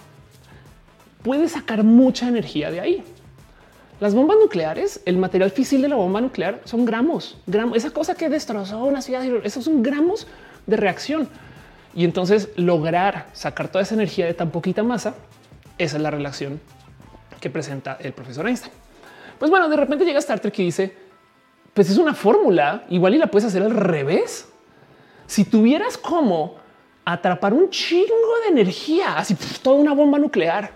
puedes 1.24 1.54
sacar 1.54 1.84
mucha 1.84 2.28
energía 2.28 2.70
de 2.70 2.80
ahí. 2.80 3.04
Las 4.00 4.14
bombas 4.14 4.38
nucleares, 4.41 5.02
el 5.06 5.18
material 5.18 5.52
físico 5.52 5.82
de 5.82 5.88
la 5.88 5.96
bomba 5.96 6.20
nuclear 6.20 6.60
son 6.66 6.84
gramos, 6.84 7.38
gramos. 7.48 7.78
Esa 7.78 7.91
cosa 7.91 8.14
que 8.14 8.28
destrozó 8.28 8.84
una 8.84 9.02
ciudad, 9.02 9.24
esos 9.43 9.64
son 9.64 9.82
gramos 9.82 10.28
de 10.68 10.76
reacción. 10.76 11.30
Y 11.96 12.04
entonces 12.04 12.50
lograr 12.58 13.28
sacar 13.32 13.70
toda 13.70 13.84
esa 13.84 13.96
energía 13.96 14.26
de 14.26 14.34
tan 14.34 14.52
poquita 14.52 14.84
masa, 14.84 15.16
esa 15.78 15.96
es 15.96 16.04
la 16.04 16.12
relación 16.12 16.60
que 17.39 17.50
presenta 17.50 17.98
el 18.02 18.12
profesor 18.12 18.48
Einstein. 18.48 18.84
Pues 19.39 19.51
bueno, 19.51 19.69
de 19.69 19.75
repente 19.75 20.05
llega 20.05 20.19
Star 20.19 20.39
Trek 20.39 20.57
y 20.59 20.65
dice, 20.65 20.95
pues 21.73 21.89
es 21.89 21.97
una 21.97 22.13
fórmula, 22.13 22.86
igual 22.89 23.15
y 23.15 23.17
la 23.17 23.27
puedes 23.27 23.45
hacer 23.45 23.61
al 23.61 23.71
revés. 23.71 24.47
Si 25.27 25.45
tuvieras 25.45 25.97
como 25.97 26.55
atrapar 27.03 27.53
un 27.53 27.69
chingo 27.69 28.39
de 28.43 28.51
energía, 28.51 29.17
así 29.17 29.36
toda 29.61 29.77
una 29.77 29.93
bomba 29.93 30.17
nuclear 30.17 30.71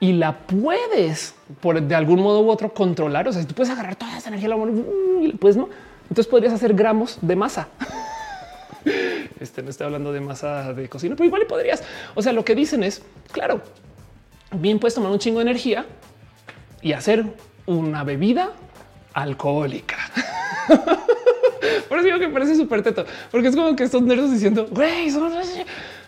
y 0.00 0.12
la 0.12 0.38
puedes 0.38 1.34
por 1.60 1.80
de 1.80 1.94
algún 1.94 2.20
modo 2.20 2.40
u 2.42 2.50
otro 2.50 2.72
controlar. 2.72 3.28
O 3.28 3.32
sea, 3.32 3.42
si 3.42 3.48
tú 3.48 3.54
puedes 3.54 3.72
agarrar 3.72 3.96
toda 3.96 4.16
esa 4.16 4.28
energía, 4.28 4.50
y 5.20 5.32
pues 5.32 5.56
no, 5.56 5.68
entonces 6.02 6.26
podrías 6.26 6.52
hacer 6.52 6.74
gramos 6.74 7.18
de 7.20 7.36
masa. 7.36 7.68
Este 9.40 9.62
no 9.62 9.70
estoy 9.70 9.84
hablando 9.84 10.12
de 10.12 10.20
masa 10.20 10.72
de 10.72 10.88
cocina, 10.88 11.14
pero 11.14 11.26
igual 11.26 11.46
podrías. 11.46 11.84
O 12.16 12.22
sea, 12.22 12.32
lo 12.32 12.44
que 12.44 12.56
dicen 12.56 12.82
es 12.82 13.02
claro, 13.30 13.60
bien 14.52 14.80
puedes 14.80 14.94
tomar 14.94 15.12
un 15.12 15.18
chingo 15.20 15.38
de 15.38 15.42
energía 15.42 15.86
y 16.82 16.92
hacer 16.92 17.24
una 17.68 18.02
bebida 18.02 18.52
alcohólica. 19.12 19.96
Por 21.88 21.98
eso 21.98 22.06
digo 22.06 22.18
que 22.18 22.28
parece 22.28 22.54
súper 22.56 22.82
teto, 22.82 23.04
porque 23.30 23.48
es 23.48 23.56
como 23.56 23.74
que 23.74 23.84
estos 23.84 24.02
nerds 24.02 24.30
diciendo, 24.30 24.68
güey, 24.70 25.10
son 25.10 25.32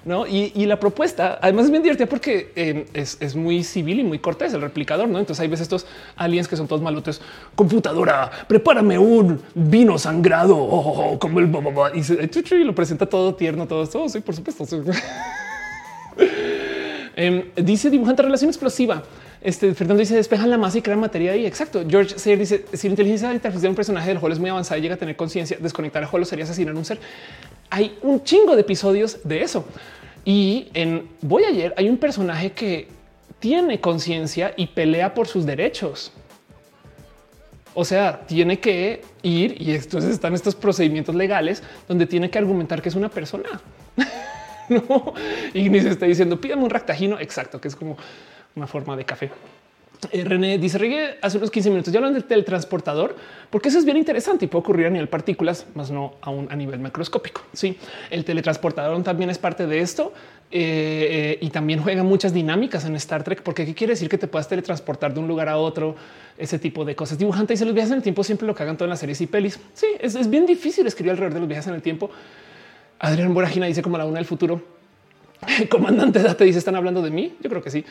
no? 0.04 0.26
Y, 0.26 0.64
la 0.64 0.80
propuesta 0.80 1.38
además 1.42 1.66
es 1.66 1.70
bien 1.70 1.82
divertida 1.82 2.06
porque 2.06 2.52
em, 2.54 2.84
es, 2.94 3.36
muy 3.36 3.62
civil 3.64 4.00
y 4.00 4.04
muy 4.04 4.18
cortés 4.18 4.54
el 4.54 4.62
replicador. 4.62 5.08
No, 5.08 5.18
entonces 5.18 5.40
hay 5.40 5.48
veces 5.48 5.64
estos 5.64 5.86
aliens 6.16 6.48
que 6.48 6.56
son 6.56 6.66
todos 6.68 6.80
malotes. 6.80 7.20
Computadora, 7.54 8.30
prepárame 8.48 8.98
un 8.98 9.42
vino 9.54 9.98
sangrado 9.98 10.56
oh, 10.61 11.18
como 11.18 11.40
el 11.40 11.50
y, 11.94 12.54
y, 12.54 12.64
lo 12.64 12.74
presenta 12.74 13.06
todo 13.06 13.34
tierno, 13.34 13.66
todo 13.66 13.82
esto. 13.82 14.02
Oh, 14.02 14.08
sí, 14.08 14.20
por 14.20 14.34
supuesto. 14.34 14.64
Em, 17.16 17.45
dice 17.57 17.91
dibujante 17.91 18.23
relación 18.23 18.49
explosiva. 18.49 19.03
Este 19.43 19.75
Fernando 19.75 20.01
dice 20.01 20.14
despejan 20.14 20.49
la 20.49 20.57
masa 20.57 20.79
y 20.79 20.83
crean 20.83 21.01
materia 21.01 21.37
y 21.37 21.45
exacto. 21.45 21.85
George 21.87 22.18
Sayer 22.18 22.39
dice 22.39 22.64
si 22.73 22.89
la 22.89 22.93
inteligencia 22.93 23.29
artificial 23.29 23.71
un 23.71 23.77
personaje 23.77 24.09
del 24.09 24.18
juego 24.18 24.33
es 24.33 24.39
muy 24.39 24.49
avanzada 24.49 24.79
y 24.79 24.83
llega 24.83 24.95
a 24.95 24.99
tener 24.99 25.16
conciencia, 25.16 25.59
desconectar 25.61 26.03
el 26.03 26.09
juego 26.09 26.25
sería 26.25 26.45
asesinar 26.45 26.75
a 26.75 26.79
un 26.79 26.85
ser 26.85 26.99
hay 27.71 27.97
un 28.03 28.23
chingo 28.25 28.55
de 28.55 28.62
episodios 28.62 29.21
de 29.25 29.43
eso. 29.43 29.64
Y 30.25 30.68
en 30.75 31.09
Voy 31.23 31.45
ayer 31.45 31.73
hay 31.77 31.89
un 31.89 31.97
personaje 31.97 32.53
que 32.53 32.89
tiene 33.39 33.81
conciencia 33.81 34.53
y 34.57 34.66
pelea 34.66 35.14
por 35.14 35.27
sus 35.27 35.47
derechos. 35.47 36.12
O 37.73 37.85
sea, 37.85 38.27
tiene 38.27 38.59
que 38.59 39.03
ir 39.23 39.61
y 39.62 39.75
entonces 39.75 40.11
están 40.11 40.35
estos 40.35 40.57
procedimientos 40.57 41.14
legales 41.14 41.62
donde 41.89 42.07
tiene 42.07 42.29
que 42.29 42.39
argumentar 42.39 42.83
que 42.83 42.89
es 42.89 42.97
una 42.97 43.09
persona. 43.09 43.49
no, 44.89 45.14
se 45.53 45.89
está 45.89 46.07
diciendo 46.07 46.41
pídame 46.41 46.62
un 46.62 46.71
ractagino 46.71 47.18
exacto, 47.18 47.61
que 47.61 47.68
es 47.68 47.77
como 47.77 47.97
una 48.55 48.66
forma 48.66 48.97
de 48.97 49.05
café. 49.05 49.31
Eh, 50.12 50.25
René 50.25 50.57
dice 50.57 50.79
Regué 50.79 51.18
hace 51.21 51.37
unos 51.37 51.51
15 51.51 51.71
minutos 51.71 51.93
ya 51.93 51.99
hablan 51.99 52.14
del 52.14 52.25
teletransportador, 52.25 53.16
porque 53.51 53.68
eso 53.68 53.79
es 53.79 53.85
bien 53.85 53.97
interesante 53.97 54.47
y 54.47 54.49
puede 54.49 54.61
ocurrir 54.61 54.87
a 54.87 54.91
nivel 54.91 55.09
partículas, 55.09 55.66
más 55.75 55.91
no 55.91 56.14
aún 56.23 56.49
a 56.51 56.57
nivel 56.57 56.81
macroscópico. 56.81 57.43
Sí, 57.53 57.77
el 58.11 58.25
teletransportador 58.25 59.03
también 59.03 59.29
es 59.29 59.39
parte 59.39 59.66
de 59.66 59.81
esto 59.81 60.14
eh, 60.53 61.37
eh, 61.39 61.39
y 61.43 61.51
también 61.51 61.81
juega 61.81 62.03
muchas 62.03 62.33
dinámicas 62.33 62.85
en 62.87 62.97
Star 62.97 63.23
Trek, 63.23 63.43
porque 63.43 63.66
qué 63.66 63.75
quiere 63.75 63.93
decir 63.93 64.09
que 64.09 64.18
te 64.18 64.27
puedas 64.27 64.49
teletransportar 64.49 65.12
de 65.12 65.21
un 65.21 65.29
lugar 65.29 65.49
a 65.49 65.59
otro, 65.59 65.95
ese 66.39 66.59
tipo 66.59 66.85
de 66.85 66.97
cosas. 66.97 67.18
Dibujante 67.18 67.53
dice 67.53 67.64
los 67.64 67.75
viajes 67.75 67.91
en 67.93 67.99
el 67.99 68.03
tiempo 68.03 68.25
siempre 68.25 68.47
lo 68.47 68.55
que 68.55 68.62
hagan 68.62 68.77
todas 68.77 68.89
las 68.89 68.99
series 68.99 69.21
y 69.21 69.27
pelis. 69.27 69.61
Sí, 69.75 69.87
es, 70.01 70.29
bien 70.29 70.47
difícil 70.47 70.87
escribir 70.87 71.12
alrededor 71.12 71.35
de 71.35 71.41
los 71.41 71.49
viajes 71.49 71.66
en 71.66 71.75
el 71.75 71.83
tiempo. 71.83 72.11
Adrián 73.01 73.32
Boragina 73.32 73.66
dice 73.66 73.82
como 73.82 73.96
la 73.96 74.05
una 74.05 74.16
del 74.16 74.26
futuro. 74.26 74.62
Comandante 75.70 76.22
Date 76.22 76.44
dice 76.44 76.59
están 76.59 76.76
hablando 76.76 77.01
de 77.03 77.11
mí. 77.11 77.34
Yo 77.40 77.48
creo 77.48 77.62
que 77.62 77.70
sí. 77.70 77.84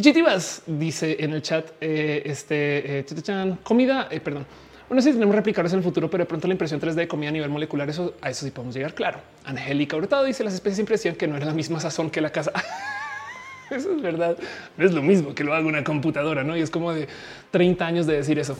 Chitivas 0.00 0.62
dice 0.66 1.16
en 1.20 1.32
el 1.32 1.42
chat 1.42 1.70
eh, 1.80 2.22
este 2.24 3.00
eh, 3.00 3.56
comida, 3.62 4.08
eh, 4.10 4.20
perdón. 4.20 4.46
Bueno, 4.88 5.02
si 5.02 5.12
tenemos 5.12 5.34
replicadores 5.34 5.72
en 5.72 5.78
el 5.78 5.84
futuro, 5.84 6.10
pero 6.10 6.22
de 6.22 6.26
pronto 6.26 6.46
la 6.46 6.54
impresión 6.54 6.80
3D 6.80 6.94
de 6.94 7.08
comida 7.08 7.28
a 7.28 7.32
nivel 7.32 7.48
molecular, 7.48 7.88
eso 7.88 8.14
a 8.20 8.30
eso 8.30 8.44
sí 8.44 8.50
podemos 8.50 8.74
llegar. 8.74 8.94
Claro. 8.94 9.20
Angélica 9.44 9.96
Hurtado 9.96 10.24
dice 10.24 10.44
las 10.44 10.54
especies 10.54 10.76
siempre 10.76 10.94
decían 10.94 11.14
que 11.14 11.26
no 11.26 11.36
era 11.36 11.46
la 11.46 11.54
misma 11.54 11.80
sazón 11.80 12.10
que 12.10 12.20
la 12.20 12.30
casa. 12.30 12.52
eso 13.70 13.94
es 13.94 14.02
verdad. 14.02 14.36
No 14.76 14.84
es 14.84 14.92
lo 14.92 15.00
mismo 15.00 15.34
que 15.34 15.44
lo 15.44 15.54
haga 15.54 15.66
una 15.66 15.84
computadora, 15.84 16.44
no? 16.44 16.56
Y 16.56 16.60
es 16.60 16.70
como 16.70 16.92
de 16.92 17.08
30 17.50 17.86
años 17.86 18.06
de 18.06 18.14
decir 18.14 18.38
eso. 18.38 18.58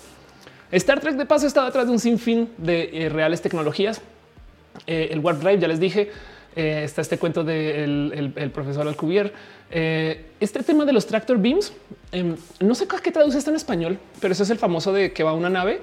Star 0.73 1.01
Trek 1.01 1.17
de 1.17 1.27
paso 1.27 1.47
estaba 1.47 1.67
atrás 1.67 1.87
de 1.87 1.93
un 1.93 1.99
sinfín 1.99 2.49
de 2.59 3.09
reales 3.13 3.43
tecnologías. 3.43 4.01
El 4.87 5.19
Warp 5.21 5.41
Drive, 5.41 5.59
ya 5.59 5.69
les 5.69 5.81
dije, 5.81 6.11
está 6.55 7.01
este 7.01 7.19
cuento 7.19 7.45
del 7.45 8.33
el 8.37 8.51
profesor 8.51 8.87
Alcubierre 8.89 9.33
eh, 9.73 10.27
este 10.41 10.63
tema 10.65 10.85
de 10.85 10.93
los 10.93 11.07
tractor 11.07 11.39
beams, 11.39 11.73
em, 12.11 12.35
no 12.59 12.75
sé 12.75 12.89
qué 12.89 13.13
traduce 13.13 13.39
esto 13.39 13.51
en 13.51 13.57
español, 13.57 13.99
pero 14.21 14.33
eso 14.33 14.43
es 14.43 14.51
el 14.51 14.59
famoso 14.59 14.93
de 14.93 15.13
que 15.13 15.23
va 15.23 15.33
una 15.33 15.49
nave 15.49 15.81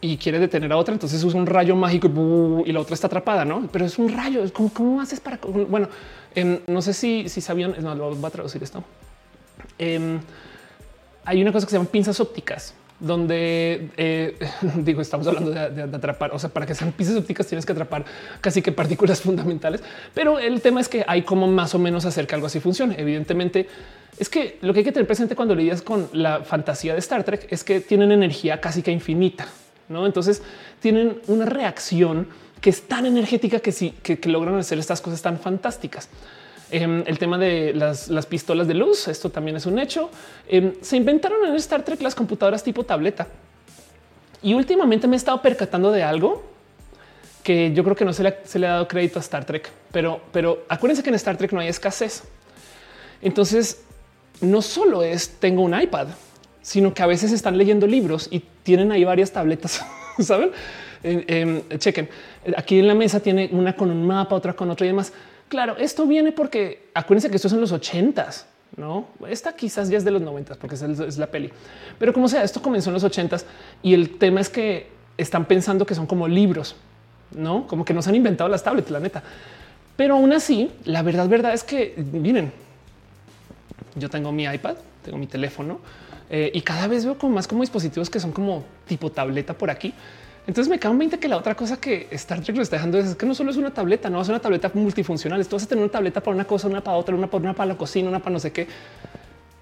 y 0.00 0.16
quiere 0.16 0.38
detener 0.38 0.72
a 0.72 0.76
otra, 0.76 0.94
entonces 0.94 1.22
usa 1.24 1.40
un 1.40 1.46
rayo 1.46 1.74
mágico 1.74 2.08
y, 2.64 2.72
la 2.72 2.80
otra 2.80 2.94
está 2.94 3.08
atrapada, 3.08 3.44
¿no? 3.44 3.68
Pero 3.72 3.86
es 3.86 3.98
un 3.98 4.08
rayo, 4.08 4.44
¿cómo, 4.52 4.72
cómo 4.72 5.00
haces 5.00 5.18
para...? 5.18 5.38
Bueno, 5.42 5.88
em, 6.34 6.60
no 6.68 6.80
sé 6.80 6.92
si, 6.92 7.28
si 7.28 7.40
sabían, 7.40 7.74
no, 7.80 7.94
lo 7.94 8.20
va 8.20 8.28
a 8.28 8.30
traducir 8.30 8.62
esto. 8.62 8.84
Em, 9.78 10.20
hay 11.24 11.42
una 11.42 11.52
cosa 11.52 11.66
que 11.66 11.70
se 11.70 11.78
llama 11.78 11.90
pinzas 11.90 12.20
ópticas 12.20 12.74
donde 13.02 13.90
eh, 13.96 14.38
digo, 14.76 15.02
estamos 15.02 15.26
hablando 15.26 15.50
de, 15.50 15.82
atrapar, 15.82 16.30
o 16.32 16.38
sea, 16.38 16.50
para 16.50 16.64
que 16.64 16.74
sean 16.74 16.92
piezas 16.92 17.16
ópticas 17.16 17.46
tienes 17.46 17.66
que 17.66 17.72
atrapar 17.72 18.04
casi 18.40 18.62
que 18.62 18.72
partículas 18.72 19.20
fundamentales, 19.22 19.82
pero 20.14 20.38
el 20.38 20.60
tema 20.60 20.80
es 20.80 20.88
que 20.88 21.04
hay 21.06 21.22
como 21.22 21.48
más 21.48 21.74
o 21.74 21.78
menos 21.78 22.04
hacer 22.04 22.26
que 22.26 22.34
algo 22.34 22.46
así 22.46 22.60
funcione. 22.60 22.94
Evidentemente, 22.98 23.68
es 24.18 24.28
que 24.28 24.58
lo 24.62 24.72
que 24.72 24.80
hay 24.80 24.84
que 24.84 24.92
tener 24.92 25.06
presente 25.06 25.34
cuando 25.34 25.54
lidias 25.54 25.82
con 25.82 26.08
la 26.12 26.42
fantasía 26.44 26.92
de 26.92 27.00
Star 27.00 27.24
Trek 27.24 27.48
es 27.50 27.64
que 27.64 27.80
tienen 27.80 28.12
energía 28.12 28.60
casi 28.60 28.82
que 28.82 28.92
infinita, 28.92 29.48
¿no? 29.88 30.06
Entonces 30.06 30.42
tienen 30.80 31.20
una 31.26 31.44
reacción 31.44 32.28
que 32.60 32.70
es 32.70 32.82
tan 32.82 33.06
energética 33.06 33.58
que 33.58 33.72
sí, 33.72 33.94
que 34.02 34.16
logran 34.28 34.54
hacer 34.54 34.78
estas 34.78 35.00
cosas 35.00 35.20
tan 35.20 35.40
fantásticas. 35.40 36.08
Em, 36.72 37.04
el 37.06 37.18
tema 37.18 37.36
de 37.36 37.74
las, 37.74 38.26
pistolas 38.26 38.66
de 38.66 38.72
luz, 38.72 39.06
esto 39.06 39.28
también 39.28 39.58
es 39.58 39.66
un 39.66 39.78
hecho. 39.78 40.08
Em, 40.48 40.72
se 40.80 40.96
inventaron 40.96 41.44
en 41.46 41.54
Star 41.56 41.84
Trek 41.84 42.00
las 42.00 42.14
computadoras 42.14 42.64
tipo 42.64 42.82
tableta. 42.82 43.28
Y 44.42 44.54
últimamente 44.54 45.06
me 45.06 45.14
he 45.14 45.18
estado 45.18 45.42
percatando 45.42 45.92
de 45.92 46.02
algo 46.02 46.42
que 47.42 47.74
yo 47.74 47.84
creo 47.84 47.94
que 47.94 48.06
no 48.06 48.14
se 48.14 48.22
le, 48.22 48.38
se 48.44 48.58
le 48.58 48.66
ha 48.66 48.70
dado 48.70 48.88
crédito 48.88 49.18
a 49.18 49.22
Star 49.22 49.44
Trek, 49.44 49.70
pero, 49.92 50.22
pero 50.32 50.64
acuérdense 50.66 51.02
que 51.02 51.10
en 51.10 51.16
Star 51.16 51.36
Trek 51.36 51.52
no 51.52 51.60
hay 51.60 51.68
escasez. 51.68 52.22
Entonces, 53.20 53.82
no 54.40 54.62
solo 54.62 55.02
es 55.02 55.28
tengo 55.40 55.60
un 55.60 55.78
iPad, 55.78 56.08
sino 56.62 56.94
que 56.94 57.02
a 57.02 57.06
veces 57.06 57.32
están 57.32 57.58
leyendo 57.58 57.86
libros 57.86 58.28
y 58.30 58.42
tienen 58.62 58.92
ahí 58.92 59.04
varias 59.04 59.30
tabletas, 59.30 59.84
saben? 60.18 60.52
Chequen 61.78 62.08
aquí 62.56 62.78
en 62.78 62.88
la 62.88 62.94
mesa 62.94 63.20
tiene 63.20 63.48
una 63.52 63.74
con 63.74 63.90
un 63.90 64.06
mapa, 64.06 64.34
otra 64.34 64.54
con 64.54 64.70
otro 64.70 64.84
y 64.84 64.88
demás. 64.88 65.12
Claro, 65.52 65.76
esto 65.76 66.06
viene 66.06 66.32
porque 66.32 66.88
acuérdense 66.94 67.28
que 67.28 67.36
esto 67.36 67.48
es 67.48 67.52
en 67.52 67.60
los 67.60 67.72
ochentas, 67.72 68.46
no? 68.74 69.08
Esta 69.28 69.54
quizás 69.54 69.90
ya 69.90 69.98
es 69.98 70.04
de 70.06 70.10
los 70.10 70.22
noventas 70.22 70.56
porque 70.56 70.76
es, 70.76 71.18
la 71.18 71.26
peli, 71.26 71.50
pero 71.98 72.14
como 72.14 72.26
sea, 72.26 72.42
esto 72.42 72.62
comenzó 72.62 72.88
en 72.88 72.94
los 72.94 73.04
ochentas 73.04 73.44
y 73.82 73.92
el 73.92 74.16
tema 74.16 74.40
es 74.40 74.48
que 74.48 74.86
están 75.18 75.44
pensando 75.44 75.84
que 75.84 75.94
son 75.94 76.06
como 76.06 76.26
libros, 76.26 76.74
no 77.36 77.66
como 77.66 77.84
que 77.84 77.92
nos 77.92 78.08
han 78.08 78.14
inventado 78.14 78.48
las 78.48 78.62
tablets, 78.64 78.88
la 78.88 78.98
neta. 78.98 79.22
Pero 79.94 80.14
aún 80.14 80.32
así, 80.32 80.70
la 80.86 81.02
verdad, 81.02 81.28
verdad 81.28 81.52
es 81.52 81.64
que 81.64 81.96
miren, 81.98 82.50
yo 83.94 84.08
tengo 84.08 84.32
mi 84.32 84.44
iPad, 84.44 84.76
tengo 85.04 85.18
mi 85.18 85.26
teléfono 85.26 85.80
eh, 86.30 86.50
y 86.54 86.62
cada 86.62 86.86
vez 86.86 87.04
veo 87.04 87.18
como 87.18 87.34
más 87.34 87.46
como 87.46 87.60
dispositivos 87.60 88.08
que 88.08 88.20
son 88.20 88.32
como 88.32 88.64
tipo 88.86 89.12
tableta 89.12 89.52
por 89.52 89.68
aquí. 89.68 89.92
Entonces 90.46 90.68
me 90.68 90.78
cago 90.78 90.92
en 90.92 90.98
20 90.98 91.18
que 91.18 91.28
la 91.28 91.36
otra 91.36 91.54
cosa 91.54 91.76
que 91.76 92.08
Star 92.10 92.40
Trek 92.40 92.56
lo 92.56 92.62
está 92.62 92.76
dejando 92.76 92.98
es 92.98 93.14
que 93.14 93.26
no 93.26 93.34
solo 93.34 93.50
es 93.52 93.56
una 93.56 93.72
tableta, 93.72 94.10
no 94.10 94.20
es 94.20 94.28
una 94.28 94.40
tableta 94.40 94.70
multifuncional. 94.74 95.40
Esto 95.40 95.56
vas 95.56 95.64
a 95.64 95.68
tener 95.68 95.84
una 95.84 95.92
tableta 95.92 96.20
para 96.20 96.34
una 96.34 96.44
cosa, 96.44 96.66
una 96.66 96.82
para 96.82 96.96
otra, 96.96 97.14
una 97.14 97.28
para 97.28 97.44
una 97.44 97.54
para 97.54 97.66
la 97.66 97.76
cocina, 97.76 98.08
una 98.08 98.18
para 98.18 98.32
no 98.32 98.40
sé 98.40 98.50
qué. 98.50 98.66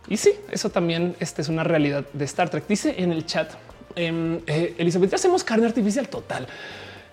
Y 0.09 0.17
sí, 0.17 0.33
eso 0.51 0.71
también 0.71 1.15
este 1.21 1.43
es 1.43 1.49
una 1.49 1.65
realidad 1.65 2.05
de 2.13 2.25
Star 2.25 2.49
Trek. 2.49 2.67
Dice 2.67 2.95
en 2.97 3.13
el 3.13 3.27
chat 3.27 3.53
em, 3.95 4.41
eh, 4.47 4.75
Elizabeth, 4.79 5.13
hacemos 5.13 5.45
carne 5.45 5.67
artificial 5.67 6.09
total. 6.09 6.47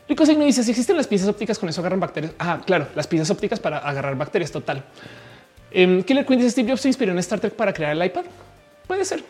Rico 0.07 0.25
Signo 0.25 0.45
dice 0.45 0.63
si 0.63 0.71
existen 0.71 0.95
las 0.95 1.07
piezas 1.07 1.27
ópticas 1.27 1.59
con 1.59 1.67
eso 1.67 1.81
agarran 1.81 1.99
bacterias. 1.99 2.31
Ah, 2.39 2.61
claro, 2.65 2.87
las 2.95 3.05
piezas 3.05 3.29
ópticas 3.29 3.59
para 3.59 3.79
agarrar 3.79 4.15
bacterias 4.15 4.51
total. 4.51 4.85
Um, 5.75 6.01
Killer 6.03 6.25
Queen 6.25 6.39
dice 6.39 6.51
Steve 6.51 6.69
Jobs 6.69 6.81
se 6.81 6.87
inspiró 6.87 7.11
en 7.11 7.19
Star 7.19 7.41
Trek 7.41 7.53
para 7.53 7.73
crear 7.73 7.91
el 7.91 8.05
iPad. 8.05 8.23
Puede 8.87 9.03
ser. 9.03 9.23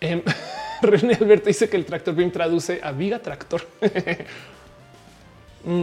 René 0.82 1.14
Alberto 1.14 1.46
dice 1.46 1.68
que 1.68 1.76
el 1.76 1.84
tractor 1.84 2.14
beam 2.14 2.30
traduce 2.30 2.80
a 2.82 2.92
viga 2.92 3.18
tractor. 3.18 3.62
mm. 5.64 5.82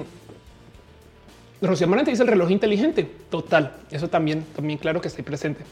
Rocío 1.62 1.88
Marante 1.88 2.12
dice 2.12 2.24
el 2.24 2.30
reloj 2.30 2.52
inteligente. 2.52 3.10
Total. 3.30 3.78
Eso 3.90 4.10
también, 4.10 4.46
también 4.56 4.78
claro 4.78 5.00
que 5.00 5.08
está 5.08 5.24
presente. 5.24 5.64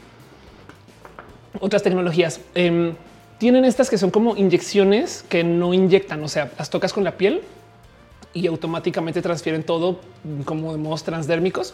Otras 1.59 1.83
tecnologías 1.83 2.39
um, 2.55 2.93
tienen 3.37 3.65
estas 3.65 3.89
que 3.89 3.97
son 3.97 4.09
como 4.09 4.37
inyecciones 4.37 5.25
que 5.27 5.43
no 5.43 5.73
inyectan. 5.73 6.23
O 6.23 6.29
sea, 6.29 6.51
las 6.57 6.69
tocas 6.69 6.93
con 6.93 7.03
la 7.03 7.17
piel 7.17 7.41
y 8.33 8.47
automáticamente 8.47 9.21
transfieren 9.21 9.63
todo 9.63 9.99
como 10.45 10.71
de 10.71 10.77
modos 10.77 11.03
transdérmicos. 11.03 11.73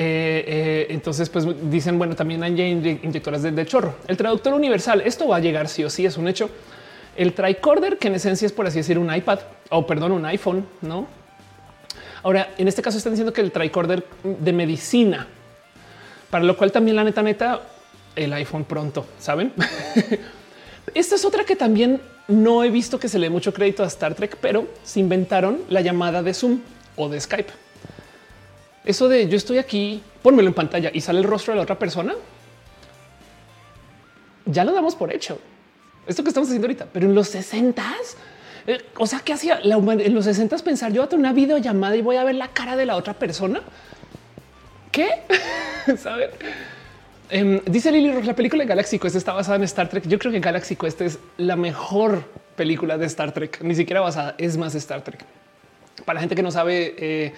Eh, 0.00 0.44
eh, 0.46 0.86
entonces, 0.90 1.28
pues 1.28 1.44
dicen, 1.68 1.98
bueno, 1.98 2.14
también 2.14 2.40
hay 2.44 2.60
inyectoras 3.02 3.42
de, 3.42 3.66
chorro. 3.66 3.96
El 4.06 4.16
traductor 4.16 4.54
universal, 4.54 5.02
esto 5.04 5.26
va 5.26 5.36
a 5.36 5.40
llegar 5.40 5.68
sí 5.68 5.82
o 5.82 5.90
sí, 5.90 6.06
es 6.06 6.16
un 6.16 6.28
hecho. 6.28 6.48
El 7.16 7.32
tricorder, 7.32 7.98
que 7.98 8.06
en 8.06 8.14
esencia 8.14 8.46
es 8.46 8.52
por 8.52 8.64
así 8.64 8.78
decir 8.78 8.96
un 8.96 9.12
iPad 9.12 9.40
o 9.70 9.84
perdón, 9.88 10.12
un 10.12 10.24
iPhone, 10.24 10.64
no? 10.82 11.08
Ahora, 12.22 12.50
en 12.58 12.68
este 12.68 12.80
caso 12.80 12.96
están 12.96 13.12
diciendo 13.12 13.32
que 13.32 13.40
el 13.40 13.50
tricorder 13.50 14.06
de 14.22 14.52
medicina, 14.52 15.26
para 16.30 16.44
lo 16.44 16.56
cual 16.56 16.70
también 16.70 16.94
la 16.94 17.02
neta 17.02 17.20
neta, 17.20 17.62
el 18.14 18.32
iPhone 18.34 18.66
pronto, 18.66 19.04
saben? 19.18 19.52
Esta 20.94 21.16
es 21.16 21.24
otra 21.24 21.42
que 21.42 21.56
también 21.56 22.00
no 22.28 22.62
he 22.62 22.70
visto 22.70 23.00
que 23.00 23.08
se 23.08 23.18
le 23.18 23.26
dé 23.26 23.30
mucho 23.30 23.52
crédito 23.52 23.82
a 23.82 23.88
Star 23.88 24.14
Trek, 24.14 24.36
pero 24.40 24.68
se 24.84 25.00
inventaron 25.00 25.58
la 25.68 25.80
llamada 25.80 26.22
de 26.22 26.34
Zoom 26.34 26.60
o 26.94 27.08
de 27.08 27.20
Skype. 27.20 27.50
Eso 28.84 29.08
de 29.08 29.28
yo 29.28 29.36
estoy 29.36 29.58
aquí, 29.58 30.02
pónmelo 30.22 30.48
en 30.48 30.54
pantalla 30.54 30.90
y 30.92 31.00
sale 31.00 31.18
el 31.18 31.24
rostro 31.24 31.52
de 31.52 31.56
la 31.56 31.62
otra 31.62 31.78
persona. 31.78 32.14
Ya 34.46 34.64
lo 34.64 34.72
damos 34.72 34.94
por 34.94 35.12
hecho. 35.12 35.38
Esto 36.06 36.22
que 36.22 36.30
estamos 36.30 36.48
haciendo 36.48 36.66
ahorita, 36.66 36.86
pero 36.92 37.06
en 37.06 37.14
los 37.14 37.28
60 37.28 37.84
eh, 38.68 38.84
o 38.98 39.06
sea, 39.06 39.20
¿qué 39.20 39.32
hacía 39.32 39.60
la 39.62 39.76
en 39.76 40.14
los 40.14 40.26
60 40.26 40.58
pensar 40.58 40.92
yo 40.92 41.02
a 41.02 41.08
tener 41.08 41.20
una 41.20 41.32
videollamada 41.32 41.96
y 41.96 42.02
voy 42.02 42.16
a 42.16 42.24
ver 42.24 42.34
la 42.34 42.48
cara 42.48 42.76
de 42.76 42.84
la 42.84 42.96
otra 42.96 43.14
persona? 43.14 43.62
¿Qué? 44.92 45.08
Saber. 45.96 46.34
Em, 47.30 47.60
dice 47.64 47.90
Lily 47.90 48.22
la 48.22 48.34
película 48.34 48.64
de 48.64 48.68
Galaxy 48.68 48.98
Quest 48.98 49.16
está 49.16 49.32
basada 49.32 49.56
en 49.56 49.62
Star 49.64 49.88
Trek. 49.88 50.06
Yo 50.06 50.18
creo 50.18 50.32
que 50.32 50.40
Galaxy 50.40 50.76
Quest 50.76 51.00
es 51.00 51.18
la 51.38 51.56
mejor 51.56 52.24
película 52.56 52.98
de 52.98 53.06
Star 53.06 53.32
Trek, 53.32 53.62
ni 53.62 53.74
siquiera 53.74 54.02
basada, 54.02 54.34
es 54.36 54.58
más 54.58 54.74
Star 54.74 55.02
Trek. 55.02 55.24
Para 56.04 56.16
la 56.16 56.20
gente 56.20 56.34
que 56.34 56.42
no 56.42 56.50
sabe, 56.50 56.94
eh, 56.98 57.32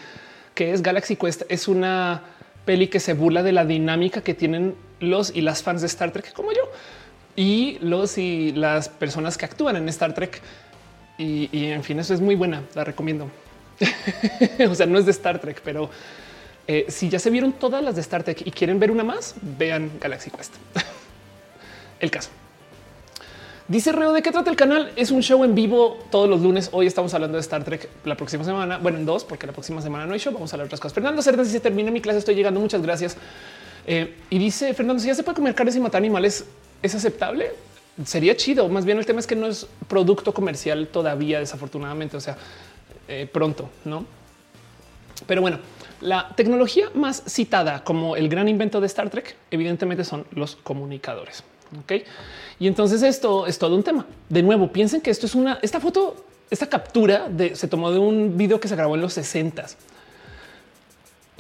que 0.55 0.73
es 0.73 0.83
Galaxy 0.83 1.17
Quest, 1.17 1.43
es 1.49 1.69
una 1.69 2.23
peli 2.65 2.89
que 2.89 3.01
se 3.01 3.15
burla 3.15 3.43
de 3.43 3.53
la 3.53 3.65
dinámica 3.65 4.23
que 4.23 4.35
tienen 4.35 4.75
los 5.01 5.35
y 5.35 5.41
las 5.41 5.63
fans 5.63 5.81
de 5.81 5.87
Star 5.87 6.13
Trek 6.13 6.33
como 6.33 6.53
yo 6.53 6.61
y 7.37 7.79
los 7.81 8.19
y 8.19 8.53
las 8.53 8.89
personas 8.89 9.39
que 9.39 9.47
actúan 9.47 9.77
en 9.77 9.89
Star 9.89 10.15
Trek. 10.15 10.41
Y, 11.19 11.49
en 11.53 11.85
fin, 11.85 11.99
eso 11.99 12.15
es 12.15 12.21
muy 12.21 12.35
buena. 12.35 12.63
La 12.75 12.83
recomiendo. 12.83 13.31
o 14.71 14.75
sea, 14.75 14.87
no 14.87 14.99
es 14.99 15.05
de 15.05 15.11
Star 15.11 15.39
Trek, 15.39 15.61
pero 15.63 15.91
eh, 16.67 16.87
si 16.89 17.11
ya 17.11 17.19
se 17.19 17.29
vieron 17.29 17.53
todas 17.53 17.83
las 17.85 17.95
de 17.95 18.01
Star 18.01 18.23
Trek 18.25 18.43
y 18.47 18.51
quieren 18.51 18.79
ver 18.79 18.91
una 18.91 19.05
más, 19.05 19.35
vean 19.43 19.91
Galaxy 20.01 20.31
Quest. 20.31 20.55
El 22.01 22.11
caso. 22.11 22.31
Dice 23.71 23.93
Reo, 23.93 24.13
¿de 24.13 24.21
qué 24.21 24.33
trata 24.33 24.51
el 24.51 24.57
canal? 24.57 24.91
Es 24.97 25.13
un 25.13 25.23
show 25.23 25.45
en 25.45 25.55
vivo 25.55 25.97
todos 26.11 26.29
los 26.29 26.41
lunes. 26.41 26.71
Hoy 26.73 26.89
estamos 26.89 27.15
hablando 27.15 27.37
de 27.37 27.41
Star 27.41 27.63
Trek 27.63 27.89
la 28.05 28.17
próxima 28.17 28.43
semana. 28.43 28.79
Bueno, 28.79 28.99
en 28.99 29.07
dos, 29.07 29.23
porque 29.23 29.47
la 29.47 29.53
próxima 29.53 29.81
semana 29.81 30.07
no 30.07 30.13
hay 30.13 30.19
show. 30.19 30.33
Vamos 30.33 30.53
a 30.53 30.57
hablar 30.57 30.65
de 30.65 30.71
otras 30.71 30.81
cosas. 30.81 30.93
Fernando 30.93 31.23
Cerdas 31.23 31.47
si 31.47 31.53
se 31.53 31.61
termina 31.61 31.93
mi 31.93 32.01
clase, 32.01 32.19
estoy 32.19 32.35
llegando. 32.35 32.59
Muchas 32.59 32.83
gracias. 32.83 33.17
Eh, 33.87 34.17
y 34.29 34.41
dice 34.41 34.75
Fernando, 34.75 35.01
si 35.01 35.07
ya 35.07 35.15
se 35.15 35.23
puede 35.23 35.37
comer 35.37 35.55
carne 35.55 35.71
y 35.73 35.79
matar 35.79 36.01
animales, 36.01 36.47
¿es 36.83 36.95
aceptable? 36.97 37.53
Sería 38.05 38.37
chido. 38.37 38.69
Más 38.69 38.85
bien 38.85 38.99
el 38.99 39.07
tema 39.07 39.21
es 39.21 39.29
que 39.29 39.37
no 39.37 39.47
es 39.47 39.69
producto 39.87 40.35
comercial 40.35 40.89
todavía, 40.89 41.39
desafortunadamente. 41.39 42.17
O 42.17 42.21
sea, 42.21 42.37
eh, 43.07 43.29
pronto, 43.33 43.71
¿no? 43.85 44.05
Pero 45.29 45.43
bueno, 45.43 45.61
la 46.01 46.33
tecnología 46.35 46.91
más 46.95 47.23
citada 47.25 47.85
como 47.85 48.17
el 48.17 48.29
gran 48.29 48.49
invento 48.49 48.81
de 48.81 48.89
Star 48.89 49.11
Trek, 49.11 49.37
evidentemente 49.53 50.03
son 50.03 50.27
los 50.33 50.57
comunicadores. 50.57 51.45
Ok. 51.79 51.93
Y 52.59 52.67
entonces 52.67 53.03
esto 53.03 53.47
es 53.47 53.59
todo 53.59 53.77
un 53.77 53.83
tema. 53.83 54.07
De 54.29 54.43
nuevo, 54.43 54.73
piensen 54.73 55.01
que 55.01 55.11
esto 55.11 55.27
es 55.27 55.35
una, 55.35 55.59
esta 55.63 55.81
foto, 55.81 56.25
esta 56.51 56.67
captura 56.67 57.29
se 57.55 57.69
tomó 57.69 57.91
de 57.93 57.99
un 57.99 58.37
video 58.37 58.59
que 58.59 58.69
se 58.69 58.77
grabó 58.77 58.97
en 58.97 59.03
los 59.03 59.13
60 59.13 59.67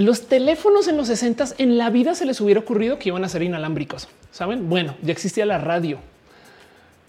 los 0.00 0.28
teléfonos 0.28 0.88
en 0.88 0.96
los 0.96 1.08
60 1.08 1.44
en 1.58 1.76
la 1.76 1.90
vida 1.90 2.14
se 2.14 2.24
les 2.24 2.40
hubiera 2.40 2.60
ocurrido 2.60 2.98
que 2.98 3.10
iban 3.10 3.22
a 3.22 3.28
ser 3.28 3.42
inalámbricos. 3.42 4.08
Saben? 4.32 4.70
Bueno, 4.70 4.96
ya 5.02 5.12
existía 5.12 5.44
la 5.44 5.58
radio, 5.58 5.98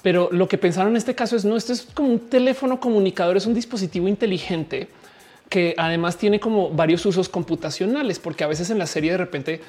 pero 0.01 0.27
lo 0.31 0.49
que 0.49 0.57
pensaron 0.57 0.91
en 0.91 0.97
este 0.97 1.15
caso 1.15 1.37
es 1.37 1.45
no, 1.45 1.55
esto 1.55 1.71
es 1.71 1.83
como 1.93 2.09
un 2.09 2.19
teléfono 2.19 2.81
comunicador, 2.81 3.37
es 3.37 3.45
un 3.45 3.53
dispositivo 3.53 4.09
inteligente 4.09 4.89
que 5.47 5.73
además 5.77 6.17
tiene 6.17 6.41
como 6.41 6.69
varios 6.69 7.05
usos 7.05 7.29
computacionales, 7.29 8.19
porque 8.19 8.43
a 8.43 8.47
veces 8.47 8.69
en 8.69 8.77
la 8.77 8.87
serie 8.87 9.11
de 9.11 9.17
repente 9.17 9.61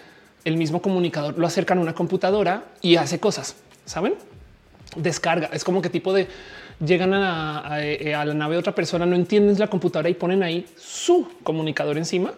el 0.45 0.57
mismo 0.57 0.83
comunicador 0.83 1.39
lo 1.39 1.47
acercan 1.47 1.79
a 1.79 1.81
una 1.81 1.95
computadora 1.95 2.65
y 2.81 2.97
hace 2.97 3.21
cosas, 3.21 3.57
saben? 3.85 4.15
Descarga. 4.97 5.51
Es 5.53 5.65
como 5.65 5.81
que 5.83 5.89
tipo 5.89 6.13
de 6.13 6.29
llegan 6.85 7.15
a, 7.15 7.79
la 7.79 8.35
nave 8.35 8.55
de 8.55 8.59
otra 8.59 8.75
persona, 8.75 9.07
no 9.07 9.15
entiendes 9.15 9.59
la 9.59 9.69
computadora 9.69 10.09
y 10.09 10.15
ponen 10.15 10.43
ahí 10.43 10.67
su 10.77 11.29
comunicador 11.43 11.97
encima 11.97 12.33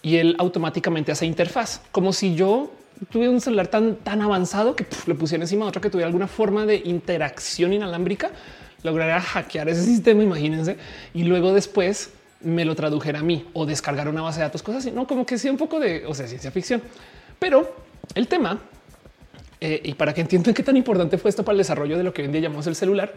y 0.00 0.16
él 0.16 0.36
automáticamente 0.38 1.10
hace 1.10 1.26
interfaz, 1.26 1.80
como 1.90 2.12
si 2.12 2.34
yo 2.34 2.70
tuviera 3.10 3.32
un 3.32 3.40
celular 3.40 3.66
tan, 3.66 3.96
tan 3.96 4.22
avanzado 4.22 4.76
que 4.76 4.86
le 5.06 5.14
pusiera 5.14 5.42
encima 5.42 5.64
de 5.64 5.70
otro 5.70 5.80
que 5.80 5.90
tuviera 5.90 6.06
alguna 6.06 6.28
forma 6.28 6.66
de 6.66 6.76
interacción 6.84 7.72
inalámbrica, 7.72 8.30
lograría 8.82 9.20
hackear 9.20 9.68
ese 9.68 9.82
sistema, 9.84 10.22
imagínense, 10.22 10.76
y 11.14 11.24
luego 11.24 11.52
después 11.52 12.12
me 12.40 12.64
lo 12.64 12.74
tradujera 12.74 13.20
a 13.20 13.22
mí 13.22 13.46
o 13.52 13.66
descargar 13.66 14.08
una 14.08 14.22
base 14.22 14.38
de 14.38 14.44
datos, 14.44 14.62
cosas 14.62 14.84
así, 14.84 14.94
no 14.94 15.06
como 15.06 15.26
que 15.26 15.38
sea 15.38 15.50
un 15.50 15.56
poco 15.56 15.80
de 15.80 16.06
o 16.06 16.14
sea, 16.14 16.26
ciencia 16.26 16.50
ficción. 16.50 16.82
Pero 17.38 17.76
el 18.14 18.28
tema, 18.28 18.60
eh, 19.60 19.80
y 19.84 19.94
para 19.94 20.14
que 20.14 20.20
entiendan 20.20 20.54
qué 20.54 20.62
tan 20.62 20.76
importante 20.76 21.18
fue 21.18 21.30
esto 21.30 21.44
para 21.44 21.54
el 21.54 21.58
desarrollo 21.58 21.96
de 21.96 22.04
lo 22.04 22.12
que 22.12 22.22
hoy 22.22 22.26
en 22.26 22.32
día 22.32 22.42
llamamos 22.42 22.66
el 22.66 22.76
celular, 22.76 23.14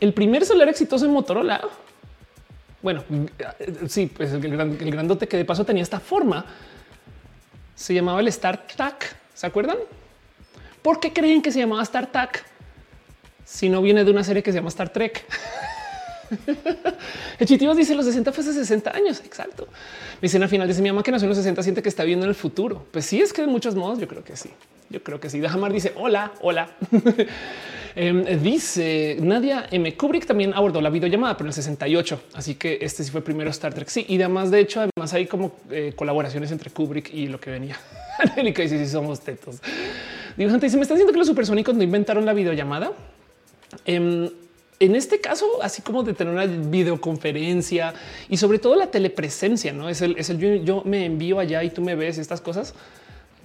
el 0.00 0.12
primer 0.12 0.44
celular 0.44 0.68
exitoso 0.68 1.04
en 1.06 1.12
Motorola. 1.12 1.60
Bueno, 2.82 3.04
sí, 3.88 4.06
pues 4.06 4.32
el, 4.32 4.40
grandote 4.90 5.28
que 5.28 5.36
de 5.36 5.44
paso 5.44 5.64
tenía 5.64 5.84
esta 5.84 6.00
forma 6.00 6.44
se 7.76 7.94
llamaba 7.94 8.20
el 8.20 8.30
StarTAC. 8.32 9.16
¿Se 9.34 9.46
acuerdan? 9.46 9.76
¿Por 10.82 10.98
qué 10.98 11.12
creen 11.12 11.42
que 11.42 11.52
se 11.52 11.60
llamaba 11.60 11.84
StarTAC? 11.84 12.44
Si 13.44 13.68
no 13.68 13.82
viene 13.82 14.04
de 14.04 14.10
una 14.10 14.24
serie 14.24 14.42
que 14.42 14.50
se 14.50 14.58
llama 14.58 14.68
Star 14.68 14.88
Trek. 14.88 15.24
El 17.38 17.46
Chitivos 17.46 17.76
dice 17.76 17.94
los 17.94 18.04
60 18.06 18.32
fue 18.32 18.42
hace 18.44 18.52
60 18.52 18.94
años. 18.94 19.22
Exacto. 19.24 19.66
Me 19.66 20.22
dicen 20.22 20.42
al 20.42 20.48
final 20.48 20.68
dice 20.68 20.82
mi 20.82 20.90
mamá 20.90 21.02
que 21.02 21.10
nació 21.10 21.26
en 21.26 21.30
los 21.30 21.38
60 21.38 21.62
siente 21.62 21.82
que 21.82 21.88
está 21.88 22.04
viendo 22.04 22.24
en 22.24 22.30
el 22.30 22.34
futuro. 22.34 22.86
Pues 22.90 23.06
sí, 23.06 23.20
es 23.20 23.32
que 23.32 23.42
de 23.42 23.48
muchos 23.48 23.74
modos 23.74 23.98
yo 23.98 24.08
creo 24.08 24.24
que 24.24 24.36
sí. 24.36 24.50
Yo 24.90 25.02
creo 25.02 25.20
que 25.20 25.30
sí. 25.30 25.40
Dajamar 25.40 25.72
dice 25.72 25.92
hola, 25.96 26.32
hola. 26.40 26.70
Em, 27.94 28.24
dice 28.42 29.18
Nadia 29.20 29.66
M. 29.70 29.94
Kubrick 29.96 30.24
también 30.24 30.54
abordó 30.54 30.80
la 30.80 30.88
videollamada, 30.88 31.36
pero 31.36 31.46
en 31.46 31.48
el 31.48 31.54
68. 31.54 32.22
Así 32.34 32.54
que 32.54 32.78
este 32.80 33.04
sí 33.04 33.10
fue 33.10 33.22
primero 33.22 33.50
Star 33.50 33.74
Trek. 33.74 33.88
Sí, 33.88 34.06
y 34.08 34.16
además, 34.16 34.50
de 34.50 34.60
hecho, 34.60 34.80
además 34.80 35.12
hay 35.12 35.26
como 35.26 35.56
eh, 35.70 35.92
colaboraciones 35.94 36.50
entre 36.52 36.70
Kubrick 36.70 37.12
y 37.12 37.26
lo 37.26 37.38
que 37.38 37.50
venía. 37.50 37.78
Angélica 38.18 38.62
dice: 38.62 38.82
Si 38.82 38.90
somos 38.90 39.20
tetos. 39.20 39.60
Dibujante 40.36 40.66
dice: 40.66 40.76
Me 40.76 40.82
está 40.82 40.94
diciendo 40.94 41.12
que 41.12 41.18
los 41.18 41.28
supersónicos 41.28 41.74
no 41.74 41.82
inventaron 41.82 42.24
la 42.24 42.32
videollamada. 42.32 42.92
Em, 43.84 44.30
en 44.84 44.96
este 44.96 45.20
caso, 45.20 45.46
así 45.62 45.80
como 45.80 46.02
de 46.02 46.12
tener 46.12 46.32
una 46.32 46.46
videoconferencia 46.46 47.94
y 48.28 48.36
sobre 48.36 48.58
todo 48.58 48.74
la 48.74 48.90
telepresencia, 48.90 49.72
no 49.72 49.88
es 49.88 50.02
el, 50.02 50.16
es 50.18 50.28
el 50.28 50.64
yo, 50.64 50.82
me 50.84 51.04
envío 51.04 51.38
allá 51.38 51.62
y 51.62 51.70
tú 51.70 51.82
me 51.82 51.94
ves 51.94 52.18
estas 52.18 52.40
cosas. 52.40 52.74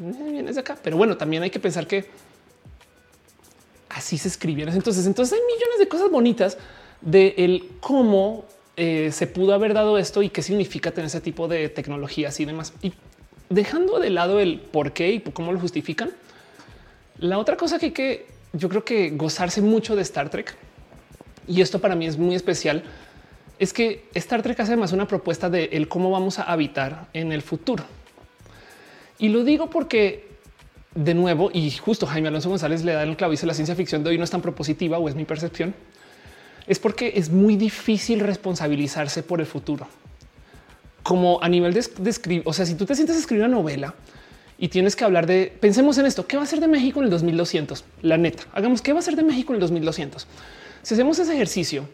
Eh, 0.01 0.31
vienes 0.31 0.55
de 0.55 0.61
acá, 0.61 0.77
pero 0.81 0.97
bueno, 0.97 1.15
también 1.15 1.43
hay 1.43 1.51
que 1.51 1.59
pensar 1.59 1.85
que 1.85 2.05
así 3.89 4.17
se 4.17 4.27
escribieron. 4.27 4.73
Entonces, 4.73 5.05
entonces 5.05 5.37
hay 5.37 5.45
millones 5.45 5.79
de 5.79 5.87
cosas 5.87 6.09
bonitas 6.09 6.57
de 7.01 7.35
el 7.37 7.69
cómo 7.81 8.45
eh, 8.75 9.11
se 9.11 9.27
pudo 9.27 9.53
haber 9.53 9.75
dado 9.75 9.99
esto 9.99 10.23
y 10.23 10.29
qué 10.29 10.41
significa 10.41 10.89
tener 10.89 11.05
ese 11.05 11.21
tipo 11.21 11.47
de 11.47 11.69
tecnologías 11.69 12.39
y 12.39 12.45
demás. 12.45 12.73
Y 12.81 12.93
dejando 13.49 13.99
de 13.99 14.09
lado 14.09 14.39
el 14.39 14.59
por 14.59 14.91
qué 14.91 15.11
y 15.11 15.19
cómo 15.19 15.51
lo 15.51 15.59
justifican. 15.59 16.09
La 17.19 17.37
otra 17.37 17.57
cosa 17.57 17.77
que 17.77 17.87
hay 17.87 17.91
que 17.91 18.37
yo 18.53 18.69
creo 18.69 18.83
que 18.83 19.11
gozarse 19.11 19.61
mucho 19.61 19.95
de 19.95 20.01
Star 20.01 20.29
Trek 20.29 20.55
y 21.47 21.61
esto 21.61 21.79
para 21.79 21.95
mí 21.95 22.05
es 22.07 22.17
muy 22.17 22.35
especial, 22.35 22.83
es 23.59 23.73
que 23.73 24.05
Star 24.13 24.43
Trek 24.43 24.59
hace 24.59 24.73
además 24.73 24.91
una 24.91 25.07
propuesta 25.07 25.49
de 25.49 25.85
cómo 25.89 26.11
vamos 26.11 26.39
a 26.39 26.43
habitar 26.43 27.07
en 27.13 27.31
el 27.31 27.41
futuro. 27.41 27.83
Y 29.19 29.29
lo 29.29 29.43
digo 29.43 29.69
porque 29.69 30.27
de 30.97 31.13
nuevo, 31.13 31.51
y 31.53 31.69
justo 31.71 32.07
Jaime 32.07 32.27
Alonso 32.29 32.49
González 32.49 32.83
le 32.83 32.93
da 32.93 33.03
el 33.03 33.15
clavo, 33.15 33.31
dice 33.31 33.45
la 33.45 33.53
ciencia 33.53 33.75
ficción 33.75 34.03
de 34.03 34.09
hoy 34.09 34.17
no 34.17 34.23
es 34.23 34.31
tan 34.31 34.41
propositiva 34.41 34.97
o 34.97 35.07
es 35.07 35.13
mi 35.13 35.25
percepción, 35.25 35.75
es 36.65 36.79
porque 36.79 37.13
es 37.15 37.29
muy 37.29 37.55
difícil 37.55 38.19
responsabilizarse 38.19 39.21
por 39.21 39.39
el 39.39 39.45
futuro. 39.45 39.87
Como 41.03 41.41
a 41.41 41.47
nivel 41.49 41.73
de, 41.73 41.81
escribir, 42.09 42.41
o 42.45 42.51
sea, 42.51 42.65
si 42.65 42.73
tú 42.73 42.85
te 42.85 42.95
sientes 42.95 43.15
a 43.15 43.19
escribir 43.19 43.45
una 43.45 43.55
novela 43.55 43.93
y 44.57 44.69
tienes 44.69 44.95
que 44.95 45.05
hablar 45.05 45.27
de, 45.27 45.55
pensemos 45.59 45.99
en 45.99 46.07
esto, 46.07 46.25
¿qué 46.25 46.35
va 46.35 46.43
a 46.43 46.47
ser 46.47 46.59
de 46.59 46.67
México 46.67 46.99
en 46.99 47.05
el 47.05 47.11
2200? 47.11 47.85
La 48.01 48.17
neta, 48.17 48.43
hagamos, 48.53 48.81
¿qué 48.81 48.91
va 48.91 48.99
a 48.99 49.03
ser 49.03 49.15
de 49.15 49.23
México 49.23 49.53
en 49.53 49.57
el 49.57 49.61
2200? 49.61 50.25
Si 50.81 50.93
hacemos 50.93 51.19
ese 51.19 51.33
ejercicio, 51.33 51.87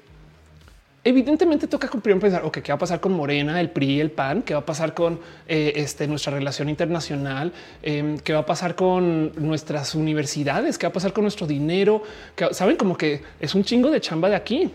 evidentemente 1.03 1.67
toca 1.67 1.89
primero 1.89 2.21
pensar, 2.21 2.45
ok, 2.45 2.59
¿qué 2.59 2.71
va 2.71 2.75
a 2.75 2.79
pasar 2.79 2.99
con 2.99 3.13
Morena, 3.13 3.59
el 3.59 3.69
PRI, 3.69 3.99
el 3.99 4.11
PAN? 4.11 4.41
¿Qué 4.41 4.53
va 4.53 4.61
a 4.61 4.65
pasar 4.65 4.93
con 4.93 5.19
eh, 5.47 5.73
este, 5.75 6.07
nuestra 6.07 6.33
relación 6.33 6.69
internacional? 6.69 7.51
Em, 7.81 8.17
¿Qué 8.17 8.33
va 8.33 8.39
a 8.39 8.45
pasar 8.45 8.75
con 8.75 9.33
nuestras 9.35 9.95
universidades? 9.95 10.77
¿Qué 10.77 10.85
va 10.85 10.91
a 10.91 10.93
pasar 10.93 11.11
con 11.11 11.23
nuestro 11.23 11.45
dinero? 11.45 12.03
Saben 12.51 12.77
como 12.77 12.97
que 12.97 13.21
es 13.39 13.53
un 13.53 13.63
chingo 13.63 13.89
de 13.91 13.99
chamba 13.99 14.29
de 14.29 14.35
aquí. 14.35 14.71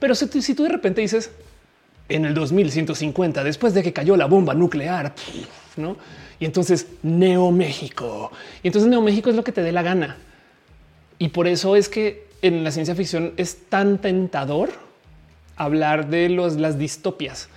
Pero 0.00 0.14
si, 0.14 0.54
tú 0.54 0.64
de 0.64 0.68
repente 0.68 1.00
dices 1.00 1.30
en 2.08 2.24
el 2.24 2.34
2150, 2.34 3.44
después 3.44 3.72
de 3.72 3.82
que 3.82 3.92
cayó 3.92 4.16
la 4.16 4.26
bomba 4.26 4.52
nuclear, 4.52 5.14
no? 5.76 5.96
Y 6.38 6.44
entonces 6.44 6.86
Neo 7.02 7.50
México. 7.50 8.30
Y 8.62 8.68
entonces 8.68 8.90
Neo 8.90 9.00
México 9.00 9.30
es 9.30 9.36
lo 9.36 9.44
que 9.44 9.52
te 9.52 9.62
dé 9.62 9.72
la 9.72 9.82
gana. 9.82 10.16
Y 11.18 11.28
por 11.28 11.46
eso 11.46 11.76
es 11.76 11.88
que 11.88 12.25
en 12.42 12.64
la 12.64 12.70
ciencia 12.70 12.94
ficción 12.94 13.32
es 13.36 13.68
tan 13.68 13.98
tentador 13.98 14.70
hablar 15.56 16.08
de 16.08 16.28
los, 16.28 16.56
las 16.56 16.78
distopias, 16.78 17.48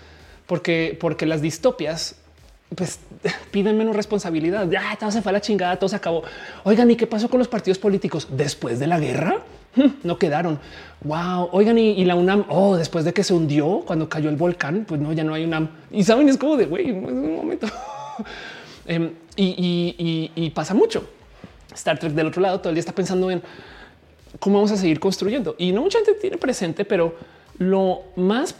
porque, 0.47 0.97
porque 0.99 1.25
las 1.25 1.41
distopias 1.41 2.15
pues 2.75 2.99
piden 3.51 3.77
menos 3.77 3.95
responsabilidad. 3.95 4.69
Ya 4.69 4.95
todo 4.99 5.11
se 5.11 5.21
fue 5.21 5.31
a 5.31 5.33
la 5.33 5.41
chingada, 5.41 5.77
todo 5.77 5.89
se 5.89 5.95
acabó. 5.95 6.23
Oigan, 6.63 6.89
¿y 6.91 6.95
qué 6.95 7.07
pasó 7.07 7.29
con 7.29 7.39
los 7.39 7.47
partidos 7.47 7.79
políticos 7.79 8.27
después 8.31 8.79
de 8.79 8.87
la 8.87 8.99
guerra? 8.99 9.39
No 10.03 10.17
quedaron. 10.17 10.59
Wow. 11.01 11.49
Oigan, 11.51 11.77
y, 11.77 12.03
la 12.05 12.15
UNAM, 12.15 12.45
oh, 12.49 12.75
después 12.75 13.05
de 13.05 13.13
que 13.13 13.23
se 13.23 13.33
hundió 13.33 13.83
cuando 13.85 14.09
cayó 14.09 14.29
el 14.29 14.35
volcán, 14.35 14.85
pues 14.87 14.99
no, 14.99 15.13
ya 15.13 15.23
no 15.23 15.33
hay 15.33 15.45
UNAM. 15.45 15.69
Y 15.91 16.03
saben, 16.03 16.27
es 16.27 16.37
como 16.37 16.57
de 16.57 16.65
güey, 16.65 16.91
un 16.91 17.35
momento. 17.35 17.67
Em, 18.87 19.13
y, 19.35 20.31
y 20.35 20.49
pasa 20.49 20.73
mucho. 20.73 21.07
Star 21.75 21.99
Trek 21.99 22.13
del 22.13 22.27
otro 22.27 22.41
lado 22.41 22.59
todo 22.59 22.69
el 22.69 22.75
día 22.75 22.79
está 22.79 22.93
pensando 22.93 23.29
en 23.29 23.43
cómo 24.37 24.57
vamos 24.57 24.71
a 24.71 24.77
seguir 24.77 24.99
construyendo. 24.99 25.55
Y 25.57 25.71
no 25.71 25.81
mucha 25.81 25.99
gente 25.99 26.13
tiene 26.19 26.37
presente, 26.37 26.85
pero 26.85 27.15
lo 27.57 28.03
más 28.15 28.55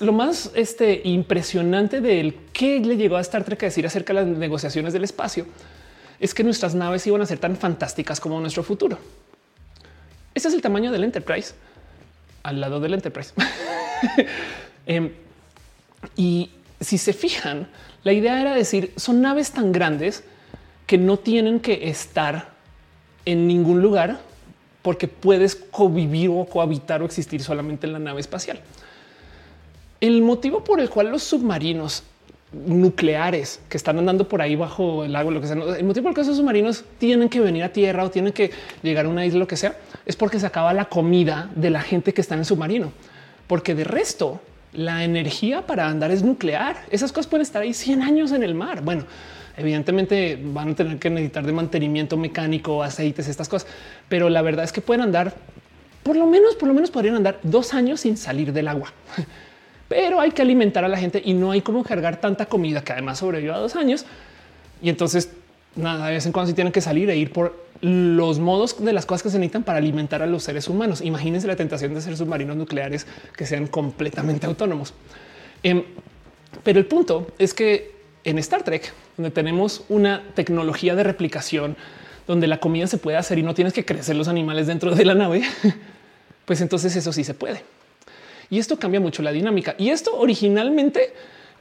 lo 0.00 0.12
más 0.12 0.50
este, 0.54 1.00
impresionante 1.04 2.02
del 2.02 2.34
que 2.52 2.80
le 2.80 2.98
llegó 2.98 3.16
a 3.16 3.22
Star 3.22 3.44
Trek 3.44 3.62
a 3.62 3.66
decir 3.66 3.86
acerca 3.86 4.12
de 4.12 4.20
las 4.20 4.28
negociaciones 4.28 4.92
del 4.92 5.04
espacio 5.04 5.46
es 6.20 6.34
que 6.34 6.44
nuestras 6.44 6.74
naves 6.74 7.06
iban 7.06 7.22
a 7.22 7.26
ser 7.26 7.38
tan 7.38 7.56
fantásticas 7.56 8.20
como 8.20 8.38
nuestro 8.40 8.62
futuro. 8.62 8.98
Este 10.34 10.48
es 10.48 10.54
el 10.54 10.60
tamaño 10.60 10.92
del 10.92 11.04
Enterprise 11.04 11.54
al 12.44 12.60
lado 12.60 12.78
del 12.78 12.94
Enterprise. 12.94 13.32
Em, 14.86 15.12
y 16.14 16.50
si 16.78 16.98
se 16.98 17.14
fijan, 17.14 17.68
la 18.02 18.12
idea 18.12 18.38
era 18.38 18.54
decir 18.54 18.92
son 18.96 19.22
naves 19.22 19.50
tan 19.50 19.72
grandes 19.72 20.24
que 20.86 20.98
no 20.98 21.16
tienen 21.16 21.58
que 21.58 21.88
estar 21.88 22.50
en 23.24 23.46
ningún 23.46 23.80
lugar 23.80 24.20
porque 24.84 25.08
puedes 25.08 25.56
convivir 25.56 26.28
o 26.28 26.44
cohabitar 26.44 27.00
o 27.00 27.06
existir 27.06 27.42
solamente 27.42 27.86
en 27.86 27.94
la 27.94 27.98
nave 27.98 28.20
espacial. 28.20 28.60
El 29.98 30.20
motivo 30.20 30.62
por 30.62 30.78
el 30.78 30.90
cual 30.90 31.10
los 31.10 31.22
submarinos 31.22 32.02
nucleares 32.52 33.60
que 33.70 33.78
están 33.78 33.98
andando 33.98 34.28
por 34.28 34.42
ahí 34.42 34.56
bajo 34.56 35.02
el 35.04 35.16
agua, 35.16 35.32
lo 35.32 35.40
que 35.40 35.46
sea, 35.46 35.56
el 35.56 35.84
motivo 35.84 36.02
por 36.02 36.10
el 36.10 36.14
que 36.14 36.20
esos 36.20 36.36
submarinos 36.36 36.84
tienen 36.98 37.30
que 37.30 37.40
venir 37.40 37.64
a 37.64 37.70
tierra 37.70 38.04
o 38.04 38.10
tienen 38.10 38.34
que 38.34 38.50
llegar 38.82 39.06
a 39.06 39.08
una 39.08 39.24
isla, 39.24 39.38
lo 39.38 39.48
que 39.48 39.56
sea, 39.56 39.74
es 40.04 40.16
porque 40.16 40.38
se 40.38 40.44
acaba 40.44 40.74
la 40.74 40.84
comida 40.84 41.50
de 41.54 41.70
la 41.70 41.80
gente 41.80 42.12
que 42.12 42.20
está 42.20 42.34
en 42.34 42.40
el 42.40 42.46
submarino, 42.46 42.92
porque 43.46 43.74
de 43.74 43.84
resto 43.84 44.38
la 44.74 45.02
energía 45.02 45.66
para 45.66 45.88
andar 45.88 46.10
es 46.10 46.22
nuclear. 46.22 46.84
Esas 46.90 47.10
cosas 47.10 47.26
pueden 47.26 47.42
estar 47.42 47.62
ahí 47.62 47.72
100 47.72 48.02
años 48.02 48.32
en 48.32 48.42
el 48.42 48.54
mar. 48.54 48.82
Bueno, 48.82 49.06
Evidentemente 49.56 50.38
van 50.42 50.70
a 50.70 50.74
tener 50.74 50.98
que 50.98 51.10
necesitar 51.10 51.46
de 51.46 51.52
mantenimiento 51.52 52.16
mecánico, 52.16 52.82
aceites, 52.82 53.28
estas 53.28 53.48
cosas, 53.48 53.68
pero 54.08 54.28
la 54.28 54.42
verdad 54.42 54.64
es 54.64 54.72
que 54.72 54.80
pueden 54.80 55.02
andar 55.02 55.34
por 56.02 56.16
lo 56.16 56.26
menos, 56.26 56.54
por 56.54 56.68
lo 56.68 56.74
menos 56.74 56.90
podrían 56.90 57.16
andar 57.16 57.40
dos 57.42 57.72
años 57.72 58.00
sin 58.00 58.16
salir 58.16 58.52
del 58.52 58.68
agua. 58.68 58.92
Pero 59.88 60.20
hay 60.20 60.32
que 60.32 60.42
alimentar 60.42 60.84
a 60.84 60.88
la 60.88 60.98
gente 60.98 61.22
y 61.24 61.32
no 61.32 61.50
hay 61.50 61.62
como 61.62 61.82
cargar 61.82 62.20
tanta 62.20 62.46
comida 62.46 62.82
que 62.84 62.92
además 62.92 63.18
sobrevivió 63.18 63.54
a 63.54 63.58
dos 63.58 63.74
años. 63.74 64.04
Y 64.82 64.90
entonces 64.90 65.30
nada, 65.76 66.06
de 66.06 66.14
vez 66.14 66.26
en 66.26 66.32
cuando 66.32 66.48
sí 66.48 66.54
tienen 66.54 66.72
que 66.72 66.80
salir 66.80 67.10
e 67.10 67.16
ir 67.16 67.32
por 67.32 67.64
los 67.80 68.38
modos 68.38 68.82
de 68.82 68.92
las 68.92 69.06
cosas 69.06 69.24
que 69.24 69.30
se 69.30 69.38
necesitan 69.38 69.62
para 69.62 69.78
alimentar 69.78 70.22
a 70.22 70.26
los 70.26 70.42
seres 70.44 70.68
humanos. 70.68 71.00
Imagínense 71.00 71.46
la 71.46 71.56
tentación 71.56 71.94
de 71.94 72.00
ser 72.00 72.16
submarinos 72.16 72.56
nucleares 72.56 73.06
que 73.36 73.46
sean 73.46 73.66
completamente 73.66 74.46
autónomos. 74.46 74.94
Em, 75.62 75.82
pero 76.62 76.78
el 76.78 76.86
punto 76.86 77.28
es 77.38 77.52
que 77.52 77.94
en 78.24 78.38
Star 78.38 78.62
Trek, 78.62 78.92
donde 79.16 79.30
tenemos 79.30 79.84
una 79.88 80.22
tecnología 80.34 80.94
de 80.94 81.02
replicación, 81.02 81.76
donde 82.26 82.46
la 82.46 82.58
comida 82.58 82.86
se 82.86 82.98
puede 82.98 83.16
hacer 83.16 83.38
y 83.38 83.42
no 83.42 83.54
tienes 83.54 83.72
que 83.72 83.84
crecer 83.84 84.16
los 84.16 84.28
animales 84.28 84.66
dentro 84.66 84.94
de 84.94 85.04
la 85.04 85.14
nave, 85.14 85.42
pues 86.44 86.60
entonces 86.60 86.94
eso 86.96 87.12
sí 87.12 87.24
se 87.24 87.34
puede. 87.34 87.62
Y 88.50 88.58
esto 88.58 88.78
cambia 88.78 89.00
mucho 89.00 89.22
la 89.22 89.32
dinámica. 89.32 89.74
Y 89.78 89.90
esto 89.90 90.16
originalmente 90.16 91.12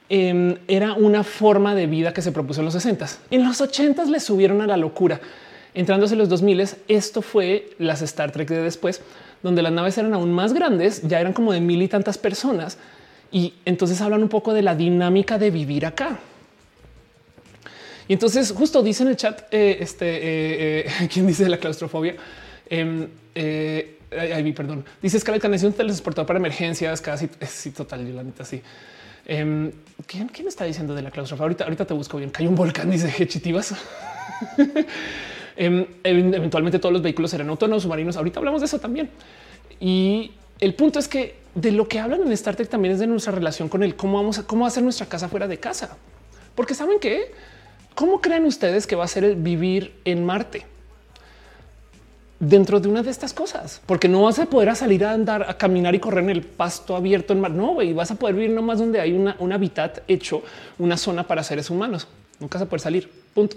em, 0.09 0.57
era 0.67 0.93
una 0.93 1.23
forma 1.23 1.75
de 1.75 1.87
vida 1.87 2.13
que 2.13 2.21
se 2.21 2.31
propuso 2.31 2.61
en 2.61 2.65
los 2.65 2.73
60. 2.73 3.07
En 3.31 3.43
los 3.43 3.61
80 3.61 4.05
le 4.05 4.19
subieron 4.19 4.61
a 4.61 4.67
la 4.67 4.77
locura. 4.77 5.19
Entrándose 5.73 6.13
en 6.13 6.19
los 6.19 6.29
2000, 6.29 6.69
esto 6.87 7.21
fue 7.21 7.71
las 7.79 8.01
Star 8.01 8.31
Trek 8.31 8.47
de 8.47 8.61
después, 8.61 9.01
donde 9.41 9.63
las 9.63 9.71
naves 9.71 9.97
eran 9.97 10.13
aún 10.13 10.31
más 10.31 10.53
grandes, 10.53 11.01
ya 11.01 11.19
eran 11.19 11.33
como 11.33 11.51
de 11.51 11.61
mil 11.61 11.81
y 11.81 11.87
tantas 11.87 12.17
personas. 12.17 12.77
Y 13.31 13.55
entonces 13.65 13.99
hablan 14.01 14.21
un 14.21 14.29
poco 14.29 14.53
de 14.53 14.61
la 14.61 14.75
dinámica 14.75 15.39
de 15.39 15.49
vivir 15.49 15.85
acá. 15.85 16.19
Entonces 18.13 18.53
justo 18.55 18.83
dice 18.83 19.01
en 19.01 19.09
el 19.09 19.15
chat, 19.15 19.41
eh, 19.51 19.77
este, 19.79 20.05
eh, 20.05 20.85
eh, 20.85 21.07
¿quién 21.11 21.25
dice 21.25 21.49
la 21.49 21.57
claustrofobia? 21.57 22.15
Em, 22.69 23.07
ay, 23.35 24.53
perdón. 24.53 24.85
Dice 25.01 25.17
escala 25.17 25.39
de 25.39 25.47
un 25.47 25.73
teletransportador 25.73 26.27
para 26.27 26.37
emergencias, 26.37 27.01
casi 27.01 27.27
sí, 27.47 27.71
total, 27.71 28.07
yo 28.07 28.13
la 28.13 28.23
neta 28.23 28.45
sí. 28.45 28.61
Em, 29.25 29.71
¿quién, 30.05 30.27
¿quién, 30.27 30.47
está 30.47 30.65
diciendo 30.65 30.93
de 30.93 31.01
la 31.01 31.09
claustrofobia? 31.09 31.45
Ahorita, 31.45 31.63
ahorita 31.63 31.85
te 31.85 31.93
busco 31.95 32.17
bien. 32.17 32.31
Hay 32.35 32.45
un 32.45 32.55
volcán, 32.55 32.91
dice 32.91 33.27
Chitivas. 33.27 33.73
Em, 35.55 35.85
eventualmente 36.03 36.79
todos 36.79 36.93
los 36.93 37.03
vehículos 37.03 37.29
serán 37.29 37.47
autónomos 37.49 37.83
submarinos. 37.83 38.17
Ahorita 38.17 38.39
hablamos 38.39 38.61
de 38.61 38.65
eso 38.65 38.79
también. 38.79 39.09
Y 39.79 40.31
el 40.59 40.73
punto 40.73 40.97
es 40.97 41.07
que 41.07 41.35
de 41.53 41.71
lo 41.71 41.87
que 41.87 41.99
hablan 41.99 42.23
en 42.23 42.31
Star 42.31 42.55
Trek 42.55 42.69
también 42.69 42.95
es 42.95 42.99
de 42.99 43.05
nuestra 43.05 43.33
relación 43.33 43.69
con 43.69 43.83
el 43.83 43.95
cómo 43.95 44.17
vamos 44.17 44.39
a 44.39 44.47
cómo 44.47 44.65
hacer 44.65 44.81
nuestra 44.81 45.05
casa 45.05 45.29
fuera 45.29 45.47
de 45.47 45.59
casa. 45.59 45.95
Porque 46.55 46.73
saben 46.73 46.99
que 46.99 47.31
¿Cómo 47.95 48.21
creen 48.21 48.45
ustedes 48.45 48.87
que 48.87 48.95
va 48.95 49.03
a 49.03 49.07
ser 49.07 49.23
el 49.23 49.35
vivir 49.35 49.93
en 50.05 50.25
Marte? 50.25 50.65
Dentro 52.39 52.79
de 52.79 52.89
una 52.89 53.03
de 53.03 53.11
estas 53.11 53.33
cosas, 53.33 53.81
porque 53.85 54.09
no 54.09 54.23
vas 54.23 54.39
a 54.39 54.47
poder 54.47 54.75
salir 54.75 55.05
a 55.05 55.11
andar, 55.11 55.45
a 55.47 55.57
caminar 55.57 55.95
y 55.95 55.99
correr 55.99 56.23
en 56.25 56.29
el 56.31 56.41
pasto 56.41 56.95
abierto 56.95 57.31
en 57.31 57.39
mar. 57.39 57.51
No, 57.51 57.81
y 57.81 57.93
vas 57.93 58.11
a 58.11 58.15
poder 58.15 58.35
vivir 58.35 58.49
nomás 58.49 58.79
donde 58.79 58.99
hay 58.99 59.13
una, 59.13 59.37
un 59.39 59.53
hábitat 59.53 59.99
hecho, 60.09 60.43
una 60.77 60.97
zona 60.97 61.25
para 61.25 61.43
seres 61.43 61.69
humanos. 61.69 62.07
Nunca 62.39 62.59
se 62.59 62.65
puede 62.65 62.81
salir. 62.81 63.09
Punto. 63.33 63.55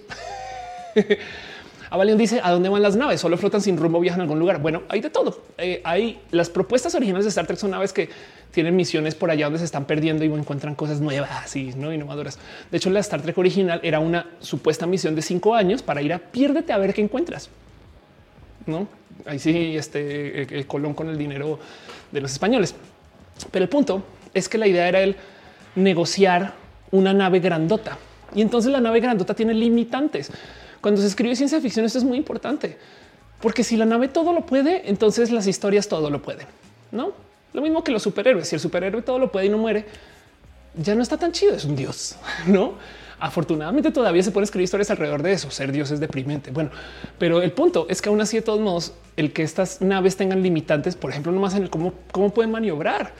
Avalion 1.90 2.18
dice 2.18 2.40
a 2.42 2.50
dónde 2.50 2.68
van 2.68 2.82
las 2.82 2.96
naves, 2.96 3.20
solo 3.20 3.36
flotan 3.36 3.60
sin 3.60 3.76
rumbo, 3.76 4.00
viajan 4.00 4.20
a 4.20 4.22
algún 4.24 4.38
lugar. 4.38 4.60
Bueno, 4.60 4.82
hay 4.88 5.00
de 5.00 5.10
todo. 5.10 5.42
Eh, 5.58 5.80
hay 5.84 6.20
las 6.30 6.50
propuestas 6.50 6.94
originales 6.94 7.24
de 7.24 7.30
Star 7.30 7.46
Trek 7.46 7.58
son 7.58 7.70
naves 7.70 7.92
que 7.92 8.08
tienen 8.52 8.74
misiones 8.74 9.14
por 9.14 9.30
allá 9.30 9.46
donde 9.46 9.58
se 9.58 9.66
están 9.66 9.84
perdiendo 9.84 10.24
y 10.24 10.28
encuentran 10.28 10.74
cosas 10.74 11.00
nuevas 11.00 11.54
y 11.56 11.74
no 11.74 11.92
innovadoras. 11.92 12.38
De 12.70 12.78
hecho, 12.78 12.88
la 12.88 13.00
Star 13.00 13.20
Trek 13.20 13.36
original 13.36 13.80
era 13.82 14.00
una 14.00 14.26
supuesta 14.40 14.86
misión 14.86 15.14
de 15.14 15.22
cinco 15.22 15.54
años 15.54 15.82
para 15.82 16.00
ir 16.00 16.12
a 16.12 16.18
piérdete 16.18 16.72
a 16.72 16.78
ver 16.78 16.94
qué 16.94 17.02
encuentras. 17.02 17.50
No, 18.64 18.88
ahí 19.26 19.38
sí, 19.38 19.76
este 19.76 20.56
el 20.56 20.66
Colón 20.66 20.94
con 20.94 21.08
el 21.08 21.18
dinero 21.18 21.58
de 22.10 22.20
los 22.20 22.32
españoles. 22.32 22.74
Pero 23.50 23.62
el 23.62 23.68
punto 23.68 24.02
es 24.32 24.48
que 24.48 24.58
la 24.58 24.66
idea 24.66 24.88
era 24.88 25.00
el 25.00 25.16
negociar 25.74 26.54
una 26.90 27.12
nave 27.12 27.40
grandota 27.40 27.98
y 28.34 28.40
entonces 28.40 28.72
la 28.72 28.80
nave 28.80 29.00
grandota 29.00 29.34
tiene 29.34 29.52
limitantes. 29.52 30.30
Cuando 30.80 31.00
se 31.00 31.06
escribe 31.06 31.36
ciencia 31.36 31.60
ficción, 31.60 31.84
esto 31.84 31.98
es 31.98 32.04
muy 32.04 32.16
importante 32.16 32.78
porque 33.40 33.62
si 33.62 33.76
la 33.76 33.84
nave 33.84 34.08
todo 34.08 34.32
lo 34.32 34.46
puede, 34.46 34.88
entonces 34.88 35.30
las 35.30 35.46
historias 35.46 35.88
todo 35.88 36.08
lo 36.08 36.22
pueden. 36.22 36.46
No 36.90 37.25
lo 37.56 37.62
mismo 37.62 37.82
que 37.82 37.90
los 37.90 38.02
superhéroes. 38.02 38.46
Si 38.48 38.54
el 38.54 38.60
superhéroe 38.60 39.00
todo 39.00 39.18
lo 39.18 39.32
puede 39.32 39.46
y 39.46 39.48
no 39.48 39.56
muere, 39.56 39.86
ya 40.74 40.94
no 40.94 41.02
está 41.02 41.16
tan 41.16 41.32
chido. 41.32 41.54
Es 41.54 41.64
un 41.64 41.74
dios, 41.74 42.16
no? 42.46 42.74
Afortunadamente 43.18 43.90
todavía 43.90 44.22
se 44.22 44.30
pueden 44.30 44.44
escribir 44.44 44.64
historias 44.64 44.90
alrededor 44.90 45.22
de 45.22 45.32
eso. 45.32 45.50
Ser 45.50 45.72
dios 45.72 45.90
es 45.90 45.98
deprimente. 45.98 46.50
Bueno, 46.50 46.68
pero 47.18 47.40
el 47.40 47.52
punto 47.52 47.86
es 47.88 48.02
que 48.02 48.10
aún 48.10 48.20
así 48.20 48.36
de 48.36 48.42
todos 48.42 48.60
modos, 48.60 48.92
el 49.16 49.32
que 49.32 49.42
estas 49.42 49.80
naves 49.80 50.18
tengan 50.18 50.42
limitantes, 50.42 50.96
por 50.96 51.10
ejemplo, 51.10 51.32
nomás 51.32 51.54
en 51.54 51.62
el 51.62 51.70
cómo, 51.70 51.94
cómo 52.12 52.28
pueden 52.28 52.50
maniobrar 52.50 53.14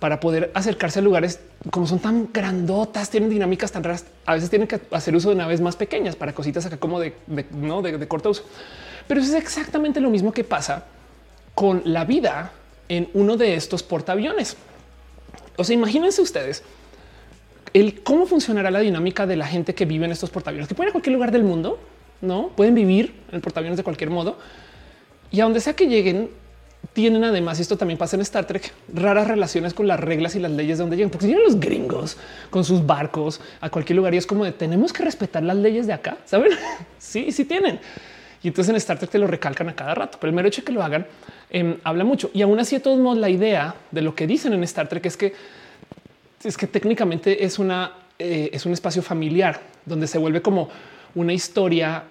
para 0.00 0.18
poder 0.18 0.50
acercarse 0.54 0.98
a 0.98 1.02
lugares 1.02 1.38
como 1.70 1.86
son 1.86 2.00
tan 2.00 2.30
grandotas, 2.32 3.10
tienen 3.10 3.30
dinámicas 3.30 3.70
tan 3.70 3.84
raras. 3.84 4.06
A 4.26 4.34
veces 4.34 4.50
tienen 4.50 4.66
que 4.66 4.80
hacer 4.90 5.14
uso 5.14 5.28
de 5.28 5.36
naves 5.36 5.60
más 5.60 5.76
pequeñas 5.76 6.16
para 6.16 6.32
cositas 6.32 6.66
acá 6.66 6.78
como 6.78 6.98
de, 6.98 7.14
no 7.52 7.80
de, 7.80 7.96
de 7.96 8.08
corto 8.08 8.30
uso. 8.30 8.42
Pero 9.06 9.20
eso 9.20 9.36
es 9.36 9.40
exactamente 9.40 10.00
lo 10.00 10.10
mismo 10.10 10.32
que 10.32 10.42
pasa 10.42 10.82
con 11.54 11.82
la 11.84 12.04
vida 12.04 12.50
en 12.88 13.08
uno 13.14 13.36
de 13.36 13.54
estos 13.54 13.82
portaaviones. 13.82 14.56
O 15.56 15.64
sea, 15.64 15.74
imagínense 15.74 16.22
ustedes 16.22 16.62
el 17.74 18.02
cómo 18.02 18.26
funcionará 18.26 18.70
la 18.70 18.80
dinámica 18.80 19.26
de 19.26 19.36
la 19.36 19.46
gente 19.46 19.74
que 19.74 19.84
vive 19.84 20.06
en 20.06 20.12
estos 20.12 20.30
portaaviones, 20.30 20.68
que 20.68 20.74
pueden 20.74 20.88
ir 20.88 20.90
a 20.90 20.92
cualquier 20.92 21.14
lugar 21.14 21.32
del 21.32 21.44
mundo, 21.44 21.78
no 22.20 22.48
pueden 22.56 22.74
vivir 22.74 23.14
en 23.28 23.36
el 23.36 23.40
portaaviones 23.40 23.76
de 23.76 23.84
cualquier 23.84 24.10
modo 24.10 24.38
y 25.30 25.40
a 25.40 25.44
donde 25.44 25.60
sea 25.60 25.74
que 25.74 25.86
lleguen, 25.86 26.30
tienen 26.92 27.24
además, 27.24 27.60
esto 27.60 27.76
también 27.76 27.98
pasa 27.98 28.16
en 28.16 28.22
Star 28.22 28.46
Trek, 28.46 28.72
raras 28.92 29.28
relaciones 29.28 29.74
con 29.74 29.86
las 29.86 30.00
reglas 30.00 30.34
y 30.36 30.38
las 30.38 30.50
leyes 30.50 30.78
de 30.78 30.82
donde 30.82 30.96
llegan, 30.96 31.10
porque 31.10 31.26
si 31.26 31.34
los 31.34 31.60
gringos 31.60 32.16
con 32.50 32.64
sus 32.64 32.84
barcos 32.86 33.40
a 33.60 33.68
cualquier 33.68 33.96
lugar 33.96 34.14
y 34.14 34.16
es 34.16 34.26
como 34.26 34.44
de 34.44 34.52
tenemos 34.52 34.92
que 34.92 35.04
respetar 35.04 35.42
las 35.42 35.56
leyes 35.56 35.86
de 35.86 35.92
acá, 35.92 36.18
saben? 36.24 36.52
sí, 36.98 37.30
sí 37.32 37.44
tienen. 37.44 37.80
Entonces 38.48 38.70
en 38.70 38.76
Star 38.76 38.98
Trek 38.98 39.10
te 39.10 39.18
lo 39.18 39.26
recalcan 39.26 39.68
a 39.68 39.74
cada 39.74 39.94
rato, 39.94 40.18
pero 40.20 40.30
el 40.30 40.36
mero 40.36 40.48
hecho 40.48 40.62
de 40.62 40.66
que 40.66 40.72
lo 40.72 40.82
hagan 40.82 41.06
em, 41.50 41.76
habla 41.84 42.04
mucho. 42.04 42.30
Y 42.34 42.42
aún 42.42 42.58
así, 42.58 42.76
de 42.76 42.80
todos 42.80 42.98
modos, 42.98 43.18
la 43.18 43.30
idea 43.30 43.74
de 43.90 44.02
lo 44.02 44.14
que 44.14 44.26
dicen 44.26 44.52
en 44.52 44.62
Star 44.64 44.88
Trek 44.88 45.06
es 45.06 45.16
que 45.16 45.34
es 46.44 46.56
que 46.56 46.68
técnicamente 46.68 47.44
es 47.44 47.58
una 47.58 47.92
eh, 48.18 48.50
es 48.52 48.66
un 48.66 48.72
espacio 48.72 49.00
familiar 49.00 49.60
donde 49.84 50.08
se 50.08 50.18
vuelve 50.18 50.42
como 50.42 50.68
una 51.14 51.32
historia 51.32 52.02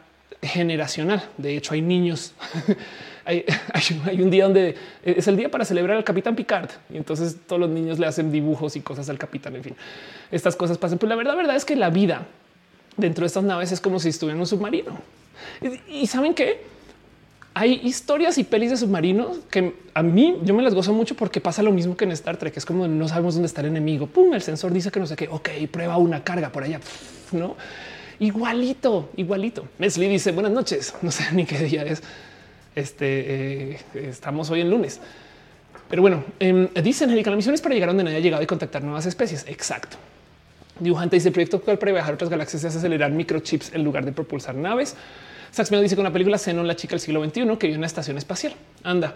generacional. 0.42 1.24
De 1.38 1.58
hecho, 1.58 1.74
hay 1.74 1.82
niños. 1.82 2.34
hay, 3.26 3.44
hay, 3.74 4.22
un 4.22 4.30
día 4.30 4.46
donde 4.46 4.76
es 5.04 5.28
el 5.28 5.36
día 5.36 5.52
para 5.52 5.66
celebrar 5.66 5.98
al 5.98 6.04
capitán 6.04 6.36
Picard 6.36 6.70
y 6.90 6.96
entonces 6.96 7.36
todos 7.46 7.60
los 7.60 7.70
niños 7.70 8.00
le 8.00 8.08
hacen 8.08 8.32
dibujos 8.32 8.78
y 8.78 8.82
cosas 8.82 9.10
al 9.10 9.18
capitán. 9.18 9.56
En 9.58 9.64
fin, 9.64 9.76
estas 10.32 10.56
cosas 10.56 10.78
pasan. 10.78 10.98
Pero 10.98 11.10
la 11.10 11.16
verdad, 11.16 11.36
verdad 11.36 11.56
es 11.56 11.66
que 11.66 11.76
la 11.76 11.90
vida 11.90 12.26
dentro 12.96 13.24
de 13.24 13.28
estas 13.28 13.44
naves 13.44 13.72
es 13.72 13.82
como 13.82 14.00
si 14.00 14.10
estuviera 14.10 14.36
en 14.36 14.40
un 14.40 14.48
submarino. 14.48 14.98
Y, 15.90 16.08
saben 16.08 16.34
que 16.34 16.62
hay 17.54 17.82
historias 17.84 18.38
y 18.38 18.44
pelis 18.44 18.70
de 18.70 18.78
submarinos 18.78 19.40
que 19.50 19.74
a 19.94 20.04
mí 20.04 20.38
yo 20.44 20.54
me 20.54 20.62
las 20.62 20.76
gozo 20.76 20.94
mucho 20.94 21.16
porque 21.16 21.42
pasa 21.42 21.64
lo 21.64 21.72
mismo 21.72 21.98
que 21.98 22.06
en 22.06 22.12
Star 22.12 22.38
Trek. 22.38 22.56
Es 22.58 22.66
como 22.66 22.88
no 22.88 23.08
sabemos 23.08 23.36
dónde 23.36 23.48
está 23.48 23.62
el 23.62 23.68
enemigo. 23.68 24.08
Pum, 24.08 24.34
el 24.34 24.42
sensor 24.42 24.72
dice 24.72 24.92
que 24.92 25.00
no 25.00 25.08
sé 25.08 25.16
qué. 25.16 25.28
Ok, 25.28 25.50
prueba 25.72 25.98
una 25.98 26.24
carga 26.24 26.52
por 26.52 26.64
allá. 26.64 26.80
No 27.32 27.56
igualito, 28.20 29.10
igualito. 29.16 29.68
Mesli 29.78 30.08
dice 30.08 30.32
buenas 30.32 30.52
noches. 30.52 30.94
No 31.02 31.12
sé 31.12 31.24
ni 31.34 31.46
qué 31.46 31.60
día 31.60 31.84
es. 31.84 32.02
Este 32.76 33.72
eh, 33.72 33.80
estamos 33.96 34.50
hoy 34.52 34.62
en 34.62 34.70
lunes, 34.70 35.02
pero 35.90 36.04
bueno, 36.04 36.24
eh, 36.40 36.70
dicen 36.84 37.10
Angélica, 37.10 37.32
la 37.32 37.36
misión 37.36 37.56
es 37.56 37.62
para 37.62 37.74
llegar 37.74 37.90
donde 37.90 38.04
nadie 38.04 38.18
ha 38.18 38.20
llegado 38.20 38.44
y 38.44 38.46
contactar 38.46 38.84
nuevas 38.84 39.08
especies. 39.08 39.46
Exacto. 39.48 39.98
Dibujante 40.80 41.16
dice 41.16 41.30
el 41.30 41.34
proyecto 41.34 41.58
actual 41.58 41.80
para 41.80 41.92
viajar 41.92 42.12
a 42.12 42.14
otras 42.14 42.30
galaxias 42.30 42.64
es 42.64 42.76
acelerar 42.76 43.12
microchips 43.12 43.74
en 43.74 43.84
lugar 43.84 44.06
de 44.06 44.12
propulsar 44.12 44.54
naves. 44.54 44.96
Saxmeo 45.52 45.82
dice 45.82 45.96
que 45.96 46.02
una 46.02 46.14
película 46.14 46.38
Xenon, 46.38 46.68
la 46.68 46.76
chica 46.76 46.92
del 46.92 47.00
siglo 47.00 47.24
XXI 47.24 47.58
que 47.58 47.72
en 47.72 47.78
una 47.78 47.88
estación 47.88 48.18
espacial. 48.18 48.54
Anda. 48.84 49.16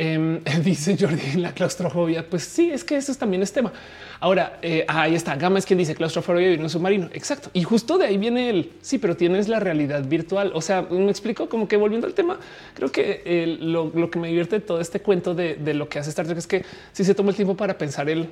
Em, 0.00 0.40
dice 0.62 0.96
Jordi 0.98 1.40
la 1.40 1.52
claustrofobia. 1.52 2.28
Pues 2.28 2.44
sí, 2.44 2.70
es 2.70 2.84
que 2.84 2.96
eso 2.96 3.12
también 3.16 3.42
es 3.42 3.52
tema. 3.52 3.72
Ahora 4.20 4.60
eh, 4.62 4.84
ahí 4.86 5.16
está. 5.16 5.34
Gama 5.34 5.58
es 5.58 5.66
quien 5.66 5.78
dice 5.78 5.96
claustrofobia 5.96 6.52
en 6.52 6.62
un 6.62 6.70
submarino. 6.70 7.08
Exacto. 7.12 7.50
Y 7.52 7.64
justo 7.64 7.98
de 7.98 8.06
ahí 8.06 8.16
viene 8.16 8.48
el 8.48 8.72
sí, 8.80 8.98
pero 8.98 9.16
tienes 9.16 9.48
la 9.48 9.58
realidad 9.58 10.04
virtual. 10.04 10.52
O 10.54 10.60
sea, 10.60 10.82
me 10.82 11.10
explico 11.10 11.48
como 11.48 11.66
que 11.66 11.76
volviendo 11.76 12.06
al 12.06 12.14
tema, 12.14 12.38
creo 12.74 12.92
que 12.92 13.58
lo, 13.60 13.90
que 14.10 14.18
me 14.20 14.28
divierte 14.28 14.60
todo 14.60 14.80
este 14.80 15.00
cuento 15.00 15.34
de, 15.34 15.56
lo 15.74 15.88
que 15.88 15.98
hace 15.98 16.10
Star 16.10 16.26
Trek 16.26 16.38
es 16.38 16.46
que 16.46 16.64
si 16.92 17.02
se 17.04 17.14
toma 17.14 17.30
el 17.30 17.36
tiempo 17.36 17.56
para 17.56 17.76
pensar 17.76 18.08
el 18.08 18.28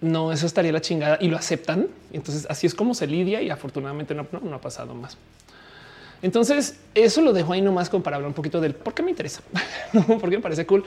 no, 0.00 0.30
eso 0.30 0.46
estaría 0.46 0.72
la 0.72 0.80
chingada 0.80 1.18
y 1.20 1.28
lo 1.28 1.36
aceptan. 1.36 1.88
Entonces 2.12 2.46
así 2.48 2.66
es 2.66 2.74
como 2.74 2.94
se 2.94 3.06
lidia 3.06 3.42
y 3.42 3.50
afortunadamente 3.50 4.14
no, 4.14 4.26
ha 4.54 4.60
pasado 4.60 4.94
más. 4.94 5.16
Entonces 6.22 6.76
eso 6.94 7.20
lo 7.20 7.32
dejo 7.32 7.52
ahí 7.52 7.60
nomás 7.60 7.90
como 7.90 8.02
para 8.02 8.16
hablar 8.16 8.28
un 8.28 8.34
poquito 8.34 8.60
del 8.60 8.74
por 8.74 8.94
qué 8.94 9.02
me 9.02 9.10
interesa, 9.10 9.42
porque 10.20 10.36
me 10.36 10.42
parece 10.42 10.66
cool 10.66 10.84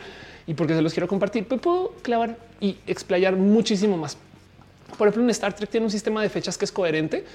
y 0.48 0.54
porque 0.54 0.74
se 0.76 0.82
los 0.82 0.94
quiero 0.94 1.08
compartir. 1.08 1.46
Pero 1.48 1.62
puedo 1.62 1.92
clavar 2.02 2.38
y 2.60 2.78
explayar 2.88 3.36
muchísimo 3.36 3.98
más. 3.98 4.18
Por 4.98 5.08
ejemplo, 5.08 5.24
en 5.24 5.30
Star 5.30 5.54
Trek 5.54 5.70
tiene 5.70 5.86
un 5.86 5.92
sistema 5.92 6.22
de 6.22 6.30
fechas 6.30 6.58
que 6.58 6.66
es 6.66 6.72
coherente, 6.72 7.26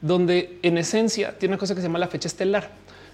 donde 0.00 0.58
en 0.62 0.78
esencia 0.78 1.38
tiene 1.38 1.54
una 1.54 1.58
cosa 1.58 1.74
que 1.74 1.80
se 1.80 1.86
llama 1.86 1.98
la 1.98 2.08
fecha 2.08 2.28
estelar, 2.28 2.70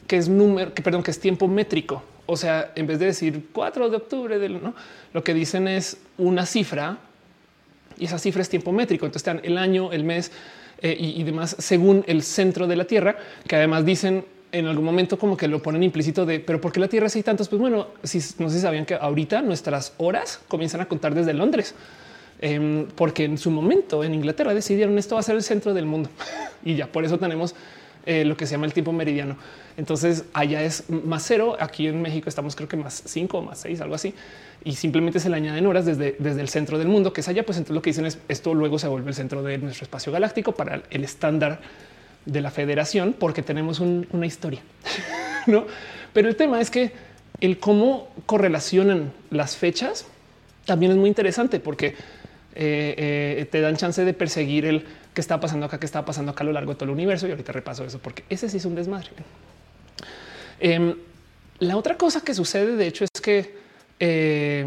que 0.07 0.17
es 0.17 0.29
número, 0.29 0.73
que 0.73 0.83
perdón, 0.83 1.03
que 1.03 1.11
es 1.11 1.21
tiempo 1.21 1.49
métrico. 1.49 2.03
O 2.27 2.37
sea, 2.37 2.73
en 2.77 2.87
vez 2.87 2.99
de 2.99 3.07
decir 3.07 3.49
4 3.53 3.91
de 3.91 3.97
octubre, 3.97 4.39
del, 4.39 4.63
¿no? 4.63 4.75
lo 5.13 5.25
que 5.25 5.35
dicen 5.35 5.67
es 5.67 5.99
una 6.17 6.47
cifra 6.47 6.99
y 7.99 8.07
esa 8.07 8.19
cifra 8.19 8.43
es 8.43 8.49
tiempo 8.49 8.73
métrico. 8.73 9.07
Entonces 9.07 9.29
están 9.29 9.45
el 9.45 9.59
año, 9.59 9.93
el 9.93 10.05
mes 10.05 10.31
eh, 10.83 10.97
y, 10.99 11.23
demás 11.23 11.55
según 11.59 12.05
el 12.09 12.23
centro 12.23 12.67
de 12.67 12.77
la 12.77 12.85
Tierra, 12.85 13.17
que 13.47 13.57
además 13.57 13.85
dicen 13.85 14.25
en 14.51 14.67
algún 14.67 14.85
momento 14.85 15.19
como 15.19 15.37
que 15.37 15.49
lo 15.49 15.63
ponen 15.63 15.83
implícito 15.83 16.27
de, 16.27 16.41
pero 16.41 16.61
¿por 16.61 16.73
qué 16.73 16.81
la 16.81 16.89
Tierra 16.89 17.07
es 17.07 17.17
hay 17.17 17.23
tantos? 17.23 17.49
Pues 17.49 17.61
bueno, 17.61 17.87
si 18.03 18.19
no 18.39 18.49
sé 18.49 18.57
si 18.57 18.63
sabían 18.63 18.85
que 18.85 18.95
ahorita 18.95 19.43
nuestras 19.43 19.95
horas 19.99 20.41
comienzan 20.49 20.81
a 20.81 20.87
contar 20.87 21.15
desde 21.15 21.33
Londres. 21.33 21.75
Em, 22.45 22.89
porque 22.97 23.25
en 23.25 23.39
su 23.39 23.53
momento 23.53 24.03
en 24.03 24.15
Inglaterra 24.15 24.53
decidieron 24.53 24.99
esto 24.99 25.15
va 25.15 25.21
a 25.21 25.23
ser 25.23 25.37
el 25.37 25.45
centro 25.45 25.73
del 25.73 25.87
mundo 25.87 26.11
y 26.65 26.75
ya 26.75 26.89
por 26.89 27.05
eso 27.05 27.17
tenemos 27.17 27.55
eh, 28.05 28.25
lo 28.25 28.37
que 28.37 28.47
se 28.47 28.53
llama 28.53 28.67
el 28.67 28.73
tiempo 28.73 28.93
meridiano. 28.93 29.37
Entonces 29.77 30.25
allá 30.33 30.63
es 30.63 30.91
más 30.91 31.25
cero. 31.25 31.57
Aquí 31.61 31.87
en 31.87 32.03
México 32.03 32.29
estamos 32.29 32.57
creo 32.57 32.69
que 32.69 32.77
más 32.77 33.03
cinco 33.07 33.39
o 33.39 33.43
más 33.43 33.61
seis, 33.61 33.81
algo 33.81 33.95
así. 33.95 34.13
Y 34.65 34.75
simplemente 34.75 35.19
se 35.19 35.29
le 35.29 35.37
añaden 35.37 35.67
horas 35.67 35.85
desde, 35.85 36.17
desde 36.19 36.41
el 36.41 36.49
centro 36.49 36.79
del 36.79 36.89
mundo, 36.89 37.13
que 37.13 37.21
es 37.21 37.29
allá. 37.29 37.45
Pues 37.45 37.59
entonces 37.59 37.75
lo 37.75 37.83
que 37.83 37.91
dicen 37.91 38.07
es 38.07 38.19
esto 38.29 38.55
luego 38.55 38.79
se 38.79 38.89
vuelve 38.89 39.09
el 39.09 39.15
centro 39.15 39.43
de 39.43 39.59
nuestro 39.59 39.85
espacio 39.85 40.13
galáctico 40.13 40.53
para 40.53 40.83
el 40.91 41.05
estándar 41.05 41.61
de 42.25 42.41
la 42.41 42.51
federación, 42.51 43.15
porque 43.19 43.43
tenemos 43.43 43.81
una 43.81 44.27
historia. 44.27 44.63
¿no? 45.47 45.67
Pero 46.13 46.29
el 46.29 46.37
tema 46.37 46.61
es 46.61 46.71
que 46.71 46.93
el 47.41 47.59
cómo 47.59 48.09
correlacionan 48.27 49.13
las 49.31 49.57
fechas 49.57 50.07
también 50.65 50.93
es 50.93 50.99
muy 50.99 51.09
interesante 51.09 51.59
porque 51.59 51.89
eh, 52.55 52.95
eh, 52.97 53.49
te 53.51 53.61
dan 53.61 53.77
chance 53.77 54.05
de 54.05 54.15
perseguir 54.15 54.67
el 54.67 54.85
que 55.15 55.21
está 55.21 55.41
pasando 55.41 55.67
acá, 55.67 55.81
que 55.81 55.87
está 55.87 56.05
pasando 56.05 56.33
acá 56.33 56.45
a 56.45 56.47
lo 56.47 56.53
largo 56.53 56.73
de 56.73 56.77
todo 56.77 56.85
el 56.85 56.91
universo. 56.91 57.27
Y 57.27 57.31
ahorita 57.31 57.53
repaso 57.53 57.85
eso 57.85 57.99
porque 57.99 58.25
ese 58.29 58.49
sí 58.49 58.59
es 58.59 58.65
un 58.65 58.75
desmadre. 58.75 59.11
Em, 60.61 60.95
la 61.59 61.77
otra 61.77 61.97
cosa 61.97 62.21
que 62.21 62.35
sucede, 62.35 62.77
de 62.77 62.87
hecho, 62.87 63.05
es 63.05 63.21
que 63.21 63.57
eh, 64.05 64.67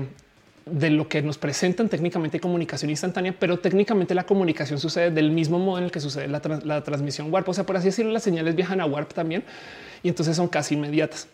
de 0.66 0.90
lo 0.90 1.10
que 1.10 1.22
nos 1.22 1.38
presentan 1.38 1.90
técnicamente 1.90 2.40
comunicación 2.40 2.90
instantánea, 2.90 3.36
pero 3.38 3.60
técnicamente 3.60 4.16
la 4.16 4.26
comunicación 4.26 4.80
sucede 4.80 5.12
del 5.12 5.30
mismo 5.30 5.60
modo 5.60 5.80
en 5.80 5.84
el 5.84 5.91
que 5.91 5.99
sucede 5.99 6.30
la, 6.30 6.82
transmisión 6.84 7.34
warp. 7.34 7.49
O 7.49 7.53
sea, 7.53 7.66
por 7.66 7.76
así 7.76 7.88
decirlo, 7.88 8.14
las 8.14 8.24
señales 8.24 8.56
viajan 8.56 8.80
a 8.80 8.86
warp 8.86 9.14
también 9.14 9.44
y 10.03 10.07
entonces 10.07 10.38
son 10.38 10.48
casi 10.48 10.76
inmediatas. 10.76 11.28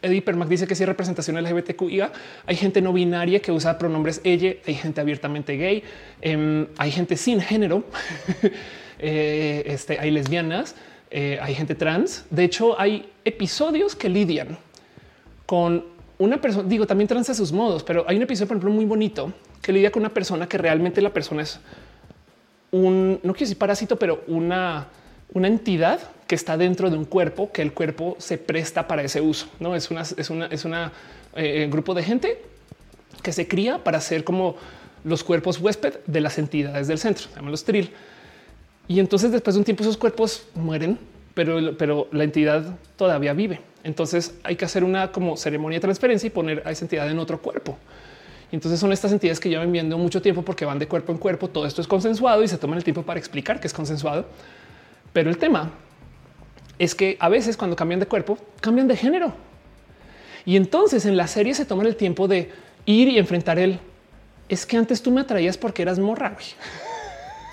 Eddie 0.00 0.22
Permac 0.22 0.48
dice 0.48 0.68
que 0.68 0.76
si 0.76 0.84
hay 0.84 0.86
representación 0.86 1.42
LGBTQIA, 1.42 2.12
hay 2.46 2.54
gente 2.54 2.80
no 2.80 2.92
binaria 2.92 3.42
que 3.42 3.50
usa 3.50 3.76
pronombres 3.78 4.20
ella, 4.22 4.54
hay 4.64 4.74
gente 4.74 5.00
abiertamente 5.00 5.56
gay, 5.56 5.82
em, 6.22 6.68
hay 6.78 6.92
gente 6.92 7.16
sin 7.16 7.40
género, 7.40 7.82
eh, 9.00 9.64
este, 9.66 9.98
hay 9.98 10.12
lesbianas, 10.12 10.76
eh, 11.10 11.40
hay 11.42 11.56
gente 11.56 11.74
trans. 11.74 12.26
De 12.30 12.44
hecho, 12.44 12.80
hay 12.80 13.10
episodios 13.24 13.96
que 13.96 14.08
lidian 14.08 14.56
con 15.46 15.99
una 16.20 16.38
persona, 16.38 16.68
digo, 16.68 16.86
también 16.86 17.08
trans 17.08 17.30
a 17.30 17.34
sus 17.34 17.50
modos, 17.50 17.82
pero 17.82 18.04
hay 18.06 18.16
un 18.16 18.22
episodio, 18.22 18.48
por 18.48 18.58
ejemplo, 18.58 18.74
muy 18.74 18.84
bonito 18.84 19.32
que 19.62 19.72
lidia 19.72 19.90
con 19.90 20.02
una 20.02 20.12
persona 20.12 20.46
que 20.46 20.58
realmente 20.58 21.00
la 21.00 21.10
persona 21.10 21.42
es 21.42 21.58
un, 22.72 23.12
no 23.22 23.32
quiero 23.32 23.46
decir 23.46 23.56
parásito, 23.56 23.98
pero 23.98 24.22
una, 24.26 24.88
una 25.32 25.48
entidad 25.48 25.98
que 26.26 26.34
está 26.34 26.58
dentro 26.58 26.90
de 26.90 26.98
un 26.98 27.06
cuerpo 27.06 27.50
que 27.50 27.62
el 27.62 27.72
cuerpo 27.72 28.16
se 28.18 28.36
presta 28.36 28.86
para 28.86 29.02
ese 29.02 29.22
uso. 29.22 29.48
No 29.60 29.74
es 29.74 29.90
una, 29.90 30.02
es 30.02 30.28
una, 30.28 30.46
es 30.46 30.66
una 30.66 30.92
eh, 31.34 31.66
grupo 31.70 31.94
de 31.94 32.02
gente 32.02 32.42
que 33.22 33.32
se 33.32 33.48
cría 33.48 33.82
para 33.82 33.98
ser 34.02 34.22
como 34.22 34.56
los 35.04 35.24
cuerpos 35.24 35.58
huésped 35.58 36.00
de 36.06 36.20
las 36.20 36.38
entidades 36.38 36.86
del 36.86 36.98
centro, 36.98 37.28
los 37.42 37.64
tril. 37.64 37.92
Y 38.88 39.00
entonces 39.00 39.32
después 39.32 39.54
de 39.54 39.60
un 39.60 39.64
tiempo 39.64 39.82
esos 39.84 39.96
cuerpos 39.96 40.44
mueren, 40.54 40.98
pero, 41.32 41.76
pero 41.78 42.08
la 42.12 42.24
entidad 42.24 42.76
todavía 42.96 43.32
vive. 43.32 43.69
Entonces 43.84 44.34
hay 44.42 44.56
que 44.56 44.64
hacer 44.64 44.84
una 44.84 45.10
como 45.12 45.36
ceremonia 45.36 45.76
de 45.76 45.80
transferencia 45.80 46.26
y 46.26 46.30
poner 46.30 46.62
a 46.66 46.70
esa 46.70 46.84
entidad 46.84 47.10
en 47.10 47.18
otro 47.18 47.40
cuerpo. 47.40 47.78
entonces 48.52 48.80
son 48.80 48.92
estas 48.92 49.12
entidades 49.12 49.40
que 49.40 49.48
llevan 49.48 49.70
viendo 49.72 49.96
mucho 49.96 50.20
tiempo 50.20 50.42
porque 50.42 50.64
van 50.64 50.78
de 50.78 50.86
cuerpo 50.86 51.12
en 51.12 51.18
cuerpo. 51.18 51.48
Todo 51.48 51.66
esto 51.66 51.80
es 51.80 51.86
consensuado 51.86 52.42
y 52.42 52.48
se 52.48 52.58
toman 52.58 52.78
el 52.78 52.84
tiempo 52.84 53.02
para 53.02 53.18
explicar 53.18 53.60
que 53.60 53.66
es 53.66 53.72
consensuado. 53.72 54.26
Pero 55.12 55.30
el 55.30 55.38
tema 55.38 55.70
es 56.78 56.94
que 56.94 57.16
a 57.20 57.28
veces 57.28 57.56
cuando 57.56 57.76
cambian 57.76 58.00
de 58.00 58.06
cuerpo, 58.06 58.38
cambian 58.60 58.88
de 58.88 58.96
género. 58.96 59.32
Y 60.44 60.56
entonces 60.56 61.04
en 61.06 61.16
la 61.16 61.26
serie 61.26 61.54
se 61.54 61.64
toman 61.64 61.86
el 61.86 61.96
tiempo 61.96 62.26
de 62.26 62.50
ir 62.86 63.08
y 63.08 63.18
enfrentar 63.18 63.58
el 63.58 63.78
es 64.50 64.66
que 64.66 64.76
antes 64.76 65.00
tú 65.00 65.12
me 65.12 65.20
atraías 65.20 65.56
porque 65.56 65.82
eras 65.82 66.00
morra, 66.00 66.36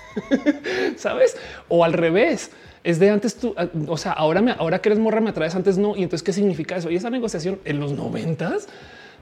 sabes? 0.96 1.36
O 1.68 1.84
al 1.84 1.92
revés 1.92 2.50
es 2.88 2.98
de 2.98 3.10
antes 3.10 3.34
tú, 3.34 3.54
ah, 3.58 3.68
o 3.86 3.98
sea, 3.98 4.12
ahora 4.12 4.40
me, 4.40 4.52
ahora 4.52 4.78
que 4.78 4.88
eres 4.88 4.98
morra 4.98 5.20
me 5.20 5.28
atraes, 5.28 5.54
antes 5.54 5.76
no. 5.76 5.94
Y 5.94 6.02
entonces, 6.02 6.22
¿qué 6.24 6.32
significa 6.32 6.74
eso? 6.74 6.90
Y 6.90 6.96
esa 6.96 7.10
negociación 7.10 7.58
en 7.66 7.80
los 7.80 7.92
noventas, 7.92 8.66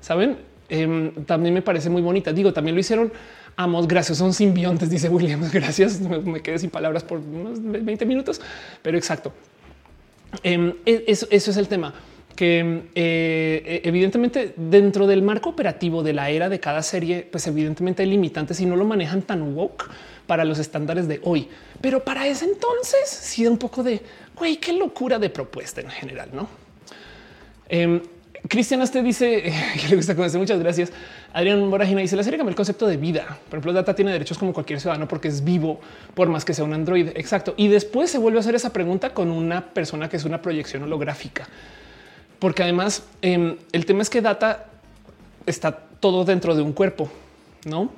saben, 0.01 0.37
em, 0.69 1.13
también 1.25 1.53
me 1.53 1.63
parece 1.63 1.91
muy 1.91 2.01
bonita. 2.01 2.33
Digo, 2.33 2.53
también 2.53 2.77
lo 2.77 2.81
hicieron. 2.81 3.13
Amos, 3.57 3.89
gracias, 3.89 4.19
son 4.19 4.33
simbiontes, 4.33 4.89
dice 4.89 5.09
William. 5.09 5.43
Gracias. 5.53 6.01
Me, 6.01 6.43
quedé 6.43 6.61
sin 6.61 6.71
palabras 6.71 7.03
por 7.03 7.19
unos 7.19 7.59
20 7.61 8.07
minutos, 8.07 8.41
pero 8.83 8.97
exacto. 8.97 9.33
Em, 10.45 10.75
e, 10.87 11.05
eso, 11.09 11.27
es 11.31 11.57
el 11.57 11.67
tema 11.67 11.93
que 12.37 12.83
eh, 12.95 13.81
e, 13.83 13.89
evidentemente 13.89 14.55
dentro 14.57 15.09
del 15.09 15.23
marco 15.23 15.49
operativo 15.49 16.05
de 16.05 16.13
la 16.13 16.31
era 16.31 16.49
de 16.49 16.61
cada 16.61 16.83
serie, 16.83 17.27
pues 17.29 17.49
evidentemente 17.49 18.05
hay 18.05 18.11
limitantes 18.11 18.61
y 18.61 18.67
no 18.67 18.77
lo 18.77 18.85
manejan 18.85 19.23
tan 19.23 19.57
woke 19.57 19.89
para 20.27 20.45
los 20.45 20.59
estándares 20.59 21.09
de 21.09 21.21
hoy. 21.25 21.49
Pero 21.81 22.05
para 22.05 22.27
ese 22.27 22.45
entonces 22.45 23.09
sí 23.09 23.47
un 23.47 23.59
poco 23.59 23.83
de 23.83 24.03
güey, 24.37 24.57
qué 24.59 24.73
locura 24.73 25.19
de 25.19 25.31
propuesta 25.31 25.81
en 25.81 25.91
general, 25.91 26.31
no? 26.33 26.49
Eh, 27.69 28.03
Cristian 28.49 28.89
te 28.89 29.03
dice 29.03 29.43
que 29.81 29.89
le 29.89 29.97
gusta 29.97 30.15
conocer. 30.15 30.39
Muchas 30.39 30.59
gracias. 30.59 30.93
Adrián 31.33 31.67
Moragina 31.69 32.01
dice 32.01 32.17
la 32.17 32.23
serie 32.23 32.39
cambia 32.39 32.51
el 32.51 32.57
concepto 32.57 32.87
de 32.87 32.97
vida. 32.97 33.25
Por 33.49 33.59
ejemplo, 33.59 33.73
Data 33.73 33.95
tiene 33.95 34.13
derechos 34.13 34.39
como 34.39 34.53
cualquier 34.53 34.81
ciudadano 34.81 35.09
porque 35.09 35.29
es 35.29 35.43
vivo, 35.43 35.81
por 36.15 36.29
más 36.29 36.45
que 36.45 36.55
sea 36.55 36.65
un 36.65 36.73
android. 36.73 37.09
Exacto. 37.15 37.55
Y 37.57 37.69
después 37.69 38.11
se 38.11 38.19
vuelve 38.19 38.39
a 38.39 38.41
hacer 38.41 38.55
esa 38.55 38.73
pregunta 38.73 39.13
con 39.15 39.31
una 39.31 39.67
persona 39.73 40.09
que 40.09 40.17
es 40.17 40.25
una 40.25 40.43
proyección 40.43 40.83
holográfica, 40.85 41.49
porque 42.39 42.63
además 42.63 43.03
em, 43.23 43.57
el 43.73 43.87
tema 43.87 44.03
es 44.03 44.11
que 44.11 44.21
Data 44.21 44.67
está 45.47 45.73
todo 46.01 46.25
dentro 46.25 46.55
de 46.55 46.63
un 46.63 46.73
cuerpo, 46.73 47.11
no? 47.65 47.91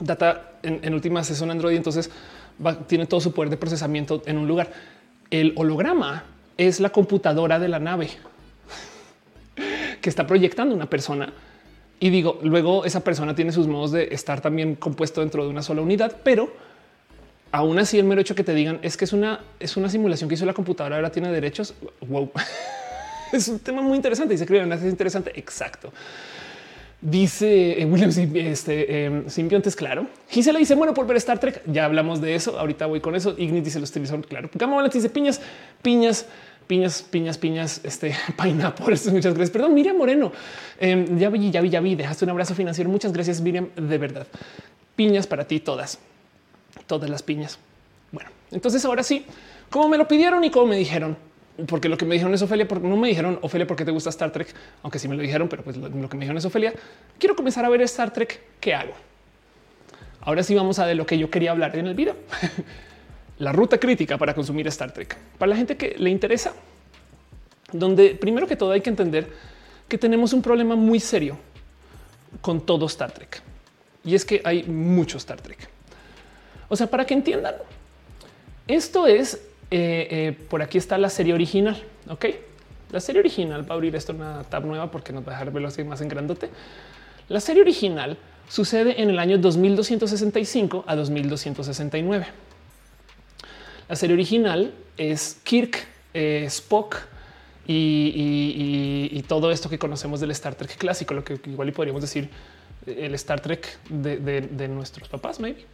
Data 0.00 0.52
en, 0.62 0.94
últimas 0.94 1.30
es 1.30 1.40
un 1.40 1.50
android, 1.50 1.76
entonces 1.76 2.10
tiene 2.86 3.06
todo 3.06 3.20
su 3.20 3.32
poder 3.32 3.50
de 3.50 3.56
procesamiento 3.56 4.22
en 4.26 4.38
un 4.38 4.48
lugar. 4.48 4.70
El 5.30 5.52
holograma 5.56 6.24
es 6.56 6.80
la 6.80 6.90
computadora 6.90 7.58
de 7.58 7.68
la 7.68 7.78
nave 7.78 8.10
que 10.00 10.10
está 10.10 10.26
proyectando 10.26 10.74
una 10.74 10.86
persona. 10.86 11.32
Y 12.00 12.10
digo, 12.10 12.38
luego 12.42 12.84
esa 12.84 13.04
persona 13.04 13.34
tiene 13.34 13.52
sus 13.52 13.66
modos 13.66 13.92
de 13.92 14.08
estar 14.12 14.40
también 14.40 14.74
compuesto 14.74 15.20
dentro 15.20 15.44
de 15.44 15.50
una 15.50 15.62
sola 15.62 15.82
unidad, 15.82 16.16
pero 16.24 16.50
aún 17.52 17.78
así 17.78 17.98
el 17.98 18.04
mero 18.04 18.20
hecho 18.20 18.34
que 18.34 18.44
te 18.44 18.54
digan 18.54 18.78
es 18.82 18.96
que 18.96 19.04
es 19.04 19.12
una, 19.12 19.40
es 19.58 19.76
una 19.76 19.88
simulación 19.88 20.28
que 20.28 20.34
hizo 20.34 20.46
la 20.46 20.54
computadora, 20.54 20.96
ahora 20.96 21.10
tiene 21.10 21.30
derechos. 21.30 21.74
Wow. 22.00 22.30
es 23.32 23.48
un 23.48 23.58
tema 23.58 23.82
muy 23.82 23.96
interesante 23.96 24.34
y 24.34 24.38
se 24.38 24.46
cree 24.46 24.62
es 24.62 24.82
interesante. 24.84 25.32
Exacto. 25.38 25.92
Dice 27.02 27.80
eh, 27.80 27.86
William 27.86 28.10
este, 28.10 29.06
eh, 29.06 29.22
simbiontes, 29.28 29.74
claro. 29.74 30.06
Gisela 30.28 30.58
dice, 30.58 30.74
bueno, 30.74 30.92
por 30.92 31.06
ver 31.06 31.16
Star 31.16 31.38
Trek, 31.38 31.62
ya 31.64 31.86
hablamos 31.86 32.20
de 32.20 32.34
eso, 32.34 32.58
ahorita 32.58 32.84
voy 32.84 33.00
con 33.00 33.14
eso. 33.14 33.34
Ignis 33.38 33.64
dice, 33.64 33.80
los 33.80 33.90
televisores, 33.90 34.26
claro. 34.26 34.50
Gama 34.52 34.86
dice, 34.86 35.08
piñas, 35.08 35.40
piñas, 35.80 36.26
piñas, 36.66 37.02
piñas, 37.02 37.38
piñas, 37.38 37.80
este, 37.84 38.14
pineapple, 38.42 38.96
muchas 39.12 39.32
gracias. 39.32 39.50
Perdón, 39.50 39.72
Miriam 39.72 39.96
Moreno, 39.96 40.30
em, 40.78 41.18
ya 41.18 41.30
vi, 41.30 41.50
ya 41.50 41.62
vi, 41.62 41.70
ya 41.70 41.80
vi, 41.80 41.94
dejaste 41.94 42.26
un 42.26 42.32
abrazo 42.32 42.54
financiero, 42.54 42.90
muchas 42.90 43.14
gracias, 43.14 43.40
Miriam, 43.40 43.68
de 43.74 43.96
verdad. 43.96 44.26
Piñas 44.94 45.26
para 45.26 45.46
ti, 45.46 45.58
todas, 45.58 45.98
todas 46.86 47.08
las 47.08 47.22
piñas. 47.22 47.58
Bueno, 48.12 48.28
entonces 48.50 48.84
ahora 48.84 49.02
sí, 49.02 49.24
como 49.70 49.88
me 49.88 49.96
lo 49.96 50.06
pidieron 50.06 50.44
y 50.44 50.50
como 50.50 50.66
me 50.66 50.76
dijeron, 50.76 51.16
porque 51.66 51.88
lo 51.88 51.96
que 51.96 52.04
me 52.04 52.14
dijeron 52.14 52.32
es 52.34 52.42
Ofelia, 52.42 52.66
porque 52.66 52.86
no 52.86 52.96
me 52.96 53.08
dijeron 53.08 53.38
Ofelia 53.42 53.66
porque 53.66 53.84
te 53.84 53.90
gusta 53.90 54.10
Star 54.10 54.30
Trek, 54.32 54.54
aunque 54.82 54.98
sí 54.98 55.08
me 55.08 55.16
lo 55.16 55.22
dijeron, 55.22 55.48
pero 55.48 55.62
pues 55.62 55.76
lo, 55.76 55.90
que 55.90 56.16
me 56.16 56.20
dijeron 56.20 56.38
es 56.38 56.44
Ofelia. 56.44 56.72
Quiero 57.18 57.36
comenzar 57.36 57.64
a 57.64 57.68
ver 57.68 57.82
Star 57.82 58.12
Trek. 58.12 58.40
¿Qué 58.60 58.74
hago? 58.74 58.92
Ahora 60.20 60.42
sí 60.42 60.54
vamos 60.54 60.78
a 60.78 60.86
de 60.86 60.94
lo 60.94 61.06
que 61.06 61.18
yo 61.18 61.30
quería 61.30 61.50
hablar 61.50 61.76
en 61.76 61.86
el 61.86 61.94
video. 61.94 62.16
la 63.38 63.52
ruta 63.52 63.78
crítica 63.78 64.18
para 64.18 64.34
consumir 64.34 64.66
Star 64.68 64.92
Trek. 64.92 65.16
Para 65.38 65.50
la 65.50 65.56
gente 65.56 65.76
que 65.76 65.96
le 65.98 66.10
interesa, 66.10 66.52
donde 67.72 68.14
primero 68.14 68.46
que 68.46 68.56
todo 68.56 68.72
hay 68.72 68.80
que 68.80 68.90
entender 68.90 69.28
que 69.88 69.98
tenemos 69.98 70.32
un 70.32 70.42
problema 70.42 70.76
muy 70.76 71.00
serio 71.00 71.36
con 72.40 72.64
todo 72.64 72.86
Star 72.86 73.12
Trek. 73.12 73.42
Y 74.04 74.14
es 74.14 74.24
que 74.24 74.40
hay 74.44 74.62
mucho 74.64 75.18
Star 75.18 75.40
Trek. 75.40 75.68
O 76.68 76.76
sea, 76.76 76.86
para 76.86 77.04
que 77.04 77.14
entiendan, 77.14 77.56
esto 78.68 79.06
es 79.06 79.40
eh, 79.70 80.08
eh, 80.10 80.46
por 80.48 80.62
aquí 80.62 80.78
está 80.78 80.98
la 80.98 81.08
serie 81.08 81.32
original. 81.34 81.80
Ok, 82.08 82.26
la 82.90 83.00
serie 83.00 83.20
original 83.20 83.68
va 83.68 83.74
a 83.74 83.76
abrir 83.76 83.94
esto 83.94 84.12
una 84.12 84.42
tab 84.44 84.64
nueva 84.64 84.90
porque 84.90 85.12
nos 85.12 85.22
va 85.22 85.28
a 85.28 85.30
dejar 85.36 85.52
verlo 85.52 85.68
así 85.68 85.84
más 85.84 86.00
en 86.00 86.08
grandote. 86.08 86.50
La 87.28 87.40
serie 87.40 87.62
original 87.62 88.18
sucede 88.48 89.00
en 89.00 89.10
el 89.10 89.18
año 89.18 89.38
2265 89.38 90.84
a 90.86 90.96
2269. 90.96 92.26
La 93.88 93.96
serie 93.96 94.14
original 94.14 94.72
es 94.96 95.38
Kirk, 95.44 95.86
eh, 96.14 96.44
Spock 96.46 96.98
y, 97.66 99.22
todo 99.28 99.52
esto 99.52 99.68
que 99.70 99.78
conocemos 99.78 100.18
del 100.18 100.32
Star 100.32 100.56
Trek 100.56 100.76
clásico, 100.76 101.14
lo 101.14 101.22
que 101.22 101.38
igual 101.46 101.68
y 101.68 101.72
podríamos 101.72 102.02
decir 102.02 102.28
el 102.84 103.14
Star 103.14 103.40
Trek 103.40 103.78
de, 103.88 104.68
nuestros 104.68 105.08
papás, 105.08 105.38
maybe. 105.38 105.64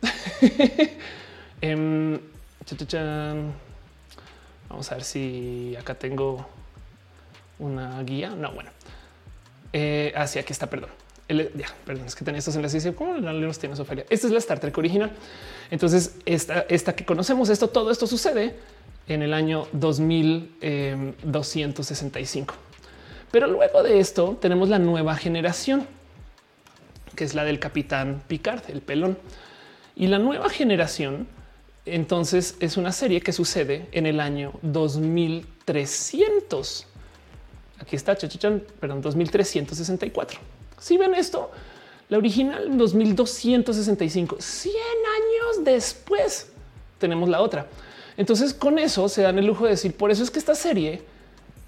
Em, 1.62 2.18
Vamos 4.68 4.90
a 4.90 4.96
ver 4.96 5.04
si 5.04 5.76
acá 5.78 5.94
tengo 5.94 6.44
una 7.58 8.02
guía. 8.02 8.30
No, 8.30 8.52
bueno, 8.52 8.70
eh, 9.72 10.12
así 10.16 10.38
aquí 10.38 10.52
está. 10.52 10.68
Perdón. 10.68 10.90
ya, 11.28 11.66
perdón, 11.84 12.06
es 12.06 12.14
que 12.14 12.24
tenía 12.24 12.38
estos 12.38 12.54
enlaces. 12.56 12.86
Y 12.86 12.92
¿Cómo 12.92 13.14
los 13.14 13.58
tienes, 13.58 13.80
Ofelia? 13.80 14.06
Esta 14.10 14.26
es 14.26 14.32
la 14.32 14.38
Star 14.38 14.60
Trek 14.60 14.78
original. 14.78 15.10
Entonces, 15.70 16.16
esta, 16.26 16.66
esta 16.68 16.94
que 16.94 17.04
conocemos, 17.04 17.48
esto, 17.48 17.68
todo 17.68 17.90
esto 17.90 18.06
sucede 18.06 18.54
en 19.08 19.22
el 19.22 19.34
año 19.34 19.66
2265. 19.72 22.54
Em, 22.54 22.60
Pero 23.30 23.46
luego 23.46 23.82
de 23.82 24.00
esto 24.00 24.36
tenemos 24.40 24.68
la 24.68 24.78
nueva 24.78 25.16
generación, 25.16 25.86
que 27.14 27.24
es 27.24 27.34
la 27.34 27.44
del 27.44 27.58
capitán 27.58 28.22
Picard, 28.26 28.62
el 28.68 28.82
pelón. 28.82 29.16
Y 29.94 30.08
la 30.08 30.18
nueva 30.18 30.50
generación 30.50 31.26
entonces 31.86 32.56
es 32.60 32.76
una 32.76 32.92
serie 32.92 33.20
que 33.20 33.32
sucede 33.32 33.88
en 33.92 34.06
el 34.06 34.20
año 34.20 34.52
2300. 34.62 36.86
Aquí 37.78 37.96
está, 37.96 38.16
chachachan, 38.16 38.62
perdón, 38.80 39.00
2364. 39.00 40.40
Si 40.78 40.96
ven 40.96 41.14
esto, 41.14 41.50
la 42.08 42.18
original 42.18 42.76
2265, 42.76 44.36
100 44.38 44.74
años 44.74 45.64
después 45.64 46.48
tenemos 46.98 47.28
la 47.28 47.40
otra. 47.40 47.66
Entonces 48.16 48.54
con 48.54 48.78
eso 48.78 49.08
se 49.08 49.22
dan 49.22 49.38
el 49.38 49.46
lujo 49.46 49.64
de 49.64 49.70
decir, 49.70 49.94
por 49.94 50.10
eso 50.10 50.22
es 50.22 50.30
que 50.30 50.38
esta 50.38 50.54
serie 50.54 51.02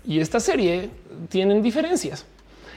y 0.06 0.20
esta 0.20 0.40
serie 0.40 0.90
tienen 1.28 1.62
diferencias. 1.62 2.24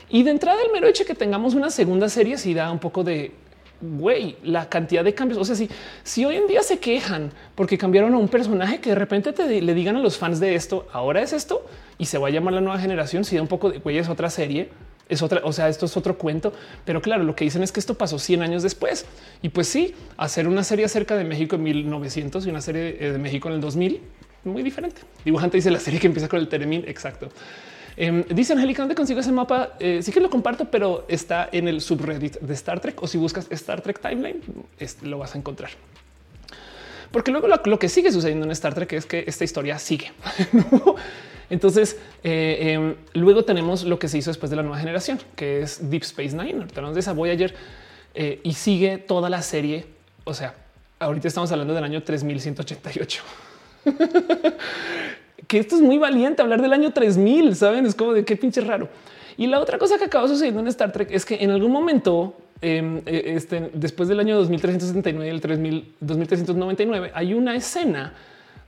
Y 0.10 0.24
de 0.24 0.32
entrada 0.32 0.62
el 0.62 0.72
mero 0.72 0.88
hecho 0.88 1.06
que 1.06 1.16
tengamos 1.16 1.54
una 1.54 1.70
segunda 1.70 2.10
serie 2.10 2.38
sí 2.38 2.54
da 2.54 2.72
un 2.72 2.80
poco 2.80 3.04
de 3.04 3.32
güey, 3.82 4.38
la 4.44 4.70
cantidad 4.70 5.04
de 5.04 5.14
cambios. 5.14 5.40
O 5.40 5.46
sea, 5.46 5.56
si, 5.56 5.70
si 6.04 6.26
hoy 6.26 6.36
en 6.36 6.48
día 6.48 6.64
se 6.64 6.80
quejan 6.80 7.32
porque 7.56 7.78
cambiaron 7.78 8.14
a 8.14 8.18
un 8.18 8.28
personaje 8.28 8.80
que 8.80 8.90
de 8.90 8.96
repente 8.96 9.34
te, 9.34 9.62
le 9.62 9.74
digan 9.74 9.96
a 9.96 10.00
los 10.00 10.18
fans 10.18 10.40
de 10.40 10.56
esto, 10.56 10.88
ahora 10.94 11.22
es 11.22 11.34
esto 11.34 11.66
y 11.98 12.06
se 12.06 12.18
va 12.18 12.28
a 12.28 12.32
llamar 12.32 12.54
la 12.54 12.62
nueva 12.62 12.80
generación, 12.80 13.24
si 13.24 13.36
da 13.36 13.42
un 13.42 13.48
poco 13.48 13.70
de 13.72 13.80
güey, 13.80 13.98
es 13.98 14.10
otra 14.10 14.30
serie, 14.30 14.70
es 15.10 15.22
otra, 15.22 15.42
o 15.44 15.52
sea, 15.52 15.68
esto 15.68 15.86
es 15.86 15.98
otro 15.98 16.18
cuento. 16.18 16.54
Pero 16.86 17.02
claro, 17.02 17.24
lo 17.24 17.36
que 17.36 17.44
dicen 17.44 17.64
es 17.64 17.72
que 17.72 17.80
esto 17.80 17.96
pasó 17.96 18.18
100 18.18 18.44
años 18.44 18.64
después. 18.64 19.06
Y 19.42 19.50
pues 19.50 19.68
sí, 19.68 19.94
hacer 20.18 20.48
una 20.48 20.64
serie 20.64 20.86
acerca 20.86 21.16
de 21.18 21.24
México 21.24 21.56
en 21.56 21.64
1900 21.64 22.46
y 22.46 22.50
una 22.50 22.62
serie 22.62 22.94
de 22.94 23.18
México 23.18 23.50
en 23.50 23.56
el 23.56 23.62
2000, 23.62 24.02
muy 24.46 24.64
diferente. 24.64 25.02
Dibujante 25.24 25.58
dice 25.58 25.70
la 25.70 25.80
serie 25.80 26.00
que 26.00 26.08
empieza 26.08 26.28
con 26.28 26.40
el 26.40 26.48
Teremín. 26.48 26.84
Exacto. 26.88 27.30
Eh, 28.04 28.26
dice 28.30 28.54
Angélica, 28.54 28.82
¿dónde 28.82 28.96
consigo 28.96 29.20
ese 29.20 29.32
mapa? 29.32 29.74
Eh, 29.80 30.00
sí 30.02 30.12
que 30.12 30.20
lo 30.20 30.32
comparto, 30.32 30.66
pero 30.66 31.06
está 31.08 31.48
en 31.52 31.68
el 31.68 31.82
subreddit 31.82 32.40
de 32.40 32.54
Star 32.56 32.80
Trek 32.80 33.00
o 33.04 33.06
si 33.06 33.20
buscas 33.20 33.46
Star 33.52 33.82
Trek 33.82 34.02
Timeline, 34.02 34.42
lo 35.04 35.20
vas 35.20 35.36
a 35.36 35.38
encontrar. 35.38 35.70
porque 37.12 37.30
luego 37.30 37.48
lo, 37.48 37.78
que 37.78 37.90
sigue 37.90 38.12
sucediendo 38.12 38.48
en 38.48 38.52
Star 38.54 38.74
Trek 38.74 38.94
es 38.94 39.06
que 39.06 39.24
esta 39.28 39.44
historia 39.44 39.78
sigue. 39.78 40.12
Entonces, 41.52 41.96
eh, 42.24 42.72
em, 42.74 42.96
luego 43.14 43.46
tenemos 43.46 43.84
lo 43.84 44.00
que 44.00 44.08
se 44.08 44.18
hizo 44.18 44.32
después 44.32 44.50
de 44.50 44.56
la 44.56 44.64
nueva 44.64 44.80
generación, 44.80 45.20
que 45.36 45.62
es 45.62 45.92
Deep 45.92 46.02
Space 46.02 46.36
Nine. 46.36 46.66
Tenemos 46.74 46.96
de 46.96 47.02
esa 47.02 47.14
Voyager 47.14 47.54
eh, 48.16 48.40
y 48.42 48.54
sigue 48.54 48.98
toda 48.98 49.30
la 49.30 49.44
serie. 49.44 49.86
O 50.24 50.34
sea, 50.34 50.56
ahorita 50.98 51.28
estamos 51.28 51.52
hablando 51.52 51.76
del 51.76 51.84
año 51.84 52.02
3188. 52.02 53.24
que 55.48 55.60
esto 55.60 55.76
es 55.76 55.82
muy 55.82 55.98
valiente 55.98 56.42
hablar 56.42 56.62
del 56.62 56.74
año 56.74 56.92
3000, 56.92 57.56
saben? 57.56 57.86
Es 57.86 57.96
como 57.96 58.14
de 58.14 58.24
qué 58.26 58.36
pinche 58.36 58.62
raro. 58.62 58.90
Y 59.38 59.48
la 59.48 59.60
otra 59.60 59.78
cosa 59.78 59.98
que 59.98 60.06
acaba 60.06 60.28
sucediendo 60.28 60.60
en 60.60 60.68
Star 60.68 60.92
Trek 60.92 61.10
es 61.12 61.26
que 61.26 61.36
en 61.36 61.52
algún 61.52 61.72
momento, 61.72 62.36
em, 62.62 63.02
e, 63.06 63.34
este, 63.36 63.72
después 63.74 64.08
del 64.10 64.20
año 64.20 64.36
2379 64.38 65.28
y 65.28 65.30
el 65.30 65.42
3000, 65.42 65.96
2399, 66.00 67.12
hay 67.14 67.34
una 67.34 67.56
escena 67.56 68.14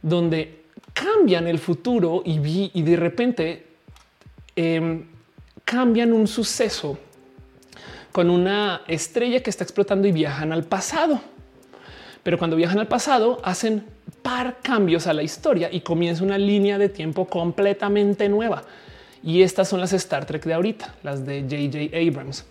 donde 0.02 0.64
cambian 0.94 1.48
el 1.48 1.60
futuro 1.60 2.22
y, 2.26 2.40
vi, 2.40 2.72
y 2.74 2.82
de 2.82 2.96
repente 2.96 3.66
em, 4.56 5.06
cambian 5.66 6.14
un 6.14 6.28
suceso 6.28 6.98
con 8.12 8.30
una 8.30 8.82
estrella 8.88 9.42
que 9.42 9.50
está 9.50 9.64
explotando 9.64 10.08
y 10.08 10.12
viajan 10.12 10.52
al 10.52 10.64
pasado. 10.64 11.20
Pero 12.22 12.38
cuando 12.38 12.56
viajan 12.56 12.80
al 12.80 12.88
pasado 12.88 13.40
hacen 13.44 13.84
par 14.24 14.58
cambios 14.64 15.06
a 15.06 15.14
la 15.14 15.22
historia 15.22 15.70
y 15.72 15.82
comienza 15.82 16.24
una 16.24 16.38
línea 16.38 16.80
de 16.80 16.90
tiempo 16.90 17.28
completamente 17.28 18.28
nueva. 18.30 18.64
Y 19.22 19.44
estas 19.44 19.68
son 19.68 19.80
las 19.80 19.94
Star 19.94 20.26
Trek 20.26 20.44
de 20.44 20.54
ahorita, 20.54 20.96
las 21.04 21.26
de 21.26 21.44
JJ 21.44 21.96
Abrams. 21.96 22.46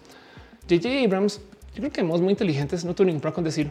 JJ 0.69 1.05
Abrams, 1.05 1.41
yo 1.75 1.81
creo 1.81 1.91
que 1.91 2.01
hemos 2.03 2.21
muy 2.21 2.31
inteligentes, 2.31 2.85
no 2.85 2.95
tuve 2.95 3.07
ningún 3.07 3.21
problema 3.21 3.35
con 3.35 3.45
decir, 3.45 3.71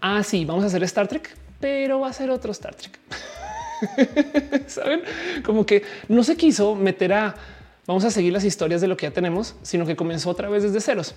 ah, 0.00 0.22
sí, 0.22 0.44
vamos 0.44 0.64
a 0.64 0.66
hacer 0.66 0.82
Star 0.82 1.08
Trek, 1.08 1.34
pero 1.58 2.00
va 2.00 2.08
a 2.08 2.12
ser 2.12 2.30
otro 2.30 2.52
Star 2.52 2.74
Trek. 2.74 2.98
Saben 4.66 5.02
como 5.44 5.64
que 5.64 5.82
no 6.08 6.22
se 6.22 6.36
quiso 6.36 6.74
meter 6.74 7.12
a 7.12 7.34
vamos 7.86 8.04
a 8.04 8.10
seguir 8.10 8.32
las 8.32 8.44
historias 8.44 8.80
de 8.80 8.88
lo 8.88 8.96
que 8.96 9.06
ya 9.06 9.12
tenemos, 9.12 9.54
sino 9.62 9.86
que 9.86 9.96
comenzó 9.96 10.30
otra 10.30 10.48
vez 10.48 10.62
desde 10.62 10.80
ceros. 10.80 11.14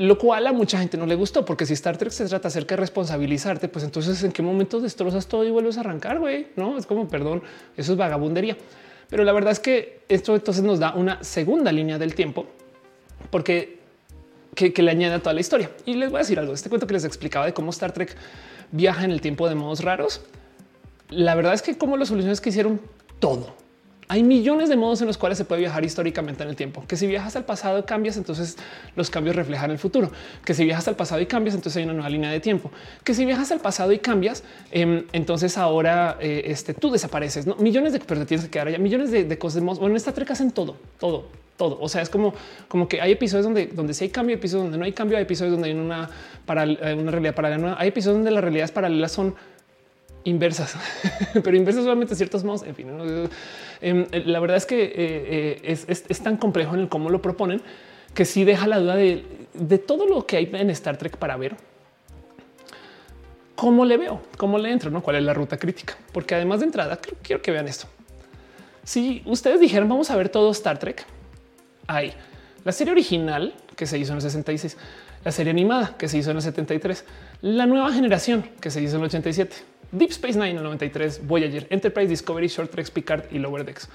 Lo 0.00 0.18
cual 0.18 0.46
a 0.46 0.52
mucha 0.52 0.78
gente 0.78 0.96
no 0.96 1.06
le 1.06 1.14
gustó, 1.14 1.44
porque 1.44 1.66
si 1.66 1.74
Star 1.74 1.96
Trek 1.96 2.10
se 2.10 2.26
trata 2.26 2.48
acerca 2.48 2.74
de 2.74 2.80
responsabilizarte, 2.80 3.68
pues 3.68 3.84
entonces 3.84 4.22
en 4.24 4.32
qué 4.32 4.42
momento 4.42 4.80
destrozas 4.80 5.26
todo 5.26 5.44
y 5.44 5.50
vuelves 5.50 5.76
a 5.76 5.80
arrancar, 5.80 6.18
güey. 6.18 6.48
No 6.56 6.78
es 6.78 6.86
como 6.86 7.06
perdón, 7.08 7.42
eso 7.76 7.92
es 7.92 7.98
vagabundería. 7.98 8.56
Pero 9.08 9.24
la 9.24 9.32
verdad 9.32 9.52
es 9.52 9.60
que 9.60 10.00
esto 10.08 10.34
entonces 10.34 10.62
nos 10.64 10.78
da 10.78 10.94
una 10.94 11.22
segunda 11.22 11.70
línea 11.70 11.98
del 11.98 12.14
tiempo, 12.14 12.46
porque 13.30 13.78
que, 14.54 14.72
le 14.82 14.90
añade 14.90 15.14
a 15.14 15.18
toda 15.18 15.34
la 15.34 15.40
historia. 15.40 15.70
Y 15.84 15.94
les 15.94 16.10
voy 16.10 16.18
a 16.18 16.20
decir 16.20 16.38
algo. 16.38 16.54
Este 16.54 16.68
cuento 16.68 16.86
que 16.86 16.94
les 16.94 17.04
explicaba 17.04 17.46
de 17.46 17.52
cómo 17.52 17.70
Star 17.70 17.92
Trek 17.92 18.16
viaja 18.72 19.04
en 19.04 19.10
el 19.10 19.20
tiempo 19.20 19.48
de 19.48 19.54
modos 19.54 19.84
raros 19.84 20.22
la 21.10 21.34
verdad 21.34 21.54
es 21.54 21.62
que 21.62 21.76
como 21.76 21.96
las 21.96 22.08
soluciones 22.08 22.40
que 22.40 22.50
hicieron 22.50 22.80
todo. 23.18 23.54
Hay 24.10 24.24
millones 24.24 24.68
de 24.68 24.76
modos 24.76 25.00
en 25.02 25.06
los 25.06 25.16
cuales 25.16 25.38
se 25.38 25.44
puede 25.44 25.60
viajar 25.60 25.84
históricamente 25.84 26.42
en 26.42 26.48
el 26.48 26.56
tiempo. 26.56 26.82
Que 26.88 26.96
si 26.96 27.06
viajas 27.06 27.36
al 27.36 27.44
pasado 27.44 27.86
cambias, 27.86 28.16
entonces 28.16 28.56
los 28.96 29.08
cambios 29.08 29.36
reflejan 29.36 29.70
el 29.70 29.78
futuro. 29.78 30.10
Que 30.44 30.52
si 30.52 30.64
viajas 30.64 30.88
al 30.88 30.96
pasado 30.96 31.20
y 31.20 31.26
cambias, 31.26 31.54
entonces 31.54 31.76
hay 31.76 31.84
una 31.84 31.92
nueva 31.92 32.08
línea 32.08 32.28
de 32.28 32.40
tiempo. 32.40 32.72
Que 33.04 33.14
si 33.14 33.24
viajas 33.24 33.52
al 33.52 33.60
pasado 33.60 33.92
y 33.92 34.00
cambias, 34.00 34.42
em, 34.72 35.04
entonces 35.12 35.56
ahora 35.56 36.16
eh, 36.18 36.42
este, 36.46 36.74
tú 36.74 36.90
desapareces. 36.90 37.46
¿no? 37.46 37.54
Millones 37.54 37.92
de 37.92 38.00
pero 38.00 38.26
tienes 38.26 38.46
que 38.46 38.50
quedar 38.50 38.66
allá. 38.66 38.78
Millones 38.78 39.12
de, 39.12 39.38
cosas. 39.38 39.54
De 39.54 39.60
modos. 39.60 39.78
Bueno, 39.78 39.92
en 39.92 39.98
esta 39.98 40.10
trek 40.10 40.28
hacen 40.32 40.50
todo, 40.50 40.74
todo, 40.98 41.28
todo. 41.56 41.78
O 41.80 41.88
sea, 41.88 42.02
es 42.02 42.10
como, 42.10 42.34
como 42.66 42.88
que 42.88 43.00
hay 43.00 43.12
episodios 43.12 43.44
donde, 43.44 43.66
donde 43.66 43.94
sí 43.94 44.02
hay 44.02 44.10
cambio, 44.10 44.34
episodios 44.34 44.64
donde 44.64 44.78
no 44.78 44.86
hay 44.86 44.92
cambio, 44.92 45.18
hay 45.18 45.22
episodios 45.22 45.52
donde 45.52 45.68
hay 45.68 45.74
una, 45.76 46.10
para, 46.46 46.64
eh, 46.64 46.96
una 46.98 47.12
realidad 47.12 47.36
paralela. 47.36 47.76
Hay 47.78 47.90
episodios 47.90 48.16
donde 48.16 48.32
las 48.32 48.42
realidades 48.42 48.72
paralelas 48.72 49.12
son 49.12 49.36
inversas, 50.24 50.74
pero 51.44 51.56
inversas 51.56 51.84
solamente 51.84 52.16
ciertos 52.16 52.42
modos. 52.42 52.64
En 52.64 52.74
fin, 52.74 52.88
em, 53.80 54.06
la 54.12 54.40
verdad 54.40 54.56
es 54.56 54.66
que 54.66 54.82
eh, 54.82 55.60
eh, 55.62 55.86
es, 55.86 56.22
tan 56.22 56.36
complejo 56.36 56.74
en 56.74 56.80
el 56.80 56.88
cómo 56.88 57.10
lo 57.10 57.22
proponen 57.22 57.62
que 58.14 58.24
sí 58.24 58.44
deja 58.44 58.66
la 58.66 58.78
duda 58.78 58.96
de, 58.96 59.78
todo 59.78 60.06
lo 60.06 60.26
que 60.26 60.36
hay 60.36 60.50
en 60.52 60.70
Star 60.70 60.96
Trek 60.96 61.16
para 61.16 61.36
ver. 61.36 61.56
¿Cómo 63.54 63.84
le 63.84 63.96
veo? 63.96 64.20
¿Cómo 64.36 64.58
le 64.58 64.72
entro? 64.72 64.90
¿no? 64.90 65.02
¿Cuál 65.02 65.16
es 65.16 65.22
la 65.22 65.34
ruta 65.34 65.56
crítica? 65.58 65.96
Porque 66.12 66.34
además 66.34 66.60
de 66.60 66.66
entrada, 66.66 66.98
quiero 67.22 67.42
que 67.42 67.50
vean 67.50 67.68
esto. 67.68 67.86
Si 68.84 69.22
ustedes 69.26 69.60
dijeron 69.60 69.88
vamos 69.88 70.10
a 70.10 70.16
ver 70.16 70.28
todo 70.28 70.50
Star 70.50 70.78
Trek, 70.78 71.04
hay 71.86 72.12
la 72.64 72.72
serie 72.72 72.92
original 72.92 73.54
que 73.76 73.86
se 73.86 73.98
hizo 73.98 74.12
en 74.12 74.16
el 74.16 74.22
66, 74.22 74.76
la 75.24 75.32
serie 75.32 75.50
animada 75.50 75.96
que 75.96 76.08
se 76.08 76.18
hizo 76.18 76.30
en 76.30 76.36
el 76.36 76.42
73, 76.42 77.04
la 77.42 77.66
nueva 77.66 77.92
generación 77.92 78.44
que 78.60 78.70
se 78.70 78.82
hizo 78.82 78.96
en 78.96 79.02
el 79.02 79.06
87, 79.06 79.56
Deep 79.92 80.10
Space 80.10 80.38
Nine 80.38 80.50
en 80.50 80.62
93, 80.62 81.26
Voyager, 81.26 81.66
Enterprise, 81.70 82.08
Discovery, 82.08 82.48
Short 82.48 82.70
Trek, 82.70 82.90
Picard 82.90 83.24
y 83.32 83.38
Lower 83.38 83.64
Decks. 83.64 83.88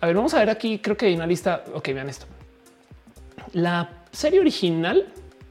A 0.00 0.06
ver, 0.06 0.16
vamos 0.16 0.34
a 0.34 0.38
ver 0.38 0.50
aquí. 0.50 0.78
Creo 0.78 0.96
que 0.96 1.06
hay 1.06 1.14
una 1.14 1.26
lista. 1.26 1.64
Ok, 1.74 1.88
vean 1.88 2.08
esto. 2.08 2.26
La 3.52 3.88
serie 4.12 4.40
original, 4.40 5.06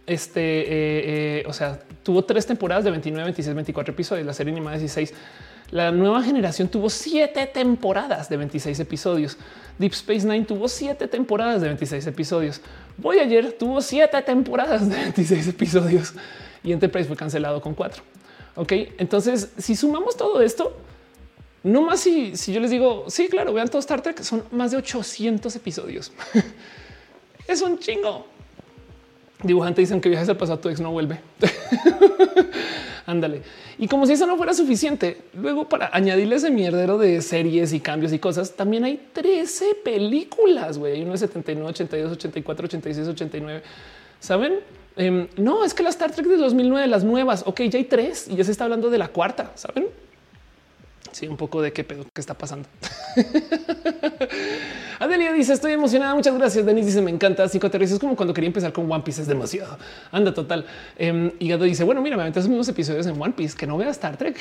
este, 0.06 0.42
eh, 0.42 1.40
eh, 1.40 1.44
o 1.48 1.54
sea, 1.54 1.80
tuvo 2.04 2.24
tres 2.24 2.46
temporadas 2.46 2.84
de 2.84 2.92
29, 2.92 3.24
26, 3.24 3.56
24 3.56 3.94
episodios. 3.94 4.26
La 4.26 4.34
serie 4.34 4.52
animada 4.54 4.78
16. 4.78 5.14
La 5.72 5.92
nueva 5.92 6.24
generación 6.24 6.70
tuvo 6.70 6.90
siete 6.90 7.46
temporadas 7.46 8.30
de 8.30 8.38
26 8.38 8.80
episodios. 8.80 9.38
Deep 9.78 9.92
Space 9.92 10.26
Nine 10.26 10.46
tuvo 10.46 10.70
siete 10.70 11.10
temporadas 11.10 11.62
de 11.62 11.68
26 11.68 12.08
episodios. 12.08 12.62
Voyager 12.98 13.52
tuvo 13.52 13.82
siete 13.82 14.22
temporadas 14.22 14.88
de 14.90 14.96
26 14.96 15.48
episodios 15.50 16.14
y 16.64 16.72
Enterprise 16.72 17.08
fue 17.08 17.18
cancelado 17.18 17.62
con 17.62 17.74
cuatro. 17.74 18.02
Ok, 18.58 18.74
entonces 18.98 19.52
si 19.60 19.76
sumamos 19.76 20.18
todo 20.18 20.42
esto, 20.42 20.76
no 21.62 21.84
más 21.84 22.00
si, 22.00 22.34
yo 22.36 22.60
les 22.60 22.72
digo, 22.72 23.06
sí, 23.08 23.28
claro, 23.30 23.54
vean 23.54 23.68
todo 23.68 23.80
Star 23.80 24.02
Trek, 24.02 24.22
son 24.24 24.44
más 24.52 24.72
de 24.72 24.78
800 24.78 25.56
episodios. 25.56 26.12
es 27.48 27.62
un 27.62 27.78
chingo. 27.78 28.26
Dibujante 29.44 29.82
dicen 29.82 30.02
que 30.02 30.10
viajes 30.10 30.28
al 30.28 30.38
pasado, 30.38 30.58
tu 30.58 30.70
ex 30.70 30.82
no 30.82 30.92
vuelve. 30.92 31.20
Ándale. 33.06 33.44
Y 33.78 33.88
como 33.88 34.08
si 34.08 34.14
eso 34.14 34.26
no 34.26 34.38
fuera 34.38 34.56
suficiente, 34.56 35.22
luego 35.36 35.70
para 35.70 35.92
añadirle 35.94 36.38
ese 36.38 36.50
mierdero 36.50 36.98
de 36.98 37.22
series 37.22 37.74
y 37.74 37.80
cambios 37.80 38.12
y 38.12 38.18
cosas, 38.18 38.56
también 38.56 38.86
hay 38.86 39.10
13 39.14 39.76
películas, 39.84 40.80
güey. 40.80 40.94
Hay 40.94 41.04
uno 41.04 41.12
de 41.12 41.20
79, 41.20 41.70
82, 41.70 42.12
84, 42.14 42.66
86, 42.66 43.08
89. 43.08 43.64
¿Saben? 44.20 44.60
Em, 44.98 45.28
no, 45.38 45.64
es 45.64 45.74
que 45.74 45.84
la 45.84 45.90
Star 45.90 46.12
Trek 46.12 46.26
de 46.28 46.38
2009, 46.38 46.88
las 46.88 47.04
nuevas, 47.04 47.44
ok, 47.46 47.62
ya 47.64 47.78
hay 47.78 47.86
tres 47.86 48.28
y 48.28 48.36
ya 48.36 48.44
se 48.44 48.52
está 48.52 48.64
hablando 48.64 48.90
de 48.90 48.98
la 48.98 49.08
cuarta, 49.08 49.52
¿saben? 49.56 49.88
Sí, 51.12 51.28
un 51.28 51.38
poco 51.38 51.62
de 51.62 51.72
qué 51.72 51.84
pedo 51.84 52.06
que 52.14 52.22
está 52.22 52.34
pasando. 52.34 52.68
Adelia 55.00 55.32
dice: 55.34 55.54
Estoy 55.54 55.72
emocionada. 55.72 56.14
Muchas 56.14 56.38
gracias. 56.38 56.66
Denis 56.66 56.86
dice: 56.86 57.02
Me 57.02 57.10
encanta. 57.10 57.48
Cinco 57.48 57.68
es 57.74 58.00
como 58.00 58.16
cuando 58.16 58.34
quería 58.34 58.48
empezar 58.48 58.72
con 58.72 58.92
One 58.92 59.04
Piece. 59.04 59.22
Es 59.22 59.28
demasiado. 59.28 59.78
Anda 60.12 60.34
total. 60.34 60.66
Eh, 60.98 61.34
y 61.40 61.48
Gado 61.50 61.64
dice: 61.64 61.84
Bueno, 61.84 62.02
mira, 62.02 62.18
me 62.18 62.24
aventé 62.24 62.40
esos 62.40 62.50
mismos 62.50 62.68
episodios 62.68 63.08
en 63.08 63.20
One 63.20 63.34
Piece 63.36 63.58
que 63.58 63.66
no 63.66 63.78
vea 63.78 63.90
Star 63.90 64.18
Trek. 64.18 64.38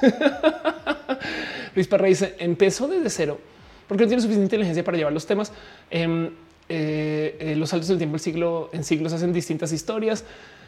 Luis 1.74 1.88
Parra 1.88 2.06
dice: 2.06 2.36
Empezó 2.38 2.88
desde 2.88 3.10
cero 3.10 3.38
porque 3.88 4.04
no 4.04 4.08
tiene 4.08 4.22
suficiente 4.22 4.44
inteligencia 4.44 4.84
para 4.84 4.96
llevar 4.96 5.12
los 5.12 5.26
temas. 5.26 5.50
Em, 5.90 6.30
eh, 6.68 7.36
eh, 7.40 7.56
los 7.56 7.70
saltos 7.70 7.88
del 7.88 7.98
tiempo 7.98 8.16
el 8.16 8.20
siglo 8.20 8.68
en 8.72 8.84
siglos 8.84 9.12
hacen 9.12 9.32
distintas 9.32 9.72
historias. 9.72 10.24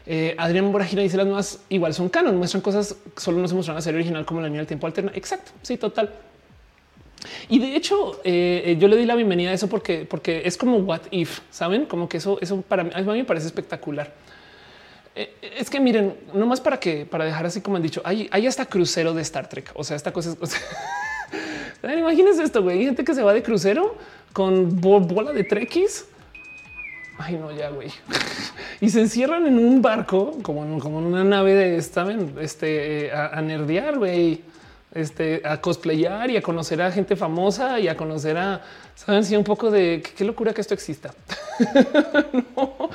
Eh, 0.06 0.34
Adrián 0.38 0.72
Boragina 0.72 1.02
dice 1.02 1.16
las 1.16 1.26
nuevas 1.26 1.60
igual 1.68 1.92
son 1.92 2.08
canon, 2.08 2.36
muestran 2.36 2.62
cosas, 2.62 2.96
solo 3.16 3.38
no 3.38 3.46
se 3.46 3.54
muestran 3.54 3.74
la 3.74 3.82
serie 3.82 3.98
original 3.98 4.24
como 4.24 4.40
la 4.40 4.46
línea 4.46 4.60
del 4.60 4.66
tiempo 4.66 4.86
alterna. 4.86 5.12
Exacto. 5.14 5.52
Sí, 5.62 5.76
total. 5.76 6.10
Y 7.50 7.58
de 7.58 7.76
hecho, 7.76 8.22
yo 8.24 8.88
le 8.88 8.96
di 8.96 9.04
la 9.04 9.14
bienvenida 9.14 9.50
a 9.50 9.52
eso 9.52 9.68
porque, 9.68 10.06
porque 10.08 10.40
es 10.46 10.56
como 10.56 10.78
what 10.78 11.02
if, 11.10 11.40
saben, 11.50 11.84
como 11.84 12.08
que 12.08 12.16
eso, 12.16 12.38
eso 12.40 12.62
para 12.62 12.82
mí, 12.82 12.90
me 13.04 13.24
parece 13.24 13.46
espectacular. 13.46 14.10
es 15.14 15.68
que 15.68 15.80
miren, 15.80 16.14
no 16.32 16.46
más 16.46 16.62
para 16.62 16.80
que 16.80 17.04
para 17.04 17.26
dejar 17.26 17.44
así 17.44 17.60
como 17.60 17.76
han 17.76 17.82
dicho, 17.82 18.00
hay, 18.04 18.30
hasta 18.46 18.64
crucero 18.64 19.12
de 19.12 19.20
Star 19.20 19.50
Trek. 19.50 19.70
O 19.74 19.84
sea, 19.84 19.96
esta 19.96 20.14
cosa 20.14 20.30
es. 20.30 20.36
imagínense 21.98 22.42
esto, 22.42 22.62
güey. 22.62 22.78
Hay 22.78 22.84
gente 22.86 23.04
que 23.04 23.14
se 23.14 23.22
va 23.22 23.32
de 23.32 23.42
crucero 23.42 23.96
con 24.32 24.80
bola 24.80 25.32
de 25.32 25.44
trequis. 25.44 26.06
Ay, 27.18 27.36
no, 27.36 27.52
ya, 27.52 27.68
güey. 27.70 27.90
y 28.80 28.88
se 28.88 29.00
encierran 29.00 29.46
en 29.46 29.58
un 29.58 29.82
barco, 29.82 30.38
como 30.42 30.64
en, 30.64 30.80
como 30.80 30.98
una 30.98 31.22
nave 31.22 31.54
de 31.54 31.76
esta, 31.76 32.06
este, 32.40 33.06
eh, 33.06 33.12
a, 33.12 33.40
nerdear, 33.42 33.98
güey. 33.98 34.42
Este, 34.92 35.40
a 35.44 35.60
cosplayar 35.60 36.30
y 36.30 36.36
a 36.36 36.42
conocer 36.42 36.82
a 36.82 36.90
gente 36.90 37.14
famosa 37.14 37.78
y 37.78 37.86
a 37.86 37.96
conocer 37.96 38.36
a, 38.36 38.60
saben, 38.96 39.24
si 39.24 39.36
un 39.36 39.44
poco 39.44 39.70
de 39.70 40.02
qué, 40.16 40.24
locura 40.24 40.52
que 40.52 40.60
esto 40.60 40.74
exista. 40.74 41.14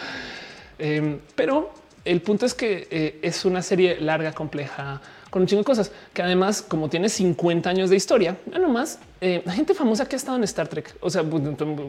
Em, 0.78 1.20
pero 1.36 1.72
el 2.04 2.22
punto 2.22 2.46
es 2.46 2.54
que 2.54 2.90
eh, 2.92 3.20
es 3.22 3.46
una 3.46 3.62
serie 3.62 4.02
larga, 4.02 4.34
compleja, 4.34 5.00
con 5.36 5.42
un 5.42 5.48
chingo 5.50 5.64
de 5.64 5.66
cosas 5.66 5.92
que 6.14 6.22
además, 6.22 6.62
como 6.62 6.88
tiene 6.88 7.10
50 7.10 7.70
años 7.70 7.90
de 7.90 7.98
historia, 7.98 8.38
no 8.58 8.70
más 8.70 9.00
eh, 9.20 9.44
gente 9.52 9.74
famosa 9.74 10.08
que 10.08 10.16
ha 10.16 10.18
estado 10.18 10.38
en 10.38 10.46
Star 10.46 10.70
Trek. 10.70 10.96
O 11.02 11.10
sea, 11.10 11.24
pues, 11.24 11.44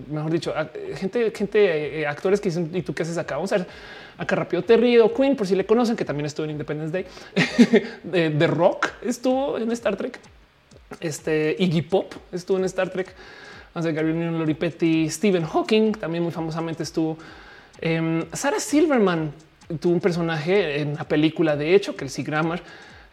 mejor 0.08 0.32
dicho, 0.32 0.52
gente, 0.96 1.30
gente, 1.30 2.00
eh, 2.00 2.06
actores 2.08 2.40
que 2.40 2.48
dicen 2.48 2.72
y 2.74 2.82
tú 2.82 2.92
qué 2.92 3.04
haces 3.04 3.16
acá. 3.18 3.36
Vamos 3.36 3.52
a 3.52 3.58
ver 3.58 3.68
acá 4.18 4.34
rápido. 4.34 4.64
Terry 4.64 4.98
Queen, 5.16 5.36
por 5.36 5.46
si 5.46 5.54
le 5.54 5.64
conocen, 5.64 5.94
que 5.94 6.04
también 6.04 6.26
estuvo 6.26 6.42
en 6.42 6.50
Independence 6.50 6.92
Day 6.92 7.06
de, 8.32 8.46
Rock, 8.48 8.88
estuvo 9.02 9.58
en 9.58 9.70
Star 9.70 9.94
Trek. 9.94 10.18
Este 10.98 11.54
Iggy 11.56 11.82
Pop 11.82 12.14
estuvo 12.32 12.58
en 12.58 12.64
Star 12.64 12.90
Trek. 12.90 13.14
Gary 13.76 14.12
Lori 14.12 14.54
Petty, 14.54 15.08
Stephen 15.08 15.44
Hawking 15.44 15.92
también 15.92 16.24
muy 16.24 16.32
famosamente 16.32 16.82
estuvo. 16.82 17.16
Em, 17.80 18.24
Sarah 18.32 18.58
Silverman 18.58 19.30
tuvo 19.78 19.92
un 19.92 20.00
personaje 20.00 20.80
en 20.80 20.96
la 20.96 21.04
película, 21.04 21.54
de 21.54 21.76
hecho, 21.76 21.94
que 21.94 22.06
el 22.06 22.24
Grammar. 22.24 22.60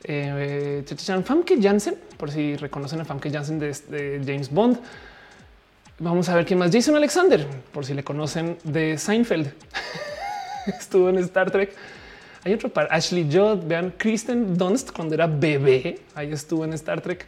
Eh, 0.04 0.84
Famke 1.24 1.60
Janssen, 1.62 1.96
por 2.18 2.30
si 2.32 2.56
reconocen 2.56 3.02
a 3.02 3.06
Famke 3.06 3.30
Janssen 3.32 3.60
de, 3.60 4.22
James 4.26 4.50
Bond. 4.50 4.80
Vamos 6.00 6.28
a 6.30 6.36
ver 6.36 6.46
quién 6.46 6.60
más. 6.60 6.72
Jason 6.72 6.96
Alexander, 6.96 7.46
por 7.72 7.86
si 7.86 7.94
le 7.94 8.04
conocen 8.04 8.58
de 8.64 8.98
Seinfeld. 8.98 9.54
Estuvo 10.68 11.10
en 11.10 11.18
Star 11.20 11.52
Trek. 11.52 11.76
Hay 12.44 12.54
otro 12.54 12.70
para 12.70 12.94
Ashley 12.94 13.30
Judd. 13.32 13.66
Vean 13.66 13.94
Kristen 13.98 14.58
Dunst 14.58 14.92
cuando 14.92 15.16
era 15.16 15.28
bebé. 15.28 16.00
Ahí 16.16 16.32
estuvo 16.32 16.66
en 16.66 16.74
Star 16.74 17.02
Trek. 17.02 17.26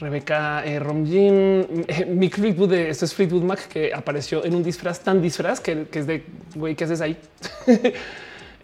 Rebeca 0.00 0.64
eh, 0.64 0.80
Romjin, 0.80 1.84
eh, 1.86 2.04
Mick 2.04 2.34
Fleetwood 2.34 2.70
de 2.70 2.88
esto 2.90 3.04
es 3.04 3.14
Fleetwood 3.14 3.42
Mac 3.42 3.68
que 3.68 3.94
apareció 3.94 4.44
en 4.44 4.54
un 4.56 4.62
disfraz 4.62 5.00
tan 5.00 5.22
disfraz 5.22 5.60
que, 5.60 5.86
es 5.92 6.06
de 6.06 6.24
güey, 6.54 6.74
¿qué 6.74 6.84
haces 6.84 7.00
ahí? 7.00 7.16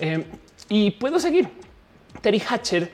Eh, 0.02 0.24
y 0.70 0.92
puedo 0.92 1.20
seguir. 1.20 1.46
Terry 2.22 2.40
Hatcher, 2.40 2.90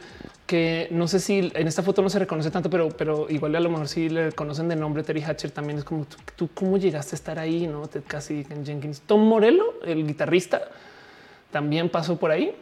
que 0.47 0.89
no 0.91 1.09
sé 1.09 1.19
si 1.19 1.51
en 1.55 1.67
esta 1.67 1.83
foto 1.83 2.03
no 2.03 2.09
se 2.09 2.19
reconoce 2.19 2.51
tanto, 2.51 2.71
pero, 2.71 2.89
pero 2.89 3.27
igual 3.29 3.55
a 3.57 3.61
lo 3.61 3.69
mejor 3.69 3.89
si 3.89 4.09
le 4.09 4.33
conocen 4.33 4.69
de 4.69 4.77
nombre 4.77 5.03
Terry 5.03 5.23
Hatcher 5.23 5.51
también 5.51 5.79
es 5.79 5.85
como 5.85 6.07
tú, 6.37 6.49
cómo 6.55 6.79
llegaste 6.79 7.15
a 7.15 7.19
estar 7.19 7.39
ahí, 7.39 7.67
no 7.67 7.87
te 7.89 8.01
casi 8.03 8.47
en 8.51 8.65
Jenkins. 8.65 9.01
Tom 9.03 9.27
Morello, 9.27 9.81
el 9.85 10.07
guitarrista, 10.07 10.63
también 11.51 11.89
pasó 11.89 12.17
por 12.17 12.31
ahí 12.31 12.55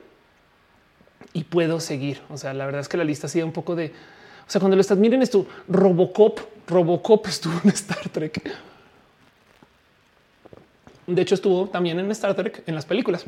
y 1.33 1.45
puedo 1.45 1.79
seguir. 1.79 2.23
O 2.31 2.39
sea, 2.39 2.55
la 2.55 2.65
verdad 2.65 2.81
es 2.81 2.89
que 2.89 2.97
la 2.97 3.05
lista 3.05 3.27
ha 3.27 3.31
sido 3.31 3.47
un 3.47 3.53
poco 3.53 3.77
de 3.77 3.93
o 4.47 4.51
sea, 4.51 4.61
cuando 4.61 4.77
lo 4.77 4.81
estás, 4.83 4.99
miren 4.99 5.23
esto, 5.23 5.47
Robocop, 5.69 6.39
Robocop 6.69 7.27
estuvo 7.27 7.55
en 7.65 7.71
Star 7.71 8.09
Trek. 8.11 8.43
De 11.07 11.23
hecho, 11.23 11.35
estuvo 11.35 11.67
también 11.69 11.99
en 11.99 12.11
Star 12.11 12.35
Trek 12.35 12.63
en 12.67 12.75
las 12.75 12.85
películas. 12.85 13.25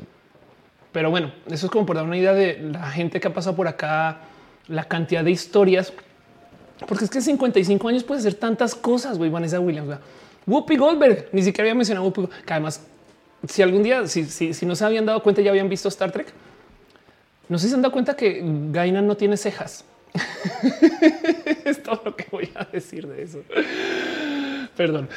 Pero 0.92 1.10
bueno, 1.10 1.32
eso 1.46 1.66
es 1.66 1.72
como 1.72 1.86
por 1.86 1.96
dar 1.96 2.04
una 2.04 2.16
idea 2.16 2.32
de 2.32 2.58
la 2.60 2.90
gente 2.90 3.20
que 3.20 3.28
ha 3.28 3.34
pasado 3.34 3.56
por 3.56 3.68
acá, 3.68 4.20
la 4.68 4.84
cantidad 4.84 5.24
de 5.24 5.30
historias. 5.30 5.92
Porque 6.86 7.04
es 7.04 7.10
que 7.10 7.18
en 7.18 7.24
55 7.24 7.88
años 7.88 8.04
puede 8.04 8.20
hacer 8.20 8.34
tantas 8.34 8.74
cosas, 8.74 9.18
güey. 9.18 9.30
Vanessa 9.30 9.60
Williams, 9.60 9.98
Whoopi 10.46 10.76
Goldberg, 10.76 11.28
ni 11.32 11.42
siquiera 11.42 11.64
había 11.64 11.74
mencionado 11.74 12.06
Whoopi, 12.06 12.28
que 12.44 12.52
además, 12.52 12.82
si 13.48 13.62
algún 13.62 13.82
día, 13.82 14.06
si, 14.06 14.24
si, 14.24 14.66
no 14.66 14.76
se 14.76 14.84
habían 14.84 15.06
dado 15.06 15.22
cuenta, 15.22 15.42
ya 15.42 15.50
habían 15.50 15.68
visto 15.68 15.88
Star 15.88 16.12
Trek. 16.12 16.32
No 17.48 17.58
sé 17.58 17.64
si 17.64 17.70
se 17.70 17.74
han 17.76 17.82
dado 17.82 17.92
cuenta 17.92 18.14
que 18.14 18.42
Gaina 18.70 19.02
no 19.02 19.16
tiene 19.16 19.36
cejas. 19.36 19.84
es 21.64 21.82
todo 21.82 22.00
lo 22.04 22.16
que 22.16 22.26
voy 22.30 22.50
a 22.54 22.64
decir 22.64 23.06
de 23.06 23.22
eso. 23.22 23.42
Perdón. 24.76 25.08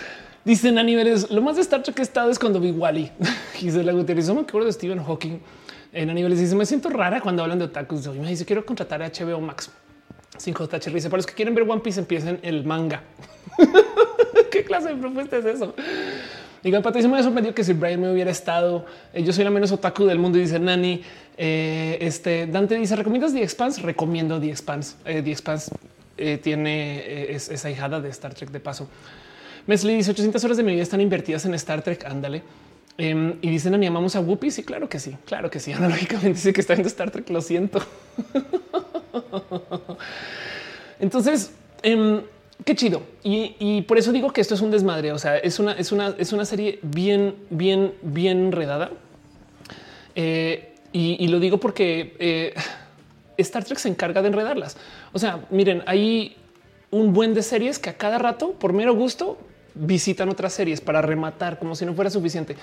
Dicen 0.46 0.78
a 0.78 0.84
niveles, 0.84 1.30
lo 1.30 1.42
más 1.42 1.58
de 1.58 1.62
Star 1.62 1.84
Trek 1.84 1.96
que 1.96 2.02
he 2.02 2.04
estado 2.04 2.32
es 2.32 2.40
cuando 2.40 2.60
vi 2.60 2.72
Wally. 2.72 3.12
Gisela 3.56 3.92
Gutiérrez, 3.92 4.30
me 4.30 4.42
acuerdo 4.42 4.68
de 4.68 4.74
Stephen 4.74 5.04
Hawking. 5.04 5.40
En 5.92 6.14
niveles 6.14 6.40
dice, 6.40 6.56
me 6.56 6.66
siento 6.66 6.90
rara 6.90 7.20
cuando 7.20 7.42
hablan 7.42 7.60
de 7.60 7.66
otakus. 7.66 8.06
Hoy 8.08 8.20
me 8.20 8.30
dice, 8.30 8.46
quiero 8.46 8.66
contratar 8.66 9.02
a 9.02 9.10
HBO 9.10 9.42
Max. 9.42 9.72
5H 10.38 10.94
dice, 10.94 11.10
para 11.10 11.18
los 11.18 11.26
que 11.26 11.34
quieren 11.34 11.56
ver 11.56 11.68
One 11.68 11.82
Piece, 11.82 12.00
empiecen 12.00 12.40
el 12.44 12.64
manga. 12.64 13.02
¿Qué 14.52 14.64
clase 14.64 14.90
de 14.90 14.96
propuesta 14.96 15.38
es 15.38 15.46
eso? 15.46 15.74
Digan, 16.64 16.84
Patricia 16.84 17.10
me 17.10 17.24
sorprendió 17.24 17.56
que 17.56 17.64
si 17.64 17.74
Brian 17.74 18.02
me 18.02 18.12
hubiera 18.12 18.32
estado, 18.32 18.86
eh, 19.14 19.24
yo 19.24 19.32
soy 19.32 19.46
la 19.46 19.50
menos 19.50 19.72
otaku 19.72 20.06
del 20.06 20.20
mundo 20.20 20.38
y 20.38 20.42
dice 20.42 20.60
Nani, 20.60 21.02
eh, 21.38 21.98
este 22.02 22.48
Dante 22.48 22.76
dice, 22.76 22.96
¿recomiendas 22.96 23.34
The 23.34 23.42
Expanse? 23.42 23.82
Recomiendo 23.82 24.40
The 24.40 24.50
Expanse. 24.50 24.96
Eh, 25.06 25.22
The 25.22 25.32
Expanse 25.32 25.72
tiene 26.44 27.32
esa 27.32 27.70
hijada 27.70 28.02
de 28.02 28.10
Star 28.10 28.34
Trek 28.34 28.52
de 28.52 28.60
paso. 28.60 28.90
Mesli 29.68 29.96
dice 29.96 30.12
800 30.12 30.44
horas 30.44 30.58
de 30.58 30.64
mi 30.64 30.74
vida 30.74 30.84
están 30.84 31.00
invertidas 31.00 31.46
en 31.46 31.54
Star 31.54 31.82
Trek. 31.82 32.04
Ándale. 32.04 32.44
Em, 33.00 33.38
y 33.42 33.50
dicen, 33.50 33.72
Nani, 33.72 33.88
amamos 33.88 34.18
a 34.18 34.20
Whoopi. 34.20 34.52
Sí, 34.52 34.64
claro 34.64 34.90
que 34.90 35.00
sí, 35.00 35.16
claro 35.26 35.50
que 35.50 35.62
sí. 35.62 35.72
Analógicamente 35.74 36.34
dice 36.34 36.52
que 36.52 36.60
está 36.60 36.74
viendo 36.74 36.90
Star 36.90 37.12
Trek. 37.12 37.30
Lo 37.30 37.42
siento. 37.42 37.80
Entonces, 41.00 41.54
em, 41.82 42.22
qué 42.66 42.76
chido. 42.76 43.02
Y, 43.24 43.84
por 43.84 43.98
eso 43.98 44.12
digo 44.12 44.34
que 44.34 44.42
esto 44.42 44.54
es 44.54 44.62
un 44.62 44.70
desmadre. 44.70 45.14
O 45.14 45.18
sea, 45.18 45.38
es 45.38 45.60
una, 45.60 45.72
es 45.72 45.94
una, 45.94 46.14
es 46.18 46.34
una 46.34 46.44
serie 46.44 46.80
bien, 46.82 47.36
bien, 47.50 47.94
bien 48.02 48.48
enredada. 48.48 48.92
Eh, 50.16 50.74
y, 50.92 51.26
lo 51.30 51.40
digo 51.40 51.58
porque 51.58 52.18
eh, 52.20 52.54
Star 53.38 53.64
Trek 53.64 53.80
se 53.80 53.88
encarga 53.88 54.22
de 54.22 54.28
enredarlas. 54.28 54.76
O 55.14 55.20
sea, 55.20 55.46
miren, 55.52 55.84
hay 55.86 56.36
un 56.92 57.14
buen 57.14 57.34
de 57.34 57.44
series 57.44 57.80
que 57.80 57.92
a 57.92 57.94
cada 57.94 58.18
rato, 58.18 58.52
por 58.52 58.74
mero 58.74 58.94
gusto, 58.94 59.38
visitan 59.76 60.30
otras 60.30 60.54
series 60.54 60.82
para 60.82 61.02
rematar 61.02 61.60
como 61.60 61.76
si 61.76 61.86
no 61.86 61.94
fuera 61.94 62.10
suficiente. 62.10 62.56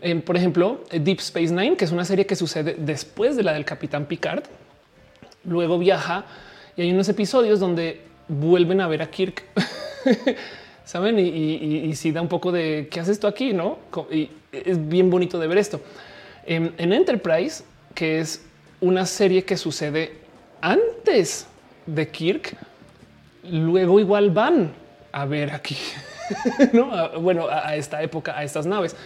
Eh, 0.00 0.16
por 0.16 0.36
ejemplo, 0.36 0.84
Deep 0.90 1.18
Space 1.18 1.52
Nine, 1.52 1.76
que 1.76 1.84
es 1.84 1.92
una 1.92 2.04
serie 2.04 2.26
que 2.26 2.36
sucede 2.36 2.76
después 2.78 3.36
de 3.36 3.42
la 3.42 3.52
del 3.52 3.64
Capitán 3.64 4.06
Picard. 4.06 4.44
Luego 5.44 5.78
viaja 5.78 6.24
y 6.76 6.82
hay 6.82 6.92
unos 6.92 7.08
episodios 7.08 7.60
donde 7.60 8.02
vuelven 8.28 8.80
a 8.80 8.88
ver 8.88 9.02
a 9.02 9.10
Kirk. 9.10 9.44
Saben? 10.84 11.18
Y, 11.18 11.94
si 11.96 12.12
da 12.12 12.22
un 12.22 12.28
poco 12.28 12.50
de 12.50 12.88
qué 12.90 13.00
haces 13.00 13.20
tú 13.20 13.26
aquí, 13.26 13.52
no? 13.52 13.78
Y 14.10 14.30
es 14.50 14.88
bien 14.88 15.10
bonito 15.10 15.38
de 15.38 15.46
ver 15.46 15.58
esto 15.58 15.82
en, 16.48 16.92
Enterprise, 16.92 17.62
que 17.94 18.20
es 18.20 18.42
una 18.80 19.04
serie 19.06 19.44
que 19.44 19.56
sucede 19.56 20.12
antes 20.60 21.46
de 21.86 22.08
Kirk. 22.08 22.56
Luego 23.44 24.00
igual 24.00 24.30
van 24.30 24.72
a 25.12 25.24
ver 25.26 25.52
aquí, 25.52 25.76
no? 26.72 27.20
bueno, 27.20 27.46
a, 27.48 27.76
esta 27.76 28.02
época, 28.02 28.36
a 28.36 28.44
estas 28.44 28.66
naves. 28.66 28.96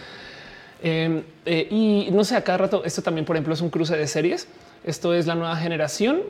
Em, 0.81 1.23
eh, 1.45 1.67
y 1.69 2.09
no 2.11 2.23
sé, 2.23 2.35
a 2.35 2.43
cada 2.43 2.57
rato, 2.57 2.83
esto 2.83 3.01
también, 3.01 3.25
por 3.25 3.35
ejemplo, 3.35 3.53
es 3.53 3.61
un 3.61 3.69
cruce 3.69 3.95
de 3.95 4.07
series. 4.07 4.47
Esto 4.83 5.13
es 5.13 5.27
la 5.27 5.35
nueva 5.35 5.55
generación 5.55 6.21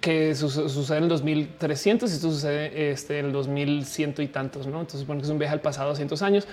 que 0.00 0.34
sucede 0.34 0.98
en 0.98 1.04
el 1.04 1.08
2300 1.08 2.10
y 2.10 2.14
esto 2.14 2.30
sucede 2.30 2.90
este, 2.92 3.18
en 3.18 3.26
el 3.26 3.32
2100 3.32 4.14
y 4.18 4.28
tantos. 4.28 4.66
¿no? 4.66 4.80
Entonces, 4.80 5.06
bueno, 5.06 5.22
es 5.22 5.28
un 5.28 5.38
viaje 5.38 5.54
al 5.54 5.60
pasado, 5.60 5.94
cientos 5.96 6.22
años 6.22 6.46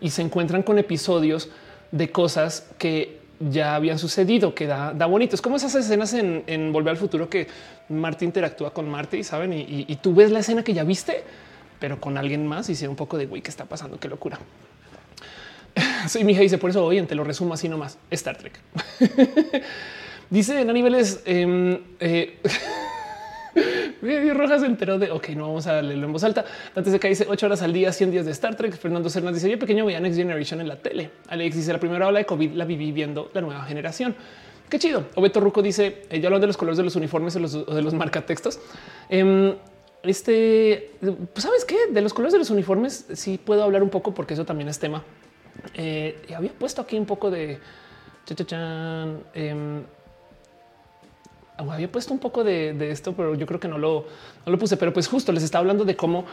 y 0.00 0.10
se 0.10 0.22
encuentran 0.22 0.62
con 0.62 0.78
episodios 0.78 1.48
de 1.92 2.10
cosas 2.10 2.68
que 2.78 3.20
ya 3.38 3.74
habían 3.74 3.98
sucedido, 3.98 4.54
que 4.54 4.66
da, 4.66 4.92
bonito. 5.06 5.34
Es 5.34 5.42
como 5.42 5.56
esas 5.56 5.74
escenas 5.74 6.14
en, 6.14 6.72
Volver 6.72 6.90
al 6.90 6.96
Futuro 6.96 7.28
que 7.28 7.46
Marty 7.88 8.24
interactúa 8.24 8.72
con 8.72 8.88
Marty, 8.88 9.22
¿saben? 9.22 9.52
Y, 9.52 9.96
tú 9.96 10.14
ves 10.14 10.30
la 10.30 10.40
escena 10.40 10.62
que 10.62 10.72
ya 10.72 10.84
viste, 10.84 11.22
pero 11.78 12.00
con 12.00 12.18
alguien 12.18 12.46
más 12.46 12.68
y 12.68 12.74
sea 12.74 12.90
un 12.90 12.96
poco 12.96 13.18
de 13.18 13.26
güey, 13.26 13.42
¿qué 13.42 13.50
está 13.50 13.64
pasando? 13.64 13.98
Qué 13.98 14.08
locura. 14.08 14.38
Soy 16.08 16.24
mi 16.24 16.32
hija 16.32 16.42
dice 16.42 16.58
por 16.58 16.70
eso 16.70 16.84
hoy 16.84 17.02
te 17.02 17.14
lo 17.14 17.24
resumo 17.24 17.54
así 17.54 17.68
nomás. 17.68 17.98
Star 18.10 18.36
Trek. 18.36 18.58
dice 20.30 20.60
en 20.60 20.72
niveles 20.72 21.20
em, 21.24 21.78
eh, 22.00 22.40
Medio 24.00 24.34
Rojas 24.34 24.62
enteró 24.62 24.98
de 24.98 25.10
ok, 25.10 25.30
no 25.30 25.48
vamos 25.48 25.66
a 25.66 25.80
leerlo 25.82 26.06
en 26.06 26.12
voz 26.12 26.24
alta. 26.24 26.44
Antes 26.74 26.92
de 26.92 27.00
que 27.00 27.08
dice 27.08 27.26
ocho 27.28 27.46
horas 27.46 27.62
al 27.62 27.72
día, 27.72 27.92
100 27.92 28.10
días 28.10 28.26
de 28.26 28.32
Star 28.32 28.54
Trek. 28.54 28.76
Fernando 28.76 29.08
Cernas 29.08 29.34
dice 29.34 29.50
yo 29.50 29.58
pequeño 29.58 29.86
veía 29.86 30.00
Next 30.00 30.18
Generation 30.18 30.60
en 30.60 30.68
la 30.68 30.76
tele. 30.76 31.10
Alex 31.28 31.56
dice 31.56 31.72
la 31.72 31.80
primera 31.80 32.06
ola 32.06 32.18
de 32.18 32.26
COVID 32.26 32.52
la 32.52 32.64
viví 32.64 32.92
viendo 32.92 33.30
la 33.32 33.40
nueva 33.40 33.64
generación. 33.64 34.14
Qué 34.68 34.78
chido. 34.78 35.06
Obeto 35.14 35.40
Ruco 35.40 35.62
dice 35.62 36.02
eh, 36.10 36.20
ya 36.20 36.28
hablan 36.28 36.40
de 36.40 36.48
los 36.48 36.56
colores 36.56 36.76
de 36.76 36.84
los 36.84 36.96
uniformes 36.96 37.36
o, 37.36 37.38
los, 37.38 37.66
de 37.66 37.82
los 37.82 37.94
marcatextos. 37.94 38.58
Eh, 39.08 39.56
este, 40.06 40.92
pues 41.00 41.42
sabes 41.42 41.64
qué 41.64 41.76
de 41.90 42.00
los 42.00 42.14
colores 42.14 42.32
de 42.32 42.38
los 42.38 42.50
uniformes 42.50 43.06
sí 43.14 43.38
puedo 43.38 43.62
hablar 43.62 43.82
un 43.82 43.90
poco 43.90 44.14
porque 44.14 44.34
eso 44.34 44.44
también 44.44 44.68
es 44.68 44.78
tema. 44.78 45.02
Eh, 45.74 46.24
y 46.28 46.32
había 46.32 46.52
puesto 46.52 46.82
aquí 46.82 46.98
un 46.98 47.06
poco 47.06 47.30
de 47.30 47.58
eh, 49.34 49.82
había 51.56 51.90
puesto 51.90 52.12
un 52.12 52.18
poco 52.18 52.44
de, 52.44 52.90
esto, 52.90 53.14
pero 53.14 53.34
yo 53.34 53.46
creo 53.46 53.60
que 53.60 53.68
no 53.68 53.78
lo, 53.78 54.06
lo 54.44 54.58
puse. 54.58 54.76
Pero 54.76 54.92
pues 54.92 55.08
justo 55.08 55.32
les 55.32 55.42
estaba 55.42 55.60
hablando 55.60 55.84
de 55.84 55.96
cómo 55.96 56.24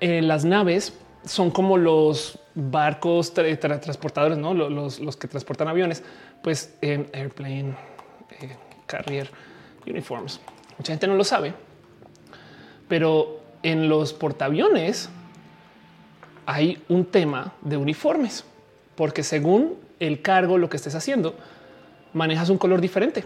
eh, 0.00 0.22
las 0.22 0.44
naves 0.44 0.94
son 1.24 1.50
como 1.50 1.78
los 1.78 2.38
barcos 2.54 3.32
transportadores, 3.32 4.38
no 4.38 4.54
los, 4.54 4.98
los, 5.00 5.16
que 5.16 5.28
transportan 5.28 5.68
aviones, 5.68 6.02
pues 6.42 6.74
eh, 6.82 7.08
airplane 7.12 7.76
eh, 8.40 8.56
carrier 8.86 9.30
uniforms. 9.86 10.40
Mucha 10.78 10.92
gente 10.92 11.06
no 11.06 11.14
lo 11.14 11.24
sabe, 11.24 11.54
pero 12.92 13.40
en 13.62 13.88
los 13.88 14.12
portaaviones 14.12 15.08
hay 16.44 16.82
un 16.90 17.06
tema 17.06 17.54
de 17.62 17.78
uniformes, 17.78 18.44
porque 18.96 19.22
según 19.22 19.76
el 19.98 20.20
cargo, 20.20 20.58
lo 20.58 20.68
que 20.68 20.76
estés 20.76 20.94
haciendo, 20.94 21.34
manejas 22.12 22.50
un 22.50 22.58
color 22.58 22.82
diferente. 22.82 23.24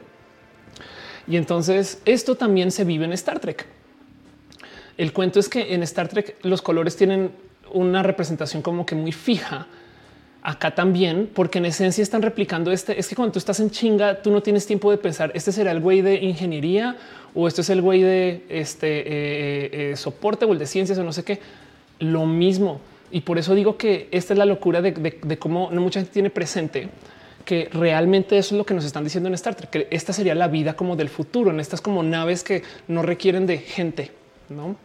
Y 1.26 1.36
entonces 1.36 2.00
esto 2.04 2.36
también 2.36 2.70
se 2.70 2.84
vive 2.84 3.06
en 3.06 3.12
Star 3.14 3.40
Trek. 3.40 3.66
El 4.96 5.12
cuento 5.12 5.40
es 5.40 5.48
que 5.48 5.74
en 5.74 5.82
Star 5.82 6.06
Trek 6.06 6.36
los 6.42 6.62
colores 6.62 6.94
tienen 6.94 7.32
una 7.72 8.04
representación 8.04 8.62
como 8.62 8.86
que 8.86 8.94
muy 8.94 9.10
fija 9.10 9.66
acá 10.46 10.72
también, 10.72 11.28
porque 11.34 11.58
en 11.58 11.66
esencia 11.66 12.02
están 12.02 12.22
replicando 12.22 12.70
este. 12.70 12.98
Es 12.98 13.08
que 13.08 13.16
cuando 13.16 13.32
tú 13.32 13.40
estás 13.40 13.58
en 13.58 13.68
chinga, 13.68 14.22
tú 14.22 14.30
no 14.30 14.40
tienes 14.40 14.64
tiempo 14.64 14.92
de 14.92 14.96
pensar 14.96 15.32
este 15.34 15.50
será 15.50 15.72
el 15.72 15.80
güey 15.80 16.02
de 16.02 16.22
ingeniería 16.22 16.96
o 17.34 17.48
esto 17.48 17.62
es 17.62 17.70
el 17.70 17.82
güey 17.82 18.02
de 18.02 18.44
este 18.48 18.86
eh, 18.86 19.04
eh, 19.08 19.90
eh, 19.90 19.96
soporte 19.96 20.44
o 20.44 20.52
el 20.52 20.60
de 20.60 20.66
ciencias 20.66 20.96
o 20.98 21.02
no 21.02 21.12
sé 21.12 21.24
qué. 21.24 21.40
Lo 21.98 22.26
mismo. 22.26 22.80
Y 23.10 23.22
por 23.22 23.38
eso 23.38 23.56
digo 23.56 23.76
que 23.76 24.06
esta 24.12 24.34
es 24.34 24.38
la 24.38 24.46
locura 24.46 24.80
de, 24.80 25.38
cómo 25.38 25.68
no 25.72 25.80
mucha 25.80 25.98
gente 25.98 26.12
tiene 26.12 26.30
presente 26.30 26.90
que 27.44 27.68
realmente 27.72 28.38
eso 28.38 28.54
es 28.54 28.58
lo 28.58 28.66
que 28.66 28.74
nos 28.74 28.84
están 28.84 29.04
diciendo 29.04 29.28
en 29.28 29.34
Star 29.34 29.54
Trek, 29.54 29.70
que 29.70 29.88
esta 29.90 30.12
sería 30.12 30.34
la 30.34 30.48
vida 30.48 30.74
como 30.74 30.96
del 30.96 31.08
futuro, 31.08 31.50
en 31.50 31.60
estas 31.60 31.80
como 31.80 32.02
naves 32.02 32.42
que 32.42 32.62
no 32.88 33.02
requieren 33.02 33.46
de 33.46 33.58
gente. 33.58 34.10
No, 34.48 34.76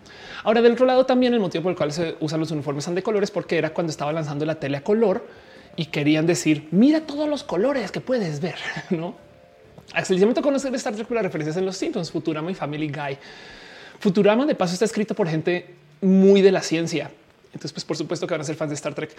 ahora 0.44 0.62
del 0.62 0.74
otro 0.74 0.86
lado 0.86 1.06
también 1.06 1.34
el 1.34 1.40
motivo 1.40 1.64
por 1.64 1.72
el 1.72 1.78
cual 1.78 1.92
se 1.92 2.16
usan 2.20 2.40
los 2.40 2.52
uniformes 2.52 2.84
son 2.84 2.94
de 2.94 3.02
colores, 3.02 3.32
porque 3.32 3.58
era 3.58 3.72
cuando 3.72 3.90
estaba 3.90 4.14
lanzando 4.14 4.46
la 4.46 4.56
tele 4.56 4.78
a 4.78 4.84
color 4.84 5.26
y 5.76 5.85
querían 5.85 6.26
decir 6.26 6.68
mira 6.72 7.02
todos 7.02 7.27
los 7.30 7.43
colores 7.43 7.91
que 7.91 8.02
puedes 8.02 8.39
ver. 8.39 8.56
No, 8.89 9.15
tocó 10.34 10.41
conocer 10.41 10.73
Star 10.76 10.95
Trek 10.95 11.07
por 11.07 11.15
las 11.15 11.23
referencias 11.23 11.57
en 11.57 11.65
los 11.65 11.76
Simpsons, 11.76 12.11
Futurama 12.11 12.52
y 12.52 12.56
Family 12.56 12.88
Guy. 12.88 13.18
Futurama 13.99 14.45
de 14.45 14.56
paso 14.56 14.73
está 14.73 14.85
escrito 14.85 15.15
por 15.15 15.27
gente 15.27 15.76
muy 16.02 16.41
de 16.41 16.52
la 16.52 16.61
ciencia 16.61 17.11
entonces, 17.53 17.73
pues 17.73 17.85
por 17.85 17.98
supuesto 17.98 18.27
que 18.27 18.34
van 18.34 18.41
a 18.41 18.43
ser 18.43 18.56
fans 18.56 18.69
de 18.69 18.76
Star 18.76 18.93
Trek. 18.93 19.15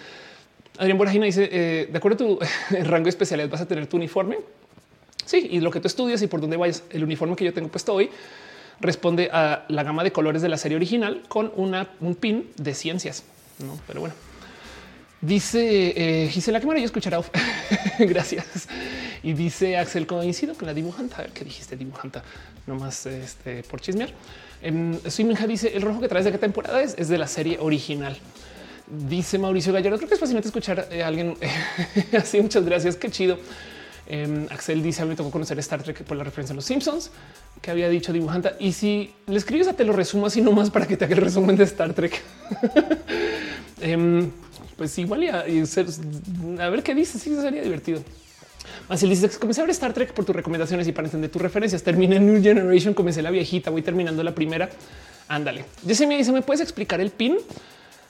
Adrián 0.77 0.97
Borajina 0.97 1.25
dice, 1.25 1.49
eh, 1.51 1.87
de 1.91 1.97
acuerdo 1.97 2.15
a 2.15 2.17
tu 2.17 2.39
rango 2.83 3.05
de 3.05 3.09
especialidad, 3.09 3.49
vas 3.49 3.61
a 3.61 3.67
tener 3.67 3.87
tu 3.87 3.97
uniforme. 3.97 4.39
Sí, 5.25 5.47
y 5.51 5.59
lo 5.59 5.71
que 5.71 5.79
tú 5.79 5.87
estudias 5.87 6.21
y 6.21 6.27
por 6.27 6.41
dónde 6.41 6.57
vayas, 6.57 6.83
el 6.89 7.03
uniforme 7.03 7.35
que 7.35 7.45
yo 7.45 7.53
tengo 7.53 7.69
puesto 7.69 7.93
hoy 7.93 8.09
responde 8.79 9.29
a 9.31 9.65
la 9.69 9.83
gama 9.83 10.03
de 10.03 10.11
colores 10.11 10.41
de 10.41 10.49
la 10.49 10.57
serie 10.57 10.75
original 10.75 11.21
con 11.29 11.51
una, 11.55 11.89
un 12.01 12.15
pin 12.15 12.49
de 12.57 12.73
ciencias. 12.73 13.23
No, 13.59 13.79
pero 13.87 14.01
bueno, 14.01 14.15
dice 15.23 15.93
eh, 15.95 16.29
Gisela, 16.29 16.59
qué 16.59 16.67
yo 16.67 16.73
escuchará. 16.85 17.21
Gracias. 17.99 18.67
Y 19.23 19.33
dice 19.33 19.77
Axel, 19.77 20.05
coincido 20.05 20.53
con 20.55 20.67
la 20.67 20.73
dibujanta. 20.73 21.17
A 21.17 21.21
ver 21.21 21.31
qué 21.31 21.43
dijiste, 21.43 21.75
dibujanta, 21.75 22.23
nomás 22.67 23.05
este, 23.05 23.63
por 23.63 23.81
chismear. 23.81 24.09
Simenja 25.07 25.47
dice 25.47 25.75
el 25.75 25.81
rojo 25.81 25.99
que 25.99 26.07
traes 26.07 26.25
de 26.25 26.31
qué 26.31 26.37
temporada 26.37 26.81
es, 26.81 26.95
es 26.97 27.09
de 27.09 27.17
la 27.17 27.27
serie 27.27 27.57
original. 27.59 28.17
Dice 28.87 29.37
Mauricio 29.37 29.73
Gallardo. 29.73 29.97
Creo 29.97 30.09
que 30.09 30.15
es 30.15 30.19
fascinante 30.19 30.47
escuchar 30.47 30.87
a 31.01 31.07
alguien 31.07 31.37
así. 32.17 32.41
Muchas 32.41 32.65
gracias. 32.65 32.95
Qué 32.95 33.09
chido. 33.09 33.37
Em, 34.05 34.45
Axel 34.49 34.83
dice: 34.83 35.01
A 35.01 35.05
mí 35.05 35.11
me 35.11 35.15
tocó 35.15 35.31
conocer 35.31 35.57
Star 35.59 35.81
Trek 35.83 36.03
por 36.03 36.17
la 36.17 36.23
referencia 36.23 36.53
a 36.53 36.55
los 36.55 36.65
Simpsons 36.65 37.11
que 37.61 37.71
había 37.71 37.89
dicho 37.89 38.11
dibujanta. 38.11 38.55
Y 38.59 38.73
si 38.73 39.13
le 39.25 39.37
escribes 39.37 39.67
a 39.69 39.73
te 39.73 39.85
lo 39.85 39.93
resumo 39.93 40.25
así 40.25 40.41
nomás 40.41 40.69
para 40.69 40.85
que 40.85 40.97
te 40.97 41.05
haga 41.05 41.15
el 41.15 41.21
resumen 41.21 41.55
de 41.55 41.63
Star 41.63 41.93
Trek. 41.93 42.21
Em, 43.81 44.31
pues 44.83 44.99
igual 44.99 45.23
y 45.23 45.29
a, 45.29 46.69
ver 46.69 46.83
qué 46.83 46.93
dice. 46.93 47.17
Sí, 47.17 47.33
sería 47.37 47.61
divertido. 47.61 48.01
Así 48.89 49.07
dice 49.07 49.29
comencé 49.39 49.61
a 49.61 49.63
ver 49.63 49.71
Star 49.71 49.93
Trek 49.93 50.13
por 50.13 50.25
tus 50.25 50.35
recomendaciones 50.35 50.85
y 50.89 50.91
para 50.91 51.07
entender 51.07 51.31
tus 51.31 51.41
referencias. 51.41 51.81
Terminé 51.83 52.19
New 52.19 52.43
Generation, 52.43 52.93
comencé 52.93 53.21
la 53.21 53.31
viejita, 53.31 53.69
voy 53.69 53.81
terminando 53.81 54.21
la 54.23 54.35
primera. 54.35 54.69
Ándale. 55.29 55.63
Me 55.85 56.17
dice, 56.17 56.33
¿me 56.33 56.41
puedes 56.41 56.59
explicar 56.59 56.99
el 56.99 57.11
pin? 57.11 57.37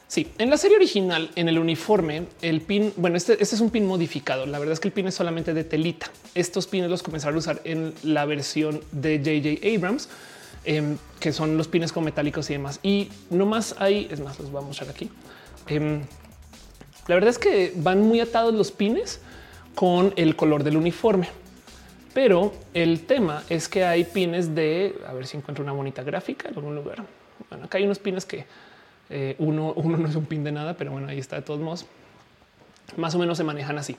Sí, 0.07 0.31
en 0.39 0.49
la 0.49 0.57
serie 0.57 0.77
original, 0.77 1.29
en 1.35 1.47
el 1.47 1.59
uniforme, 1.59 2.23
el 2.41 2.61
pin, 2.61 2.91
bueno, 2.97 3.17
este, 3.17 3.33
este, 3.33 3.53
es 3.53 3.61
un 3.61 3.69
pin 3.69 3.85
modificado. 3.85 4.47
La 4.47 4.57
verdad 4.57 4.73
es 4.73 4.79
que 4.79 4.87
el 4.87 4.93
pin 4.95 5.05
es 5.05 5.13
solamente 5.13 5.53
de 5.53 5.63
telita. 5.63 6.09
Estos 6.33 6.65
pines 6.65 6.89
los 6.89 7.03
comenzaron 7.03 7.35
a 7.35 7.37
usar 7.37 7.61
en 7.65 7.93
la 8.01 8.25
versión 8.25 8.81
de 8.91 9.19
JJ 9.19 9.75
Abrams, 9.77 10.09
em, 10.65 10.97
que 11.19 11.33
son 11.33 11.55
los 11.55 11.67
pines 11.67 11.91
con 11.91 12.03
metálicos 12.03 12.49
y 12.49 12.53
demás. 12.53 12.79
Y 12.81 13.09
no 13.29 13.45
más 13.45 13.75
hay, 13.77 14.07
es 14.09 14.19
más, 14.19 14.39
los 14.39 14.49
voy 14.49 14.63
a 14.63 14.65
mostrar 14.65 14.89
aquí. 14.89 15.11
Em, 15.67 16.01
la 17.07 17.15
verdad 17.15 17.29
es 17.29 17.39
que 17.39 17.73
van 17.75 18.01
muy 18.01 18.19
atados 18.19 18.53
los 18.53 18.71
pines 18.71 19.19
con 19.75 20.13
el 20.15 20.35
color 20.35 20.63
del 20.63 20.77
uniforme. 20.77 21.29
Pero 22.13 22.53
el 22.73 23.05
tema 23.05 23.43
es 23.49 23.67
que 23.67 23.83
hay 23.85 24.03
pines 24.03 24.53
de 24.53 24.95
a 25.07 25.13
ver 25.13 25.25
si 25.25 25.37
encuentro 25.37 25.63
una 25.63 25.73
bonita 25.73 26.03
gráfica 26.03 26.49
en 26.49 26.55
algún 26.55 26.75
lugar. 26.75 27.03
Bueno, 27.49 27.65
acá 27.65 27.79
hay 27.79 27.85
unos 27.85 27.99
pines 27.99 28.25
que 28.25 28.45
eh, 29.09 29.35
uno, 29.39 29.73
uno 29.75 29.97
no 29.97 30.07
es 30.07 30.15
un 30.15 30.25
pin 30.25 30.43
de 30.43 30.51
nada, 30.51 30.75
pero 30.75 30.91
bueno, 30.91 31.07
ahí 31.07 31.19
está 31.19 31.37
de 31.37 31.41
todos 31.41 31.59
modos. 31.59 31.85
Más 32.97 33.15
o 33.15 33.19
menos 33.19 33.37
se 33.37 33.43
manejan 33.43 33.77
así. 33.77 33.97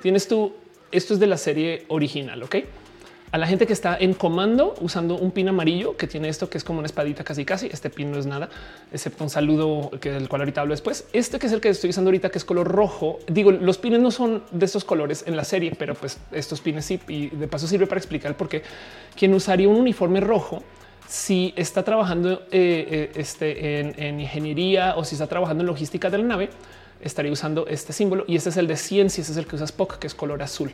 Tienes 0.00 0.28
tú, 0.28 0.54
esto 0.92 1.14
es 1.14 1.20
de 1.20 1.26
la 1.26 1.36
serie 1.36 1.84
original, 1.88 2.42
ok? 2.42 2.56
A 3.32 3.38
la 3.38 3.46
gente 3.46 3.66
que 3.66 3.72
está 3.72 3.96
en 3.98 4.14
comando 4.14 4.74
usando 4.80 5.16
un 5.16 5.30
pin 5.30 5.48
amarillo 5.48 5.96
que 5.96 6.06
tiene 6.06 6.28
esto 6.28 6.50
que 6.50 6.58
es 6.58 6.64
como 6.64 6.80
una 6.80 6.86
espadita 6.86 7.22
casi 7.22 7.44
casi. 7.44 7.68
Este 7.68 7.88
pin 7.88 8.10
no 8.10 8.18
es 8.18 8.26
nada, 8.26 8.48
excepto 8.92 9.22
un 9.22 9.30
saludo 9.30 9.90
que 10.00 10.10
del 10.10 10.28
cual 10.28 10.42
ahorita 10.42 10.62
hablo 10.62 10.74
después. 10.74 11.06
Este 11.12 11.38
que 11.38 11.46
es 11.46 11.52
el 11.52 11.60
que 11.60 11.68
estoy 11.68 11.90
usando 11.90 12.08
ahorita, 12.08 12.30
que 12.30 12.38
es 12.38 12.44
color 12.44 12.66
rojo. 12.66 13.18
Digo, 13.28 13.52
los 13.52 13.78
pines 13.78 14.00
no 14.00 14.10
son 14.10 14.42
de 14.50 14.66
estos 14.66 14.84
colores 14.84 15.24
en 15.26 15.36
la 15.36 15.44
serie, 15.44 15.72
pero 15.78 15.94
pues 15.94 16.18
estos 16.32 16.60
pines 16.60 16.84
sí. 16.84 17.00
Y 17.06 17.28
de 17.28 17.46
paso 17.46 17.68
sirve 17.68 17.86
para 17.86 17.98
explicar 17.98 18.36
por 18.36 18.48
qué 18.48 18.62
quien 19.16 19.32
usaría 19.32 19.68
un 19.68 19.76
uniforme 19.76 20.20
rojo 20.20 20.62
si 21.06 21.52
está 21.56 21.82
trabajando 21.82 22.42
eh, 22.50 22.86
eh, 22.90 23.12
este, 23.14 23.80
en, 23.80 23.94
en 23.96 24.20
ingeniería 24.20 24.94
o 24.96 25.04
si 25.04 25.14
está 25.16 25.26
trabajando 25.26 25.62
en 25.62 25.66
logística 25.66 26.08
de 26.08 26.18
la 26.18 26.24
nave, 26.24 26.50
estaría 27.00 27.32
usando 27.32 27.66
este 27.66 27.92
símbolo 27.92 28.24
y 28.28 28.36
este 28.36 28.50
es 28.50 28.56
el 28.56 28.66
de 28.66 28.76
ciencia, 28.76 29.22
ese 29.22 29.32
es 29.32 29.38
el 29.38 29.46
que 29.46 29.56
usa 29.56 29.64
Spock, 29.64 29.98
que 29.98 30.06
es 30.06 30.14
color 30.14 30.42
azul. 30.42 30.70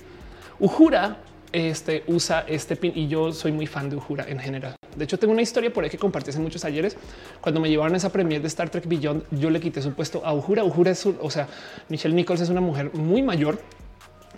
Uhura 0.58 1.18
este 1.56 2.04
usa 2.06 2.44
este 2.46 2.76
pin 2.76 2.92
y 2.94 3.08
yo 3.08 3.32
soy 3.32 3.50
muy 3.50 3.66
fan 3.66 3.88
de 3.88 3.96
Uhura 3.96 4.26
en 4.28 4.38
general. 4.38 4.76
De 4.94 5.04
hecho, 5.04 5.18
tengo 5.18 5.32
una 5.32 5.42
historia 5.42 5.72
por 5.72 5.84
ahí 5.84 5.90
que 5.90 5.98
compartí 5.98 6.30
hace 6.30 6.38
muchos 6.38 6.64
ayeres. 6.64 6.96
Cuando 7.40 7.60
me 7.60 7.68
llevaron 7.70 7.94
a 7.94 7.96
esa 7.96 8.10
premier 8.10 8.42
de 8.42 8.48
Star 8.48 8.68
Trek 8.68 8.86
Beyond, 8.86 9.24
yo 9.30 9.50
le 9.50 9.60
quité 9.60 9.80
su 9.80 9.92
puesto 9.92 10.24
a 10.24 10.34
Uhura. 10.34 10.64
Uhura 10.64 10.90
es, 10.90 11.06
o 11.06 11.30
sea, 11.30 11.48
Michelle 11.88 12.14
Nichols 12.14 12.40
es 12.40 12.50
una 12.50 12.60
mujer 12.60 12.92
muy 12.94 13.22
mayor 13.22 13.58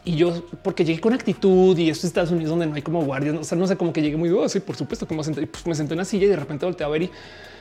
y 0.04 0.16
yo 0.16 0.42
porque 0.62 0.84
llegué 0.84 1.00
con 1.00 1.12
actitud 1.12 1.76
y 1.76 1.90
esto 1.90 2.06
es 2.06 2.10
Estados 2.10 2.30
Unidos 2.30 2.50
donde 2.50 2.66
no 2.66 2.74
hay 2.74 2.82
como 2.82 3.04
guardias, 3.04 3.36
o 3.36 3.44
sea, 3.44 3.58
no 3.58 3.66
sé 3.66 3.76
cómo 3.76 3.92
que 3.92 4.00
llegué 4.00 4.16
muy 4.16 4.30
oh, 4.30 4.48
sí, 4.48 4.60
por 4.60 4.76
supuesto, 4.76 5.06
como 5.06 5.22
senté, 5.22 5.46
pues 5.46 5.66
me 5.66 5.74
senté 5.74 5.94
en 5.94 5.98
una 5.98 6.04
silla 6.04 6.24
y 6.24 6.28
de 6.28 6.36
repente 6.36 6.64
volteé 6.64 6.86
a 6.86 6.88
ver 6.88 7.02
y 7.02 7.06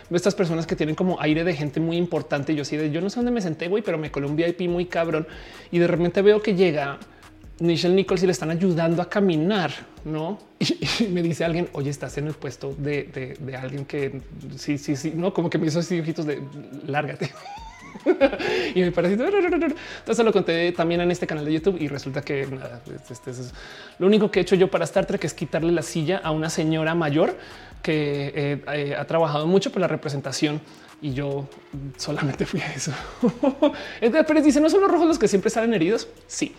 veo 0.10 0.16
estas 0.16 0.36
personas 0.36 0.66
que 0.66 0.76
tienen 0.76 0.96
como 0.96 1.20
aire 1.20 1.44
de 1.44 1.54
gente 1.54 1.80
muy 1.80 1.98
importante. 1.98 2.56
Yo 2.56 2.64
sí, 2.64 2.78
de 2.78 2.92
yo 2.92 3.02
no 3.02 3.10
sé 3.10 3.18
dónde 3.18 3.32
me 3.32 3.42
senté, 3.42 3.68
güey, 3.68 3.84
pero 3.84 3.98
me 3.98 4.12
colé 4.12 4.28
un 4.28 4.36
VIP 4.36 4.62
muy 4.62 4.86
cabrón 4.86 5.28
y 5.72 5.80
de 5.80 5.88
repente 5.88 6.22
veo 6.22 6.42
que 6.42 6.56
llega 6.56 7.00
Michelle 7.60 7.96
Nichols 7.96 8.24
y 8.24 8.26
le 8.28 8.32
están 8.32 8.52
ayudando 8.52 9.02
a 9.02 9.10
caminar, 9.10 9.72
no? 10.06 10.40
Y, 11.00 11.08
me 11.10 11.22
dice 11.22 11.46
alguien, 11.46 11.70
oye, 11.74 11.90
estás 11.90 12.18
en 12.18 12.28
el 12.28 12.34
puesto 12.34 12.74
de, 12.78 13.38
alguien 13.62 13.86
que 13.86 14.22
sí, 14.58 14.78
sí, 14.78 14.96
sí, 14.96 15.14
no 15.16 15.34
como 15.34 15.50
que 15.50 15.58
me 15.58 15.68
hizo 15.68 15.80
así 15.80 16.00
ojitos 16.00 16.26
de 16.26 16.42
lárgate. 16.86 17.32
y 18.76 18.82
me 18.82 18.92
parece 18.92 19.14
entonces 19.14 20.26
lo 20.26 20.32
conté 20.32 20.72
también 20.72 21.02
en 21.02 21.12
este 21.12 21.26
canal 21.26 21.46
de 21.46 21.54
YouTube 21.54 21.78
y 21.80 21.88
resulta 21.88 22.22
que 22.22 22.46
nada, 22.48 22.82
este, 23.10 23.32
es 23.32 23.54
lo 23.98 24.08
único 24.08 24.30
que 24.30 24.40
he 24.40 24.42
hecho 24.42 24.56
yo 24.56 24.70
para 24.70 24.86
Star 24.86 25.06
Trek 25.06 25.24
es 25.24 25.34
quitarle 25.34 25.72
la 25.72 25.82
silla 25.82 26.18
a 26.18 26.32
una 26.32 26.50
señora 26.50 26.96
mayor 26.96 27.38
que 27.82 28.34
eh, 28.36 28.64
eh, 28.74 28.96
ha 28.98 29.06
trabajado 29.06 29.48
mucho 29.48 29.72
por 29.72 29.82
la 29.82 29.88
representación 29.88 30.62
y 31.02 31.14
yo 31.14 31.48
solamente 31.98 32.46
fui 32.46 32.62
a 32.62 32.74
eso. 32.74 32.92
Pero 34.02 34.42
dice 34.42 34.60
no 34.60 34.70
son 34.70 34.82
los 34.82 34.92
rojos 34.92 35.08
los 35.08 35.20
que 35.20 35.28
siempre 35.28 35.50
salen 35.50 35.74
heridos. 35.74 36.08
Sí, 36.28 36.56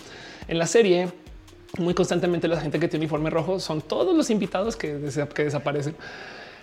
en 0.49 0.59
la 0.59 0.67
serie, 0.67 1.09
muy 1.79 1.95
constantemente 1.95 2.49
la 2.49 2.61
gente 2.61 2.81
que 2.81 2.89
tiene 2.89 3.05
uniforme 3.05 3.31
rojo 3.31 3.61
son 3.61 3.83
todos 3.83 4.17
los 4.17 4.31
invitados 4.31 4.77
que, 4.77 4.95
desaparecen. 4.95 5.95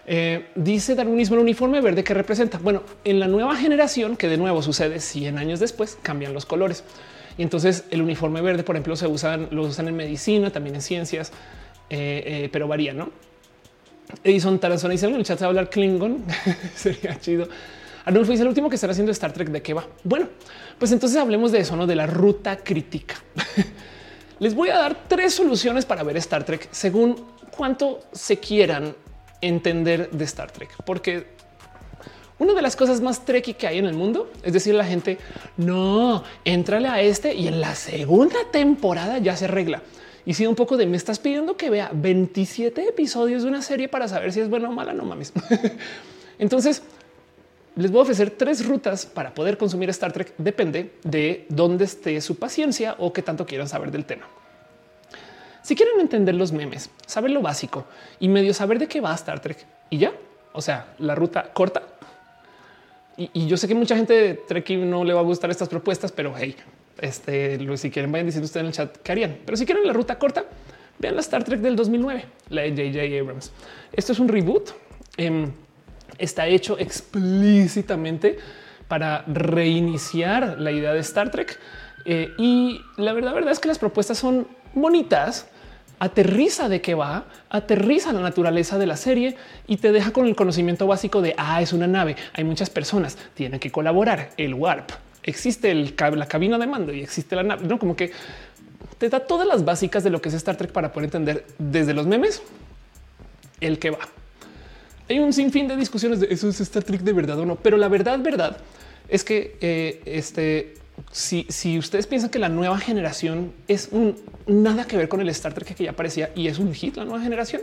Eh, 0.07 0.47
dice 0.55 0.93
darwinismo 0.93 1.35
el 1.35 1.41
uniforme 1.41 1.81
verde 1.81 2.03
que 2.03 2.13
representa. 2.13 2.57
Bueno, 2.57 2.83
en 3.03 3.19
la 3.19 3.27
nueva 3.27 3.55
generación, 3.55 4.17
que 4.17 4.27
de 4.27 4.37
nuevo 4.37 4.61
sucede 4.61 4.99
100 4.99 5.37
años 5.37 5.59
después, 5.59 5.97
cambian 6.01 6.33
los 6.33 6.45
colores. 6.45 6.83
Y 7.37 7.43
entonces 7.43 7.85
el 7.91 8.01
uniforme 8.01 8.41
verde, 8.41 8.63
por 8.63 8.75
ejemplo, 8.75 8.95
se 8.95 9.07
usan, 9.07 9.47
lo 9.51 9.63
usan 9.63 9.87
en 9.87 9.95
medicina, 9.95 10.51
también 10.51 10.75
en 10.75 10.81
ciencias, 10.81 11.31
eh, 11.89 12.23
eh, 12.25 12.49
pero 12.51 12.67
varía, 12.67 12.93
¿no? 12.93 13.09
Edison 14.23 14.59
Tarazona 14.59 14.91
dice 14.93 15.07
en 15.07 15.15
el 15.15 15.23
chat 15.23 15.41
a 15.41 15.47
hablar 15.47 15.69
Klingon. 15.69 16.23
Sería 16.75 17.19
chido. 17.19 17.47
Arnulfo 18.05 18.31
dice 18.31 18.43
el 18.43 18.49
último 18.49 18.69
que 18.69 18.75
estará 18.75 18.91
haciendo 18.91 19.11
Star 19.11 19.33
Trek 19.33 19.49
de 19.49 19.61
qué 19.61 19.73
va. 19.73 19.85
Bueno, 20.03 20.27
pues 20.79 20.91
entonces 20.91 21.17
hablemos 21.17 21.51
de 21.51 21.59
eso, 21.59 21.75
no 21.75 21.87
de 21.87 21.95
la 21.95 22.07
ruta 22.07 22.57
crítica. 22.57 23.15
Les 24.39 24.53
voy 24.53 24.69
a 24.69 24.77
dar 24.77 25.07
tres 25.07 25.33
soluciones 25.33 25.85
para 25.85 26.03
ver 26.03 26.17
Star 26.17 26.43
Trek 26.43 26.67
según 26.71 27.15
cuánto 27.55 28.01
se 28.11 28.37
quieran 28.39 28.95
entender 29.41 30.09
de 30.11 30.25
Star 30.25 30.51
Trek, 30.51 30.69
porque 30.85 31.35
una 32.37 32.53
de 32.53 32.61
las 32.61 32.75
cosas 32.75 32.99
más 32.99 33.23
trekky 33.23 33.53
que 33.53 33.67
hay 33.67 33.77
en 33.77 33.85
el 33.85 33.93
mundo 33.93 34.29
es 34.43 34.51
decir, 34.51 34.75
la 34.75 34.83
gente 34.83 35.17
no 35.55 36.23
entrale 36.43 36.89
a 36.89 37.01
este 37.01 37.33
y 37.33 37.47
en 37.47 37.61
la 37.61 37.75
segunda 37.75 38.39
temporada 38.51 39.19
ya 39.19 39.37
se 39.37 39.45
arregla. 39.45 39.83
Y 40.25 40.33
si 40.33 40.45
un 40.47 40.55
poco 40.55 40.75
de 40.75 40.87
me 40.87 40.97
estás 40.97 41.19
pidiendo 41.19 41.55
que 41.55 41.69
vea 41.69 41.91
27 41.93 42.89
episodios 42.89 43.43
de 43.43 43.49
una 43.49 43.61
serie 43.61 43.87
para 43.87 44.07
saber 44.07 44.33
si 44.33 44.41
es 44.41 44.49
buena 44.49 44.69
o 44.69 44.71
mala, 44.73 44.91
no 44.91 45.05
mames. 45.05 45.31
Entonces, 46.39 46.81
les 47.75 47.91
voy 47.91 47.99
a 47.99 48.03
ofrecer 48.03 48.31
tres 48.31 48.65
rutas 48.65 49.05
para 49.05 49.33
poder 49.33 49.57
consumir 49.57 49.89
Star 49.89 50.13
Trek. 50.13 50.33
Depende 50.37 50.93
de 51.03 51.45
dónde 51.49 51.85
esté 51.85 52.19
su 52.21 52.37
paciencia 52.37 52.95
o 52.99 53.11
qué 53.11 53.21
tanto 53.21 53.45
quieran 53.45 53.67
saber 53.67 53.91
del 53.91 54.05
tema. 54.05 54.27
Si 55.61 55.75
quieren 55.75 55.99
entender 55.99 56.35
los 56.35 56.51
memes, 56.51 56.89
saber 57.05 57.31
lo 57.31 57.41
básico 57.41 57.85
y 58.19 58.29
medio 58.29 58.53
saber 58.53 58.79
de 58.79 58.87
qué 58.87 59.01
va 59.01 59.13
Star 59.15 59.39
Trek 59.39 59.65
y 59.89 59.97
ya, 59.97 60.13
o 60.53 60.61
sea, 60.61 60.93
la 60.99 61.15
ruta 61.15 61.51
corta. 61.53 61.81
Y, 63.17 63.47
yo 63.47 63.57
sé 63.57 63.67
que 63.67 63.75
mucha 63.75 63.95
gente 63.95 64.13
de 64.13 64.33
Trek 64.35 64.69
no 64.71 65.03
le 65.03 65.13
va 65.13 65.21
a 65.21 65.23
gustar 65.23 65.49
estas 65.49 65.69
propuestas, 65.69 66.11
pero 66.11 66.33
hey, 66.37 66.55
este, 66.99 67.57
si 67.77 67.89
quieren 67.89 68.11
vayan 68.11 68.25
diciendo 68.25 68.45
ustedes 68.45 68.61
en 68.61 68.67
el 68.67 68.73
chat 68.73 68.97
qué 68.97 69.11
harían. 69.11 69.37
Pero 69.45 69.57
si 69.57 69.65
quieren 69.65 69.87
la 69.87 69.93
ruta 69.93 70.19
corta, 70.19 70.45
vean 70.99 71.15
la 71.15 71.21
Star 71.21 71.43
Trek 71.43 71.61
del 71.61 71.75
2009, 71.75 72.25
la 72.49 72.61
de 72.61 72.69
J.J. 72.69 73.21
Abrams. 73.21 73.51
Esto 73.93 74.11
es 74.11 74.19
un 74.19 74.27
reboot. 74.27 74.71
Em, 75.17 75.51
está 76.17 76.47
hecho 76.47 76.77
explícitamente 76.79 78.37
para 78.87 79.23
reiniciar 79.27 80.57
la 80.59 80.71
idea 80.71 80.93
de 80.93 80.99
Star 80.99 81.31
Trek. 81.31 81.59
Eh, 82.05 82.33
y 82.37 82.81
la 82.97 83.13
verdad, 83.13 83.33
verdad 83.33 83.51
es 83.51 83.59
que 83.59 83.67
las 83.67 83.79
propuestas 83.79 84.17
son 84.17 84.47
bonitas, 84.73 85.47
aterriza 85.99 86.69
de 86.69 86.81
qué 86.81 86.93
va, 86.93 87.25
aterriza 87.49 88.13
la 88.13 88.21
naturaleza 88.21 88.77
de 88.77 88.85
la 88.85 88.97
serie 88.97 89.37
y 89.67 89.77
te 89.77 89.91
deja 89.91 90.11
con 90.11 90.27
el 90.27 90.35
conocimiento 90.35 90.85
básico 90.87 91.21
de 91.21 91.33
ah, 91.37 91.61
es 91.61 91.73
una 91.73 91.87
nave, 91.87 92.15
hay 92.33 92.43
muchas 92.43 92.69
personas, 92.69 93.17
tienen 93.33 93.59
que 93.59 93.71
colaborar, 93.71 94.29
el 94.37 94.53
warp, 94.53 94.91
existe 95.23 95.73
la 95.73 96.27
cabina 96.27 96.57
de 96.57 96.67
mando 96.67 96.93
y 96.93 97.01
existe 97.01 97.35
la 97.35 97.43
nave, 97.43 97.65
no 97.67 97.79
como 97.79 97.95
que 97.95 98.11
te 98.97 99.09
da 99.09 99.21
todas 99.21 99.47
las 99.47 99.65
básicas 99.65 100.03
de 100.03 100.09
lo 100.09 100.21
que 100.21 100.29
es 100.29 100.35
Star 100.35 100.57
Trek 100.57 100.71
para 100.71 100.91
poder 100.91 101.05
entender 101.05 101.45
desde 101.57 101.93
los 101.93 102.05
memes 102.05 102.41
el 103.61 103.79
que 103.79 103.91
va. 103.91 103.99
Hay 105.07 105.19
un 105.19 105.33
sinfín 105.33 105.67
de 105.67 105.75
discusiones 105.75 106.19
de 106.19 106.27
eso 106.29 106.49
es 106.49 106.59
Star 106.61 106.83
Trek 106.83 107.01
de 107.01 107.13
verdad 107.13 107.39
o 107.39 107.45
no, 107.45 107.55
pero 107.55 107.77
la 107.77 107.87
verdad, 107.87 108.19
verdad 108.19 108.57
es 109.07 109.23
que 109.23 109.57
eh, 109.61 110.01
este 110.05 110.73
si, 111.11 111.77
ustedes 111.77 112.07
piensan 112.07 112.29
que 112.29 112.39
la 112.39 112.49
nueva 112.49 112.77
generación 112.79 113.53
es 113.67 113.89
un 113.91 114.15
nada 114.47 114.85
que 114.85 114.97
ver 114.97 115.09
con 115.09 115.21
el 115.21 115.29
Star 115.29 115.53
Trek 115.53 115.75
que 115.75 115.83
ya 115.83 115.91
aparecía 115.91 116.31
y 116.35 116.47
es 116.47 116.57
un 116.57 116.73
hit 116.73 116.95
la 116.95 117.05
nueva 117.05 117.21
generación, 117.21 117.61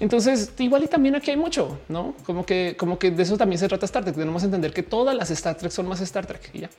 entonces 0.00 0.52
igual 0.58 0.84
y 0.84 0.88
también 0.88 1.14
aquí 1.14 1.30
hay 1.30 1.36
mucho, 1.36 1.78
no 1.88 2.14
como 2.24 2.44
que, 2.44 2.74
como 2.78 2.98
que 2.98 3.10
de 3.10 3.22
eso 3.22 3.36
también 3.36 3.58
se 3.58 3.68
trata 3.68 3.86
Star 3.86 4.04
Trek. 4.04 4.16
Tenemos 4.16 4.42
que 4.42 4.46
entender 4.46 4.72
que 4.72 4.82
todas 4.82 5.14
las 5.14 5.30
Star 5.30 5.56
Trek 5.56 5.70
son 5.70 5.86
más 5.86 6.00
Star 6.00 6.26
Trek 6.26 6.50
y 6.52 6.60
ya. 6.60 6.70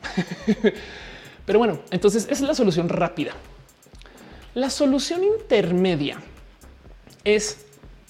Pero 1.45 1.59
bueno, 1.59 1.79
entonces 1.91 2.27
es 2.29 2.41
la 2.41 2.55
solución 2.55 2.89
rápida. 2.89 3.33
La 4.53 4.69
solución 4.69 5.23
intermedia 5.23 6.17
es 7.23 7.64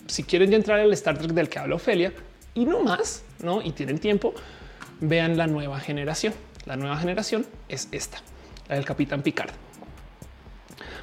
si 0.08 0.24
quieren 0.24 0.52
ya 0.52 0.58
entrar 0.58 0.80
al 0.80 0.94
Star 0.94 1.18
Trek 1.18 1.32
del 1.32 1.50
que 1.50 1.60
habla 1.60 1.76
Ofelia 1.76 2.14
y 2.54 2.66
no 2.66 2.82
más, 2.82 3.24
no 3.44 3.62
y 3.62 3.72
tienen 3.72 4.00
tiempo, 4.00 4.34
vean 5.00 5.38
la 5.38 5.48
nueva 5.48 5.80
generación. 5.80 6.34
La 6.66 6.76
nueva 6.76 6.98
generación 6.98 7.46
es 7.70 7.88
esta, 7.92 8.20
la 8.68 8.76
del 8.76 8.86
Capitán 8.86 9.22
Picard. 9.22 9.52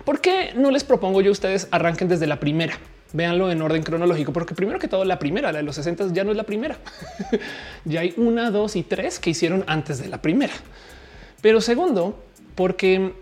¿Por 0.05 0.21
qué 0.21 0.53
no 0.57 0.71
les 0.71 0.83
propongo 0.83 1.21
yo 1.21 1.29
a 1.29 1.33
ustedes 1.33 1.69
arranquen 1.71 2.09
desde 2.09 2.27
la 2.27 2.41
primera? 2.41 2.79
Véanlo 3.13 3.51
en 3.51 3.61
orden 3.63 3.83
cronológico, 3.83 4.33
porque 4.33 4.55
primero 4.55 4.79
que 4.79 4.89
todo, 4.89 5.05
la 5.05 5.19
primera, 5.19 5.53
la 5.53 5.59
de 5.59 5.65
los 5.65 5.77
60 5.77 6.13
ya 6.13 6.25
no 6.25 6.31
es 6.31 6.37
la 6.37 6.45
primera. 6.45 6.79
ya 7.85 8.01
hay 8.01 8.15
una, 8.17 8.51
dos 8.51 8.75
y 8.75 8.83
tres 8.83 9.19
que 9.19 9.31
hicieron 9.31 9.65
antes 9.67 9.99
de 9.99 10.09
la 10.09 10.21
primera. 10.21 10.53
Pero 11.41 11.61
segundo, 11.61 12.25
porque 12.55 13.13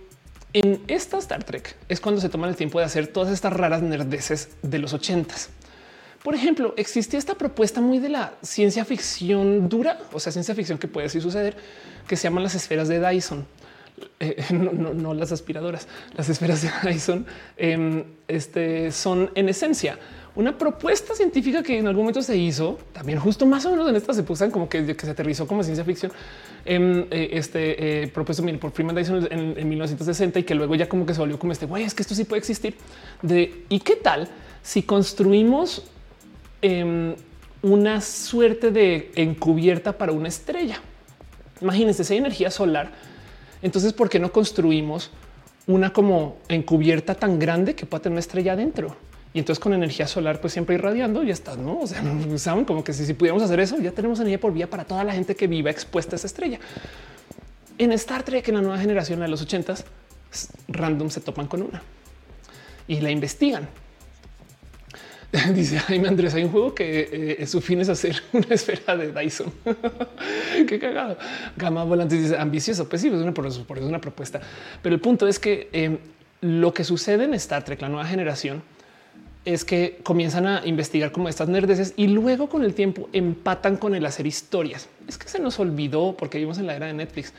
en 0.52 0.82
esta 0.88 1.18
Star 1.18 1.44
Trek 1.44 1.76
es 1.88 2.00
cuando 2.00 2.20
se 2.20 2.28
toman 2.28 2.50
el 2.50 2.56
tiempo 2.56 2.78
de 2.78 2.86
hacer 2.86 3.08
todas 3.08 3.32
estas 3.32 3.52
raras 3.52 3.82
nerdeces 3.82 4.50
de 4.62 4.78
los 4.78 4.94
ochentas. 4.94 5.50
Por 6.22 6.34
ejemplo, 6.34 6.74
existía 6.76 7.18
esta 7.18 7.34
propuesta 7.34 7.80
muy 7.80 7.98
de 7.98 8.10
la 8.10 8.34
ciencia 8.42 8.84
ficción 8.84 9.68
dura, 9.68 9.98
o 10.12 10.20
sea, 10.20 10.32
ciencia 10.32 10.54
ficción 10.54 10.78
que 10.78 10.86
puede 10.86 11.06
así 11.06 11.20
suceder, 11.20 11.56
que 12.06 12.16
se 12.16 12.24
llaman 12.24 12.42
las 12.42 12.54
esferas 12.54 12.88
de 12.88 13.00
Dyson. 13.00 13.46
Eh, 14.18 14.42
no, 14.52 15.14
las 15.14 15.32
aspiradoras, 15.32 15.88
las 16.16 16.28
esferas 16.28 16.62
de 16.62 16.70
Dyson 16.90 17.26
em, 17.56 18.04
este, 18.28 18.92
son 18.92 19.30
en 19.34 19.48
esencia 19.48 19.98
una 20.36 20.56
propuesta 20.56 21.14
científica 21.14 21.62
que 21.62 21.78
en 21.78 21.86
algún 21.86 22.04
momento 22.04 22.22
se 22.22 22.36
hizo 22.36 22.78
también 22.92 23.18
justo 23.18 23.46
más 23.46 23.66
o 23.66 23.70
menos 23.70 23.88
en 23.88 23.96
estas 23.96 24.16
se 24.16 24.22
pusan 24.22 24.50
como 24.50 24.68
que, 24.68 24.94
que 24.94 25.04
se 25.04 25.10
aterrizó 25.10 25.46
como 25.46 25.62
ciencia 25.62 25.84
ficción. 25.84 26.12
Em, 26.64 27.06
eh, 27.10 27.30
este 27.32 28.02
eh, 28.02 28.08
propuesto 28.08 28.44
por 28.60 28.70
Freeman 28.70 28.94
Dyson 28.94 29.26
en, 29.30 29.58
en, 29.58 29.68
1960 29.68 30.38
y 30.38 30.42
que 30.44 30.54
luego 30.54 30.74
ya 30.74 30.88
como 30.88 31.06
que 31.06 31.14
se 31.14 31.20
volvió 31.20 31.38
como 31.38 31.52
este 31.52 31.66
güey, 31.66 31.84
es 31.84 31.94
que 31.94 32.02
esto 32.02 32.14
sí 32.14 32.24
puede 32.24 32.38
existir 32.38 32.74
de 33.22 33.64
y 33.68 33.80
qué 33.80 33.96
tal 33.96 34.28
si 34.62 34.82
construimos 34.82 35.84
em, 36.62 37.14
una 37.62 38.00
suerte 38.00 38.70
de 38.70 39.12
encubierta 39.14 39.96
para 39.96 40.12
una 40.12 40.28
estrella. 40.28 40.80
Imagínense, 41.60 42.04
si 42.04 42.14
hay 42.14 42.18
energía 42.18 42.50
solar, 42.50 42.90
entonces 43.62 43.92
¿por 43.92 44.08
qué 44.08 44.18
no 44.18 44.32
construimos 44.32 45.10
una 45.66 45.92
como 45.92 46.38
encubierta 46.48 47.14
tan 47.14 47.38
grande 47.38 47.74
que 47.74 47.86
pueda 47.86 48.02
tener 48.02 48.14
una 48.14 48.20
estrella 48.20 48.54
adentro? 48.54 48.96
Y 49.32 49.38
entonces 49.38 49.62
con 49.62 49.74
energía 49.74 50.06
solar, 50.06 50.40
pues 50.40 50.52
siempre 50.52 50.74
irradiando, 50.74 51.22
ya 51.22 51.32
está, 51.32 51.54
¿no? 51.56 51.80
O 51.80 51.86
sea, 51.86 52.02
saben 52.36 52.64
como 52.64 52.82
que 52.82 52.92
si, 52.92 53.04
si 53.04 53.14
pudiéramos 53.14 53.42
hacer 53.42 53.60
eso, 53.60 53.78
ya 53.78 53.92
tenemos 53.92 54.18
energía 54.18 54.40
por 54.40 54.52
vía 54.52 54.68
para 54.68 54.84
toda 54.84 55.04
la 55.04 55.12
gente 55.12 55.36
que 55.36 55.46
viva 55.46 55.70
expuesta 55.70 56.14
a 56.14 56.16
esa 56.16 56.26
estrella. 56.26 56.58
En 57.78 57.92
Star 57.92 58.22
Trek, 58.22 58.48
en 58.48 58.56
la 58.56 58.60
nueva 58.62 58.78
generación 58.78 59.20
de 59.20 59.28
los 59.28 59.40
ochentas, 59.42 59.84
random 60.68 61.10
se 61.10 61.20
topan 61.20 61.46
con 61.46 61.62
una 61.62 61.82
y 62.86 63.00
la 63.00 63.10
investigan 63.10 63.68
Dice 65.54 65.78
Jaime 65.78 66.08
Andrés, 66.08 66.34
hay 66.34 66.42
un 66.44 66.50
juego 66.50 66.74
que 66.74 67.36
eh, 67.38 67.46
su 67.46 67.60
fin 67.60 67.80
es 67.80 67.88
hacer 67.88 68.20
una 68.32 68.48
esfera 68.50 68.96
de 68.96 69.12
Dyson. 69.12 69.52
Qué 70.68 70.78
cagado. 70.78 71.16
Gama 71.56 71.84
Volante 71.84 72.16
dice 72.16 72.36
ambicioso. 72.36 72.88
Pues 72.88 73.02
sí, 73.02 73.08
es 73.08 73.14
una, 73.14 73.32
por, 73.32 73.46
eso, 73.46 73.64
es 73.68 73.82
una 73.82 74.00
propuesta. 74.00 74.40
Pero 74.82 74.94
el 74.94 75.00
punto 75.00 75.28
es 75.28 75.38
que 75.38 75.68
em, 75.72 75.98
lo 76.40 76.74
que 76.74 76.82
sucede 76.82 77.24
en 77.24 77.34
Star 77.34 77.64
Trek, 77.64 77.80
la 77.80 77.88
nueva 77.88 78.06
generación, 78.06 78.62
es 79.44 79.64
que 79.64 80.00
comienzan 80.02 80.46
a 80.46 80.66
investigar 80.66 81.12
como 81.12 81.28
estas 81.28 81.48
nerdeces 81.48 81.94
y 81.96 82.08
luego 82.08 82.48
con 82.48 82.62
el 82.64 82.74
tiempo 82.74 83.08
empatan 83.12 83.76
con 83.76 83.94
el 83.94 84.04
hacer 84.04 84.26
historias. 84.26 84.88
Es 85.08 85.16
que 85.16 85.28
se 85.28 85.38
nos 85.38 85.58
olvidó 85.60 86.16
porque 86.16 86.38
vivimos 86.38 86.58
en 86.58 86.66
la 86.66 86.74
era 86.74 86.86
de 86.86 86.92
Netflix, 86.92 87.32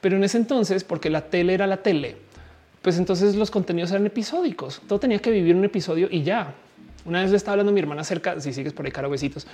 pero 0.00 0.16
en 0.16 0.24
ese 0.24 0.36
entonces, 0.36 0.84
porque 0.84 1.10
la 1.10 1.22
tele 1.22 1.54
era 1.54 1.66
la 1.66 1.78
tele, 1.78 2.16
pues 2.80 2.96
entonces 2.98 3.34
los 3.34 3.50
contenidos 3.50 3.90
eran 3.90 4.06
episódicos. 4.06 4.82
Todo 4.86 5.00
tenía 5.00 5.18
que 5.18 5.30
vivir 5.30 5.56
un 5.56 5.64
episodio 5.64 6.08
y 6.10 6.22
ya 6.22 6.54
una 7.04 7.22
vez 7.22 7.30
le 7.30 7.36
estaba 7.36 7.54
hablando 7.54 7.70
a 7.70 7.74
mi 7.74 7.80
hermana 7.80 8.02
acerca, 8.02 8.40
si 8.40 8.52
sigues 8.52 8.72
por 8.72 8.86
ahí, 8.86 8.92
caro 8.92 9.10
besitos, 9.10 9.46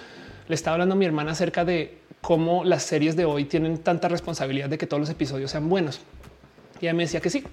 le 0.48 0.54
estaba 0.54 0.74
hablando 0.74 0.94
a 0.94 0.98
mi 0.98 1.04
hermana 1.04 1.32
acerca 1.32 1.64
de 1.64 1.98
cómo 2.20 2.64
las 2.64 2.82
series 2.82 3.16
de 3.16 3.24
hoy 3.24 3.44
tienen 3.44 3.78
tanta 3.78 4.08
responsabilidad 4.08 4.68
de 4.68 4.78
que 4.78 4.86
todos 4.86 5.00
los 5.00 5.10
episodios 5.10 5.50
sean 5.50 5.68
buenos. 5.68 6.00
Y 6.80 6.86
ella 6.86 6.94
me 6.94 7.04
decía 7.04 7.20
que 7.20 7.30
sí, 7.30 7.44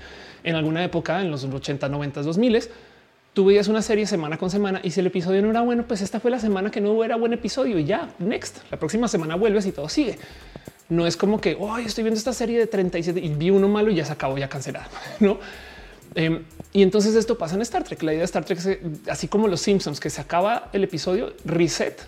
en 0.44 0.56
alguna 0.56 0.84
época, 0.84 1.22
en 1.22 1.32
los 1.32 1.44
80, 1.44 1.90
90, 1.90 2.22
2000, 2.22 2.64
tú 3.34 3.46
veías 3.46 3.68
una 3.68 3.82
serie 3.82 4.06
semana 4.06 4.38
con 4.38 4.50
semana 4.50 4.80
y 4.84 4.92
si 4.92 5.02
el 5.02 5.08
episodio 5.08 5.42
no 5.42 5.50
era 5.50 5.62
bueno, 5.62 5.84
pues 5.88 6.02
esta 6.02 6.20
fue 6.20 6.32
la 6.32 6.40
semana 6.40 6.72
que 6.72 6.80
no 6.82 7.04
era 7.04 7.16
buen 7.18 7.34
episodio 7.34 7.78
y 7.78 7.86
ya, 7.86 8.10
next, 8.20 8.60
la 8.72 8.80
próxima 8.80 9.08
semana 9.08 9.36
vuelves 9.36 9.66
y 9.66 9.72
todo 9.72 9.90
sigue. 9.90 10.18
No 10.88 11.08
es 11.08 11.18
como 11.18 11.42
que 11.42 11.58
hoy 11.60 11.86
estoy 11.86 12.04
viendo 12.04 12.18
esta 12.18 12.32
serie 12.32 12.60
de 12.60 12.68
37 12.68 13.20
y 13.20 13.30
vi 13.30 13.50
uno 13.50 13.68
malo 13.68 13.92
y 13.92 13.96
ya 13.96 14.06
se 14.06 14.14
acabó, 14.14 14.38
ya 14.38 14.48
cancelado, 14.48 14.90
no? 15.20 15.40
Em, 16.14 16.44
y 16.76 16.82
entonces 16.82 17.16
esto 17.16 17.38
pasa 17.38 17.56
en 17.56 17.62
Star 17.62 17.86
Trek. 17.86 18.04
La 18.04 18.12
idea 18.12 18.20
de 18.20 18.26
Star 18.26 18.44
Trek 18.44 18.60
es 18.60 18.80
así 19.10 19.30
como 19.30 19.48
los 19.48 19.62
Simpsons, 19.62 20.02
que 20.02 20.10
se 20.10 20.20
acaba 20.20 20.68
el 20.74 20.84
episodio 20.84 21.34
reset 21.46 22.06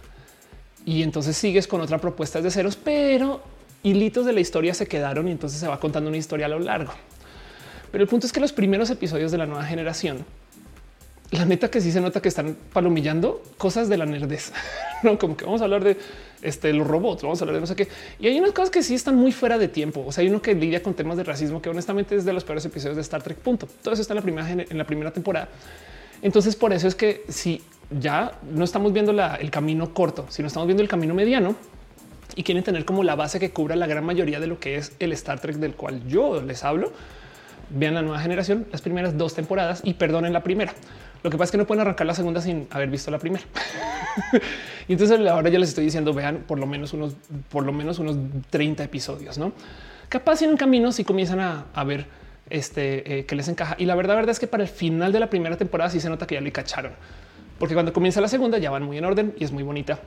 y 0.85 1.03
entonces 1.03 1.37
sigues 1.37 1.67
con 1.67 1.79
otra 1.79 1.99
propuesta 1.99 2.41
de 2.41 2.51
ceros, 2.51 2.75
pero 2.75 3.41
hilitos 3.81 4.25
de 4.25 4.33
la 4.33 4.41
historia 4.41 4.73
se 4.73 4.85
quedaron 4.85 5.29
y 5.29 5.31
entonces 5.31 5.57
se 5.57 5.69
va 5.69 5.79
contando 5.79 6.09
una 6.09 6.17
historia 6.17 6.47
a 6.47 6.49
lo 6.49 6.59
largo. 6.59 6.91
Pero 7.93 8.03
el 8.03 8.09
punto 8.09 8.27
es 8.27 8.33
que 8.33 8.41
los 8.41 8.51
primeros 8.51 8.89
episodios 8.89 9.31
de 9.31 9.37
la 9.37 9.45
nueva 9.45 9.63
generación, 9.63 10.25
la 11.31 11.45
neta 11.45 11.71
que 11.71 11.79
sí 11.79 11.93
se 11.93 12.01
nota 12.01 12.21
que 12.21 12.27
están 12.27 12.57
palomillando 12.73 13.41
cosas 13.57 13.87
de 13.87 13.95
la 13.95 14.05
nerdez, 14.05 14.51
no 15.01 15.17
como 15.17 15.37
que 15.37 15.45
vamos 15.45 15.61
a 15.61 15.63
hablar 15.63 15.85
de 15.85 15.95
este, 16.41 16.73
los 16.73 16.87
robots, 16.87 17.23
vamos 17.23 17.41
a 17.41 17.43
hablar 17.43 17.55
de 17.55 17.61
no 17.61 17.67
sé 17.67 17.75
qué. 17.75 17.87
Y 18.19 18.27
hay 18.27 18.39
unas 18.39 18.51
cosas 18.51 18.69
que 18.69 18.83
sí 18.83 18.95
están 18.95 19.15
muy 19.15 19.31
fuera 19.31 19.57
de 19.57 19.67
tiempo. 19.67 20.03
O 20.05 20.11
sea, 20.11 20.21
hay 20.21 20.29
uno 20.29 20.41
que 20.41 20.53
lidia 20.53 20.83
con 20.83 20.93
temas 20.93 21.17
de 21.17 21.23
racismo 21.23 21.61
que 21.61 21.69
honestamente 21.69 22.15
es 22.15 22.25
de 22.25 22.33
los 22.33 22.43
peores 22.43 22.65
episodios 22.65 22.95
de 22.95 23.01
Star 23.01 23.21
Trek. 23.23 23.37
Punto. 23.37 23.67
Todo 23.81 23.93
eso 23.93 24.01
está 24.01 24.13
en 24.13 24.17
la 24.17 24.23
primera, 24.23 24.51
en 24.51 24.77
la 24.77 24.85
primera 24.85 25.11
temporada. 25.11 25.49
Entonces, 26.21 26.55
por 26.55 26.73
eso 26.73 26.87
es 26.87 26.95
que 26.95 27.23
si 27.27 27.61
ya 27.89 28.33
no 28.51 28.63
estamos 28.63 28.93
viendo 28.93 29.11
el 29.11 29.51
camino 29.51 29.93
corto, 29.93 30.25
sino 30.29 30.47
estamos 30.47 30.67
viendo 30.67 30.83
el 30.83 30.89
camino 30.89 31.13
mediano 31.13 31.55
y 32.35 32.43
quieren 32.43 32.63
tener 32.63 32.85
como 32.85 33.03
la 33.03 33.15
base 33.15 33.39
que 33.39 33.51
cubra 33.51 33.75
la 33.75 33.87
gran 33.87 34.05
mayoría 34.05 34.39
de 34.39 34.47
lo 34.47 34.59
que 34.59 34.75
es 34.75 34.93
el 34.99 35.13
Star 35.13 35.39
Trek 35.39 35.57
del 35.57 35.73
cual 35.73 36.05
yo 36.07 36.41
les 36.41 36.63
hablo, 36.63 36.91
vean 37.69 37.93
la 37.93 38.01
nueva 38.01 38.19
generación, 38.19 38.67
las 38.71 38.81
primeras 38.81 39.17
dos 39.17 39.33
temporadas 39.33 39.81
y 39.83 39.93
perdonen 39.93 40.33
la 40.33 40.43
primera. 40.43 40.73
Lo 41.23 41.29
que 41.29 41.37
pasa 41.37 41.45
es 41.45 41.51
que 41.51 41.57
no 41.57 41.67
pueden 41.67 41.81
arrancar 41.81 42.07
la 42.07 42.13
segunda 42.13 42.41
sin 42.41 42.67
haber 42.69 42.89
visto 42.89 43.11
la 43.11 43.19
primera. 43.19 43.43
y 44.87 44.93
entonces 44.93 45.19
ahora 45.27 45.49
ya 45.49 45.59
les 45.59 45.69
estoy 45.69 45.85
diciendo, 45.85 46.13
vean 46.13 46.43
por 46.47 46.59
lo 46.59 46.67
menos 46.67 46.93
unos, 46.93 47.13
por 47.49 47.65
lo 47.65 47.73
menos 47.73 47.99
unos 47.99 48.17
30 48.49 48.83
episodios, 48.83 49.37
no? 49.37 49.53
Capaz 50.09 50.41
en 50.41 50.51
un 50.51 50.57
camino 50.57 50.91
si 50.91 51.03
comienzan 51.03 51.39
a, 51.39 51.83
ver 51.83 52.05
este 52.49 53.19
eh, 53.19 53.25
que 53.25 53.35
les 53.35 53.47
encaja. 53.47 53.75
Y 53.77 53.85
la 53.85 53.95
verdad, 53.95 54.15
verdad 54.15 54.31
es 54.31 54.39
que 54.39 54.47
para 54.47 54.63
el 54.63 54.69
final 54.69 55.11
de 55.11 55.19
la 55.19 55.29
primera 55.29 55.57
temporada 55.57 55.89
sí 55.89 55.99
se 55.99 56.09
nota 56.09 56.25
que 56.25 56.35
ya 56.35 56.41
le 56.41 56.51
cacharon, 56.51 56.93
porque 57.59 57.73
cuando 57.73 57.91
comienza 57.91 58.21
la 58.21 58.29
segunda 58.29 58.57
ya 58.57 58.71
van 58.71 58.83
muy 58.83 58.97
en 58.97 59.05
orden 59.05 59.33
y 59.37 59.43
es 59.43 59.51
muy 59.51 59.63
bonita. 59.63 59.99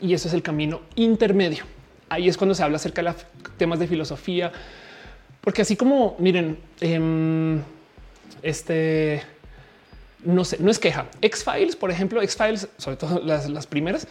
Y 0.00 0.12
eso 0.12 0.28
es 0.28 0.34
el 0.34 0.42
camino 0.42 0.82
intermedio. 0.96 1.64
Ahí 2.10 2.28
es 2.28 2.36
cuando 2.36 2.54
se 2.54 2.62
habla 2.62 2.76
acerca 2.76 3.02
de 3.02 3.10
los 3.10 3.16
temas 3.56 3.78
de 3.78 3.86
filosofía, 3.86 4.52
porque 5.40 5.62
así 5.62 5.76
como 5.76 6.16
miren, 6.18 6.58
em, 6.80 7.62
este 8.42 9.22
no 10.24 10.44
sé, 10.44 10.58
no 10.60 10.70
es 10.70 10.78
queja. 10.78 11.06
X-Files, 11.20 11.76
por 11.76 11.90
ejemplo, 11.90 12.20
X-Files, 12.22 12.68
sobre 12.76 12.96
todo 12.96 13.20
las, 13.20 13.66
primeras, 13.66 14.06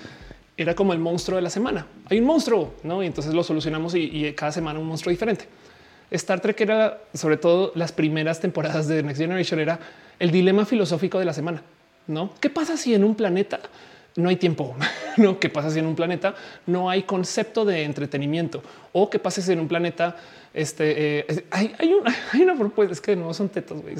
era 0.57 0.75
como 0.75 0.93
el 0.93 0.99
monstruo 0.99 1.35
de 1.35 1.41
la 1.41 1.49
semana. 1.49 1.87
Hay 2.09 2.19
un 2.19 2.25
monstruo, 2.25 2.73
¿no? 2.83 3.03
Y 3.03 3.07
entonces 3.07 3.33
lo 3.33 3.43
solucionamos 3.43 3.95
y, 3.95 3.99
y 3.99 4.33
cada 4.33 4.51
semana 4.51 4.79
un 4.79 4.87
monstruo 4.87 5.11
diferente. 5.11 5.47
Star 6.11 6.39
Trek 6.39 6.61
era, 6.61 7.01
sobre 7.13 7.37
todo 7.37 7.71
las 7.75 7.91
primeras 7.91 8.39
temporadas 8.39 8.87
de 8.87 9.01
Next 9.01 9.19
Generation, 9.19 9.59
era 9.59 9.79
el 10.19 10.31
dilema 10.31 10.65
filosófico 10.65 11.17
de 11.17 11.25
la 11.25 11.33
semana, 11.33 11.63
¿no? 12.07 12.33
¿Qué 12.39 12.49
pasa 12.49 12.77
si 12.77 12.93
en 12.93 13.03
un 13.03 13.15
planeta 13.15 13.59
no 14.15 14.29
hay 14.29 14.35
tiempo. 14.35 14.75
No, 15.15 15.39
¿qué 15.39 15.47
pasa 15.47 15.69
si 15.69 15.77
en 15.77 15.85
un 15.85 15.95
planeta 15.95 16.33
no 16.65 16.89
hay 16.89 17.03
concepto 17.03 17.65
de 17.65 17.83
entretenimiento? 17.83 18.63
O 18.93 19.11
qué 19.11 19.19
pasa 19.19 19.43
si 19.43 19.51
en 19.51 19.59
un 19.59 19.67
planeta 19.67 20.15
este, 20.53 21.19
eh, 21.19 21.45
hay, 21.49 21.73
hay, 21.79 21.93
una, 21.93 22.15
hay, 22.31 22.41
una, 22.41 22.55
propuesta, 22.55 22.93
es 22.93 23.01
que 23.01 23.15
no 23.15 23.33
son 23.33 23.49
tetos, 23.49 23.81
güey. 23.81 23.95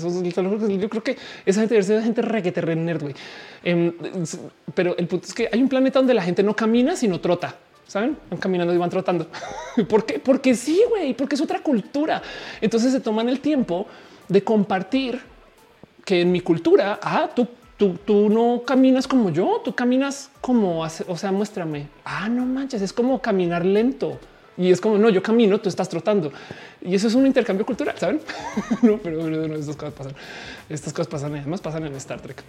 Yo 0.79 0.89
creo 0.89 1.03
que 1.03 1.17
esa 1.45 1.61
gente 1.61 1.77
es 1.77 1.87
gente 1.87 2.21
reguete 2.21 2.61
re 2.61 2.75
nerd, 2.75 3.01
güey. 3.01 3.15
Eh, 3.63 3.91
pero 4.75 4.95
el 4.97 5.07
punto 5.07 5.27
es 5.27 5.33
que 5.33 5.49
hay 5.51 5.61
un 5.61 5.69
planeta 5.69 5.99
donde 5.99 6.13
la 6.13 6.21
gente 6.21 6.43
no 6.43 6.55
camina, 6.55 6.95
sino 6.95 7.19
trota. 7.19 7.55
Saben, 7.87 8.17
van 8.29 8.39
caminando 8.39 8.73
y 8.73 8.77
van 8.77 8.89
trotando. 8.89 9.27
¿Por 9.89 10.05
qué? 10.05 10.19
Porque 10.19 10.55
sí, 10.55 10.81
güey, 10.89 11.13
porque 11.13 11.35
es 11.35 11.41
otra 11.41 11.59
cultura. 11.61 12.21
Entonces 12.61 12.91
se 12.91 12.99
toman 12.99 13.29
el 13.29 13.39
tiempo 13.39 13.87
de 14.29 14.43
compartir 14.43 15.19
que 16.05 16.21
en 16.21 16.31
mi 16.31 16.41
cultura, 16.41 16.99
ah, 17.01 17.29
tú 17.35 17.47
Tú, 18.05 18.29
no 18.29 18.61
caminas 18.65 19.07
como 19.07 19.29
yo, 19.29 19.61
tú 19.63 19.73
caminas 19.73 20.29
como, 20.41 20.81
o 20.81 21.17
sea, 21.17 21.31
muéstrame. 21.31 21.87
Ah, 22.05 22.29
no 22.29 22.45
manches, 22.45 22.81
es 22.81 22.93
como 22.93 23.21
caminar 23.21 23.65
lento. 23.65 24.19
Y 24.57 24.71
es 24.71 24.79
como, 24.79 24.97
no, 24.97 25.09
yo 25.09 25.21
camino, 25.21 25.59
tú 25.59 25.69
estás 25.69 25.89
trotando. 25.89 26.31
Y 26.81 26.93
eso 26.95 27.07
es 27.07 27.15
un 27.15 27.25
intercambio 27.25 27.65
cultural, 27.65 27.97
¿saben? 27.97 28.21
no, 28.81 28.97
pero, 28.97 29.29
no, 29.29 29.55
estas 29.55 29.75
cosas 29.75 29.93
pasan. 29.93 30.13
Estas 30.69 30.93
cosas 30.93 31.07
pasan, 31.07 31.35
además 31.35 31.61
pasan 31.61 31.85
en 31.85 31.95
Star 31.95 32.21
Trek. 32.21 32.43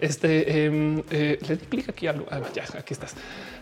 Este 0.00 0.66
em, 0.66 1.02
eh, 1.10 1.38
le 1.48 1.56
clic 1.56 1.88
aquí 1.88 2.06
algo. 2.06 2.26
Ah, 2.30 2.40
ya, 2.54 2.64
aquí 2.78 2.94
estás. 2.94 3.14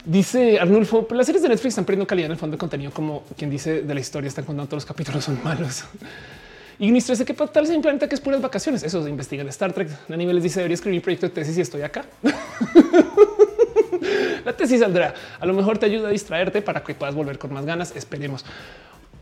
Dice 0.04 0.58
Arnulfo, 0.58 1.06
las 1.10 1.26
series 1.26 1.42
de 1.42 1.48
Netflix 1.48 1.72
están 1.72 1.84
perdiendo 1.84 2.06
calidad 2.06 2.26
en 2.26 2.32
el 2.32 2.38
fondo 2.38 2.56
de 2.56 2.58
contenido, 2.58 2.90
como 2.90 3.24
quien 3.36 3.50
dice 3.50 3.82
de 3.82 3.94
la 3.94 4.00
historia, 4.00 4.28
están 4.28 4.44
contando 4.44 4.68
todos 4.68 4.82
los 4.82 4.86
capítulos 4.86 5.24
son 5.24 5.42
malos. 5.42 5.84
Ignis 6.78 7.04
13, 7.06 7.24
que 7.24 7.34
tal 7.34 7.62
vez 7.62 7.70
un 7.70 7.82
planeta 7.82 8.08
que 8.08 8.14
es 8.14 8.20
puras 8.20 8.40
vacaciones. 8.40 8.82
Eso 8.82 9.02
se 9.04 9.10
investiga 9.10 9.42
en 9.42 9.48
Star 9.48 9.72
Trek. 9.72 9.88
A 10.08 10.16
niveles 10.16 10.42
dice 10.42 10.60
debería 10.60 10.74
escribir 10.74 11.02
proyecto 11.02 11.28
de 11.28 11.32
tesis 11.32 11.56
y 11.58 11.60
estoy 11.60 11.82
acá. 11.82 12.04
La 14.44 14.52
tesis 14.52 14.80
saldrá. 14.80 15.14
A 15.40 15.46
lo 15.46 15.54
mejor 15.54 15.78
te 15.78 15.86
ayuda 15.86 16.08
a 16.08 16.10
distraerte 16.10 16.62
para 16.62 16.82
que 16.82 16.94
puedas 16.94 17.14
volver 17.14 17.38
con 17.38 17.52
más 17.52 17.64
ganas. 17.64 17.94
Esperemos. 17.96 18.44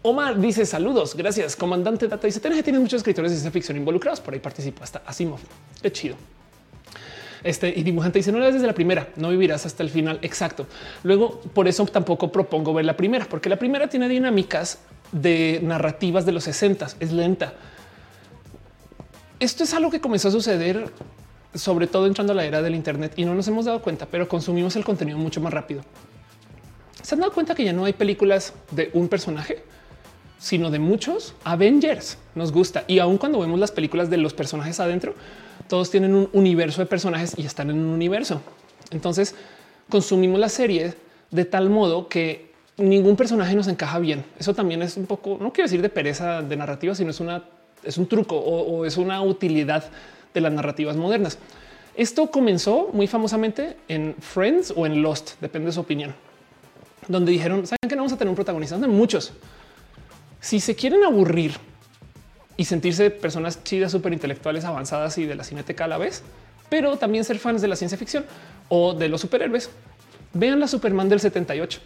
Omar 0.02 0.38
dice 0.40 0.64
saludos. 0.64 1.14
Gracias. 1.14 1.56
Comandante 1.56 2.08
Data 2.08 2.26
dice 2.26 2.40
que 2.40 2.62
tiene 2.62 2.78
muchos 2.78 2.98
escritores 2.98 3.30
de 3.30 3.36
ciencia 3.36 3.50
ficción 3.50 3.76
involucrados. 3.76 4.20
Por 4.20 4.34
ahí 4.34 4.40
participa 4.40 4.84
hasta 4.84 5.02
Asimov. 5.06 5.40
Qué 5.82 5.92
chido. 5.92 6.16
Este 7.42 7.72
y 7.74 7.82
dibujante 7.82 8.18
dice 8.18 8.32
no 8.32 8.38
la 8.38 8.50
desde 8.50 8.66
la 8.66 8.74
primera, 8.74 9.08
no 9.16 9.30
vivirás 9.30 9.64
hasta 9.64 9.82
el 9.82 9.90
final. 9.90 10.18
Exacto. 10.22 10.66
Luego, 11.02 11.40
por 11.54 11.68
eso 11.68 11.86
tampoco 11.86 12.30
propongo 12.30 12.74
ver 12.74 12.84
la 12.84 12.96
primera, 12.96 13.24
porque 13.24 13.48
la 13.48 13.56
primera 13.56 13.88
tiene 13.88 14.08
dinámicas 14.08 14.78
de 15.12 15.60
narrativas 15.62 16.26
de 16.26 16.32
los 16.32 16.44
60 16.44 16.86
es 17.00 17.12
lenta. 17.12 17.54
Esto 19.38 19.64
es 19.64 19.72
algo 19.72 19.90
que 19.90 20.00
comenzó 20.00 20.28
a 20.28 20.30
suceder 20.32 20.90
sobre 21.54 21.86
todo 21.86 22.06
entrando 22.06 22.32
a 22.32 22.36
la 22.36 22.44
era 22.44 22.62
del 22.62 22.74
Internet 22.74 23.14
y 23.16 23.24
no 23.24 23.34
nos 23.34 23.48
hemos 23.48 23.64
dado 23.64 23.82
cuenta, 23.82 24.06
pero 24.06 24.28
consumimos 24.28 24.76
el 24.76 24.84
contenido 24.84 25.18
mucho 25.18 25.40
más 25.40 25.52
rápido. 25.52 25.82
Se 27.02 27.14
han 27.14 27.20
dado 27.20 27.32
cuenta 27.32 27.54
que 27.54 27.64
ya 27.64 27.72
no 27.72 27.84
hay 27.84 27.92
películas 27.92 28.52
de 28.70 28.90
un 28.94 29.08
personaje, 29.08 29.64
sino 30.38 30.70
de 30.70 30.78
muchos 30.78 31.34
Avengers. 31.44 32.18
Nos 32.34 32.52
gusta 32.52 32.84
y 32.86 32.98
aun 32.98 33.18
cuando 33.18 33.40
vemos 33.40 33.58
las 33.58 33.72
películas 33.72 34.10
de 34.10 34.16
los 34.16 34.34
personajes 34.34 34.80
adentro, 34.80 35.14
todos 35.68 35.90
tienen 35.90 36.14
un 36.14 36.28
universo 36.32 36.80
de 36.80 36.86
personajes 36.86 37.34
y 37.36 37.46
están 37.46 37.70
en 37.70 37.78
un 37.78 37.90
universo. 37.90 38.40
Entonces 38.90 39.34
consumimos 39.88 40.40
la 40.40 40.48
serie 40.48 40.94
de 41.30 41.44
tal 41.44 41.70
modo 41.70 42.08
que 42.08 42.50
ningún 42.76 43.16
personaje 43.16 43.54
nos 43.54 43.68
encaja 43.68 43.98
bien. 43.98 44.24
Eso 44.38 44.54
también 44.54 44.82
es 44.82 44.96
un 44.96 45.06
poco, 45.06 45.38
no 45.40 45.52
quiero 45.52 45.66
decir 45.66 45.82
de 45.82 45.88
pereza 45.88 46.42
de 46.42 46.56
narrativa, 46.56 46.94
sino 46.94 47.10
es 47.10 47.20
una, 47.20 47.44
es 47.84 47.98
un 47.98 48.06
truco 48.06 48.36
o, 48.36 48.84
es 48.84 48.96
una 48.96 49.22
utilidad 49.22 49.84
de 50.34 50.40
las 50.40 50.52
narrativas 50.52 50.96
modernas. 50.96 51.38
Esto 51.96 52.30
comenzó 52.30 52.90
muy 52.92 53.06
famosamente 53.06 53.76
en 53.88 54.14
Friends 54.20 54.72
o 54.76 54.86
en 54.86 55.02
Lost, 55.02 55.32
depende 55.40 55.66
de 55.66 55.72
su 55.72 55.80
opinión, 55.80 56.14
donde 57.08 57.32
dijeron, 57.32 57.66
saben 57.66 57.88
que 57.88 57.96
no 57.96 58.02
vamos 58.02 58.12
a 58.12 58.16
tener 58.16 58.30
un 58.30 58.36
protagonista, 58.36 58.78
de 58.78 58.86
muchos. 58.86 59.32
Si 60.40 60.60
se 60.60 60.74
quieren 60.74 61.04
aburrir 61.04 61.54
y 62.56 62.64
sentirse 62.64 63.10
personas 63.10 63.64
chidas, 63.64 63.92
súper 63.92 64.12
intelectuales, 64.12 64.64
avanzadas 64.64 65.18
y 65.18 65.26
de 65.26 65.34
la 65.34 65.44
cineteca 65.44 65.84
a 65.84 65.88
la 65.88 65.98
vez, 65.98 66.22
pero 66.68 66.96
también 66.96 67.24
ser 67.24 67.38
fans 67.38 67.60
de 67.60 67.68
la 67.68 67.76
ciencia 67.76 67.98
ficción 67.98 68.24
o 68.68 68.94
de 68.94 69.08
los 69.08 69.20
superhéroes, 69.20 69.70
vean 70.32 70.60
la 70.60 70.68
Superman 70.68 71.08
del 71.08 71.20
78. 71.20 71.80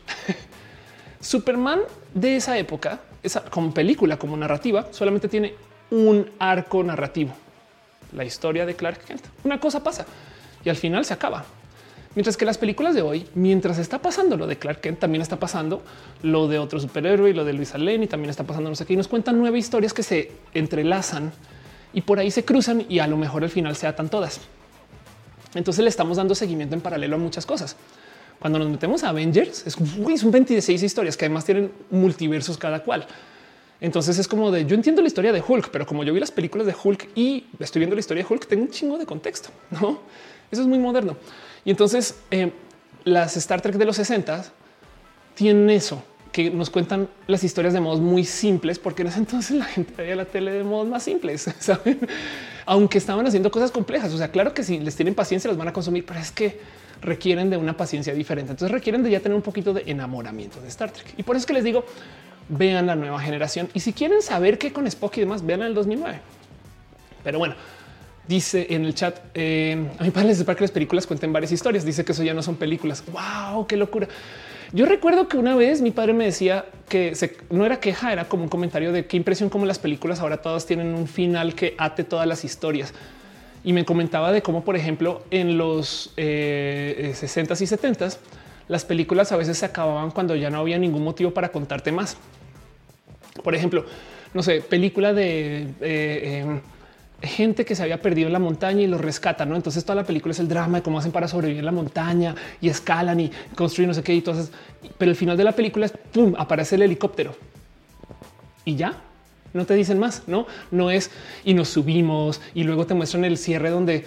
Superman 1.20 1.80
de 2.12 2.36
esa 2.36 2.58
época, 2.58 3.00
esa 3.22 3.42
como 3.46 3.72
película, 3.72 4.18
como 4.18 4.36
narrativa, 4.36 4.86
solamente 4.90 5.28
tiene 5.28 5.54
un 5.90 6.30
arco 6.38 6.84
narrativo. 6.84 7.34
La 8.14 8.24
historia 8.24 8.66
de 8.66 8.74
Clark 8.74 9.04
Kent. 9.04 9.22
Una 9.44 9.60
cosa 9.60 9.82
pasa 9.82 10.06
y 10.64 10.68
al 10.68 10.76
final 10.76 11.04
se 11.04 11.14
acaba. 11.14 11.44
Mientras 12.14 12.36
que 12.36 12.44
las 12.44 12.58
películas 12.58 12.94
de 12.94 13.02
hoy, 13.02 13.26
mientras 13.34 13.78
está 13.78 13.98
pasando 13.98 14.36
lo 14.36 14.46
de 14.46 14.56
Clark 14.56 14.80
Kent, 14.80 15.00
también 15.00 15.20
está 15.20 15.36
pasando 15.36 15.82
lo 16.22 16.46
de 16.46 16.60
otro 16.60 16.78
superhéroe 16.78 17.30
y 17.30 17.32
lo 17.32 17.44
de 17.44 17.52
Luisa 17.52 17.76
Lane 17.76 18.04
y 18.04 18.06
también 18.06 18.30
está 18.30 18.44
pasando 18.44 18.70
no 18.70 18.76
sé 18.76 18.86
qué. 18.86 18.92
Y 18.92 18.96
nos 18.96 19.08
cuentan 19.08 19.36
nueve 19.38 19.58
historias 19.58 19.92
que 19.92 20.04
se 20.04 20.30
entrelazan 20.54 21.32
y 21.92 22.02
por 22.02 22.20
ahí 22.20 22.30
se 22.30 22.44
cruzan 22.44 22.86
y 22.88 23.00
a 23.00 23.08
lo 23.08 23.16
mejor 23.16 23.42
al 23.42 23.50
final 23.50 23.74
se 23.74 23.88
atan 23.88 24.08
todas. 24.08 24.40
Entonces 25.54 25.82
le 25.82 25.90
estamos 25.90 26.16
dando 26.16 26.34
seguimiento 26.34 26.74
en 26.74 26.80
paralelo 26.80 27.16
a 27.16 27.18
muchas 27.18 27.46
cosas. 27.46 27.76
Cuando 28.38 28.58
nos 28.58 28.68
metemos 28.68 29.02
a 29.04 29.08
Avengers, 29.08 29.66
es 29.66 29.74
son 30.20 30.30
26 30.30 30.82
historias 30.82 31.16
que 31.16 31.24
además 31.24 31.44
tienen 31.44 31.72
multiversos 31.90 32.58
cada 32.58 32.82
cual. 32.82 33.06
Entonces 33.80 34.18
es 34.18 34.28
como 34.28 34.50
de 34.50 34.64
yo 34.66 34.74
entiendo 34.74 35.02
la 35.02 35.08
historia 35.08 35.32
de 35.32 35.42
Hulk, 35.46 35.70
pero 35.70 35.86
como 35.86 36.04
yo 36.04 36.12
vi 36.12 36.20
las 36.20 36.30
películas 36.30 36.66
de 36.66 36.74
Hulk 36.80 37.08
y 37.14 37.46
estoy 37.58 37.80
viendo 37.80 37.96
la 37.96 38.00
historia 38.00 38.22
de 38.22 38.32
Hulk, 38.32 38.46
tengo 38.46 38.62
un 38.62 38.70
chingo 38.70 38.98
de 38.98 39.06
contexto. 39.06 39.50
No, 39.70 40.00
eso 40.50 40.62
es 40.62 40.68
muy 40.68 40.78
moderno. 40.78 41.16
Y 41.64 41.70
entonces 41.70 42.16
eh, 42.30 42.52
las 43.04 43.36
Star 43.36 43.60
Trek 43.60 43.76
de 43.76 43.84
los 43.84 43.96
60 43.96 44.44
tienen 45.34 45.68
eso 45.70 46.02
que 46.34 46.50
nos 46.50 46.68
cuentan 46.68 47.08
las 47.28 47.44
historias 47.44 47.72
de 47.74 47.80
modos 47.80 48.00
muy 48.00 48.24
simples, 48.24 48.80
porque 48.80 49.02
en 49.02 49.08
ese 49.08 49.20
entonces 49.20 49.56
la 49.56 49.66
gente 49.66 49.94
veía 49.96 50.16
la 50.16 50.24
tele 50.24 50.50
de 50.50 50.64
modos 50.64 50.88
más 50.88 51.04
simples, 51.04 51.48
saben, 51.60 52.00
aunque 52.66 52.98
estaban 52.98 53.24
haciendo 53.24 53.52
cosas 53.52 53.70
complejas. 53.70 54.12
O 54.12 54.18
sea, 54.18 54.32
claro 54.32 54.52
que 54.52 54.64
si 54.64 54.80
les 54.80 54.96
tienen 54.96 55.14
paciencia, 55.14 55.48
las 55.48 55.56
van 55.56 55.68
a 55.68 55.72
consumir, 55.72 56.04
pero 56.04 56.18
es 56.18 56.32
que 56.32 56.58
requieren 57.00 57.50
de 57.50 57.56
una 57.56 57.76
paciencia 57.76 58.12
diferente. 58.14 58.50
Entonces 58.50 58.72
requieren 58.72 59.04
de 59.04 59.10
ya 59.10 59.20
tener 59.20 59.36
un 59.36 59.42
poquito 59.42 59.72
de 59.72 59.84
enamoramiento 59.86 60.60
de 60.60 60.66
Star 60.68 60.90
Trek. 60.90 61.14
Y 61.16 61.22
por 61.22 61.36
eso 61.36 61.42
es 61.42 61.46
que 61.46 61.52
les 61.52 61.62
digo, 61.62 61.84
vean 62.48 62.86
la 62.86 62.96
nueva 62.96 63.20
generación. 63.20 63.68
Y 63.74 63.80
si 63.80 63.92
quieren 63.92 64.22
saber 64.22 64.58
qué 64.58 64.72
con 64.72 64.86
Spock 64.86 65.16
y 65.18 65.20
demás, 65.20 65.44
vean 65.44 65.62
el 65.62 65.74
2009. 65.74 66.20
Pero 67.22 67.38
bueno, 67.38 67.54
dice 68.28 68.66
en 68.70 68.84
el 68.84 68.94
chat, 68.94 69.18
eh, 69.34 69.88
a 69.98 70.04
mi 70.04 70.10
padre 70.10 70.28
les 70.28 70.42
para 70.44 70.56
que 70.56 70.64
las 70.64 70.70
películas 70.70 71.06
cuenten 71.06 71.32
varias 71.32 71.52
historias. 71.52 71.84
Dice 71.84 72.04
que 72.04 72.12
eso 72.12 72.22
ya 72.22 72.34
no 72.34 72.42
son 72.42 72.56
películas. 72.56 73.02
Wow, 73.06 73.66
qué 73.66 73.76
locura. 73.76 74.08
Yo 74.72 74.86
recuerdo 74.86 75.28
que 75.28 75.36
una 75.36 75.54
vez 75.54 75.80
mi 75.80 75.92
padre 75.92 76.14
me 76.14 76.24
decía 76.24 76.66
que 76.88 77.16
no 77.50 77.64
era 77.64 77.78
queja, 77.78 78.12
era 78.12 78.28
como 78.28 78.42
un 78.42 78.48
comentario 78.48 78.92
de 78.92 79.06
qué 79.06 79.16
impresión 79.16 79.48
como 79.48 79.66
las 79.66 79.78
películas 79.78 80.20
ahora 80.20 80.38
todas 80.38 80.66
tienen 80.66 80.94
un 80.94 81.06
final 81.06 81.54
que 81.54 81.74
ate 81.78 82.02
todas 82.02 82.26
las 82.26 82.44
historias 82.44 82.92
y 83.64 83.72
me 83.72 83.84
comentaba 83.84 84.30
de 84.30 84.42
cómo, 84.42 84.64
por 84.64 84.76
ejemplo, 84.76 85.22
en 85.30 85.56
los 85.56 86.12
60s 86.16 86.16
eh, 86.16 87.14
y 87.14 87.66
70s, 87.66 88.18
las 88.68 88.84
películas 88.84 89.32
a 89.32 89.36
veces 89.36 89.58
se 89.58 89.66
acababan 89.66 90.10
cuando 90.10 90.34
ya 90.36 90.50
no 90.50 90.58
había 90.58 90.78
ningún 90.78 91.04
motivo 91.04 91.32
para 91.32 91.50
contarte 91.50 91.92
más. 91.92 92.16
Por 93.42 93.54
ejemplo, 93.54 93.84
no 94.32 94.42
sé, 94.42 94.60
película 94.60 95.12
de 95.12 95.68
eh, 95.80 96.40
em, 96.40 96.60
gente 97.22 97.64
que 97.64 97.74
se 97.74 97.82
había 97.82 98.00
perdido 98.00 98.26
en 98.26 98.32
la 98.32 98.38
montaña 98.38 98.82
y 98.82 98.86
los 98.86 99.00
rescatan. 99.00 99.48
¿no? 99.48 99.56
Entonces 99.56 99.84
toda 99.84 99.96
la 99.96 100.04
película 100.04 100.32
es 100.32 100.40
el 100.40 100.48
drama 100.48 100.78
de 100.78 100.82
cómo 100.82 100.98
hacen 100.98 101.12
para 101.12 101.28
sobrevivir 101.28 101.60
en 101.60 101.66
la 101.66 101.72
montaña 101.72 102.34
y 102.60 102.68
escalan 102.68 103.20
y 103.20 103.30
construyen 103.54 103.88
no 103.88 103.94
sé 103.94 104.02
qué 104.02 104.14
y 104.14 104.20
todas. 104.20 104.50
Pero 104.98 105.10
el 105.10 105.16
final 105.16 105.36
de 105.36 105.44
la 105.44 105.52
película 105.52 105.86
es 105.86 105.92
pum, 105.92 106.34
aparece 106.36 106.76
el 106.76 106.82
helicóptero 106.82 107.36
y 108.64 108.76
ya 108.76 109.00
no 109.52 109.64
te 109.66 109.74
dicen 109.74 109.98
más, 109.98 110.24
no, 110.26 110.46
no 110.70 110.90
es 110.90 111.10
y 111.44 111.54
nos 111.54 111.68
subimos 111.68 112.40
y 112.54 112.64
luego 112.64 112.86
te 112.86 112.94
muestran 112.94 113.24
el 113.24 113.38
cierre 113.38 113.70
donde 113.70 114.04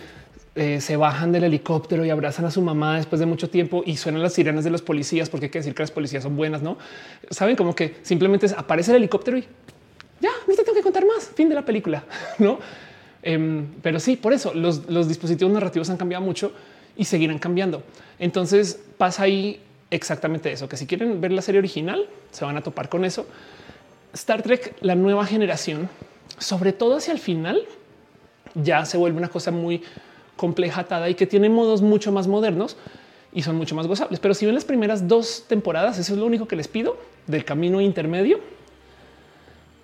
eh, 0.57 0.81
se 0.81 0.97
bajan 0.97 1.31
del 1.31 1.45
helicóptero 1.45 2.03
y 2.03 2.09
abrazan 2.09 2.45
a 2.45 2.51
su 2.51 2.61
mamá 2.61 2.97
después 2.97 3.19
de 3.19 3.25
mucho 3.25 3.49
tiempo 3.49 3.84
y 3.85 3.97
suenan 3.97 4.21
las 4.21 4.34
sirenas 4.34 4.63
de 4.63 4.69
los 4.69 4.81
policías, 4.81 5.29
porque 5.29 5.45
hay 5.45 5.51
que 5.51 5.59
decir 5.59 5.73
que 5.73 5.84
las 5.84 5.91
policías 5.91 6.23
son 6.23 6.35
buenas, 6.35 6.61
no 6.61 6.77
saben 7.29 7.55
como 7.55 7.75
que 7.75 7.95
simplemente 8.01 8.47
aparece 8.57 8.91
el 8.91 8.97
helicóptero 8.97 9.38
y 9.38 9.45
ya 10.19 10.31
no 10.47 10.55
te 10.55 10.63
tengo 10.63 10.75
que 10.75 10.84
contar 10.84 11.05
más. 11.05 11.31
Fin 11.34 11.47
de 11.47 11.55
la 11.55 11.63
película, 11.63 12.03
no? 12.39 12.59
Em, 13.21 13.67
pero 13.81 13.99
sí, 13.99 14.17
por 14.17 14.34
eso 14.34 14.53
los, 14.53 14.89
los 14.89 15.07
dispositivos 15.07 15.53
narrativos 15.53 15.89
han 15.89 15.97
cambiado 15.97 16.23
mucho 16.23 16.51
y 16.95 17.05
seguirán 17.05 17.39
cambiando. 17.39 17.84
Entonces 18.19 18.79
pasa 18.97 19.23
ahí 19.23 19.61
exactamente 19.91 20.51
eso, 20.51 20.67
que 20.67 20.75
si 20.75 20.85
quieren 20.85 21.21
ver 21.21 21.31
la 21.31 21.41
serie 21.41 21.59
original, 21.59 22.07
se 22.31 22.43
van 22.43 22.57
a 22.57 22.61
topar 22.61 22.89
con 22.89 23.05
eso 23.05 23.25
Star 24.13 24.41
Trek, 24.41 24.75
la 24.81 24.95
nueva 24.95 25.25
generación, 25.25 25.89
sobre 26.39 26.73
todo 26.73 26.97
hacia 26.97 27.13
el 27.13 27.19
final, 27.19 27.61
ya 28.55 28.85
se 28.85 28.97
vuelve 28.97 29.17
una 29.17 29.29
cosa 29.29 29.51
muy 29.51 29.84
compleja 30.38 30.81
atada 30.81 31.09
y 31.09 31.15
que 31.15 31.27
tiene 31.27 31.49
modos 31.49 31.81
mucho 31.81 32.14
más 32.14 32.27
modernos 32.27 32.77
y 33.34 33.41
son 33.41 33.57
mucho 33.57 33.76
más 33.76 33.88
gozables. 33.88 34.22
Pero 34.22 34.34
si 34.34 34.45
ven 34.45 34.55
las 34.55 34.64
primeras 34.64 35.07
dos 35.07 35.43
temporadas, 35.47 35.99
eso 35.99 36.14
es 36.14 36.19
lo 36.19 36.26
único 36.26 36.47
que 36.47 36.55
les 36.55 36.69
pido 36.69 36.97
del 37.27 37.43
camino 37.43 37.81
intermedio 37.81 38.39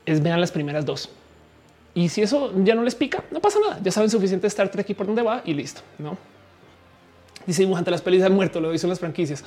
es 0.05 0.23
vean 0.23 0.39
las 0.39 0.51
primeras 0.51 0.85
dos. 0.85 1.09
Y 1.95 2.09
si 2.09 2.21
eso 2.21 2.53
ya 2.63 2.73
no 2.73 2.83
les 2.83 2.95
pica, 2.95 3.23
no 3.29 3.41
pasa 3.41 3.59
nada. 3.59 3.79
Ya 3.83 3.91
saben 3.91 4.09
suficiente 4.09 4.47
Star 4.47 4.69
Trek 4.69 4.89
y 4.89 4.93
por 4.93 5.05
dónde 5.05 5.21
va 5.21 5.41
y 5.45 5.53
listo. 5.53 5.81
No 5.99 6.17
dice 7.45 7.63
dibujante, 7.63 7.91
las 7.91 8.01
pelis 8.01 8.23
han 8.23 8.33
muerto, 8.33 8.59
lo 8.59 8.71
dicen 8.71 8.89
las 8.89 8.99
franquicias. 8.99 9.43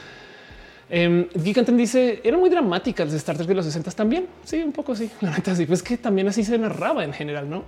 Eh, 0.88 1.28
dice 1.34 2.20
era 2.22 2.36
muy 2.36 2.48
dramática 2.48 3.04
de 3.04 3.16
Star 3.16 3.36
Trek 3.36 3.48
de 3.48 3.54
los 3.54 3.64
60 3.64 3.90
también. 3.92 4.26
Sí, 4.44 4.62
un 4.62 4.72
poco 4.72 4.94
sí. 4.94 5.10
La 5.20 5.30
neta, 5.30 5.54
sí, 5.54 5.66
pues 5.66 5.82
que 5.82 5.98
también 5.98 6.28
así 6.28 6.44
se 6.44 6.58
narraba 6.58 7.04
en 7.04 7.12
general, 7.12 7.48
no? 7.48 7.64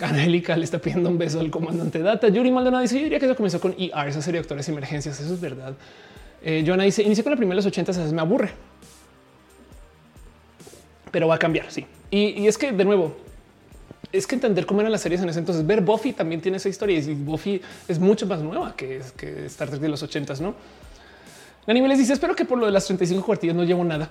Angélica 0.06 0.56
le 0.56 0.64
está 0.64 0.78
pidiendo 0.78 1.08
un 1.08 1.18
beso 1.18 1.40
al 1.40 1.50
comandante 1.50 2.00
Data. 2.00 2.28
Yuri 2.28 2.50
Maldonado 2.50 2.82
dice: 2.82 2.96
Yo 2.96 3.04
diría 3.04 3.18
que 3.18 3.26
eso 3.26 3.36
comenzó 3.36 3.60
con 3.60 3.74
ER, 3.78 4.08
esa 4.08 4.22
serie 4.22 4.40
de 4.40 4.42
actores 4.44 4.68
y 4.68 4.70
emergencias. 4.70 5.20
Eso 5.20 5.34
es 5.34 5.40
verdad. 5.40 5.74
Eh, 6.42 6.64
Joana 6.66 6.84
dice: 6.84 7.02
Inicié 7.02 7.22
con 7.22 7.32
la 7.32 7.36
primera 7.36 7.54
de 7.54 7.56
los 7.56 7.66
80 7.66 7.92
s 7.92 8.14
me 8.14 8.20
aburre, 8.20 8.50
pero 11.10 11.28
va 11.28 11.34
a 11.36 11.38
cambiar. 11.38 11.70
Sí, 11.70 11.86
y, 12.10 12.46
es 12.46 12.58
que 12.58 12.72
de 12.72 12.84
nuevo, 12.84 13.16
es 14.12 14.26
que 14.26 14.34
entender 14.34 14.66
cómo 14.66 14.80
eran 14.80 14.92
las 14.92 15.02
series 15.02 15.20
en 15.20 15.28
ese 15.28 15.38
entonces. 15.38 15.66
Ver 15.66 15.80
Buffy 15.80 16.12
también 16.12 16.40
tiene 16.40 16.56
esa 16.56 16.68
historia 16.68 16.98
y 16.98 17.14
Buffy 17.14 17.60
es 17.86 17.98
mucho 17.98 18.26
más 18.26 18.42
nueva 18.42 18.74
que, 18.74 19.00
que 19.16 19.46
Star 19.46 19.68
Trek 19.68 19.80
de 19.80 19.88
los 19.88 20.02
80 20.02 20.34
no? 20.40 20.54
Anime 21.66 21.88
les 21.88 21.98
dice: 21.98 22.12
Espero 22.12 22.34
que 22.34 22.44
por 22.44 22.58
lo 22.58 22.66
de 22.66 22.72
las 22.72 22.86
35 22.86 23.24
cuartillas 23.24 23.54
no 23.54 23.64
llevo 23.64 23.84
nada. 23.84 24.10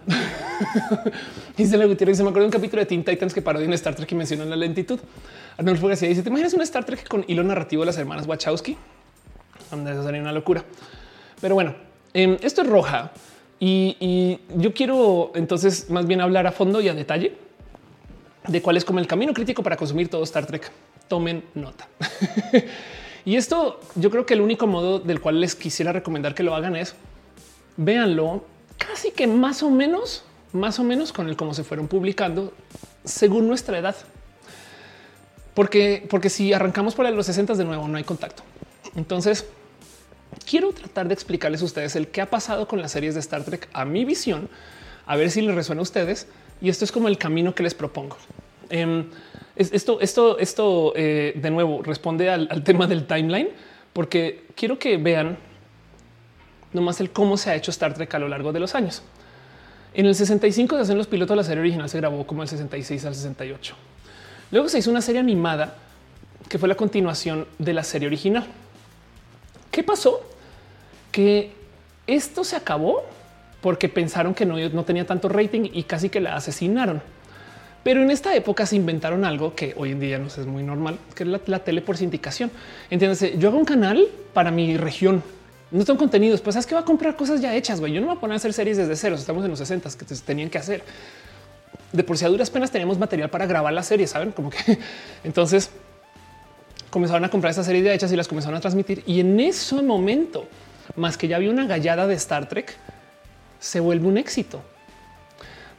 dice 1.58 1.78
la 1.78 1.86
Gutiérrez: 1.86 2.18
Se 2.18 2.24
me 2.24 2.30
acuerdo 2.30 2.44
de 2.44 2.56
un 2.56 2.62
capítulo 2.62 2.82
de 2.82 2.86
Teen 2.86 3.04
Titans 3.04 3.34
que 3.34 3.42
parodian 3.42 3.74
Star 3.74 3.96
Trek 3.96 4.12
y 4.12 4.16
mencionan 4.16 4.50
la 4.50 4.56
lentitud. 4.56 5.00
Arnolfo 5.58 5.88
García 5.88 6.10
dice: 6.10 6.22
¿Te 6.22 6.30
imaginas 6.30 6.54
un 6.54 6.62
Star 6.62 6.86
Trek 6.86 7.08
con 7.08 7.26
hilo 7.28 7.44
narrativo 7.44 7.82
de 7.82 7.88
las 7.88 7.98
hermanas 7.98 8.28
Wachowski? 8.28 8.78
Donde 9.72 9.92
eso 9.92 10.04
sería 10.04 10.22
una 10.22 10.32
locura. 10.32 10.64
Pero 11.42 11.56
bueno, 11.56 11.76
em, 12.14 12.38
esto 12.42 12.62
es 12.62 12.68
roja 12.68 13.12
y, 13.60 14.40
yo 14.56 14.74
quiero 14.74 15.32
entonces 15.36 15.90
más 15.90 16.08
bien 16.08 16.22
hablar 16.22 16.48
a 16.48 16.52
fondo 16.52 16.82
y 16.82 16.88
a 16.88 16.94
detalle 16.94 17.36
de 18.48 18.62
cuál 18.62 18.78
es 18.78 18.86
como 18.86 19.00
el 19.00 19.08
camino 19.08 19.34
crítico 19.34 19.64
para 19.64 19.76
consumir 19.76 20.08
todo 20.10 20.24
Star 20.24 20.46
Trek. 20.46 20.72
Tomen 21.08 21.44
nota. 21.56 21.88
y 23.26 23.36
esto 23.36 23.80
yo 23.96 24.10
creo 24.12 24.26
que 24.26 24.36
el 24.36 24.42
único 24.42 24.68
modo 24.68 25.00
del 25.00 25.20
cual 25.20 25.42
les 25.42 25.56
quisiera 25.56 25.92
recomendar 25.92 26.36
que 26.36 26.44
lo 26.44 26.56
hagan 26.56 26.76
es 26.76 26.96
véanlo 27.80 28.44
casi 28.78 29.12
que 29.12 29.26
más 29.26 29.64
o 29.64 29.70
menos, 29.70 30.24
más 30.52 30.80
o 30.80 30.84
menos 30.84 31.14
con 31.14 31.30
el 31.30 31.38
cómo 31.38 31.54
se 31.54 31.64
fueron 31.64 31.88
publicando 31.88 32.54
según 33.06 33.48
nuestra 33.48 33.80
edad. 33.80 33.96
Porque, 35.54 36.06
porque 36.10 36.30
si 36.30 36.54
arrancamos 36.54 36.94
por 36.94 37.10
los 37.10 37.26
60 37.26 37.56
de 37.56 37.66
nuevo, 37.66 37.88
no 37.88 37.98
hay 37.98 38.04
contacto. 38.04 38.44
Entonces, 38.96 39.46
quiero 40.50 40.72
tratar 40.72 41.08
de 41.08 41.14
explicarles 41.14 41.62
a 41.62 41.66
ustedes 41.66 41.96
el 41.96 42.08
qué 42.10 42.22
ha 42.22 42.30
pasado 42.30 42.68
con 42.68 42.82
las 42.82 42.92
series 42.92 43.14
de 43.14 43.22
Star 43.22 43.44
Trek 43.44 43.68
a 43.74 43.86
mi 43.86 44.06
visión, 44.06 44.50
a 45.06 45.16
ver 45.16 45.32
si 45.32 45.42
les 45.42 45.56
resuena 45.56 45.80
a 45.80 45.84
ustedes. 45.84 46.28
Y 46.62 46.70
esto 46.70 46.86
es 46.86 46.92
como 46.92 47.08
el 47.08 47.18
camino 47.18 47.56
que 47.56 47.64
les 47.64 47.74
propongo. 47.74 48.18
Em, 48.70 49.10
esto, 49.56 50.00
esto, 50.02 50.38
esto 50.38 50.94
eh, 50.96 51.34
de 51.36 51.50
nuevo 51.50 51.82
responde 51.82 52.30
al, 52.30 52.64
tema 52.64 52.88
del 52.88 53.08
timeline, 53.08 53.50
porque 53.94 54.46
quiero 54.56 54.78
que 54.78 54.98
vean 54.98 55.38
nomás 56.74 57.00
el 57.02 57.12
cómo 57.12 57.38
se 57.38 57.50
ha 57.50 57.56
hecho 57.56 57.72
Star 57.72 57.94
Trek 57.94 58.14
a 58.14 58.20
lo 58.20 58.28
largo 58.28 58.52
de 58.52 58.60
los 58.60 58.76
años. 58.76 59.04
En 59.94 60.06
el 60.06 60.16
65 60.16 60.76
se 60.76 60.82
hacen 60.82 60.98
los 60.98 61.08
pilotos, 61.08 61.36
la 61.36 61.44
serie 61.44 61.62
original 61.62 61.90
se 61.90 61.98
grabó 61.98 62.26
como 62.26 62.44
el 62.44 62.48
66 62.48 63.06
al 63.06 63.16
68. 63.16 63.76
Luego 64.52 64.70
se 64.70 64.80
hizo 64.80 64.92
una 64.92 65.02
serie 65.02 65.20
animada 65.20 65.76
que 66.48 66.58
fue 66.58 66.70
la 66.70 66.76
continuación 66.76 67.48
de 67.58 67.74
la 67.74 67.84
serie 67.84 68.08
original. 68.08 68.46
¿Qué 69.72 69.84
pasó? 69.84 70.22
Que 71.12 71.52
esto 72.08 72.44
se 72.44 72.56
acabó 72.56 73.04
porque 73.62 73.90
pensaron 73.90 74.34
que 74.34 74.46
no, 74.46 74.58
no 74.70 74.84
tenía 74.84 75.06
tanto 75.06 75.30
rating 75.30 75.70
y 75.72 75.84
casi 75.84 76.10
que 76.10 76.20
la 76.20 76.36
asesinaron. 76.36 77.02
Pero 77.84 78.02
en 78.02 78.12
esta 78.12 78.36
época 78.36 78.66
se 78.66 78.76
inventaron 78.76 79.24
algo 79.24 79.56
que 79.56 79.74
hoy 79.78 79.92
en 79.92 80.00
día 80.00 80.20
no 80.20 80.28
es 80.28 80.46
muy 80.46 80.64
normal, 80.64 81.00
que 81.16 81.24
es 81.24 81.30
la, 81.48 81.60
tele 81.60 81.82
por 81.82 81.98
sindicación. 81.98 82.52
Entiéndase, 82.90 83.38
yo 83.38 83.50
hago 83.50 83.58
un 83.58 83.66
canal 83.66 84.08
para 84.34 84.52
mi 84.52 84.76
región, 84.76 85.24
no 85.72 85.86
tengo 85.86 86.00
contenidos, 86.00 86.42
pues 86.42 86.56
sabes 86.56 86.66
que 86.66 86.74
va 86.74 86.82
a 86.82 86.86
comprar 86.86 87.16
cosas 87.16 87.42
ya 87.42 87.56
hechas. 87.56 87.80
güey. 87.80 87.94
Yo 87.94 88.02
no 88.02 88.08
me 88.08 88.14
voy 88.14 88.18
a 88.18 88.22
poner 88.22 88.34
a 88.34 88.38
hacer 88.38 88.54
series 88.54 88.78
desde 88.78 88.96
cero. 88.96 89.16
Estamos 89.16 89.44
en 89.44 89.52
los 89.52 89.60
60 89.60 89.90
que 89.98 90.06
tenían 90.16 90.50
que 90.50 90.58
hacer. 90.58 90.84
De 91.92 92.04
por 92.04 92.18
si 92.18 92.26
a 92.26 92.30
duras 92.30 92.50
penas 92.50 92.72
teníamos 92.72 92.98
material 92.98 93.30
para 93.30 93.46
grabar 93.46 93.74
la 93.74 93.84
serie, 93.84 94.08
saben 94.08 94.32
como 94.32 94.50
que 94.50 94.80
entonces 95.24 95.70
comenzaron 96.90 97.24
a 97.24 97.30
comprar 97.30 97.52
esa 97.52 97.64
serie 97.64 97.84
de 97.84 97.94
hechas 97.94 98.12
y 98.12 98.16
las 98.16 98.28
comenzaron 98.28 98.58
a 98.58 98.62
transmitir. 98.62 99.04
Y 99.06 99.20
en 99.20 99.40
ese 99.40 99.82
momento, 99.82 100.48
más 100.96 101.18
que 101.18 101.28
ya 101.28 101.36
había 101.36 101.52
una 101.52 101.66
gallada 101.66 102.08
de 102.08 102.16
Star 102.16 102.50
Trek, 102.50 102.76
se 103.60 103.80
vuelve 103.80 104.08
un 104.08 104.18
éxito. 104.18 104.62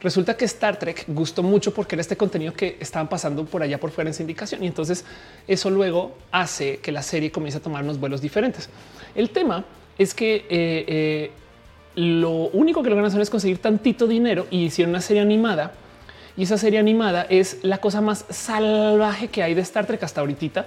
Resulta 0.01 0.35
que 0.35 0.45
Star 0.45 0.79
Trek 0.79 1.05
gustó 1.07 1.43
mucho 1.43 1.73
porque 1.73 1.95
era 1.95 2.01
este 2.01 2.17
contenido 2.17 2.53
que 2.53 2.77
estaban 2.79 3.07
pasando 3.07 3.45
por 3.45 3.61
allá 3.61 3.79
por 3.79 3.91
fuera 3.91 4.09
en 4.09 4.13
sindicación. 4.13 4.63
Y 4.63 4.67
entonces 4.67 5.05
eso 5.47 5.69
luego 5.69 6.15
hace 6.31 6.77
que 6.77 6.91
la 6.91 7.03
serie 7.03 7.31
comience 7.31 7.59
a 7.59 7.61
tomar 7.61 7.83
unos 7.83 7.99
vuelos 7.99 8.19
diferentes. 8.21 8.67
El 9.13 9.29
tema 9.29 9.63
es 10.01 10.15
que 10.15 10.35
eh, 10.35 10.45
eh, 10.49 11.31
lo 11.95 12.31
único 12.31 12.81
que 12.81 12.89
logran 12.89 13.05
hacer 13.05 13.21
es 13.21 13.29
conseguir 13.29 13.59
tantito 13.59 14.07
dinero 14.07 14.47
y 14.49 14.65
hicieron 14.65 14.89
una 14.91 15.01
serie 15.01 15.21
animada. 15.21 15.73
Y 16.35 16.43
esa 16.43 16.57
serie 16.57 16.79
animada 16.79 17.27
es 17.29 17.59
la 17.61 17.77
cosa 17.79 18.01
más 18.01 18.25
salvaje 18.29 19.27
que 19.27 19.43
hay 19.43 19.53
de 19.53 19.61
Star 19.61 19.85
Trek 19.85 20.01
hasta 20.01 20.21
ahorita, 20.21 20.65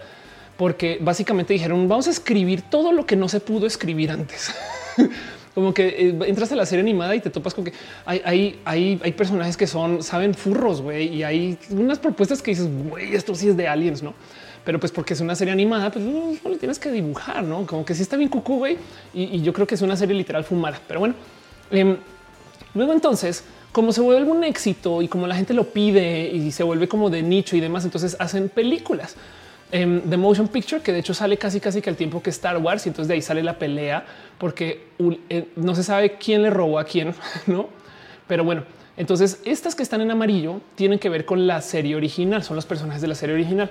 porque 0.56 0.98
básicamente 1.01 1.52
dijeron 1.52 1.89
vamos 1.89 2.06
a 2.06 2.11
escribir 2.11 2.62
todo 2.62 2.93
lo 2.93 3.06
que 3.06 3.16
no 3.16 3.28
se 3.28 3.40
pudo 3.40 3.66
escribir 3.66 4.11
antes. 4.11 4.55
Como 5.55 5.74
que 5.74 5.89
eh, 5.89 6.19
entras 6.27 6.52
a 6.52 6.56
la 6.56 6.66
serie 6.66 6.82
animada 6.82 7.16
y 7.16 7.20
te 7.20 7.31
topas 7.31 7.55
con 7.55 7.65
que 7.65 7.73
hay, 8.05 8.20
hay, 8.24 8.61
hay, 8.65 9.01
hay 9.02 9.12
personajes 9.12 9.56
que 9.56 9.66
son, 9.66 10.02
saben, 10.02 10.35
furros, 10.35 10.82
güey, 10.82 11.09
y 11.15 11.23
hay 11.23 11.59
unas 11.70 11.98
propuestas 12.01 12.43
que 12.43 12.51
dices, 12.51 12.69
güey, 12.89 13.15
esto 13.15 13.35
sí 13.36 13.48
es 13.48 13.56
de 13.56 13.69
aliens, 13.69 14.02
¿no? 14.02 14.15
Pero 14.65 14.81
pues 14.81 14.93
porque 14.93 15.15
es 15.15 15.20
una 15.20 15.35
serie 15.35 15.53
animada, 15.53 15.91
pues 15.91 16.05
no, 16.05 16.32
le 16.49 16.57
tienes 16.57 16.78
que 16.78 16.91
dibujar, 16.91 17.43
no 17.45 17.66
como 17.66 17.85
que 17.85 17.95
sí 17.95 18.03
está 18.03 18.16
bien 18.16 18.28
cucú, 18.28 18.59
güey. 18.59 18.78
Y, 19.12 19.43
yo 19.43 19.53
creo 19.53 19.66
que 19.66 19.74
es 19.74 19.82
una 19.82 19.97
serie 19.97 20.16
literal 20.16 20.45
fumada, 20.45 20.81
pero 20.86 21.01
bueno. 21.01 21.15
Em, 21.70 21.97
luego 22.74 22.93
entonces, 22.93 23.45
como 23.73 23.93
se 23.93 24.01
vuelve 24.01 24.31
un 24.31 24.45
éxito 24.45 25.03
y 25.03 25.09
como 25.09 25.27
la 25.27 25.36
gente 25.36 25.53
lo 25.53 25.65
pide 25.65 26.28
y 26.28 26.51
se 26.51 26.62
vuelve 26.62 26.89
como 26.89 27.11
de 27.11 27.23
nicho 27.23 27.57
y 27.57 27.61
demás, 27.61 27.85
entonces 27.85 28.16
hacen 28.19 28.49
películas 28.49 29.16
de 29.70 29.81
em, 29.82 30.20
motion 30.20 30.47
picture, 30.47 30.81
que 30.81 30.93
de 30.93 31.01
hecho 31.01 31.15
sale 31.15 31.36
casi 31.36 31.59
casi 31.59 31.82
que 31.82 31.91
al 31.91 31.97
tiempo 31.97 32.23
que 32.23 32.31
Star 32.31 32.57
Wars 32.59 32.86
y 32.86 32.91
entonces 32.91 33.09
de 33.09 33.15
ahí 33.15 33.23
sale 33.23 33.43
la 33.43 33.59
pelea 33.59 34.05
porque 34.39 34.86
eh, 35.28 35.49
no 35.57 35.74
se 35.74 35.82
sabe 35.82 36.16
quién 36.16 36.43
le 36.43 36.51
robó 36.51 36.78
a 36.78 36.85
quién, 36.85 37.12
no? 37.47 37.69
Pero 38.28 38.45
bueno, 38.45 38.62
entonces 38.97 39.41
estas 39.45 39.74
que 39.74 39.82
están 39.82 40.01
en 40.01 40.11
amarillo 40.11 40.61
tienen 40.77 40.99
que 40.99 41.09
ver 41.09 41.24
con 41.24 41.47
la 41.47 41.61
serie 41.61 41.97
original, 41.97 42.45
son 42.45 42.55
los 42.57 42.66
personajes 42.66 43.03
de 43.03 43.09
la 43.09 43.15
serie 43.15 43.35
original. 43.35 43.70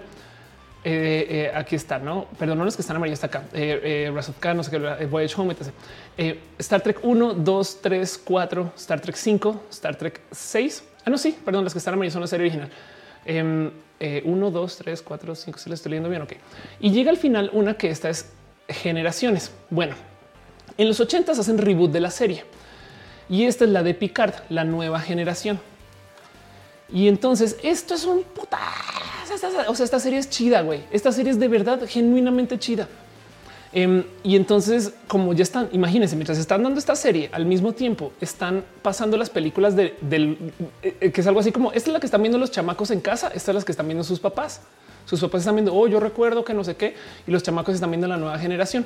Eh, 0.86 1.28
eh, 1.30 1.52
aquí 1.56 1.78
está, 1.78 1.98
no, 1.98 2.28
perdón, 2.38 2.58
no 2.58 2.66
que 2.66 2.82
están 2.82 2.98
amarillos 2.98 3.24
está 3.24 3.28
acá. 3.28 3.46
Eh, 3.54 4.10
eh 4.10 4.54
no 4.54 4.64
sé 4.64 4.72
qué, 4.72 5.06
Voyage 5.06 5.36
Home, 5.38 5.54
etc. 5.54 6.38
Star 6.60 6.82
Trek 6.82 7.00
1, 7.02 7.34
2, 7.36 7.82
3, 7.82 8.22
4, 8.24 8.74
Star 8.76 9.00
Trek 9.00 9.16
5, 9.16 9.64
Star 9.70 9.96
Trek 9.96 10.22
6. 10.32 10.84
Ah, 11.06 11.10
no, 11.10 11.18
sí, 11.18 11.38
perdón, 11.44 11.64
los 11.64 11.74
que 11.74 11.80
están 11.80 11.94
amarillos 11.94 12.14
son 12.14 12.22
la 12.22 12.28
serie 12.28 12.48
original. 12.48 12.70
1, 13.26 14.52
2, 14.52 14.78
3, 14.78 15.02
4, 15.02 15.36
5. 15.36 15.58
Si 15.58 15.70
lo 15.70 15.76
estoy 15.76 15.92
leyendo 15.92 16.10
bien, 16.10 16.22
ok. 16.22 16.34
Y 16.82 16.92
llega 16.92 17.12
al 17.12 17.18
final 17.18 17.50
una 17.54 17.76
que 17.76 17.90
esta 17.90 18.10
es 18.10 18.32
generaciones. 18.68 19.52
Bueno, 19.70 19.96
en 20.78 20.88
los 20.88 21.00
80 21.00 21.32
hacen 21.32 21.58
reboot 21.58 21.92
de 21.92 22.00
la 22.02 22.12
serie 22.12 22.44
y 23.30 23.46
esta 23.46 23.64
es 23.64 23.72
la 23.72 23.84
de 23.84 23.94
Picard, 23.94 24.34
la 24.50 24.66
nueva 24.66 25.00
generación. 25.00 25.60
Y 26.94 27.08
entonces 27.08 27.58
esto 27.64 27.96
es 27.96 28.06
un 28.06 28.24
puta 28.24 28.60
o 29.68 29.76
sea, 29.76 29.86
esta 29.86 30.00
serie 30.00 30.20
es 30.20 30.30
chida, 30.30 30.62
güey. 30.62 30.82
Esta 30.92 31.12
serie 31.12 31.32
es 31.32 31.40
de 31.40 31.48
verdad 31.48 31.82
genuinamente 31.88 32.58
chida. 32.60 32.88
Em, 33.72 34.04
y 34.22 34.36
entonces, 34.36 34.94
como 35.08 35.34
ya 35.34 35.42
están, 35.42 35.68
imagínense, 35.72 36.16
mientras 36.16 36.38
están 36.38 36.62
dando 36.62 36.78
esta 36.78 36.96
serie 36.96 37.30
al 37.32 37.46
mismo 37.46 37.74
tiempo, 37.74 38.12
están 38.22 38.64
pasando 38.84 39.18
las 39.18 39.32
películas 39.32 39.76
de, 39.76 39.96
eh, 40.84 41.12
que 41.12 41.22
es 41.22 41.26
algo 41.26 41.40
así 41.40 41.52
como 41.52 41.72
esta 41.72 41.90
es 41.90 41.94
la 41.94 42.00
que 42.00 42.06
están 42.06 42.22
viendo 42.22 42.38
los 42.38 42.52
chamacos 42.52 42.92
en 42.92 43.02
casa, 43.02 43.32
esta 43.34 43.52
es 43.52 43.56
la 43.56 43.64
que 43.64 43.72
están 43.72 43.88
viendo 43.88 44.04
sus 44.04 44.20
papás. 44.20 44.62
Sus 45.06 45.20
papás 45.20 45.42
están 45.42 45.56
viendo, 45.56 45.74
oh, 45.74 45.88
yo 45.88 46.00
recuerdo 46.00 46.46
que 46.46 46.54
no 46.54 46.64
sé 46.64 46.76
qué, 46.76 46.96
y 47.26 47.32
los 47.32 47.42
chamacos 47.42 47.74
están 47.74 47.90
viendo 47.90 48.08
la 48.08 48.18
nueva 48.18 48.38
generación. 48.38 48.86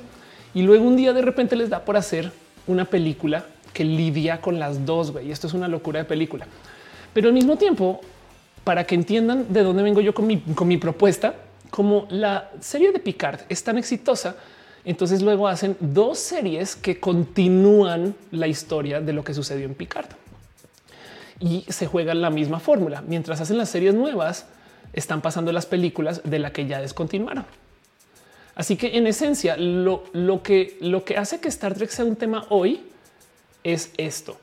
Y 0.54 0.62
luego 0.62 0.86
un 0.86 0.96
día 0.96 1.12
de 1.12 1.22
repente 1.22 1.56
les 1.58 1.70
da 1.70 1.84
por 1.84 1.98
hacer 1.98 2.32
una 2.66 2.86
película 2.86 3.46
que 3.74 3.84
lidia 3.84 4.40
con 4.40 4.58
las 4.58 4.86
dos. 4.86 5.12
güey. 5.12 5.28
Y 5.28 5.32
esto 5.32 5.48
es 5.48 5.54
una 5.54 5.68
locura 5.68 6.00
de 6.00 6.06
película. 6.06 6.48
Pero 7.18 7.30
al 7.30 7.34
mismo 7.34 7.58
tiempo, 7.58 8.00
para 8.64 8.84
que 8.84 8.94
entiendan 8.94 9.52
de 9.52 9.64
dónde 9.64 9.82
vengo 9.82 10.02
yo 10.02 10.14
con 10.14 10.28
mi, 10.28 10.40
con 10.40 10.68
mi 10.68 10.78
propuesta, 10.78 11.34
como 11.72 12.06
la 12.12 12.52
serie 12.60 12.92
de 12.92 13.00
Picard 13.00 13.40
es 13.50 13.64
tan 13.64 13.80
exitosa, 13.80 14.36
entonces 14.86 15.24
luego 15.24 15.48
hacen 15.48 15.76
dos 15.80 16.20
series 16.20 16.76
que 16.76 17.00
continúan 17.00 18.14
la 18.30 18.46
historia 18.46 19.02
de 19.02 19.14
lo 19.14 19.24
que 19.24 19.34
sucedió 19.34 19.66
en 19.66 19.74
Picard 19.74 20.10
y 21.40 21.66
se 21.68 21.88
juegan 21.88 22.22
la 22.22 22.30
misma 22.30 22.60
fórmula. 22.60 23.02
Mientras 23.02 23.42
hacen 23.42 23.58
las 23.58 23.70
series 23.70 23.96
nuevas, 23.96 24.46
están 24.94 25.22
pasando 25.22 25.52
las 25.52 25.66
películas 25.66 26.22
de 26.24 26.38
la 26.38 26.54
que 26.54 26.68
ya 26.68 26.80
descontinuaron. 26.82 27.48
Así 28.54 28.76
que 28.76 28.96
en 28.96 29.08
esencia, 29.08 29.58
lo, 29.58 30.04
lo, 30.14 30.44
que, 30.44 30.78
lo 30.82 31.04
que 31.04 31.18
hace 31.18 31.40
que 31.40 31.48
Star 31.48 31.74
Trek 31.74 31.90
sea 31.90 32.06
un 32.06 32.16
tema 32.16 32.46
hoy 32.50 32.84
es 33.64 33.90
esto, 33.98 34.38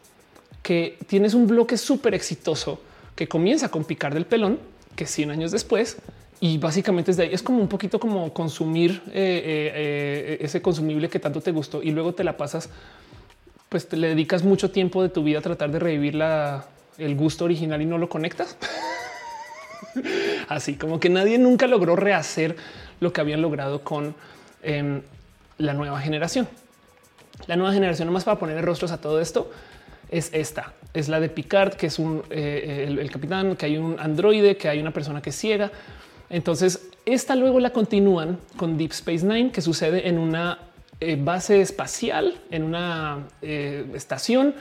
que 0.65 0.97
tienes 1.07 1.35
un 1.35 1.47
bloque 1.47 1.77
súper 1.77 2.15
exitoso 2.15 2.81
que 3.15 3.29
comienza 3.29 3.69
con 3.69 3.85
picar 3.85 4.15
del 4.15 4.25
pelón, 4.25 4.59
que 4.97 5.07
100 5.07 5.31
años 5.31 5.53
después, 5.53 5.99
y 6.41 6.57
básicamente 6.57 7.11
es 7.11 7.19
de 7.19 7.25
ahí, 7.25 7.31
es 7.35 7.43
como 7.43 7.61
un 7.61 7.69
poquito 7.69 8.01
como 8.01 8.33
consumir 8.33 9.03
eh, 9.09 9.13
eh, 9.13 9.73
eh, 9.75 10.39
ese 10.41 10.63
consumible 10.63 11.11
que 11.11 11.21
tanto 11.21 11.43
te 11.43 11.53
gustó 11.53 11.83
y 11.83 11.91
luego 11.91 12.15
te 12.15 12.25
la 12.25 12.39
pasas, 12.39 12.71
pues 13.69 13.87
te 13.89 13.99
le 13.99 14.09
dedicas 14.09 14.43
mucho 14.43 14.71
tiempo 14.71 15.03
de 15.03 15.11
tu 15.11 15.23
vida 15.23 15.41
a 15.41 15.43
tratar 15.43 15.71
de 15.71 15.79
revivir 15.79 16.15
la, 16.15 16.67
el 16.97 17.15
gusto 17.15 17.45
original 17.45 17.83
y 17.83 17.87
no 17.87 17.99
lo 17.99 18.09
conectas. 18.09 18.57
Así 20.49 20.77
como 20.77 20.99
que 20.99 21.11
nadie 21.11 21.39
nunca 21.39 21.67
logró 21.67 21.95
rehacer 21.95 22.57
lo 23.01 23.13
que 23.13 23.21
habían 23.21 23.43
logrado 23.43 23.83
con 23.83 24.15
em, 24.63 25.03
la 25.59 25.75
nueva 25.75 26.01
generación. 26.01 26.49
La 27.49 27.57
nueva 27.57 27.75
generación, 27.75 28.07
nomás 28.07 28.25
para 28.25 28.39
poner 28.39 28.65
rostros 28.65 28.93
a 28.93 29.01
todo 29.01 29.21
esto, 29.21 29.51
es 30.15 30.31
esta. 30.33 30.73
Es 30.93 31.09
la 31.09 31.19
de 31.19 31.29
Picard, 31.29 31.75
que 31.75 31.89
es 31.89 31.99
un 31.99 32.23
eh, 32.31 32.87
el, 32.89 33.11
capitán, 33.11 33.57
que 33.57 33.67
hay 33.67 33.77
un 33.77 33.99
androide, 33.99 34.57
que 34.57 34.69
hay 34.69 34.79
una 34.79 34.93
persona 34.93 35.21
que 35.21 35.33
ciega. 35.33 35.73
Entonces, 36.31 36.89
esta 37.05 37.35
luego 37.35 37.59
la 37.59 37.71
continúan 37.71 38.39
con 38.57 38.79
Deep 38.79 38.93
Space 38.93 39.27
Nine, 39.27 39.51
que 39.51 39.61
sucede 39.61 40.09
en 40.09 40.19
una 40.19 40.59
eh, 41.01 41.19
base 41.21 41.61
espacial, 41.61 42.41
en 42.51 42.63
una 42.63 43.27
eh, 43.43 43.85
estación 43.95 44.55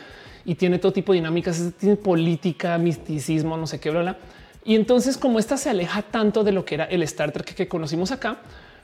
y 0.43 0.55
tiene 0.55 0.79
todo 0.79 0.91
tipo 0.91 1.13
de 1.13 1.19
dinámicas, 1.19 1.71
tiene 1.79 1.95
política, 1.97 2.77
misticismo, 2.79 3.55
no 3.55 3.67
sé 3.67 3.79
qué, 3.79 3.91
bla. 3.91 4.17
Y 4.65 4.75
entonces, 4.75 5.17
como 5.17 5.39
esta 5.39 5.55
se 5.57 5.69
aleja 5.69 6.01
tanto 6.01 6.43
de 6.43 6.51
lo 6.51 6.65
que 6.65 6.75
era 6.75 6.85
el 6.85 7.03
Star 7.03 7.31
Trek 7.31 7.53
que 7.53 7.67
conocimos 7.67 8.11
acá, 8.11 8.37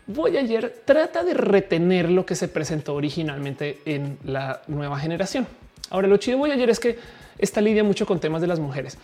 Voyager 0.05 0.83
trata 0.85 1.23
de 1.23 1.33
retener 1.33 2.09
lo 2.09 2.25
que 2.25 2.35
se 2.35 2.47
presentó 2.47 2.95
originalmente 2.95 3.79
en 3.85 4.17
la 4.23 4.61
nueva 4.67 4.99
generación. 4.99 5.47
Ahora, 5.89 6.07
lo 6.07 6.17
chido 6.17 6.37
de 6.37 6.39
Voyager 6.39 6.69
es 6.69 6.79
que 6.79 6.97
está 7.37 7.61
lidia 7.61 7.83
mucho 7.83 8.05
con 8.05 8.19
temas 8.19 8.41
de 8.41 8.47
las 8.47 8.59
mujeres. 8.59 8.97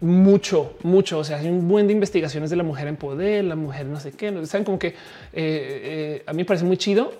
Mucho, 0.00 0.76
mucho. 0.82 1.18
O 1.18 1.24
sea, 1.24 1.38
hay 1.38 1.48
un 1.48 1.68
buen 1.68 1.86
de 1.86 1.92
investigaciones 1.92 2.50
de 2.50 2.56
la 2.56 2.62
mujer 2.62 2.88
en 2.88 2.96
poder, 2.96 3.44
la 3.44 3.56
mujer 3.56 3.86
no 3.86 4.00
sé 4.00 4.12
qué. 4.12 4.46
Saben 4.46 4.64
como 4.64 4.78
que 4.78 4.88
eh, 4.88 4.94
eh, 5.32 6.22
a 6.26 6.32
mí 6.32 6.38
me 6.38 6.44
parece 6.44 6.64
muy 6.64 6.76
chido. 6.76 7.12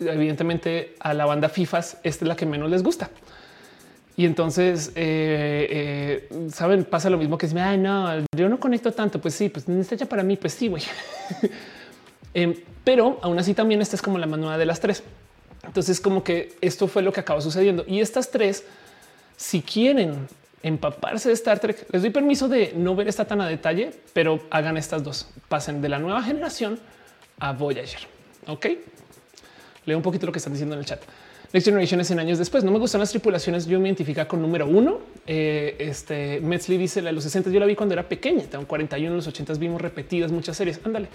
Evidentemente, 0.00 0.94
a 1.00 1.14
la 1.14 1.24
banda 1.24 1.48
FIFAs, 1.48 1.98
esta 2.02 2.24
es 2.24 2.28
la 2.28 2.36
que 2.36 2.46
menos 2.46 2.70
les 2.70 2.82
gusta. 2.82 3.10
Y 4.16 4.26
entonces, 4.26 4.92
eh, 4.94 6.28
saben, 6.52 6.84
pasa 6.84 7.08
lo 7.08 7.18
mismo 7.18 7.38
que 7.38 7.46
es, 7.46 7.54
ay, 7.54 7.78
no, 7.78 8.08
yo 8.36 8.48
no 8.48 8.60
conecto 8.60 8.92
tanto. 8.92 9.20
Pues 9.20 9.34
sí, 9.34 9.48
pues 9.48 9.68
no 9.68 9.80
está 9.80 9.94
hecha 9.94 10.06
para 10.06 10.22
mí. 10.22 10.36
Pues 10.36 10.52
sí, 10.52 10.68
güey. 10.68 10.82
Em, 12.34 12.54
pero 12.84 13.18
aún 13.22 13.38
así 13.38 13.54
también 13.54 13.80
esta 13.80 13.96
es 13.96 14.02
como 14.02 14.18
la 14.18 14.26
más 14.26 14.58
de 14.58 14.66
las 14.66 14.80
tres. 14.80 15.02
Entonces, 15.68 16.00
como 16.00 16.24
que 16.24 16.56
esto 16.60 16.88
fue 16.88 17.02
lo 17.02 17.12
que 17.12 17.20
acabó 17.20 17.40
sucediendo. 17.40 17.84
Y 17.86 18.00
estas 18.00 18.30
tres, 18.30 18.64
si 19.36 19.62
quieren 19.62 20.26
empaparse 20.62 21.28
de 21.28 21.34
Star 21.34 21.60
Trek, 21.60 21.86
les 21.92 22.02
doy 22.02 22.10
permiso 22.10 22.48
de 22.48 22.72
no 22.74 22.96
ver 22.96 23.06
esta 23.06 23.26
tan 23.26 23.40
a 23.40 23.48
detalle, 23.48 23.92
pero 24.12 24.40
hagan 24.50 24.76
estas 24.76 25.04
dos. 25.04 25.28
Pasen 25.48 25.80
de 25.80 25.88
la 25.88 25.98
nueva 25.98 26.22
generación 26.22 26.80
a 27.38 27.52
Voyager. 27.52 28.00
Ok. 28.46 28.66
Leo 29.84 29.96
un 29.96 30.02
poquito 30.02 30.26
lo 30.26 30.32
que 30.32 30.38
están 30.38 30.54
diciendo 30.54 30.74
en 30.74 30.80
el 30.80 30.86
chat. 30.86 31.00
Next 31.52 31.66
Generation 31.66 32.00
es 32.00 32.10
en 32.10 32.18
años 32.18 32.38
después. 32.38 32.64
No 32.64 32.70
me 32.70 32.78
gustan 32.78 33.00
las 33.00 33.10
tripulaciones. 33.10 33.66
Yo 33.66 33.78
me 33.80 33.88
identifica 33.88 34.26
con 34.26 34.42
número 34.42 34.66
uno. 34.66 35.00
Eh, 35.26 35.76
este 35.78 36.40
Metzli 36.40 36.76
dice 36.76 37.00
la 37.00 37.08
de 37.08 37.14
los 37.14 37.24
60 37.24 37.50
yo 37.50 37.60
la 37.60 37.66
vi 37.66 37.74
cuando 37.74 37.94
era 37.94 38.06
pequeña. 38.06 38.44
Tengo 38.44 38.66
41 38.66 39.10
en 39.10 39.16
los 39.16 39.26
80 39.26 39.54
vimos 39.54 39.80
repetidas 39.80 40.30
muchas 40.32 40.56
series. 40.56 40.80
Ándale. 40.84 41.08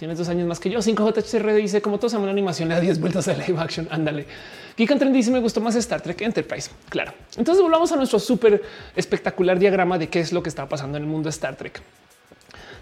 Tienes 0.00 0.16
dos 0.16 0.30
años 0.30 0.48
más 0.48 0.58
que 0.58 0.70
yo. 0.70 0.78
5JHR 0.78 1.54
dice 1.56 1.82
como 1.82 1.98
todos 1.98 2.14
una 2.14 2.30
animación 2.30 2.70
le 2.70 2.74
da 2.74 2.80
10 2.80 3.00
vueltas 3.00 3.28
a 3.28 3.34
live 3.34 3.60
action. 3.60 3.86
Ándale. 3.90 4.24
Geek 4.74 4.98
Trend 4.98 5.14
dice 5.14 5.30
me 5.30 5.40
gustó 5.40 5.60
más 5.60 5.74
Star 5.74 6.00
Trek 6.00 6.22
Enterprise. 6.22 6.70
Claro. 6.88 7.12
Entonces 7.36 7.62
volvamos 7.62 7.92
a 7.92 7.96
nuestro 7.96 8.18
súper 8.18 8.62
espectacular 8.96 9.58
diagrama 9.58 9.98
de 9.98 10.08
qué 10.08 10.20
es 10.20 10.32
lo 10.32 10.42
que 10.42 10.48
está 10.48 10.66
pasando 10.66 10.96
en 10.96 11.04
el 11.04 11.10
mundo 11.10 11.26
de 11.26 11.32
Star 11.32 11.54
Trek. 11.54 11.82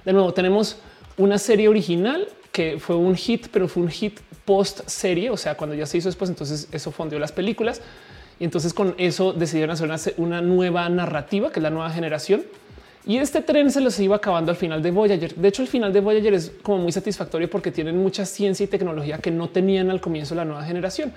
De 0.04 0.12
nuevo 0.12 0.32
tenemos 0.32 0.76
una 1.16 1.38
serie 1.38 1.66
original 1.66 2.28
que 2.52 2.78
fue 2.78 2.94
un 2.94 3.16
hit, 3.16 3.48
pero 3.50 3.66
fue 3.66 3.82
un 3.82 3.88
hit 3.88 4.20
post 4.44 4.88
serie, 4.88 5.30
o 5.30 5.36
sea, 5.36 5.56
cuando 5.56 5.74
ya 5.74 5.86
se 5.86 5.98
hizo 5.98 6.08
después, 6.08 6.30
entonces 6.30 6.68
eso 6.70 6.92
fondió 6.92 7.18
las 7.18 7.32
películas 7.32 7.82
y 8.38 8.44
entonces 8.44 8.72
con 8.72 8.94
eso 8.96 9.32
decidieron 9.32 9.72
hacer 9.90 10.14
una, 10.18 10.40
nueva 10.40 10.88
narrativa, 10.88 11.50
que 11.50 11.58
es 11.58 11.64
la 11.64 11.70
nueva 11.70 11.90
generación. 11.90 12.44
Y 13.08 13.16
este 13.16 13.40
tren 13.40 13.70
se 13.70 13.80
los 13.80 13.98
iba 14.00 14.16
acabando 14.16 14.50
al 14.50 14.56
final 14.58 14.82
de 14.82 14.90
Voyager. 14.90 15.34
De 15.34 15.48
hecho, 15.48 15.62
el 15.62 15.68
final 15.68 15.94
de 15.94 16.00
Voyager 16.00 16.34
es 16.34 16.52
como 16.62 16.82
muy 16.82 16.92
satisfactorio 16.92 17.48
porque 17.48 17.72
tienen 17.72 17.96
mucha 17.96 18.26
ciencia 18.26 18.64
y 18.64 18.66
tecnología 18.66 19.16
que 19.16 19.30
no 19.30 19.48
tenían 19.48 19.90
al 19.90 19.98
comienzo 19.98 20.34
de 20.34 20.36
la 20.36 20.44
nueva 20.44 20.62
generación 20.62 21.14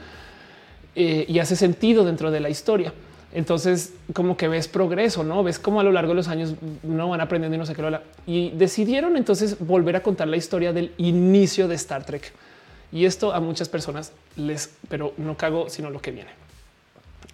eh, 0.96 1.26
y 1.28 1.40
hace 1.40 1.58
sentido 1.58 2.06
dentro 2.06 2.32
de 2.32 2.40
la 2.40 2.50
historia. 2.50 2.94
Entonces, 3.34 3.94
como 4.14 4.38
que 4.38 4.48
ves 4.48 4.70
progreso, 4.70 5.26
no 5.26 5.44
ves 5.44 5.60
cómo 5.60 5.82
a 5.82 5.84
lo 5.84 5.92
largo 5.92 6.12
de 6.12 6.16
los 6.16 6.30
años 6.30 6.56
no 6.82 7.10
van 7.10 7.20
aprendiendo 7.20 7.56
y 7.56 7.60
no 7.60 7.66
sé 7.66 7.76
qué. 7.76 8.00
Y 8.26 8.52
decidieron 8.52 9.18
entonces 9.18 9.60
volver 9.60 9.98
a 9.98 10.02
contar 10.02 10.30
la 10.30 10.38
historia 10.38 10.72
del 10.72 10.94
inicio 10.98 11.68
de 11.68 11.76
Star 11.76 12.06
Trek. 12.06 12.32
Y 12.94 13.04
esto 13.04 13.34
a 13.34 13.42
muchas 13.42 13.68
personas 13.68 14.14
les, 14.38 14.72
pero 14.88 15.14
no 15.18 15.36
cago 15.36 15.70
sino 15.70 15.90
lo 15.90 16.02
que 16.02 16.12
viene. 16.12 16.30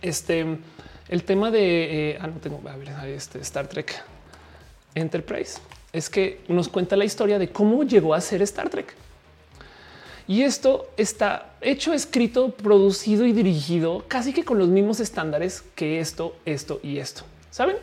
Este, 0.02 0.58
el 1.10 1.24
tema 1.26 1.52
de, 1.52 2.10
eh, 2.10 2.18
ah, 2.20 2.26
no 2.26 2.40
tengo, 2.40 2.60
a 2.68 2.76
ver, 2.76 2.90
este 3.10 3.40
Star 3.42 3.68
Trek 3.68 4.04
Enterprise 4.98 5.60
es 5.94 6.10
que 6.10 6.42
nos 6.48 6.68
cuenta 6.68 6.96
la 6.96 7.06
historia 7.06 7.40
de 7.40 7.50
cómo 7.50 7.84
llegó 7.84 8.14
a 8.14 8.22
ser 8.22 8.42
Star 8.42 8.70
Trek. 8.70 8.94
Y 10.28 10.42
esto 10.42 10.90
está 10.98 11.54
hecho, 11.62 11.94
escrito, 11.94 12.52
producido 12.52 13.26
y 13.26 13.32
dirigido 13.32 14.04
casi 14.08 14.34
que 14.34 14.44
con 14.44 14.58
los 14.58 14.68
mismos 14.68 15.00
estándares 15.00 15.64
que 15.76 16.00
esto, 16.00 16.36
esto 16.46 16.82
y 16.84 16.98
esto. 16.98 17.24
Saben 17.50 17.78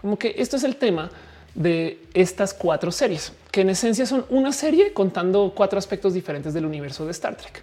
como 0.00 0.18
que 0.18 0.34
esto 0.36 0.56
es 0.56 0.64
el 0.64 0.76
tema 0.76 1.10
de 1.54 1.98
estas 2.12 2.52
cuatro 2.52 2.92
series, 2.92 3.32
que 3.50 3.62
en 3.62 3.70
esencia 3.70 4.04
son 4.06 4.26
una 4.28 4.52
serie 4.52 4.92
contando 4.92 5.52
cuatro 5.56 5.78
aspectos 5.78 6.12
diferentes 6.12 6.52
del 6.52 6.66
universo 6.66 7.06
de 7.06 7.12
Star 7.12 7.36
Trek. 7.36 7.62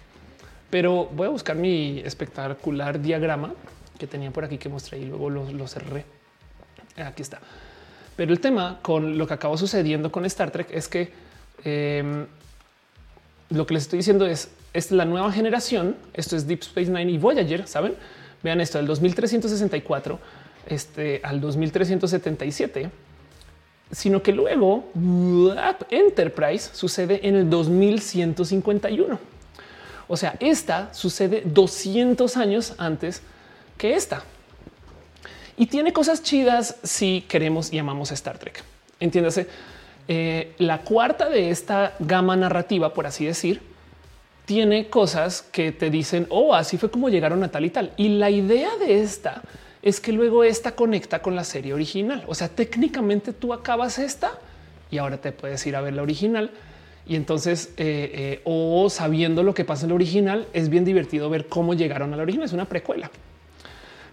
Pero 0.70 1.06
voy 1.06 1.28
a 1.28 1.30
buscar 1.30 1.56
mi 1.56 2.00
espectacular 2.00 3.00
diagrama 3.00 3.54
que 3.98 4.06
tenía 4.06 4.30
por 4.30 4.44
aquí 4.44 4.58
que 4.58 4.68
mostré 4.68 4.98
y 4.98 5.04
luego 5.06 5.30
lo, 5.30 5.68
cerré. 5.68 6.04
Aquí 6.96 7.22
está. 7.22 7.40
Pero 8.16 8.32
el 8.32 8.40
tema 8.40 8.78
con 8.82 9.18
lo 9.18 9.26
que 9.26 9.34
acabó 9.34 9.58
sucediendo 9.58 10.10
con 10.10 10.24
Star 10.24 10.50
Trek 10.50 10.68
es 10.70 10.88
que 10.88 11.12
em, 11.64 12.26
lo 13.50 13.66
que 13.66 13.74
les 13.74 13.84
estoy 13.84 13.98
diciendo 13.98 14.26
es, 14.26 14.50
es 14.72 14.90
la 14.90 15.04
nueva 15.04 15.30
generación. 15.30 15.96
Esto 16.14 16.36
es 16.36 16.46
Deep 16.46 16.62
Space 16.62 16.90
Nine 16.90 17.12
y 17.12 17.18
Voyager. 17.18 17.68
Saben, 17.68 17.94
vean 18.42 18.60
esto 18.60 18.78
del 18.78 18.86
2364 18.86 20.18
este, 20.66 21.20
al 21.22 21.40
2377, 21.40 22.90
sino 23.90 24.22
que 24.22 24.32
luego 24.32 24.90
Enterprise 25.90 26.70
sucede 26.72 27.20
en 27.28 27.36
el 27.36 27.50
2151. 27.50 29.18
O 30.08 30.16
sea, 30.16 30.36
esta 30.40 30.92
sucede 30.94 31.42
200 31.44 32.36
años 32.36 32.74
antes 32.78 33.22
que 33.76 33.94
esta. 33.94 34.22
Y 35.56 35.66
tiene 35.66 35.92
cosas 35.92 36.22
chidas 36.22 36.76
si 36.82 37.24
queremos 37.28 37.72
y 37.72 37.78
amamos 37.78 38.12
Star 38.12 38.38
Trek. 38.38 38.62
Entiéndase, 39.00 39.48
eh, 40.08 40.54
la 40.58 40.82
cuarta 40.82 41.28
de 41.28 41.50
esta 41.50 41.94
gama 41.98 42.36
narrativa, 42.36 42.92
por 42.92 43.06
así 43.06 43.24
decir, 43.24 43.60
tiene 44.44 44.88
cosas 44.88 45.42
que 45.42 45.72
te 45.72 45.90
dicen, 45.90 46.26
oh, 46.30 46.54
así 46.54 46.78
fue 46.78 46.90
como 46.90 47.08
llegaron 47.08 47.42
a 47.42 47.50
tal 47.50 47.64
y 47.64 47.70
tal. 47.70 47.92
Y 47.96 48.08
la 48.10 48.30
idea 48.30 48.70
de 48.78 49.02
esta 49.02 49.42
es 49.82 50.00
que 50.00 50.12
luego 50.12 50.44
esta 50.44 50.72
conecta 50.72 51.20
con 51.20 51.34
la 51.34 51.44
serie 51.44 51.74
original. 51.74 52.24
O 52.28 52.34
sea, 52.34 52.48
técnicamente 52.48 53.32
tú 53.32 53.52
acabas 53.52 53.98
esta 53.98 54.38
y 54.90 54.98
ahora 54.98 55.18
te 55.18 55.32
puedes 55.32 55.66
ir 55.66 55.74
a 55.74 55.80
ver 55.80 55.94
la 55.94 56.02
original. 56.02 56.50
Y 57.08 57.16
entonces, 57.16 57.72
eh, 57.76 58.10
eh, 58.14 58.40
o 58.44 58.88
sabiendo 58.90 59.42
lo 59.42 59.54
que 59.54 59.64
pasa 59.64 59.84
en 59.84 59.90
la 59.90 59.94
original, 59.94 60.46
es 60.52 60.68
bien 60.68 60.84
divertido 60.84 61.30
ver 61.30 61.46
cómo 61.46 61.74
llegaron 61.74 62.12
a 62.12 62.16
la 62.16 62.22
original. 62.22 62.46
Es 62.46 62.52
una 62.52 62.64
precuela. 62.66 63.10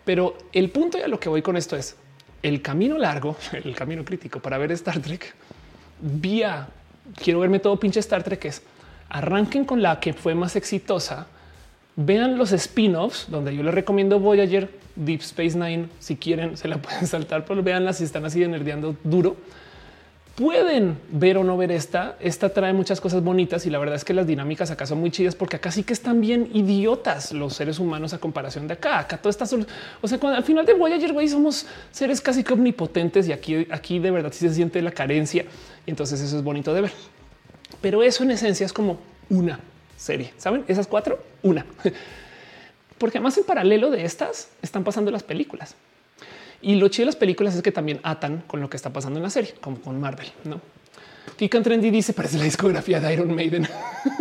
Pero 0.05 0.37
el 0.51 0.69
punto 0.69 0.97
y 0.97 1.01
a 1.01 1.07
lo 1.07 1.19
que 1.19 1.29
voy 1.29 1.41
con 1.41 1.57
esto 1.57 1.75
es 1.75 1.95
el 2.41 2.61
camino 2.61 2.97
largo, 2.97 3.37
el 3.51 3.75
camino 3.75 4.03
crítico 4.03 4.39
para 4.39 4.57
ver 4.57 4.71
Star 4.71 4.99
Trek 4.99 5.33
vía 6.03 6.67
quiero 7.21 7.39
verme 7.39 7.59
todo 7.59 7.79
pinche 7.79 7.99
Star 7.99 8.23
Trek 8.23 8.45
es 8.45 8.61
arranquen 9.09 9.65
con 9.65 9.81
la 9.81 9.99
que 9.99 10.13
fue 10.13 10.35
más 10.35 10.55
exitosa. 10.55 11.27
Vean 11.95 12.37
los 12.37 12.51
spin-offs 12.51 13.27
donde 13.29 13.55
yo 13.55 13.61
les 13.61 13.73
recomiendo 13.73 14.19
Voyager, 14.19 14.69
Deep 14.95 15.21
Space 15.21 15.57
Nine. 15.57 15.87
Si 15.99 16.15
quieren, 16.15 16.57
se 16.57 16.67
la 16.67 16.77
pueden 16.77 17.05
saltar, 17.07 17.45
pero 17.45 17.61
veanla 17.61 17.93
si 17.93 18.03
están 18.03 18.25
así 18.25 18.39
de 18.39 18.95
duro. 19.03 19.37
Pueden 20.35 20.97
ver 21.09 21.37
o 21.37 21.43
no 21.43 21.57
ver 21.57 21.71
esta. 21.71 22.17
Esta 22.19 22.49
trae 22.49 22.73
muchas 22.73 22.99
cosas 22.99 23.23
bonitas 23.23 23.65
y 23.65 23.69
la 23.69 23.77
verdad 23.77 23.95
es 23.95 24.05
que 24.05 24.13
las 24.13 24.25
dinámicas 24.25 24.71
acá 24.71 24.85
son 24.85 24.99
muy 24.99 25.11
chidas 25.11 25.35
porque 25.35 25.57
acá 25.57 25.71
sí 25.71 25.83
que 25.83 25.93
están 25.93 26.21
bien 26.21 26.49
idiotas 26.53 27.31
los 27.31 27.53
seres 27.53 27.79
humanos 27.79 28.13
a 28.13 28.17
comparación 28.17 28.67
de 28.67 28.73
acá. 28.73 28.99
Acá 28.99 29.17
todo 29.17 29.29
está 29.29 29.45
solo. 29.45 29.65
O 30.01 30.07
sea, 30.07 30.19
cuando 30.19 30.37
al 30.37 30.43
final 30.43 30.65
de 30.65 30.73
Voyager, 30.73 31.13
güey, 31.13 31.27
somos 31.27 31.65
seres 31.91 32.21
casi 32.21 32.43
que 32.43 32.53
omnipotentes 32.53 33.27
y 33.27 33.31
aquí, 33.31 33.67
aquí 33.69 33.99
de 33.99 34.11
verdad 34.11 34.31
sí 34.33 34.47
se 34.47 34.53
siente 34.53 34.81
la 34.81 34.91
carencia. 34.91 35.45
Y 35.85 35.91
entonces 35.91 36.19
eso 36.21 36.37
es 36.37 36.43
bonito 36.43 36.73
de 36.73 36.81
ver. 36.81 36.91
Pero 37.81 38.01
eso 38.03 38.23
en 38.23 38.31
esencia 38.31 38.65
es 38.65 38.73
como 38.73 38.97
una 39.29 39.59
serie. 39.97 40.33
Saben 40.37 40.65
esas 40.67 40.87
cuatro, 40.87 41.23
una, 41.43 41.65
porque 42.97 43.17
además 43.17 43.37
en 43.37 43.43
paralelo 43.43 43.89
de 43.89 44.05
estas 44.05 44.49
están 44.61 44.83
pasando 44.83 45.11
las 45.11 45.23
películas. 45.23 45.75
Y 46.63 46.75
lo 46.75 46.87
chido 46.87 47.03
de 47.03 47.07
las 47.07 47.15
películas 47.17 47.55
es 47.55 47.61
que 47.61 47.71
también 47.71 47.99
atan 48.03 48.43
con 48.47 48.61
lo 48.61 48.69
que 48.69 48.77
está 48.77 48.91
pasando 48.91 49.19
en 49.19 49.23
la 49.23 49.29
serie, 49.29 49.53
como 49.59 49.79
con 49.81 49.99
Marvel, 49.99 50.27
¿no? 50.45 50.61
Kika 51.35 51.61
Trendy 51.61 51.89
dice, 51.89 52.13
parece 52.13 52.37
la 52.37 52.45
discografía 52.45 52.99
de 52.99 53.13
Iron 53.13 53.33
Maiden. 53.35 53.67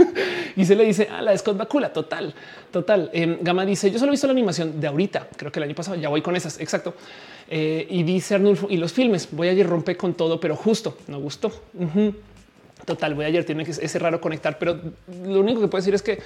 y 0.57 0.65
se 0.65 0.75
le 0.75 0.85
dice, 0.85 1.09
a 1.09 1.23
la 1.23 1.37
Scott 1.37 1.57
Bakula, 1.57 1.93
total, 1.93 2.35
total. 2.71 3.11
Eh, 3.13 3.39
Gama 3.43 3.65
dice, 3.65 3.91
yo 3.91 3.99
solo 3.99 4.11
he 4.11 4.15
visto 4.15 4.27
la 4.27 4.33
animación 4.33 4.81
de 4.81 4.87
ahorita, 4.87 5.29
creo 5.37 5.53
que 5.53 5.61
el 5.61 5.65
año 5.65 5.75
pasado, 5.75 5.97
ya 5.97 6.09
voy 6.09 6.23
con 6.23 6.35
esas, 6.35 6.59
exacto. 6.61 6.95
Eh, 7.49 7.87
y 7.89 8.03
dice 8.03 8.35
Arnulfo, 8.35 8.67
y 8.71 8.77
los 8.77 8.93
filmes, 8.93 9.29
voy 9.31 9.49
a 9.49 9.53
ir 9.53 9.67
rompe 9.67 9.97
con 9.97 10.15
todo, 10.15 10.41
pero 10.41 10.57
justo, 10.57 10.97
no 11.09 11.21
gustó. 11.21 11.53
Total, 12.85 13.15
voy 13.15 13.27
ayer 13.27 13.45
tiene 13.45 13.65
que 13.65 13.71
ese 13.71 13.99
raro 13.99 14.21
conectar, 14.21 14.59
pero 14.59 14.81
lo 15.25 15.41
único 15.41 15.61
que 15.61 15.69
puedo 15.69 15.81
decir 15.81 15.95
es 15.95 16.03
que 16.03 16.19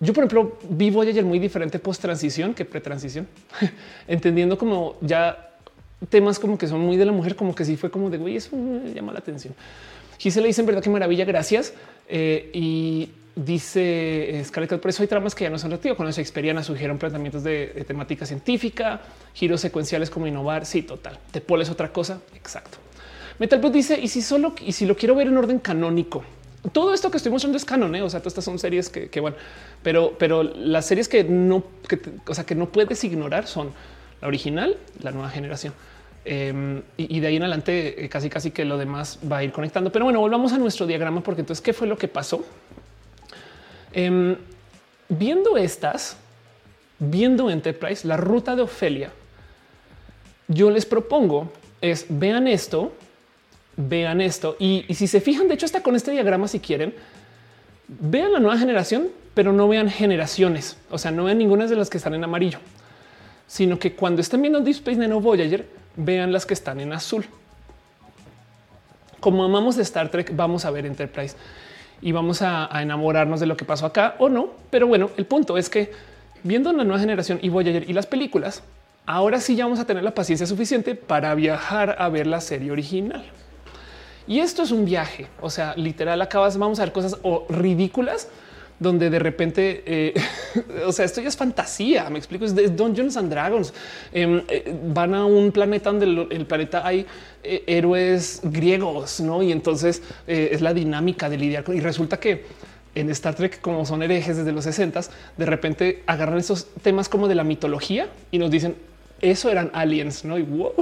yo, 0.00 0.12
por 0.12 0.24
ejemplo, 0.24 0.58
vi 0.68 0.90
Voyager 0.90 1.24
muy 1.24 1.38
diferente 1.38 1.78
post 1.78 2.02
transición 2.02 2.54
que 2.54 2.64
pre 2.64 2.80
transición, 2.80 3.26
entendiendo 4.08 4.58
como 4.58 4.96
ya 5.00 5.50
temas 6.08 6.38
como 6.38 6.58
que 6.58 6.66
son 6.66 6.80
muy 6.80 6.96
de 6.96 7.04
la 7.04 7.12
mujer, 7.12 7.36
como 7.36 7.54
que 7.54 7.64
sí 7.64 7.76
fue 7.76 7.90
como 7.90 8.10
de 8.10 8.18
güey, 8.18 8.36
eso 8.36 8.56
me 8.56 8.92
llama 8.92 9.12
la 9.12 9.20
atención. 9.20 9.54
Y 10.22 10.30
se 10.30 10.40
le 10.40 10.46
dice 10.46 10.62
en 10.62 10.66
verdad 10.66 10.82
qué 10.82 10.90
maravilla, 10.90 11.24
gracias. 11.24 11.74
Eh, 12.08 12.50
y 12.54 13.10
dice 13.36 14.42
Scarlett, 14.44 14.80
por 14.80 14.88
eso 14.88 15.02
hay 15.02 15.08
tramas 15.08 15.34
que 15.34 15.44
ya 15.44 15.50
no 15.50 15.58
son 15.58 15.70
relativas. 15.70 15.96
Con 15.96 16.10
Shakespeareana 16.10 16.62
surgieron 16.62 16.98
planteamientos 16.98 17.44
de, 17.44 17.84
temática 17.86 18.24
científica, 18.24 19.02
giros 19.34 19.60
secuenciales 19.60 20.08
como 20.08 20.26
innovar. 20.26 20.64
Sí, 20.64 20.82
total. 20.82 21.18
Te 21.30 21.40
pones 21.40 21.68
otra 21.68 21.92
cosa. 21.92 22.20
Exacto. 22.34 22.78
Metal 23.38 23.60
dice 23.72 23.98
y 24.00 24.08
si 24.08 24.22
solo 24.22 24.54
y 24.64 24.72
si 24.72 24.86
lo 24.86 24.96
quiero 24.96 25.14
ver 25.14 25.26
en 25.26 25.36
orden 25.36 25.58
canónico, 25.58 26.24
todo 26.72 26.94
esto 26.94 27.10
que 27.10 27.18
estoy 27.18 27.30
mostrando 27.30 27.58
es 27.58 27.64
canon, 27.64 27.94
¿eh? 27.94 28.02
o 28.02 28.08
sea, 28.08 28.20
todas 28.20 28.32
estas 28.32 28.44
son 28.44 28.58
series 28.58 28.88
que, 28.88 29.20
bueno, 29.20 29.36
pero, 29.82 30.16
pero 30.18 30.42
las 30.42 30.86
series 30.86 31.08
que 31.08 31.24
no, 31.24 31.62
que, 31.88 32.00
o 32.26 32.34
sea, 32.34 32.44
que 32.44 32.54
no 32.54 32.70
puedes 32.70 33.04
ignorar 33.04 33.46
son 33.46 33.72
la 34.20 34.28
original, 34.28 34.76
la 35.00 35.10
nueva 35.10 35.30
generación. 35.30 35.74
Em, 36.26 36.82
y, 36.96 37.20
de 37.20 37.26
ahí 37.26 37.36
en 37.36 37.42
adelante 37.42 38.02
eh, 38.02 38.08
casi 38.08 38.30
casi 38.30 38.50
que 38.50 38.64
lo 38.64 38.78
demás 38.78 39.18
va 39.30 39.38
a 39.38 39.44
ir 39.44 39.52
conectando. 39.52 39.92
Pero 39.92 40.06
bueno, 40.06 40.20
volvamos 40.20 40.54
a 40.54 40.58
nuestro 40.58 40.86
diagrama 40.86 41.20
porque 41.20 41.42
entonces, 41.42 41.62
¿qué 41.62 41.74
fue 41.74 41.86
lo 41.86 41.98
que 41.98 42.08
pasó? 42.08 42.42
Em, 43.92 44.36
viendo 45.10 45.58
estas, 45.58 46.16
viendo 46.98 47.50
Enterprise, 47.50 48.08
la 48.08 48.16
ruta 48.16 48.56
de 48.56 48.62
Ofelia, 48.62 49.10
yo 50.48 50.70
les 50.70 50.86
propongo 50.86 51.52
es 51.80 52.06
vean 52.08 52.48
esto 52.48 52.92
vean 53.76 54.20
esto. 54.20 54.56
Y, 54.58 54.84
si 54.94 55.06
se 55.06 55.20
fijan, 55.20 55.48
de 55.48 55.54
hecho, 55.54 55.66
está 55.66 55.82
con 55.82 55.96
este 55.96 56.10
diagrama, 56.10 56.48
si 56.48 56.60
quieren, 56.60 56.94
vean 57.88 58.32
la 58.32 58.40
nueva 58.40 58.58
generación, 58.58 59.08
pero 59.34 59.52
no 59.52 59.68
vean 59.68 59.88
generaciones. 59.88 60.76
O 60.90 60.98
sea, 60.98 61.10
no 61.10 61.24
vean 61.24 61.38
ninguna 61.38 61.66
de 61.66 61.76
las 61.76 61.90
que 61.90 61.98
están 61.98 62.14
en 62.14 62.24
amarillo, 62.24 62.58
sino 63.46 63.78
que 63.78 63.94
cuando 63.94 64.20
estén 64.20 64.42
viendo 64.42 64.60
Deep 64.60 64.76
Space 64.76 64.98
Nine 64.98 65.12
o 65.12 65.20
Voyager, 65.20 65.66
vean 65.96 66.32
las 66.32 66.46
que 66.46 66.54
están 66.54 66.80
en 66.80 66.92
azul. 66.92 67.24
Como 69.20 69.44
amamos 69.44 69.76
de 69.76 69.82
Star 69.82 70.10
Trek, 70.10 70.32
vamos 70.34 70.64
a 70.64 70.70
ver 70.70 70.86
Enterprise 70.86 71.36
y 72.02 72.12
vamos 72.12 72.42
a, 72.42 72.74
a 72.74 72.82
enamorarnos 72.82 73.40
de 73.40 73.46
lo 73.46 73.56
que 73.56 73.64
pasó 73.64 73.86
acá 73.86 74.16
o 74.18 74.28
no. 74.28 74.50
Pero 74.70 74.86
bueno, 74.86 75.10
el 75.16 75.24
punto 75.24 75.56
es 75.56 75.70
que 75.70 75.92
viendo 76.42 76.72
la 76.72 76.84
nueva 76.84 77.00
generación 77.00 77.38
y 77.40 77.48
Voyager 77.48 77.88
y 77.88 77.94
las 77.94 78.06
películas, 78.06 78.62
ahora 79.06 79.40
sí 79.40 79.56
ya 79.56 79.64
vamos 79.64 79.80
a 79.80 79.86
tener 79.86 80.04
la 80.04 80.14
paciencia 80.14 80.46
suficiente 80.46 80.94
para 80.94 81.34
viajar 81.34 81.96
a 81.98 82.08
ver 82.10 82.26
la 82.26 82.40
serie 82.40 82.70
original. 82.70 83.24
Y 84.26 84.40
esto 84.40 84.62
es 84.62 84.70
un 84.70 84.84
viaje. 84.84 85.26
O 85.40 85.50
sea, 85.50 85.74
literal, 85.76 86.20
acabas, 86.22 86.56
vamos 86.56 86.78
a 86.78 86.84
ver 86.84 86.92
cosas 86.92 87.18
ridículas 87.48 88.28
donde 88.78 89.08
de 89.08 89.18
repente, 89.18 89.82
eh, 89.86 90.14
o 90.86 90.92
sea, 90.92 91.04
esto 91.04 91.20
ya 91.20 91.28
es 91.28 91.36
fantasía. 91.36 92.08
Me 92.10 92.18
explico, 92.18 92.44
es 92.44 92.54
de 92.54 92.68
Dungeons 92.68 93.16
and 93.16 93.30
Dragons. 93.30 93.72
Em, 94.12 94.42
eh, 94.48 94.74
van 94.86 95.14
a 95.14 95.24
un 95.26 95.52
planeta 95.52 95.90
donde 95.90 96.26
el, 96.34 96.46
planeta 96.46 96.86
hay 96.86 97.06
eh, 97.42 97.62
héroes 97.66 98.40
griegos, 98.42 99.20
no? 99.20 99.42
Y 99.42 99.52
entonces 99.52 100.02
es 100.26 100.60
la 100.60 100.74
dinámica 100.74 101.28
de 101.28 101.36
lidiar. 101.36 101.64
Y 101.68 101.80
resulta 101.80 102.18
que 102.18 102.44
en 102.94 103.10
Star 103.10 103.34
Trek, 103.34 103.60
como 103.60 103.84
son 103.84 104.02
herejes 104.02 104.36
desde 104.36 104.52
los 104.52 104.64
60 104.64 105.00
de 105.36 105.46
repente 105.46 106.02
agarran 106.06 106.38
esos 106.38 106.66
temas 106.82 107.08
como 107.08 107.26
de 107.26 107.34
la 107.34 107.42
mitología 107.42 108.08
y 108.30 108.38
nos 108.38 108.52
dicen 108.52 108.76
eso 109.20 109.50
eran 109.50 109.70
aliens, 109.72 110.24
no? 110.24 110.38
Y 110.38 110.42
wow. 110.42 110.72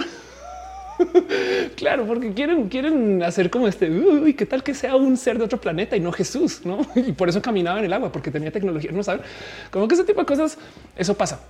claro, 1.77 2.07
porque 2.07 2.33
quieren, 2.33 2.69
quieren 2.69 3.23
hacer 3.23 3.51
como 3.51 3.69
este, 3.69 3.91
y 4.27 4.35
qué 4.35 4.47
tal 4.47 4.63
que 4.63 4.75
sea 4.75 4.97
un 4.97 5.17
ser 5.17 5.39
de 5.39 5.45
otro 5.45 5.61
planeta 5.61 5.97
y 5.97 6.01
no 6.01 6.13
Jesús, 6.13 6.63
¿no? 6.65 6.87
Y 6.95 7.13
por 7.13 7.29
eso 7.29 7.41
caminaba 7.43 7.79
en 7.79 7.87
el 7.87 7.93
agua, 7.93 8.13
porque 8.13 8.31
tenía 8.31 8.51
tecnología, 8.51 8.93
no 8.93 9.03
saben, 9.03 9.23
como 9.71 9.89
que 9.89 9.95
ese 9.95 10.05
tipo 10.05 10.21
de 10.21 10.27
cosas, 10.27 10.59
eso 10.97 11.15
pasa. 11.15 11.41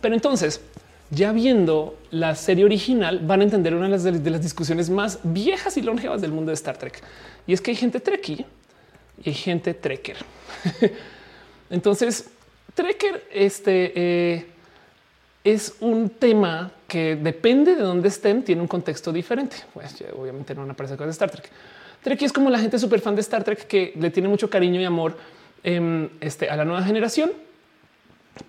Pero 0.00 0.14
entonces, 0.14 0.60
ya 1.10 1.32
viendo 1.32 1.98
la 2.10 2.34
serie 2.34 2.64
original, 2.64 3.20
van 3.20 3.40
a 3.40 3.44
entender 3.44 3.74
una 3.74 3.84
de 3.84 3.90
las, 3.90 4.24
de 4.24 4.30
las 4.30 4.42
discusiones 4.42 4.90
más 4.90 5.18
viejas 5.22 5.76
y 5.76 5.82
longevas 5.82 6.20
del 6.20 6.32
mundo 6.32 6.50
de 6.50 6.54
Star 6.54 6.76
Trek. 6.76 7.02
Y 7.46 7.52
es 7.52 7.60
que 7.60 7.72
hay 7.72 7.76
gente 7.76 8.00
trekkie 8.00 8.46
y 9.22 9.28
hay 9.28 9.34
gente 9.34 9.74
trekker. 9.74 10.16
entonces, 11.70 12.30
trekker, 12.74 13.26
este... 13.32 13.92
Eh, 13.94 14.46
es 15.44 15.74
un 15.80 16.10
tema 16.10 16.70
que 16.86 17.16
depende 17.16 17.74
de 17.74 17.82
dónde 17.82 18.08
estén, 18.08 18.42
tiene 18.42 18.60
un 18.60 18.68
contexto 18.68 19.12
diferente. 19.12 19.56
Pues 19.72 19.96
obviamente 20.16 20.54
no 20.54 20.62
aparece 20.70 20.96
con 20.96 21.08
Star 21.08 21.30
Trek. 21.30 21.48
Trek 22.02 22.22
es 22.22 22.32
como 22.32 22.50
la 22.50 22.58
gente 22.58 22.78
súper 22.78 23.00
fan 23.00 23.14
de 23.14 23.20
Star 23.20 23.44
Trek 23.44 23.66
que 23.66 23.92
le 23.98 24.10
tiene 24.10 24.28
mucho 24.28 24.50
cariño 24.50 24.80
y 24.80 24.84
amor 24.84 25.16
em, 25.62 26.08
este, 26.20 26.48
a 26.48 26.56
la 26.56 26.64
nueva 26.64 26.82
generación. 26.82 27.32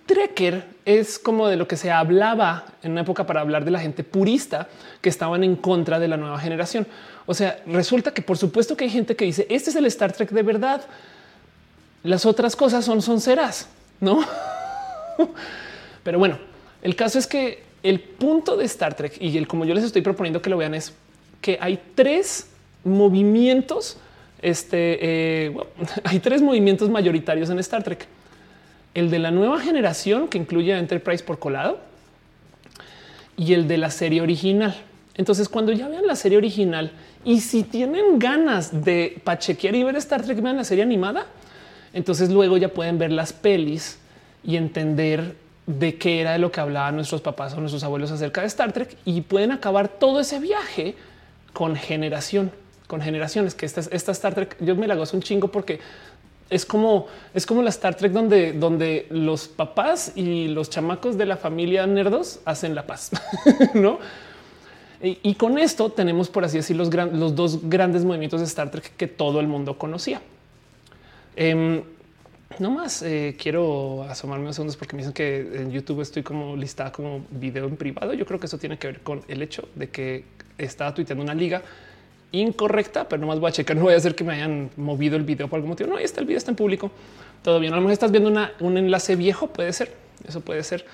Trekker 0.06 0.64
es 0.84 1.18
como 1.18 1.48
de 1.48 1.56
lo 1.56 1.68
que 1.68 1.76
se 1.76 1.90
hablaba 1.90 2.64
en 2.82 2.92
una 2.92 3.02
época 3.02 3.26
para 3.26 3.40
hablar 3.40 3.64
de 3.64 3.70
la 3.70 3.80
gente 3.80 4.04
purista 4.04 4.68
que 5.00 5.08
estaban 5.08 5.44
en 5.44 5.56
contra 5.56 5.98
de 5.98 6.08
la 6.08 6.16
nueva 6.16 6.38
generación. 6.38 6.86
O 7.26 7.34
sea, 7.34 7.62
resulta 7.66 8.12
que 8.12 8.22
por 8.22 8.38
supuesto 8.38 8.76
que 8.76 8.84
hay 8.84 8.90
gente 8.90 9.16
que 9.16 9.24
dice 9.24 9.46
este 9.50 9.70
es 9.70 9.76
el 9.76 9.86
Star 9.86 10.12
Trek 10.12 10.30
de 10.30 10.42
verdad. 10.42 10.82
Las 12.02 12.26
otras 12.26 12.56
cosas 12.56 12.84
son 12.84 13.02
son 13.02 13.20
serás, 13.20 13.68
no? 14.00 14.24
Pero 16.02 16.18
bueno, 16.18 16.38
el 16.82 16.96
caso 16.96 17.18
es 17.18 17.26
que 17.26 17.62
el 17.82 18.00
punto 18.00 18.56
de 18.56 18.64
Star 18.64 18.94
Trek 18.94 19.16
y 19.20 19.36
el 19.38 19.46
como 19.48 19.64
yo 19.64 19.74
les 19.74 19.84
estoy 19.84 20.02
proponiendo 20.02 20.42
que 20.42 20.50
lo 20.50 20.56
vean 20.56 20.74
es 20.74 20.92
que 21.40 21.58
hay 21.60 21.80
tres 21.94 22.48
movimientos. 22.84 23.98
Este 24.40 24.98
eh, 25.46 25.56
hay 26.04 26.18
tres 26.18 26.42
movimientos 26.42 26.90
mayoritarios 26.90 27.50
en 27.50 27.58
Star 27.60 27.82
Trek. 27.82 28.06
El 28.94 29.10
de 29.10 29.18
la 29.18 29.30
nueva 29.30 29.60
generación 29.60 30.28
que 30.28 30.38
incluye 30.38 30.74
a 30.74 30.78
Enterprise 30.78 31.24
por 31.24 31.38
colado 31.38 31.80
y 33.36 33.54
el 33.54 33.66
de 33.66 33.78
la 33.78 33.90
serie 33.90 34.20
original. 34.20 34.74
Entonces, 35.14 35.48
cuando 35.48 35.72
ya 35.72 35.88
vean 35.88 36.06
la 36.06 36.16
serie 36.16 36.38
original 36.38 36.92
y 37.24 37.40
si 37.40 37.64
tienen 37.64 38.18
ganas 38.18 38.84
de 38.84 39.20
pachequear 39.24 39.74
y 39.74 39.82
ver 39.82 39.96
Star 39.96 40.22
Trek, 40.22 40.40
vean 40.40 40.56
la 40.56 40.64
serie 40.64 40.82
animada. 40.82 41.26
Entonces, 41.92 42.30
luego 42.30 42.56
ya 42.56 42.68
pueden 42.68 42.98
ver 42.98 43.12
las 43.12 43.32
pelis 43.32 43.98
y 44.44 44.56
entender 44.56 45.36
de 45.78 45.96
qué 45.96 46.20
era 46.20 46.32
de 46.32 46.38
lo 46.38 46.52
que 46.52 46.60
hablaban 46.60 46.96
nuestros 46.96 47.20
papás 47.20 47.54
o 47.54 47.60
nuestros 47.60 47.82
abuelos 47.84 48.10
acerca 48.10 48.40
de 48.40 48.46
Star 48.46 48.72
Trek 48.72 48.96
y 49.04 49.22
pueden 49.22 49.52
acabar 49.52 49.88
todo 49.88 50.20
ese 50.20 50.38
viaje 50.38 50.94
con 51.52 51.76
generación, 51.76 52.50
con 52.86 53.00
generaciones 53.00 53.54
que 53.54 53.66
esta, 53.66 53.80
esta 53.90 54.12
Star 54.12 54.34
Trek 54.34 54.56
yo 54.60 54.76
me 54.76 54.86
la 54.86 54.94
gozo 54.94 55.16
un 55.16 55.22
chingo 55.22 55.48
porque 55.48 55.80
es 56.50 56.66
como 56.66 57.06
es 57.34 57.46
como 57.46 57.62
la 57.62 57.70
Star 57.70 57.94
Trek 57.96 58.12
donde, 58.12 58.52
donde 58.52 59.06
los 59.10 59.48
papás 59.48 60.12
y 60.14 60.48
los 60.48 60.70
chamacos 60.70 61.16
de 61.16 61.26
la 61.26 61.36
familia 61.36 61.86
nerdos 61.86 62.40
hacen 62.44 62.74
la 62.74 62.86
paz, 62.86 63.10
no? 63.74 63.98
Y, 65.04 65.34
con 65.34 65.58
esto 65.58 65.90
tenemos, 65.90 66.28
por 66.28 66.44
así 66.44 66.58
decir, 66.58 66.76
los, 66.76 66.94
los 66.94 67.34
dos 67.34 67.68
grandes 67.68 68.04
movimientos 68.04 68.38
de 68.38 68.46
Star 68.46 68.70
Trek 68.70 68.92
que 68.96 69.08
todo 69.08 69.40
el 69.40 69.48
mundo 69.48 69.76
conocía. 69.76 70.22
Em, 71.34 71.82
no 72.58 72.70
más 72.70 73.02
eh, 73.02 73.36
quiero 73.40 74.04
asomarme 74.04 74.44
unos 74.44 74.56
segundos 74.56 74.76
porque 74.76 74.96
me 74.96 75.02
dicen 75.02 75.12
que 75.12 75.40
en 75.54 75.70
YouTube 75.70 76.00
estoy 76.00 76.22
como 76.22 76.56
listada 76.56 76.92
como 76.92 77.24
video 77.30 77.66
en 77.66 77.76
privado. 77.76 78.14
Yo 78.14 78.26
creo 78.26 78.40
que 78.40 78.46
eso 78.46 78.58
tiene 78.58 78.78
que 78.78 78.88
ver 78.88 79.00
con 79.00 79.22
el 79.28 79.42
hecho 79.42 79.68
de 79.74 79.90
que 79.90 80.24
estaba 80.58 80.94
tuiteando 80.94 81.22
una 81.22 81.34
liga 81.34 81.62
incorrecta, 82.32 83.08
pero 83.08 83.20
no 83.20 83.26
más 83.26 83.38
voy 83.38 83.50
a 83.50 83.52
checar. 83.52 83.76
No 83.82 83.84
voy 83.84 83.94
a 83.94 83.96
hacer 83.96 84.14
que 84.14 84.24
me 84.24 84.34
hayan 84.34 84.70
movido 84.76 85.16
el 85.16 85.22
video 85.22 85.48
por 85.48 85.58
algún 85.58 85.70
motivo. 85.70 85.90
No, 85.90 85.96
ahí 85.96 86.04
está 86.04 86.20
el 86.20 86.26
video, 86.26 86.38
está 86.38 86.50
en 86.50 86.56
público. 86.56 86.90
Todo 87.42 87.60
bien. 87.60 87.72
A 87.72 87.76
lo 87.76 87.82
mejor 87.82 87.92
estás 87.92 88.10
viendo 88.10 88.32
un 88.60 88.78
enlace 88.78 89.16
viejo. 89.16 89.48
Puede 89.48 89.72
ser. 89.72 89.92
Eso 90.26 90.40
puede 90.40 90.62
ser. 90.62 90.84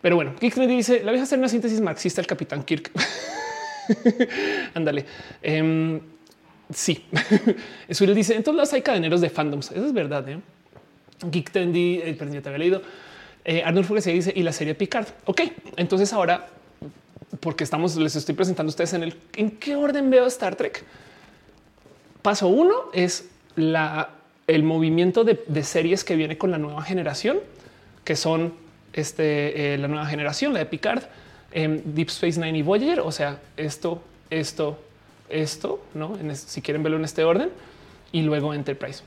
Pero 0.00 0.16
bueno, 0.16 0.34
Geek 0.40 0.54
dice 0.54 1.02
la 1.04 1.12
vieja 1.12 1.24
hacer 1.24 1.38
una 1.38 1.48
síntesis 1.48 1.80
marxista 1.80 2.20
el 2.20 2.26
capitán 2.26 2.64
Kirk. 2.64 2.90
Ándale. 4.74 5.06
Um, 5.44 6.00
sí, 6.72 7.04
le 8.00 8.14
dice. 8.14 8.34
En 8.34 8.42
todos 8.42 8.56
lados 8.56 8.72
hay 8.72 8.82
cadeneros 8.82 9.20
de 9.20 9.30
fandoms. 9.30 9.70
Eso 9.70 9.86
es 9.86 9.92
verdad. 9.92 10.28
¿eh? 10.28 10.40
Geek 11.30 11.50
Tendy, 11.50 12.00
eh, 12.02 12.14
perdón, 12.18 12.34
ya 12.34 12.42
te 12.42 12.48
había 12.48 12.58
leído. 12.58 12.82
Eh, 13.44 13.62
Arnold 13.64 14.00
se 14.00 14.12
dice 14.12 14.32
y 14.34 14.42
la 14.42 14.52
serie 14.52 14.74
Picard. 14.74 15.06
Ok, 15.24 15.42
entonces 15.76 16.12
ahora, 16.12 16.48
porque 17.40 17.64
estamos, 17.64 17.96
les 17.96 18.14
estoy 18.14 18.34
presentando 18.34 18.68
a 18.68 18.72
ustedes 18.72 18.92
en 18.92 19.02
el 19.02 19.16
en 19.34 19.52
qué 19.52 19.74
orden 19.74 20.10
veo 20.10 20.26
Star 20.26 20.54
Trek. 20.54 20.84
Paso 22.22 22.46
uno 22.46 22.74
es 22.92 23.28
la, 23.56 24.10
el 24.46 24.62
movimiento 24.62 25.24
de, 25.24 25.62
series 25.64 26.04
que 26.04 26.14
viene 26.14 26.38
con 26.38 26.50
la 26.50 26.58
nueva 26.58 26.82
generación, 26.82 27.40
que 28.04 28.14
son 28.14 28.54
este, 28.92 29.74
eh, 29.74 29.78
la 29.78 29.88
nueva 29.88 30.06
generación, 30.06 30.52
la 30.52 30.60
de 30.60 30.66
Picard, 30.66 31.02
eh, 31.52 31.82
Deep 31.84 32.08
Space 32.08 32.40
Nine 32.40 32.58
y 32.58 32.62
Voyager. 32.62 33.00
O 33.00 33.10
sea, 33.10 33.40
esto, 33.56 34.02
esto, 34.30 34.78
esto, 35.28 35.84
no? 35.94 36.16
Si 36.34 36.62
quieren 36.62 36.82
verlo 36.84 36.98
en 36.98 37.04
este 37.04 37.24
orden 37.24 37.50
y 38.12 38.22
luego 38.22 38.54
Enterprise. 38.54 39.02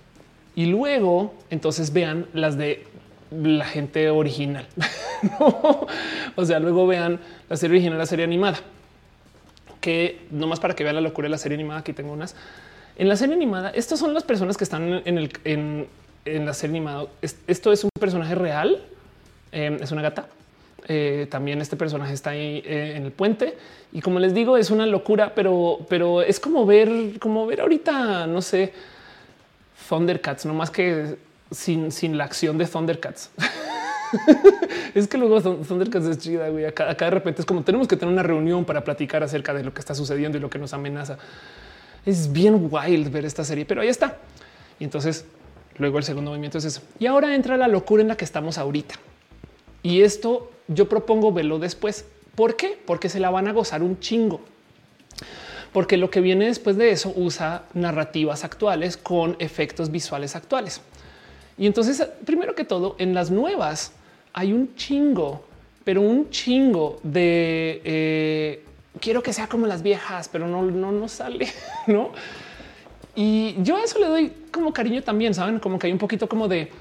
Y 0.56 0.68
luego 0.68 1.34
entonces 1.50 1.92
vean 1.92 2.28
las 2.34 2.58
de 2.58 2.86
la 3.32 3.66
gente 3.66 4.10
original. 4.10 4.68
O 6.38 6.46
sea, 6.46 6.60
luego 6.60 6.86
vean 6.86 7.20
la 7.50 7.56
serie 7.56 7.78
original, 7.78 7.98
la 7.98 8.06
serie 8.06 8.26
animada, 8.26 8.60
que 9.80 10.20
no 10.32 10.48
más 10.48 10.60
para 10.60 10.76
que 10.76 10.84
vean 10.84 10.96
la 10.96 11.02
locura 11.02 11.28
de 11.28 11.30
la 11.30 11.38
serie 11.38 11.56
animada. 11.56 11.80
Aquí 11.80 11.94
tengo 11.94 12.12
unas. 12.12 12.36
En 12.98 13.08
la 13.08 13.16
serie 13.16 13.36
animada, 13.36 13.70
estas 13.70 14.00
son 14.00 14.14
las 14.14 14.24
personas 14.24 14.58
que 14.58 14.66
están 14.66 15.02
en, 15.06 15.18
el, 15.18 15.32
en, 15.46 16.46
la 16.46 16.54
serie 16.54 16.78
animada. 16.78 17.08
Esto 17.22 17.72
es 17.72 17.84
un 17.84 17.90
personaje 18.00 18.36
real, 18.36 18.82
em, 19.52 19.82
es 19.82 19.92
una 19.92 20.02
gata. 20.02 20.28
Eh, 20.88 21.28
también 21.32 21.62
este 21.62 21.78
personaje 21.78 22.14
está 22.14 22.32
ahí 22.32 22.62
eh, 22.64 22.94
en 22.96 23.06
el 23.06 23.12
puente 23.12 23.58
y 23.92 24.02
como 24.02 24.20
les 24.20 24.36
digo 24.36 24.56
es 24.56 24.70
una 24.70 24.86
locura, 24.86 25.34
pero, 25.34 25.80
pero 25.90 26.22
es 26.22 26.40
como 26.40 26.64
ver, 26.68 27.18
como 27.20 27.48
ver 27.48 27.62
ahorita, 27.62 28.28
no 28.28 28.40
sé, 28.44 28.72
Thundercats, 29.88 30.46
no 30.46 30.54
más 30.54 30.72
que 30.72 31.18
sin, 31.52 31.92
sin 31.92 32.18
la 32.18 32.26
acción 32.26 32.58
de 32.58 32.66
Thundercats. 32.66 33.30
es 34.96 35.08
que 35.08 35.18
luego 35.18 35.42
Thundercats 35.42 36.06
es 36.06 36.18
chida, 36.18 36.50
güey. 36.50 36.66
Acá, 36.66 36.94
de 36.94 37.12
repente 37.12 37.42
es 37.42 37.46
como 37.46 37.64
tenemos 37.64 37.88
que 37.88 37.98
tener 37.98 38.12
una 38.12 38.24
reunión 38.24 38.66
para 38.66 38.84
platicar 38.84 39.24
acerca 39.24 39.54
de 39.54 39.64
lo 39.64 39.74
que 39.74 39.80
está 39.80 39.96
sucediendo 39.96 40.38
y 40.38 40.42
lo 40.42 40.50
que 40.50 40.60
nos 40.60 40.74
amenaza. 40.74 41.18
Es 42.06 42.32
bien 42.32 42.70
wild 42.72 43.12
ver 43.12 43.26
esta 43.26 43.44
serie, 43.44 43.66
pero 43.66 43.82
ahí 43.82 43.90
está. 43.90 44.18
Y 44.80 44.84
entonces 44.84 45.26
luego 45.78 45.98
el 45.98 46.04
segundo 46.04 46.32
movimiento 46.32 46.58
es 46.58 46.66
eso. 46.66 46.82
Y 47.00 47.08
ahora 47.08 47.36
entra 47.36 47.58
la 47.58 47.68
locura 47.68 48.02
en 48.02 48.08
la 48.08 48.18
que 48.18 48.26
estamos 48.26 48.58
ahorita. 48.58 48.96
Y 49.84 50.02
esto 50.02 50.52
yo 50.68 50.90
propongo 50.90 51.32
verlo 51.32 51.60
después. 51.60 52.06
¿Por 52.36 52.56
qué? 52.56 52.78
Porque 52.86 53.10
se 53.10 53.20
la 53.20 53.30
van 53.30 53.48
a 53.48 53.54
gozar 53.54 53.82
un 53.82 54.00
chingo 54.00 54.42
porque 55.76 55.98
lo 55.98 56.10
que 56.10 56.22
viene 56.22 56.46
después 56.46 56.78
de 56.78 56.92
eso 56.92 57.12
usa 57.18 57.66
narrativas 57.74 58.46
actuales 58.46 58.96
con 58.96 59.36
efectos 59.40 59.92
visuales 59.92 60.34
actuales. 60.34 60.80
Y 61.58 61.68
entonces, 61.68 62.02
primero 62.24 62.56
que 62.56 62.64
todo, 62.64 62.96
en 62.98 63.14
las 63.14 63.30
nuevas 63.30 63.92
hay 64.32 64.54
un 64.54 64.74
chingo, 64.76 65.44
pero 65.84 66.00
un 66.00 66.30
chingo 66.30 67.02
de 67.04 67.82
eh, 67.84 68.64
quiero 69.02 69.22
que 69.22 69.34
sea 69.34 69.48
como 69.50 69.68
las 69.68 69.84
viejas, 69.84 70.30
pero 70.30 70.48
no, 70.48 70.64
no, 70.64 70.94
no 70.94 71.10
sale, 71.10 71.50
no? 71.88 72.12
Y 73.14 73.62
yo 73.62 73.76
a 73.76 73.84
eso 73.84 74.00
le 74.00 74.06
doy 74.06 74.32
como 74.52 74.72
cariño 74.72 75.04
también, 75.04 75.34
saben, 75.34 75.60
como 75.60 75.78
que 75.78 75.88
hay 75.88 75.92
un 75.92 76.00
poquito 76.00 76.30
como 76.30 76.48
de 76.48 76.72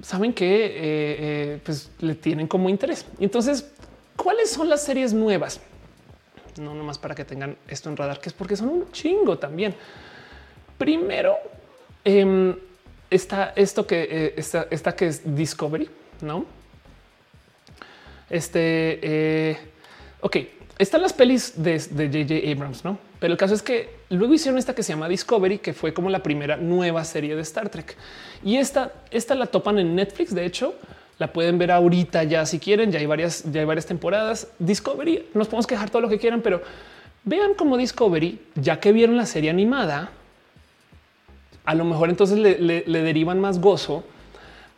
saben 0.00 0.32
que 0.32 0.66
eh, 0.66 0.76
eh, 0.76 1.60
pues 1.64 1.90
le 1.98 2.14
tienen 2.14 2.46
como 2.46 2.68
interés. 2.68 3.04
Entonces, 3.18 3.68
¿cuáles 4.14 4.52
son 4.52 4.68
las 4.68 4.84
series 4.84 5.12
nuevas? 5.12 5.60
No 6.58 6.74
nomás 6.74 6.98
para 6.98 7.14
que 7.14 7.24
tengan 7.24 7.56
esto 7.68 7.88
en 7.88 7.96
radar, 7.96 8.20
que 8.20 8.28
es 8.28 8.32
porque 8.32 8.56
son 8.56 8.68
un 8.68 8.92
chingo 8.92 9.38
también. 9.38 9.74
Primero 10.78 11.36
em, 12.04 12.56
está 13.10 13.52
esto 13.56 13.86
que 13.86 14.08
eh, 14.10 14.34
está, 14.36 14.66
esta 14.70 14.94
que 14.94 15.06
es 15.06 15.36
Discovery, 15.36 15.88
no? 16.20 16.46
Este, 18.30 18.98
eh, 19.02 19.58
ok, 20.20 20.36
están 20.78 21.02
las 21.02 21.12
pelis 21.12 21.62
de 21.62 21.78
JJ 21.78 22.50
Abrams, 22.52 22.84
no? 22.84 22.98
Pero 23.20 23.32
el 23.32 23.38
caso 23.38 23.54
es 23.54 23.62
que 23.62 23.90
luego 24.10 24.34
hicieron 24.34 24.58
esta 24.58 24.74
que 24.74 24.82
se 24.82 24.92
llama 24.92 25.08
Discovery, 25.08 25.58
que 25.58 25.72
fue 25.72 25.94
como 25.94 26.10
la 26.10 26.22
primera 26.22 26.56
nueva 26.56 27.04
serie 27.04 27.34
de 27.36 27.42
Star 27.42 27.68
Trek. 27.68 27.96
Y 28.42 28.56
esta, 28.56 28.92
esta 29.10 29.34
la 29.34 29.46
topan 29.46 29.78
en 29.78 29.94
Netflix. 29.94 30.34
De 30.34 30.44
hecho, 30.44 30.74
la 31.18 31.32
pueden 31.32 31.58
ver 31.58 31.70
ahorita 31.70 32.24
ya 32.24 32.44
si 32.46 32.58
quieren. 32.58 32.90
Ya 32.90 32.98
hay 32.98 33.06
varias, 33.06 33.44
ya 33.50 33.60
hay 33.60 33.66
varias 33.66 33.86
temporadas. 33.86 34.48
Discovery, 34.58 35.28
nos 35.34 35.46
podemos 35.46 35.66
quejar 35.66 35.90
todo 35.90 36.02
lo 36.02 36.08
que 36.08 36.18
quieran, 36.18 36.40
pero 36.40 36.62
vean 37.24 37.54
como 37.54 37.76
Discovery, 37.76 38.40
ya 38.54 38.80
que 38.80 38.92
vieron 38.92 39.16
la 39.16 39.26
serie 39.26 39.50
animada, 39.50 40.10
a 41.64 41.74
lo 41.74 41.84
mejor 41.84 42.10
entonces 42.10 42.38
le, 42.38 42.82
derivan 42.84 43.40
más 43.40 43.60
gozo 43.60 44.04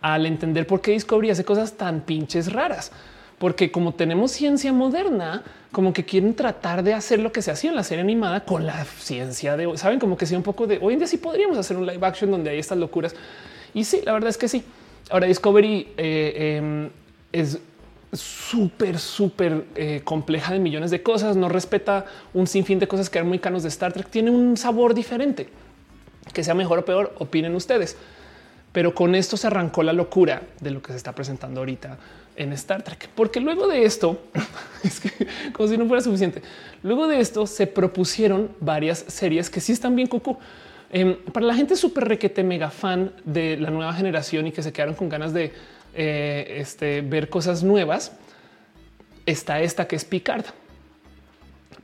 al 0.01 0.27
entender 0.27 0.67
por 0.67 0.81
qué 0.81 0.93
Discovery 0.93 1.31
hace 1.31 1.45
cosas 1.45 1.73
tan 1.73 2.01
pinches 2.03 2.53
raras. 2.53 2.93
Porque 3.39 3.71
como 3.71 3.93
tenemos 3.93 4.31
ciencia 4.31 4.73
moderna, 4.73 5.43
como 5.73 5.93
que 5.93 6.07
quieren 6.07 6.35
tratar 6.35 6.83
de 6.83 6.95
hacer 6.95 7.19
lo 7.19 7.33
que 7.33 7.43
se 7.43 7.51
hacía 7.51 7.69
en 7.69 7.77
la 7.77 7.83
serie 7.83 8.03
animada 8.03 8.41
con 8.41 8.65
la 8.65 8.85
ciencia 8.85 9.59
de 9.59 9.67
hoy. 9.67 9.77
Saben 9.77 9.99
como 9.99 10.17
que 10.17 10.25
sea 10.25 10.39
un 10.39 10.45
poco 10.45 10.67
de 10.67 10.79
hoy 10.81 10.95
en 10.95 11.01
día 11.01 11.09
sí 11.09 11.19
podríamos 11.19 11.59
hacer 11.59 11.77
un 11.77 11.85
live 11.85 12.07
action 12.07 12.31
donde 12.31 12.51
hay 12.51 12.59
estas 12.59 12.79
locuras. 12.79 13.15
Y 13.75 13.85
sí, 13.85 14.01
la 14.05 14.13
verdad 14.13 14.31
es 14.31 14.39
que 14.39 14.49
sí. 14.49 14.65
Ahora 15.11 15.27
Discovery 15.27 15.89
eh, 15.97 16.57
em, 16.59 16.91
es 17.33 17.59
súper, 18.13 18.99
súper 18.99 19.65
eh, 19.75 20.01
compleja 20.05 20.53
de 20.53 20.59
millones 20.59 20.91
de 20.91 21.03
cosas. 21.03 21.37
No 21.37 21.49
respeta 21.49 22.07
un 22.35 22.47
sinfín 22.47 22.79
de 22.79 22.89
cosas 22.89 23.11
que 23.11 23.19
eran 23.19 23.29
muy 23.29 23.39
canos 23.39 23.63
de 23.63 23.69
Star 23.69 23.93
Trek. 23.93 24.09
Tiene 24.09 24.31
un 24.31 24.57
sabor 24.57 24.95
diferente. 24.95 25.49
Que 26.33 26.43
sea 26.43 26.55
mejor 26.55 26.81
o 26.81 26.85
peor, 26.85 27.15
opinen 27.19 27.55
ustedes. 27.55 27.97
Pero 28.73 28.95
con 28.95 29.15
esto 29.15 29.37
se 29.37 29.47
arrancó 29.47 29.83
la 29.83 29.93
locura 29.93 30.43
de 30.61 30.71
lo 30.71 30.83
que 30.83 30.93
se 30.93 30.99
está 30.99 31.15
presentando 31.15 31.61
ahorita 31.61 31.99
en 32.37 32.53
Star 32.53 32.83
Trek, 32.83 33.09
porque 33.15 33.41
luego 33.41 33.67
de 33.67 33.85
esto 33.85 34.21
es 34.85 35.01
como 35.53 35.69
si 35.69 35.79
no 35.79 35.87
fuera 35.87 36.03
suficiente. 36.03 36.43
Luego 36.83 37.07
de 37.07 37.21
esto 37.21 37.47
se 37.47 37.67
propusieron 37.67 38.51
varias 38.61 38.99
series 39.09 39.49
que 39.49 39.61
sí 39.61 39.73
están 39.73 39.97
bien 39.97 40.09
cucú. 40.09 40.39
Em, 40.97 41.15
para 41.31 41.45
la 41.45 41.55
gente 41.55 41.77
súper 41.77 42.09
requete 42.09 42.43
mega 42.43 42.71
fan 42.71 43.13
de 43.27 43.59
la 43.59 43.69
nueva 43.69 43.93
generación 43.93 44.47
y 44.47 44.51
que 44.51 44.63
se 44.63 44.73
quedaron 44.73 44.95
con 44.95 45.11
ganas 45.11 45.35
de 45.35 45.53
eh, 45.93 46.57
este, 46.59 47.03
ver 47.03 47.29
cosas 47.29 47.63
nuevas, 47.63 48.13
está 49.27 49.61
esta 49.61 49.87
que 49.87 49.95
es 49.95 50.07
Picard. 50.07 50.47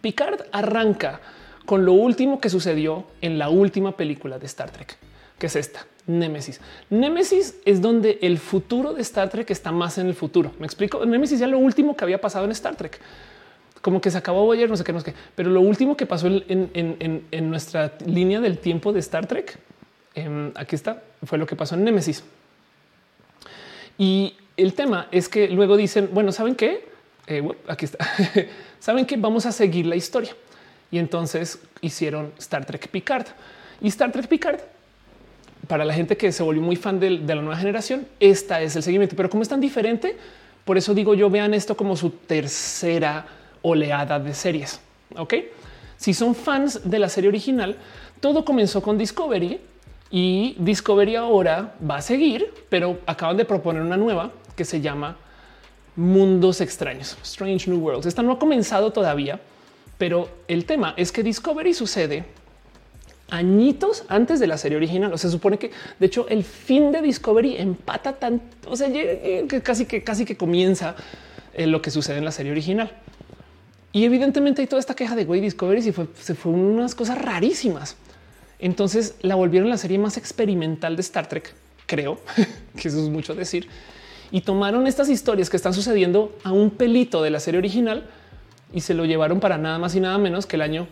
Picard 0.00 0.46
arranca 0.50 1.20
con 1.66 1.84
lo 1.84 1.92
último 1.92 2.40
que 2.40 2.48
sucedió 2.48 3.04
en 3.20 3.38
la 3.38 3.50
última 3.50 3.98
película 3.98 4.38
de 4.38 4.46
Star 4.46 4.70
Trek, 4.70 4.96
que 5.38 5.48
es 5.48 5.56
esta, 5.56 5.84
Nemesis. 6.06 6.62
Nemesis 6.88 7.56
es 7.66 7.82
donde 7.82 8.18
el 8.22 8.38
futuro 8.38 8.94
de 8.94 9.02
Star 9.02 9.28
Trek 9.28 9.50
está 9.50 9.72
más 9.72 9.98
en 9.98 10.06
el 10.06 10.14
futuro. 10.14 10.52
Me 10.58 10.64
explico. 10.64 11.04
Nemesis 11.04 11.38
ya 11.38 11.46
lo 11.46 11.58
último 11.58 11.94
que 11.98 12.04
había 12.04 12.18
pasado 12.18 12.46
en 12.46 12.52
Star 12.52 12.76
Trek 12.76 12.98
como 13.82 14.00
que 14.00 14.10
se 14.10 14.16
acabó 14.16 14.50
ayer, 14.52 14.70
no 14.70 14.76
sé 14.76 14.84
qué, 14.84 14.92
no 14.92 15.00
sé 15.00 15.12
qué. 15.12 15.18
Pero 15.34 15.50
lo 15.50 15.60
último 15.60 15.96
que 15.96 16.06
pasó 16.06 16.28
en, 16.28 17.50
nuestra 17.50 17.92
línea 18.06 18.40
del 18.40 18.58
tiempo 18.58 18.92
de 18.92 19.00
Star 19.00 19.26
Trek, 19.26 19.58
em, 20.14 20.52
aquí 20.54 20.76
está, 20.76 21.02
fue 21.24 21.36
lo 21.36 21.46
que 21.46 21.56
pasó 21.56 21.74
en 21.74 21.84
Nemesis. 21.84 22.22
Y 23.98 24.36
el 24.56 24.74
tema 24.74 25.08
es 25.10 25.28
que 25.28 25.48
luego 25.48 25.76
dicen, 25.76 26.10
bueno, 26.12 26.30
¿saben 26.30 26.54
qué? 26.54 26.86
Eh, 27.26 27.46
aquí 27.66 27.84
está. 27.84 27.98
¿Saben 28.78 29.04
qué? 29.04 29.16
Vamos 29.16 29.46
a 29.46 29.52
seguir 29.52 29.86
la 29.86 29.96
historia. 29.96 30.34
Y 30.92 30.98
entonces 30.98 31.58
hicieron 31.80 32.32
Star 32.38 32.64
Trek 32.64 32.88
Picard. 32.88 33.26
Y 33.80 33.88
Star 33.88 34.12
Trek 34.12 34.28
Picard, 34.28 34.60
para 35.66 35.84
la 35.84 35.92
gente 35.92 36.16
que 36.16 36.30
se 36.30 36.44
volvió 36.44 36.62
muy 36.62 36.76
fan 36.76 37.00
de, 37.00 37.18
de 37.18 37.34
la 37.34 37.42
nueva 37.42 37.56
generación, 37.56 38.06
esta 38.20 38.62
es 38.62 38.76
el 38.76 38.84
seguimiento. 38.84 39.16
Pero 39.16 39.28
como 39.28 39.42
es 39.42 39.48
tan 39.48 39.60
diferente, 39.60 40.16
por 40.64 40.78
eso 40.78 40.94
digo 40.94 41.14
yo, 41.14 41.28
vean 41.30 41.52
esto 41.52 41.76
como 41.76 41.96
su 41.96 42.10
tercera 42.10 43.26
oleada 43.62 44.18
de 44.18 44.34
series. 44.34 44.80
Ok, 45.16 45.34
si 45.96 46.14
son 46.14 46.34
fans 46.34 46.80
de 46.84 46.98
la 46.98 47.08
serie 47.08 47.28
original, 47.28 47.76
todo 48.20 48.44
comenzó 48.44 48.82
con 48.82 48.98
Discovery 48.98 49.60
y 50.10 50.56
Discovery 50.58 51.16
ahora 51.16 51.74
va 51.88 51.96
a 51.96 52.02
seguir, 52.02 52.52
pero 52.68 52.98
acaban 53.06 53.36
de 53.36 53.44
proponer 53.44 53.82
una 53.82 53.96
nueva 53.96 54.30
que 54.56 54.64
se 54.64 54.80
llama 54.80 55.16
Mundos 55.96 56.60
Extraños, 56.60 57.16
Strange 57.22 57.70
New 57.70 57.80
Worlds. 57.80 58.06
Esta 58.06 58.22
no 58.22 58.32
ha 58.32 58.38
comenzado 58.38 58.92
todavía, 58.92 59.40
pero 59.98 60.28
el 60.48 60.64
tema 60.64 60.94
es 60.96 61.12
que 61.12 61.22
Discovery 61.22 61.74
sucede 61.74 62.24
añitos 63.30 64.04
antes 64.08 64.40
de 64.40 64.46
la 64.46 64.58
serie 64.58 64.76
original. 64.76 65.12
O 65.12 65.18
sea, 65.18 65.30
se 65.30 65.36
supone 65.36 65.58
que 65.58 65.70
de 65.98 66.06
hecho 66.06 66.26
el 66.28 66.44
fin 66.44 66.92
de 66.92 67.00
Discovery 67.00 67.56
empata 67.56 68.12
tan, 68.12 68.42
o 68.66 68.76
sea, 68.76 68.92
que 68.92 69.62
casi 69.62 69.86
que 69.86 70.04
casi 70.04 70.24
que 70.24 70.36
comienza 70.36 70.94
eh, 71.54 71.66
lo 71.66 71.80
que 71.80 71.90
sucede 71.90 72.18
en 72.18 72.24
la 72.24 72.32
serie 72.32 72.52
original. 72.52 72.90
Y 73.92 74.04
evidentemente 74.04 74.62
hay 74.62 74.66
toda 74.66 74.80
esta 74.80 74.94
queja 74.94 75.14
de 75.14 75.24
Way 75.24 75.40
Discovery 75.42 75.86
y 75.86 75.92
fue, 75.92 76.06
se 76.18 76.34
fue 76.34 76.52
unas 76.52 76.94
cosas 76.94 77.20
rarísimas. 77.20 77.96
Entonces 78.58 79.16
la 79.20 79.34
volvieron 79.34 79.68
la 79.68 79.76
serie 79.76 79.98
más 79.98 80.16
experimental 80.16 80.96
de 80.96 81.02
Star 81.02 81.28
Trek, 81.28 81.52
creo 81.86 82.20
que 82.80 82.88
eso 82.88 83.02
es 83.02 83.10
mucho 83.10 83.34
decir. 83.34 83.68
Y 84.30 84.40
tomaron 84.40 84.86
estas 84.86 85.10
historias 85.10 85.50
que 85.50 85.56
están 85.56 85.74
sucediendo 85.74 86.38
a 86.42 86.52
un 86.52 86.70
pelito 86.70 87.22
de 87.22 87.30
la 87.30 87.38
serie 87.40 87.58
original 87.58 88.08
y 88.72 88.80
se 88.80 88.94
lo 88.94 89.04
llevaron 89.04 89.40
para 89.40 89.58
nada 89.58 89.78
más 89.78 89.94
y 89.94 90.00
nada 90.00 90.16
menos 90.16 90.46
que 90.46 90.56
el 90.56 90.62
año 90.62 90.88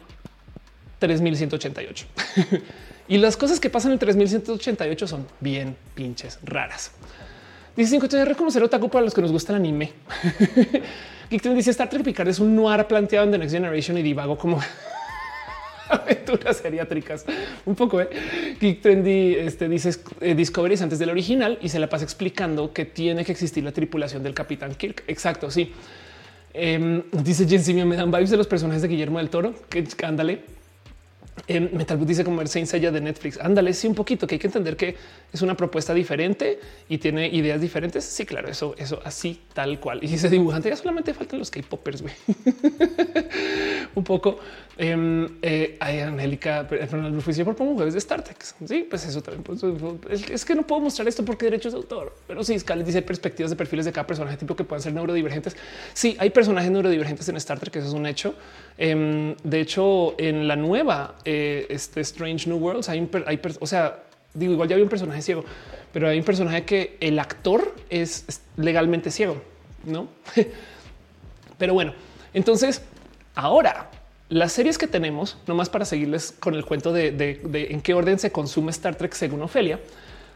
3188. 0.98 2.06
y 3.08 3.16
las 3.16 3.38
cosas 3.38 3.60
que 3.60 3.70
pasan 3.70 3.92
en 3.92 3.94
el 3.94 3.98
3188 4.00 5.06
son 5.06 5.26
bien 5.40 5.76
pinches 5.94 6.38
raras. 6.42 6.92
Dice 7.80 7.92
5 7.92 8.08
de 8.08 8.26
reconocer 8.26 8.62
otaku 8.62 8.90
para 8.90 9.06
los 9.06 9.14
que 9.14 9.22
nos 9.22 9.32
gusta 9.32 9.54
el 9.54 9.56
anime. 9.56 9.90
Geek 11.30 11.42
dice 11.54 11.70
Star 11.70 11.88
Trek 11.88 12.02
Picard 12.02 12.28
es 12.28 12.38
un 12.38 12.54
noir 12.54 12.86
planteado 12.86 13.24
en 13.24 13.32
The 13.32 13.38
Next 13.38 13.54
Generation 13.54 13.96
y 13.96 14.02
divago 14.02 14.36
como 14.36 14.60
aventuras 15.88 16.58
seriátricas. 16.58 17.24
Un 17.64 17.74
poco. 17.74 18.02
¿eh? 18.02 18.10
Geek 18.60 18.82
Trendy 18.82 19.34
este, 19.34 19.66
dice 19.66 19.98
eh, 20.20 20.36
es 20.38 20.82
antes 20.82 20.98
del 20.98 21.08
original 21.08 21.58
y 21.62 21.70
se 21.70 21.78
la 21.78 21.88
pasa 21.88 22.04
explicando 22.04 22.70
que 22.74 22.84
tiene 22.84 23.24
que 23.24 23.32
existir 23.32 23.64
la 23.64 23.72
tripulación 23.72 24.22
del 24.22 24.34
Capitán 24.34 24.74
Kirk. 24.74 25.04
Exacto. 25.06 25.50
Sí. 25.50 25.72
Eh, 26.52 27.02
dice 27.12 27.46
Jen 27.48 27.88
me 27.88 27.96
dan 27.96 28.10
vibes 28.10 28.28
de 28.28 28.36
los 28.36 28.46
personajes 28.46 28.82
de 28.82 28.88
Guillermo 28.88 29.20
del 29.20 29.30
Toro. 29.30 29.54
Que 29.70 29.86
ándale. 30.04 30.59
Eh, 31.52 31.58
Metal 31.58 31.98
dice 32.06 32.22
como 32.22 32.40
el 32.42 32.46
Saint 32.46 32.70
de 32.70 33.00
Netflix. 33.00 33.36
Ándale, 33.40 33.74
sí, 33.74 33.88
un 33.88 33.96
poquito 33.96 34.24
que 34.24 34.36
hay 34.36 34.38
que 34.38 34.46
entender 34.46 34.76
que 34.76 34.94
es 35.32 35.42
una 35.42 35.56
propuesta 35.56 35.92
diferente 35.92 36.60
y 36.88 36.98
tiene 36.98 37.26
ideas 37.26 37.60
diferentes. 37.60 38.04
Sí, 38.04 38.24
claro, 38.24 38.48
eso, 38.48 38.76
eso 38.78 39.00
así 39.04 39.40
tal 39.52 39.80
cual. 39.80 39.98
Y 40.00 40.06
si 40.06 40.16
se 40.16 40.28
dibujante, 40.28 40.68
ya 40.68 40.76
solamente 40.76 41.12
faltan 41.12 41.40
los 41.40 41.50
K-popers, 41.50 42.04
un 43.96 44.04
poco. 44.04 44.38
Eh, 44.78 45.28
eh, 45.42 45.76
hay 45.80 46.00
Angélica, 46.00 46.64
Fernando 46.64 47.20
Ruiz, 47.20 47.40
por 47.42 47.56
pongo 47.56 47.74
jueves 47.74 47.94
de 47.94 47.98
Star 47.98 48.22
Trek. 48.22 48.42
Sí, 48.66 48.86
pues 48.88 49.04
eso 49.06 49.22
también. 49.22 49.42
Pues, 49.42 49.62
es, 50.30 50.44
que 50.44 50.54
no 50.54 50.66
puedo 50.66 50.80
mostrar 50.80 51.06
esto 51.08 51.24
porque 51.24 51.46
derechos 51.46 51.72
de 51.72 51.78
autor, 51.78 52.16
pero 52.26 52.42
sí, 52.42 52.58
Scarlett 52.58 52.86
dice 52.86 53.02
perspectivas 53.02 53.50
de 53.50 53.56
perfiles 53.56 53.84
de 53.84 53.92
cada 53.92 54.06
personaje 54.06 54.36
tipo 54.36 54.56
que 54.56 54.64
puedan 54.64 54.82
ser 54.82 54.92
neurodivergentes. 54.92 55.56
Sí, 55.92 56.16
hay 56.18 56.30
personajes 56.30 56.70
neurodivergentes 56.70 57.28
en 57.28 57.36
Star 57.36 57.58
Trek, 57.58 57.76
eso 57.76 57.88
es 57.88 57.94
un 57.94 58.06
hecho. 58.06 58.34
Em, 58.78 59.36
de 59.42 59.60
hecho, 59.60 60.14
en 60.18 60.48
la 60.48 60.56
nueva 60.56 61.16
eh, 61.24 61.66
este 61.68 62.00
Strange 62.00 62.48
New 62.48 62.58
Worlds 62.58 62.88
hay, 62.88 63.08
hay, 63.26 63.40
o 63.60 63.66
sea, 63.66 64.04
digo, 64.32 64.52
igual 64.52 64.68
ya 64.68 64.74
había 64.74 64.84
un 64.84 64.90
personaje 64.90 65.20
ciego, 65.22 65.44
pero 65.92 66.08
hay 66.08 66.18
un 66.18 66.24
personaje 66.24 66.64
que 66.64 66.96
el 67.00 67.18
actor 67.18 67.74
es 67.90 68.24
legalmente 68.56 69.10
ciego, 69.10 69.42
no? 69.84 70.08
pero 71.58 71.74
bueno, 71.74 71.92
entonces 72.32 72.82
ahora 73.34 73.90
las 74.30 74.52
series 74.52 74.78
que 74.78 74.86
tenemos, 74.86 75.36
nomás 75.48 75.68
para 75.68 75.84
seguirles 75.84 76.32
con 76.38 76.54
el 76.54 76.64
cuento 76.64 76.92
de, 76.92 77.40
en 77.70 77.80
qué 77.82 77.94
orden 77.94 78.18
se 78.20 78.30
consume 78.30 78.70
Star 78.70 78.94
Trek 78.94 79.12
según 79.12 79.42
Ofelia, 79.42 79.80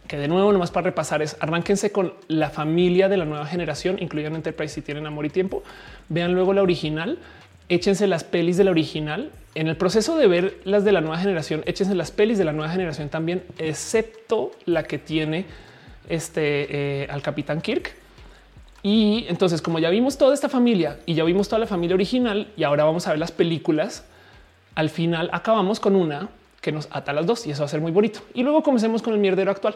que 0.08 0.18
de 0.18 0.26
nuevo, 0.26 0.52
nomás 0.52 0.72
para 0.72 0.86
repasar 0.86 1.22
es 1.22 1.36
arránquense 1.38 1.92
con 1.92 2.12
la 2.26 2.50
familia 2.50 3.08
de 3.08 3.16
la 3.16 3.24
nueva 3.24 3.46
generación, 3.46 3.96
incluyan 4.00 4.34
Enterprise 4.34 4.74
si 4.74 4.82
tienen 4.82 5.06
amor 5.06 5.24
y 5.26 5.30
tiempo. 5.30 5.62
Vean 6.08 6.34
luego 6.34 6.52
la 6.52 6.62
original, 6.62 7.18
échense 7.68 8.08
las 8.08 8.24
pelis 8.24 8.56
de 8.56 8.64
la 8.64 8.72
original. 8.72 9.30
En 9.54 9.68
el 9.68 9.76
proceso 9.76 10.18
de 10.18 10.26
ver 10.26 10.58
las 10.64 10.84
de 10.84 10.90
la 10.90 11.00
nueva 11.00 11.18
generación, 11.18 11.62
échense 11.64 11.94
las 11.94 12.10
pelis 12.10 12.36
de 12.36 12.44
la 12.44 12.52
nueva 12.52 12.72
generación 12.72 13.08
también, 13.08 13.44
excepto 13.58 14.50
la 14.66 14.82
que 14.82 14.98
tiene 14.98 15.46
este 16.08 17.02
eh, 17.04 17.06
al 17.08 17.22
Capitán 17.22 17.60
Kirk 17.60 17.94
y 18.86 19.24
entonces, 19.28 19.62
como 19.62 19.78
ya 19.78 19.88
vimos 19.88 20.18
toda 20.18 20.34
esta 20.34 20.50
familia 20.50 20.98
y 21.06 21.14
ya 21.14 21.24
vimos 21.24 21.48
toda 21.48 21.58
la 21.58 21.66
familia 21.66 21.94
original 21.94 22.52
y 22.54 22.64
ahora 22.64 22.84
vamos 22.84 23.06
a 23.06 23.10
ver 23.10 23.18
las 23.18 23.32
películas, 23.32 24.04
al 24.74 24.90
final 24.90 25.30
acabamos 25.32 25.80
con 25.80 25.96
una 25.96 26.28
que 26.60 26.70
nos 26.70 26.88
ata 26.90 27.14
las 27.14 27.24
dos 27.24 27.46
y 27.46 27.50
eso 27.50 27.62
va 27.62 27.64
a 27.64 27.68
ser 27.68 27.80
muy 27.80 27.92
bonito. 27.92 28.20
Y 28.34 28.42
luego 28.42 28.62
comencemos 28.62 29.00
con 29.00 29.14
el 29.14 29.20
mierdero 29.20 29.50
actual. 29.50 29.74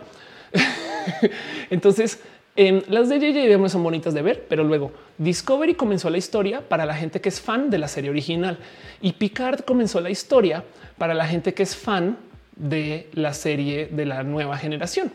entonces, 1.71 2.21
en 2.55 2.85
las 2.89 3.09
de 3.09 3.19
JJ 3.19 3.69
son 3.71 3.83
bonitas 3.83 4.13
de 4.13 4.21
ver, 4.21 4.45
pero 4.47 4.63
luego 4.63 4.93
Discovery 5.17 5.75
comenzó 5.75 6.11
la 6.11 6.19
historia 6.19 6.61
para 6.61 6.85
la 6.85 6.95
gente 6.95 7.23
que 7.23 7.31
es 7.31 7.41
fan 7.41 7.71
de 7.71 7.79
la 7.79 7.89
serie 7.89 8.11
original 8.11 8.59
y 9.01 9.15
Picard 9.15 9.61
comenzó 9.61 10.03
la 10.03 10.11
historia 10.11 10.65
para 10.99 11.15
la 11.15 11.27
gente 11.27 11.55
que 11.55 11.63
es 11.63 11.75
fan 11.75 12.19
de 12.57 13.09
la 13.15 13.33
serie 13.33 13.87
de 13.87 14.05
la 14.05 14.23
nueva 14.23 14.59
generación. 14.59 15.11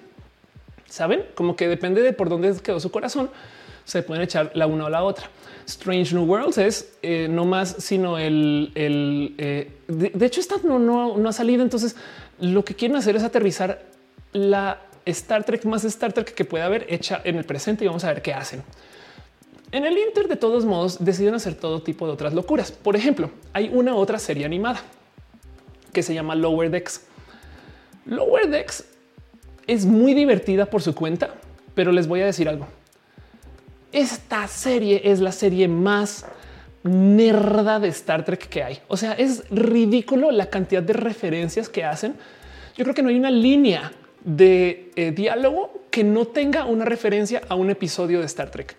Saben 0.90 1.26
como 1.36 1.56
que 1.56 1.68
depende 1.68 2.02
de 2.02 2.14
por 2.14 2.30
dónde 2.30 2.56
quedó 2.64 2.80
su 2.80 2.90
corazón 2.90 3.30
se 3.86 4.04
pueden 4.04 4.24
echar 4.24 4.52
la 4.56 4.68
una 4.68 4.86
o 4.86 4.90
la 4.90 5.04
otra. 5.04 5.30
Strange 5.66 6.14
New 6.14 6.26
Worlds 6.26 6.58
es 6.58 6.94
eh, 7.02 7.28
no 7.30 7.46
más 7.46 7.76
sino 7.80 8.18
el, 8.18 8.72
eh, 8.76 9.72
de, 9.88 10.26
hecho, 10.26 10.42
esta 10.42 10.56
no, 10.64 10.80
no, 10.80 11.18
no 11.18 11.30
ha 11.30 11.34
salido. 11.34 11.64
Entonces, 11.64 11.96
lo 12.40 12.66
que 12.66 12.76
quieren 12.76 12.98
hacer 12.98 13.16
es 13.16 13.24
aterrizar 13.24 13.84
la 14.34 14.80
Star 15.06 15.44
Trek 15.44 15.66
más 15.66 15.84
Star 15.84 16.14
Trek 16.14 16.34
que 16.34 16.46
pueda 16.46 16.66
haber 16.66 16.86
hecha 16.90 17.22
en 17.24 17.38
el 17.38 17.46
presente 17.46 17.84
y 17.84 17.88
vamos 17.88 18.04
a 18.04 18.08
ver 18.14 18.22
qué 18.22 18.34
hacen. 18.34 18.64
En 19.72 19.86
el 19.86 19.98
Inter, 19.98 20.28
de 20.28 20.36
todos 20.36 20.66
modos, 20.66 21.04
deciden 21.04 21.34
hacer 21.34 21.56
todo 21.56 21.82
tipo 21.82 22.06
de 22.06 22.14
otras 22.14 22.34
locuras. 22.34 22.72
Por 22.72 22.96
ejemplo, 22.96 23.32
hay 23.54 23.72
una 23.74 23.96
otra 23.96 24.20
serie 24.20 24.46
animada 24.46 24.80
que 25.92 26.04
se 26.04 26.14
llama 26.14 26.36
Lower 26.36 26.70
Decks. 26.70 27.02
Lower 28.06 28.50
Decks 28.50 28.86
es 29.66 29.86
muy 29.86 30.14
divertida 30.14 30.66
por 30.66 30.82
su 30.82 30.94
cuenta, 30.94 31.34
pero 31.74 31.92
les 31.92 32.08
voy 32.08 32.22
a 32.22 32.26
decir 32.26 32.48
algo. 32.48 32.68
Esta 33.94 34.48
serie 34.48 35.02
es 35.06 35.20
la 35.20 35.32
serie 35.32 35.68
más 35.68 36.26
nerda 36.84 37.80
de 37.80 37.90
Star 37.90 38.26
Trek 38.26 38.50
que 38.50 38.64
hay. 38.64 38.80
O 38.88 38.98
sea, 38.98 39.14
es 39.14 39.44
ridículo 39.52 40.32
la 40.32 40.48
cantidad 40.50 40.82
de 40.82 40.94
referencias 40.94 41.70
que 41.70 41.84
hacen. 41.84 42.16
Yo 42.76 42.84
creo 42.86 42.96
que 42.96 43.04
no 43.04 43.10
hay 43.10 43.18
una 43.18 43.30
línea 43.30 43.94
de 44.24 44.92
eh, 44.96 45.12
diálogo 45.12 45.84
que 45.92 46.04
no 46.04 46.26
tenga 46.26 46.66
una 46.66 46.86
referencia 46.86 47.44
a 47.48 47.54
un 47.54 47.70
episodio 47.70 48.20
de 48.20 48.26
Star 48.26 48.50
Trek. 48.50 48.76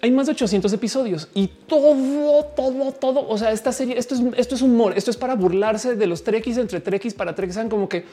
Hay 0.00 0.10
más 0.10 0.26
de 0.26 0.32
800 0.32 0.72
episodios 0.72 1.28
y 1.34 1.48
todo, 1.48 2.44
todo, 2.56 2.92
todo. 2.92 3.28
O 3.28 3.36
sea, 3.36 3.52
esta 3.52 3.72
serie, 3.72 3.98
esto 3.98 4.14
es, 4.14 4.22
esto 4.38 4.54
es 4.54 4.62
humor, 4.62 4.94
esto 4.96 5.10
es 5.10 5.18
para 5.18 5.34
burlarse 5.34 5.96
de 5.96 6.06
los 6.06 6.24
Trekkies 6.24 6.56
entre 6.56 6.80
Trekkies 6.80 7.12
para 7.12 7.34
Trekkies. 7.34 7.58
Como 7.68 7.90
que 7.90 8.06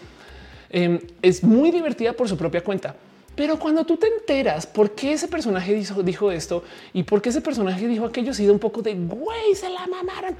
em, 0.69 0.99
es 1.21 1.41
muy 1.41 1.71
divertida 1.71 2.11
por 2.11 2.27
su 2.27 2.35
propia 2.35 2.65
cuenta. 2.65 2.95
Pero 3.39 3.57
cuando 3.57 3.85
tú 3.85 3.95
te 3.95 4.07
enteras 4.07 4.67
por 4.67 4.91
qué 4.91 5.13
ese 5.13 5.29
personaje 5.29 5.73
dijo, 5.73 6.29
esto 6.29 6.61
y 6.91 7.03
por 7.03 7.21
qué 7.21 7.29
ese 7.29 7.39
personaje 7.39 7.87
dijo 7.87 8.03
aquello, 8.03 8.33
ha 8.33 8.51
un 8.51 8.59
poco 8.59 8.81
de 8.81 8.93
güey, 8.95 9.55
se 9.55 9.69
la 9.69 9.87
mamaron. 9.87 10.35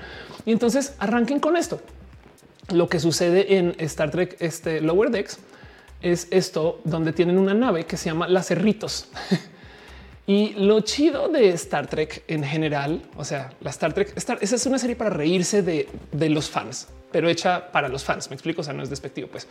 Y 0.45 0.51
entonces 0.51 0.95
arranquen 0.99 1.39
con 1.39 1.55
esto. 1.55 1.79
Lo 2.73 2.89
que 2.89 2.99
sucede 2.99 3.55
en 3.55 3.73
Star 3.77 4.11
Trek 4.11 4.35
este 4.41 4.81
Lower 4.81 5.11
Decks 5.11 5.39
es 6.01 6.27
esto 6.29 6.81
donde 6.83 7.13
tienen 7.13 7.37
una 7.37 7.53
nave 7.53 7.85
que 7.85 7.95
se 7.95 8.09
llama 8.09 8.27
Las 8.27 8.47
Cerritos. 8.47 9.07
y 10.27 10.49
lo 10.55 10.81
chido 10.81 11.29
de 11.29 11.51
Star 11.51 11.87
Trek 11.87 12.25
en 12.27 12.43
general, 12.43 13.01
o 13.15 13.23
sea, 13.23 13.53
la 13.61 13.69
Star 13.69 13.93
Trek, 13.93 14.11
esa 14.17 14.35
es 14.41 14.65
una 14.65 14.77
serie 14.77 14.97
para 14.97 15.11
reírse 15.11 15.61
de, 15.61 15.87
de 16.11 16.27
los 16.27 16.49
fans, 16.49 16.89
pero 17.13 17.29
hecha 17.29 17.71
para 17.71 17.87
los 17.87 18.03
fans. 18.03 18.29
Me 18.29 18.33
explico, 18.33 18.59
o 18.59 18.63
sea, 18.65 18.73
no 18.73 18.83
es 18.83 18.89
despectivo. 18.89 19.29
Pues 19.29 19.47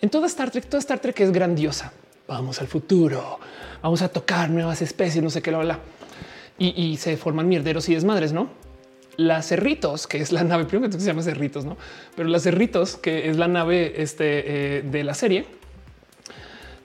en 0.00 0.10
toda 0.10 0.26
Star 0.26 0.50
Trek, 0.50 0.66
toda 0.66 0.80
Star 0.80 0.98
Trek 0.98 1.20
es 1.20 1.30
grandiosa 1.30 1.92
vamos 2.26 2.60
al 2.60 2.66
futuro, 2.66 3.38
vamos 3.82 4.02
a 4.02 4.08
tocar 4.08 4.50
nuevas 4.50 4.82
especies, 4.82 5.22
no 5.22 5.30
sé 5.30 5.42
qué, 5.42 5.50
lo 5.50 5.58
habla. 5.58 5.78
Y, 6.56 6.96
se 6.98 7.16
forman 7.16 7.48
mierderos 7.48 7.88
y 7.88 7.94
desmadres, 7.94 8.32
¿no? 8.32 8.48
Las 9.16 9.48
Cerritos, 9.48 10.06
que 10.06 10.18
es 10.18 10.30
la 10.30 10.44
nave, 10.44 10.66
primero 10.66 10.90
que 10.90 11.00
se 11.00 11.06
llama 11.06 11.22
Cerritos, 11.22 11.64
¿no? 11.64 11.76
Pero 12.14 12.28
las 12.28 12.44
Cerritos, 12.44 12.96
que 12.96 13.28
es 13.28 13.36
la 13.36 13.48
nave 13.48 14.00
este, 14.00 14.78
eh, 14.78 14.82
de 14.82 15.02
la 15.02 15.14
serie, 15.14 15.46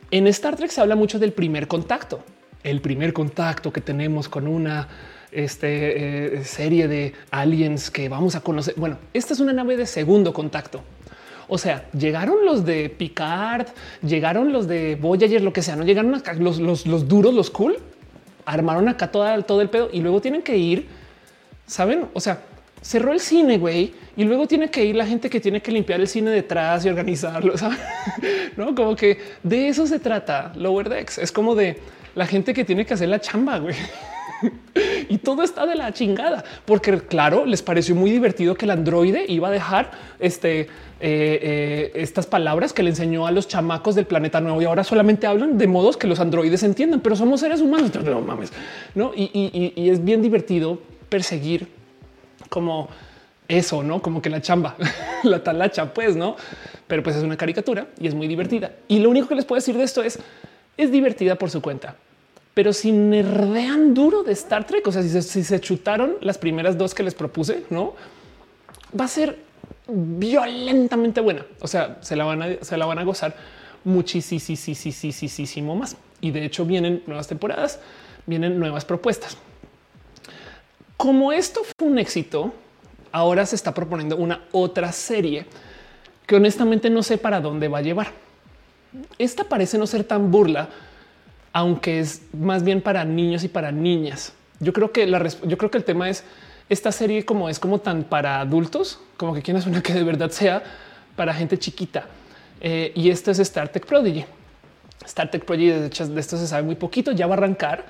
en 0.09 0.25
Star 0.27 0.55
Trek 0.55 0.71
se 0.71 0.81
habla 0.81 0.95
mucho 0.95 1.19
del 1.19 1.33
primer 1.33 1.67
contacto, 1.67 2.23
el 2.63 2.81
primer 2.81 3.13
contacto 3.13 3.71
que 3.71 3.79
tenemos 3.79 4.27
con 4.27 4.47
una 4.47 4.87
este, 5.31 6.37
eh, 6.39 6.43
serie 6.43 6.87
de 6.87 7.13
aliens 7.29 7.91
que 7.91 8.09
vamos 8.09 8.35
a 8.35 8.41
conocer. 8.41 8.73
Bueno, 8.75 8.97
esta 9.13 9.33
es 9.33 9.39
una 9.39 9.53
nave 9.53 9.77
de 9.77 9.85
segundo 9.85 10.33
contacto. 10.33 10.81
O 11.49 11.57
sea, 11.57 11.89
llegaron 11.97 12.45
los 12.45 12.63
de 12.63 12.89
Picard, 12.89 13.67
llegaron 14.01 14.53
los 14.53 14.67
de 14.67 14.95
Voyager, 14.95 15.41
lo 15.41 15.51
que 15.51 15.63
sea, 15.63 15.75
no 15.75 15.83
llegaron 15.83 16.13
acá 16.13 16.33
los, 16.33 16.59
los, 16.59 17.07
duros, 17.07 17.33
los 17.33 17.49
cool, 17.49 17.77
armaron 18.45 18.87
acá 18.87 19.11
todo, 19.11 19.43
todo 19.43 19.61
el 19.61 19.69
pedo 19.69 19.89
y 19.91 20.01
luego 20.01 20.21
tienen 20.21 20.43
que 20.43 20.55
ir, 20.55 20.87
saben? 21.65 22.05
O 22.13 22.19
sea, 22.19 22.43
cerró 22.81 23.11
el 23.11 23.19
cine, 23.19 23.57
güey, 23.57 23.93
y 24.15 24.23
luego 24.23 24.47
tiene 24.47 24.69
que 24.69 24.85
ir 24.85 24.95
la 24.95 25.05
gente 25.05 25.29
que 25.29 25.39
tiene 25.39 25.61
que 25.61 25.71
limpiar 25.71 25.99
el 25.99 26.07
cine 26.07 26.29
detrás 26.29 26.85
y 26.85 26.89
organizarlo, 26.89 27.57
¿saben? 27.57 27.79
no 28.55 28.75
como 28.75 28.95
que 28.95 29.17
de 29.43 29.69
eso 29.69 29.87
se 29.87 29.99
trata 29.99 30.53
Lower 30.55 30.87
Decks. 30.87 31.17
Es 31.17 31.31
como 31.31 31.55
de 31.55 31.79
la 32.15 32.25
gente 32.25 32.53
que 32.53 32.63
tiene 32.63 32.85
que 32.85 32.93
hacer 32.93 33.09
la 33.09 33.19
chamba, 33.19 33.59
güey. 33.59 33.75
y 35.09 35.17
todo 35.17 35.43
está 35.43 35.65
de 35.65 35.75
la 35.75 35.93
chingada, 35.93 36.43
porque 36.65 36.99
claro, 36.99 37.45
les 37.45 37.61
pareció 37.61 37.95
muy 37.95 38.11
divertido 38.11 38.55
que 38.55 38.65
el 38.65 38.71
androide 38.71 39.25
iba 39.27 39.49
a 39.49 39.51
dejar 39.51 39.91
este 40.19 40.67
eh, 41.01 41.39
eh, 41.41 41.91
estas 41.95 42.25
palabras 42.25 42.73
que 42.73 42.83
le 42.83 42.89
enseñó 42.89 43.25
a 43.25 43.31
los 43.31 43.47
chamacos 43.47 43.95
del 43.95 44.05
planeta 44.05 44.41
nuevo 44.41 44.61
y 44.61 44.65
ahora 44.65 44.83
solamente 44.83 45.27
hablan 45.27 45.57
de 45.57 45.65
modos 45.65 45.95
que 45.95 46.07
los 46.07 46.19
androides 46.19 46.61
entiendan, 46.63 46.99
pero 46.99 47.15
somos 47.15 47.39
seres 47.39 47.61
humanos. 47.61 47.91
No 48.03 48.21
mames, 48.21 48.51
no? 48.95 49.11
Y, 49.15 49.73
es 49.89 50.03
bien 50.03 50.21
divertido 50.21 50.79
perseguir 51.09 51.67
como 52.49 52.89
eso, 53.47 53.83
no 53.83 54.01
como 54.01 54.21
que 54.21 54.29
la 54.29 54.41
chamba, 54.41 54.75
la 55.23 55.43
talacha, 55.43 55.93
pues 55.93 56.15
no, 56.15 56.35
pero 56.87 57.03
pues 57.03 57.15
es 57.15 57.23
una 57.23 57.37
caricatura 57.37 57.87
y 57.99 58.07
es 58.07 58.15
muy 58.15 58.27
divertida. 58.27 58.71
Y 58.87 58.99
lo 58.99 59.09
único 59.09 59.27
que 59.27 59.35
les 59.35 59.45
puedo 59.45 59.57
decir 59.57 59.77
de 59.77 59.83
esto 59.83 60.03
es 60.03 60.19
es 60.75 60.91
divertida 60.91 61.35
por 61.35 61.49
su 61.49 61.61
cuenta 61.61 61.95
Pero 62.53 62.71
si 62.71 62.91
nerdean 62.91 63.93
duro 63.93 64.23
de 64.23 64.31
Star 64.31 64.65
Trek, 64.65 64.87
o 64.87 64.91
sea, 64.91 65.03
si 65.03 65.09
se, 65.09 65.21
si 65.21 65.43
se 65.43 65.59
chutaron 65.59 66.15
las 66.21 66.37
primeras 66.37 66.77
dos 66.77 66.93
que 66.93 67.03
les 67.03 67.13
propuse, 67.13 67.63
no 67.69 67.95
va 68.97 69.05
a 69.05 69.09
ser 69.09 69.48
violentamente 69.89 71.21
buena. 71.21 71.45
O 71.61 71.67
sea, 71.67 71.97
se 72.01 72.15
la 72.15 72.23
van 72.23 72.41
a, 72.41 72.47
se 72.61 72.77
la 72.77 72.85
van 72.85 72.99
a 72.99 73.03
gozar 73.03 73.35
muchísimo 73.83 75.75
más. 75.75 75.97
Y 76.21 76.31
de 76.31 76.45
hecho 76.45 76.65
vienen 76.65 77.03
nuevas 77.07 77.27
temporadas, 77.27 77.79
vienen 78.25 78.59
nuevas 78.59 78.85
propuestas. 78.85 79.37
Como 80.97 81.31
esto 81.31 81.61
fue 81.63 81.87
un 81.87 81.97
éxito, 81.97 82.53
ahora 83.11 83.45
se 83.45 83.55
está 83.55 83.73
proponiendo 83.73 84.17
una 84.17 84.43
otra 84.51 84.91
serie 84.91 85.45
que 86.25 86.35
honestamente 86.35 86.89
no 86.89 87.01
sé 87.03 87.17
para 87.17 87.41
dónde 87.41 87.67
va 87.67 87.79
a 87.79 87.81
llevar. 87.81 88.11
Esta 89.17 89.45
parece 89.45 89.77
no 89.77 89.87
ser 89.87 90.03
tan 90.03 90.29
burla, 90.29 90.69
aunque 91.53 91.99
es 91.99 92.21
más 92.33 92.63
bien 92.63 92.81
para 92.81 93.05
niños 93.05 93.43
y 93.43 93.47
para 93.47 93.71
niñas. 93.71 94.33
Yo 94.59 94.73
creo 94.73 94.91
que 94.91 95.07
la 95.07 95.25
yo 95.27 95.57
creo 95.57 95.71
que 95.71 95.77
el 95.77 95.83
tema 95.83 96.09
es 96.09 96.23
esta 96.69 96.91
serie 96.91 97.25
como 97.25 97.49
es 97.49 97.59
como 97.59 97.79
tan 97.79 98.03
para 98.03 98.39
adultos, 98.39 98.99
como 99.17 99.33
que 99.33 99.41
quieres 99.41 99.65
una 99.65 99.81
que 99.81 99.93
de 99.93 100.03
verdad 100.03 100.29
sea 100.29 100.63
para 101.15 101.33
gente 101.33 101.57
chiquita. 101.57 102.05
Eh, 102.61 102.91
y 102.95 103.09
esto 103.09 103.31
es 103.31 103.39
Star 103.39 103.69
Trek 103.69 103.85
Prodigy. 103.85 104.25
Star 105.05 105.31
Trek 105.31 105.45
Prodigy, 105.45 105.71
de 105.71 105.87
hecho, 105.87 106.07
de 106.07 106.19
esto 106.19 106.37
se 106.37 106.47
sabe 106.47 106.63
muy 106.63 106.75
poquito, 106.75 107.11
ya 107.11 107.25
va 107.27 107.33
a 107.35 107.37
arrancar. 107.37 107.85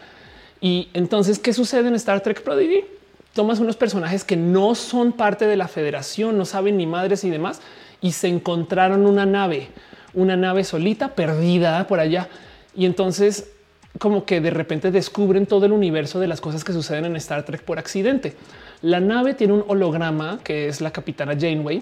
Y 0.62 0.90
entonces, 0.94 1.40
¿qué 1.40 1.54
sucede 1.54 1.88
en 1.88 1.96
Star 1.96 2.22
Trek 2.22 2.42
Prodigy? 2.42 2.86
Tomas 3.34 3.60
unos 3.60 3.76
personajes 3.76 4.24
que 4.24 4.38
no 4.38 4.76
son 4.76 5.12
parte 5.12 5.46
de 5.46 5.58
la 5.58 5.68
federación, 5.68 6.38
no 6.38 6.46
saben 6.46 6.78
ni 6.78 6.88
madres 6.88 7.24
y 7.24 7.30
demás, 7.30 7.62
y 8.02 8.14
se 8.14 8.28
encontraron 8.28 9.06
una 9.06 9.26
nave, 9.26 9.70
una 10.14 10.36
nave 10.36 10.64
solita, 10.64 11.16
perdida 11.16 11.86
por 11.88 12.00
allá. 12.00 12.30
Y 12.76 12.86
entonces 12.86 13.52
como 13.98 14.26
que 14.26 14.40
de 14.40 14.52
repente 14.52 14.92
descubren 14.92 15.46
todo 15.46 15.66
el 15.66 15.72
universo 15.72 16.20
de 16.20 16.28
las 16.28 16.42
cosas 16.42 16.64
que 16.64 16.74
suceden 16.74 17.06
en 17.06 17.16
Star 17.16 17.44
Trek 17.44 17.64
por 17.64 17.80
accidente. 17.80 18.36
La 18.82 19.00
nave 19.00 19.34
tiene 19.34 19.54
un 19.54 19.66
holograma 19.68 20.40
que 20.44 20.68
es 20.68 20.80
la 20.80 20.92
capitana 20.92 21.36
Janeway. 21.38 21.82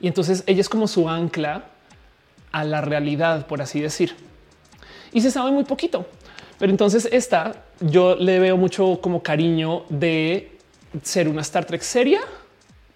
Y 0.00 0.08
entonces 0.08 0.42
ella 0.46 0.60
es 0.60 0.68
como 0.68 0.88
su 0.88 1.08
ancla 1.08 1.66
a 2.50 2.64
la 2.64 2.80
realidad, 2.80 3.46
por 3.46 3.62
así 3.62 3.80
decir. 3.80 4.14
Y 5.12 5.20
se 5.20 5.30
sabe 5.30 5.50
muy 5.52 5.64
poquito. 5.64 6.06
Pero 6.58 6.70
entonces 6.70 7.08
esta 7.12 7.64
yo 7.80 8.16
le 8.16 8.38
veo 8.38 8.56
mucho 8.56 9.00
como 9.00 9.22
cariño 9.22 9.84
de 9.88 10.58
ser 11.02 11.28
una 11.28 11.42
Star 11.42 11.64
Trek 11.64 11.82
seria 11.82 12.20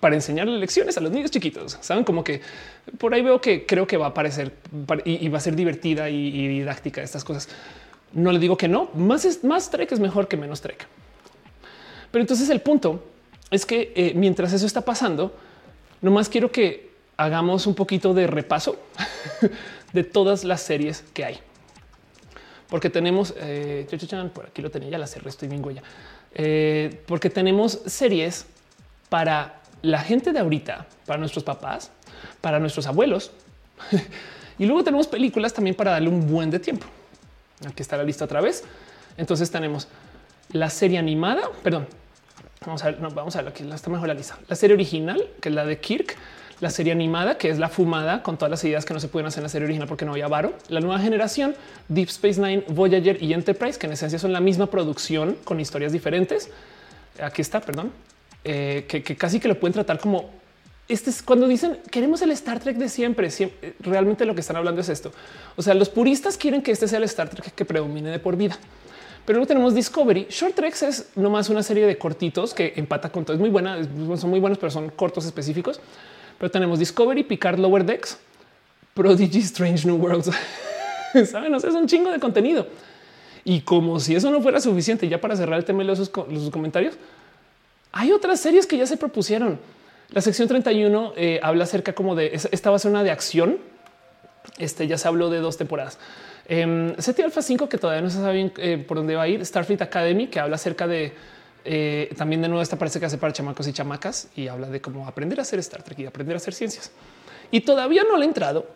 para 0.07 0.15
enseñarle 0.15 0.57
lecciones 0.57 0.97
a 0.97 1.01
los 1.01 1.11
niños 1.11 1.33
chiquitos. 1.33 1.79
Saben 1.81 2.05
como 2.05 2.23
que 2.23 2.41
por 2.97 3.13
ahí 3.13 3.23
veo 3.23 3.41
que 3.41 3.67
creo 3.67 3.89
que 3.89 3.97
va 3.97 4.07
a 4.07 4.09
aparecer 4.11 4.53
y, 5.05 5.29
va 5.29 5.39
a 5.39 5.41
ser 5.41 5.57
divertida 5.57 6.09
y, 6.09 6.47
didáctica 6.47 7.03
estas 7.03 7.25
cosas. 7.25 7.49
No 8.13 8.31
le 8.31 8.39
digo 8.39 8.57
que 8.57 8.69
no, 8.69 8.89
más 8.95 9.25
es 9.25 9.43
más 9.43 9.69
Trek 9.69 9.91
es 9.91 9.99
mejor 9.99 10.29
que 10.29 10.37
menos 10.37 10.61
Trek. 10.61 10.87
Pero 12.13 12.23
entonces 12.23 12.49
el 12.51 12.61
punto 12.61 13.03
es 13.51 13.67
que 13.67 13.93
eh, 13.97 14.13
mientras 14.15 14.53
eso 14.53 14.65
está 14.65 14.83
pasando, 14.83 15.35
nomás 16.01 16.29
quiero 16.29 16.53
que 16.53 16.93
hagamos 17.17 17.67
un 17.67 17.75
poquito 17.75 18.15
de 18.15 18.29
repaso 18.29 18.79
de 19.93 20.05
todas 20.05 20.45
las 20.45 20.61
series 20.61 21.03
que 21.15 21.25
hay. 21.25 21.41
Porque 22.69 22.91
tenemos, 22.91 23.35
eh, 23.39 23.89
por 24.33 24.47
aquí 24.47 24.63
lo 24.63 24.71
tenía, 24.71 24.89
ya 24.89 24.99
la 24.99 25.09
cerré, 25.09 25.31
estoy 25.31 25.49
bien 25.49 25.65
huella. 25.65 25.83
Eh, 26.33 27.03
porque 27.09 27.29
tenemos 27.29 27.81
series 27.87 28.47
para 29.09 29.56
la 29.83 30.01
gente 30.01 30.33
de 30.33 30.39
ahorita, 30.39 30.87
para 31.07 31.19
nuestros 31.19 31.45
papás, 31.45 31.91
para 32.41 32.59
nuestros 32.59 32.87
abuelos. 32.87 33.31
y 34.59 34.67
luego 34.67 34.85
tenemos 34.85 35.07
películas 35.07 35.53
también 35.53 35.77
para 35.77 35.93
darle 35.93 36.09
un 36.09 36.27
buen 36.27 36.51
de 36.51 36.59
tiempo. 36.59 36.87
Aquí 37.67 37.83
está 37.83 37.97
la 37.97 38.05
lista 38.05 38.25
otra 38.25 38.41
vez. 38.41 38.65
Entonces 39.17 39.51
tenemos 39.51 39.89
la 40.53 40.71
serie 40.71 40.99
animada, 40.99 41.43
perdón, 41.63 41.87
vamos 42.65 42.83
a 42.85 42.91
ver, 42.91 43.01
no, 43.01 43.11
vamos 43.11 43.35
a 43.37 43.43
ver, 43.43 43.49
aquí 43.49 43.69
está 43.69 43.91
mejor 43.91 44.09
la 44.09 44.15
lista. 44.15 44.39
La 44.49 44.57
serie 44.57 44.75
original, 44.75 45.27
que 45.41 45.49
es 45.49 45.55
la 45.55 45.65
de 45.65 45.81
Kirk, 45.81 46.17
la 46.61 46.71
serie 46.71 46.93
animada, 46.93 47.37
que 47.37 47.51
es 47.51 47.59
la 47.59 47.69
fumada 47.69 48.23
con 48.23 48.39
todas 48.39 48.51
las 48.51 48.65
ideas 48.65 48.85
que 48.85 48.95
no 48.95 49.01
se 49.01 49.09
pueden 49.09 49.27
hacer 49.27 49.41
en 49.41 49.45
la 49.45 49.49
serie 49.49 49.67
original 49.67 49.89
porque 49.89 50.05
no 50.05 50.13
había 50.13 50.29
varo. 50.29 50.55
La 50.69 50.81
nueva 50.81 50.99
generación, 50.99 51.55
Deep 51.89 52.09
Space 52.09 52.41
Nine, 52.41 52.65
Voyager 52.69 53.23
y 53.23 53.33
Enterprise, 53.33 53.79
que 53.79 53.87
en 53.87 53.93
esencia 53.93 54.19
son 54.19 54.33
la 54.33 54.41
misma 54.41 54.67
producción 54.67 55.37
con 55.45 55.61
historias 55.61 55.93
diferentes. 55.93 56.51
Aquí 57.21 57.43
está, 57.43 57.61
perdón, 57.61 57.93
eh, 58.49 58.85
que, 58.87 59.03
casi 59.17 59.41
que 59.41 59.49
lo 59.49 59.59
pueden 59.59 59.73
tratar 59.73 59.99
como 59.99 60.31
este 60.87 61.11
es 61.11 61.21
cuando 61.21 61.49
dicen 61.49 61.79
queremos 61.91 62.23
el 62.23 62.31
Star 62.31 62.61
Trek 62.61 62.77
de 62.77 62.89
siempre, 62.89 63.29
siempre. 63.33 63.75
Realmente 63.81 64.25
lo 64.25 64.37
que 64.37 64.41
están 64.41 64.55
hablando 64.55 64.81
es 64.81 64.89
esto. 64.89 65.11
O 65.57 65.63
sea, 65.63 65.75
los 65.75 65.89
puristas 65.89 66.37
quieren 66.37 66.63
que 66.63 66.71
este 66.71 66.87
sea 66.87 66.99
el 66.99 67.05
Star 67.05 67.29
Trek 67.29 67.53
que 67.57 67.65
predomine 67.65 68.09
de 68.09 68.21
por 68.21 68.37
vida. 68.37 68.57
Pero 69.25 69.39
luego 69.39 69.49
tenemos 69.49 69.75
Discovery. 69.75 70.29
Short 70.31 70.55
Treks 70.55 70.83
es 70.85 71.11
nomás 71.17 71.49
una 71.49 71.65
serie 71.65 71.85
de 71.87 71.99
cortitos 71.99 72.55
que 72.55 72.75
empata 72.77 73.11
con 73.11 73.25
todo. 73.25 73.35
Es 73.35 73.41
muy 73.41 73.51
buena, 73.51 73.79
son 74.17 74.31
muy 74.31 74.39
buenos, 74.39 74.59
pero 74.59 74.71
son 74.71 74.91
cortos 74.91 75.27
específicos. 75.27 75.81
Pero 76.39 76.49
tenemos 76.49 76.79
Discovery, 76.79 77.25
Picard, 77.25 77.59
Lower 77.59 77.85
Decks, 77.85 78.17
Prodigy, 78.95 79.41
Strange 79.41 79.89
New 79.89 79.97
Worlds. 79.97 80.31
Saben, 81.29 81.53
o 81.53 81.59
sea, 81.59 81.71
es 81.71 81.77
un 81.77 81.89
chingo 81.89 82.13
de 82.13 82.21
contenido. 82.21 82.69
Y 83.43 83.63
como 83.63 83.99
si 83.99 84.15
eso 84.15 84.31
no 84.31 84.41
fuera 84.41 84.61
suficiente, 84.61 85.09
ya 85.09 85.21
para 85.21 85.35
cerrar 85.35 85.59
el 85.59 85.65
tema 85.65 85.83
de 85.83 85.87
los 85.87 86.11
comentarios, 86.53 86.95
hay 87.97 88.13
otras 88.13 88.41
series 88.41 88.67
que 88.67 88.77
ya 88.77 88.87
se 88.87 88.99
propusieron. 88.99 89.59
La 90.11 90.21
sección 90.21 90.47
31 90.47 91.15
eh, 91.17 91.41
habla 91.43 91.65
acerca 91.65 91.95
como 91.95 92.15
de 92.15 92.31
esta 92.35 92.69
va 92.69 92.77
a 92.77 92.79
ser 92.79 92.91
una 92.91 93.03
de 93.03 93.11
acción. 93.11 93.59
Este 94.59 94.87
ya 94.87 94.99
se 94.99 95.09
habló 95.09 95.31
de 95.31 95.39
dos 95.39 95.57
temporadas. 95.57 95.99
Eh, 96.47 96.95
Alpha 97.25 97.41
5, 97.43 97.71
que 97.71 97.79
todavía 97.79 98.03
no 98.03 98.11
se 98.11 98.19
sabe 98.19 98.53
eh, 98.59 98.85
por 98.87 98.99
dónde 98.99 99.17
va 99.17 99.23
a 99.23 99.29
ir. 99.29 99.45
Starfleet 99.45 99.81
Academy, 99.81 100.27
que 100.27 100.39
habla 100.39 100.57
acerca 100.57 100.87
de 100.87 101.15
eh, 101.65 102.15
también 102.19 102.43
de 102.43 102.49
nuevo. 102.49 102.63
Esta 102.63 102.77
parece 102.77 103.01
que 103.01 103.07
hace 103.07 103.17
para 103.17 103.33
chamacos 103.33 103.67
y 103.67 103.73
chamacas 103.73 104.29
y 104.37 104.49
habla 104.49 104.69
de 104.69 104.83
cómo 104.83 105.09
aprender 105.09 105.39
a 105.39 105.43
hacer 105.43 105.59
Star 105.61 105.83
Trek 105.83 105.99
y 106.01 106.07
aprender 106.07 106.35
a 106.35 106.37
hacer 106.37 106.53
ciencias. 106.53 106.93
Y 107.51 107.63
todavía 107.63 108.03
no 108.05 108.19
le 108.19 108.27
he 108.27 108.29
entrado 108.29 108.67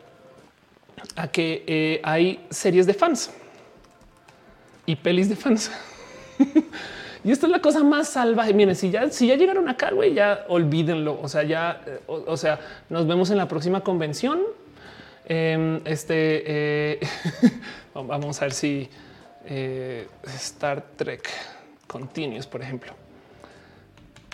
a 1.15 1.29
que 1.29 2.01
hay 2.03 2.43
series 2.49 2.87
de 2.87 2.95
fans 2.95 3.31
y 4.87 4.97
pelis 4.97 5.29
de 5.29 5.37
fans. 5.37 5.71
Y 7.23 7.33
esto 7.33 7.47
es 7.47 7.53
la 7.53 7.61
cosa 7.61 7.83
más 7.83 8.09
salvaje. 8.09 8.55
Miren, 8.55 8.75
si 8.75 8.91
ya, 8.91 9.11
si 9.11 9.27
ya 9.27 9.37
llegaron 9.37 9.69
acá, 9.69 9.91
güey, 9.91 10.15
ya 10.15 10.47
olvídenlo. 10.49 11.21
O 11.21 11.29
sea, 11.29 11.43
ya, 11.43 11.83
eh, 11.87 12.01
o, 12.07 12.37
sea, 12.37 12.61
nos 12.89 13.07
vemos 13.07 13.31
en 13.31 13.37
la 13.37 13.47
próxima 13.47 13.83
convención. 13.83 14.41
Em, 15.27 15.81
este 15.85 16.43
eh, 16.47 17.01
vamos 17.95 18.41
a 18.41 18.47
ver 18.47 18.53
si 18.53 18.89
eh, 19.45 20.09
Star 20.25 20.83
Trek 20.97 21.29
Continues, 21.87 22.47
por 22.47 22.63
ejemplo. 22.63 22.93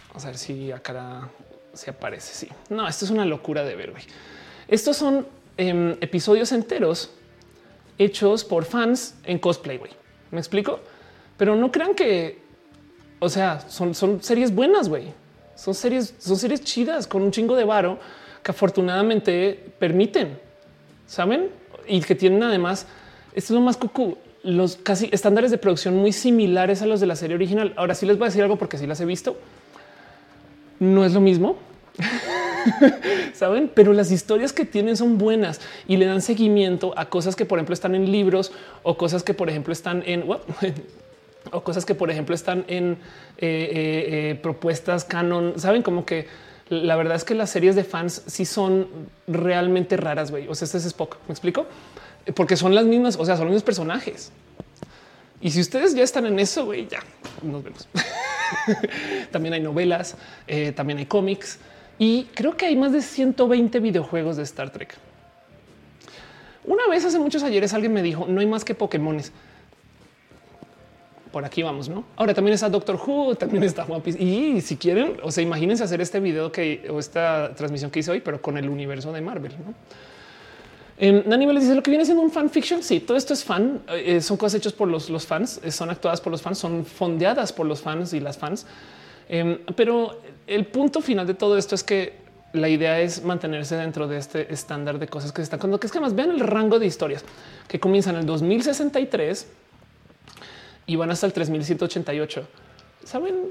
Vamos 0.09 0.25
a 0.25 0.29
ver 0.29 0.39
si 0.39 0.71
acá 0.71 1.29
se 1.73 1.91
aparece. 1.91 2.35
Sí, 2.35 2.49
no, 2.71 2.87
esto 2.87 3.05
es 3.05 3.11
una 3.11 3.25
locura 3.25 3.65
de 3.65 3.75
ver. 3.75 3.91
Güey. 3.91 4.05
Estos 4.69 4.97
son 4.97 5.27
em, 5.57 5.97
episodios 6.01 6.53
enteros 6.53 7.11
hechos 7.99 8.45
por 8.45 8.65
fans 8.65 9.17
en 9.25 9.39
cosplay. 9.39 9.79
Güey, 9.79 9.91
me 10.31 10.39
explico, 10.39 10.81
pero 11.37 11.57
no 11.57 11.73
crean 11.73 11.95
que 11.95 12.46
o 13.19 13.29
sea, 13.29 13.61
son, 13.69 13.95
son 13.95 14.23
series 14.23 14.55
buenas, 14.55 14.89
güey. 14.89 15.13
Son 15.55 15.75
series, 15.75 16.15
son 16.19 16.37
series 16.37 16.63
chidas 16.63 17.07
con 17.07 17.23
un 17.23 17.31
chingo 17.31 17.57
de 17.57 17.65
varo 17.65 17.99
que 18.43 18.51
afortunadamente 18.51 19.73
permiten, 19.79 20.39
saben? 21.07 21.49
Y 21.89 22.01
que 22.01 22.15
tienen 22.15 22.43
además, 22.43 22.87
esto 23.35 23.53
es 23.53 23.59
lo 23.59 23.61
más 23.61 23.77
cucú, 23.77 24.19
los 24.43 24.77
casi 24.77 25.09
estándares 25.13 25.51
de 25.51 25.59
producción 25.59 25.97
muy 25.97 26.13
similares 26.13 26.83
a 26.83 26.87
los 26.87 27.01
de 27.01 27.07
la 27.07 27.17
serie 27.17 27.35
original. 27.37 27.73
Ahora 27.77 27.95
sí 27.95 28.07
les 28.07 28.19
voy 28.19 28.27
a 28.27 28.29
decir 28.29 28.43
algo 28.43 28.57
porque 28.57 28.79
sí 28.79 28.87
las 28.87 29.01
he 29.01 29.05
visto. 29.05 29.37
No 30.79 31.05
es 31.05 31.15
lo 31.15 31.21
mismo. 31.21 31.57
Saben, 33.35 33.71
pero 33.75 33.93
las 33.93 34.13
historias 34.13 34.53
que 34.53 34.65
tienen 34.65 34.97
son 34.97 35.19
buenas 35.19 35.61
y 35.89 35.97
le 35.97 36.07
dan 36.07 36.21
seguimiento 36.21 36.93
a 36.97 37.09
cosas 37.09 37.35
que, 37.35 37.47
por 37.47 37.59
ejemplo, 37.59 37.73
están 37.73 37.95
en 37.95 38.13
libros 38.13 38.53
o 38.83 38.97
cosas 38.97 39.23
que, 39.23 39.35
por 39.35 39.49
ejemplo, 39.49 39.73
están 39.73 40.03
en 40.07 40.25
o 41.53 41.63
cosas 41.63 41.85
que, 41.85 41.95
por 41.95 42.11
ejemplo, 42.11 42.35
están 42.35 42.65
en 42.69 42.93
eh, 42.93 42.97
eh, 43.39 44.31
eh, 44.31 44.35
propuestas 44.43 45.05
canon. 45.05 45.55
Saben 45.59 45.83
como 45.83 46.05
que 46.05 46.29
la 46.69 46.97
verdad 46.97 47.17
es 47.17 47.25
que 47.25 47.35
las 47.35 47.51
series 47.51 47.77
de 47.77 47.85
fans 47.85 48.23
sí 48.27 48.45
son 48.45 48.89
realmente 49.27 49.97
raras. 49.97 50.31
güey. 50.31 50.49
O 50.49 50.55
sea, 50.55 50.67
este 50.67 50.79
es 50.79 50.87
Spock. 50.87 51.19
Me 51.29 51.33
explico 51.33 51.67
porque 52.35 52.57
son 52.57 52.75
las 52.75 52.87
mismas, 52.87 53.17
o 53.17 53.25
sea, 53.25 53.37
son 53.37 53.47
los 53.47 53.53
mismos 53.53 53.65
personajes. 53.65 54.33
Y 55.41 55.51
si 55.51 55.61
ustedes 55.61 55.95
ya 55.95 56.03
están 56.03 56.27
en 56.27 56.41
eso, 56.41 56.65
güey, 56.65 56.89
ya 56.89 57.01
nos 57.43 57.63
vemos. 57.63 57.89
también 59.31 59.55
hay 59.55 59.61
novelas, 59.61 60.17
también 60.75 60.99
hay 60.99 61.07
cómics 61.07 61.59
y 61.99 62.25
creo 62.35 62.57
que 62.57 62.67
hay 62.67 62.77
más 62.77 62.93
de 62.93 63.03
120 63.03 63.79
videojuegos 63.81 64.37
de 64.37 64.43
Star 64.43 64.71
Trek. 64.71 64.97
Una 66.65 66.89
vez 66.89 67.05
hace 67.05 67.19
muchos 67.19 67.45
ayeres 67.45 67.75
alguien 67.75 67.93
me 67.93 68.03
dijo 68.03 68.27
no 68.29 68.41
hay 68.41 68.47
más 68.47 68.65
que 68.65 68.75
Pokémones 68.75 69.33
por 71.37 71.45
aquí 71.45 71.63
vamos, 71.63 71.91
¿no? 71.91 72.03
Ahora 72.17 72.33
también 72.33 72.55
está 72.55 72.71
Doctor 72.71 72.97
Who, 72.97 73.35
también 73.35 73.63
está 73.63 73.85
One 73.85 74.03
Y 74.19 74.63
si 74.63 74.79
quieren, 74.79 75.19
o 75.23 75.31
sea, 75.31 75.43
imagínense 75.43 75.85
hacer 75.85 76.01
este 76.01 76.19
video 76.19 76.51
que 76.51 76.89
o 76.91 76.99
esta 76.99 77.55
transmisión 77.55 77.91
que 77.91 77.99
hice 77.99 78.11
hoy, 78.11 78.21
pero 78.21 78.41
con 78.41 78.57
el 78.57 78.71
universo 78.71 79.13
de 79.13 79.21
Marvel, 79.21 79.53
¿no? 79.53 79.75
Eh, 80.97 81.25
Nani 81.27 81.45
les 81.53 81.65
dice 81.65 81.75
lo 81.75 81.83
que 81.83 81.91
viene 81.91 82.07
siendo 82.07 82.23
un 82.23 82.31
fanfiction. 82.31 82.83
Sí, 82.83 83.01
todo 83.01 83.19
esto 83.19 83.35
es 83.35 83.45
fan. 83.45 83.83
Eh, 83.91 84.23
son 84.23 84.39
cosas 84.39 84.61
hechas 84.61 84.73
por 84.73 84.89
los, 84.89 85.11
los 85.11 85.27
fans, 85.27 85.61
eh, 85.63 85.71
son 85.71 85.91
actuadas 85.91 86.23
por 86.23 86.31
los 86.31 86.41
fans, 86.41 86.57
son 86.57 86.87
fondeadas 86.87 87.53
por 87.53 87.67
los 87.67 87.83
fans 87.83 88.15
y 88.15 88.21
las 88.21 88.39
fans. 88.39 88.67
Em, 89.29 89.59
pero 89.77 90.19
el 90.47 90.65
punto 90.65 91.03
final 91.03 91.27
de 91.27 91.35
todo 91.35 91.59
esto 91.59 91.75
es 91.75 91.85
que 91.85 92.15
la 92.55 92.71
idea 92.71 92.99
es 92.99 93.23
mantenerse 93.23 93.77
dentro 93.77 94.09
de 94.09 94.17
este 94.17 94.51
estándar 94.55 94.99
de 94.99 95.07
cosas 95.07 95.33
que 95.33 95.43
se 95.43 95.43
están 95.43 95.59
contando, 95.59 95.81
que 95.81 95.87
es 95.89 95.93
que 95.93 96.01
más 96.01 96.15
vean 96.15 96.31
el 96.31 96.41
rango 96.41 96.79
de 96.79 96.87
historias 96.87 97.27
que 97.69 97.79
comienzan 97.79 98.15
en 98.15 98.23
el 98.23 98.27
2063 98.27 99.47
y 100.87 100.97
van 100.97 101.11
hasta 101.11 101.27
el 101.27 101.33
3188. 101.33 102.47
Saben, 103.05 103.51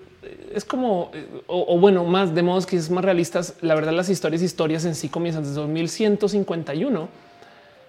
es 0.53 0.65
como, 0.65 1.11
o, 1.47 1.79
bueno, 1.79 2.03
más 2.03 2.35
de 2.35 2.43
modos 2.43 2.65
que 2.65 2.75
es 2.75 2.89
más 2.89 3.05
realistas. 3.05 3.55
La 3.61 3.75
verdad, 3.75 3.93
las 3.93 4.09
historias, 4.09 4.41
historias 4.41 4.85
en 4.85 4.95
sí 4.95 5.07
comienzan 5.09 5.43
desde 5.43 5.55
2151 5.55 7.07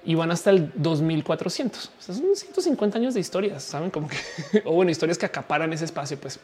y 0.05 0.15
van 0.15 0.31
hasta 0.31 0.51
el 0.51 0.71
2400. 0.77 1.91
O 1.99 2.03
son 2.03 2.37
150 2.37 2.99
años 2.99 3.15
de 3.15 3.21
historias, 3.21 3.63
saben 3.65 3.91
como 3.91 4.09
que, 4.09 4.17
o 4.65 4.73
bueno, 4.73 4.91
historias 4.91 5.19
que 5.19 5.27
acaparan 5.27 5.73
ese 5.73 5.85
espacio, 5.85 6.19
pues. 6.19 6.39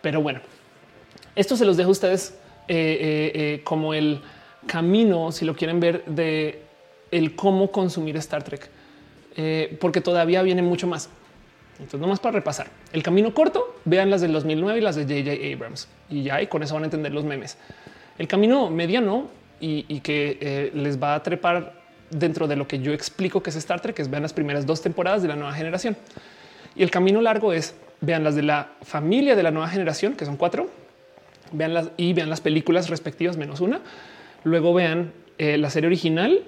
Pero 0.00 0.22
bueno, 0.22 0.40
esto 1.36 1.56
se 1.56 1.64
los 1.64 1.76
dejo 1.76 1.90
a 1.90 1.92
ustedes 1.92 2.34
eh, 2.68 2.74
eh, 2.76 3.32
eh, 3.34 3.60
como 3.64 3.94
el 3.94 4.20
camino, 4.66 5.32
si 5.32 5.44
lo 5.44 5.54
quieren 5.54 5.80
ver, 5.80 6.04
de 6.06 6.62
el 7.10 7.34
cómo 7.34 7.70
consumir 7.70 8.16
Star 8.16 8.42
Trek, 8.42 8.70
porque 9.80 10.00
todavía 10.00 10.42
viene 10.42 10.62
mucho 10.62 10.86
más. 10.86 11.08
Entonces, 11.80 12.00
nomás 12.00 12.20
para 12.20 12.32
repasar 12.32 12.68
el 12.92 13.02
camino 13.02 13.34
corto, 13.34 13.76
vean 13.84 14.10
las 14.10 14.20
del 14.20 14.32
2009 14.32 14.78
y 14.78 14.82
las 14.82 14.96
de 14.96 15.04
JJ 15.06 15.54
Abrams 15.54 15.88
y 16.08 16.22
ya 16.22 16.40
y 16.42 16.46
con 16.46 16.62
eso 16.62 16.74
van 16.74 16.84
a 16.84 16.86
entender 16.86 17.12
los 17.12 17.24
memes. 17.24 17.56
El 18.18 18.28
camino 18.28 18.70
mediano 18.70 19.28
y, 19.60 20.00
que 20.00 20.70
les 20.74 21.02
va 21.02 21.14
a 21.14 21.22
trepar 21.22 21.80
dentro 22.10 22.48
de 22.48 22.56
lo 22.56 22.66
que 22.66 22.80
yo 22.80 22.92
explico 22.92 23.42
que 23.42 23.50
es 23.50 23.56
Star 23.56 23.80
Trek, 23.80 23.98
es 23.98 24.10
vean 24.10 24.22
las 24.22 24.32
primeras 24.32 24.66
dos 24.66 24.82
temporadas 24.82 25.22
de 25.22 25.28
la 25.28 25.36
nueva 25.36 25.52
generación. 25.54 25.96
Y 26.74 26.82
el 26.82 26.90
camino 26.90 27.20
largo 27.20 27.52
es 27.52 27.74
vean 28.00 28.24
las 28.24 28.34
de 28.34 28.42
la 28.42 28.72
familia 28.82 29.36
de 29.36 29.42
la 29.42 29.50
nueva 29.50 29.68
generación, 29.68 30.14
que 30.14 30.24
son 30.24 30.36
cuatro, 30.36 30.70
vean 31.52 31.74
las 31.74 31.90
y 31.96 32.12
vean 32.12 32.30
las 32.30 32.40
películas 32.40 32.88
respectivas 32.88 33.36
menos 33.36 33.60
una. 33.60 33.80
Luego 34.44 34.72
vean 34.72 35.12
eh, 35.38 35.58
la 35.58 35.70
serie 35.70 35.86
original, 35.86 36.42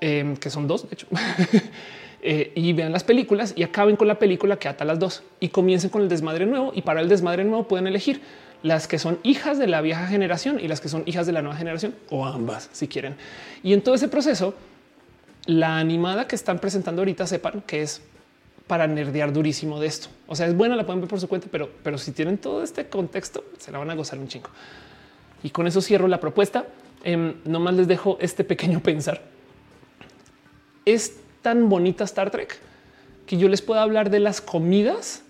em, 0.00 0.36
que 0.36 0.50
son 0.50 0.66
dos, 0.66 0.88
de 0.88 0.94
hecho, 0.94 1.06
eh, 2.22 2.52
y 2.54 2.72
vean 2.72 2.92
las 2.92 3.04
películas 3.04 3.52
y 3.56 3.64
acaben 3.64 3.96
con 3.96 4.08
la 4.08 4.18
película 4.18 4.56
que 4.56 4.68
ata 4.68 4.84
las 4.84 4.98
dos 4.98 5.22
y 5.40 5.48
comiencen 5.48 5.90
con 5.90 6.02
el 6.02 6.08
desmadre 6.08 6.46
nuevo. 6.46 6.72
Y 6.74 6.82
para 6.82 7.00
el 7.00 7.08
desmadre 7.08 7.44
nuevo 7.44 7.66
pueden 7.66 7.86
elegir 7.86 8.20
las 8.62 8.86
que 8.86 8.98
son 8.98 9.18
hijas 9.24 9.58
de 9.58 9.66
la 9.66 9.80
vieja 9.80 10.06
generación 10.06 10.60
y 10.60 10.68
las 10.68 10.80
que 10.80 10.88
son 10.88 11.02
hijas 11.06 11.26
de 11.26 11.32
la 11.32 11.42
nueva 11.42 11.56
generación 11.56 11.94
o 12.10 12.24
ambas 12.24 12.70
si 12.72 12.86
quieren. 12.86 13.16
Y 13.62 13.72
en 13.72 13.82
todo 13.82 13.94
ese 13.94 14.08
proceso 14.08 14.54
la 15.46 15.78
animada 15.78 16.28
que 16.28 16.36
están 16.36 16.58
presentando 16.58 17.02
ahorita 17.02 17.26
sepan 17.26 17.62
que 17.66 17.82
es 17.82 18.02
para 18.66 18.86
nerdear 18.86 19.32
durísimo 19.32 19.80
de 19.80 19.88
esto. 19.88 20.08
O 20.28 20.36
sea, 20.36 20.46
es 20.46 20.56
buena, 20.56 20.76
la 20.76 20.86
pueden 20.86 21.00
ver 21.00 21.10
por 21.10 21.20
su 21.20 21.28
cuenta, 21.28 21.48
pero, 21.50 21.68
pero 21.82 21.98
si 21.98 22.12
tienen 22.12 22.38
todo 22.38 22.62
este 22.62 22.86
contexto, 22.86 23.44
se 23.58 23.72
la 23.72 23.78
van 23.78 23.90
a 23.90 23.94
gozar 23.94 24.18
un 24.18 24.28
chingo. 24.28 24.48
Y 25.42 25.50
con 25.50 25.66
eso 25.66 25.80
cierro 25.80 26.06
la 26.06 26.20
propuesta. 26.20 26.66
Eh, 27.02 27.34
nomás 27.44 27.74
les 27.74 27.88
dejo 27.88 28.16
este 28.20 28.44
pequeño 28.44 28.80
pensar. 28.80 29.20
Es 30.84 31.21
tan 31.42 31.68
bonita 31.68 32.04
Star 32.04 32.30
Trek 32.30 32.58
que 33.26 33.36
yo 33.36 33.48
les 33.48 33.62
puedo 33.62 33.80
hablar 33.80 34.10
de 34.10 34.20
las 34.20 34.40
comidas 34.40 35.22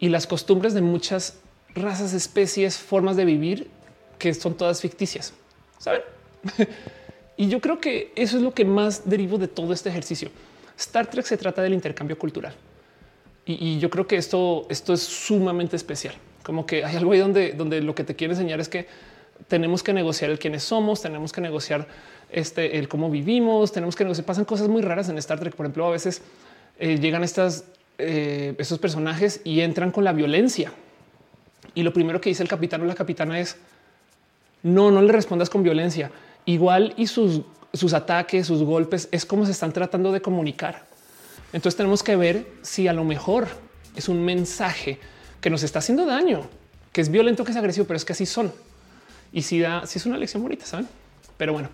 y 0.00 0.08
las 0.08 0.26
costumbres 0.26 0.74
de 0.74 0.80
muchas 0.80 1.38
razas, 1.74 2.12
especies, 2.12 2.76
formas 2.76 3.16
de 3.16 3.24
vivir 3.24 3.70
que 4.18 4.32
son 4.34 4.56
todas 4.56 4.80
ficticias. 4.80 5.32
Saben? 5.78 6.02
Y 7.34 7.48
yo 7.48 7.60
creo 7.60 7.80
que 7.80 8.12
eso 8.14 8.36
es 8.36 8.42
lo 8.42 8.52
que 8.52 8.64
más 8.64 9.08
derivo 9.08 9.38
de 9.38 9.48
todo 9.48 9.72
este 9.72 9.88
ejercicio. 9.88 10.30
Star 10.78 11.08
Trek 11.08 11.24
se 11.24 11.36
trata 11.36 11.62
del 11.62 11.72
intercambio 11.72 12.16
cultural. 12.18 12.54
Y, 13.44 13.80
yo 13.80 13.90
creo 13.90 14.06
que 14.06 14.16
esto, 14.16 14.66
esto 14.68 14.92
es 14.92 15.02
sumamente 15.02 15.74
especial. 15.74 16.14
Como 16.44 16.66
que 16.66 16.84
hay 16.84 16.94
algo 16.94 17.12
ahí 17.12 17.18
donde, 17.18 17.52
donde 17.54 17.80
lo 17.80 17.94
que 17.94 18.04
te 18.04 18.14
quiero 18.14 18.34
enseñar 18.34 18.60
es 18.60 18.68
que 18.68 18.86
tenemos 19.48 19.82
que 19.82 19.92
negociar 19.92 20.30
el 20.30 20.38
quiénes 20.38 20.62
somos, 20.62 21.02
tenemos 21.02 21.32
que 21.32 21.40
negociar 21.40 21.88
este, 22.32 22.78
el 22.78 22.88
cómo 22.88 23.10
vivimos, 23.10 23.72
tenemos 23.72 23.96
que 23.96 24.04
negociar. 24.04 24.26
Pasan 24.26 24.44
cosas 24.44 24.68
muy 24.68 24.82
raras 24.82 25.08
en 25.08 25.18
Star 25.18 25.38
Trek. 25.38 25.54
Por 25.54 25.66
ejemplo, 25.66 25.86
a 25.86 25.90
veces 25.90 26.22
eh, 26.78 26.98
llegan 26.98 27.24
estas, 27.24 27.64
eh, 27.98 28.54
estos 28.58 28.78
personajes 28.78 29.40
y 29.44 29.60
entran 29.60 29.90
con 29.90 30.04
la 30.04 30.12
violencia. 30.12 30.72
Y 31.74 31.82
lo 31.82 31.92
primero 31.92 32.20
que 32.20 32.28
dice 32.28 32.42
el 32.42 32.48
capitán 32.48 32.82
o 32.82 32.84
la 32.84 32.94
capitana 32.94 33.38
es 33.40 33.56
no, 34.62 34.90
no 34.90 35.02
le 35.02 35.12
respondas 35.12 35.50
con 35.50 35.62
violencia 35.62 36.10
igual 36.44 36.94
y 36.96 37.06
sus, 37.06 37.42
sus 37.72 37.92
ataques, 37.92 38.46
sus 38.46 38.62
golpes 38.62 39.08
es 39.12 39.24
como 39.24 39.46
se 39.46 39.52
están 39.52 39.72
tratando 39.72 40.12
de 40.12 40.20
comunicar. 40.20 40.86
Entonces 41.52 41.76
tenemos 41.76 42.02
que 42.02 42.16
ver 42.16 42.46
si 42.62 42.88
a 42.88 42.92
lo 42.92 43.04
mejor 43.04 43.48
es 43.94 44.08
un 44.08 44.24
mensaje 44.24 44.98
que 45.40 45.50
nos 45.50 45.62
está 45.62 45.80
haciendo 45.80 46.06
daño, 46.06 46.48
que 46.92 47.00
es 47.00 47.10
violento, 47.10 47.44
que 47.44 47.50
es 47.50 47.56
agresivo, 47.56 47.86
pero 47.86 47.96
es 47.96 48.04
que 48.04 48.12
así 48.12 48.26
son. 48.26 48.52
Y 49.32 49.42
si 49.42 49.60
da, 49.60 49.86
si 49.86 49.98
es 49.98 50.06
una 50.06 50.16
lección 50.16 50.42
bonita, 50.42 50.64
saben? 50.66 50.88
Pero 51.36 51.52
bueno, 51.52 51.68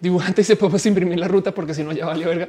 dibujante 0.00 0.42
y 0.42 0.44
se 0.44 0.56
puede 0.56 0.88
imprimir 0.88 1.18
la 1.18 1.28
ruta 1.28 1.52
porque 1.52 1.74
si 1.74 1.82
no 1.82 1.92
ya 1.92 2.06
vale 2.06 2.24
verga. 2.24 2.48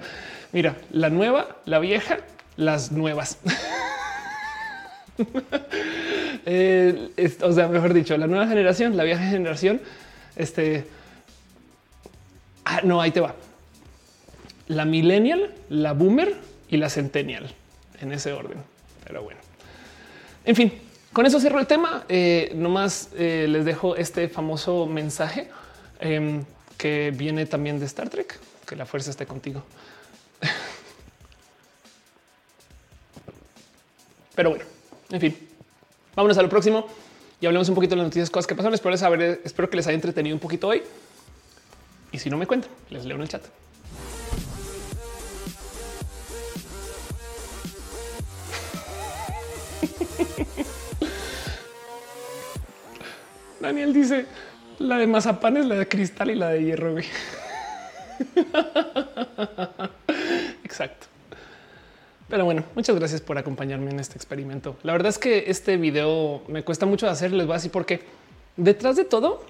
Mira, 0.52 0.76
la 0.91 1.10
nueva, 1.10 1.57
la 1.65 1.80
vieja, 1.80 2.19
las 2.56 2.91
nuevas. 2.91 3.40
Eh, 6.49 7.36
o 7.41 7.52
sea, 7.52 7.68
mejor 7.68 7.94
dicho, 7.94 8.15
la 8.15 8.28
nueva 8.28 8.48
generación, 8.48 8.95
la 8.95 9.03
vieja 9.03 9.22
generación, 9.28 9.82
este 10.38 10.86
Ah, 12.70 12.81
no, 12.84 12.99
ahí 12.99 13.12
te 13.12 13.21
va. 13.21 13.34
La 14.68 14.84
millennial, 14.84 15.54
la 15.70 15.94
boomer 15.94 16.36
y 16.68 16.76
la 16.76 16.89
centennial 16.89 17.47
en 18.02 18.12
ese 18.12 18.34
orden. 18.34 18.57
Pero 19.05 19.23
bueno, 19.23 19.39
en 20.44 20.54
fin, 20.54 20.73
con 21.13 21.26
eso 21.26 21.39
cierro 21.39 21.62
el 21.62 21.65
tema. 21.65 22.04
Eh, 22.10 22.52
nomás 22.55 23.12
eh, 23.15 23.46
les 23.47 23.63
dejo 23.63 23.96
este 23.96 24.28
famoso 24.28 24.86
mensaje 24.86 25.47
em, 26.02 26.44
que 26.78 27.14
viene 27.15 27.46
también 27.46 27.80
de 27.80 27.86
Star 27.86 28.10
Trek. 28.10 28.38
Que 28.65 28.76
la 28.76 28.86
fuerza 28.86 29.12
esté 29.12 29.26
contigo. 29.26 29.64
Pero 34.36 34.49
bueno, 34.52 34.65
en 35.10 35.20
fin, 35.20 35.36
vámonos 36.15 36.38
a 36.38 36.44
lo 36.44 36.49
próximo 36.49 36.88
y 37.39 37.46
hablemos 37.46 37.70
un 37.70 37.76
poquito 37.76 37.91
de 37.91 37.97
las 37.97 38.07
noticias, 38.07 38.30
cosas 38.30 38.47
que 38.47 38.56
pasan. 38.56 38.73
Espero, 38.73 38.97
saber, 38.97 39.41
espero 39.44 39.70
que 39.70 39.78
les 39.78 39.88
haya 39.88 39.96
entretenido 39.96 40.36
un 40.36 40.39
poquito 40.39 40.68
hoy. 40.68 40.84
Y 42.12 42.20
si 42.20 42.30
no 42.30 42.38
me 42.38 42.46
cuentan, 42.46 42.70
les 42.89 43.06
leo 43.06 43.15
en 43.15 43.22
el 43.23 43.30
chat. 43.30 43.41
Daniel 53.60 53.91
dice 53.94 54.28
la 54.80 54.97
de 54.97 55.07
mazapán 55.07 55.57
es 55.57 55.65
la 55.65 55.76
de 55.76 55.88
cristal 55.88 56.31
y 56.31 56.36
la 56.36 56.49
de 56.49 56.64
hierro. 56.64 56.96
Exacto. 60.64 61.07
Pero 62.30 62.46
bueno, 62.46 62.64
muchas 62.76 62.96
gracias 62.96 63.22
por 63.22 63.38
acompañarme 63.38 63.91
en 63.91 63.99
este 63.99 64.15
experimento. 64.15 64.76
La 64.84 64.91
verdad 64.91 65.10
es 65.10 65.18
que 65.18 65.46
este 65.47 65.78
video 65.78 66.44
me 66.47 66.64
cuesta 66.64 66.86
mucho 66.86 67.10
hacer. 67.10 67.31
Les 67.31 67.47
voy 67.47 67.57
porque 67.72 68.02
detrás 68.57 68.97
de 68.97 69.06
todo, 69.06 69.46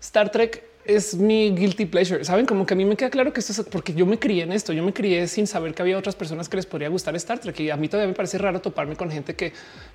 Star 0.00 0.30
Trek 0.30 0.64
es 0.84 1.16
mi 1.16 1.50
guilty 1.50 1.86
pleasure. 1.86 2.24
Saben 2.24 2.44
como 2.44 2.66
que 2.66 2.74
a 2.74 2.76
mí 2.76 2.84
me 2.84 2.96
queda 2.96 3.10
claro 3.10 3.32
que 3.32 3.40
esto 3.40 3.52
es 3.52 3.68
porque 3.68 3.94
yo 3.94 4.04
me 4.04 4.18
crié 4.18 4.42
en 4.42 4.52
esto. 4.52 4.72
Yo 4.72 4.82
me 4.82 4.92
crié 4.92 5.26
sin 5.28 5.46
saber 5.46 5.74
que 5.74 5.82
había 5.82 5.96
otras 5.96 6.14
personas 6.14 6.48
que 6.48 6.56
les 6.56 6.66
podría 6.66 6.88
gustar 6.88 7.16
Star 7.16 7.38
Trek 7.38 7.58
y 7.60 7.70
a 7.70 7.76
mí 7.76 7.88
todavía 7.88 8.08
me 8.08 8.14
parece 8.14 8.36
raro 8.38 8.60
toparme 8.60 8.94
con 8.94 9.10
gente 9.10 9.34
que 9.34 9.52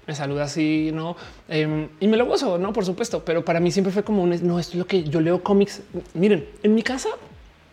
me 0.08 0.16
saluda 0.16 0.46
así, 0.46 0.92
no? 0.94 1.16
Em, 1.48 1.90
y 2.00 2.08
me 2.08 2.18
lo 2.18 2.26
gozo, 2.26 2.58
no? 2.58 2.74
Por 2.74 2.86
supuesto, 2.86 3.24
pero 3.24 3.46
para 3.46 3.60
mí 3.60 3.72
siempre 3.72 3.94
fue 3.94 4.04
como 4.04 4.24
un 4.24 4.32
no. 4.46 4.60
Esto 4.60 4.74
es 4.74 4.80
lo 4.80 4.88
que 4.88 5.04
yo 5.04 5.22
leo 5.22 5.44
cómics. 5.44 5.82
Miren, 6.14 6.48
en 6.64 6.74
mi 6.74 6.82
casa 6.82 7.10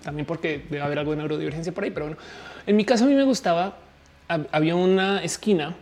también 0.02 0.26
porque 0.26 0.62
debe 0.70 0.82
haber 0.82 1.00
algo 1.00 1.10
de 1.12 1.16
neurodivergencia 1.16 1.72
por 1.72 1.82
ahí, 1.82 1.90
pero 1.90 2.06
bueno, 2.06 2.20
en 2.66 2.76
mi 2.76 2.84
casa 2.84 3.04
a 3.04 3.08
mí 3.08 3.14
me 3.14 3.24
gustaba. 3.24 3.78
Había 4.28 4.76
una 4.76 5.22
esquina, 5.22 5.74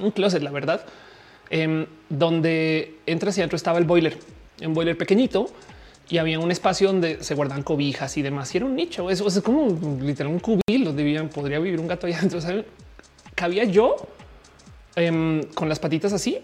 un 0.00 0.10
closet, 0.10 0.42
la 0.42 0.50
verdad, 0.50 0.84
em, 1.50 1.86
donde 2.08 2.98
entras 3.06 3.36
y 3.36 3.40
adentro 3.40 3.56
estaba 3.56 3.78
el 3.78 3.84
boiler, 3.84 4.16
un 4.64 4.74
boiler 4.74 4.96
pequeñito 4.96 5.50
y 6.08 6.18
había 6.18 6.38
un 6.38 6.50
espacio 6.50 6.88
donde 6.88 7.22
se 7.22 7.34
guardan 7.34 7.62
cobijas 7.62 8.16
y 8.16 8.22
demás. 8.22 8.54
Y 8.54 8.58
era 8.58 8.66
un 8.66 8.76
nicho. 8.76 9.08
Eso 9.10 9.26
es 9.26 9.40
como 9.40 9.98
literal 10.00 10.32
un 10.32 10.40
cubil 10.40 10.84
donde 10.84 11.02
vivían. 11.02 11.28
Podría 11.28 11.58
vivir 11.58 11.80
un 11.80 11.86
gato 11.86 12.06
allá 12.06 12.18
adentro. 12.18 12.40
Cabía 13.34 13.64
yo 13.64 13.96
em, 14.96 15.42
con 15.54 15.68
las 15.68 15.78
patitas 15.78 16.12
así 16.12 16.38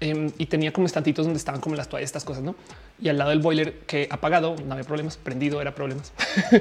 em, 0.00 0.30
y 0.36 0.46
tenía 0.46 0.72
como 0.72 0.86
estantitos 0.86 1.24
donde 1.24 1.38
estaban 1.38 1.60
como 1.60 1.76
las 1.76 1.88
toallas, 1.88 2.08
estas 2.08 2.24
cosas, 2.24 2.42
no? 2.42 2.54
Y 3.00 3.08
al 3.08 3.16
lado 3.16 3.30
del 3.30 3.40
boiler 3.40 3.78
que 3.86 4.06
apagado 4.10 4.54
no 4.66 4.72
había 4.72 4.84
problemas, 4.84 5.16
prendido 5.16 5.60
era 5.62 5.74
problemas. 5.74 6.12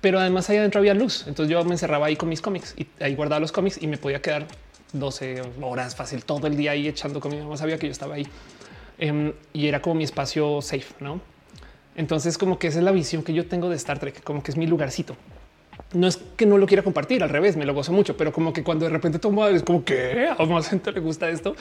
Pero 0.00 0.18
además 0.18 0.48
ahí 0.50 0.58
adentro 0.58 0.80
había 0.80 0.94
luz. 0.94 1.24
Entonces 1.26 1.50
yo 1.50 1.64
me 1.64 1.72
encerraba 1.72 2.06
ahí 2.06 2.16
con 2.16 2.28
mis 2.28 2.40
cómics 2.40 2.74
y 2.76 2.86
ahí 3.00 3.14
guardaba 3.14 3.40
los 3.40 3.52
cómics 3.52 3.82
y 3.82 3.86
me 3.86 3.98
podía 3.98 4.22
quedar 4.22 4.46
12 4.92 5.42
horas 5.60 5.96
fácil 5.96 6.24
todo 6.24 6.46
el 6.46 6.56
día 6.56 6.72
ahí 6.72 6.88
echando 6.88 7.20
comida. 7.20 7.44
No 7.44 7.56
sabía 7.56 7.78
que 7.78 7.86
yo 7.86 7.92
estaba 7.92 8.14
ahí. 8.14 8.26
Em, 9.02 9.32
y 9.52 9.66
era 9.66 9.82
como 9.82 9.96
mi 9.96 10.04
espacio 10.04 10.62
safe, 10.62 10.94
¿no? 11.00 11.20
Entonces, 11.96 12.38
como 12.38 12.60
que 12.60 12.68
esa 12.68 12.78
es 12.78 12.84
la 12.84 12.92
visión 12.92 13.24
que 13.24 13.34
yo 13.34 13.46
tengo 13.46 13.68
de 13.68 13.74
Star 13.74 13.98
Trek, 13.98 14.22
como 14.22 14.44
que 14.44 14.52
es 14.52 14.56
mi 14.56 14.64
lugarcito. 14.68 15.16
No 15.92 16.06
es 16.06 16.18
que 16.36 16.46
no 16.46 16.56
lo 16.56 16.68
quiera 16.68 16.84
compartir, 16.84 17.20
al 17.24 17.28
revés, 17.28 17.56
me 17.56 17.66
lo 17.66 17.74
gozo 17.74 17.92
mucho, 17.92 18.16
pero 18.16 18.32
como 18.32 18.52
que 18.52 18.62
cuando 18.62 18.84
de 18.84 18.92
repente 18.92 19.18
tomo 19.18 19.44
es 19.48 19.64
como 19.64 19.84
que 19.84 20.28
a 20.28 20.44
más 20.44 20.68
gente 20.68 20.92
le 20.92 21.00
gusta 21.00 21.28
esto. 21.28 21.56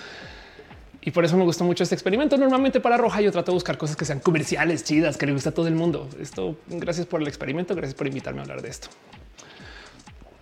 Y 1.02 1.10
por 1.10 1.26
eso 1.26 1.36
me 1.36 1.44
gusta 1.44 1.64
mucho 1.64 1.82
este 1.82 1.95
experimento. 1.95 2.38
Normalmente 2.38 2.80
para 2.80 2.95
Roja 2.95 3.22
yo 3.22 3.32
trato 3.32 3.52
de 3.52 3.56
buscar 3.56 3.76
cosas 3.76 3.95
que 3.95 4.06
sean 4.06 4.20
comerciales, 4.20 4.84
chidas, 4.84 5.18
que 5.18 5.26
le 5.26 5.34
gusta 5.34 5.50
a 5.50 5.53
todo 5.53 5.68
el 5.68 5.74
mundo. 5.74 6.08
Esto, 6.22 6.58
gracias 6.68 7.08
por 7.08 7.24
el 7.24 7.28
experimento, 7.28 7.74
gracias 7.74 7.95
por 7.95 8.06
invitarme 8.06 8.42
a 8.42 8.44
hablar 8.44 8.61
de 8.61 8.70
esto. 8.70 8.90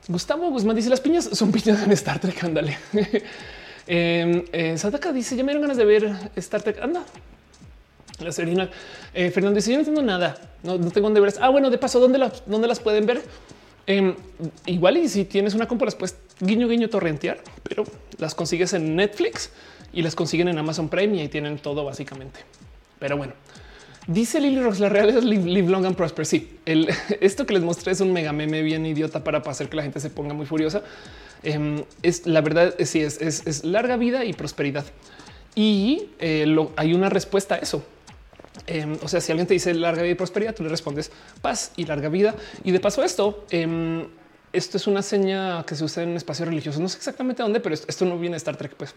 Gustavo 0.10 0.50
Guzmán 0.50 0.76
dice 0.76 0.90
las 0.90 1.00
piñas 1.00 1.30
son 1.32 1.53
piñas 1.53 1.82
en 1.82 1.94
Star 1.94 2.19
Trek. 2.19 2.44
Ándale. 2.44 2.78
eh, 3.90 4.45
eh, 4.53 4.77
Sadaka 4.77 5.11
dice 5.11 5.35
ya 5.35 5.43
me 5.43 5.51
dieron 5.51 5.64
ganas 5.64 5.77
de 5.77 5.85
ver 5.85 6.32
Star 6.35 6.61
Trek. 6.61 6.80
Anda. 6.82 7.03
La 8.19 8.30
original. 8.30 8.69
Eh, 9.14 9.32
Fernando 9.32 9.56
dice 9.56 9.72
yo 9.72 9.77
no 9.77 9.80
entiendo 9.80 10.01
nada. 10.01 10.38
No, 10.64 10.77
tengo 10.77 11.08
dónde 11.08 11.22
ver. 11.22 11.34
Ah, 11.42 11.50
bueno, 11.50 11.69
de 11.69 11.77
paso, 11.77 12.00
¿dónde, 12.00 12.19
las, 12.19 12.43
dónde 12.45 12.68
las 12.68 12.80
pueden 12.80 13.06
ver? 13.06 13.22
Eh, 13.88 14.16
igual 14.68 14.98
y 14.98 15.09
si 15.09 15.26
tienes 15.26 15.56
una 15.56 15.68
compu 15.68 15.85
las 15.85 15.95
puedes 15.95 16.16
guiño 16.40 16.68
guiño 16.68 16.90
torrentear, 16.90 17.40
pero 17.64 17.85
las 18.19 18.35
consigues 18.35 18.74
en 18.74 18.95
Netflix 18.95 19.50
y 19.92 20.03
las 20.03 20.16
consiguen 20.16 20.48
en 20.48 20.59
Amazon 20.59 20.90
Prime 20.90 21.18
y 21.18 21.22
ahí 21.22 21.27
tienen 21.27 21.58
todo 21.58 21.84
básicamente. 21.84 22.42
Pero 23.00 23.18
bueno, 23.18 23.34
dice 24.06 24.40
Lily 24.40 24.61
Rocks, 24.61 24.80
la 24.80 24.90
real 24.90 25.09
es 25.09 25.24
live, 25.24 25.69
long 25.69 25.85
and 25.85 25.95
prosper. 25.95 26.26
Sí, 26.26 26.59
el, 26.66 26.90
esto 27.22 27.45
que 27.45 27.53
les 27.53 27.64
mostré 27.64 27.93
es 27.93 28.01
un 28.01 28.14
mega 28.14 28.34
meme 28.34 28.61
bien 28.61 28.85
idiota 28.85 29.24
para 29.24 29.40
hacer 29.40 29.69
que 29.69 29.77
la 29.77 29.84
gente 29.84 30.00
se 30.00 30.09
ponga 30.09 30.34
muy 30.34 30.45
furiosa. 30.45 30.84
Em, 31.43 31.84
es 32.03 32.26
la 32.26 32.42
verdad, 32.42 32.76
es, 32.77 32.90
sí, 32.90 33.01
es, 33.01 33.22
es, 33.22 33.64
larga 33.64 33.98
vida 33.98 34.26
y 34.26 34.34
prosperidad. 34.34 34.85
Y 35.56 36.09
eh, 36.19 36.45
hay 36.76 36.93
una 36.93 37.09
respuesta 37.09 37.56
a 37.56 37.58
eso. 37.59 37.84
Em, 38.68 38.98
o 39.01 39.08
sea, 39.08 39.22
si 39.22 39.32
alguien 39.32 39.48
te 39.48 39.53
dice 39.53 39.74
larga 39.74 40.01
vida 40.01 40.11
y 40.11 40.16
prosperidad, 40.16 40.53
tú 40.53 40.64
le 40.64 40.69
respondes 40.69 41.11
paz 41.42 41.72
y 41.77 41.85
larga 41.85 42.09
vida. 42.09 42.35
Y 42.64 42.72
de 42.72 42.80
paso 42.80 43.03
esto, 43.03 43.45
em, 43.51 44.08
esto 44.51 44.77
es 44.77 44.88
una 44.88 45.01
seña 45.01 45.64
que 45.66 45.76
se 45.76 45.84
usa 45.84 46.03
en 46.03 46.16
espacios 46.16 46.48
religiosos. 46.48 46.82
No 46.82 46.90
sé 46.90 46.98
exactamente 46.98 47.42
dónde, 47.42 47.59
pero 47.59 47.76
esto 47.76 48.06
no 48.06 48.18
viene 48.18 48.34
de 48.34 48.38
Star 48.38 48.58
Trek, 48.58 48.76
pues. 48.76 48.93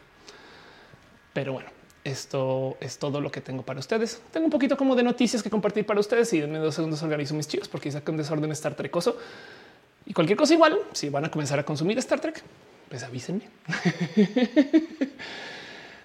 Pero 1.32 1.54
bueno, 1.54 1.70
esto 2.04 2.76
es 2.80 2.98
todo 2.98 3.20
lo 3.20 3.30
que 3.30 3.40
tengo 3.40 3.62
para 3.62 3.78
ustedes. 3.78 4.20
Tengo 4.32 4.46
un 4.46 4.50
poquito 4.50 4.76
como 4.76 4.96
de 4.96 5.02
noticias 5.02 5.42
que 5.42 5.50
compartir 5.50 5.86
para 5.86 6.00
ustedes 6.00 6.32
y 6.32 6.42
en 6.42 6.52
dos 6.54 6.74
segundos 6.74 7.02
organizo 7.02 7.34
mis 7.34 7.46
chicos 7.46 7.68
porque 7.68 7.90
saca 7.90 8.10
un 8.10 8.18
desorden 8.18 8.50
Star 8.52 8.74
Trekoso 8.74 9.16
y 10.06 10.12
cualquier 10.12 10.36
cosa 10.36 10.54
igual. 10.54 10.78
Si 10.92 11.08
van 11.08 11.24
a 11.24 11.30
comenzar 11.30 11.58
a 11.58 11.64
consumir 11.64 11.98
Star 11.98 12.20
Trek, 12.20 12.42
pues 12.88 13.02
avísenme. 13.02 13.48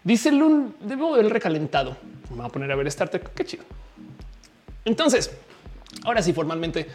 Dice 0.03 0.32
Lun, 0.32 0.76
debo 0.82 1.17
el 1.17 1.30
recalentado. 1.30 1.98
Me 2.30 2.38
voy 2.38 2.45
a 2.45 2.50
poner 2.50 2.72
a 2.72 2.76
ver 2.76 2.88
Star 2.88 3.09
Trek. 3.09 3.34
Qué 3.34 3.45
chido. 3.45 3.64
Entonces, 4.85 5.32
ahora 6.06 6.22
sí, 6.22 6.32
formalmente, 6.32 6.88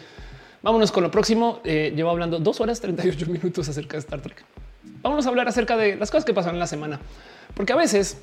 vámonos 0.63 0.91
con 0.91 1.03
lo 1.03 1.11
próximo. 1.11 1.61
Eh, 1.63 1.93
llevo 1.95 2.09
hablando 2.09 2.39
dos 2.39 2.59
horas 2.59 2.81
38 2.81 3.27
minutos 3.27 3.69
acerca 3.69 3.93
de 3.93 3.99
Star 3.99 4.21
Trek. 4.21 4.43
Vámonos 5.03 5.25
a 5.25 5.29
hablar 5.29 5.47
acerca 5.47 5.77
de 5.77 5.95
las 5.95 6.09
cosas 6.09 6.25
que 6.25 6.33
pasan 6.33 6.55
en 6.55 6.59
la 6.59 6.67
semana, 6.67 6.99
porque 7.53 7.73
a 7.73 7.75
veces 7.75 8.17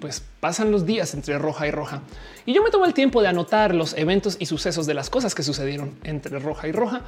pues 0.00 0.22
pasan 0.40 0.70
los 0.72 0.86
días 0.86 1.14
entre 1.14 1.38
roja 1.38 1.66
y 1.66 1.70
roja. 1.70 2.02
Y 2.46 2.54
yo 2.54 2.62
me 2.62 2.70
tomo 2.70 2.84
el 2.84 2.94
tiempo 2.94 3.22
de 3.22 3.28
anotar 3.28 3.74
los 3.74 3.96
eventos 3.96 4.36
y 4.40 4.46
sucesos 4.46 4.86
de 4.86 4.94
las 4.94 5.10
cosas 5.10 5.34
que 5.34 5.42
sucedieron 5.42 5.94
entre 6.02 6.38
roja 6.38 6.66
y 6.66 6.72
roja. 6.72 7.02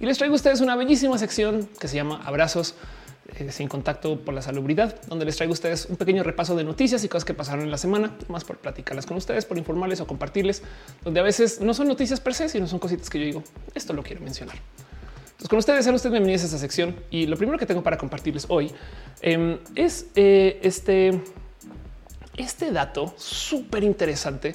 Y 0.00 0.06
les 0.06 0.18
traigo 0.18 0.34
a 0.34 0.36
ustedes 0.36 0.60
una 0.60 0.76
bellísima 0.76 1.18
sección 1.18 1.68
que 1.78 1.88
se 1.88 1.96
llama 1.96 2.20
Abrazos 2.24 2.74
eh, 3.38 3.50
sin 3.50 3.68
contacto 3.68 4.20
por 4.20 4.34
la 4.34 4.42
salubridad, 4.42 5.00
donde 5.06 5.24
les 5.24 5.36
traigo 5.36 5.52
a 5.52 5.54
ustedes 5.54 5.86
un 5.86 5.96
pequeño 5.96 6.22
repaso 6.22 6.54
de 6.54 6.64
noticias 6.64 7.02
y 7.04 7.08
cosas 7.08 7.24
que 7.24 7.34
pasaron 7.34 7.64
en 7.64 7.70
la 7.70 7.78
semana, 7.78 8.16
más 8.28 8.44
por 8.44 8.58
platicarlas 8.58 9.06
con 9.06 9.16
ustedes, 9.16 9.44
por 9.44 9.58
informarles 9.58 10.00
o 10.00 10.06
compartirles, 10.06 10.62
donde 11.02 11.20
a 11.20 11.22
veces 11.22 11.60
no 11.60 11.74
son 11.74 11.88
noticias 11.88 12.20
per 12.20 12.34
se, 12.34 12.48
sino 12.48 12.66
son 12.66 12.78
cositas 12.78 13.10
que 13.10 13.18
yo 13.18 13.24
digo, 13.24 13.44
esto 13.74 13.92
lo 13.92 14.02
quiero 14.02 14.20
mencionar. 14.20 14.56
Entonces, 15.24 15.48
con 15.48 15.58
ustedes, 15.58 15.84
sean 15.84 15.94
ustedes 15.94 16.12
bienvenidos 16.12 16.42
a 16.42 16.46
esta 16.46 16.58
sección. 16.58 16.96
Y 17.10 17.26
lo 17.26 17.36
primero 17.36 17.58
que 17.58 17.66
tengo 17.66 17.82
para 17.82 17.98
compartirles 17.98 18.46
hoy 18.48 18.72
em, 19.20 19.58
es 19.74 20.06
eh, 20.14 20.60
este 20.62 21.20
este 22.36 22.70
dato 22.70 23.14
súper 23.16 23.82
interesante 23.82 24.54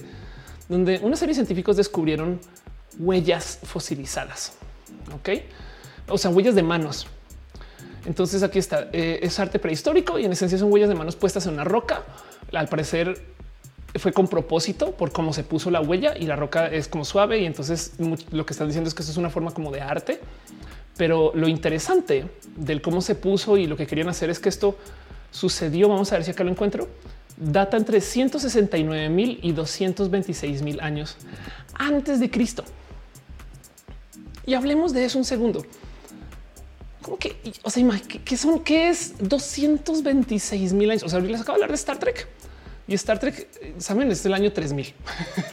donde 0.70 1.00
una 1.02 1.16
serie 1.16 1.32
de 1.32 1.36
científicos 1.36 1.78
descubrieron 1.78 2.40
huellas 3.00 3.60
fosilizadas. 3.64 4.54
Ok, 5.16 5.30
o 6.08 6.18
sea, 6.18 6.32
huellas 6.32 6.56
de 6.56 6.64
manos. 6.64 7.08
Entonces 8.06 8.42
aquí 8.44 8.60
está, 8.60 8.90
eh, 8.94 9.20
es 9.22 9.40
arte 9.40 9.60
prehistórico 9.60 10.18
y 10.18 10.26
en 10.26 10.32
esencia 10.32 10.58
son 10.58 10.72
huellas 10.72 10.90
de 10.90 10.96
manos 10.96 11.16
puestas 11.16 11.46
en 11.46 11.54
una 11.54 11.64
roca. 11.64 12.04
Al 12.52 12.68
parecer 12.68 13.22
fue 13.96 14.12
con 14.14 14.28
propósito 14.28 14.92
por 14.92 15.12
cómo 15.12 15.34
se 15.34 15.44
puso 15.44 15.70
la 15.70 15.82
huella 15.82 16.16
y 16.18 16.26
la 16.26 16.36
roca 16.36 16.68
es 16.68 16.88
como 16.88 17.06
suave 17.06 17.40
y 17.40 17.46
entonces 17.46 17.94
lo 18.32 18.46
que 18.46 18.54
están 18.54 18.68
diciendo 18.68 18.88
es 18.88 18.94
que 18.94 19.02
esto 19.02 19.12
es 19.12 19.18
una 19.18 19.30
forma 19.30 19.52
como 19.52 19.72
de 19.72 19.82
arte. 19.82 20.20
Pero 20.98 21.32
lo 21.36 21.48
interesante 21.48 22.26
del 22.56 22.82
cómo 22.82 23.02
se 23.02 23.16
puso 23.16 23.58
y 23.58 23.68
lo 23.68 23.78
que 23.78 23.88
querían 23.88 24.10
hacer 24.10 24.30
es 24.30 24.40
que 24.40 24.50
esto 24.50 24.78
sucedió. 25.32 25.88
Vamos 25.88 26.12
a 26.12 26.16
ver 26.16 26.26
si 26.26 26.32
acá 26.32 26.44
lo 26.44 26.52
encuentro 26.52 26.88
data 27.38 27.78
entre 27.78 28.02
169 28.02 29.10
mil 29.10 29.40
y 29.42 29.52
226 29.52 30.62
mil 30.62 30.80
años 30.80 31.18
antes 31.76 32.20
de 32.20 32.30
Cristo. 32.30 32.64
Y 34.46 34.54
hablemos 34.54 34.94
de 34.94 35.06
eso 35.06 35.18
un 35.18 35.26
segundo. 35.26 35.66
¿Cómo 37.02 37.18
que, 37.18 37.36
o 37.64 37.70
sea, 37.70 37.84
¿qué 38.24 38.38
son? 38.38 38.64
¿Qué 38.64 38.90
es 38.90 39.16
226 39.18 40.74
mil 40.74 40.92
años? 40.92 41.04
O 41.04 41.10
sea, 41.10 41.20
les 41.20 41.42
acabo 41.42 41.58
de 41.58 41.64
hablar 41.64 41.70
de 41.70 41.76
Star 41.76 41.98
Trek 41.98 42.28
y 42.88 42.94
Star 42.94 43.20
Trek, 43.20 43.48
saben, 43.80 44.12
es 44.12 44.26
el 44.26 44.34
año 44.34 44.52
3000, 44.52 44.94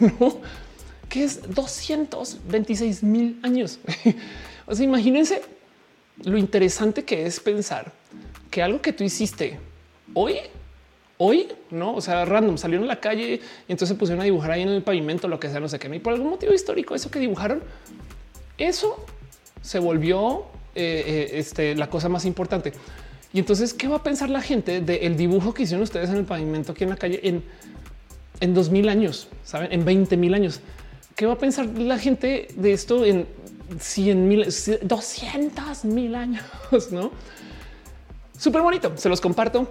¿no? 0.21 0.39
¿Qué 1.09 1.25
es 1.25 1.55
226 1.55 3.03
mil 3.03 3.39
años? 3.43 3.79
o 4.67 4.75
sea, 4.75 4.85
imagínense 4.85 5.43
lo 6.25 6.37
interesante 6.37 7.05
que 7.05 7.25
es 7.25 7.41
pensar 7.41 7.93
que 8.51 8.63
algo 8.63 8.83
que 8.83 8.93
tú 8.93 9.05
hiciste 9.05 9.59
hoy 10.15 10.37
hoy, 11.19 11.49
no? 11.71 11.95
O 11.95 12.01
sea, 12.01 12.25
random 12.25 12.57
salieron 12.57 12.85
a 12.85 12.89
la 12.89 13.01
calle 13.01 13.35
y 13.35 13.73
entonces 13.73 13.89
se 13.89 13.95
pusieron 13.97 14.23
a 14.23 14.25
dibujar 14.25 14.53
ahí 14.53 14.63
en 14.63 14.69
el 14.69 14.83
pavimento, 14.83 15.29
lo 15.29 15.39
que 15.39 15.49
sea, 15.51 15.61
no 15.61 15.69
sé 15.69 15.79
qué. 15.79 15.95
Y 15.95 15.99
por 15.99 16.15
algún 16.15 16.31
motivo 16.31 16.55
histórico, 16.55 16.95
eso 16.95 17.11
que 17.11 17.19
dibujaron, 17.19 17.61
eso 18.59 19.05
se 19.63 19.79
volvió 19.79 20.47
eh, 20.75 21.05
eh, 21.07 21.31
este, 21.35 21.75
la 21.75 21.89
cosa 21.89 22.09
más 22.09 22.25
importante. 22.25 22.73
Y 23.33 23.39
entonces, 23.39 23.75
¿qué 23.75 23.89
va 23.89 23.97
a 23.97 24.03
pensar 24.03 24.31
la 24.31 24.41
gente 24.41 24.81
del 24.81 25.17
dibujo 25.17 25.55
que 25.55 25.65
hicieron 25.65 25.83
ustedes 25.83 26.11
en 26.11 26.17
el 26.17 26.25
pavimento 26.25 26.73
aquí 26.73 26.85
en 26.85 26.91
la 26.91 26.97
calle 26.97 27.21
en, 27.23 27.45
en 28.41 28.55
2000 28.55 28.89
años, 28.89 29.29
saben, 29.45 29.73
en 29.73 29.85
20 29.85 30.17
mil 30.17 30.35
años? 30.35 30.61
¿Qué 31.15 31.27
va 31.27 31.35
a 31.35 31.39
pensar 31.39 31.67
la 31.67 31.99
gente 31.99 32.49
de 32.55 32.73
esto 32.73 33.05
en 33.05 33.27
100 33.79 34.29
mil, 34.29 34.47
200 34.83 35.85
mil 35.85 36.15
años? 36.15 36.43
No 36.91 37.11
súper 38.39 38.63
bonito. 38.63 38.93
Se 38.97 39.09
los 39.09 39.21
comparto. 39.21 39.69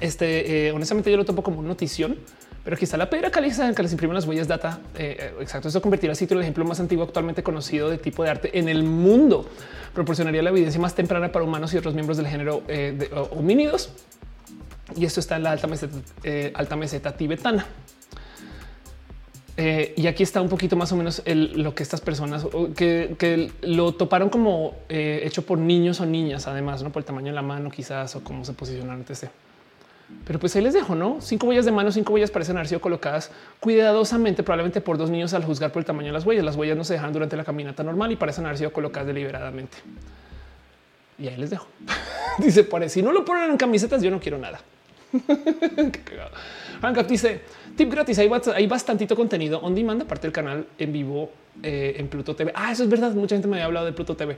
Este, 0.00 0.68
eh, 0.68 0.72
honestamente, 0.72 1.10
yo 1.10 1.16
lo 1.16 1.24
tomo 1.24 1.42
como 1.42 1.62
notición, 1.62 2.16
pero 2.64 2.76
está 2.76 2.96
la 2.96 3.10
piedra 3.10 3.30
caliza 3.30 3.72
que 3.74 3.82
les 3.82 3.90
imprimen 3.90 4.14
las 4.14 4.26
huellas 4.26 4.46
data. 4.46 4.78
Eh, 4.94 5.16
eh, 5.18 5.34
exacto. 5.40 5.68
Esto 5.68 5.82
convertirá 5.82 6.12
al 6.12 6.16
sitio 6.16 6.36
el 6.36 6.42
ejemplo 6.42 6.64
más 6.64 6.78
antiguo 6.78 7.04
actualmente 7.04 7.42
conocido 7.42 7.90
de 7.90 7.98
tipo 7.98 8.22
de 8.22 8.30
arte 8.30 8.56
en 8.56 8.68
el 8.68 8.84
mundo. 8.84 9.48
Proporcionaría 9.94 10.42
la 10.42 10.50
evidencia 10.50 10.80
más 10.80 10.94
temprana 10.94 11.32
para 11.32 11.44
humanos 11.44 11.74
y 11.74 11.78
otros 11.78 11.94
miembros 11.94 12.16
del 12.16 12.28
género 12.28 12.62
de 12.66 13.10
homínidos. 13.30 13.90
Y 14.96 15.04
esto 15.04 15.20
está 15.20 15.36
en 15.36 15.42
la 15.42 15.52
alta 15.52 15.66
meseta, 15.66 15.98
alta 16.54 16.76
meseta 16.76 17.16
tibetana. 17.16 17.66
y 19.56 20.06
aquí 20.06 20.22
está 20.22 20.40
un 20.40 20.48
poquito 20.48 20.76
más 20.76 20.92
o 20.92 20.96
menos 20.96 21.22
lo 21.26 21.74
que 21.74 21.82
estas 21.82 22.00
personas 22.00 22.46
que, 22.76 23.50
lo 23.62 23.92
toparon 23.92 24.28
como 24.28 24.76
hecho 24.88 25.44
por 25.44 25.58
niños 25.58 26.00
o 26.00 26.06
niñas, 26.06 26.46
además, 26.46 26.82
no 26.82 26.92
por 26.92 27.00
el 27.00 27.06
tamaño 27.06 27.28
de 27.28 27.34
la 27.34 27.42
mano, 27.42 27.70
quizás 27.70 28.14
o 28.14 28.22
cómo 28.22 28.44
se 28.44 28.52
posicionan 28.52 29.04
etc. 29.08 29.30
Pero 30.26 30.38
pues 30.38 30.54
ahí 30.54 30.62
les 30.62 30.74
dejo, 30.74 30.94
¿no? 30.94 31.20
Cinco 31.20 31.48
huellas 31.48 31.64
de 31.64 31.72
mano, 31.72 31.90
cinco 31.90 32.12
huellas 32.12 32.30
parecen 32.30 32.56
haber 32.56 32.68
sido 32.68 32.80
colocadas 32.80 33.30
cuidadosamente, 33.60 34.42
probablemente 34.42 34.80
por 34.80 34.96
dos 34.96 35.10
niños 35.10 35.34
al 35.34 35.44
juzgar 35.44 35.72
por 35.72 35.80
el 35.80 35.86
tamaño 35.86 36.08
de 36.08 36.12
las 36.12 36.24
huellas. 36.24 36.44
Las 36.44 36.56
huellas 36.56 36.76
no 36.76 36.84
se 36.84 36.94
dejan 36.94 37.12
durante 37.12 37.36
la 37.36 37.44
caminata 37.44 37.82
normal 37.82 38.12
y 38.12 38.16
parecen 38.16 38.46
haber 38.46 38.58
sido 38.58 38.72
colocadas 38.72 39.06
deliberadamente. 39.08 39.78
Y 41.18 41.28
ahí 41.28 41.36
les 41.36 41.50
dejo. 41.50 41.66
dice, 42.38 42.64
por 42.64 42.88
si 42.88 43.02
no 43.02 43.12
lo 43.12 43.24
ponen 43.24 43.50
en 43.50 43.56
camisetas, 43.56 44.02
yo 44.02 44.10
no 44.10 44.20
quiero 44.20 44.38
nada. 44.38 44.60
Qué 45.12 46.00
dice, 47.08 47.42
tip 47.76 47.90
gratis, 47.90 48.18
hay, 48.18 48.66
bastantito 48.66 49.14
contenido 49.14 49.60
on 49.60 49.74
demand, 49.74 50.02
aparte 50.02 50.26
del 50.26 50.32
canal 50.32 50.66
en 50.78 50.92
vivo 50.92 51.30
eh, 51.62 51.94
en 51.98 52.08
Pluto 52.08 52.34
TV. 52.34 52.52
Ah, 52.54 52.72
eso 52.72 52.82
es 52.82 52.88
verdad, 52.88 53.12
mucha 53.12 53.34
gente 53.34 53.46
me 53.46 53.56
había 53.56 53.66
hablado 53.66 53.86
de 53.86 53.92
Pluto 53.92 54.16
TV. 54.16 54.36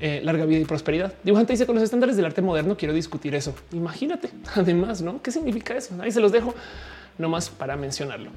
Eh, 0.00 0.20
larga 0.22 0.44
vida 0.44 0.60
y 0.60 0.64
prosperidad. 0.64 1.12
Dibujante 1.24 1.52
dice 1.52 1.66
con 1.66 1.74
los 1.74 1.82
estándares 1.82 2.14
del 2.16 2.24
arte 2.24 2.40
moderno 2.40 2.76
quiero 2.76 2.94
discutir 2.94 3.34
eso. 3.34 3.52
Imagínate, 3.72 4.30
además, 4.54 5.02
¿no? 5.02 5.20
¿Qué 5.20 5.32
significa 5.32 5.76
eso? 5.76 5.94
Ahí 6.00 6.12
se 6.12 6.20
los 6.20 6.30
dejo 6.30 6.54
nomás 7.18 7.50
para 7.50 7.76
mencionarlo. 7.76 8.30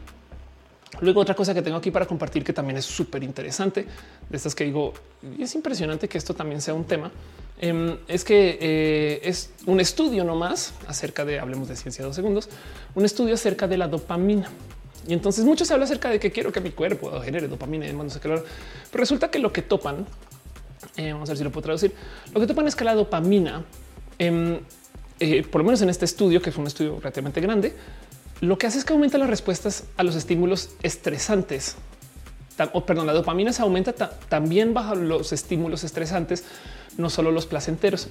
Luego 1.00 1.22
otra 1.22 1.36
cosa 1.36 1.54
que 1.54 1.62
tengo 1.62 1.78
aquí 1.78 1.92
para 1.92 2.06
compartir 2.06 2.44
que 2.44 2.52
también 2.52 2.78
es 2.78 2.86
súper 2.86 3.24
interesante 3.24 3.86
de 4.30 4.38
estas 4.38 4.54
que 4.54 4.66
digo, 4.66 4.94
es 5.40 5.56
impresionante 5.56 6.10
que 6.10 6.18
esto 6.18 6.34
también 6.34 6.62
sea 6.62 6.74
un 6.74 6.84
tema, 6.84 7.12
em, 7.60 7.96
es 8.08 8.24
que 8.26 8.58
eh, 8.60 9.22
es 9.24 9.52
un 9.68 9.80
estudio 9.80 10.24
nomás 10.24 10.74
acerca 10.88 11.24
de, 11.24 11.40
hablemos 11.40 11.70
de 11.70 11.76
ciencia 11.76 12.04
dos 12.04 12.16
segundos, 12.16 12.50
un 12.94 13.06
estudio 13.06 13.36
acerca 13.36 13.68
de 13.68 13.78
la 13.78 13.88
dopamina. 13.88 14.50
Y 15.08 15.14
entonces 15.14 15.46
mucho 15.46 15.64
se 15.64 15.74
habla 15.74 15.86
acerca 15.86 16.10
de 16.10 16.20
que 16.20 16.32
quiero 16.32 16.52
que 16.52 16.60
mi 16.60 16.72
cuerpo 16.72 17.20
genere 17.22 17.48
dopamina 17.48 17.86
y 17.86 17.90
demás, 17.90 18.06
no 18.06 18.10
sé 18.12 18.20
qué. 18.20 18.30
Pero 18.30 18.44
resulta 18.94 19.32
que 19.32 19.40
lo 19.40 19.52
que 19.52 19.62
topan, 19.62 20.06
eh, 20.98 21.14
vamos 21.14 21.30
a 21.30 21.32
ver 21.32 21.38
si 21.38 21.44
lo 21.44 21.52
puedo 21.52 21.64
traducir, 21.64 21.94
lo 22.34 22.40
que 22.40 22.48
topan 22.48 22.68
es 22.68 22.76
que 22.76 22.84
la 22.84 22.96
dopamina, 22.96 23.64
em, 24.20 24.60
eh, 25.20 25.44
por 25.44 25.62
lo 25.62 25.66
menos 25.66 25.82
en 25.82 25.90
este 25.90 26.06
estudio, 26.06 26.42
que 26.42 26.52
fue 26.52 26.62
un 26.62 26.68
estudio 26.68 26.98
relativamente 27.00 27.42
grande, 27.42 27.76
lo 28.42 28.58
que 28.58 28.68
hace 28.68 28.80
es 28.80 28.86
que 28.86 28.94
aumenta 28.94 29.18
las 29.18 29.30
respuestas 29.30 29.86
a 29.98 30.04
los 30.04 30.16
estímulos 30.16 30.72
estresantes. 30.82 31.76
O 32.74 32.86
perdón, 32.86 33.08
la 33.08 33.14
dopamina 33.14 33.54
se 33.54 33.62
aumenta 33.62 33.94
también 33.94 34.74
bajo 34.74 34.94
los 34.94 35.32
estímulos 35.34 35.84
estresantes, 35.84 36.44
no 36.98 37.10
solo 37.10 37.32
los 37.32 37.46
placenteros. 37.46 38.08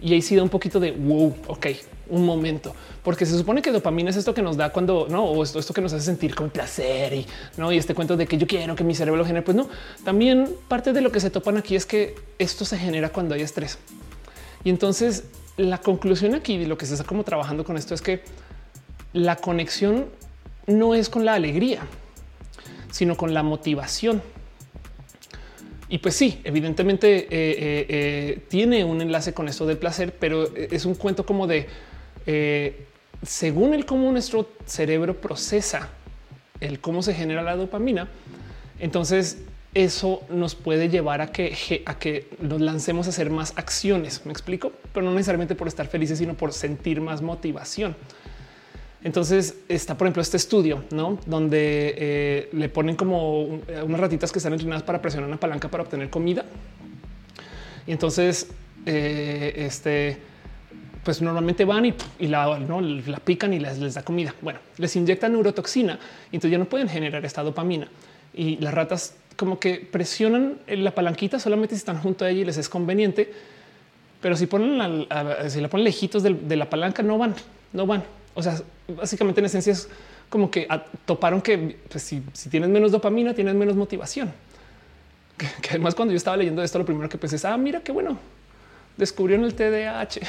Y 0.00 0.12
ahí 0.12 0.22
sí 0.22 0.36
da 0.36 0.42
un 0.42 0.48
poquito 0.48 0.80
de 0.80 0.92
wow, 0.92 1.34
ok, 1.48 1.66
un 2.10 2.24
momento, 2.24 2.74
porque 3.02 3.26
se 3.26 3.36
supone 3.36 3.60
que 3.60 3.70
dopamina 3.70 4.10
es 4.10 4.16
esto 4.16 4.32
que 4.32 4.42
nos 4.42 4.56
da 4.56 4.70
cuando 4.70 5.06
no, 5.10 5.24
o 5.24 5.42
esto, 5.42 5.58
esto 5.58 5.74
que 5.74 5.80
nos 5.80 5.92
hace 5.92 6.06
sentir 6.06 6.34
con 6.34 6.50
placer 6.50 7.12
y 7.12 7.26
no, 7.56 7.70
y 7.72 7.76
este 7.76 7.94
cuento 7.94 8.16
de 8.16 8.26
que 8.26 8.38
yo 8.38 8.46
quiero 8.46 8.74
que 8.74 8.84
mi 8.84 8.94
cerebro 8.94 9.18
lo 9.18 9.26
genere. 9.26 9.44
Pues 9.44 9.56
no, 9.56 9.68
también 10.04 10.48
parte 10.68 10.92
de 10.92 11.00
lo 11.00 11.12
que 11.12 11.20
se 11.20 11.30
topan 11.30 11.56
aquí 11.56 11.76
es 11.76 11.84
que 11.84 12.14
esto 12.38 12.64
se 12.64 12.78
genera 12.78 13.10
cuando 13.10 13.34
hay 13.34 13.42
estrés. 13.42 13.78
Y 14.64 14.70
entonces 14.70 15.24
la 15.56 15.78
conclusión 15.78 16.34
aquí 16.34 16.56
de 16.56 16.66
lo 16.66 16.78
que 16.78 16.86
se 16.86 16.94
está 16.94 17.04
como 17.04 17.24
trabajando 17.24 17.64
con 17.64 17.76
esto 17.76 17.94
es 17.94 18.00
que 18.00 18.22
la 19.12 19.36
conexión 19.36 20.06
no 20.66 20.94
es 20.94 21.08
con 21.08 21.24
la 21.24 21.34
alegría, 21.34 21.80
sino 22.90 23.16
con 23.16 23.34
la 23.34 23.42
motivación. 23.42 24.22
Y 25.90 25.98
pues 25.98 26.16
sí, 26.16 26.40
evidentemente 26.44 27.18
eh, 27.18 27.26
eh, 27.30 27.86
eh, 27.88 28.38
tiene 28.48 28.84
un 28.84 29.00
enlace 29.00 29.32
con 29.32 29.48
esto 29.48 29.66
del 29.66 29.78
placer, 29.78 30.14
pero 30.18 30.54
es 30.54 30.84
un 30.84 30.94
cuento 30.94 31.24
como 31.24 31.46
de 31.46 31.66
según 33.22 33.72
el 33.72 33.86
cómo 33.86 34.12
nuestro 34.12 34.50
cerebro 34.66 35.18
procesa 35.18 35.88
el 36.60 36.78
cómo 36.78 37.02
se 37.02 37.14
genera 37.14 37.42
la 37.42 37.56
dopamina. 37.56 38.08
Entonces 38.78 39.38
eso 39.72 40.22
nos 40.28 40.54
puede 40.54 40.90
llevar 40.90 41.22
a 41.22 41.32
que, 41.32 41.82
a 41.86 41.98
que 41.98 42.28
nos 42.40 42.60
lancemos 42.60 43.06
a 43.06 43.10
hacer 43.10 43.30
más 43.30 43.54
acciones. 43.56 44.26
Me 44.26 44.32
explico, 44.32 44.72
pero 44.92 45.06
no 45.06 45.12
necesariamente 45.12 45.54
por 45.54 45.68
estar 45.68 45.86
felices, 45.86 46.18
sino 46.18 46.34
por 46.34 46.52
sentir 46.52 47.00
más 47.00 47.22
motivación. 47.22 47.96
Entonces 49.04 49.56
está, 49.68 49.96
por 49.96 50.06
ejemplo, 50.06 50.22
este 50.22 50.36
estudio, 50.36 50.84
¿no? 50.90 51.18
Donde 51.26 51.94
eh, 51.96 52.48
le 52.52 52.68
ponen 52.68 52.96
como 52.96 53.44
unas 53.44 54.00
ratitas 54.00 54.32
que 54.32 54.40
están 54.40 54.52
entrenadas 54.52 54.82
para 54.82 55.00
presionar 55.00 55.28
una 55.28 55.38
palanca 55.38 55.68
para 55.68 55.84
obtener 55.84 56.10
comida. 56.10 56.44
Y 57.86 57.92
entonces, 57.92 58.48
eh, 58.86 59.54
este, 59.56 60.18
pues 61.04 61.22
normalmente 61.22 61.64
van 61.64 61.86
y, 61.86 61.94
la, 62.26 62.58
pican 63.24 63.54
y 63.54 63.60
les, 63.60 63.94
da 63.94 64.02
comida. 64.02 64.34
Bueno, 64.42 64.58
les 64.78 64.96
inyectan 64.96 65.32
neurotoxina 65.32 65.98
entonces 66.32 66.50
ya 66.50 66.58
no 66.58 66.64
pueden 66.64 66.88
generar 66.88 67.24
esta 67.24 67.42
dopamina. 67.42 67.88
Y 68.34 68.56
las 68.56 68.74
ratas 68.74 69.14
como 69.36 69.60
que 69.60 69.76
presionan 69.76 70.58
la 70.66 70.90
palanquita 70.90 71.38
solamente 71.38 71.76
si 71.76 71.78
están 71.78 71.98
junto 71.98 72.24
a 72.24 72.30
ella 72.30 72.40
y 72.40 72.44
les 72.44 72.56
es 72.56 72.68
conveniente. 72.68 73.32
Pero 74.20 74.36
si 74.36 74.46
ponen 74.46 75.06
si 75.48 75.60
la 75.60 75.68
ponen 75.68 75.84
lejitos 75.84 76.24
de 76.24 76.56
la 76.56 76.68
palanca, 76.68 77.04
no 77.04 77.16
van, 77.16 77.36
no 77.72 77.86
van. 77.86 78.02
O 78.38 78.42
sea, 78.42 78.56
básicamente 78.86 79.40
en 79.40 79.46
esencia 79.46 79.72
es 79.72 79.88
como 80.28 80.48
que 80.48 80.68
toparon 81.04 81.42
que 81.42 81.76
pues, 81.90 82.04
si, 82.04 82.20
tienes 82.48 82.70
menos 82.70 82.92
dopamina, 82.92 83.34
tienes 83.34 83.56
menos 83.56 83.74
motivación. 83.74 84.32
Que, 85.38 85.70
además 85.70 85.94
cuando 85.96 86.12
yo 86.12 86.16
estaba 86.16 86.36
leyendo 86.36 86.62
esto, 86.62 86.78
lo 86.78 86.84
primero 86.84 87.08
que 87.08 87.18
pensé 87.18 87.36
es, 87.36 87.44
ah, 87.44 87.56
mira 87.56 87.80
qué 87.80 87.90
bueno, 87.90 88.18
descubrieron 88.96 89.44
el 89.44 89.54
TDAH. 89.54 90.20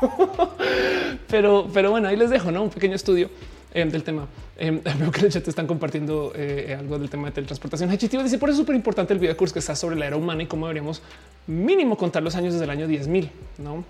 pero, 1.28 1.68
pero 1.72 1.90
bueno, 1.90 2.08
ahí 2.08 2.16
les 2.16 2.28
dejo 2.28 2.50
¿no? 2.50 2.62
un 2.62 2.70
pequeño 2.70 2.94
estudio 2.94 3.30
eh, 3.72 3.86
del 3.86 4.02
tema. 4.02 4.26
Eh, 4.58 4.70
veo 4.98 5.10
que 5.10 5.20
en 5.20 5.26
el 5.26 5.32
chat 5.32 5.48
están 5.48 5.66
compartiendo 5.66 6.32
eh, 6.34 6.76
algo 6.78 6.98
del 6.98 7.08
tema 7.08 7.28
de 7.28 7.32
teletransportación. 7.32 7.90
Hechitivo 7.90 8.22
dice 8.22 8.38
por 8.38 8.50
eso 8.50 8.56
es 8.56 8.60
súper 8.60 8.76
importante 8.76 9.14
el 9.14 9.18
video 9.18 9.34
curso 9.36 9.54
que 9.54 9.60
está 9.60 9.74
sobre 9.74 9.96
la 9.96 10.06
era 10.06 10.16
humana 10.16 10.42
y 10.42 10.46
cómo 10.46 10.66
deberíamos 10.66 11.02
mínimo 11.46 11.96
contar 11.96 12.22
los 12.22 12.34
años 12.34 12.52
desde 12.52 12.64
el 12.64 12.70
año 12.70 12.86
10.000. 12.86 13.30
No, 13.58 13.84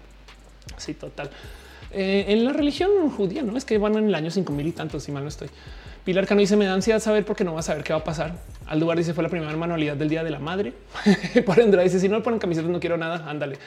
sí, 0.76 0.94
total. 0.94 1.30
Eh, 1.92 2.26
en 2.28 2.44
la 2.44 2.52
religión 2.52 2.91
judía, 3.10 3.42
no 3.42 3.57
es 3.57 3.65
que 3.65 3.78
van 3.78 3.97
en 3.97 4.08
el 4.08 4.15
año 4.15 4.31
5000 4.31 4.67
y 4.67 4.73
tanto, 4.73 5.00
si 5.00 5.12
mal 5.12 5.23
no 5.23 5.28
estoy. 5.28 5.49
Pilar 6.05 6.26
Cano 6.26 6.41
dice: 6.41 6.57
Me 6.57 6.65
da 6.65 6.75
ansiedad 6.75 7.00
saber 7.00 7.25
porque 7.25 7.44
no 7.44 7.55
va 7.55 7.60
a 7.60 7.62
saber 7.62 7.84
qué 7.84 7.92
va 7.92 7.99
a 7.99 8.05
pasar. 8.05 8.34
Al 8.67 8.97
dice: 8.97 9.15
Fue 9.15 9.23
la 9.23 9.28
primera 9.28 9.55
manualidad 9.57 9.97
del 9.97 10.08
día 10.08 10.25
de 10.25 10.31
la 10.31 10.39
madre. 10.39 10.73
Por 11.47 11.60
Andrade 11.60 11.84
dice: 11.84 12.00
Si 12.00 12.08
no 12.08 12.17
le 12.17 12.23
ponen 12.23 12.39
camisetas, 12.39 12.70
no 12.70 12.81
quiero 12.81 12.97
nada. 12.97 13.28
Ándale. 13.28 13.58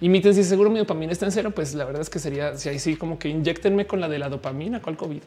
Mi 0.00 0.22
si 0.22 0.44
seguro 0.44 0.70
mi 0.70 0.78
dopamina 0.78 1.12
está 1.12 1.26
en 1.26 1.32
cero. 1.32 1.52
Pues 1.52 1.74
la 1.74 1.84
verdad 1.84 2.02
es 2.02 2.10
que 2.10 2.18
sería 2.18 2.56
si 2.56 2.68
ahí 2.68 2.78
sí, 2.78 2.96
como 2.96 3.18
que 3.18 3.28
inyectenme 3.28 3.86
con 3.86 4.00
la 4.00 4.08
de 4.08 4.18
la 4.18 4.28
dopamina, 4.28 4.80
cual 4.80 4.96
COVID. 4.96 5.22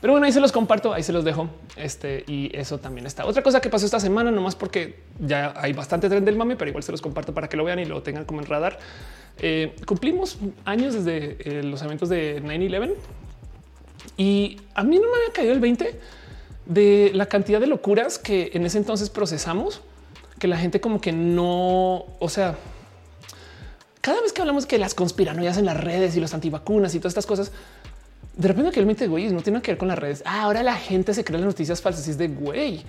Pero 0.00 0.12
bueno, 0.12 0.26
ahí 0.26 0.32
se 0.32 0.40
los 0.40 0.52
comparto, 0.52 0.92
ahí 0.92 1.02
se 1.02 1.12
los 1.12 1.24
dejo. 1.24 1.48
Este 1.76 2.24
y 2.26 2.50
eso 2.56 2.78
también 2.78 3.06
está. 3.06 3.24
Otra 3.26 3.42
cosa 3.42 3.60
que 3.60 3.70
pasó 3.70 3.86
esta 3.86 4.00
semana, 4.00 4.30
nomás 4.30 4.54
porque 4.54 5.00
ya 5.18 5.54
hay 5.56 5.72
bastante 5.72 6.08
tren 6.08 6.24
del 6.24 6.36
mame, 6.36 6.56
pero 6.56 6.68
igual 6.68 6.82
se 6.82 6.92
los 6.92 7.00
comparto 7.00 7.32
para 7.32 7.48
que 7.48 7.56
lo 7.56 7.64
vean 7.64 7.78
y 7.78 7.84
lo 7.84 8.02
tengan 8.02 8.24
como 8.24 8.40
en 8.40 8.46
radar. 8.46 8.78
Eh, 9.38 9.74
cumplimos 9.86 10.38
años 10.64 10.94
desde 10.94 11.36
eh, 11.40 11.62
los 11.62 11.82
eventos 11.82 12.08
de 12.08 12.42
9-11 12.42 12.94
y 14.16 14.60
a 14.74 14.82
mí 14.82 14.96
no 14.96 15.10
me 15.10 15.16
había 15.16 15.32
caído 15.32 15.52
el 15.52 15.60
20 15.60 16.00
de 16.66 17.10
la 17.14 17.26
cantidad 17.26 17.60
de 17.60 17.66
locuras 17.66 18.18
que 18.18 18.50
en 18.54 18.64
ese 18.64 18.78
entonces 18.78 19.10
procesamos, 19.10 19.82
que 20.38 20.48
la 20.48 20.56
gente 20.56 20.80
como 20.80 21.00
que 21.00 21.12
no, 21.12 22.06
o 22.18 22.28
sea, 22.28 22.56
cada 24.00 24.20
vez 24.20 24.32
que 24.32 24.40
hablamos 24.40 24.66
que 24.66 24.78
las 24.78 24.94
conspiranoias 24.94 25.58
en 25.58 25.66
las 25.66 25.76
redes 25.76 26.16
y 26.16 26.20
los 26.20 26.32
antivacunas 26.32 26.94
y 26.94 26.98
todas 26.98 27.10
estas 27.10 27.26
cosas, 27.26 27.52
de 28.36 28.48
repente 28.48 28.70
que 28.70 28.80
el 28.80 28.86
mente 28.86 29.06
güey 29.06 29.28
no 29.30 29.40
tiene 29.40 29.62
que 29.62 29.72
ver 29.72 29.78
con 29.78 29.88
las 29.88 29.98
redes. 29.98 30.22
Ah, 30.26 30.42
ahora 30.42 30.62
la 30.62 30.76
gente 30.76 31.14
se 31.14 31.24
cree 31.24 31.38
las 31.38 31.46
noticias 31.46 31.80
falsas 31.80 32.06
y 32.06 32.10
es 32.10 32.18
de 32.18 32.28
güey. 32.28 32.84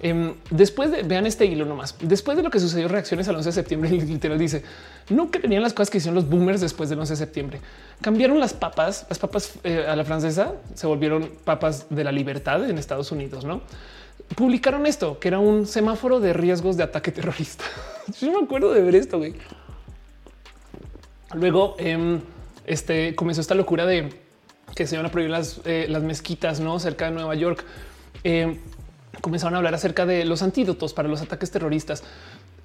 Em, 0.00 0.34
después 0.50 0.90
de 0.90 1.04
vean 1.04 1.26
este 1.26 1.46
hilo 1.46 1.64
nomás, 1.64 1.94
después 2.00 2.36
de 2.36 2.42
lo 2.42 2.50
que 2.50 2.58
sucedió 2.58 2.88
reacciones 2.88 3.28
al 3.28 3.36
11 3.36 3.50
de 3.50 3.52
septiembre, 3.52 3.90
literal 3.90 4.36
dice 4.36 4.64
no 5.10 5.28
tenían 5.28 5.62
las 5.62 5.72
cosas 5.72 5.90
que 5.90 5.98
hicieron 5.98 6.16
los 6.16 6.28
boomers 6.28 6.60
después 6.60 6.90
del 6.90 6.98
11 6.98 7.12
de 7.12 7.16
septiembre. 7.16 7.60
Cambiaron 8.00 8.40
las 8.40 8.52
papas, 8.52 9.06
las 9.08 9.20
papas 9.20 9.54
eh, 9.62 9.86
a 9.88 9.94
la 9.94 10.04
francesa 10.04 10.54
se 10.74 10.88
volvieron 10.88 11.30
papas 11.44 11.86
de 11.88 12.02
la 12.02 12.10
libertad 12.10 12.68
en 12.68 12.78
Estados 12.78 13.12
Unidos, 13.12 13.44
no? 13.44 13.60
Publicaron 14.34 14.86
esto 14.86 15.20
que 15.20 15.28
era 15.28 15.38
un 15.38 15.66
semáforo 15.66 16.18
de 16.18 16.32
riesgos 16.32 16.76
de 16.76 16.82
ataque 16.82 17.12
terrorista. 17.12 17.64
Yo 18.20 18.32
me 18.32 18.44
acuerdo 18.44 18.72
de 18.72 18.82
ver 18.82 18.96
esto. 18.96 19.18
Güey. 19.18 19.34
Luego 21.34 21.76
em, 21.78 22.20
este 22.66 23.14
comenzó 23.14 23.40
esta 23.40 23.54
locura 23.54 23.86
de 23.86 24.21
que 24.74 24.86
se 24.86 24.94
iban 24.94 25.06
a 25.06 25.10
prohibir 25.10 25.30
las, 25.30 25.60
eh, 25.64 25.86
las 25.88 26.02
mezquitas 26.02 26.60
no 26.60 26.78
cerca 26.78 27.06
de 27.06 27.12
Nueva 27.12 27.34
York. 27.34 27.64
Em, 28.24 28.58
comenzaron 29.20 29.54
a 29.54 29.58
hablar 29.58 29.74
acerca 29.74 30.06
de 30.06 30.24
los 30.24 30.42
antídotos 30.42 30.94
para 30.94 31.08
los 31.08 31.20
ataques 31.20 31.50
terroristas. 31.50 32.02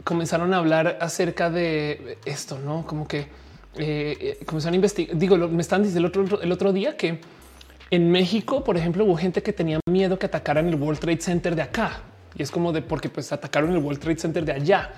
Comenzaron 0.03 0.53
a 0.53 0.58
hablar 0.58 0.98
acerca 1.02 1.50
de 1.50 2.18
esto, 2.26 2.60
no 2.60 2.86
como 2.86 3.08
que 3.08 3.27
eh, 3.77 4.40
comenzaron 4.45 4.74
a 4.74 4.76
investigar. 4.77 5.18
Digo, 5.18 5.38
me 5.38 5.61
están 5.61 5.84
diciendo 5.84 6.08
el 6.08 6.24
otro, 6.24 6.42
el 6.42 6.52
otro 6.52 6.74
día 6.74 6.95
que 6.95 7.19
en 7.92 8.11
México, 8.11 8.64
por 8.64 8.77
ejemplo, 8.77 9.06
hubo 9.06 9.18
gente 9.18 9.42
que 9.44 9.53
tenía 9.53 9.80
miedo 9.90 10.18
que 10.18 10.26
atacaran 10.26 10.68
el 10.68 10.76
World 10.76 11.00
Trade 11.00 11.22
Center 11.22 11.56
de 11.56 11.61
acá 11.61 12.02
y 12.38 12.44
es 12.44 12.52
como 12.52 12.72
de 12.72 12.82
porque 12.82 13.10
pues 13.10 13.32
atacaron 13.32 13.72
el 13.72 13.80
World 13.80 14.00
Trade 14.00 14.19
Center 14.19 14.45
de 14.45 14.52
allá. 14.53 14.92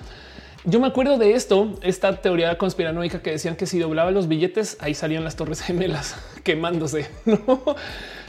Yo 0.66 0.80
me 0.80 0.88
acuerdo 0.88 1.18
de 1.18 1.34
esto, 1.34 1.80
esta 1.82 2.22
teoría 2.22 2.58
conspiranoica 2.58 3.22
que 3.22 3.32
decían 3.32 3.56
que 3.56 3.66
si 3.66 3.80
doblaba 3.80 4.12
los 4.12 4.28
billetes, 4.28 4.78
ahí 4.82 4.94
salían 4.94 5.24
las 5.24 5.36
torres 5.36 5.62
gemelas 5.62 6.16
quemándose. 6.44 7.10
¿no? 7.26 7.64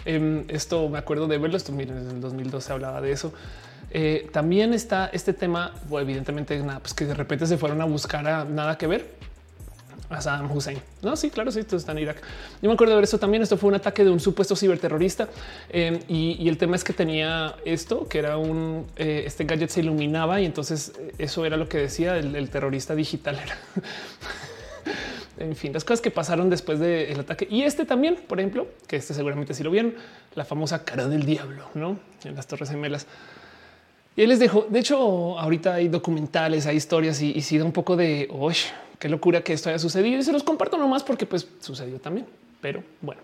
Em, 0.05 0.45
esto 0.49 0.89
me 0.89 0.99
acuerdo 0.99 1.27
de 1.27 1.39
verlo. 1.39 1.57
Esto 1.57 1.73
miren, 1.73 1.99
en 1.99 2.09
el 2.09 2.21
2012 2.21 2.73
hablaba 2.73 3.01
de 3.01 3.13
eso. 3.13 3.33
Eh, 3.91 4.29
también 4.33 4.73
está 4.73 5.11
este 5.13 5.33
tema, 5.33 5.75
evidentemente, 5.91 6.57
nada, 6.61 6.79
pues 6.79 6.95
que 6.95 7.05
de 7.05 7.15
repente 7.15 7.47
se 7.47 7.59
fueron 7.59 7.81
a 7.81 7.85
buscar 7.85 8.27
a 8.29 8.45
nada 8.45 8.79
que 8.79 8.87
ver 8.87 9.30
a 10.11 10.43
Hussein. 10.53 10.79
No, 11.03 11.17
sí, 11.17 11.31
claro, 11.31 11.53
sí, 11.53 11.61
esto 11.61 11.77
está 11.77 11.93
en 11.93 11.99
Irak. 11.99 12.21
Yo 12.61 12.69
me 12.69 12.75
acuerdo 12.75 12.93
de 12.93 12.97
ver 12.97 13.05
eso 13.05 13.19
también. 13.19 13.43
Esto 13.43 13.57
fue 13.57 13.69
un 13.69 13.77
ataque 13.77 14.05
de 14.05 14.11
un 14.11 14.21
supuesto 14.21 14.57
ciberterrorista 14.57 15.29
em, 15.69 16.01
y, 16.09 16.49
el 16.49 16.59
tema 16.59 16.77
es 16.77 16.83
que 16.83 16.93
tenía 16.93 17.55
esto, 17.65 18.09
que 18.09 18.19
era 18.19 18.37
un 18.37 18.87
eh, 18.97 19.23
este 19.27 19.45
gadget 19.45 19.71
se 19.71 19.81
iluminaba 19.81 20.41
y 20.41 20.47
entonces 20.47 20.93
eh, 20.99 21.15
eso 21.19 21.47
era 21.47 21.57
lo 21.57 21.69
que 21.69 21.79
decía 21.79 22.17
el, 22.19 22.51
terrorista 22.51 22.95
digital. 22.95 23.39
Era 23.39 23.57
en 25.39 25.55
fin, 25.55 25.73
las 25.73 25.85
cosas 25.85 26.01
que 26.01 26.11
pasaron 26.11 26.51
después 26.51 26.81
del 26.81 27.21
ataque. 27.21 27.47
Y 27.49 27.63
este 27.63 27.85
también, 27.85 28.17
por 28.27 28.41
ejemplo, 28.41 28.67
que 28.89 28.97
este 28.97 29.15
seguramente 29.15 29.55
si 29.55 29.63
lo 29.63 29.71
vieron, 29.71 29.95
la 30.35 30.45
famosa 30.45 30.85
cara 30.85 31.07
del 31.07 31.25
diablo, 31.25 31.67
¿no? 31.75 32.01
En 32.25 32.35
las 32.35 32.49
Torres 32.49 32.71
Gemelas. 32.71 33.07
Y 34.17 34.23
él 34.23 34.29
les 34.29 34.41
dejo, 34.41 34.67
de 34.69 34.81
hecho, 34.81 35.39
ahorita 35.39 35.75
hay 35.75 35.87
documentales, 35.87 36.67
hay 36.67 36.77
historias 36.77 37.23
y, 37.23 37.33
y 37.33 37.59
da 37.59 37.65
un 37.65 37.73
poco 37.73 37.97
de, 37.97 38.29
hoy 38.33 38.57
qué 39.01 39.09
locura 39.09 39.43
que 39.43 39.53
esto 39.53 39.69
haya 39.71 39.81
sucedido. 39.81 40.21
Y 40.21 40.23
se 40.23 40.33
los 40.33 40.45
comparto 40.45 40.79
nomás 40.79 41.03
porque 41.03 41.27
pues 41.27 41.49
sucedió 41.59 41.99
también. 41.99 42.27
Pero 42.61 42.85
bueno, 43.01 43.21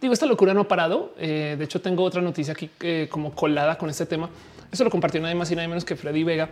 digo, 0.00 0.12
esta 0.12 0.26
locura 0.26 0.54
no 0.54 0.60
ha 0.60 0.68
parado. 0.68 1.14
Eh, 1.18 1.56
de 1.58 1.64
hecho, 1.64 1.80
tengo 1.80 2.04
otra 2.04 2.22
noticia 2.22 2.52
aquí 2.52 2.70
eh, 2.80 3.08
como 3.10 3.34
colada 3.34 3.76
con 3.76 3.90
este 3.90 4.06
tema. 4.06 4.30
Eso 4.70 4.84
lo 4.84 4.90
compartió 4.90 5.20
nadie 5.20 5.34
más 5.34 5.50
y 5.50 5.56
nadie 5.56 5.68
menos 5.68 5.84
que 5.84 5.96
Freddy 5.96 6.22
Vega 6.22 6.50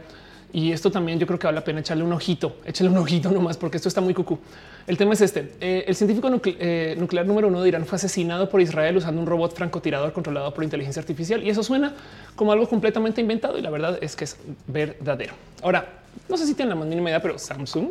Y 0.53 0.73
esto 0.73 0.91
también 0.91 1.19
yo 1.19 1.27
creo 1.27 1.39
que 1.39 1.47
vale 1.47 1.57
la 1.57 1.65
pena 1.65 1.81
echarle 1.81 2.03
un 2.03 2.13
ojito, 2.13 2.57
échale 2.65 2.91
un 2.91 2.97
ojito 2.97 3.31
nomás, 3.31 3.57
porque 3.57 3.77
esto 3.77 3.89
está 3.89 4.01
muy 4.01 4.15
cucú. 4.15 4.39
El 4.87 4.97
tema 4.97 5.13
es 5.13 5.21
este. 5.21 5.53
Eh, 5.61 5.85
el 5.87 5.95
científico 5.95 6.29
eh, 6.45 6.97
nuclear 6.99 7.25
número 7.25 7.47
uno 7.47 7.63
de 7.63 7.69
Irán 7.69 7.87
fue 7.87 7.97
asesinado 7.97 8.51
por 8.51 8.61
Israel 8.61 8.97
usando 8.97 9.21
un 9.21 9.27
robot 9.27 9.55
francotirador 9.55 10.13
controlado 10.13 10.53
por 10.53 10.65
inteligencia 10.65 11.01
artificial. 11.01 11.45
Y 11.45 11.51
eso 11.51 11.63
suena 11.63 11.95
como 12.35 12.51
algo 12.51 12.69
completamente 12.69 13.21
inventado. 13.21 13.59
Y 13.59 13.63
la 13.63 13.71
verdad 13.71 13.99
es 14.01 14.17
que 14.17 14.25
es 14.25 14.37
verdadero. 14.67 15.35
Ahora, 15.63 15.89
no 16.29 16.37
sé 16.37 16.47
si 16.47 16.55
tienen 16.55 16.71
la 16.71 16.75
más 16.75 16.89
mínima 16.89 17.11
idea, 17.11 17.23
pero 17.23 17.39
Samsung... 17.39 17.91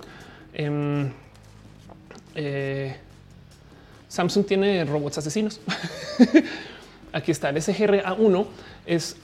Em, 0.53 1.09
eh, 2.35 2.95
Samsung 4.09 4.45
tiene 4.45 4.83
robots 4.83 5.19
asesinos. 5.19 5.61
Aquí 7.13 7.31
está 7.31 7.49
el 7.49 7.57
SGRA1 7.57 8.45
es 8.85 9.15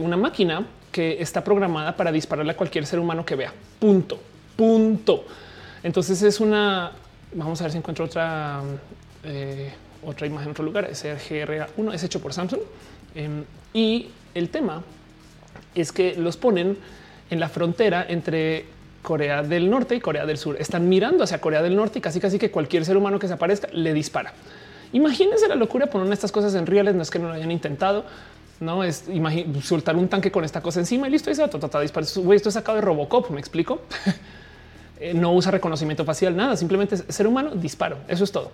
una 0.00 0.16
máquina 0.16 0.66
que 0.94 1.20
está 1.20 1.42
programada 1.42 1.96
para 1.96 2.12
dispararle 2.12 2.52
a 2.52 2.56
cualquier 2.56 2.86
ser 2.86 3.00
humano 3.00 3.26
que 3.26 3.34
vea. 3.34 3.52
Punto. 3.80 4.16
Punto. 4.54 5.24
Entonces 5.82 6.22
es 6.22 6.38
una. 6.38 6.92
Vamos 7.32 7.60
a 7.60 7.64
ver 7.64 7.72
si 7.72 7.78
encuentro 7.78 8.04
otra, 8.04 8.62
eh, 9.24 9.72
otra 10.06 10.28
imagen 10.28 10.46
en 10.46 10.50
otro 10.52 10.64
lugar. 10.64 10.88
SRGRA1 10.88 11.94
es 11.94 12.04
hecho 12.04 12.20
por 12.20 12.32
Samsung 12.32 12.60
em, 13.16 13.42
y 13.72 14.06
el 14.34 14.50
tema 14.50 14.84
es 15.74 15.90
que 15.90 16.14
los 16.14 16.36
ponen 16.36 16.78
en 17.28 17.40
la 17.40 17.48
frontera 17.48 18.06
entre 18.08 18.66
Corea 19.02 19.42
del 19.42 19.68
Norte 19.68 19.96
y 19.96 20.00
Corea 20.00 20.24
del 20.26 20.38
Sur. 20.38 20.56
Están 20.60 20.88
mirando 20.88 21.24
hacia 21.24 21.40
Corea 21.40 21.60
del 21.60 21.74
Norte 21.74 21.98
y 21.98 22.02
casi 22.02 22.20
casi 22.20 22.38
que 22.38 22.52
cualquier 22.52 22.84
ser 22.84 22.96
humano 22.96 23.18
que 23.18 23.26
se 23.26 23.34
aparezca 23.34 23.66
le 23.72 23.92
dispara. 23.92 24.32
Imagínense 24.92 25.48
la 25.48 25.56
locura 25.56 25.86
poner 25.86 26.12
estas 26.12 26.30
cosas 26.30 26.54
en 26.54 26.66
reales. 26.66 26.94
No 26.94 27.02
es 27.02 27.10
que 27.10 27.18
no 27.18 27.26
lo 27.26 27.34
hayan 27.34 27.50
intentado, 27.50 28.04
no 28.60 28.84
es 28.84 29.04
soltar 29.62 29.96
un 29.96 30.08
tanque 30.08 30.30
con 30.30 30.44
esta 30.44 30.60
cosa 30.60 30.80
encima 30.80 31.08
y 31.08 31.10
listo. 31.10 31.30
Y 31.30 31.34
se 31.34 31.42
disparar. 31.44 32.04
Esto 32.04 32.48
es 32.48 32.54
sacado 32.54 32.76
de 32.76 32.82
Robocop. 32.82 33.30
Me 33.30 33.40
explico. 33.40 33.82
Eh, 35.00 35.12
no 35.12 35.34
usa 35.34 35.50
reconocimiento 35.50 36.04
facial, 36.04 36.36
nada. 36.36 36.56
Simplemente 36.56 36.96
ser 36.96 37.26
humano, 37.26 37.50
disparo. 37.50 37.98
Eso 38.06 38.22
es 38.22 38.30
todo. 38.30 38.52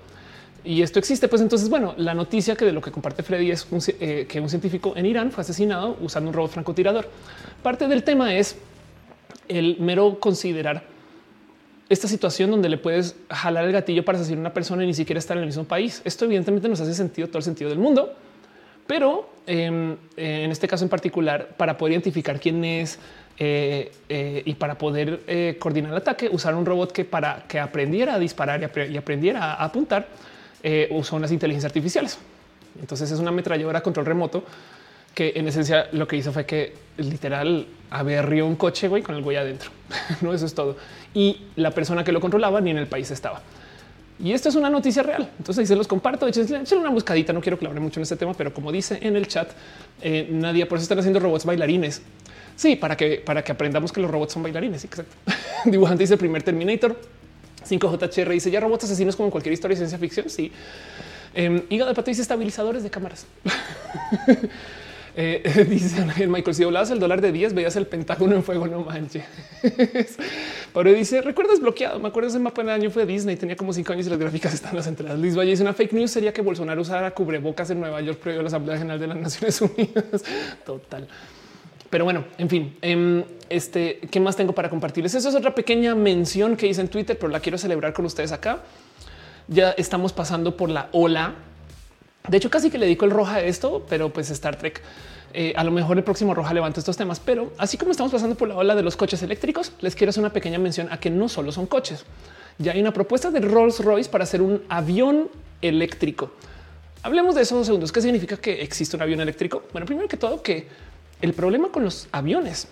Y 0.64 0.80
esto 0.80 0.98
existe. 0.98 1.28
Pues 1.28 1.42
entonces, 1.42 1.68
bueno, 1.68 1.94
la 1.98 2.14
noticia 2.14 2.56
que 2.56 2.64
de 2.64 2.72
lo 2.72 2.80
que 2.80 2.90
comparte 2.90 3.22
Freddy 3.22 3.50
es 3.50 3.66
eh, 4.00 4.26
que 4.26 4.40
un 4.40 4.48
científico 4.48 4.94
en 4.96 5.04
Irán 5.04 5.30
fue 5.32 5.42
asesinado 5.42 5.98
usando 6.00 6.30
un 6.30 6.34
robot 6.34 6.50
francotirador. 6.50 7.08
Parte 7.62 7.86
del 7.88 8.02
tema 8.02 8.34
es 8.34 8.56
el 9.48 9.76
mero 9.80 10.18
considerar 10.18 10.82
esta 11.90 12.08
situación 12.08 12.50
donde 12.50 12.70
le 12.70 12.78
puedes 12.78 13.16
jalar 13.28 13.66
el 13.66 13.72
gatillo 13.72 14.02
para 14.02 14.16
asesinar 14.16 14.38
a 14.38 14.40
una 14.40 14.54
persona 14.54 14.82
y 14.82 14.86
ni 14.86 14.94
siquiera 14.94 15.18
estar 15.18 15.36
en 15.36 15.42
el 15.42 15.46
mismo 15.46 15.64
país. 15.64 16.00
Esto 16.06 16.24
evidentemente 16.24 16.70
nos 16.70 16.80
hace 16.80 16.94
sentido 16.94 17.28
todo 17.28 17.38
el 17.38 17.44
sentido 17.44 17.68
del 17.68 17.78
mundo 17.78 18.14
pero 18.90 19.30
em, 19.46 19.96
en 20.16 20.50
este 20.50 20.66
caso 20.66 20.82
en 20.82 20.88
particular, 20.90 21.50
para 21.56 21.78
poder 21.78 21.92
identificar 21.92 22.40
quién 22.40 22.64
es 22.64 22.98
eh, 23.38 23.92
eh, 24.08 24.42
y 24.44 24.54
para 24.54 24.76
poder 24.78 25.20
eh, 25.28 25.54
coordinar 25.60 25.92
el 25.92 25.98
ataque, 25.98 26.28
usar 26.28 26.56
un 26.56 26.66
robot 26.66 26.90
que 26.90 27.04
para 27.04 27.44
que 27.46 27.60
aprendiera 27.60 28.14
a 28.14 28.18
disparar 28.18 28.60
y, 28.60 28.96
aprendiera 28.96 29.54
a 29.54 29.64
apuntar, 29.64 30.08
usó 30.90 31.14
unas 31.14 31.30
inteligencias 31.30 31.70
artificiales. 31.70 32.18
Entonces 32.80 33.08
es 33.12 33.20
una 33.20 33.28
ametralladora 33.28 33.80
control 33.80 34.06
remoto 34.06 34.42
que 35.14 35.34
en 35.36 35.46
esencia 35.46 35.86
lo 35.92 36.08
que 36.08 36.16
hizo 36.16 36.32
fue 36.32 36.44
que 36.44 36.74
literal 36.96 37.68
aberrió 37.90 38.44
un 38.44 38.56
coche 38.56 38.88
güey, 38.88 39.04
con 39.04 39.14
el 39.14 39.22
güey 39.22 39.36
adentro. 39.36 39.70
no, 40.20 40.34
eso 40.34 40.46
es 40.46 40.54
todo. 40.54 40.76
Y 41.14 41.42
la 41.54 41.70
persona 41.70 42.02
que 42.02 42.10
lo 42.10 42.20
controlaba 42.20 42.60
ni 42.60 42.70
en 42.70 42.78
el 42.78 42.88
país 42.88 43.08
estaba. 43.12 43.40
Y 44.22 44.32
esto 44.32 44.48
es 44.50 44.54
una 44.54 44.68
noticia 44.68 45.02
real. 45.02 45.30
Entonces 45.38 45.66
se 45.66 45.76
los 45.76 45.88
comparto. 45.88 46.26
Échenle 46.26 46.62
una 46.76 46.90
buscadita. 46.90 47.32
No 47.32 47.40
quiero 47.40 47.58
clavar 47.58 47.80
mucho 47.80 48.00
en 48.00 48.02
este 48.02 48.16
tema, 48.16 48.34
pero 48.34 48.52
como 48.52 48.70
dice 48.70 48.98
en 49.00 49.16
el 49.16 49.26
chat, 49.26 49.50
eh, 50.02 50.28
nadie 50.30 50.66
por 50.66 50.76
eso 50.76 50.84
están 50.84 50.98
haciendo 50.98 51.20
robots 51.20 51.44
bailarines. 51.44 52.02
Sí, 52.56 52.76
para 52.76 52.96
que 52.96 53.22
para 53.24 53.42
que 53.42 53.52
aprendamos 53.52 53.92
que 53.92 54.00
los 54.00 54.10
robots 54.10 54.34
son 54.34 54.42
bailarines. 54.42 54.84
Exacto. 54.84 55.14
Dibujante 55.64 56.02
dice 56.02 56.16
primer 56.16 56.42
Terminator. 56.42 57.00
5JHR 57.68 58.28
dice 58.30 58.50
ya 58.50 58.60
robots 58.60 58.84
asesinos 58.84 59.16
como 59.16 59.30
cualquier 59.30 59.52
historia 59.52 59.74
de 59.74 59.78
ciencia 59.78 59.98
ficción. 59.98 60.28
Sí. 60.28 60.52
Eh, 61.34 61.66
de 61.70 61.94
pato 61.94 62.10
dice 62.10 62.22
estabilizadores 62.22 62.82
de 62.82 62.90
cámaras. 62.90 63.26
Eh, 65.22 65.66
dice 65.68 66.26
Michael, 66.26 66.54
si 66.54 66.64
hablabas 66.64 66.90
el 66.90 66.98
dólar 66.98 67.20
de 67.20 67.30
10, 67.30 67.52
veías 67.52 67.76
el 67.76 67.86
Pentágono 67.86 68.36
en 68.36 68.42
fuego, 68.42 68.66
no 68.66 68.80
manches. 68.80 69.22
Pero 70.72 70.92
dice, 70.94 71.20
¿recuerdas 71.20 71.60
bloqueado? 71.60 72.00
Me 72.00 72.08
acuerdo 72.08 72.30
ese 72.30 72.38
mapa 72.38 72.62
en 72.62 72.68
el 72.70 72.74
año 72.74 72.90
fue 72.90 73.04
Disney, 73.04 73.36
tenía 73.36 73.54
como 73.54 73.74
cinco 73.74 73.92
años 73.92 74.06
y 74.06 74.10
las 74.10 74.18
gráficas 74.18 74.54
están 74.54 74.74
las 74.74 74.86
entradas. 74.86 75.18
Liz 75.18 75.36
Valle 75.36 75.50
dice, 75.50 75.62
una 75.62 75.74
fake 75.74 75.92
news 75.92 76.10
sería 76.10 76.32
que 76.32 76.40
Bolsonaro 76.40 76.80
usara 76.80 77.10
cubrebocas 77.10 77.68
en 77.68 77.80
Nueva 77.80 78.00
York 78.00 78.18
previo 78.18 78.40
a 78.40 78.44
la 78.44 78.46
Asamblea 78.46 78.78
General 78.78 78.98
de 78.98 79.06
las 79.08 79.18
Naciones 79.18 79.60
Unidas. 79.60 80.24
Total. 80.64 81.06
Pero 81.90 82.04
bueno, 82.04 82.24
en 82.38 82.48
fin, 82.48 82.78
em, 82.80 83.22
este, 83.50 84.00
¿qué 84.10 84.20
más 84.20 84.36
tengo 84.36 84.54
para 84.54 84.70
compartirles? 84.70 85.14
Eso 85.14 85.28
es 85.28 85.34
otra 85.34 85.54
pequeña 85.54 85.94
mención 85.94 86.56
que 86.56 86.66
hice 86.66 86.80
en 86.80 86.88
Twitter, 86.88 87.18
pero 87.18 87.30
la 87.30 87.40
quiero 87.40 87.58
celebrar 87.58 87.92
con 87.92 88.06
ustedes 88.06 88.32
acá. 88.32 88.62
Ya 89.48 89.72
estamos 89.72 90.14
pasando 90.14 90.56
por 90.56 90.70
la 90.70 90.88
ola 90.92 91.34
de 92.28 92.36
hecho, 92.36 92.50
casi 92.50 92.70
que 92.70 92.78
le 92.78 92.86
dedico 92.86 93.04
el 93.04 93.10
roja 93.10 93.36
a 93.36 93.40
esto, 93.40 93.86
pero 93.88 94.12
pues 94.12 94.30
Star 94.30 94.56
Trek 94.56 94.82
eh, 95.32 95.52
a 95.56 95.64
lo 95.64 95.70
mejor 95.70 95.96
el 95.96 96.04
próximo 96.04 96.34
roja 96.34 96.52
levanta 96.52 96.80
estos 96.80 96.96
temas, 96.96 97.20
pero 97.20 97.52
así 97.58 97.76
como 97.76 97.92
estamos 97.92 98.12
pasando 98.12 98.36
por 98.36 98.48
la 98.48 98.56
ola 98.56 98.74
de 98.74 98.82
los 98.82 98.96
coches 98.96 99.22
eléctricos, 99.22 99.72
les 99.80 99.94
quiero 99.94 100.10
hacer 100.10 100.22
una 100.22 100.32
pequeña 100.32 100.58
mención 100.58 100.88
a 100.90 100.98
que 100.98 101.10
no 101.10 101.28
solo 101.28 101.52
son 101.52 101.66
coches. 101.66 102.04
Ya 102.58 102.72
hay 102.72 102.80
una 102.80 102.92
propuesta 102.92 103.30
de 103.30 103.40
Rolls 103.40 103.80
Royce 103.84 104.10
para 104.10 104.24
hacer 104.24 104.42
un 104.42 104.62
avión 104.68 105.28
eléctrico. 105.62 106.32
Hablemos 107.02 107.34
de 107.34 107.42
eso 107.42 107.56
dos 107.56 107.66
segundos. 107.66 107.92
¿Qué 107.92 108.02
significa 108.02 108.36
que 108.36 108.60
existe 108.60 108.96
un 108.96 109.02
avión 109.02 109.20
eléctrico? 109.20 109.62
Bueno, 109.72 109.86
primero 109.86 110.08
que 110.08 110.16
todo, 110.16 110.42
que 110.42 110.68
el 111.22 111.32
problema 111.32 111.68
con 111.70 111.84
los 111.84 112.08
aviones 112.12 112.68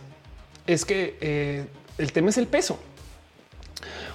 es 0.66 0.84
que 0.84 1.16
eh, 1.20 1.64
el 1.96 2.12
tema 2.12 2.30
es 2.30 2.38
el 2.38 2.46
peso. 2.46 2.78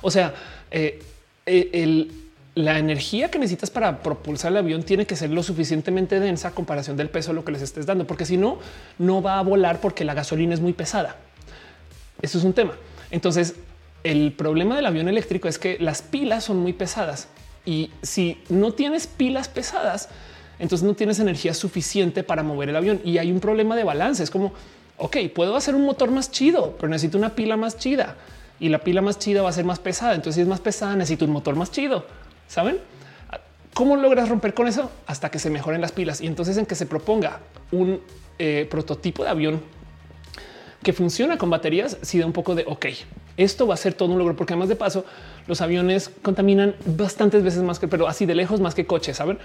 O 0.01 0.11
sea, 0.11 0.35
eh, 0.69 1.01
el, 1.45 2.11
la 2.56 2.77
energía 2.77 3.32
que 3.32 3.40
necesitas 3.40 3.72
para 3.72 4.03
propulsar 4.03 4.51
el 4.51 4.57
avión 4.57 4.83
tiene 4.83 5.07
que 5.07 5.15
ser 5.15 5.32
lo 5.32 5.41
suficientemente 5.41 6.19
densa 6.19 6.49
a 6.49 6.51
comparación 6.51 6.98
del 6.98 7.09
peso 7.09 7.32
de 7.32 7.35
lo 7.35 7.45
que 7.45 7.51
les 7.51 7.61
estés 7.61 7.85
dando, 7.85 8.06
porque 8.06 8.25
si 8.25 8.38
no, 8.38 8.59
no 8.99 9.22
va 9.22 9.40
a 9.40 9.41
volar 9.41 9.82
porque 9.82 10.06
la 10.06 10.14
gasolina 10.14 10.53
es 10.53 10.59
muy 10.59 10.73
pesada. 10.73 11.17
Eso 12.22 12.38
es 12.38 12.43
un 12.43 12.53
tema. 12.53 12.73
Entonces, 13.09 13.56
el 14.03 14.33
problema 14.33 14.75
del 14.75 14.85
avión 14.85 15.09
eléctrico 15.09 15.48
es 15.48 15.57
que 15.57 15.77
las 15.80 16.01
pilas 16.01 16.43
son 16.43 16.57
muy 16.57 16.73
pesadas 16.73 17.27
y 17.65 17.90
si 18.01 18.38
no 18.49 18.73
tienes 18.73 19.07
pilas 19.07 19.48
pesadas, 19.48 20.09
entonces 20.59 20.85
no 20.85 20.93
tienes 20.93 21.19
energía 21.19 21.53
suficiente 21.56 22.23
para 22.23 22.43
mover 22.43 22.69
el 22.69 22.75
avión 22.75 23.01
y 23.03 23.17
hay 23.17 23.32
un 23.32 23.40
problema 23.40 23.75
de 23.75 23.83
balance. 23.83 24.22
Es 24.22 24.30
como, 24.30 24.53
ok, 24.98 25.17
puedo 25.33 25.56
hacer 25.56 25.73
un 25.73 25.85
motor 25.85 26.11
más 26.11 26.30
chido, 26.30 26.75
pero 26.77 26.90
necesito 26.90 27.17
una 27.17 27.33
pila 27.33 27.57
más 27.57 27.80
chida 27.80 28.15
y 28.59 28.69
la 28.69 28.80
pila 28.80 29.01
más 29.01 29.17
chida 29.17 29.41
va 29.41 29.49
a 29.49 29.53
ser 29.53 29.65
más 29.65 29.80
pesada. 29.80 30.14
Entonces, 30.14 30.35
si 30.35 30.41
es 30.41 30.48
más 30.48 30.59
pesada, 30.59 30.95
necesito 30.95 31.25
un 31.25 31.32
motor 31.32 31.56
más 31.56 31.72
chido 31.72 32.06
¿Saben? 32.47 32.77
¿Cómo 33.73 33.95
logras 33.95 34.30
romper 34.30 34.53
con 34.53 34.67
eso? 34.67 34.91
Hasta 35.07 35.31
que 35.31 35.39
se 35.39 35.49
mejoren 35.49 35.81
las 35.81 35.91
pilas 35.91 36.22
y 36.22 36.27
entonces 36.27 36.57
en 36.57 36.65
que 36.65 36.75
se 36.75 36.85
proponga 36.85 37.39
un 37.72 38.01
eh, 38.38 38.67
prototipo 38.69 39.23
de 39.23 39.30
avión 39.30 39.61
que 40.83 40.93
funciona 40.93 41.38
con 41.38 41.49
baterías, 41.49 41.97
si 42.01 42.19
da 42.19 42.25
un 42.25 42.33
poco 42.33 42.53
de 42.53 42.65
ok, 42.67 42.88
esto 43.38 43.65
va 43.65 43.73
a 43.73 43.77
ser 43.77 43.93
todo 43.93 44.11
un 44.11 44.19
logro, 44.19 44.35
porque 44.35 44.53
además 44.53 44.69
de 44.69 44.75
paso, 44.75 45.05
los 45.47 45.61
aviones 45.61 46.11
contaminan 46.22 46.75
bastantes 46.85 47.41
veces 47.41 47.63
más 47.63 47.80
que, 47.80 47.88
pero 47.88 48.07
así 48.07 48.25
de 48.25 48.35
lejos 48.35 48.59
más 48.59 48.75
que 48.75 48.85
coches, 48.85 49.17
saben? 49.17 49.39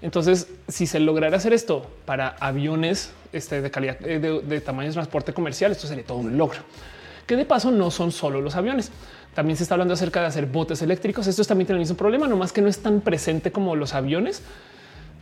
Entonces, 0.00 0.48
si 0.68 0.86
se 0.86 1.00
lograra 1.00 1.36
hacer 1.36 1.52
esto 1.52 1.90
para 2.06 2.36
aviones 2.40 3.12
este, 3.32 3.60
de 3.60 3.70
calidad 3.70 3.96
eh, 4.06 4.18
de, 4.18 4.40
de 4.40 4.60
tamaño 4.60 4.88
de 4.88 4.94
transporte 4.94 5.32
comercial, 5.32 5.72
esto 5.72 5.86
sería 5.86 6.04
todo 6.04 6.18
un 6.18 6.38
logro. 6.38 6.60
Que 7.26 7.36
de 7.36 7.44
paso 7.44 7.70
no 7.70 7.90
son 7.90 8.12
solo 8.12 8.40
los 8.40 8.54
aviones. 8.54 8.92
También 9.34 9.56
se 9.56 9.64
está 9.64 9.74
hablando 9.74 9.94
acerca 9.94 10.20
de 10.20 10.26
hacer 10.26 10.46
botes 10.46 10.80
eléctricos. 10.82 11.26
Esto 11.26 11.44
también 11.44 11.66
tiene 11.66 11.78
el 11.78 11.82
mismo 11.82 11.96
problema, 11.96 12.26
no 12.26 12.36
más 12.36 12.52
que 12.52 12.62
no 12.62 12.68
es 12.68 12.78
tan 12.78 13.00
presente 13.00 13.50
como 13.50 13.74
los 13.76 13.94
aviones. 13.94 14.42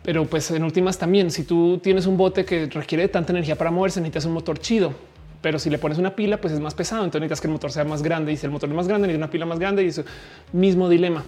Pero 0.02 0.26
pues 0.26 0.50
en 0.50 0.64
últimas 0.64 0.98
también, 0.98 1.30
si 1.30 1.44
tú 1.44 1.78
tienes 1.78 2.06
un 2.06 2.16
bote 2.16 2.44
que 2.44 2.66
requiere 2.66 3.08
tanta 3.08 3.32
energía 3.32 3.56
para 3.56 3.70
moverse, 3.70 4.00
necesitas 4.00 4.24
un 4.26 4.32
motor 4.32 4.58
chido. 4.58 4.92
Pero 5.40 5.58
si 5.58 5.70
le 5.70 5.78
pones 5.78 5.98
una 5.98 6.14
pila, 6.14 6.40
pues 6.40 6.52
es 6.52 6.60
más 6.60 6.74
pesado. 6.74 7.04
Entonces 7.04 7.22
necesitas 7.22 7.40
que 7.40 7.46
el 7.46 7.52
motor 7.52 7.72
sea 7.72 7.84
más 7.84 8.02
grande 8.02 8.32
y 8.32 8.36
si 8.36 8.46
el 8.46 8.52
motor 8.52 8.68
es 8.68 8.74
más 8.74 8.86
grande, 8.86 9.06
necesitas 9.06 9.26
una 9.26 9.30
pila 9.30 9.46
más 9.46 9.58
grande 9.58 9.84
y 9.84 9.88
es 9.88 10.02
mismo 10.52 10.88
dilema. 10.88 11.24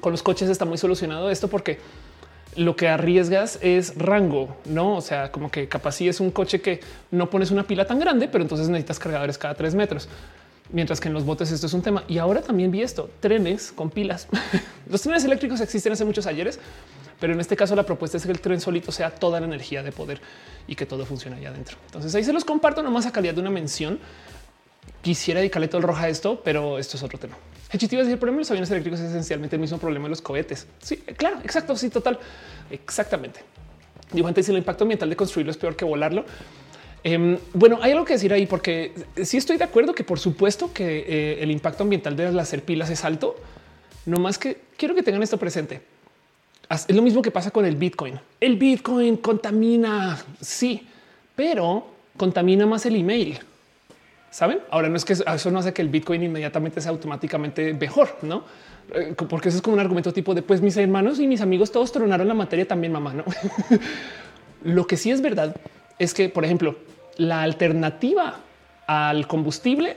Con 0.00 0.12
los 0.12 0.22
coches 0.22 0.48
está 0.48 0.64
muy 0.64 0.78
solucionado 0.78 1.30
esto 1.30 1.48
porque 1.48 1.78
lo 2.56 2.74
que 2.74 2.88
arriesgas 2.88 3.58
es 3.60 3.96
rango, 3.98 4.56
no? 4.64 4.96
O 4.96 5.00
sea, 5.00 5.30
como 5.30 5.50
que 5.50 5.68
capaz 5.68 5.92
si 5.92 6.08
es 6.08 6.20
un 6.20 6.30
coche 6.30 6.60
que 6.60 6.80
no 7.10 7.28
pones 7.28 7.50
una 7.50 7.64
pila 7.64 7.86
tan 7.86 7.98
grande, 7.98 8.28
pero 8.28 8.42
entonces 8.42 8.68
necesitas 8.68 8.98
cargadores 8.98 9.36
cada 9.36 9.54
tres 9.54 9.74
metros. 9.74 10.08
Mientras 10.72 11.00
que 11.00 11.08
en 11.08 11.14
los 11.14 11.24
botes 11.24 11.52
esto 11.52 11.66
es 11.66 11.72
un 11.74 11.82
tema. 11.82 12.04
Y 12.08 12.18
ahora 12.18 12.42
también 12.42 12.70
vi 12.70 12.82
esto, 12.82 13.08
trenes 13.20 13.72
con 13.72 13.90
pilas. 13.90 14.28
los 14.90 15.00
trenes 15.02 15.24
eléctricos 15.24 15.60
existen 15.60 15.92
hace 15.92 16.04
muchos 16.04 16.26
ayeres, 16.26 16.58
pero 17.20 17.32
en 17.32 17.40
este 17.40 17.56
caso 17.56 17.76
la 17.76 17.84
propuesta 17.84 18.16
es 18.16 18.24
que 18.24 18.32
el 18.32 18.40
tren 18.40 18.60
solito 18.60 18.92
sea 18.92 19.10
toda 19.10 19.40
la 19.40 19.46
energía 19.46 19.82
de 19.82 19.92
poder 19.92 20.20
y 20.66 20.74
que 20.74 20.86
todo 20.86 21.06
funcione 21.06 21.36
allá 21.36 21.50
adentro. 21.50 21.76
Entonces 21.86 22.14
ahí 22.14 22.24
se 22.24 22.32
los 22.32 22.44
comparto 22.44 22.82
nomás 22.82 23.06
a 23.06 23.12
calidad 23.12 23.34
de 23.34 23.40
una 23.40 23.50
mención. 23.50 23.98
Quisiera 25.02 25.40
dedicarle 25.40 25.68
todo 25.68 25.78
el 25.78 25.86
roja 25.86 26.04
a 26.04 26.08
esto, 26.08 26.40
pero 26.44 26.78
esto 26.78 26.96
es 26.96 27.02
otro 27.02 27.18
tema. 27.18 27.36
Hechitiva 27.72 28.00
decir, 28.00 28.14
el 28.14 28.18
problema 28.18 28.38
de 28.38 28.40
los 28.42 28.50
aviones 28.50 28.70
eléctricos 28.70 29.00
es 29.00 29.10
esencialmente 29.10 29.56
el 29.56 29.60
mismo 29.60 29.78
problema 29.78 30.04
de 30.04 30.10
los 30.10 30.22
cohetes. 30.22 30.66
Sí, 30.80 30.96
claro, 30.96 31.38
exacto, 31.42 31.76
sí, 31.76 31.90
total, 31.90 32.18
exactamente. 32.70 33.40
Digo, 34.12 34.28
antes 34.28 34.48
el 34.48 34.56
impacto 34.56 34.84
ambiental 34.84 35.10
de 35.10 35.16
construirlo 35.16 35.50
es 35.50 35.56
peor 35.56 35.74
que 35.74 35.84
volarlo. 35.84 36.24
Em, 37.08 37.38
bueno, 37.54 37.78
hay 37.82 37.92
algo 37.92 38.04
que 38.04 38.14
decir 38.14 38.32
ahí 38.32 38.46
porque 38.46 38.92
sí 39.22 39.36
estoy 39.36 39.58
de 39.58 39.62
acuerdo 39.62 39.94
que 39.94 40.02
por 40.02 40.18
supuesto 40.18 40.72
que 40.72 41.04
eh, 41.06 41.38
el 41.40 41.52
impacto 41.52 41.84
ambiental 41.84 42.16
de 42.16 42.32
las 42.32 42.48
hacer 42.48 42.64
pilas 42.64 42.90
es 42.90 43.04
alto, 43.04 43.36
no 44.06 44.18
más 44.18 44.38
que 44.38 44.62
quiero 44.76 44.92
que 44.92 45.04
tengan 45.04 45.22
esto 45.22 45.38
presente. 45.38 45.82
Es 46.68 46.96
lo 46.96 47.02
mismo 47.02 47.22
que 47.22 47.30
pasa 47.30 47.52
con 47.52 47.64
el 47.64 47.76
Bitcoin. 47.76 48.18
El 48.40 48.56
Bitcoin 48.56 49.18
contamina, 49.18 50.20
sí, 50.40 50.84
pero 51.36 51.86
contamina 52.16 52.66
más 52.66 52.84
el 52.86 52.96
email. 52.96 53.38
Saben? 54.32 54.58
Ahora 54.68 54.88
no 54.88 54.96
es 54.96 55.04
que 55.04 55.12
eso 55.12 55.50
no 55.52 55.60
hace 55.60 55.72
que 55.72 55.82
el 55.82 55.88
Bitcoin 55.88 56.24
inmediatamente 56.24 56.80
sea 56.80 56.90
automáticamente 56.90 57.72
mejor, 57.72 58.16
no? 58.22 58.42
Eh, 58.92 59.14
porque 59.28 59.50
eso 59.50 59.58
es 59.58 59.62
como 59.62 59.74
un 59.74 59.80
argumento 59.80 60.12
tipo 60.12 60.34
de 60.34 60.42
pues 60.42 60.60
mis 60.60 60.76
hermanos 60.76 61.20
y 61.20 61.28
mis 61.28 61.40
amigos 61.40 61.70
todos 61.70 61.92
tronaron 61.92 62.26
la 62.26 62.34
materia 62.34 62.66
también, 62.66 62.92
mamá. 62.92 63.14
No 63.14 63.22
lo 64.64 64.88
que 64.88 64.96
sí 64.96 65.12
es 65.12 65.20
verdad 65.20 65.54
es 66.00 66.12
que, 66.12 66.28
por 66.28 66.44
ejemplo, 66.44 66.76
la 67.16 67.42
alternativa 67.42 68.40
al 68.86 69.26
combustible, 69.26 69.96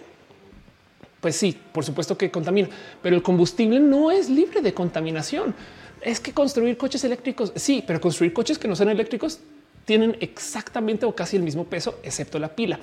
pues 1.21 1.35
sí, 1.35 1.57
por 1.71 1.83
supuesto 1.83 2.17
que 2.17 2.31
contamina, 2.31 2.69
pero 3.01 3.15
el 3.15 3.21
combustible 3.21 3.79
no 3.79 4.11
es 4.11 4.29
libre 4.29 4.61
de 4.61 4.73
contaminación. 4.73 5.53
Es 6.01 6.19
que 6.19 6.33
construir 6.33 6.77
coches 6.77 7.03
eléctricos, 7.03 7.51
sí, 7.55 7.83
pero 7.85 7.99
construir 7.99 8.31
coches 8.33 8.57
que 8.57 8.67
no 8.67 8.75
sean 8.75 8.89
eléctricos 8.89 9.39
tienen 9.85 10.15
exactamente 10.21 11.05
o 11.05 11.13
casi 11.13 11.35
el 11.35 11.43
mismo 11.43 11.65
peso, 11.65 11.99
excepto 12.03 12.39
la 12.39 12.55
pila. 12.55 12.79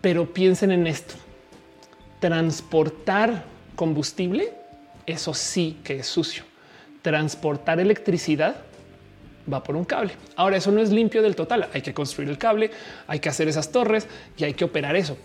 Pero 0.00 0.32
piensen 0.32 0.72
en 0.72 0.86
esto. 0.86 1.14
Transportar 2.18 3.44
combustible, 3.76 4.52
eso 5.06 5.32
sí 5.32 5.78
que 5.82 6.00
es 6.00 6.06
sucio. 6.06 6.44
Transportar 7.02 7.80
electricidad 7.80 8.56
va 9.52 9.62
por 9.62 9.76
un 9.76 9.84
cable. 9.84 10.12
Ahora 10.36 10.56
eso 10.56 10.70
no 10.70 10.80
es 10.80 10.90
limpio 10.90 11.22
del 11.22 11.36
total. 11.36 11.68
Hay 11.72 11.82
que 11.82 11.94
construir 11.94 12.28
el 12.30 12.38
cable, 12.38 12.70
hay 13.06 13.20
que 13.20 13.28
hacer 13.28 13.48
esas 13.48 13.70
torres 13.72 14.06
y 14.36 14.44
hay 14.44 14.54
que 14.54 14.64
operar 14.64 14.96
eso. 14.96 15.16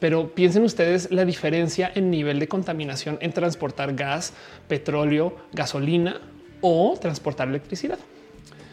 Pero 0.00 0.34
piensen 0.34 0.64
ustedes 0.64 1.10
la 1.10 1.24
diferencia 1.24 1.90
en 1.94 2.10
nivel 2.10 2.38
de 2.38 2.48
contaminación 2.48 3.18
en 3.20 3.32
transportar 3.32 3.94
gas, 3.94 4.34
petróleo, 4.68 5.36
gasolina 5.52 6.20
o 6.60 6.98
transportar 7.00 7.48
electricidad. 7.48 7.98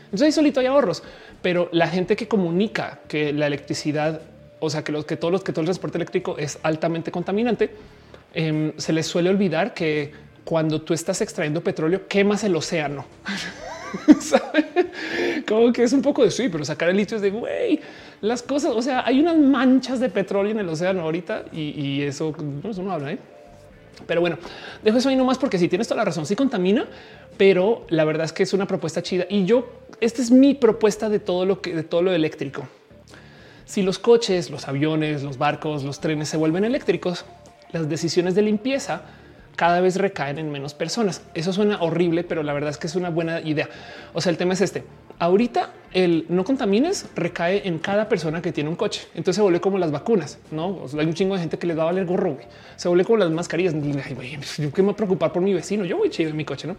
Entonces 0.06 0.26
ahí 0.26 0.32
solito 0.34 0.60
hay 0.60 0.66
ahorros, 0.66 1.04
pero 1.42 1.70
la 1.72 1.88
gente 1.88 2.16
que 2.16 2.28
comunica 2.28 3.00
que 3.08 3.32
la 3.32 3.48
electricidad, 3.48 4.22
o 4.60 4.70
sea, 4.70 4.84
que 4.84 4.92
los 4.92 5.06
que 5.06 5.16
todos 5.16 5.32
los 5.32 5.44
que 5.44 5.54
todo 5.54 5.62
el 5.62 5.68
transporte 5.68 5.98
eléctrico 5.98 6.38
es 6.38 6.60
altamente 6.64 7.12
contaminante, 7.12 7.72
em, 8.34 8.74
se 8.78 8.92
les 8.92 9.08
suele 9.08 9.30
olvidar 9.30 9.74
que 9.74 10.12
cuando 10.44 10.82
tú 10.82 10.94
estás 10.94 11.22
extrayendo 11.22 11.64
petróleo 11.64 12.08
quemas 12.08 12.44
el 12.44 12.56
océano. 12.56 13.06
Como 15.48 15.72
que 15.74 15.84
es 15.84 15.94
un 15.94 16.02
poco 16.02 16.24
de 16.24 16.32
sí, 16.32 16.50
pero 16.50 16.66
sacar 16.66 16.90
el 16.90 16.98
litio 16.98 17.18
es 17.18 17.22
de 17.22 17.32
güey, 17.32 17.80
las 18.22 18.44
cosas. 18.44 18.74
O 18.76 18.82
sea, 18.82 19.06
hay 19.06 19.20
unas 19.20 19.38
manchas 19.38 20.00
de 20.00 20.10
petróleo 20.10 20.52
en 20.52 20.60
el 20.60 20.70
océano 20.70 21.02
ahorita 21.02 21.45
y, 21.52 22.02
eso, 22.02 22.34
no 22.38 22.92
habla. 22.92 23.11
¿eh? 23.11 23.20
Pero 24.08 24.22
bueno, 24.22 24.38
dejo 24.84 24.98
eso 24.98 25.10
ahí 25.10 25.16
nomás 25.16 25.38
porque 25.38 25.58
si 25.58 25.68
tienes 25.68 25.88
toda 25.88 26.00
la 26.00 26.06
razón, 26.06 26.26
sí 26.26 26.36
contamina, 26.36 26.86
pero 27.38 27.86
la 27.90 28.03
verdad 28.06 28.26
es 28.26 28.34
que 28.34 28.44
es 28.44 28.53
una 28.53 28.68
propuesta 28.68 29.02
chida 29.02 29.26
y 29.30 29.45
yo, 29.45 29.70
esta 30.00 30.22
es 30.22 30.32
mi 30.32 30.53
propuesta 30.53 31.10
de 31.10 31.20
todo 31.20 31.45
lo 31.45 31.61
que 31.61 31.76
de 31.76 31.84
todo 31.84 32.02
lo 32.02 32.11
eléctrico. 32.11 32.68
Si 33.66 33.84
los 33.84 34.00
coches, 34.00 34.50
los 34.50 34.68
aviones, 34.68 35.24
los 35.24 35.38
barcos, 35.38 35.84
los 35.84 36.02
trenes 36.02 36.28
se 36.28 36.38
vuelven 36.38 36.66
eléctricos, 36.66 37.26
las 37.72 37.88
decisiones 37.88 38.36
de 38.36 38.42
limpieza 38.42 39.03
cada 39.56 39.82
vez 39.82 39.96
recaen 39.98 40.38
en 40.38 40.52
menos 40.52 40.74
personas. 40.74 41.22
Eso 41.34 41.54
suena 41.54 41.82
horrible, 41.82 42.24
pero 42.24 42.44
la 42.44 42.54
verdad 42.54 42.70
es 42.70 42.78
que 42.78 42.88
es 42.88 42.96
una 42.96 43.10
buena 43.10 43.42
idea. 43.42 43.70
O 44.14 44.22
sea, 44.22 44.32
el 44.32 44.38
tema 44.38 44.54
es 44.54 44.62
este. 44.62 44.84
Ahorita 45.20 45.70
el 45.94 46.26
no 46.30 46.44
contamines 46.44 47.08
recae 47.16 47.68
en 47.68 47.78
cada 47.78 48.10
persona 48.10 48.42
que 48.42 48.52
tiene 48.52 48.70
un 48.70 48.76
coche. 48.76 49.08
Entonces 49.14 49.36
se 49.36 49.42
vuelve 49.42 49.62
como 49.62 49.78
las 49.78 49.92
vacunas, 49.92 50.40
no 50.50 50.86
hay 50.98 51.06
un 51.06 51.14
chingo 51.14 51.36
de 51.36 51.42
gente 51.42 51.60
que 51.60 51.68
les 51.68 51.78
va 51.78 51.84
a 51.84 51.86
valer 51.86 52.06
gorro. 52.06 52.38
Se 52.76 52.88
vuelve 52.88 53.06
como 53.06 53.18
las 53.18 53.30
mascarillas. 53.30 53.74
Yo 54.58 54.72
qué 54.72 54.82
me 54.82 54.88
voy 54.88 54.94
a 54.94 54.96
preocupar 54.96 55.32
por 55.32 55.44
mi 55.44 55.54
vecino. 55.54 55.86
Yo 55.86 55.98
voy 55.98 56.10
chido 56.10 56.32
en 56.32 56.38
mi 56.38 56.46
coche, 56.46 56.68
no? 56.68 56.76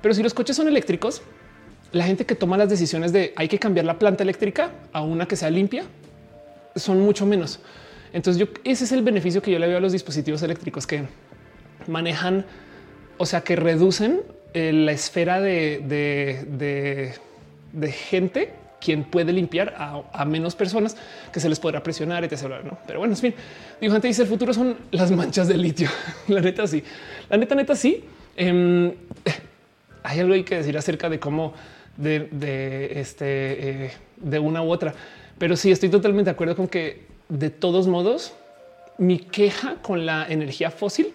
Pero 0.00 0.14
si 0.14 0.22
los 0.22 0.32
coches 0.32 0.56
son 0.56 0.68
eléctricos, 0.68 1.20
la 1.92 2.04
gente 2.04 2.24
que 2.24 2.34
toma 2.34 2.56
las 2.56 2.68
decisiones 2.70 3.12
de 3.12 3.34
hay 3.36 3.48
que 3.48 3.58
cambiar 3.58 3.84
la 3.84 3.98
planta 3.98 4.22
eléctrica 4.22 4.70
a 4.92 5.02
una 5.02 5.26
que 5.26 5.36
sea 5.36 5.50
limpia 5.50 5.84
son 6.76 7.00
mucho 7.00 7.26
menos. 7.26 7.60
Entonces 8.12 8.40
yo 8.40 8.46
ese 8.64 8.84
es 8.84 8.92
el 8.92 9.02
beneficio 9.02 9.42
que 9.42 9.50
yo 9.50 9.58
le 9.58 9.66
veo 9.66 9.76
a 9.76 9.80
los 9.80 9.92
dispositivos 9.92 10.42
eléctricos 10.42 10.86
que 10.86 11.04
manejan, 11.88 12.44
o 13.18 13.26
sea, 13.26 13.42
que 13.42 13.56
reducen 13.56 14.22
eh, 14.54 14.72
la 14.72 14.92
esfera 14.92 15.40
de, 15.40 17.14
gente 17.92 18.52
quien 18.80 19.04
puede 19.04 19.32
limpiar 19.32 19.74
a, 19.76 20.24
menos 20.24 20.54
personas 20.54 20.96
que 21.32 21.40
se 21.40 21.48
les 21.48 21.58
podrá 21.58 21.82
presionar 21.82 22.26
te 22.28 22.36
¿no? 22.36 22.78
Pero 22.86 23.00
bueno, 23.00 23.14
en 23.14 23.20
fin, 23.20 23.34
dibujante 23.80 24.08
dice 24.08 24.22
el 24.22 24.28
futuro 24.28 24.54
son 24.54 24.76
las 24.92 25.10
manchas 25.10 25.48
de 25.48 25.56
litio. 25.56 25.88
la 26.28 26.40
neta, 26.40 26.66
sí, 26.66 26.82
la 27.28 27.36
neta, 27.36 27.54
neta, 27.54 27.74
sí. 27.74 28.04
Em, 28.36 28.92
hay 30.02 30.20
algo 30.20 30.34
hay 30.34 30.44
que 30.44 30.56
decir 30.56 30.76
acerca 30.78 31.10
de 31.10 31.18
cómo 31.18 31.52
de, 31.96 32.92
este 32.94 33.86
eh, 33.86 33.90
de 34.16 34.38
una 34.38 34.62
u 34.62 34.70
otra, 34.70 34.94
pero 35.38 35.56
sí 35.56 35.70
estoy 35.70 35.88
totalmente 35.88 36.30
de 36.30 36.32
acuerdo 36.32 36.56
con 36.56 36.68
que 36.68 37.06
de 37.28 37.50
todos 37.50 37.86
modos 37.88 38.32
mi 38.98 39.18
queja 39.18 39.76
con 39.82 40.06
la 40.06 40.26
energía 40.28 40.70
fósil 40.70 41.12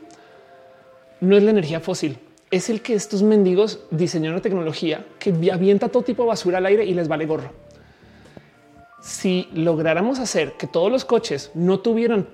no 1.22 1.38
es 1.38 1.44
la 1.44 1.52
energía 1.52 1.80
fócil, 1.80 2.18
es 2.52 2.70
el 2.70 2.82
que 2.82 2.94
estos 2.94 3.24
mendigos 3.24 3.80
diseñaron 3.92 4.36
una 4.36 4.42
tecnología 4.42 5.06
que 5.20 5.34
avienta 5.52 5.88
todo 5.88 6.04
tipo 6.04 6.24
de 6.24 6.30
basura 6.30 6.58
al 6.58 6.66
aire 6.66 6.84
y 6.84 6.94
les 6.94 7.08
vale 7.08 7.26
gorro. 7.26 7.52
Si 9.02 9.48
lográramos 9.54 10.20
hacer 10.20 10.54
que 10.54 10.68
todos 10.68 10.92
los 10.92 11.06
coches 11.06 11.52
no 11.54 11.80
tuvieran 11.80 12.28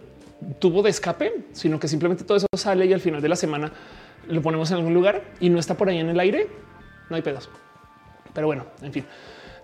tubo 0.60 0.82
de 0.82 0.90
escape, 0.90 1.46
sino 1.52 1.80
que 1.80 1.88
simplemente 1.88 2.24
todo 2.24 2.38
eso 2.38 2.48
sale 2.56 2.86
y 2.86 2.94
al 2.94 3.00
final 3.00 3.22
de 3.22 3.30
la 3.30 3.36
semana 3.36 3.72
lo 4.28 4.42
ponemos 4.42 4.72
en 4.72 4.78
algún 4.78 4.94
lugar 4.94 5.24
y 5.40 5.50
no 5.50 5.60
está 5.60 5.76
por 5.76 5.90
ahí 5.90 6.00
en 6.00 6.10
el 6.10 6.20
aire, 6.20 6.48
no 7.10 7.16
hay 7.16 7.22
pedos. 7.22 7.50
Pero 8.34 8.48
bueno, 8.48 8.66
en 8.82 8.92
fin, 8.92 9.06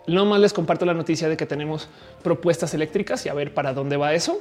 no 0.07 0.25
más 0.25 0.39
les 0.39 0.53
comparto 0.53 0.85
la 0.85 0.93
noticia 0.93 1.29
de 1.29 1.37
que 1.37 1.45
tenemos 1.45 1.89
propuestas 2.21 2.73
eléctricas 2.73 3.25
y 3.25 3.29
a 3.29 3.33
ver 3.33 3.53
para 3.53 3.73
dónde 3.73 3.97
va 3.97 4.13
eso. 4.13 4.39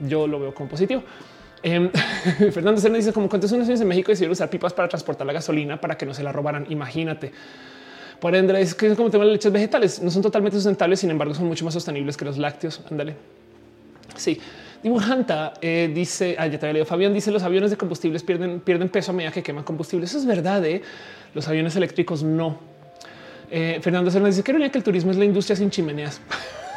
Yo 0.00 0.26
lo 0.26 0.40
veo 0.40 0.54
como 0.54 0.68
positivo. 0.68 1.02
Eh, 1.62 1.90
Fernando 2.52 2.80
Serna 2.80 2.96
dice 2.96 3.12
como 3.12 3.28
cuántas 3.28 3.52
naciones 3.52 3.80
en 3.80 3.88
México 3.88 4.10
decidieron 4.10 4.32
usar 4.32 4.50
pipas 4.50 4.72
para 4.72 4.88
transportar 4.88 5.26
la 5.26 5.32
gasolina 5.32 5.80
para 5.80 5.96
que 5.96 6.06
no 6.06 6.14
se 6.14 6.22
la 6.22 6.32
robaran. 6.32 6.66
Imagínate. 6.68 7.32
Por 8.20 8.34
ende, 8.36 8.60
es 8.60 8.74
que 8.74 8.86
es 8.86 8.96
como 8.96 9.10
tema 9.10 9.24
de 9.24 9.32
leches 9.32 9.50
vegetales 9.50 10.00
no 10.00 10.10
son 10.10 10.22
totalmente 10.22 10.56
sustentables, 10.56 11.00
sin 11.00 11.10
embargo, 11.10 11.34
son 11.34 11.46
mucho 11.46 11.64
más 11.64 11.74
sostenibles 11.74 12.16
que 12.16 12.24
los 12.24 12.38
lácteos. 12.38 12.80
Ándale. 12.88 13.16
Sí, 14.14 14.40
dibujanta 14.82 15.54
eh, 15.60 15.90
dice, 15.92 16.36
ah, 16.38 16.46
ya 16.46 16.58
te 16.58 16.66
había 16.66 16.74
leído. 16.74 16.86
Fabián 16.86 17.14
dice 17.14 17.30
los 17.32 17.42
aviones 17.42 17.70
de 17.70 17.76
combustibles 17.76 18.22
pierden, 18.22 18.60
pierden 18.60 18.88
peso 18.90 19.10
a 19.10 19.14
medida 19.14 19.32
que 19.32 19.42
queman 19.42 19.64
combustible. 19.64 20.06
Eso 20.06 20.18
es 20.18 20.26
verdad. 20.26 20.64
¿eh? 20.64 20.82
Los 21.34 21.48
aviones 21.48 21.74
eléctricos 21.74 22.22
no. 22.22 22.58
Eh, 23.50 23.80
Fernando 23.82 24.10
Serna 24.10 24.28
dice 24.28 24.42
que 24.42 24.70
que 24.70 24.78
el 24.78 24.84
turismo 24.84 25.10
es 25.10 25.16
la 25.16 25.24
industria 25.24 25.56
sin 25.56 25.70
chimeneas. 25.70 26.20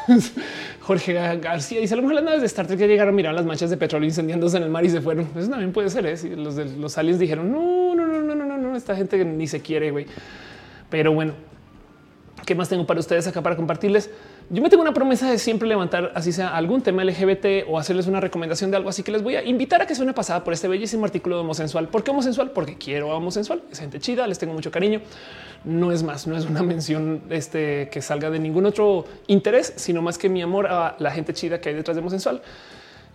Jorge 0.86 1.14
García 1.14 1.80
dice 1.80 1.94
a 1.94 1.96
lo 1.96 2.04
mejor 2.04 2.14
las 2.14 2.24
naves 2.24 2.40
de 2.42 2.46
Star 2.46 2.68
Trek 2.68 2.78
ya 2.78 2.86
llegaron 2.86 3.12
a 3.12 3.16
mirar 3.16 3.34
las 3.34 3.44
manchas 3.44 3.70
de 3.70 3.76
petróleo 3.76 4.06
incendiándose 4.06 4.56
en 4.56 4.62
el 4.62 4.70
mar 4.70 4.84
y 4.84 4.90
se 4.90 5.00
fueron. 5.00 5.28
Eso 5.34 5.50
también 5.50 5.72
puede 5.72 5.90
ser. 5.90 6.06
¿eh? 6.06 6.16
Los 6.36 6.54
de 6.54 6.64
los 6.76 6.96
aliens 6.96 7.18
dijeron 7.18 7.50
no, 7.50 7.96
no, 7.96 8.06
no, 8.06 8.20
no, 8.20 8.36
no, 8.36 8.44
no, 8.44 8.56
no, 8.56 8.76
esta 8.76 8.94
gente 8.94 9.24
ni 9.24 9.48
se 9.48 9.60
quiere, 9.60 9.90
güey. 9.90 10.06
Pero 10.88 11.12
bueno, 11.12 11.32
¿qué 12.44 12.54
más 12.54 12.68
tengo 12.68 12.86
para 12.86 13.00
ustedes 13.00 13.26
acá 13.26 13.42
para 13.42 13.56
compartirles? 13.56 14.10
Yo 14.48 14.62
me 14.62 14.70
tengo 14.70 14.80
una 14.80 14.94
promesa 14.94 15.28
de 15.28 15.38
siempre 15.38 15.66
levantar 15.66 16.12
así 16.14 16.30
sea 16.30 16.56
algún 16.56 16.80
tema 16.80 17.02
LGBT 17.02 17.68
o 17.68 17.80
hacerles 17.80 18.06
una 18.06 18.20
recomendación 18.20 18.70
de 18.70 18.76
algo. 18.76 18.88
Así 18.88 19.02
que 19.02 19.10
les 19.10 19.24
voy 19.24 19.34
a 19.34 19.42
invitar 19.42 19.82
a 19.82 19.86
que 19.86 19.94
sea 19.96 20.04
una 20.04 20.14
pasada 20.14 20.44
por 20.44 20.52
este 20.52 20.68
bellísimo 20.68 21.04
artículo 21.04 21.34
de 21.34 21.40
homosensual. 21.40 21.88
¿Por 21.88 22.04
qué 22.04 22.12
homosensual? 22.12 22.52
Porque 22.52 22.78
quiero 22.78 23.08
homosensual. 23.08 23.60
Es 23.72 23.80
gente 23.80 23.98
chida, 23.98 24.24
les 24.28 24.38
tengo 24.38 24.54
mucho 24.54 24.70
cariño. 24.70 25.00
No 25.66 25.92
es 25.92 26.02
más, 26.02 26.26
no 26.26 26.36
es 26.36 26.46
una 26.46 26.62
mención 26.62 27.22
este, 27.28 27.90
que 27.90 28.00
salga 28.00 28.30
de 28.30 28.38
ningún 28.38 28.64
otro 28.64 29.04
interés, 29.26 29.74
sino 29.76 30.00
más 30.00 30.16
que 30.16 30.30
mi 30.30 30.40
amor 30.40 30.66
a 30.66 30.96
la 30.98 31.10
gente 31.10 31.34
chida 31.34 31.60
que 31.60 31.68
hay 31.68 31.74
detrás 31.74 31.94
de 31.94 32.00
homosensual. 32.00 32.40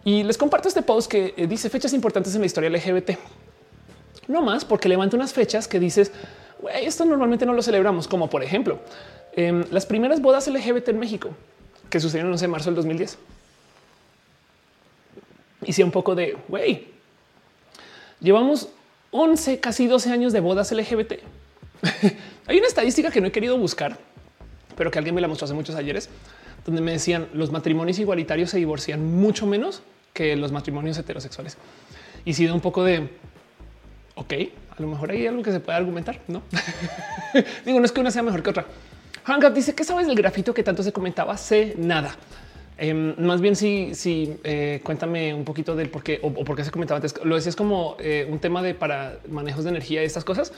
Y 0.05 0.21
les 0.21 0.37
comparto 0.37 0.67
este 0.67 0.83
post 0.83 1.09
que 1.09 1.33
eh, 1.35 1.47
dice 1.47 1.69
fechas 1.69 1.93
importantes 1.93 2.35
en 2.35 2.41
la 2.41 2.45
historia 2.45 2.69
LGBT. 2.69 3.11
No 4.27 4.43
más 4.43 4.65
porque 4.65 4.87
levanta 4.87 5.15
unas 5.15 5.33
fechas 5.33 5.67
que 5.67 5.79
dices, 5.79 6.11
esto 6.81 7.05
normalmente 7.05 7.47
no 7.47 7.53
lo 7.53 7.63
celebramos, 7.63 8.07
como 8.07 8.29
por 8.29 8.43
ejemplo, 8.43 8.79
Em, 9.33 9.63
las 9.71 9.85
primeras 9.85 10.21
bodas 10.21 10.47
LGBT 10.47 10.89
en 10.89 10.99
México 10.99 11.29
que 11.89 11.99
sucedieron 11.99 12.29
el 12.29 12.33
11 12.33 12.45
de 12.45 12.47
marzo 12.47 12.65
del 12.69 12.75
2010. 12.75 13.17
Hice 15.65 15.83
un 15.83 15.91
poco 15.91 16.15
de 16.15 16.37
güey. 16.47 16.87
Llevamos 18.19 18.69
11, 19.11 19.59
casi 19.59 19.87
12 19.87 20.11
años 20.11 20.33
de 20.33 20.39
bodas 20.39 20.71
LGBT. 20.71 21.13
Hay 22.47 22.57
una 22.57 22.67
estadística 22.67 23.11
que 23.11 23.21
no 23.21 23.27
he 23.27 23.31
querido 23.31 23.57
buscar, 23.57 23.97
pero 24.75 24.91
que 24.91 24.99
alguien 24.99 25.15
me 25.15 25.21
la 25.21 25.27
mostró 25.27 25.45
hace 25.45 25.53
muchos 25.53 25.75
ayeres, 25.75 26.09
donde 26.65 26.81
me 26.81 26.91
decían 26.91 27.27
los 27.33 27.51
matrimonios 27.51 27.99
igualitarios 27.99 28.49
se 28.49 28.57
divorcian 28.57 29.03
mucho 29.03 29.45
menos 29.45 29.81
que 30.13 30.35
los 30.35 30.51
matrimonios 30.51 30.97
heterosexuales. 30.97 31.57
Y 32.25 32.33
si 32.33 32.45
de 32.45 32.51
un 32.51 32.61
poco 32.61 32.83
de 32.83 33.09
ok, 34.15 34.33
a 34.77 34.81
lo 34.81 34.87
mejor 34.87 35.11
hay 35.11 35.25
algo 35.27 35.41
que 35.43 35.51
se 35.51 35.59
puede 35.59 35.77
argumentar. 35.77 36.19
No 36.27 36.41
digo, 37.65 37.79
no 37.79 37.85
es 37.85 37.91
que 37.91 38.01
una 38.01 38.11
sea 38.11 38.23
mejor 38.23 38.43
que 38.43 38.49
otra, 38.49 38.65
Hangap 39.23 39.53
dice 39.53 39.75
que 39.75 39.83
sabes 39.83 40.07
del 40.07 40.15
grafito 40.15 40.53
que 40.53 40.63
tanto 40.63 40.83
se 40.83 40.91
comentaba. 40.91 41.37
Sé 41.37 41.75
nada. 41.77 42.15
Em, 42.77 43.13
más 43.19 43.41
bien, 43.41 43.55
si, 43.55 43.93
si 43.93 44.37
eh, 44.43 44.81
cuéntame 44.83 45.33
un 45.33 45.45
poquito 45.45 45.75
del 45.75 45.89
por 45.89 46.01
qué 46.01 46.19
o, 46.23 46.33
por 46.33 46.55
qué 46.55 46.63
se 46.63 46.71
comentaba 46.71 46.97
antes. 46.97 47.13
Lo 47.23 47.35
decías 47.35 47.55
como 47.55 47.95
eh, 47.99 48.27
un 48.29 48.39
tema 48.39 48.63
de 48.63 48.73
para 48.73 49.19
manejos 49.29 49.63
de 49.63 49.69
energía 49.69 50.01
y 50.01 50.05
estas 50.05 50.23
cosas. 50.23 50.51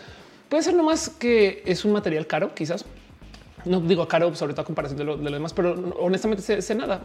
Puede 0.53 0.65
ser 0.65 0.75
nomás 0.75 1.09
que 1.09 1.63
es 1.65 1.83
un 1.83 1.93
material 1.93 2.27
caro, 2.27 2.53
quizás. 2.53 2.85
No 3.65 3.81
digo 3.81 4.07
caro, 4.07 4.35
sobre 4.35 4.53
todo 4.53 4.61
a 4.61 4.65
comparación 4.65 4.99
de 4.99 5.03
lo, 5.03 5.17
demás, 5.17 5.51
pero 5.51 5.73
honestamente 5.97 6.61
sé, 6.61 6.75
nada. 6.75 7.01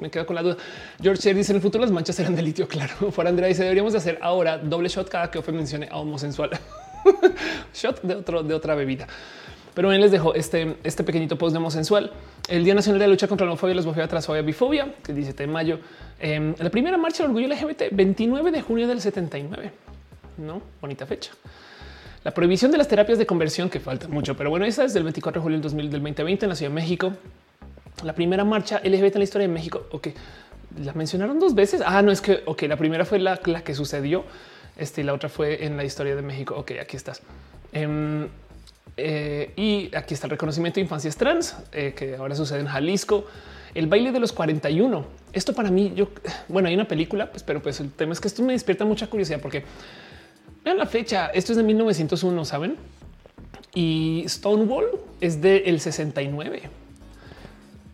Me 0.00 0.10
quedo 0.10 0.24
con 0.24 0.34
la 0.34 0.42
duda. 0.42 0.56
George 0.98 1.34
dice 1.34 1.52
en 1.52 1.56
el 1.56 1.60
futuro 1.60 1.82
las 1.82 1.90
manchas 1.90 2.16
serán 2.16 2.34
de 2.34 2.40
litio. 2.40 2.66
Claro, 2.76 3.10
por 3.14 3.28
Andrea 3.28 3.46
dice 3.46 3.62
deberíamos 3.62 3.92
de 3.92 3.98
hacer 3.98 4.18
ahora 4.22 4.56
doble 4.56 4.88
shot 4.88 5.10
cada 5.10 5.30
que 5.30 5.38
Ofe 5.38 5.52
mencione 5.52 5.86
a 5.90 5.98
homosensual. 5.98 6.48
shot 7.74 8.00
de 8.00 8.14
otro, 8.14 8.42
de 8.42 8.54
otra 8.54 8.74
bebida. 8.74 9.06
Pero 9.74 9.90
bien, 9.90 10.00
les 10.00 10.10
dejo 10.10 10.32
este, 10.34 10.78
este 10.82 11.04
pequeñito 11.04 11.36
post 11.36 11.54
de 11.54 11.70
sensual. 11.70 12.10
El 12.48 12.64
Día 12.64 12.74
Nacional 12.74 13.00
de 13.00 13.06
la 13.06 13.10
Lucha 13.10 13.28
contra 13.28 13.44
la 13.44 13.52
Homofobia, 13.52 13.74
Lesbofobia, 13.74 14.08
Transfobia, 14.08 14.40
Bifobia, 14.40 14.94
que 15.04 15.12
dice 15.12 15.34
17 15.34 15.42
de 15.42 15.46
mayo. 15.46 15.78
Eh, 16.20 16.54
la 16.56 16.70
primera 16.70 16.96
marcha 16.96 17.22
del 17.22 17.36
orgullo 17.36 17.48
LGBT, 17.48 17.92
29 17.92 18.50
de 18.50 18.62
junio 18.62 18.88
del 18.88 19.02
79. 19.02 19.72
No, 20.38 20.62
bonita 20.80 21.04
fecha. 21.04 21.32
La 22.24 22.32
prohibición 22.32 22.70
de 22.70 22.78
las 22.78 22.88
terapias 22.88 23.18
de 23.18 23.26
conversión, 23.26 23.70
que 23.70 23.80
falta 23.80 24.08
mucho, 24.08 24.36
pero 24.36 24.50
bueno, 24.50 24.64
esa 24.64 24.84
es 24.84 24.92
del 24.92 25.04
24 25.04 25.40
de 25.40 25.42
julio 25.42 25.56
del, 25.56 25.62
2000, 25.62 25.90
del 25.90 26.02
2020 26.02 26.44
en 26.44 26.48
la 26.48 26.56
Ciudad 26.56 26.70
de 26.70 26.74
México. 26.74 27.12
La 28.02 28.12
primera 28.12 28.44
marcha 28.44 28.80
LGBT 28.82 29.14
en 29.14 29.18
la 29.18 29.24
historia 29.24 29.46
de 29.46 29.52
México. 29.52 29.86
Ok, 29.92 30.08
la 30.84 30.92
mencionaron 30.94 31.38
dos 31.38 31.54
veces. 31.54 31.82
Ah, 31.84 32.02
no 32.02 32.10
es 32.10 32.20
que, 32.20 32.42
ok, 32.44 32.62
la 32.62 32.76
primera 32.76 33.04
fue 33.04 33.18
la, 33.18 33.40
la 33.44 33.62
que 33.62 33.74
sucedió 33.74 34.24
este, 34.76 35.00
y 35.00 35.04
la 35.04 35.14
otra 35.14 35.28
fue 35.28 35.64
en 35.64 35.76
la 35.76 35.84
historia 35.84 36.14
de 36.14 36.22
México. 36.22 36.54
Ok, 36.56 36.72
aquí 36.80 36.96
estás. 36.96 37.22
Um, 37.74 38.26
eh, 38.96 39.52
y 39.56 39.94
aquí 39.94 40.14
está 40.14 40.26
el 40.26 40.32
reconocimiento 40.32 40.76
de 40.76 40.82
infancias 40.82 41.16
trans, 41.16 41.56
eh, 41.72 41.94
que 41.96 42.16
ahora 42.16 42.34
sucede 42.34 42.60
en 42.60 42.66
Jalisco. 42.66 43.26
El 43.74 43.86
baile 43.86 44.12
de 44.12 44.20
los 44.20 44.32
41. 44.32 45.04
Esto 45.32 45.54
para 45.54 45.70
mí, 45.70 45.92
yo, 45.94 46.08
bueno, 46.48 46.68
hay 46.68 46.74
una 46.74 46.88
película, 46.88 47.30
pues, 47.30 47.42
pero 47.42 47.62
pues 47.62 47.80
el 47.80 47.92
tema 47.92 48.12
es 48.12 48.20
que 48.20 48.28
esto 48.28 48.42
me 48.42 48.52
despierta 48.52 48.84
mucha 48.84 49.06
curiosidad 49.08 49.40
porque 49.40 49.64
vean 50.68 50.78
la 50.78 50.86
fecha. 50.86 51.26
Esto 51.28 51.52
es 51.52 51.56
de 51.56 51.64
1901, 51.64 52.44
saben? 52.44 52.76
Y 53.74 54.24
Stonewall 54.28 54.86
es 55.20 55.40
del 55.40 55.80
69. 55.80 56.62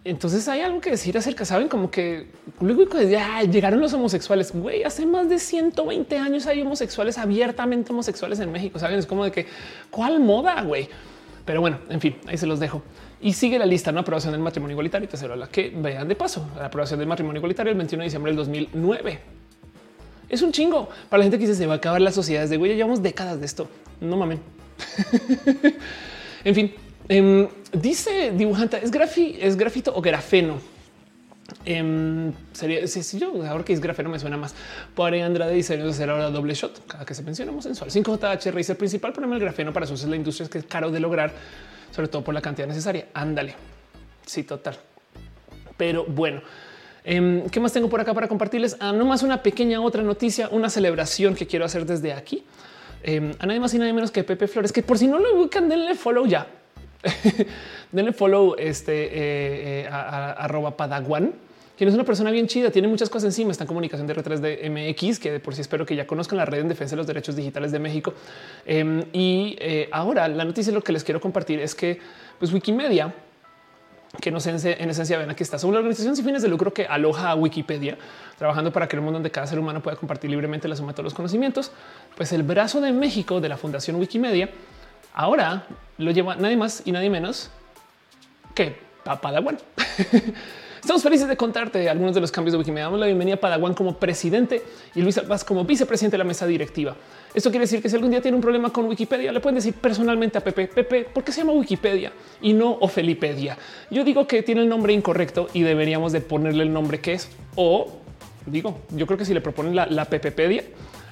Entonces 0.04 0.46
hay 0.48 0.60
algo 0.60 0.80
que 0.80 0.90
decir 0.90 1.16
acerca, 1.16 1.44
saben, 1.44 1.68
como 1.68 1.90
que 1.90 2.28
luego 2.60 2.84
ya 3.00 3.42
llegaron 3.42 3.80
los 3.80 3.92
homosexuales. 3.94 4.52
Güey, 4.52 4.82
hace 4.82 5.06
más 5.06 5.28
de 5.28 5.38
120 5.38 6.18
años 6.18 6.46
hay 6.46 6.60
homosexuales 6.60 7.16
abiertamente 7.16 7.92
homosexuales 7.92 8.38
en 8.40 8.52
México. 8.52 8.78
Saben, 8.78 8.98
es 8.98 9.06
como 9.06 9.24
de 9.24 9.30
que 9.30 9.46
cuál 9.90 10.20
moda, 10.20 10.60
güey. 10.62 10.88
Pero 11.46 11.60
bueno, 11.60 11.78
en 11.88 12.00
fin, 12.00 12.16
ahí 12.26 12.36
se 12.36 12.46
los 12.46 12.58
dejo. 12.60 12.82
Y 13.20 13.32
sigue 13.32 13.58
la 13.58 13.66
lista, 13.66 13.92
no 13.92 14.00
aprobación 14.00 14.32
del 14.32 14.42
matrimonio 14.42 14.74
igualitario. 14.74 15.08
Te 15.08 15.28
la 15.28 15.46
que 15.46 15.72
vean 15.74 16.08
de 16.08 16.16
paso 16.16 16.46
la 16.56 16.66
aprobación 16.66 16.98
del 16.98 17.08
matrimonio 17.08 17.38
igualitario 17.38 17.70
el 17.70 17.78
21 17.78 18.02
de 18.02 18.04
diciembre 18.04 18.30
del 18.32 18.36
2009. 18.36 19.43
Es 20.28 20.42
un 20.42 20.52
chingo 20.52 20.88
para 21.08 21.18
la 21.18 21.24
gente 21.24 21.38
que 21.38 21.46
dice 21.46 21.58
se 21.58 21.66
va 21.66 21.74
a 21.74 21.76
acabar 21.76 22.00
las 22.00 22.14
sociedades 22.14 22.50
de 22.50 22.56
güey. 22.56 22.74
Llevamos 22.74 23.02
décadas 23.02 23.40
de 23.40 23.46
esto. 23.46 23.68
No 24.00 24.16
mamen. 24.16 24.40
en 26.44 26.54
fin, 26.54 26.72
Em, 27.08 27.48
dice 27.72 28.32
dibujante, 28.32 28.80
es 28.82 28.90
grafi, 28.90 29.36
es 29.40 29.56
grafito 29.56 29.92
o 29.94 30.00
grafeno. 30.00 30.58
Um, 31.66 32.32
sería 32.52 32.86
si, 32.86 33.18
yo 33.18 33.44
ahora 33.46 33.64
que 33.64 33.74
es 33.74 33.80
grafeno 33.80 34.08
me 34.08 34.18
suena 34.18 34.38
más. 34.38 34.54
Por 34.94 35.14
Andrade 35.14 35.54
dice 35.54 35.80
hacer 35.80 36.08
ahora 36.08 36.30
doble 36.30 36.54
shot 36.54 36.86
cada 36.86 37.04
que 37.04 37.14
se 37.14 37.22
mencionamos 37.22 37.64
sensual. 37.64 37.90
5JH 37.90 38.52
Racer 38.52 38.78
principal 38.78 39.12
problema 39.12 39.34
el 39.34 39.42
grafeno 39.42 39.72
para 39.72 39.86
sus 39.86 40.02
la 40.04 40.16
industria 40.16 40.44
es 40.44 40.50
que 40.50 40.58
es 40.58 40.64
caro 40.64 40.90
de 40.90 41.00
lograr, 41.00 41.32
sobre 41.90 42.08
todo 42.08 42.24
por 42.24 42.32
la 42.32 42.40
cantidad 42.40 42.66
necesaria. 42.66 43.08
Ándale. 43.12 43.54
Sí, 44.24 44.44
total. 44.44 44.78
Pero 45.76 46.04
bueno, 46.06 46.40
em, 47.04 47.48
¿qué 47.50 47.60
más 47.60 47.72
tengo 47.72 47.88
por 47.88 48.00
acá 48.00 48.12
para 48.14 48.26
compartirles? 48.26 48.76
Ah, 48.80 48.92
más 48.92 49.22
una 49.22 49.42
pequeña 49.42 49.80
otra 49.80 50.02
noticia, 50.02 50.48
una 50.50 50.68
celebración 50.68 51.34
que 51.34 51.46
quiero 51.46 51.64
hacer 51.64 51.86
desde 51.86 52.12
aquí. 52.12 52.44
a 53.38 53.46
nadie 53.46 53.60
más 53.60 53.72
y 53.74 53.78
nadie 53.78 53.92
menos 53.92 54.10
que 54.10 54.24
Pepe 54.24 54.48
Flores, 54.48 54.72
que 54.72 54.82
por 54.82 54.98
si 54.98 55.06
no 55.06 55.18
lo 55.18 55.36
buscan, 55.36 55.68
denle 55.68 55.94
follow 55.94 56.26
ya 56.26 56.46
denle 57.92 58.12
follow 58.12 58.54
este 58.58 59.04
eh, 59.04 59.10
eh, 59.82 59.88
a, 59.90 60.32
arroba 60.32 60.76
padawan, 60.76 61.32
quien 61.76 61.88
es 61.88 61.94
una 61.94 62.04
persona 62.04 62.30
bien 62.30 62.46
chida, 62.46 62.70
tiene 62.70 62.88
muchas 62.88 63.10
cosas 63.10 63.26
encima, 63.26 63.50
está 63.50 63.64
en 63.64 63.68
comunicación 63.68 64.06
de 64.06 64.14
R3 64.14 64.38
de 64.38 64.70
MX, 64.70 65.18
que 65.18 65.32
de 65.32 65.40
por 65.40 65.54
sí 65.54 65.60
espero 65.60 65.84
que 65.84 65.96
ya 65.96 66.06
conozcan 66.06 66.38
la 66.38 66.44
red 66.44 66.60
en 66.60 66.68
defensa 66.68 66.92
de 66.92 66.98
los 66.98 67.06
derechos 67.06 67.36
digitales 67.36 67.72
de 67.72 67.78
México. 67.78 68.14
Em, 68.64 69.02
y 69.12 69.56
eh, 69.58 69.88
ahora 69.90 70.28
la 70.28 70.44
noticia, 70.44 70.72
lo 70.72 70.82
que 70.82 70.92
les 70.92 71.02
quiero 71.02 71.20
compartir 71.20 71.60
es 71.60 71.74
que 71.74 71.98
pues 72.38 72.52
Wikimedia, 72.52 73.12
que 74.20 74.30
no 74.30 74.40
sé 74.40 74.50
en 74.50 74.90
esencia 74.90 75.18
ven 75.18 75.30
aquí 75.30 75.42
está, 75.42 75.58
son 75.58 75.70
una 75.70 75.78
organización 75.78 76.16
sin 76.16 76.24
fines 76.24 76.42
de 76.42 76.48
lucro 76.48 76.72
que 76.72 76.86
aloja 76.86 77.30
a 77.30 77.34
Wikipedia, 77.34 77.98
trabajando 78.38 78.72
para 78.72 78.88
que 78.88 78.96
el 78.96 79.02
mundo 79.02 79.14
donde 79.18 79.30
cada 79.30 79.46
ser 79.46 79.58
humano 79.58 79.82
pueda 79.82 79.96
compartir 79.96 80.30
libremente 80.30 80.68
la 80.68 80.76
suma 80.76 80.88
de 80.88 80.94
todos 80.94 81.04
los 81.04 81.14
conocimientos. 81.14 81.72
Pues 82.16 82.32
el 82.32 82.42
brazo 82.42 82.80
de 82.80 82.92
México 82.92 83.40
de 83.40 83.48
la 83.48 83.56
Fundación 83.56 83.96
Wikimedia 83.96 84.50
Ahora 85.14 85.64
lo 85.96 86.10
lleva 86.10 86.34
nadie 86.34 86.56
más 86.56 86.82
y 86.84 86.90
nadie 86.90 87.08
menos 87.08 87.48
que 88.52 88.76
Padawan. 89.04 89.58
Estamos 90.80 91.02
felices 91.04 91.28
de 91.28 91.36
contarte 91.36 91.88
algunos 91.88 92.16
de 92.16 92.20
los 92.20 92.32
cambios 92.32 92.52
de 92.52 92.58
Wikimedia. 92.58 92.84
Damos 92.86 92.98
la 92.98 93.06
bienvenida 93.06 93.36
a 93.36 93.40
Padawan 93.40 93.74
como 93.74 93.96
presidente 93.96 94.64
y 94.94 95.02
Luis 95.02 95.16
Albaz 95.16 95.44
como 95.44 95.64
vicepresidente 95.64 96.14
de 96.14 96.18
la 96.18 96.24
mesa 96.24 96.46
directiva. 96.46 96.96
Esto 97.34 97.50
quiere 97.50 97.64
decir 97.64 97.82
que 97.82 97.88
si 97.88 97.96
algún 97.96 98.12
día 98.12 98.22
tiene 98.22 98.36
un 98.36 98.40
problema 98.40 98.70
con 98.70 98.86
Wikipedia, 98.86 99.32
le 99.32 99.40
pueden 99.40 99.56
decir 99.56 99.74
personalmente 99.74 100.38
a 100.38 100.40
Pepe, 100.40 100.68
Pepe, 100.68 101.02
¿por 101.12 101.24
qué 101.24 101.32
se 101.32 101.40
llama 101.40 101.52
Wikipedia 101.52 102.12
y 102.40 102.52
no 102.52 102.78
Ofelipedia? 102.80 103.58
Yo 103.90 104.04
digo 104.04 104.28
que 104.28 104.44
tiene 104.44 104.60
el 104.60 104.68
nombre 104.68 104.92
incorrecto 104.92 105.48
y 105.52 105.62
deberíamos 105.62 106.12
de 106.12 106.20
ponerle 106.20 106.62
el 106.62 106.72
nombre 106.72 107.00
que 107.00 107.14
es. 107.14 107.28
O 107.56 107.90
digo, 108.46 108.78
yo 108.90 109.06
creo 109.06 109.18
que 109.18 109.24
si 109.24 109.34
le 109.34 109.40
proponen 109.40 109.74
la, 109.74 109.86
la 109.86 110.04
Pepepedia, 110.04 110.62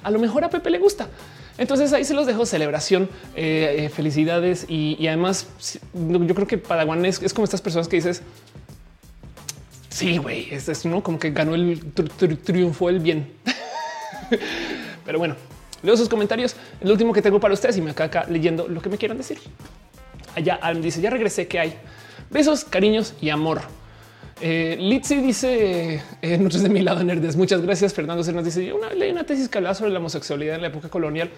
a 0.01 0.11
lo 0.11 0.19
mejor 0.19 0.45
a 0.45 0.49
Pepe 0.49 0.69
le 0.69 0.79
gusta. 0.79 1.09
Entonces 1.57 1.91
ahí 1.91 2.05
se 2.05 2.13
los 2.13 2.25
dejo 2.25 2.45
celebración, 2.45 3.09
eh, 3.35 3.75
eh, 3.79 3.89
felicidades 3.89 4.65
y, 4.69 5.05
además 5.07 5.47
yo 5.93 6.35
creo 6.35 6.47
que 6.47 6.57
Padawan 6.57 7.05
es, 7.05 7.19
como 7.33 7.43
estas 7.43 7.61
personas 7.61 7.87
que 7.89 7.97
dices, 7.97 8.23
sí, 9.89 10.17
güey, 10.17 10.47
es, 10.51 10.69
es 10.69 10.83
como 11.03 11.19
que 11.19 11.31
ganó 11.31 11.53
el 11.53 11.81
triunfo 12.43 12.89
el 12.89 12.99
bien. 12.99 13.33
Pero 15.05 15.19
bueno, 15.19 15.35
leo 15.83 15.95
sus 15.95 16.09
comentarios. 16.09 16.55
El 16.81 16.91
último 16.91 17.13
que 17.13 17.21
tengo 17.21 17.39
para 17.39 17.53
ustedes 17.53 17.77
y 17.77 17.81
me 17.81 17.91
acá, 17.91 18.05
acá 18.05 18.25
leyendo 18.29 18.67
lo 18.67 18.81
que 18.81 18.89
me 18.89 18.97
quieran 18.97 19.17
decir. 19.17 19.37
Allá 20.35 20.59
dice, 20.81 21.01
ya 21.01 21.09
regresé, 21.09 21.47
¿qué 21.47 21.59
hay? 21.59 21.75
Besos, 22.31 22.63
cariños 22.63 23.13
y 23.21 23.29
amor. 23.29 23.61
Eh, 24.41 24.75
Litzy 24.79 25.17
dice 25.17 26.01
eh, 26.21 26.37
de 26.37 26.69
mi 26.69 26.81
lado 26.81 27.03
nerdes. 27.03 27.35
Muchas 27.35 27.61
gracias. 27.61 27.93
Fernando 27.93 28.23
se 28.23 28.33
nos 28.33 28.43
dice 28.43 28.73
una 28.73 28.91
ley, 28.93 29.11
una 29.11 29.23
tesis 29.25 29.47
que 29.47 29.59
habla 29.59 29.75
sobre 29.75 29.91
la 29.91 29.99
homosexualidad 29.99 30.55
en 30.55 30.61
la 30.61 30.67
época 30.69 30.89
colonial. 30.89 31.29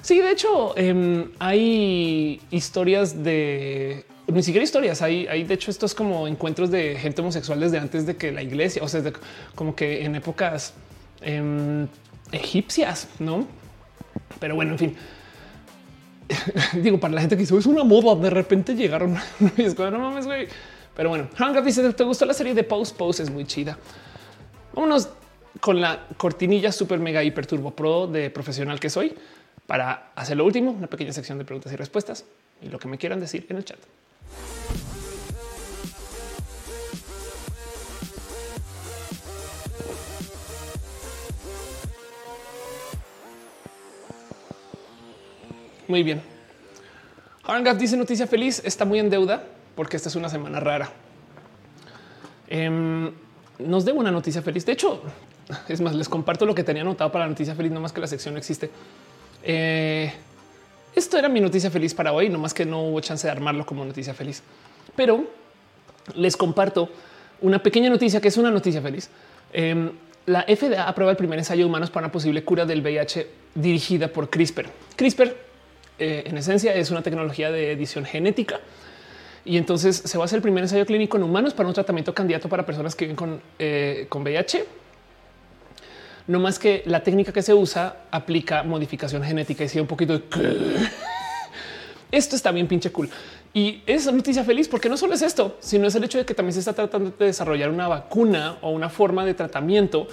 Sí, 0.00 0.20
de 0.20 0.30
hecho, 0.30 0.76
em, 0.78 1.32
hay 1.40 2.40
historias 2.50 3.24
de 3.24 4.04
ni 4.28 4.42
siquiera 4.42 4.64
historias. 4.64 5.02
Hay, 5.02 5.26
hay 5.26 5.44
de 5.44 5.54
hecho 5.54 5.70
estos 5.70 5.94
como 5.94 6.28
encuentros 6.28 6.70
de 6.70 6.96
gente 6.96 7.20
homosexual 7.20 7.60
desde 7.60 7.78
antes 7.78 8.06
de 8.06 8.16
que 8.16 8.32
la 8.32 8.42
iglesia, 8.42 8.82
o 8.82 8.88
sea, 8.88 9.02
como 9.54 9.74
que 9.74 10.04
en 10.04 10.14
épocas 10.14 10.74
em, 11.20 11.88
egipcias, 12.32 13.08
no? 13.18 13.46
Pero 14.38 14.54
bueno, 14.54 14.72
en 14.72 14.78
fin. 14.78 14.96
Digo, 16.82 16.98
para 16.98 17.14
la 17.14 17.20
gente 17.20 17.36
que 17.36 17.44
hizo 17.44 17.58
es 17.58 17.66
una 17.66 17.84
moda, 17.84 18.20
de 18.20 18.30
repente 18.30 18.74
llegaron. 18.74 19.16
pero 20.96 21.08
bueno, 21.08 21.28
Hangar 21.36 21.64
dice: 21.64 21.92
¿Te 21.92 22.04
gustó 22.04 22.24
la 22.26 22.34
serie 22.34 22.54
de 22.54 22.64
Post 22.64 22.96
Post? 22.96 23.20
Es 23.20 23.30
muy 23.30 23.44
chida. 23.44 23.78
Vámonos 24.74 25.08
con 25.60 25.80
la 25.80 26.06
cortinilla 26.16 26.72
super 26.72 26.98
mega 26.98 27.22
hiper 27.22 27.46
turbo 27.46 27.70
pro 27.70 28.06
de 28.06 28.30
profesional 28.30 28.78
que 28.78 28.90
soy 28.90 29.14
para 29.66 30.12
hacer 30.14 30.36
lo 30.36 30.44
último, 30.44 30.70
una 30.70 30.86
pequeña 30.86 31.12
sección 31.12 31.38
de 31.38 31.44
preguntas 31.44 31.72
y 31.72 31.76
respuestas 31.76 32.24
y 32.62 32.68
lo 32.68 32.78
que 32.78 32.88
me 32.88 32.98
quieran 32.98 33.20
decir 33.20 33.46
en 33.48 33.56
el 33.56 33.64
chat. 33.64 33.78
Muy 45.88 46.02
bien. 46.02 46.20
Hangar 47.44 47.78
dice 47.78 47.96
noticia 47.96 48.26
feliz, 48.26 48.60
está 48.64 48.84
muy 48.84 48.98
en 48.98 49.08
deuda 49.08 49.44
porque 49.76 49.96
esta 49.96 50.08
es 50.08 50.16
una 50.16 50.28
semana 50.28 50.58
rara. 50.58 50.90
Em, 52.48 53.12
nos 53.58 53.84
debo 53.84 54.00
una 54.00 54.10
noticia 54.10 54.42
feliz. 54.42 54.66
De 54.66 54.72
hecho, 54.72 55.02
es 55.68 55.80
más, 55.80 55.94
les 55.94 56.08
comparto 56.08 56.44
lo 56.44 56.54
que 56.54 56.64
tenía 56.64 56.82
anotado 56.82 57.12
para 57.12 57.24
la 57.24 57.28
noticia 57.30 57.54
feliz, 57.54 57.70
no 57.70 57.80
más 57.80 57.92
que 57.92 58.00
la 58.00 58.06
sección 58.06 58.34
no 58.34 58.38
existe. 58.38 58.70
Eh, 59.44 60.12
esto 60.94 61.18
era 61.18 61.28
mi 61.28 61.40
noticia 61.40 61.70
feliz 61.70 61.94
para 61.94 62.12
hoy, 62.12 62.28
no 62.28 62.38
más 62.38 62.54
que 62.54 62.64
no 62.64 62.82
hubo 62.82 63.00
chance 63.00 63.26
de 63.26 63.30
armarlo 63.30 63.64
como 63.64 63.84
noticia 63.84 64.14
feliz. 64.14 64.42
Pero 64.96 65.24
les 66.14 66.36
comparto 66.36 66.88
una 67.42 67.62
pequeña 67.62 67.90
noticia 67.90 68.20
que 68.20 68.28
es 68.28 68.36
una 68.36 68.50
noticia 68.50 68.80
feliz. 68.80 69.10
Em, 69.52 69.92
la 70.24 70.42
FDA 70.42 70.88
aprueba 70.88 71.12
el 71.12 71.16
primer 71.16 71.38
ensayo 71.38 71.60
de 71.60 71.66
humanos 71.66 71.90
para 71.90 72.06
una 72.06 72.12
posible 72.12 72.42
cura 72.42 72.64
del 72.66 72.80
VIH 72.80 73.28
dirigida 73.54 74.08
por 74.08 74.28
CRISPR. 74.28 74.66
CRISPR, 74.96 75.36
eh, 75.98 76.24
en 76.26 76.36
esencia, 76.36 76.74
es 76.74 76.90
una 76.90 77.02
tecnología 77.02 77.50
de 77.50 77.72
edición 77.72 78.04
genética 78.04 78.60
Y 79.44 79.56
entonces 79.56 79.96
se 79.96 80.18
va 80.18 80.24
a 80.24 80.26
hacer 80.26 80.38
el 80.38 80.42
primer 80.42 80.64
ensayo 80.64 80.84
clínico 80.84 81.16
en 81.16 81.22
humanos 81.22 81.54
para 81.54 81.68
un 81.68 81.74
tratamiento 81.74 82.14
candidato 82.14 82.48
para 82.48 82.66
personas 82.66 82.94
que 82.94 83.06
viven 83.06 83.16
con, 83.16 83.40
eh, 83.58 84.06
con 84.08 84.22
VIH. 84.22 84.66
No 86.26 86.40
más 86.40 86.58
que 86.58 86.82
la 86.86 87.02
técnica 87.02 87.32
que 87.32 87.42
se 87.42 87.54
usa 87.54 88.04
aplica 88.10 88.62
modificación 88.64 89.22
genética 89.22 89.64
y 89.64 89.68
si 89.68 89.78
un 89.78 89.86
poquito 89.86 90.18
de 90.18 90.24
esto 92.10 92.36
está 92.36 92.50
bien 92.50 92.66
pinche 92.66 92.90
cool. 92.90 93.08
Y 93.54 93.82
es 93.86 94.12
noticia 94.12 94.44
feliz 94.44 94.68
porque 94.68 94.88
no 94.88 94.96
solo 94.96 95.14
es 95.14 95.22
esto, 95.22 95.56
sino 95.60 95.86
es 95.86 95.94
el 95.94 96.04
hecho 96.04 96.18
de 96.18 96.26
que 96.26 96.34
también 96.34 96.52
se 96.52 96.58
está 96.58 96.72
tratando 96.72 97.12
de 97.16 97.26
desarrollar 97.26 97.70
una 97.70 97.88
vacuna 97.88 98.58
o 98.60 98.70
una 98.70 98.90
forma 98.90 99.24
de 99.24 99.34
tratamiento 99.34 100.08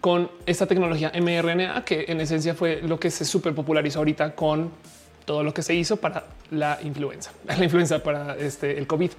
con 0.00 0.30
esta 0.46 0.66
tecnología 0.66 1.12
mRNA, 1.14 1.84
que 1.84 2.06
en 2.08 2.20
esencia 2.20 2.54
fue 2.54 2.80
lo 2.82 2.98
que 2.98 3.10
se 3.10 3.24
super 3.24 3.54
popularizó 3.54 3.98
ahorita 3.98 4.34
con 4.34 4.70
todo 5.28 5.42
lo 5.44 5.52
que 5.52 5.62
se 5.62 5.74
hizo 5.74 5.98
para 5.98 6.24
la 6.50 6.78
influenza, 6.82 7.32
la 7.46 7.62
influenza 7.62 8.02
para 8.02 8.34
este, 8.38 8.78
el 8.78 8.86
COVID. 8.86 9.10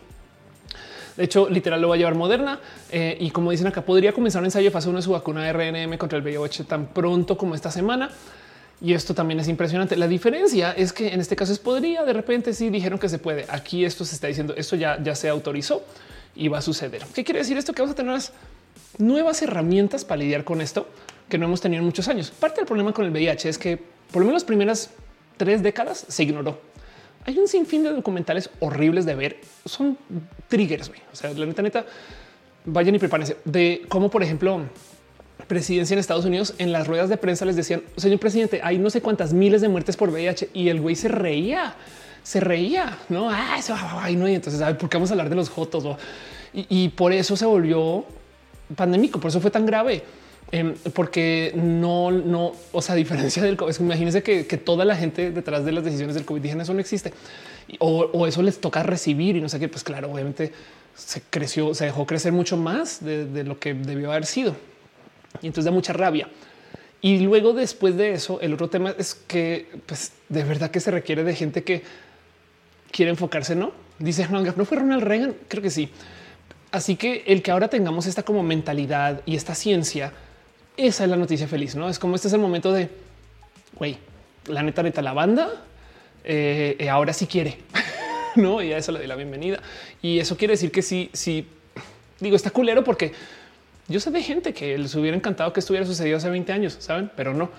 De 1.16 1.24
hecho, 1.24 1.48
literal 1.48 1.80
lo 1.80 1.90
va 1.90 1.96
a 1.96 1.98
llevar 2.00 2.16
Moderna 2.16 2.60
eh, 2.92 3.16
y 3.20 3.30
como 3.30 3.52
dicen 3.52 3.68
acá, 3.68 3.84
podría 3.84 4.12
comenzar 4.12 4.42
un 4.42 4.46
ensayo 4.46 4.66
de 4.66 4.72
fase 4.72 4.90
1 4.90 4.98
de 4.98 5.04
su 5.04 5.12
vacuna 5.12 5.52
RNM 5.54 5.98
contra 5.98 6.18
el 6.18 6.24
VIH 6.24 6.64
tan 6.64 6.88
pronto 6.88 7.38
como 7.38 7.54
esta 7.54 7.70
semana. 7.70 8.10
Y 8.82 8.94
esto 8.94 9.14
también 9.14 9.40
es 9.40 9.48
impresionante. 9.50 9.96
La 9.98 10.08
diferencia 10.08 10.72
es 10.72 10.94
que 10.94 11.10
en 11.10 11.20
este 11.20 11.36
caso 11.36 11.52
es 11.54 11.60
podría, 11.60 12.04
de 12.06 12.14
repente 12.14 12.54
sí 12.54 12.70
dijeron 12.70 12.98
que 12.98 13.10
se 13.10 13.20
puede. 13.20 13.46
Aquí 13.50 13.86
esto 13.86 14.04
se 14.04 14.16
está 14.16 14.28
diciendo, 14.28 14.56
esto 14.58 14.78
ya, 14.78 14.98
ya 15.04 15.14
se 15.14 15.30
autorizó 15.30 15.84
y 16.36 16.48
va 16.48 16.58
a 16.58 16.62
suceder. 16.62 17.04
¿Qué 17.14 17.24
quiere 17.24 17.40
decir 17.40 17.58
esto? 17.58 17.74
Que 17.74 17.84
vamos 17.84 17.94
a 17.94 17.98
tener 17.98 18.20
nuevas 18.98 19.42
herramientas 19.44 20.06
para 20.06 20.22
lidiar 20.22 20.44
con 20.44 20.62
esto 20.62 20.88
que 21.28 21.38
no 21.38 21.46
hemos 21.46 21.62
tenido 21.62 21.82
en 21.82 21.86
muchos 21.86 22.08
años. 22.08 22.32
Parte 22.32 22.62
del 22.62 22.66
problema 22.66 22.94
con 22.94 23.06
el 23.06 23.12
VIH 23.12 23.50
es 23.50 23.58
que 23.60 23.78
por 24.12 24.22
lo 24.22 24.26
menos 24.26 24.42
las 24.42 24.46
primeras 24.46 24.90
tres 25.40 25.64
décadas 25.64 26.06
se 26.08 26.24
ignoró. 26.24 26.60
Hay 27.26 27.38
un 27.40 27.48
sinfín 27.48 27.84
de 27.84 27.92
documentales 27.92 28.50
horribles 28.60 29.06
de 29.06 29.16
ver. 29.16 29.38
Son 29.66 29.98
triggers. 30.48 30.92
O 31.12 31.16
sea, 31.16 31.32
la 31.32 31.46
neta, 31.46 31.62
neta, 31.62 31.86
vayan 32.66 32.94
y 32.94 33.00
prepárense 33.00 33.38
de 33.46 33.86
cómo, 33.88 34.10
por 34.10 34.22
ejemplo, 34.22 34.62
presidencia 35.48 35.94
en 35.94 36.00
Estados 36.00 36.26
Unidos 36.26 36.54
en 36.58 36.72
las 36.72 36.88
ruedas 36.88 37.10
de 37.10 37.18
prensa 37.18 37.46
les 37.46 37.56
decían, 37.56 37.82
señor 37.96 38.20
presidente, 38.20 38.60
hay 38.64 38.78
no 38.78 38.90
sé 38.90 39.02
cuántas 39.02 39.34
miles 39.34 39.62
de 39.62 39.70
muertes 39.70 39.96
por 39.96 40.10
VIH 40.10 40.50
y 40.54 40.68
el 40.68 40.82
güey 40.82 40.96
se 40.96 41.08
reía, 41.08 41.76
se 42.22 42.42
reía, 42.42 42.98
no? 43.08 43.30
Ah, 43.30 43.56
eso, 43.58 43.76
ay, 43.78 44.16
no. 44.16 44.28
Y 44.28 44.36
entonces, 44.36 44.62
¿por 44.76 44.90
qué 44.90 44.98
vamos 44.98 45.10
a 45.10 45.14
hablar 45.14 45.30
de 45.30 45.36
los 45.36 45.50
jotos? 45.50 45.84
y 46.52 46.90
por 46.90 47.14
eso 47.14 47.38
se 47.38 47.46
volvió 47.46 48.06
pandémico, 48.76 49.20
por 49.20 49.30
eso 49.30 49.40
fue 49.40 49.52
tan 49.52 49.66
grave. 49.66 50.04
Em, 50.52 50.74
porque 50.94 51.52
no, 51.56 52.10
no, 52.10 52.54
o 52.72 52.82
sea, 52.82 52.94
a 52.94 52.98
diferencia 52.98 53.44
del 53.44 53.56
COVID, 53.56 53.76
imagínense 53.82 54.24
que, 54.24 54.44
toda 54.58 54.84
la 54.84 54.96
gente 54.96 55.32
detrás 55.32 55.64
de 55.64 55.72
las 55.72 55.84
decisiones 55.84 56.16
del 56.16 56.26
COVID 56.26 56.42
dijeron 56.42 56.62
eso 56.62 56.74
no 56.74 56.80
existe 56.80 57.14
o, 57.78 58.26
eso 58.26 58.42
les 58.42 58.60
toca 58.60 58.82
recibir 58.82 59.36
y 59.36 59.42
no 59.42 59.50
sé 59.50 59.60
qué. 59.60 59.68
Pues 59.68 59.84
claro, 59.84 60.12
obviamente 60.12 60.52
se 60.96 61.22
creció, 61.30 61.76
se 61.76 61.86
dejó 61.86 62.08
crecer 62.08 62.32
mucho 62.32 62.58
más 62.58 63.04
de, 63.04 63.44
lo 63.44 63.60
que 63.60 63.74
debió 63.74 64.12
haber 64.12 64.26
sido 64.26 64.56
y 65.42 65.48
entonces 65.48 65.66
da 65.66 65.72
mucha 65.72 65.94
rabia. 65.94 66.28
Y 67.02 67.20
luego, 67.20 67.54
después 67.54 67.96
de 67.96 68.14
eso, 68.14 68.42
el 68.42 68.54
otro 68.54 68.70
tema 68.70 68.94
es 68.98 69.16
que 69.16 69.68
pues, 69.86 70.12
de 70.28 70.44
verdad 70.44 70.72
que 70.72 70.80
se 70.80 70.92
requiere 70.92 71.24
de 71.24 71.36
gente 71.36 71.64
que 71.64 71.84
quiere 72.92 73.12
enfocarse. 73.12 73.56
No 73.56 73.72
dice 74.00 74.28
no, 74.30 74.42
no 74.42 74.66
fue 74.66 74.78
Ronald 74.78 75.04
Reagan. 75.04 75.36
Creo 75.48 75.62
que 75.62 75.70
sí. 75.70 75.90
Así 76.72 76.96
que 76.96 77.24
el 77.28 77.42
que 77.42 77.52
ahora 77.52 77.68
tengamos 77.68 78.06
esta 78.06 78.24
como 78.24 78.44
mentalidad 78.44 79.22
y 79.26 79.36
esta 79.36 79.56
ciencia, 79.56 80.14
esa 80.88 81.04
es 81.04 81.10
la 81.10 81.16
noticia 81.16 81.48
feliz, 81.48 81.76
¿no? 81.76 81.90
Es 81.90 82.00
como 82.00 82.16
este 82.16 82.28
es 82.28 82.34
el 82.34 82.40
momento 82.40 82.72
de, 82.72 82.90
güey, 83.78 83.98
la 84.48 84.64
neta, 84.64 84.84
neta, 84.84 85.02
la 85.02 85.14
banda 85.14 85.50
eh, 86.24 86.76
eh, 86.80 86.90
ahora 86.90 87.14
sí 87.14 87.28
quiere, 87.28 87.58
¿no? 88.36 88.62
Y 88.62 88.74
a 88.74 88.78
eso 88.78 88.92
le 88.92 89.00
doy 89.00 89.08
la 89.08 89.16
bienvenida. 89.16 89.62
Y 90.02 90.20
eso 90.20 90.38
quiere 90.38 90.54
decir 90.54 90.72
que 90.72 90.82
sí, 90.82 91.10
sí, 91.14 91.48
digo, 92.20 92.36
está 92.36 92.52
culero 92.52 92.84
porque 92.84 93.14
yo 93.88 94.00
sé 94.00 94.12
de 94.12 94.22
gente 94.22 94.54
que 94.54 94.78
les 94.78 94.94
hubiera 94.96 95.18
encantado 95.18 95.52
que 95.54 95.60
estuviera 95.60 95.86
sucedido 95.86 96.18
hace 96.18 96.30
20 96.30 96.52
años, 96.52 96.78
¿saben? 96.80 97.12
Pero 97.16 97.34
no. 97.34 97.50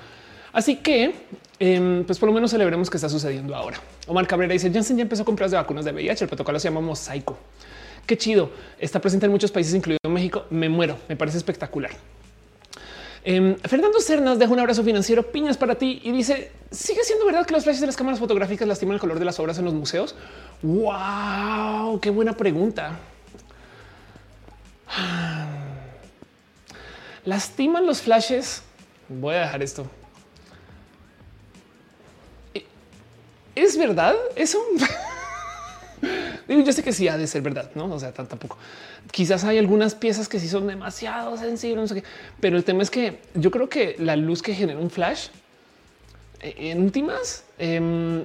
Así 0.53 0.77
que, 0.77 1.15
em, 1.59 2.05
pues 2.05 2.19
por 2.19 2.29
lo 2.29 2.35
menos 2.35 2.51
celebremos 2.51 2.91
que 2.91 2.97
está 2.97 3.09
sucediendo 3.09 3.55
ahora. 3.55 3.79
Omar 4.07 4.27
Cabrera 4.27 4.53
dice, 4.53 4.71
Janssen 4.73 4.97
ya 4.97 5.03
empezó 5.03 5.23
a 5.23 5.25
comprar 5.25 5.49
de 5.49 5.57
vacunas 5.57 5.85
de 5.85 5.93
VIH, 5.93 6.25
el 6.25 6.29
protocolo 6.29 6.59
se 6.59 6.69
llama 6.69 6.81
Mosaico. 6.81 7.39
Qué 8.07 8.17
chido. 8.17 8.51
Está 8.79 9.01
presente 9.01 9.27
en 9.27 9.33
muchos 9.33 9.53
países, 9.53 9.75
incluido 9.75 9.99
México. 10.09 10.47
Me 10.51 10.69
muero. 10.69 10.99
Me 11.09 11.17
parece 11.17 11.39
espectacular. 11.39 11.93
Em, 13.23 13.57
Fernando 13.57 14.01
Cernas 14.01 14.39
deja 14.39 14.53
un 14.53 14.61
abrazo 14.61 14.83
financiero, 14.83 15.31
piñas 15.31 15.57
para 15.57 15.75
ti 15.75 16.01
y 16.03 16.13
dice: 16.13 16.53
Sigue 16.71 17.05
siendo 17.05 17.27
verdad 17.27 17.47
que 17.47 17.53
los 17.53 17.65
flashes 17.65 17.81
de 17.81 17.87
las 17.87 17.97
cámaras 17.97 18.19
fotográficas 18.19 18.67
lastiman 18.67 18.95
el 18.95 19.01
color 19.01 19.19
de 19.19 19.25
las 19.25 19.39
obras 19.39 19.59
en 19.59 19.67
los 19.67 19.75
museos. 19.75 20.15
Wow, 20.63 22.01
qué 22.01 22.11
buena 22.11 22.37
pregunta. 22.37 22.99
Lastiman 27.25 27.87
los 27.87 28.01
flashes. 28.01 28.63
Voy 29.09 29.35
a 29.35 29.41
dejar 29.41 29.63
esto. 29.63 29.87
¿Es 33.55 33.77
verdad 33.77 34.15
eso? 34.37 34.59
yo 36.49 36.73
sé 36.73 36.83
que 36.83 36.93
sí 36.93 37.09
ha 37.09 37.17
de 37.17 37.27
ser 37.27 37.43
verdad, 37.43 37.70
no? 37.75 37.87
O 37.93 37.99
sea, 37.99 38.12
tampoco. 38.12 38.57
Quizás 39.11 39.45
hay 39.45 39.59
algunas 39.59 39.95
piezas 39.95 40.29
que 40.29 40.39
sí 40.39 40.49
son 40.49 40.67
demasiado 40.67 41.37
sensibles, 41.37 41.79
no 41.79 41.89
sé 41.89 42.03
qué, 42.03 42.09
pero 42.41 42.57
el 42.57 42.65
tema 42.65 42.83
es 42.83 42.91
que 42.91 43.20
yo 43.35 43.51
creo 43.51 43.69
que 43.69 43.97
la 43.99 44.17
luz 44.17 44.43
que 44.43 44.55
genera 44.55 44.79
un 44.79 44.91
flash 44.91 45.29
eh, 46.41 46.55
en 46.70 46.83
últimas, 46.83 47.45
em, 47.59 48.25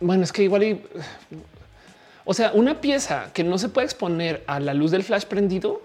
bueno, 0.00 0.24
es 0.24 0.32
que 0.32 0.42
igual 0.42 0.62
y, 0.64 0.80
o 2.24 2.34
sea, 2.34 2.52
una 2.54 2.80
pieza 2.80 3.30
que 3.32 3.44
no 3.44 3.58
se 3.58 3.68
puede 3.68 3.86
exponer 3.86 4.42
a 4.46 4.60
la 4.60 4.74
luz 4.74 4.90
del 4.90 5.02
flash 5.02 5.24
prendido, 5.24 5.82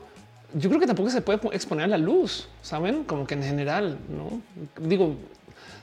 yo 0.53 0.69
creo 0.69 0.79
que 0.79 0.87
tampoco 0.87 1.09
se 1.09 1.21
puede 1.21 1.39
exponer 1.53 1.85
a 1.85 1.87
la 1.87 1.97
luz, 1.97 2.47
saben, 2.61 3.03
como 3.03 3.27
que 3.27 3.35
en 3.35 3.43
general, 3.43 3.97
no 4.09 4.41
digo, 4.79 5.15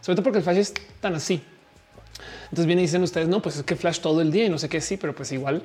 sobre 0.00 0.16
todo 0.16 0.24
porque 0.24 0.38
el 0.38 0.44
flash 0.44 0.58
es 0.58 0.74
tan 1.00 1.14
así. 1.14 1.42
Entonces 2.44 2.66
viene 2.66 2.82
y 2.82 2.84
dicen 2.84 3.02
ustedes, 3.02 3.28
no, 3.28 3.40
pues 3.42 3.56
es 3.56 3.62
que 3.62 3.76
flash 3.76 4.00
todo 4.00 4.20
el 4.20 4.30
día 4.30 4.46
y 4.46 4.48
no 4.48 4.58
sé 4.58 4.68
qué, 4.68 4.80
sí, 4.80 4.96
pero 4.96 5.14
pues 5.14 5.32
igual 5.32 5.62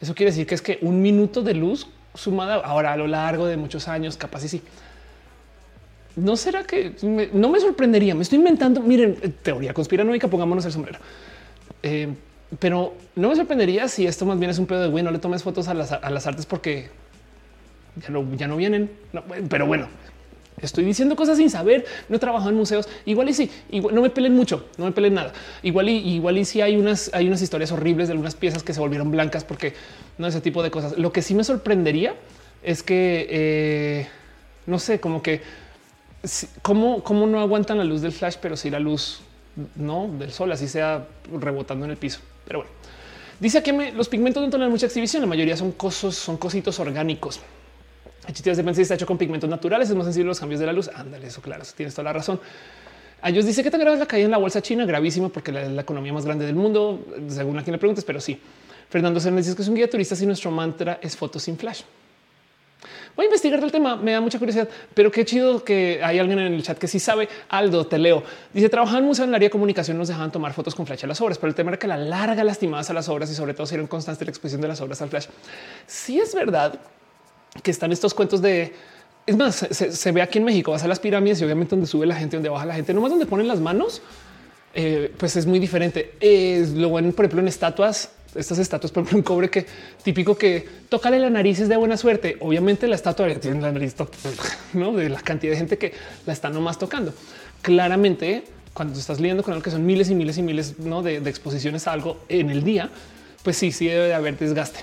eso 0.00 0.14
quiere 0.14 0.30
decir 0.30 0.46
que 0.46 0.54
es 0.54 0.62
que 0.62 0.78
un 0.82 1.02
minuto 1.02 1.42
de 1.42 1.54
luz 1.54 1.88
sumada 2.14 2.56
ahora 2.56 2.92
a 2.92 2.96
lo 2.96 3.06
largo 3.06 3.46
de 3.46 3.56
muchos 3.56 3.88
años, 3.88 4.16
capaz 4.16 4.44
y 4.44 4.48
sí. 4.48 4.62
No 6.16 6.36
será 6.36 6.64
que 6.64 6.94
no 7.32 7.48
me 7.48 7.60
sorprendería. 7.60 8.14
Me 8.14 8.22
estoy 8.22 8.38
inventando. 8.38 8.80
Miren, 8.80 9.16
teoría 9.42 9.72
conspiranoica, 9.72 10.26
pongámonos 10.26 10.64
el 10.64 10.72
sombrero. 10.72 10.98
Eh, 11.82 12.08
pero 12.58 12.94
no 13.14 13.28
me 13.28 13.36
sorprendería 13.36 13.86
si 13.88 14.06
esto 14.06 14.24
más 14.26 14.38
bien 14.38 14.50
es 14.50 14.58
un 14.58 14.66
pedo 14.66 14.82
de 14.82 14.88
güey, 14.88 15.04
no 15.04 15.10
le 15.10 15.18
tomes 15.18 15.42
fotos 15.42 15.68
a 15.68 15.74
las, 15.74 15.92
artes 16.26 16.46
porque 16.46 16.90
ya 18.02 18.08
no, 18.08 18.34
ya 18.34 18.48
no 18.48 18.56
vienen. 18.56 18.90
pero 19.48 19.66
bueno, 19.66 19.88
Estoy 20.60 20.84
diciendo 20.84 21.16
cosas 21.16 21.36
sin 21.38 21.50
saber. 21.50 21.84
No 22.08 22.16
he 22.16 22.18
trabajado 22.18 22.50
en 22.50 22.56
museos. 22.56 22.88
Igual 23.06 23.28
y 23.28 23.34
sí, 23.34 23.50
no 23.70 24.02
me 24.02 24.10
peleen 24.10 24.34
mucho, 24.34 24.66
no 24.76 24.86
me 24.86 24.92
peleen 24.92 25.14
nada. 25.14 25.32
Igual 25.62 25.88
y 25.88 25.96
igual 25.96 26.38
y 26.38 26.44
sí 26.44 26.60
hay 26.60 26.76
unas, 26.76 27.10
hay 27.12 27.26
unas 27.28 27.42
historias 27.42 27.72
horribles 27.72 28.08
de 28.08 28.12
algunas 28.12 28.34
piezas 28.34 28.62
que 28.62 28.74
se 28.74 28.80
volvieron 28.80 29.10
blancas 29.10 29.44
porque 29.44 29.74
no 30.18 30.26
ese 30.26 30.40
tipo 30.40 30.62
de 30.62 30.70
cosas. 30.70 30.98
Lo 30.98 31.12
que 31.12 31.22
sí 31.22 31.34
me 31.34 31.44
sorprendería 31.44 32.14
es 32.62 32.82
que 32.82 33.26
eh, 33.30 34.08
no 34.66 34.78
sé, 34.78 35.00
como 35.00 35.22
que 35.22 35.42
cómo, 36.62 37.02
cómo 37.02 37.26
no 37.26 37.40
aguantan 37.40 37.78
la 37.78 37.84
luz 37.84 38.02
del 38.02 38.12
flash, 38.12 38.36
pero 38.40 38.56
si 38.56 38.70
la 38.70 38.78
luz 38.78 39.20
no 39.76 40.08
del 40.18 40.32
sol, 40.32 40.52
así 40.52 40.68
sea 40.68 41.06
rebotando 41.32 41.84
en 41.84 41.90
el 41.92 41.96
piso. 41.96 42.20
Pero 42.46 42.60
bueno, 42.60 42.72
dice 43.40 43.62
que 43.62 43.92
los 43.92 44.08
pigmentos 44.08 44.42
no 44.42 44.50
tienen 44.50 44.70
mucha 44.70 44.86
exhibición. 44.86 45.22
La 45.22 45.28
mayoría 45.28 45.56
son 45.56 45.72
cosas, 45.72 46.14
son 46.14 46.36
cositos 46.36 46.78
orgánicos. 46.80 47.40
El 48.28 48.34
chiste 48.34 48.54
de 48.54 48.62
pensar 48.62 48.82
está 48.82 48.94
hecho 48.94 49.06
con 49.06 49.16
pigmentos 49.16 49.48
naturales, 49.48 49.88
es 49.88 49.96
más 49.96 50.04
sensible 50.04 50.28
los 50.28 50.38
cambios 50.38 50.60
de 50.60 50.66
la 50.66 50.74
luz. 50.74 50.90
Ándale, 50.94 51.26
eso 51.26 51.40
claro, 51.40 51.64
tienes 51.74 51.94
toda 51.94 52.04
la 52.04 52.12
razón. 52.12 52.38
A 53.22 53.30
ellos 53.30 53.46
dice 53.46 53.64
que 53.64 53.70
tan 53.70 53.80
grave 53.80 53.94
es 53.94 54.00
la 54.00 54.06
caída 54.06 54.26
en 54.26 54.30
la 54.30 54.36
bolsa 54.36 54.60
china, 54.60 54.84
gravísimo 54.84 55.30
porque 55.30 55.50
es 55.50 55.70
la 55.70 55.80
economía 55.80 56.12
más 56.12 56.26
grande 56.26 56.44
del 56.44 56.54
mundo, 56.54 57.00
según 57.28 57.58
a 57.58 57.62
quien 57.62 57.72
le 57.72 57.78
preguntes, 57.78 58.04
pero 58.04 58.20
sí. 58.20 58.38
Fernando 58.90 59.18
Cernes 59.18 59.46
dice 59.46 59.56
que 59.56 59.62
es 59.62 59.68
un 59.68 59.76
guía 59.76 59.88
turista 59.88 60.14
si 60.14 60.26
nuestro 60.26 60.50
mantra 60.50 60.98
es 61.00 61.16
fotos 61.16 61.42
sin 61.42 61.56
flash. 61.56 61.80
Voy 63.16 63.24
a 63.24 63.28
investigar 63.28 63.64
el 63.64 63.72
tema, 63.72 63.96
me 63.96 64.12
da 64.12 64.20
mucha 64.20 64.38
curiosidad, 64.38 64.68
pero 64.92 65.10
qué 65.10 65.24
chido 65.24 65.64
que 65.64 66.00
hay 66.04 66.18
alguien 66.18 66.38
en 66.38 66.52
el 66.52 66.62
chat 66.62 66.76
que 66.76 66.86
sí 66.86 67.00
sabe. 67.00 67.30
Aldo, 67.48 67.86
te 67.86 67.98
leo. 67.98 68.22
Dice, 68.52 68.68
trabajar 68.68 68.98
en 68.98 69.06
museo 69.06 69.24
en 69.24 69.30
el 69.30 69.36
área 69.36 69.46
de 69.46 69.50
comunicación 69.50 69.96
nos 69.96 70.08
dejaban 70.08 70.30
tomar 70.30 70.52
fotos 70.52 70.74
con 70.74 70.86
flash 70.86 71.04
a 71.04 71.06
las 71.06 71.20
obras, 71.22 71.38
pero 71.38 71.48
el 71.48 71.54
tema 71.54 71.70
era 71.70 71.78
que 71.78 71.86
la 71.86 71.96
larga 71.96 72.44
lastimadas 72.44 72.90
a 72.90 72.92
las 72.92 73.08
obras 73.08 73.30
y 73.30 73.34
sobre 73.34 73.54
todo 73.54 73.66
si 73.66 73.74
era 73.74 73.86
constante 73.88 74.26
la 74.26 74.30
exposición 74.30 74.60
de 74.60 74.68
las 74.68 74.82
obras 74.82 75.00
al 75.00 75.08
flash. 75.08 75.26
Sí 75.86 76.20
es 76.20 76.34
verdad 76.34 76.78
que 77.62 77.70
están 77.70 77.92
estos 77.92 78.14
cuentos 78.14 78.42
de 78.42 78.72
es 79.28 79.36
más, 79.36 79.56
se, 79.56 80.12
ve 80.12 80.22
aquí 80.22 80.38
en 80.38 80.44
México, 80.44 80.70
vas 80.70 80.84
a 80.84 80.88
las 80.88 81.00
pirámides 81.00 81.38
y 81.42 81.44
obviamente 81.44 81.76
donde 81.76 81.86
sube 81.86 82.06
la 82.06 82.14
gente, 82.14 82.36
donde 82.36 82.48
baja 82.48 82.64
la 82.64 82.74
gente, 82.74 82.94
nomás 82.94 83.10
donde 83.10 83.26
ponen 83.26 83.46
las 83.46 83.60
manos, 83.60 84.00
eh, 84.72 85.12
pues 85.18 85.36
es 85.36 85.44
muy 85.44 85.58
diferente. 85.58 86.14
Es 86.18 86.70
lo 86.70 86.88
bueno, 86.88 87.12
por 87.12 87.26
ejemplo, 87.26 87.42
en 87.42 87.48
estatuas, 87.48 88.10
estas 88.34 88.58
estatuas, 88.58 88.90
por 88.90 89.02
ejemplo, 89.02 89.18
en 89.18 89.24
cobre 89.24 89.50
que 89.50 89.66
típico 90.02 90.38
que 90.38 90.66
tócale 90.88 91.18
la 91.18 91.28
nariz 91.28 91.60
es 91.60 91.68
de 91.68 91.76
buena 91.76 91.98
suerte. 91.98 92.38
Obviamente 92.40 92.88
la 92.88 92.94
estatua 92.94 93.28
tiene 93.34 93.60
la 93.60 93.70
nariz 93.70 93.94
¿no? 94.72 94.94
de 94.94 95.10
la 95.10 95.20
cantidad 95.20 95.52
de 95.52 95.58
gente 95.58 95.76
que 95.76 95.92
la 96.24 96.32
está 96.32 96.48
nomás 96.48 96.78
tocando. 96.78 97.12
Claramente, 97.60 98.44
cuando 98.72 98.98
estás 98.98 99.20
leyendo 99.20 99.42
con 99.42 99.52
algo 99.52 99.62
que 99.62 99.70
son 99.70 99.84
miles 99.84 100.08
y 100.08 100.14
miles 100.14 100.38
y 100.38 100.42
miles 100.42 100.74
de, 100.78 101.20
de 101.20 101.28
exposiciones 101.28 101.86
a 101.86 101.92
algo 101.92 102.16
en 102.30 102.48
el 102.48 102.64
día, 102.64 102.88
pues 103.42 103.58
sí, 103.58 103.72
sí 103.72 103.88
debe 103.88 104.06
de 104.06 104.14
haber 104.14 104.38
desgaste. 104.38 104.80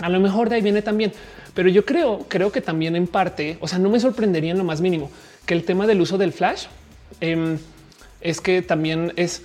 A 0.00 0.08
lo 0.08 0.20
mejor 0.20 0.48
de 0.48 0.56
ahí 0.56 0.62
viene 0.62 0.82
también, 0.82 1.12
pero 1.54 1.68
yo 1.68 1.84
creo, 1.84 2.26
creo 2.28 2.50
que 2.52 2.60
también 2.60 2.96
en 2.96 3.06
parte, 3.06 3.58
o 3.60 3.68
sea, 3.68 3.78
no 3.78 3.90
me 3.90 4.00
sorprendería 4.00 4.52
en 4.52 4.58
lo 4.58 4.64
más 4.64 4.80
mínimo 4.80 5.10
que 5.46 5.54
el 5.54 5.64
tema 5.64 5.86
del 5.86 6.00
uso 6.00 6.16
del 6.18 6.32
flash 6.32 6.66
em, 7.20 7.58
es 8.20 8.40
que 8.40 8.62
también 8.62 9.12
es 9.16 9.42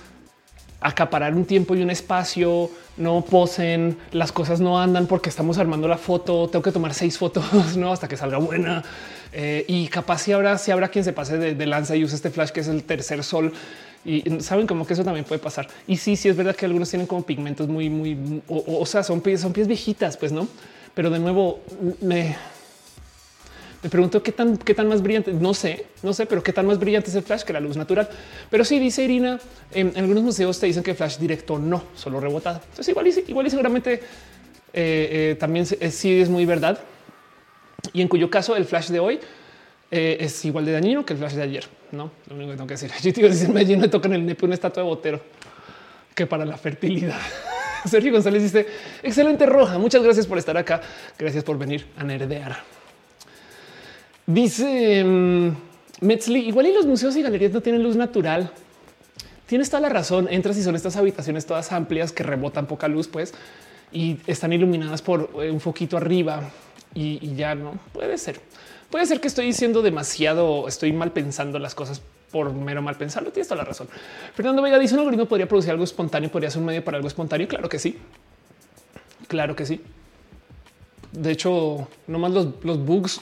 acaparar 0.80 1.34
un 1.34 1.44
tiempo 1.44 1.74
y 1.74 1.82
un 1.82 1.90
espacio, 1.90 2.70
no 2.96 3.22
posen, 3.22 3.98
las 4.12 4.32
cosas 4.32 4.60
no 4.60 4.80
andan 4.80 5.06
porque 5.06 5.28
estamos 5.28 5.58
armando 5.58 5.88
la 5.88 5.98
foto, 5.98 6.48
tengo 6.48 6.62
que 6.62 6.72
tomar 6.72 6.94
seis 6.94 7.18
fotos 7.18 7.44
¿no? 7.76 7.92
hasta 7.92 8.08
que 8.08 8.16
salga 8.16 8.38
buena. 8.38 8.84
Eh, 9.32 9.64
y 9.68 9.88
capaz 9.88 10.18
si 10.18 10.32
habrá, 10.32 10.56
si 10.58 10.70
habrá 10.70 10.88
quien 10.88 11.04
se 11.04 11.12
pase 11.12 11.36
de, 11.36 11.66
lanza 11.66 11.96
y 11.96 12.04
use 12.04 12.14
este 12.14 12.30
flash 12.30 12.50
que 12.50 12.60
es 12.60 12.68
el 12.68 12.84
tercer 12.84 13.22
sol. 13.22 13.52
Y 14.06 14.40
saben 14.40 14.68
como 14.68 14.86
que 14.86 14.92
eso 14.92 15.02
también 15.02 15.24
puede 15.24 15.40
pasar. 15.40 15.66
Y 15.88 15.96
sí, 15.96 16.14
sí 16.14 16.28
es 16.28 16.36
verdad 16.36 16.54
que 16.54 16.64
algunos 16.64 16.88
tienen 16.88 17.08
como 17.08 17.26
pigmentos 17.26 17.66
muy, 17.66 17.90
muy, 17.90 18.40
o, 18.46 18.86
sea, 18.86 19.02
son 19.02 19.20
pies, 19.20 19.40
son 19.40 19.52
pies 19.52 19.66
viejitas, 19.66 20.16
pues 20.16 20.30
no. 20.30 20.46
Pero 20.94 21.10
de 21.10 21.18
nuevo 21.18 21.60
me, 22.00 22.36
me 23.82 23.90
pregunto 23.90 24.22
qué 24.22 24.30
tan, 24.30 24.56
qué 24.58 24.74
tan 24.74 24.86
más 24.86 25.02
brillante, 25.02 25.32
no 25.32 25.52
sé, 25.54 25.86
no 26.04 26.12
sé, 26.12 26.24
pero 26.24 26.40
qué 26.40 26.52
tan 26.52 26.66
más 26.66 26.78
brillante 26.78 27.10
es 27.10 27.16
el 27.16 27.24
flash 27.24 27.42
que 27.42 27.52
la 27.52 27.58
luz 27.58 27.76
natural. 27.76 28.08
Pero 28.48 28.64
sí 28.64 28.78
dice 28.78 29.02
Irina, 29.02 29.40
en, 29.72 29.92
algunos 29.96 30.22
museos 30.22 30.60
te 30.60 30.66
dicen 30.66 30.84
que 30.84 30.94
flash 30.94 31.18
directo 31.18 31.58
no, 31.58 31.82
solo 31.96 32.20
rebotado. 32.20 32.60
Entonces 32.62 32.88
igual 32.88 33.08
y, 33.08 33.24
igual 33.26 33.46
y 33.48 33.50
seguramente 33.50 33.94
eh, 33.94 34.00
eh, 34.72 35.36
también 35.40 35.66
eh, 35.80 35.90
sí 35.90 36.20
es 36.20 36.28
muy 36.28 36.46
verdad. 36.46 36.78
Y 37.92 38.02
en 38.02 38.08
cuyo 38.08 38.30
caso 38.30 38.54
el 38.54 38.66
flash 38.66 38.88
de 38.88 39.00
hoy 39.00 39.18
es 39.90 40.44
igual 40.44 40.64
de 40.64 40.72
dañino 40.72 41.04
que 41.04 41.12
el 41.12 41.18
flash 41.18 41.34
de 41.34 41.42
ayer. 41.42 41.64
No, 41.92 42.10
lo 42.28 42.36
único 42.36 42.50
que 42.50 42.56
tengo 42.56 42.66
que 42.66 42.74
decir. 42.74 42.90
Yo 43.02 43.12
te 43.12 43.22
decir, 43.22 43.48
me 43.48 43.64
lleno 43.64 43.88
tocan 43.88 44.12
el 44.12 44.24
nepe 44.24 44.44
una 44.44 44.54
estatua 44.54 44.82
de 44.82 44.88
botero 44.88 45.20
que 46.14 46.26
para 46.26 46.44
la 46.44 46.56
fertilidad. 46.56 47.20
Sergio 47.84 48.12
González 48.12 48.42
dice 48.42 48.66
excelente 49.02 49.46
roja. 49.46 49.78
Muchas 49.78 50.02
gracias 50.02 50.26
por 50.26 50.38
estar 50.38 50.56
acá. 50.56 50.80
Gracias 51.18 51.44
por 51.44 51.58
venir 51.58 51.86
a 51.96 52.04
nerdear. 52.04 52.56
Dice 54.26 55.04
um, 55.04 55.54
Metzli, 56.00 56.48
igual 56.48 56.66
y 56.66 56.72
los 56.72 56.84
museos 56.84 57.16
y 57.16 57.22
galerías 57.22 57.52
no 57.52 57.60
tienen 57.60 57.82
luz 57.82 57.96
natural. 57.96 58.50
Tienes 59.46 59.70
toda 59.70 59.82
la 59.82 59.88
razón. 59.88 60.26
Entras 60.30 60.56
y 60.58 60.62
son 60.62 60.74
estas 60.74 60.96
habitaciones 60.96 61.46
todas 61.46 61.70
amplias 61.72 62.12
que 62.12 62.24
rebotan 62.24 62.66
poca 62.66 62.88
luz, 62.88 63.06
pues, 63.06 63.32
y 63.92 64.18
están 64.26 64.52
iluminadas 64.52 65.00
por 65.00 65.30
eh, 65.40 65.50
un 65.50 65.60
foquito 65.60 65.96
arriba 65.96 66.50
y, 66.94 67.34
ya 67.36 67.54
no 67.54 67.78
puede 67.92 68.18
ser. 68.18 68.40
Puede 68.90 69.06
ser 69.06 69.20
que 69.20 69.28
estoy 69.28 69.46
diciendo 69.46 69.82
demasiado, 69.82 70.68
estoy 70.68 70.92
mal 70.92 71.12
pensando 71.12 71.58
las 71.58 71.74
cosas 71.74 72.00
por 72.30 72.52
mero 72.52 72.82
mal 72.82 72.96
pensarlo. 72.96 73.30
Tienes 73.30 73.48
toda 73.48 73.62
la 73.62 73.64
razón. 73.64 73.88
Fernando 74.34 74.62
Vega 74.62 74.78
dice 74.78 74.94
un 74.94 75.00
algoritmo 75.00 75.26
podría 75.26 75.48
producir 75.48 75.70
algo 75.70 75.84
espontáneo, 75.84 76.30
podría 76.30 76.50
ser 76.50 76.60
un 76.60 76.66
medio 76.66 76.84
para 76.84 76.96
algo 76.96 77.08
espontáneo. 77.08 77.48
Claro 77.48 77.68
que 77.68 77.78
sí. 77.78 77.98
Claro 79.28 79.56
que 79.56 79.66
sí. 79.66 79.80
De 81.12 81.30
hecho, 81.30 81.88
no 82.06 82.18
más 82.18 82.32
los, 82.32 82.48
los 82.62 82.84
bugs 82.84 83.20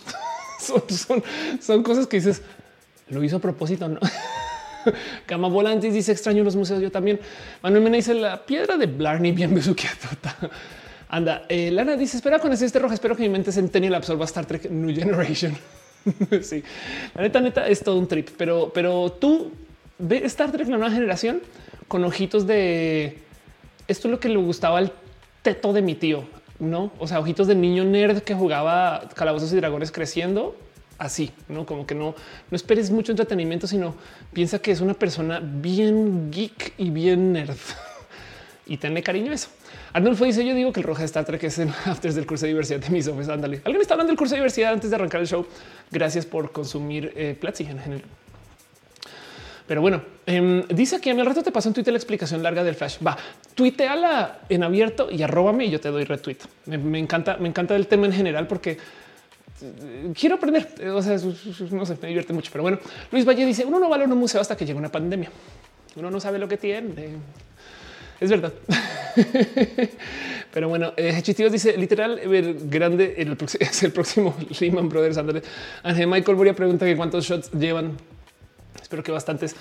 son, 1.61 1.83
cosas 1.83 2.07
que 2.07 2.17
dices, 2.17 2.43
lo 3.09 3.23
hizo 3.23 3.37
a 3.37 3.41
propósito, 3.41 3.89
¿no? 3.89 4.01
Cama 5.27 5.49
Volantis 5.49 5.95
dice 5.95 6.13
extraño 6.13 6.45
los 6.45 6.57
museos. 6.57 6.81
Yo 6.81 6.91
también. 6.91 7.21
Manuel 7.63 7.85
Mena 7.85 7.97
dice 7.97 8.15
la 8.15 8.45
piedra 8.45 8.77
de 8.77 8.87
Blarney 8.87 9.33
bien 9.33 9.55
besuqueada. 9.55 9.97
Anda, 11.15 11.47
eh, 11.49 11.71
Lana 11.71 11.97
dice 11.97 12.17
espera 12.17 12.39
con 12.39 12.53
este 12.53 12.79
rojo. 12.79 12.93
Espero 12.93 13.17
que 13.17 13.23
mi 13.23 13.29
mente 13.29 13.53
centennial 13.53 13.95
absorba 13.95 14.25
Star 14.25 14.47
Trek 14.47 14.71
New 14.71 14.95
Generation. 14.95 15.57
sí, 16.43 16.63
la 17.15 17.23
neta, 17.23 17.41
neta 17.41 17.69
es 17.69 17.83
todo 17.83 17.99
un 17.99 18.09
trip, 18.09 18.31
pero, 18.37 18.73
pero 18.75 19.13
tú 19.13 19.53
ve 19.99 20.23
Star 20.27 20.51
Trek 20.51 20.69
la 20.69 20.77
nueva 20.77 20.93
generación 20.93 21.41
con 21.89 22.05
ojitos 22.05 22.47
de 22.47 23.19
esto 23.87 24.09
es 24.09 24.13
lo 24.13 24.21
que 24.21 24.29
le 24.29 24.37
gustaba 24.37 24.79
al 24.79 24.93
teto 25.43 25.73
de 25.73 25.83
mi 25.83 25.95
tío 25.95 26.25
no? 26.59 26.93
O 26.99 27.07
sea, 27.07 27.21
ojitos 27.21 27.47
de 27.47 27.55
niño 27.55 27.85
nerd 27.85 28.21
que 28.23 28.35
jugaba 28.35 29.09
calabozos 29.15 29.53
y 29.53 29.57
dragones 29.57 29.91
creciendo 29.91 30.57
así, 30.99 31.33
no 31.49 31.67
como 31.67 31.87
que 31.87 31.95
no, 31.95 32.15
no 32.51 32.57
esperes 32.57 32.91
mucho 32.91 33.13
entretenimiento, 33.13 33.67
sino 33.67 33.95
piensa 34.33 34.61
que 34.61 34.71
es 34.71 34.81
una 34.81 34.95
persona 34.95 35.41
bien 35.43 36.31
geek 36.31 36.75
y 36.79 36.91
bien 36.91 37.33
nerd 37.33 37.57
y 38.67 38.77
tenle 38.77 39.03
cariño 39.03 39.33
a 39.33 39.35
eso. 39.35 39.49
Arnulfo 39.95 40.25
dice: 40.25 40.45
Yo 40.45 40.55
digo 40.55 40.73
que 40.73 40.81
el 40.81 40.87
roja 40.87 41.01
de 41.01 41.07
Star 41.07 41.25
Trek 41.25 41.45
es 41.45 41.59
en 41.61 41.69
afters 41.87 42.17
del 42.17 42.27
curso 42.27 42.45
de 42.45 42.49
diversidad 42.53 42.81
de 42.81 42.91
mis 42.91 43.07
ojos. 43.07 43.29
Ándale. 43.29 43.63
Alguien 43.65 43.81
está 43.81 43.95
hablando 43.95 44.11
del 44.11 44.19
curso 44.19 44.35
de 44.35 44.41
diversidad 44.41 44.73
antes 44.73 44.91
de 44.91 44.97
arrancar 44.97 45.21
el 45.21 45.29
show. 45.29 45.47
Gracias 45.91 46.27
por 46.27 46.51
consumir 46.51 47.13
eh, 47.15 47.39
en 47.41 47.79
general. 47.79 48.03
Pero 49.69 49.81
bueno, 49.81 50.03
em, 50.27 50.67
dice 50.69 51.01
que 51.01 51.11
a 51.11 51.15
al 51.15 51.25
rato 51.25 51.43
te 51.43 51.53
paso 51.53 51.69
en 51.69 51.75
Twitter 51.75 51.93
la 51.93 51.99
explicación 51.99 52.43
larga 52.43 52.65
del 52.65 52.75
flash. 52.75 52.99
Va, 53.07 53.17
tuiteala 53.55 54.41
en 54.49 54.65
abierto 54.65 55.09
y 55.11 55.23
arróbame 55.23 55.67
y 55.67 55.71
yo 55.71 55.81
te 55.81 55.89
doy 55.89 56.05
retweet. 56.05 56.39
Me, 56.67 56.99
encanta, 56.99 57.37
me 57.39 57.49
encanta 57.49 57.77
el 57.77 57.87
tema 57.87 58.07
en 58.07 58.13
general 58.13 58.49
porque 58.49 58.77
eh, 59.63 60.13
quiero 60.19 60.35
aprender. 60.35 60.69
O 60.89 61.01
sea, 61.03 61.17
no 61.71 61.87
sé, 61.87 61.97
me 62.03 62.09
divierte 62.09 62.33
mucho. 62.33 62.51
Pero 62.53 62.63
bueno, 62.63 62.79
Luis 63.13 63.25
Valle 63.25 63.47
dice: 63.47 63.65
Uno 63.65 63.79
no 63.79 63.89
va 63.89 63.97
a 63.97 64.01
un 64.01 64.19
museo 64.19 64.41
hasta 64.41 64.57
que 64.57 64.67
llegue 64.67 64.79
una 64.79 64.91
pandemia. 64.91 65.31
Uno 65.95 66.11
no 66.11 66.19
sabe 66.19 66.41
lo 66.41 66.49
que 66.49 66.57
tiene. 66.57 67.11
Es 68.25 68.31
verdad. 68.31 68.55
Pero 70.53 70.69
bueno, 70.71 70.95
eh, 70.97 71.23
dice 71.51 71.77
literal 71.77 72.21
grande 72.71 73.17
el, 73.19 73.37
es 73.61 73.83
el 73.83 73.93
próximo 73.93 74.35
Lehman 74.61 74.89
Brothers. 74.89 75.19
Ángel 75.83 76.07
Michael 76.07 76.37
Boria 76.37 76.55
pregunta 76.55 76.87
que 76.87 76.97
cuántos 76.97 77.27
shots 77.27 77.51
llevan 77.53 77.99
Espero 78.81 79.03
que 79.03 79.13
bastantes. 79.13 79.57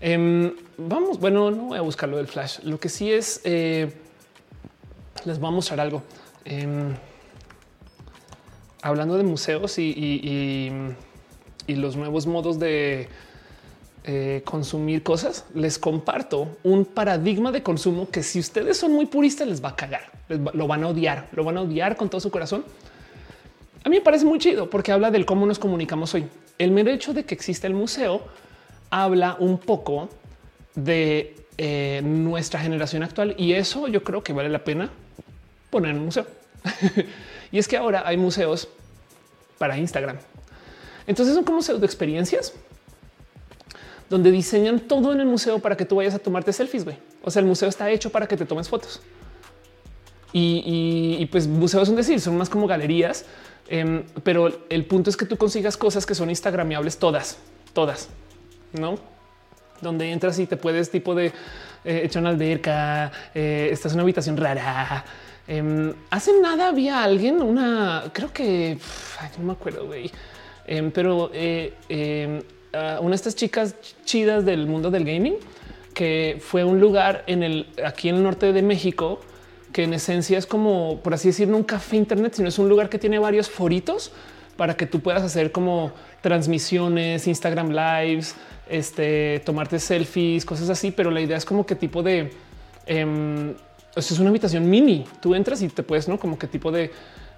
Em, 0.00 0.52
vamos, 0.76 1.20
bueno, 1.20 1.50
no 1.52 1.64
voy 1.66 1.78
a 1.78 1.82
buscar 1.82 2.08
lo 2.08 2.16
del 2.16 2.26
flash. 2.26 2.58
Lo 2.64 2.80
que 2.80 2.88
sí 2.88 3.12
es, 3.12 3.40
eh, 3.44 3.92
les 5.24 5.38
voy 5.38 5.48
a 5.48 5.50
mostrar 5.52 5.78
algo. 5.78 6.02
Em, 6.44 6.94
hablando 8.82 9.16
de 9.16 9.22
museos 9.22 9.78
y, 9.78 10.70
los 11.68 11.96
nuevos 11.96 12.26
modos 12.26 12.58
de 12.58 13.08
eh, 14.04 14.42
consumir 14.44 15.04
cosas, 15.04 15.44
les 15.54 15.78
comparto 15.78 16.56
un 16.64 16.84
paradigma 16.84 17.52
de 17.52 17.62
consumo 17.62 18.08
que 18.10 18.24
si 18.24 18.40
ustedes 18.40 18.76
son 18.76 18.92
muy 18.92 19.06
puristas 19.06 19.46
les 19.46 19.64
va 19.64 19.70
a 19.70 19.76
cagar, 19.76 20.10
lo 20.28 20.66
van 20.66 20.82
a 20.82 20.88
odiar, 20.88 21.28
lo 21.32 21.44
van 21.44 21.56
a 21.56 21.60
odiar 21.60 21.96
con 21.96 22.10
todo 22.10 22.20
su 22.20 22.30
corazón. 22.30 22.64
A 23.84 23.88
mí 23.88 23.96
me 23.96 24.02
parece 24.02 24.24
muy 24.24 24.40
chido 24.40 24.68
porque 24.68 24.90
habla 24.90 25.12
del 25.12 25.24
cómo 25.24 25.46
nos 25.46 25.60
comunicamos 25.60 26.14
hoy. 26.14 26.26
El 26.58 26.72
mero 26.72 26.90
hecho 26.90 27.14
de 27.14 27.24
que 27.24 27.34
exista 27.34 27.68
el 27.68 27.74
museo 27.74 28.22
habla 28.90 29.36
un 29.38 29.58
poco 29.58 30.08
de 30.74 31.36
eh, 31.58 32.00
nuestra 32.04 32.58
generación 32.58 33.04
actual 33.04 33.36
y 33.38 33.52
eso 33.52 33.86
yo 33.86 34.02
creo 34.02 34.24
que 34.24 34.32
vale 34.32 34.48
la 34.48 34.64
pena 34.64 34.90
poner 35.70 35.92
en 35.92 35.98
un 35.98 36.06
museo. 36.06 36.26
y 37.52 37.58
es 37.58 37.68
que 37.68 37.76
ahora 37.76 38.02
hay 38.04 38.16
museos 38.16 38.68
para 39.58 39.78
Instagram. 39.78 40.18
Entonces 41.06 41.36
son 41.36 41.44
como 41.44 41.62
pseudo 41.62 41.84
experiencias 41.84 42.52
donde 44.12 44.30
diseñan 44.30 44.78
todo 44.78 45.10
en 45.14 45.20
el 45.20 45.26
museo 45.26 45.58
para 45.58 45.74
que 45.74 45.86
tú 45.86 45.96
vayas 45.96 46.14
a 46.14 46.18
tomarte 46.18 46.52
selfies. 46.52 46.84
O 47.22 47.30
sea, 47.30 47.40
el 47.40 47.46
museo 47.46 47.66
está 47.70 47.90
hecho 47.90 48.10
para 48.10 48.26
que 48.28 48.36
te 48.36 48.44
tomes 48.44 48.68
fotos. 48.68 49.00
Y, 50.34 51.26
pues 51.32 51.46
museos 51.46 51.88
son 51.88 51.96
decir, 51.96 52.20
son 52.20 52.36
más 52.36 52.50
como 52.50 52.66
galerías, 52.66 53.24
em, 53.70 54.04
pero 54.22 54.66
el 54.68 54.84
punto 54.84 55.08
es 55.08 55.16
que 55.16 55.24
tú 55.24 55.38
consigas 55.38 55.78
cosas 55.78 56.04
que 56.04 56.14
son 56.14 56.28
instagramiables 56.28 56.98
todas, 56.98 57.38
todas 57.72 58.10
no? 58.72 58.96
Donde 59.80 60.12
entras 60.12 60.38
y 60.38 60.46
te 60.46 60.58
puedes 60.58 60.90
tipo 60.90 61.14
de 61.14 61.32
eh, 61.84 62.02
echar 62.04 62.20
una 62.20 62.30
alberca, 62.30 63.10
eh, 63.34 63.70
estás 63.72 63.92
en 63.92 63.96
una 63.96 64.02
habitación 64.02 64.36
rara. 64.36 65.04
Em, 65.48 65.94
hace 66.10 66.38
nada 66.38 66.68
había 66.68 67.02
alguien, 67.02 67.40
una, 67.40 68.10
creo 68.12 68.30
que 68.30 68.78
no 69.38 69.44
me 69.44 69.52
acuerdo, 69.52 69.86
güey, 69.86 70.10
em, 70.66 70.90
pero 70.90 71.30
em, 72.72 72.98
una 73.00 73.10
de 73.10 73.16
estas 73.16 73.34
chicas 73.34 73.74
chidas 74.04 74.44
del 74.44 74.66
mundo 74.66 74.90
del 74.90 75.04
gaming 75.04 75.36
que 75.94 76.38
fue 76.40 76.64
un 76.64 76.80
lugar 76.80 77.24
en 77.26 77.42
el 77.42 77.66
aquí 77.84 78.08
en 78.08 78.16
el 78.16 78.22
norte 78.22 78.52
de 78.52 78.62
México 78.62 79.20
que 79.72 79.84
en 79.84 79.94
esencia 79.94 80.38
es 80.38 80.46
como 80.46 81.00
por 81.02 81.14
así 81.14 81.28
decir, 81.28 81.48
no 81.48 81.56
un 81.56 81.64
café 81.64 81.96
internet, 81.96 82.34
sino 82.34 82.48
es 82.48 82.58
un 82.58 82.68
lugar 82.68 82.88
que 82.88 82.98
tiene 82.98 83.18
varios 83.18 83.48
foritos 83.48 84.12
para 84.56 84.76
que 84.76 84.86
tú 84.86 85.00
puedas 85.00 85.22
hacer 85.22 85.50
como 85.50 85.92
transmisiones, 86.20 87.26
Instagram 87.26 87.70
lives, 87.70 88.36
este, 88.68 89.40
tomarte 89.44 89.78
selfies, 89.78 90.44
cosas 90.44 90.68
así, 90.68 90.90
pero 90.90 91.10
la 91.10 91.20
idea 91.20 91.36
es 91.36 91.44
como 91.44 91.66
que 91.66 91.74
tipo 91.74 92.02
de... 92.02 92.30
Eh, 92.86 93.54
es 93.94 94.18
una 94.18 94.30
habitación 94.30 94.68
mini. 94.68 95.04
Tú 95.20 95.34
entras 95.34 95.60
y 95.62 95.68
te 95.68 95.82
puedes, 95.82 96.08
no 96.08 96.18
como 96.18 96.38
que 96.38 96.46
tipo 96.46 96.72
de 96.72 96.90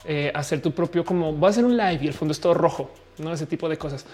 eh, 0.04 0.30
hacer 0.34 0.60
tu 0.60 0.72
propio, 0.72 1.04
como 1.04 1.38
va 1.38 1.48
a 1.48 1.52
ser 1.52 1.64
un 1.64 1.76
live 1.76 1.98
y 2.02 2.06
el 2.06 2.12
fondo 2.12 2.32
es 2.32 2.40
todo 2.40 2.54
rojo, 2.54 2.90
no 3.18 3.32
ese 3.32 3.46
tipo 3.46 3.68
de 3.68 3.76
cosas. 3.76 4.06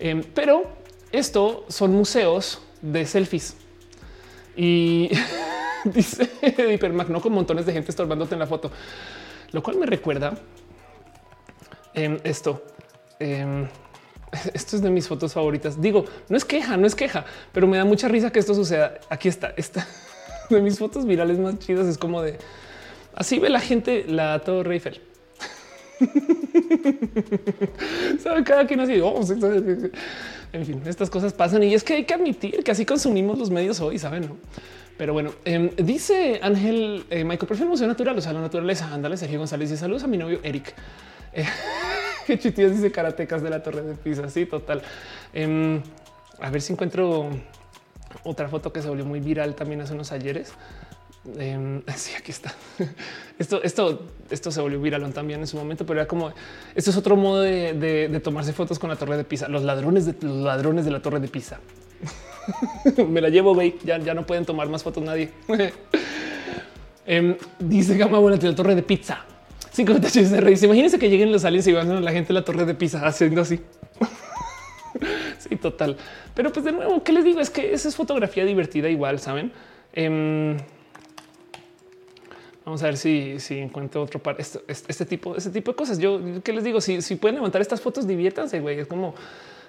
Em, 0.00 0.22
pero 0.22 0.64
esto 1.12 1.66
son 1.68 1.92
museos 1.92 2.60
de 2.80 3.04
selfies 3.04 3.56
y 4.56 5.10
dice 5.84 6.30
Hipermac, 6.42 7.08
no 7.08 7.20
con 7.20 7.32
montones 7.32 7.66
de 7.66 7.72
gente 7.72 7.90
estorbándote 7.90 8.34
en 8.34 8.40
la 8.40 8.46
foto, 8.46 8.70
lo 9.52 9.62
cual 9.62 9.76
me 9.76 9.86
recuerda 9.86 10.34
em, 11.94 12.18
esto. 12.24 12.64
Esto 14.54 14.76
es 14.76 14.82
de 14.82 14.90
mis 14.90 15.08
fotos 15.08 15.32
favoritas. 15.34 15.80
Digo, 15.80 16.04
no 16.28 16.36
es 16.36 16.44
queja, 16.44 16.76
no 16.76 16.86
es 16.86 16.94
queja, 16.94 17.24
pero 17.52 17.66
me 17.66 17.76
da 17.76 17.84
mucha 17.84 18.06
risa 18.06 18.30
que 18.30 18.38
esto 18.38 18.54
suceda. 18.54 19.00
Aquí 19.10 19.28
está, 19.28 19.52
esta 19.56 19.86
de 20.50 20.62
mis 20.62 20.78
fotos 20.78 21.04
virales 21.04 21.38
más 21.38 21.58
chidas. 21.58 21.88
Es 21.88 21.98
como 21.98 22.22
de 22.22 22.38
Así 23.14 23.38
ve 23.38 23.50
la 23.50 23.60
gente 23.60 24.04
la 24.06 24.38
Torre 24.38 24.74
Eiffel. 24.74 25.00
Sabe 28.22 28.44
cada 28.44 28.66
quien 28.66 28.80
así. 28.80 29.00
Oh, 29.00 29.20
en 30.52 30.66
fin, 30.66 30.82
estas 30.86 31.10
cosas 31.10 31.32
pasan 31.32 31.62
y 31.62 31.74
es 31.74 31.84
que 31.84 31.94
hay 31.94 32.04
que 32.04 32.14
admitir 32.14 32.64
que 32.64 32.70
así 32.70 32.84
consumimos 32.84 33.38
los 33.38 33.50
medios 33.50 33.80
hoy, 33.80 33.98
saben? 33.98 34.22
¿no? 34.22 34.36
Pero 34.96 35.12
bueno, 35.12 35.32
em, 35.44 35.70
dice 35.76 36.40
Ángel 36.42 37.04
eh, 37.10 37.24
Michael, 37.24 37.46
prefiero 37.46 37.70
museo 37.70 37.86
natural, 37.86 38.18
o 38.18 38.20
sea, 38.20 38.32
la 38.32 38.40
naturaleza. 38.40 38.92
Ándale, 38.92 39.16
Sergio 39.16 39.38
González 39.38 39.70
y 39.70 39.76
saludos 39.76 40.04
a 40.04 40.06
mi 40.06 40.18
novio 40.18 40.40
Eric. 40.42 40.74
Eh, 41.32 41.44
que 42.26 42.38
chitías 42.38 42.72
dice 42.72 42.92
karatecas 42.92 43.42
de 43.42 43.50
la 43.50 43.62
Torre 43.62 43.82
de 43.82 43.94
Pisa. 43.94 44.28
Sí, 44.28 44.46
total. 44.46 44.82
Em, 45.32 45.82
a 46.40 46.50
ver 46.50 46.60
si 46.60 46.72
encuentro 46.72 47.30
otra 48.24 48.48
foto 48.48 48.72
que 48.72 48.82
se 48.82 48.88
volvió 48.88 49.04
muy 49.04 49.20
viral 49.20 49.54
también 49.54 49.80
hace 49.80 49.94
unos 49.94 50.12
ayeres. 50.12 50.52
Eh, 51.38 51.82
sí, 51.96 52.12
aquí 52.16 52.30
está. 52.30 52.54
Esto, 53.38 53.62
esto, 53.62 54.06
esto 54.30 54.50
se 54.50 54.60
volvió 54.60 54.80
viral 54.80 55.12
también 55.12 55.40
en 55.40 55.46
su 55.46 55.56
momento, 55.56 55.84
pero 55.84 56.00
era 56.00 56.08
como 56.08 56.32
esto 56.74 56.90
es 56.90 56.96
otro 56.96 57.16
modo 57.16 57.40
de, 57.42 58.20
tomarse 58.22 58.52
fotos 58.52 58.78
con 58.78 58.90
la 58.90 58.96
torre 58.96 59.16
de 59.16 59.24
Pisa. 59.24 59.48
Los 59.48 59.62
ladrones 59.62 60.06
de 60.06 60.14
los 60.26 60.38
ladrones 60.38 60.84
de 60.84 60.90
la 60.90 61.00
torre 61.00 61.20
de 61.20 61.28
Pisa. 61.28 61.60
Me 63.08 63.20
la 63.20 63.28
llevo, 63.28 63.54
güey. 63.54 63.76
Ya, 63.84 63.98
ya 63.98 64.14
no 64.14 64.26
pueden 64.26 64.44
tomar 64.44 64.68
más 64.68 64.82
fotos 64.82 65.02
nadie. 65.02 65.30
Em, 67.06 67.36
dice 67.58 67.96
Gama 67.96 68.20
Buena 68.20 68.38
la 68.40 68.54
torre 68.54 68.74
de 68.76 68.82
pizza. 68.84 69.24
58 69.72 70.28
de 70.28 70.40
reyes. 70.40 70.62
Imagínense 70.62 70.96
que 70.96 71.08
lleguen 71.08 71.32
los 71.32 71.44
aliens 71.44 71.66
y 71.66 71.72
van 71.72 71.90
a 71.90 72.00
la 72.00 72.12
gente 72.12 72.32
a 72.32 72.34
la 72.34 72.44
torre 72.44 72.64
de 72.64 72.74
pizza 72.74 73.04
haciendo 73.04 73.40
así. 73.40 73.58
sí, 75.38 75.56
total. 75.56 75.96
Pero 76.34 76.52
pues 76.52 76.64
de 76.64 76.70
nuevo, 76.70 77.02
¿qué 77.02 77.12
les 77.12 77.24
digo? 77.24 77.40
Es 77.40 77.50
que 77.50 77.72
esa 77.72 77.88
es 77.88 77.96
fotografía 77.96 78.44
divertida 78.44 78.88
igual, 78.88 79.18
¿saben? 79.18 79.50
Em, 79.92 80.56
Vamos 82.70 82.84
a 82.84 82.86
ver 82.86 82.96
si, 82.98 83.40
si 83.40 83.58
encuentro 83.58 84.00
otro 84.00 84.22
par 84.22 84.36
este, 84.38 84.60
este, 84.68 85.04
tipo, 85.04 85.34
este 85.34 85.50
tipo 85.50 85.72
de 85.72 85.76
cosas. 85.76 85.98
Yo 85.98 86.20
qué 86.44 86.52
les 86.52 86.62
digo, 86.62 86.80
si, 86.80 87.02
si 87.02 87.16
pueden 87.16 87.34
levantar 87.34 87.60
estas 87.60 87.80
fotos, 87.80 88.06
diviértanse, 88.06 88.60
güey. 88.60 88.78
Es 88.78 88.86
como 88.86 89.12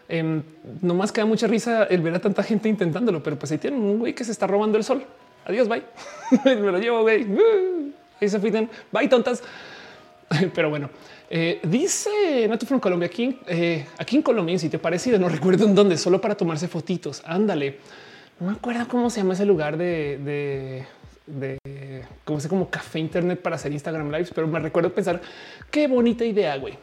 eh, 0.08 0.44
nomás 0.84 1.12
queda 1.12 1.26
mucha 1.26 1.48
risa 1.48 1.86
el 1.86 2.04
ver 2.04 2.14
a 2.14 2.20
tanta 2.20 2.44
gente 2.44 2.70
intentándolo, 2.70 3.24
pero 3.24 3.40
pues 3.40 3.52
ahí 3.52 3.58
tienen 3.58 3.82
un 3.82 3.98
güey 3.98 4.14
que 4.14 4.24
se 4.24 4.32
está 4.32 4.46
robando 4.46 4.78
el 4.78 4.84
sol. 4.84 5.04
Adiós, 5.46 5.68
bye. 5.68 5.82
Me 6.46 6.72
lo 6.72 6.78
llevo, 6.78 7.02
güey. 7.02 7.26
Ahí 8.22 8.30
se 8.30 8.40
fiden. 8.40 8.70
Bye, 8.92 9.08
tontas. 9.08 9.42
Pero 10.54 10.70
bueno, 10.70 10.92
eh, 11.28 11.60
dice 11.64 12.48
Nato 12.48 12.68
from 12.68 12.80
Colombia 12.80 13.08
aquí, 13.08 13.36
eh, 13.48 13.88
aquí 13.98 14.16
en 14.16 14.22
Colombia, 14.22 14.54
en 14.54 14.60
sitio 14.60 14.80
parecido, 14.80 15.18
no 15.18 15.28
recuerdo 15.28 15.66
en 15.66 15.74
dónde, 15.74 15.98
solo 15.98 16.22
para 16.22 16.36
tomarse 16.36 16.68
fotitos. 16.68 17.24
Ándale. 17.26 17.80
No 18.40 18.46
me 18.46 18.54
acuerdo 18.54 18.88
cómo 18.88 19.10
se 19.10 19.22
llama 19.22 19.34
ese 19.34 19.46
lugar 19.48 19.76
de 19.76 20.86
como 22.24 22.40
sé 22.40 22.50
como 22.50 22.70
café 22.70 23.00
internet 23.00 23.42
para 23.42 23.56
hacer 23.56 23.72
Instagram 23.72 24.12
lives, 24.12 24.32
pero 24.34 24.48
me 24.48 24.60
recuerdo 24.60 24.94
pensar 24.94 25.22
qué 25.70 25.88
bonita 25.88 26.26
idea, 26.26 26.58
güey. 26.58 26.78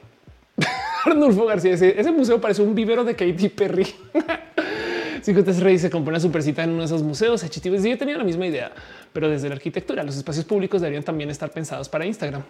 Arnulfo 1.04 1.46
García, 1.46 1.72
ese, 1.72 2.10
museo 2.10 2.40
parece 2.40 2.62
un 2.62 2.74
vivero 2.74 3.04
de 3.04 3.14
Katy 3.14 3.48
Perry. 3.50 3.86
te 5.24 5.52
Rey 5.60 5.78
se 5.78 5.90
compone 5.90 6.16
una 6.16 6.20
supercita 6.20 6.64
en 6.64 6.70
uno 6.70 6.80
de 6.80 6.86
esos 6.86 7.02
museos. 7.02 7.40
Sí, 7.40 7.60
yo 7.60 7.98
tenía 7.98 8.16
la 8.16 8.24
misma 8.24 8.46
idea, 8.46 8.72
pero 9.12 9.28
desde 9.28 9.48
la 9.48 9.54
arquitectura, 9.54 10.02
los 10.02 10.16
espacios 10.16 10.44
públicos 10.44 10.80
deberían 10.80 11.04
también 11.04 11.30
estar 11.30 11.50
pensados 11.50 11.88
para 11.88 12.06
Instagram. 12.06 12.42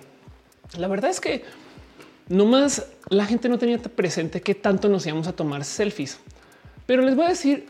La 0.76 0.88
verdad 0.88 1.10
es 1.10 1.20
que 1.20 1.44
no 2.28 2.44
más 2.44 2.86
la 3.08 3.24
gente 3.26 3.48
no 3.48 3.58
tenía 3.58 3.78
presente 3.78 4.40
que 4.40 4.54
tanto 4.54 4.88
nos 4.88 5.06
íbamos 5.06 5.26
a 5.28 5.32
tomar 5.32 5.64
selfies, 5.64 6.18
pero 6.86 7.02
les 7.02 7.16
voy 7.16 7.24
a 7.24 7.28
decir 7.30 7.68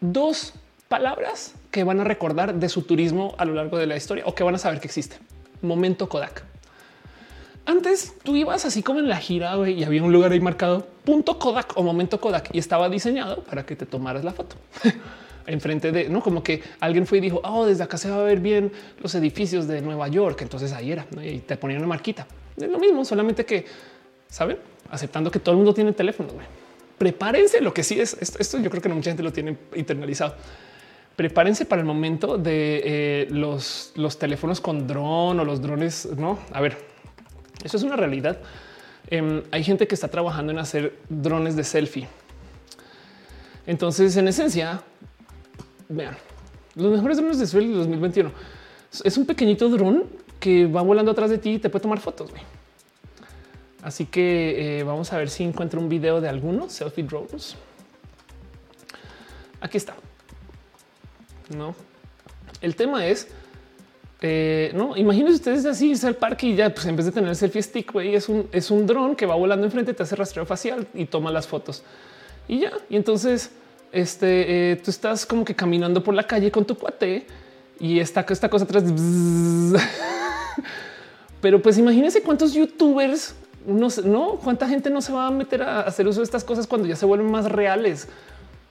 dos 0.00 0.54
palabras 0.88 1.54
que 1.70 1.84
van 1.84 2.00
a 2.00 2.04
recordar 2.04 2.54
de 2.54 2.68
su 2.68 2.82
turismo 2.82 3.34
a 3.38 3.44
lo 3.44 3.54
largo 3.54 3.78
de 3.78 3.86
la 3.86 3.96
historia 3.96 4.24
o 4.26 4.34
que 4.34 4.44
van 4.44 4.54
a 4.54 4.58
saber 4.58 4.80
que 4.80 4.86
existe. 4.86 5.16
Momento 5.62 6.08
Kodak. 6.08 6.44
Antes 7.64 8.14
tú 8.22 8.36
ibas 8.36 8.64
así 8.64 8.82
como 8.82 9.00
en 9.00 9.08
la 9.08 9.16
gira 9.16 9.56
y 9.68 9.82
había 9.82 10.02
un 10.02 10.12
lugar 10.12 10.32
ahí 10.32 10.40
marcado 10.40 10.86
punto 11.04 11.38
Kodak 11.38 11.76
o 11.76 11.82
momento 11.82 12.20
Kodak 12.20 12.50
y 12.52 12.58
estaba 12.58 12.88
diseñado 12.88 13.42
para 13.42 13.66
que 13.66 13.74
te 13.74 13.86
tomaras 13.86 14.24
la 14.24 14.32
foto. 14.32 14.56
enfrente 15.48 15.92
de 15.92 16.08
no 16.08 16.22
como 16.22 16.42
que 16.42 16.60
alguien 16.80 17.06
fue 17.06 17.18
y 17.18 17.20
dijo 17.20 17.40
oh 17.44 17.66
desde 17.66 17.84
acá 17.84 17.96
se 17.98 18.10
va 18.10 18.16
a 18.16 18.22
ver 18.24 18.40
bien 18.40 18.72
los 19.00 19.14
edificios 19.14 19.68
de 19.68 19.80
Nueva 19.80 20.08
York 20.08 20.42
entonces 20.42 20.72
ahí 20.72 20.90
era 20.90 21.06
y 21.22 21.38
te 21.38 21.56
ponían 21.56 21.80
una 21.80 21.88
marquita. 21.88 22.26
Es 22.56 22.68
lo 22.68 22.78
mismo 22.78 23.04
solamente 23.04 23.44
que 23.44 23.64
saben 24.28 24.58
aceptando 24.90 25.30
que 25.30 25.38
todo 25.38 25.52
el 25.52 25.58
mundo 25.58 25.74
tiene 25.74 25.92
teléfono 25.92 26.30
prepárense 26.98 27.60
lo 27.60 27.74
que 27.74 27.82
sí 27.82 28.00
es 28.00 28.16
esto, 28.20 28.38
esto 28.40 28.58
yo 28.58 28.70
creo 28.70 28.82
que 28.82 28.88
no 28.88 28.94
mucha 28.94 29.10
gente 29.10 29.22
lo 29.22 29.32
tiene 29.32 29.56
internalizado 29.74 30.34
prepárense 31.16 31.64
para 31.64 31.80
el 31.80 31.86
momento 31.86 32.38
de 32.38 32.82
eh, 32.84 33.28
los, 33.30 33.92
los 33.96 34.18
teléfonos 34.18 34.60
con 34.60 34.86
dron 34.86 35.40
o 35.40 35.44
los 35.44 35.60
drones. 35.60 36.06
No, 36.16 36.38
a 36.52 36.60
ver, 36.60 36.78
eso 37.64 37.76
es 37.76 37.82
una 37.82 37.96
realidad. 37.96 38.38
Em, 39.08 39.42
hay 39.50 39.64
gente 39.64 39.86
que 39.86 39.94
está 39.94 40.08
trabajando 40.08 40.52
en 40.52 40.58
hacer 40.58 40.98
drones 41.08 41.56
de 41.56 41.64
selfie. 41.64 42.08
Entonces, 43.66 44.16
en 44.16 44.28
esencia, 44.28 44.82
vean 45.88 46.16
los 46.74 46.92
mejores 46.92 47.16
drones 47.16 47.38
de 47.38 47.46
selfie 47.46 47.70
de 47.70 47.78
2021 47.78 48.30
es 49.04 49.16
un 49.16 49.26
pequeñito 49.26 49.68
dron 49.68 50.04
que 50.40 50.66
va 50.66 50.82
volando 50.82 51.10
atrás 51.10 51.30
de 51.30 51.38
ti 51.38 51.54
y 51.54 51.58
te 51.58 51.68
puede 51.68 51.82
tomar 51.82 52.00
fotos. 52.00 52.30
Así 53.82 54.06
que 54.06 54.80
eh, 54.80 54.82
vamos 54.82 55.12
a 55.12 55.18
ver 55.18 55.30
si 55.30 55.44
encuentro 55.44 55.80
un 55.80 55.88
video 55.88 56.20
de 56.20 56.28
algunos 56.28 56.72
selfie 56.72 57.04
drones. 57.04 57.56
Aquí 59.60 59.76
está. 59.76 59.94
No, 61.50 61.74
el 62.60 62.74
tema 62.76 63.06
es 63.06 63.28
eh, 64.22 64.72
no 64.74 64.96
imagínense 64.96 65.34
ustedes 65.34 65.66
así 65.66 65.90
irse 65.90 66.06
al 66.06 66.14
parque 66.16 66.46
y 66.46 66.56
ya 66.56 66.70
pues 66.70 66.86
en 66.86 66.96
vez 66.96 67.04
de 67.04 67.12
tener 67.12 67.28
el 67.28 67.36
selfie 67.36 67.62
stick, 67.62 67.94
es 67.96 68.30
un, 68.30 68.48
es 68.50 68.70
un 68.70 68.86
dron 68.86 69.14
que 69.14 69.26
va 69.26 69.34
volando 69.34 69.66
enfrente, 69.66 69.92
te 69.92 70.02
hace 70.02 70.16
rastreo 70.16 70.46
facial 70.46 70.86
y 70.94 71.04
toma 71.04 71.30
las 71.30 71.46
fotos 71.46 71.82
y 72.48 72.60
ya. 72.60 72.72
Y 72.88 72.96
entonces 72.96 73.50
este 73.92 74.72
eh, 74.72 74.76
tú 74.76 74.90
estás 74.90 75.26
como 75.26 75.44
que 75.44 75.54
caminando 75.54 76.02
por 76.02 76.14
la 76.14 76.22
calle 76.22 76.50
con 76.50 76.64
tu 76.64 76.76
cuate 76.76 77.26
y 77.78 78.00
está 78.00 78.24
esta 78.30 78.48
cosa 78.48 78.64
atrás. 78.64 78.84
Pero 81.42 81.60
pues 81.60 81.76
imagínense 81.76 82.22
cuántos 82.22 82.54
youtubers 82.54 83.34
no, 83.66 83.88
no 84.04 84.40
cuánta 84.42 84.66
gente 84.66 84.88
no 84.88 85.02
se 85.02 85.12
va 85.12 85.26
a 85.26 85.30
meter 85.30 85.62
a 85.62 85.80
hacer 85.80 86.08
uso 86.08 86.20
de 86.20 86.24
estas 86.24 86.44
cosas 86.44 86.66
cuando 86.66 86.88
ya 86.88 86.96
se 86.96 87.04
vuelven 87.04 87.30
más 87.30 87.50
reales. 87.50 88.08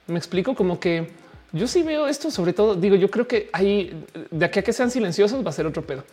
Me 0.08 0.18
explico 0.18 0.56
como 0.56 0.80
que 0.80 1.12
yo 1.52 1.66
sí 1.66 1.82
veo 1.82 2.06
esto, 2.08 2.30
sobre 2.30 2.52
todo, 2.52 2.74
digo, 2.74 2.96
yo 2.96 3.10
creo 3.10 3.26
que 3.26 3.48
hay 3.52 4.04
de 4.30 4.44
aquí 4.44 4.58
a 4.58 4.62
que 4.62 4.72
sean 4.72 4.90
silenciosos 4.90 5.44
va 5.44 5.50
a 5.50 5.52
ser 5.52 5.66
otro 5.66 5.86
pedo. 5.86 6.04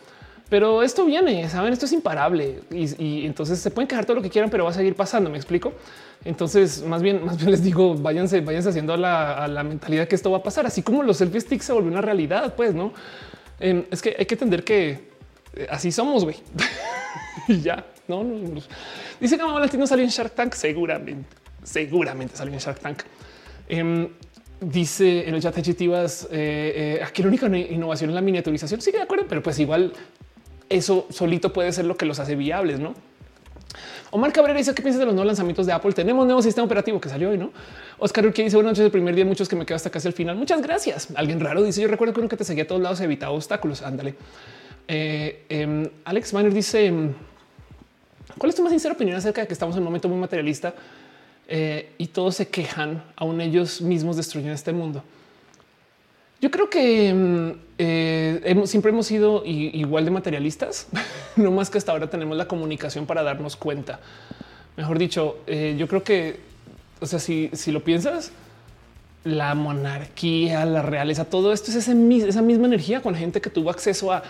Pero 0.48 0.82
esto 0.82 1.06
viene, 1.06 1.48
saben, 1.48 1.72
esto 1.72 1.86
es 1.86 1.92
imparable 1.92 2.60
y, 2.70 3.24
entonces 3.24 3.58
se 3.58 3.70
pueden 3.70 3.88
quejar 3.88 4.04
todo 4.04 4.16
lo 4.16 4.22
que 4.22 4.28
quieran, 4.28 4.50
pero 4.50 4.64
va 4.64 4.70
a 4.70 4.74
seguir 4.74 4.94
pasando. 4.94 5.30
Me 5.30 5.36
explico. 5.36 5.72
Entonces, 6.24 6.84
más 6.84 7.02
bien, 7.02 7.24
más 7.24 7.38
bien 7.38 7.50
les 7.50 7.62
digo, 7.62 7.94
váyanse, 7.94 8.40
váyanse 8.40 8.68
haciendo 8.68 8.96
la, 8.96 9.48
la 9.48 9.64
mentalidad 9.64 10.06
que 10.06 10.14
esto 10.14 10.30
va 10.30 10.38
a 10.38 10.42
pasar, 10.42 10.66
así 10.66 10.82
como 10.82 11.02
los 11.02 11.16
selfie 11.16 11.40
sticks 11.40 11.64
se 11.64 11.72
volvió 11.72 11.90
una 11.90 12.02
realidad. 12.02 12.54
Pues 12.54 12.74
no 12.74 12.92
em, 13.58 13.84
es 13.90 14.02
que 14.02 14.14
hay 14.18 14.26
que 14.26 14.34
entender 14.34 14.64
que 14.64 15.08
eh, 15.54 15.66
así 15.70 15.90
somos, 15.90 16.24
güey. 16.24 16.36
y 17.48 17.60
ya 17.60 17.84
no, 18.06 18.22
no, 18.22 18.60
dice 19.18 19.36
que 19.36 19.42
Mamá 19.42 19.60
Latino 19.60 19.86
salió 19.86 20.04
en 20.04 20.10
Shark 20.10 20.34
Tank. 20.34 20.52
Seguramente, 20.54 21.36
seguramente 21.62 22.36
salió 22.36 22.52
en 22.52 22.60
Shark 22.60 22.80
Tank. 22.80 23.02
Em, 23.66 24.08
Dice 24.60 25.28
en 25.28 25.34
el 25.34 25.42
chat 25.42 25.60
Chitivas 25.60 26.28
eh, 26.30 26.98
eh, 27.00 27.04
aquí 27.04 27.22
la 27.22 27.28
única 27.28 27.46
innovación 27.46 28.10
es 28.10 28.14
la 28.14 28.20
miniaturización. 28.20 28.80
Sí, 28.80 28.92
de 28.92 29.02
acuerdo, 29.02 29.26
pero 29.28 29.42
pues 29.42 29.58
igual 29.58 29.92
eso 30.68 31.06
solito 31.10 31.52
puede 31.52 31.72
ser 31.72 31.84
lo 31.84 31.96
que 31.96 32.06
los 32.06 32.18
hace 32.18 32.36
viables, 32.36 32.80
no? 32.80 32.94
Omar 34.10 34.32
Cabrera 34.32 34.56
dice 34.56 34.72
qué 34.74 34.80
piensas 34.80 35.00
de 35.00 35.06
los 35.06 35.14
nuevos 35.14 35.26
lanzamientos 35.26 35.66
de 35.66 35.72
Apple. 35.72 35.92
Tenemos 35.92 36.24
nuevo 36.24 36.40
sistema 36.40 36.64
operativo 36.64 37.00
que 37.00 37.08
salió 37.08 37.30
hoy, 37.30 37.38
no? 37.38 37.50
Oscar 37.98 38.32
que 38.32 38.44
dice 38.44 38.56
buenas 38.56 38.70
noches. 38.70 38.84
El 38.84 38.92
primer 38.92 39.14
día, 39.14 39.24
muchos 39.24 39.48
que 39.48 39.56
me 39.56 39.66
quedo 39.66 39.74
hasta 39.74 39.90
casi 39.90 40.06
el 40.06 40.14
final. 40.14 40.36
Muchas 40.36 40.62
gracias. 40.62 41.08
Alguien 41.16 41.40
raro 41.40 41.62
dice: 41.64 41.82
Yo 41.82 41.88
recuerdo 41.88 42.14
que 42.14 42.20
uno 42.20 42.28
que 42.28 42.36
te 42.36 42.44
seguía 42.44 42.62
a 42.62 42.66
todos 42.68 42.80
lados 42.80 43.00
evitaba 43.00 43.32
obstáculos. 43.32 43.82
Ándale. 43.82 44.14
Eh, 44.86 45.44
em, 45.48 45.88
Alex 46.04 46.32
Miner 46.32 46.54
dice: 46.54 46.92
¿Cuál 48.38 48.50
es 48.50 48.56
tu 48.56 48.62
más 48.62 48.70
sincera 48.70 48.94
opinión 48.94 49.16
acerca 49.16 49.40
de 49.40 49.48
que 49.48 49.52
estamos 49.52 49.74
en 49.74 49.80
un 49.80 49.86
momento 49.86 50.08
muy 50.08 50.18
materialista? 50.18 50.74
Eh, 51.46 51.92
y 51.98 52.06
todos 52.06 52.36
se 52.36 52.48
quejan, 52.48 53.02
aún 53.16 53.40
ellos 53.40 53.80
mismos 53.80 54.16
destruyen 54.16 54.52
este 54.52 54.72
mundo. 54.72 55.02
Yo 56.40 56.50
creo 56.50 56.70
que 56.70 57.12
mm, 57.12 57.50
eh, 57.78 58.62
siempre 58.64 58.90
hemos 58.90 59.06
sido 59.06 59.42
igual 59.44 60.04
de 60.04 60.10
materialistas, 60.10 60.88
no 61.36 61.50
más 61.50 61.70
que 61.70 61.78
hasta 61.78 61.92
ahora 61.92 62.08
tenemos 62.08 62.36
la 62.36 62.48
comunicación 62.48 63.06
para 63.06 63.22
darnos 63.22 63.56
cuenta. 63.56 64.00
Mejor 64.76 64.98
dicho, 64.98 65.38
eh, 65.46 65.76
yo 65.78 65.86
creo 65.86 66.02
que, 66.02 66.40
o 67.00 67.06
sea, 67.06 67.18
si, 67.18 67.50
lo 67.66 67.84
piensas, 67.84 68.32
la 69.22 69.54
monarquía, 69.54 70.64
la 70.64 70.82
realeza, 70.82 71.24
todo 71.24 71.52
esto 71.52 71.70
es 71.70 71.76
esa 71.76 71.94
misma 72.42 72.66
energía 72.66 73.00
con 73.00 73.14
gente 73.14 73.40
que 73.40 73.50
tuvo 73.50 73.70
acceso 73.70 74.12
a 74.12 74.22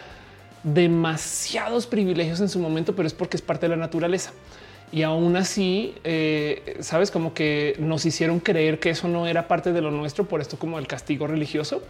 demasiados 0.62 1.86
privilegios 1.86 2.40
en 2.40 2.48
su 2.48 2.58
momento, 2.58 2.94
pero 2.94 3.06
es 3.06 3.14
porque 3.14 3.36
es 3.36 3.42
parte 3.42 3.66
de 3.66 3.70
la 3.70 3.76
naturaleza 3.76 4.32
y 4.94 5.02
aún 5.02 5.34
así, 5.34 5.92
eh, 6.04 6.76
sabes, 6.78 7.10
como 7.10 7.34
que 7.34 7.74
nos 7.80 8.06
hicieron 8.06 8.38
creer 8.38 8.78
que 8.78 8.90
eso 8.90 9.08
no 9.08 9.26
era 9.26 9.48
parte 9.48 9.72
de 9.72 9.80
lo 9.80 9.90
nuestro, 9.90 10.24
por 10.24 10.40
esto 10.40 10.56
como 10.56 10.78
el 10.78 10.86
castigo 10.86 11.26
religioso. 11.26 11.82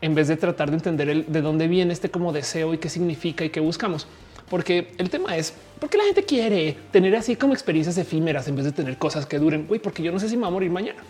en 0.00 0.14
vez 0.14 0.28
de 0.28 0.38
tratar 0.38 0.70
de 0.70 0.76
entender 0.76 1.10
el, 1.10 1.30
de 1.30 1.42
dónde 1.42 1.68
viene 1.68 1.92
este 1.92 2.10
como 2.10 2.32
deseo 2.32 2.72
y 2.72 2.78
qué 2.78 2.88
significa 2.88 3.44
y 3.44 3.50
qué 3.50 3.60
buscamos. 3.60 4.06
Porque 4.48 4.92
el 4.96 5.10
tema 5.10 5.36
es 5.36 5.52
por 5.78 5.90
qué 5.90 5.98
la 5.98 6.04
gente 6.04 6.22
quiere 6.24 6.78
tener 6.90 7.14
así 7.14 7.36
como 7.36 7.52
experiencias 7.52 7.98
efímeras 7.98 8.48
en 8.48 8.56
vez 8.56 8.64
de 8.64 8.72
tener 8.72 8.96
cosas 8.96 9.26
que 9.26 9.38
duren. 9.38 9.66
Uy, 9.68 9.78
porque 9.78 10.02
yo 10.02 10.10
no 10.10 10.18
sé 10.18 10.30
si 10.30 10.36
me 10.36 10.42
va 10.42 10.48
a 10.48 10.50
morir 10.50 10.70
mañana. 10.70 11.02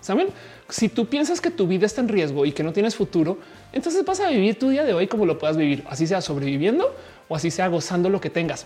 Saben, 0.00 0.28
si 0.70 0.88
tú 0.88 1.04
piensas 1.04 1.42
que 1.42 1.50
tu 1.50 1.66
vida 1.66 1.84
está 1.84 2.00
en 2.00 2.08
riesgo 2.08 2.46
y 2.46 2.52
que 2.52 2.62
no 2.62 2.72
tienes 2.72 2.96
futuro, 2.96 3.36
entonces 3.74 4.02
vas 4.06 4.20
a 4.20 4.30
vivir 4.30 4.58
tu 4.58 4.70
día 4.70 4.84
de 4.84 4.94
hoy 4.94 5.06
como 5.06 5.26
lo 5.26 5.38
puedas 5.38 5.58
vivir, 5.58 5.84
así 5.86 6.06
sea 6.06 6.22
sobreviviendo 6.22 6.96
o 7.28 7.36
así 7.36 7.50
sea 7.50 7.68
gozando 7.68 8.08
lo 8.08 8.22
que 8.22 8.30
tengas. 8.30 8.64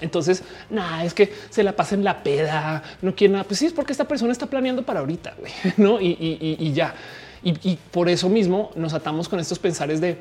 Entonces, 0.00 0.42
nada, 0.70 1.04
es 1.04 1.14
que 1.14 1.32
se 1.50 1.62
la 1.62 1.74
pasa 1.74 1.94
en 1.94 2.04
la 2.04 2.22
peda, 2.22 2.82
no 3.02 3.14
quiere 3.14 3.32
nada. 3.32 3.44
Pues 3.44 3.58
sí, 3.58 3.66
es 3.66 3.72
porque 3.72 3.92
esta 3.92 4.06
persona 4.06 4.32
está 4.32 4.46
planeando 4.46 4.82
para 4.82 5.00
ahorita, 5.00 5.34
¿no? 5.76 6.00
Y, 6.00 6.72
ya. 6.74 6.94
Y, 7.42 7.76
por 7.90 8.08
eso 8.08 8.28
mismo 8.28 8.70
nos 8.74 8.94
atamos 8.94 9.28
con 9.28 9.38
estos 9.40 9.58
pensares 9.58 10.00
de, 10.00 10.18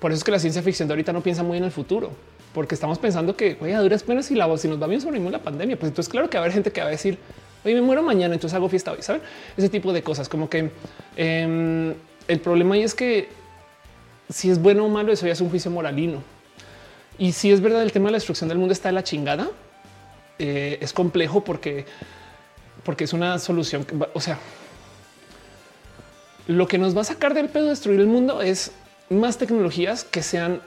por 0.00 0.10
eso 0.10 0.18
es 0.18 0.24
que 0.24 0.30
la 0.30 0.38
ciencia 0.38 0.62
ficción 0.62 0.88
de 0.88 0.94
ahorita 0.94 1.12
no 1.12 1.22
piensa 1.22 1.42
muy 1.42 1.58
en 1.58 1.64
el 1.64 1.70
futuro, 1.70 2.10
porque 2.54 2.74
estamos 2.74 2.98
pensando 2.98 3.36
que, 3.36 3.58
oye, 3.60 3.74
a 3.74 3.80
duras 3.80 4.02
penas 4.02 4.26
si, 4.26 4.34
la, 4.34 4.56
si 4.56 4.68
nos 4.68 4.80
va 4.80 4.86
bien 4.86 5.00
sobrevivimos 5.00 5.32
la 5.32 5.42
pandemia, 5.42 5.78
pues 5.78 5.90
entonces 5.90 6.10
claro 6.10 6.30
que 6.30 6.38
va 6.38 6.42
a 6.42 6.44
haber 6.44 6.54
gente 6.54 6.72
que 6.72 6.80
va 6.80 6.86
a 6.86 6.90
decir, 6.90 7.18
oye, 7.64 7.74
me 7.74 7.82
muero 7.82 8.02
mañana, 8.02 8.34
entonces 8.34 8.56
hago 8.56 8.68
fiesta 8.68 8.92
hoy, 8.92 9.02
¿saben? 9.02 9.20
Ese 9.56 9.68
tipo 9.68 9.92
de 9.92 10.02
cosas, 10.02 10.28
como 10.28 10.48
que 10.48 10.70
em, 11.16 11.94
el 12.26 12.40
problema 12.40 12.76
ahí 12.76 12.82
es 12.82 12.94
que 12.94 13.28
si 14.30 14.50
es 14.50 14.60
bueno 14.60 14.86
o 14.86 14.88
malo, 14.88 15.12
eso 15.12 15.26
ya 15.26 15.32
es 15.32 15.40
un 15.40 15.50
juicio 15.50 15.70
moralino 15.70 16.22
y 17.18 17.32
si 17.32 17.50
es 17.50 17.60
verdad, 17.60 17.82
el 17.82 17.92
tema 17.92 18.06
de 18.06 18.12
la 18.12 18.16
destrucción 18.16 18.48
del 18.48 18.58
mundo 18.58 18.72
está 18.72 18.88
en 18.88 18.94
la 18.94 19.04
chingada. 19.04 19.50
Eh, 20.38 20.78
es 20.80 20.92
complejo 20.92 21.42
porque, 21.42 21.84
porque 22.84 23.04
es 23.04 23.12
una 23.12 23.38
solución. 23.38 23.84
o 24.14 24.20
sea, 24.20 24.38
lo 26.46 26.68
que 26.68 26.78
nos 26.78 26.96
va 26.96 27.00
a 27.00 27.04
sacar 27.04 27.34
del 27.34 27.48
pedo 27.48 27.64
de 27.64 27.70
destruir 27.70 28.00
el 28.00 28.06
mundo 28.06 28.40
es 28.40 28.72
más 29.10 29.36
tecnologías 29.36 30.04
que 30.04 30.22
sean 30.22 30.62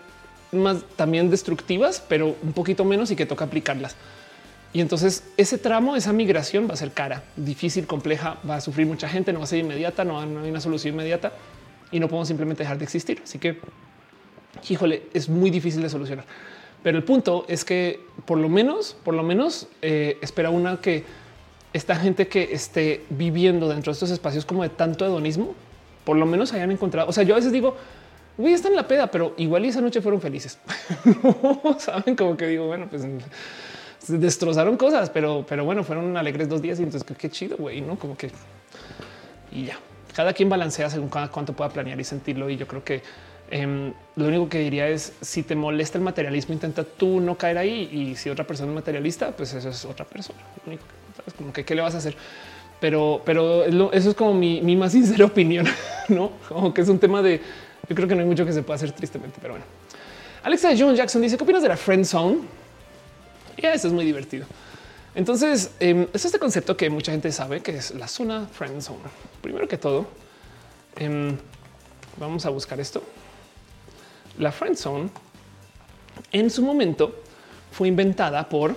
más 0.51 0.83
también 0.97 1.29
destructivas, 1.29 2.03
pero 2.07 2.35
un 2.43 2.51
poquito 2.51 2.83
menos 2.83 3.09
y 3.11 3.15
que 3.15 3.25
toca 3.25 3.45
aplicarlas. 3.45 3.95
Y 4.73 4.81
entonces 4.81 5.23
ese 5.37 5.57
tramo, 5.57 5.95
esa 5.95 6.11
migración 6.13 6.67
va 6.69 6.73
a 6.73 6.77
ser 6.77 6.91
cara, 6.91 7.23
difícil, 7.35 7.87
compleja, 7.87 8.37
va 8.47 8.55
a 8.55 8.61
sufrir 8.61 8.85
mucha 8.87 9.07
gente, 9.07 9.31
no 9.31 9.39
va 9.39 9.45
a 9.45 9.47
ser 9.47 9.59
inmediata, 9.59 10.03
no, 10.03 10.25
no 10.25 10.43
hay 10.43 10.49
una 10.49 10.61
solución 10.61 10.93
inmediata 10.93 11.31
y 11.91 11.99
no 11.99 12.07
podemos 12.07 12.27
simplemente 12.27 12.63
dejar 12.63 12.77
de 12.77 12.83
existir. 12.83 13.21
Así 13.23 13.39
que 13.39 13.59
híjole, 14.69 15.03
es 15.13 15.29
muy 15.29 15.49
difícil 15.49 15.81
de 15.81 15.89
solucionar. 15.89 16.25
Pero 16.83 16.97
el 16.97 17.03
punto 17.03 17.45
es 17.47 17.63
que 17.63 17.99
por 18.25 18.37
lo 18.37 18.49
menos, 18.49 18.95
por 19.03 19.13
lo 19.13 19.23
menos 19.23 19.67
eh, 19.81 20.17
espera 20.21 20.49
una 20.49 20.77
que 20.81 21.03
esta 21.73 21.95
gente 21.95 22.27
que 22.27 22.53
esté 22.53 23.05
viviendo 23.09 23.69
dentro 23.69 23.91
de 23.91 23.93
estos 23.93 24.09
espacios 24.09 24.45
como 24.45 24.63
de 24.63 24.69
tanto 24.69 25.05
hedonismo, 25.05 25.55
por 26.03 26.17
lo 26.17 26.25
menos 26.25 26.53
hayan 26.53 26.71
encontrado. 26.71 27.07
O 27.07 27.13
sea, 27.13 27.23
yo 27.23 27.35
a 27.35 27.37
veces 27.37 27.51
digo, 27.51 27.77
a 28.37 28.49
estar 28.49 28.71
en 28.71 28.77
la 28.77 28.87
peda, 28.87 29.07
pero 29.07 29.33
igual 29.37 29.63
esa 29.65 29.81
noche 29.81 30.01
fueron 30.01 30.19
felices. 30.19 30.57
Saben 31.77 32.15
como 32.15 32.35
que 32.35 32.47
digo, 32.47 32.67
bueno, 32.67 32.87
pues 32.89 33.03
destrozaron 34.07 34.77
cosas, 34.77 35.09
pero, 35.11 35.45
pero 35.47 35.63
bueno, 35.63 35.83
fueron 35.83 36.17
alegres 36.17 36.49
dos 36.49 36.61
días 36.61 36.79
y 36.79 36.83
entonces 36.83 37.15
qué 37.17 37.29
chido, 37.29 37.57
güey, 37.57 37.81
no 37.81 37.97
como 37.97 38.17
que 38.17 38.31
y 39.51 39.65
ya. 39.65 39.77
Cada 40.15 40.33
quien 40.33 40.49
balancea 40.49 40.89
según 40.89 41.09
cuánto 41.09 41.53
pueda 41.53 41.69
planear 41.69 41.99
y 41.99 42.03
sentirlo. 42.03 42.49
Y 42.49 42.57
yo 42.57 42.67
creo 42.67 42.83
que 42.83 43.01
Em, 43.51 43.91
lo 44.15 44.27
único 44.27 44.47
que 44.47 44.59
diría 44.59 44.87
es 44.87 45.11
si 45.19 45.43
te 45.43 45.55
molesta 45.55 45.97
el 45.97 46.03
materialismo, 46.05 46.53
intenta 46.53 46.85
tú 46.85 47.19
no 47.19 47.37
caer 47.37 47.57
ahí. 47.57 47.89
Y 47.91 48.15
si 48.15 48.29
otra 48.29 48.47
persona 48.47 48.71
es 48.71 48.75
materialista, 48.75 49.31
pues 49.31 49.53
eso 49.53 49.69
es 49.69 49.83
otra 49.83 50.05
persona. 50.05 50.39
¿Sabes? 50.65 51.33
Como 51.37 51.51
que 51.51 51.65
qué 51.65 51.75
le 51.75 51.81
vas 51.81 51.93
a 51.93 51.97
hacer. 51.97 52.15
Pero, 52.79 53.21
pero 53.25 53.91
eso 53.91 54.09
es 54.09 54.15
como 54.15 54.33
mi, 54.33 54.75
más 54.75 54.91
sincera 54.93 55.25
opinión, 55.25 55.67
no 56.09 56.31
como 56.47 56.73
que 56.73 56.81
es 56.81 56.89
un 56.89 56.97
tema 56.97 57.21
de 57.21 57.39
yo 57.87 57.95
creo 57.95 58.07
que 58.07 58.15
no 58.15 58.21
hay 58.21 58.27
mucho 58.27 58.45
que 58.45 58.53
se 58.53 58.63
pueda 58.63 58.77
hacer 58.77 58.91
tristemente, 58.93 59.37
pero 59.41 59.53
bueno. 59.53 59.65
Alexa 60.43 60.71
John 60.77 60.95
Jackson 60.95 61.21
dice: 61.21 61.37
¿Qué 61.37 61.43
opinas 61.43 61.61
de 61.61 61.67
la 61.67 61.77
friend 61.77 62.05
zone? 62.05 62.39
Y 63.57 63.65
eso 63.65 63.87
es 63.87 63.93
muy 63.93 64.05
divertido. 64.05 64.45
Entonces, 65.13 65.71
em, 65.79 66.07
es 66.13 66.23
este 66.23 66.39
concepto 66.39 66.77
que 66.77 66.89
mucha 66.89 67.11
gente 67.11 67.31
sabe 67.31 67.61
que 67.61 67.75
es 67.75 67.91
la 67.91 68.07
zona 68.07 68.47
friend 68.47 68.81
zone. 68.81 68.99
Primero 69.41 69.67
que 69.67 69.77
todo, 69.77 70.07
em, 70.95 71.37
vamos 72.17 72.45
a 72.45 72.49
buscar 72.49 72.79
esto. 72.79 73.03
La 74.41 74.51
friend 74.51 74.75
zone 74.75 75.07
en 76.31 76.49
su 76.49 76.63
momento 76.63 77.21
fue 77.71 77.87
inventada 77.87 78.49
por 78.49 78.75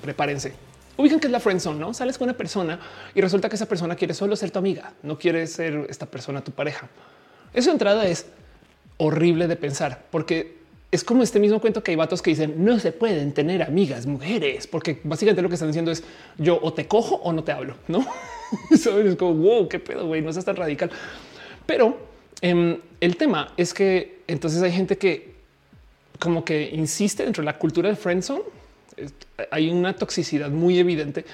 prepárense. 0.00 0.52
Ubican 0.96 1.18
que 1.18 1.26
es 1.26 1.32
la 1.32 1.40
friend 1.40 1.60
zone, 1.60 1.80
no 1.80 1.92
sales 1.92 2.16
con 2.16 2.28
una 2.28 2.36
persona 2.36 2.78
y 3.12 3.20
resulta 3.20 3.48
que 3.48 3.56
esa 3.56 3.66
persona 3.66 3.96
quiere 3.96 4.14
solo 4.14 4.36
ser 4.36 4.52
tu 4.52 4.60
amiga, 4.60 4.92
no 5.02 5.18
quiere 5.18 5.48
ser 5.48 5.86
esta 5.90 6.06
persona 6.06 6.44
tu 6.44 6.52
pareja. 6.52 6.88
Eso 7.52 7.72
entrada 7.72 8.06
es 8.06 8.26
horrible 8.98 9.48
de 9.48 9.56
pensar 9.56 10.04
porque 10.08 10.60
es 10.92 11.02
como 11.02 11.24
este 11.24 11.40
mismo 11.40 11.60
cuento 11.60 11.82
que 11.82 11.90
hay 11.90 11.96
vatos 11.96 12.22
que 12.22 12.30
dicen 12.30 12.64
no 12.64 12.78
se 12.78 12.92
pueden 12.92 13.32
tener 13.32 13.64
amigas 13.64 14.06
mujeres, 14.06 14.68
porque 14.68 15.00
básicamente 15.02 15.42
lo 15.42 15.48
que 15.48 15.54
están 15.54 15.70
diciendo 15.70 15.90
es 15.90 16.04
yo 16.38 16.60
o 16.62 16.72
te 16.72 16.86
cojo 16.86 17.16
o 17.16 17.32
no 17.32 17.42
te 17.42 17.50
hablo, 17.50 17.74
no? 17.88 18.06
es 18.70 19.16
como 19.16 19.34
wow, 19.34 19.68
qué 19.68 19.80
pedo, 19.80 20.06
güey, 20.06 20.22
no 20.22 20.30
es 20.30 20.44
tan 20.44 20.54
radical. 20.54 20.92
Pero 21.66 22.10
Em, 22.42 22.78
el 23.00 23.16
tema 23.16 23.52
es 23.56 23.74
que 23.74 24.19
entonces 24.30 24.62
hay 24.62 24.72
gente 24.72 24.96
que 24.98 25.34
como 26.18 26.44
que 26.44 26.70
insiste 26.72 27.24
dentro 27.24 27.42
de 27.42 27.46
la 27.46 27.58
cultura 27.58 27.88
del 27.88 27.96
friendzone. 27.96 28.42
Hay 29.50 29.70
una 29.70 29.96
toxicidad 29.96 30.50
muy 30.50 30.78
evidente 30.78 31.24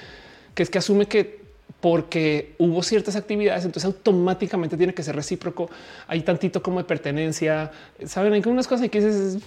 que 0.55 0.63
es 0.63 0.69
que 0.69 0.79
asume 0.79 1.05
que 1.05 1.45
porque 1.81 2.55
hubo 2.57 2.81
ciertas 2.81 3.15
actividades, 3.15 3.65
entonces 3.65 3.85
automáticamente 3.85 4.77
tiene 4.77 4.93
que 4.93 5.03
ser 5.03 5.15
recíproco. 5.15 5.69
Hay 6.07 6.21
tantito 6.21 6.63
como 6.63 6.79
de 6.79 6.85
pertenencia. 6.85 7.71
Saben, 8.05 8.33
hay 8.33 8.41
unas 8.45 8.67
cosas 8.67 8.89
que 8.89 8.99
dices, 8.99 9.37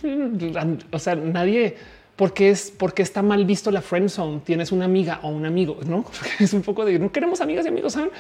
o 0.93 0.99
sea, 0.99 1.17
nadie, 1.17 1.77
porque 2.15 2.51
es 2.51 2.71
porque 2.71 3.03
está 3.03 3.23
mal 3.23 3.45
visto 3.45 3.71
la 3.73 3.83
friend 3.83 4.11
zone. 4.11 4.43
Tienes 4.45 4.71
una 4.71 4.85
amiga 4.85 5.19
o 5.23 5.29
un 5.29 5.45
amigo, 5.45 5.79
no 5.87 6.05
es 6.39 6.53
un 6.53 6.63
poco 6.63 6.85
de 6.85 6.99
no 6.99 7.11
queremos 7.11 7.41
amigas 7.41 7.65
y 7.65 7.69
amigos. 7.69 7.95
¿saben? 7.95 8.11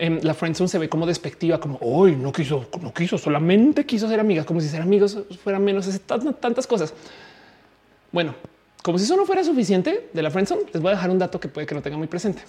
La 0.00 0.34
friendzone 0.34 0.68
se 0.68 0.78
ve 0.78 0.88
como 0.88 1.06
despectiva, 1.06 1.60
como 1.60 1.78
hoy 1.82 2.16
no 2.16 2.32
quiso, 2.32 2.66
no 2.80 2.92
quiso, 2.92 3.18
solamente 3.18 3.84
quiso 3.84 4.08
ser 4.08 4.18
amigas, 4.18 4.46
como 4.46 4.60
si 4.60 4.68
ser 4.68 4.80
amigos 4.80 5.18
fuera 5.42 5.58
menos, 5.58 5.88
tantas 6.40 6.66
cosas. 6.66 6.94
Bueno, 8.10 8.34
como 8.82 8.98
si 8.98 9.04
eso 9.04 9.16
no 9.16 9.26
fuera 9.26 9.44
suficiente 9.44 10.08
de 10.12 10.22
la 10.22 10.30
friendzone, 10.30 10.62
les 10.72 10.82
voy 10.82 10.92
a 10.92 10.94
dejar 10.94 11.10
un 11.10 11.18
dato 11.18 11.38
que 11.38 11.48
puede 11.48 11.66
que 11.66 11.74
no 11.74 11.82
tenga 11.82 11.98
muy 11.98 12.06
presente. 12.06 12.42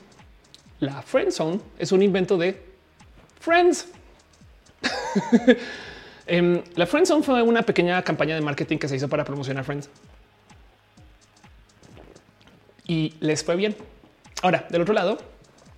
La 0.79 1.01
friendzone 1.01 1.59
es 1.77 1.91
un 1.91 2.01
invento 2.01 2.37
de 2.37 2.61
Friends. 3.39 3.87
Em, 6.27 6.61
la 6.75 6.85
friendzone 6.85 7.23
fue 7.23 7.41
una 7.41 7.63
pequeña 7.63 8.01
campaña 8.03 8.35
de 8.35 8.41
marketing 8.41 8.77
que 8.77 8.87
se 8.87 8.95
hizo 8.95 9.09
para 9.09 9.25
promocionar 9.25 9.65
Friends 9.65 9.89
y 12.91 13.13
les 13.21 13.41
fue 13.41 13.55
bien. 13.55 13.73
Ahora, 14.41 14.67
del 14.69 14.81
otro 14.81 14.93
lado, 14.93 15.17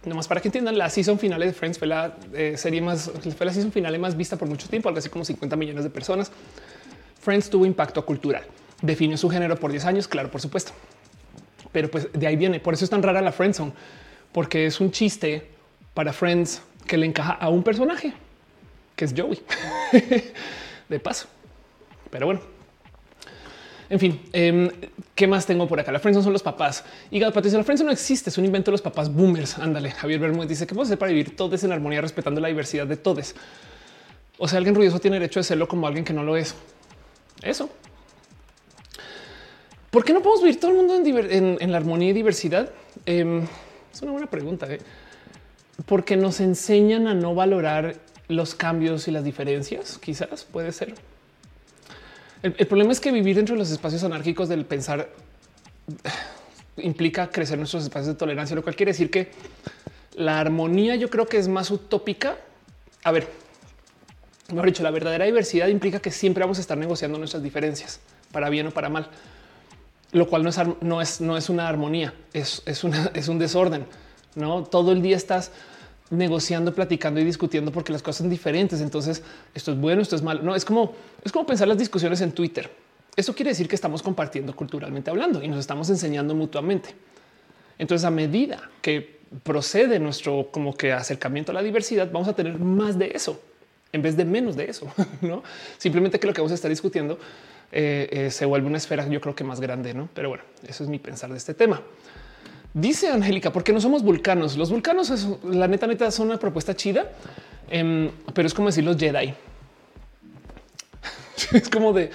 Nomás 0.05 0.27
para 0.27 0.41
que 0.41 0.49
entiendan, 0.49 0.77
la 0.77 0.89
season 0.89 1.17
final 1.17 1.39
de 1.39 1.53
Friends 1.53 1.79
fue 1.79 1.87
la 1.87 2.17
eh, 2.33 2.55
serie 2.57 2.81
más, 2.81 3.09
fue 3.37 3.45
la 3.45 3.53
season 3.53 3.71
final 3.71 3.97
más 3.99 4.17
vista 4.17 4.35
por 4.35 4.49
mucho 4.49 4.67
tiempo, 4.67 4.89
algo 4.89 4.99
así 4.99 5.09
como 5.09 5.23
50 5.23 5.55
millones 5.55 5.83
de 5.85 5.89
personas. 5.89 6.31
Friends 7.21 7.49
tuvo 7.49 7.65
impacto 7.65 8.05
cultural, 8.05 8.43
definió 8.81 9.17
su 9.17 9.29
género 9.29 9.57
por 9.57 9.71
10 9.71 9.85
años, 9.85 10.07
claro, 10.09 10.29
por 10.29 10.41
supuesto. 10.41 10.73
Pero 11.71 11.89
pues 11.89 12.09
de 12.11 12.27
ahí 12.27 12.35
viene, 12.35 12.59
por 12.59 12.73
eso 12.73 12.83
es 12.83 12.89
tan 12.89 13.01
rara 13.01 13.21
la 13.21 13.31
Friendzone, 13.31 13.71
porque 14.33 14.65
es 14.65 14.81
un 14.81 14.91
chiste 14.91 15.49
para 15.93 16.11
Friends 16.11 16.61
que 16.85 16.97
le 16.97 17.05
encaja 17.05 17.33
a 17.33 17.49
un 17.49 17.63
personaje, 17.63 18.13
que 18.95 19.05
es 19.05 19.13
Joey, 19.15 19.41
de 20.89 20.99
paso. 20.99 21.27
Pero 22.11 22.25
bueno, 22.25 22.41
en 23.93 23.99
fin, 23.99 24.19
em, 24.33 24.71
¿qué 25.13 25.27
más 25.27 25.45
tengo 25.45 25.67
por 25.67 25.79
acá? 25.79 25.91
La 25.91 25.99
friendzone 25.99 26.23
son 26.23 26.33
los 26.33 26.41
papás. 26.41 26.83
Y 27.11 27.19
Patricia, 27.19 27.59
la 27.59 27.63
friendzone 27.63 27.89
no 27.89 27.93
existe, 27.93 28.31
es 28.31 28.37
un 28.39 28.45
invento 28.45 28.71
de 28.71 28.73
los 28.73 28.81
papás 28.81 29.13
boomers. 29.13 29.59
Ándale, 29.59 29.91
Javier 29.91 30.19
Bermúdez 30.19 30.49
dice 30.49 30.65
que 30.65 30.73
podemos 30.73 30.87
hacer 30.87 30.97
para 30.97 31.11
vivir 31.11 31.35
todos 31.35 31.63
en 31.63 31.71
armonía 31.71 32.01
respetando 32.01 32.41
la 32.41 32.47
diversidad 32.47 32.87
de 32.87 32.97
todos. 32.97 33.35
O 34.39 34.47
sea, 34.47 34.57
alguien 34.57 34.73
ruidoso 34.73 34.97
tiene 34.97 35.19
derecho 35.19 35.41
de 35.41 35.43
serlo 35.43 35.67
como 35.67 35.85
alguien 35.85 36.03
que 36.03 36.11
no 36.11 36.23
lo 36.23 36.35
es. 36.35 36.55
Eso. 37.43 37.69
¿Por 39.91 40.03
qué 40.03 40.11
no 40.11 40.23
podemos 40.23 40.41
vivir 40.41 40.59
todo 40.59 40.71
el 40.71 40.77
mundo 40.77 40.95
en, 40.95 41.71
la 41.71 41.77
armonía 41.77 42.09
y 42.09 42.13
diversidad? 42.13 42.71
Em, 43.05 43.45
es 43.93 44.01
una 44.01 44.11
buena 44.11 44.27
pregunta. 44.27 44.65
¿eh? 44.73 44.79
Porque 45.85 46.17
nos 46.17 46.39
enseñan 46.39 47.05
a 47.05 47.13
no 47.13 47.35
valorar 47.35 47.97
los 48.27 48.55
cambios 48.55 49.07
y 49.07 49.11
las 49.11 49.23
diferencias. 49.23 49.99
Quizás 49.99 50.45
puede 50.45 50.71
ser. 50.71 50.95
El, 52.43 52.67
problema 52.67 52.91
es 52.91 52.99
que 52.99 53.09
vivir 53.09 53.37
dentro 53.37 53.55
de 53.55 53.59
los 53.59 53.71
espacios 53.71 54.03
anárquicos 54.03 54.49
del 54.49 54.65
pensar 54.65 55.09
implica 56.77 57.29
crecer 57.29 57.57
nuestros 57.57 57.83
espacios 57.83 58.07
de 58.07 58.15
tolerancia, 58.15 58.53
lo 58.53 58.63
cual 58.63 58.75
quiere 58.75 58.91
decir 58.91 59.09
que 59.09 59.31
la 60.15 60.41
armonía 60.41 60.97
yo 60.97 61.09
creo 61.09 61.25
que 61.25 61.37
es 61.37 61.47
más 61.47 61.71
utópica. 61.71 62.37
A 63.05 63.11
ver, 63.13 63.29
mejor 64.49 64.65
dicho, 64.65 64.83
la 64.83 64.91
verdadera 64.91 65.23
diversidad 65.23 65.69
implica 65.69 66.01
que 66.01 66.11
siempre 66.11 66.43
vamos 66.43 66.57
a 66.57 66.61
estar 66.61 66.77
negociando 66.77 67.17
nuestras 67.17 67.41
diferencias 67.41 68.01
para 68.33 68.49
bien 68.49 68.67
o 68.67 68.71
para 68.71 68.89
mal, 68.89 69.07
lo 70.11 70.27
cual 70.27 70.43
no 70.43 70.49
es, 70.49 70.59
no 70.81 71.01
es, 71.01 71.21
no 71.21 71.37
es 71.37 71.49
una 71.49 71.69
armonía, 71.69 72.13
es, 72.33 72.61
es, 72.65 72.83
una, 72.83 73.09
es 73.13 73.29
un 73.29 73.39
desorden. 73.39 73.85
No 74.35 74.65
todo 74.65 74.91
el 74.91 75.01
día 75.01 75.15
estás 75.15 75.51
negociando, 76.09 76.73
platicando 76.73 77.19
y 77.19 77.23
discutiendo 77.23 77.71
porque 77.71 77.91
las 77.91 78.01
cosas 78.01 78.19
son 78.19 78.29
diferentes. 78.29 78.81
Entonces, 78.81 79.23
esto 79.53 79.71
es 79.71 79.79
bueno, 79.79 80.01
esto 80.01 80.15
es 80.15 80.21
malo. 80.21 80.41
No 80.43 80.55
es 80.55 80.65
como 80.65 80.93
es 81.23 81.31
como 81.31 81.45
pensar 81.45 81.67
las 81.67 81.77
discusiones 81.77 82.21
en 82.21 82.31
Twitter. 82.31 82.69
Eso 83.15 83.35
quiere 83.35 83.51
decir 83.51 83.67
que 83.67 83.75
estamos 83.75 84.01
compartiendo 84.01 84.55
culturalmente 84.55 85.09
hablando 85.11 85.43
y 85.43 85.47
nos 85.47 85.59
estamos 85.59 85.89
enseñando 85.89 86.33
mutuamente. 86.33 86.89
Entonces, 87.77 88.05
a 88.05 88.11
medida 88.11 88.69
que 88.81 89.19
procede 89.43 89.99
nuestro 89.99 90.49
como 90.51 90.75
que 90.75 90.93
acercamiento 90.93 91.51
a 91.51 91.55
la 91.55 91.63
diversidad, 91.63 92.09
vamos 92.11 92.27
a 92.27 92.33
tener 92.33 92.57
más 92.59 92.97
de 92.97 93.11
eso 93.13 93.39
en 93.91 94.01
vez 94.01 94.17
de 94.17 94.25
menos 94.25 94.55
de 94.55 94.69
eso. 94.69 94.91
No 95.21 95.43
simplemente 95.77 96.19
que 96.19 96.27
lo 96.27 96.33
que 96.33 96.41
vamos 96.41 96.51
a 96.51 96.55
estar 96.55 96.69
discutiendo 96.69 97.17
eh, 97.71 98.09
eh, 98.11 98.31
se 98.31 98.45
vuelve 98.45 98.67
una 98.67 98.77
esfera, 98.77 99.07
yo 99.07 99.21
creo 99.21 99.35
que 99.35 99.43
más 99.43 99.59
grande, 99.59 99.93
no? 99.93 100.09
Pero 100.13 100.29
bueno, 100.29 100.43
eso 100.67 100.83
es 100.83 100.89
mi 100.89 100.99
pensar 100.99 101.31
de 101.31 101.37
este 101.37 101.53
tema. 101.53 101.81
Dice 102.73 103.09
Angélica, 103.09 103.51
porque 103.53 103.71
no 103.71 103.79
somos 103.79 104.01
vulcanos. 104.03 104.57
Los 104.57 104.71
vulcanos, 104.71 105.11
la 105.43 105.67
neta, 105.67 105.85
neta, 105.85 106.09
son 106.09 106.27
una 106.27 106.39
propuesta 106.39 106.75
chida, 106.75 107.11
em, 107.69 108.09
pero 108.33 108.47
es 108.47 108.53
como 108.53 108.69
decir 108.69 108.83
los 108.83 108.97
Jedi. 108.97 109.33
es 111.53 111.69
como 111.69 111.93
de 111.93 112.09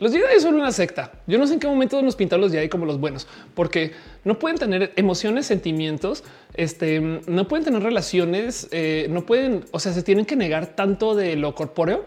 los 0.00 0.12
Jedi 0.12 0.40
son 0.40 0.54
una 0.54 0.72
secta. 0.72 1.12
Yo 1.26 1.38
no 1.38 1.46
sé 1.46 1.52
en 1.54 1.60
qué 1.60 1.66
momento 1.66 2.00
nos 2.00 2.16
pintan 2.16 2.40
los 2.40 2.50
Jedi 2.50 2.70
como 2.70 2.86
los 2.86 2.98
buenos, 2.98 3.28
porque 3.54 3.92
no 4.24 4.38
pueden 4.38 4.56
tener 4.56 4.94
emociones, 4.96 5.44
sentimientos, 5.44 6.24
este, 6.54 7.00
no 7.00 7.46
pueden 7.46 7.66
tener 7.66 7.82
relaciones, 7.82 8.68
eh, 8.70 9.06
no 9.10 9.26
pueden, 9.26 9.66
o 9.72 9.78
sea, 9.78 9.92
se 9.92 10.02
tienen 10.02 10.24
que 10.24 10.36
negar 10.36 10.68
tanto 10.68 11.14
de 11.14 11.36
lo 11.36 11.54
corpóreo, 11.54 12.06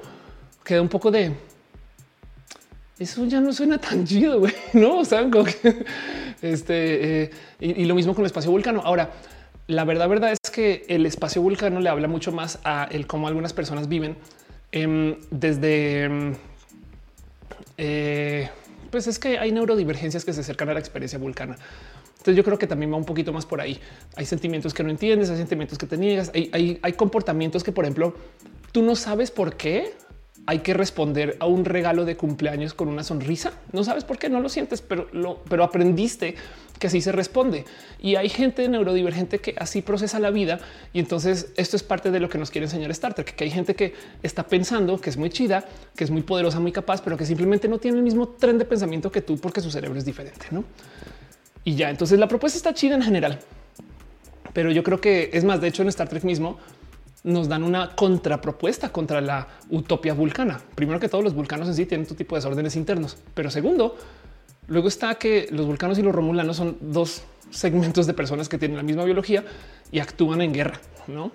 queda 0.63 0.81
un 0.81 0.89
poco 0.89 1.11
de 1.11 1.33
eso 3.03 3.25
ya 3.25 3.39
no 3.39 3.53
suena 3.53 3.77
tan 3.77 4.05
chido, 4.05 4.39
güey, 4.39 4.53
no? 4.73 4.99
O 4.99 5.05
sea, 5.05 5.29
que 5.29 5.85
este 6.41 7.23
eh, 7.23 7.31
y, 7.59 7.85
lo 7.85 7.95
mismo 7.95 8.13
con 8.13 8.23
el 8.23 8.27
espacio 8.27 8.51
vulcano. 8.51 8.81
Ahora, 8.83 9.11
la 9.67 9.85
verdad, 9.85 10.09
verdad 10.09 10.31
es 10.31 10.51
que 10.51 10.85
el 10.89 11.05
espacio 11.05 11.41
vulcano 11.41 11.79
le 11.79 11.89
habla 11.89 12.07
mucho 12.07 12.31
más 12.31 12.59
a 12.63 12.87
el 12.91 13.07
cómo 13.07 13.27
algunas 13.27 13.53
personas 13.53 13.87
viven 13.87 14.17
em, 14.71 15.15
desde 15.31 16.03
em, 16.03 16.35
eh, 17.77 18.49
pues 18.91 19.07
es 19.07 19.19
que 19.19 19.39
hay 19.39 19.51
neurodivergencias 19.51 20.25
que 20.25 20.33
se 20.33 20.41
acercan 20.41 20.69
a 20.69 20.73
la 20.73 20.79
experiencia 20.79 21.17
vulcana. 21.17 21.55
Entonces 22.11 22.37
yo 22.37 22.43
creo 22.43 22.57
que 22.57 22.67
también 22.67 22.91
va 22.91 22.97
un 22.97 23.05
poquito 23.05 23.33
más 23.33 23.45
por 23.45 23.59
ahí. 23.59 23.79
Hay 24.15 24.25
sentimientos 24.25 24.73
que 24.73 24.83
no 24.83 24.89
entiendes, 24.89 25.29
hay 25.29 25.37
sentimientos 25.37 25.77
que 25.77 25.85
te 25.85 25.97
niegas, 25.97 26.31
hay, 26.33 26.79
hay 26.81 26.93
comportamientos 26.93 27.63
que, 27.63 27.73
por 27.73 27.83
ejemplo, 27.83 28.15
tú 28.71 28.81
no 28.81 28.95
sabes 28.95 29.29
por 29.29 29.57
qué 29.57 29.93
hay 30.45 30.59
que 30.59 30.73
responder 30.73 31.37
a 31.39 31.45
un 31.45 31.63
regalo 31.63 32.03
de 32.05 32.17
cumpleaños 32.17 32.73
con 32.73 32.89
una 32.89 33.03
sonrisa. 33.03 33.53
No 33.71 33.83
sabes 33.83 34.03
por 34.03 34.17
qué, 34.17 34.29
no 34.29 34.41
lo 34.41 34.49
sientes, 34.49 34.81
pero 34.81 35.07
lo, 35.13 35.37
pero 35.49 35.63
aprendiste 35.63 36.35
que 36.79 36.87
así 36.87 36.99
se 36.99 37.13
responde. 37.13 37.63
Y 37.99 38.15
hay 38.15 38.27
gente 38.27 38.67
neurodivergente 38.67 39.39
que 39.39 39.55
así 39.57 39.81
procesa 39.81 40.19
la 40.19 40.31
vida. 40.31 40.59
Y 40.91 40.99
entonces 40.99 41.53
esto 41.55 41.77
es 41.77 41.83
parte 41.83 42.11
de 42.11 42.19
lo 42.19 42.27
que 42.27 42.37
nos 42.37 42.51
quiere 42.51 42.65
enseñar 42.65 42.91
Star 42.91 43.13
Trek, 43.13 43.35
que 43.35 43.43
hay 43.45 43.51
gente 43.51 43.73
que 43.75 43.93
está 44.21 44.45
pensando 44.45 44.99
que 44.99 45.09
es 45.09 45.17
muy 45.17 45.29
chida, 45.29 45.63
que 45.95 46.03
es 46.03 46.11
muy 46.11 46.23
poderosa, 46.23 46.59
muy 46.59 46.73
capaz, 46.73 47.01
pero 47.01 47.15
que 47.15 47.25
simplemente 47.25 47.69
no 47.69 47.79
tiene 47.79 47.97
el 47.97 48.03
mismo 48.03 48.27
tren 48.27 48.57
de 48.57 48.65
pensamiento 48.65 49.11
que 49.11 49.21
tú 49.21 49.37
porque 49.37 49.61
su 49.61 49.71
cerebro 49.71 49.97
es 49.97 50.03
diferente. 50.03 50.47
¿no? 50.51 50.65
Y 51.63 51.75
ya, 51.75 51.89
entonces 51.89 52.19
la 52.19 52.27
propuesta 52.27 52.57
está 52.57 52.73
chida 52.73 52.95
en 52.95 53.01
general. 53.01 53.39
Pero 54.51 54.71
yo 54.71 54.83
creo 54.83 54.99
que 54.99 55.29
es 55.31 55.45
más, 55.45 55.61
de 55.61 55.69
hecho 55.69 55.83
en 55.83 55.87
Star 55.87 56.09
Trek 56.09 56.23
mismo 56.23 56.59
nos 57.23 57.47
dan 57.47 57.63
una 57.63 57.95
contrapropuesta 57.95 58.91
contra 58.91 59.21
la 59.21 59.47
utopía 59.69 60.13
vulcana. 60.13 60.59
Primero 60.75 60.99
que 60.99 61.09
todos 61.09 61.23
los 61.23 61.33
vulcanos 61.33 61.67
en 61.67 61.75
sí 61.75 61.85
tienen 61.85 62.05
tu 62.05 62.15
tipo 62.15 62.35
de 62.35 62.39
desórdenes 62.39 62.75
internos, 62.75 63.17
pero 63.33 63.49
segundo, 63.49 63.95
luego 64.67 64.87
está 64.87 65.15
que 65.15 65.47
los 65.51 65.65
vulcanos 65.65 65.97
y 65.97 66.01
los 66.01 66.13
romulanos 66.13 66.57
son 66.57 66.77
dos 66.81 67.23
segmentos 67.49 68.07
de 68.07 68.13
personas 68.13 68.49
que 68.49 68.57
tienen 68.57 68.77
la 68.77 68.83
misma 68.83 69.05
biología 69.05 69.43
y 69.91 69.99
actúan 69.99 70.41
en 70.41 70.53
guerra, 70.53 70.79
¿no? 71.07 71.31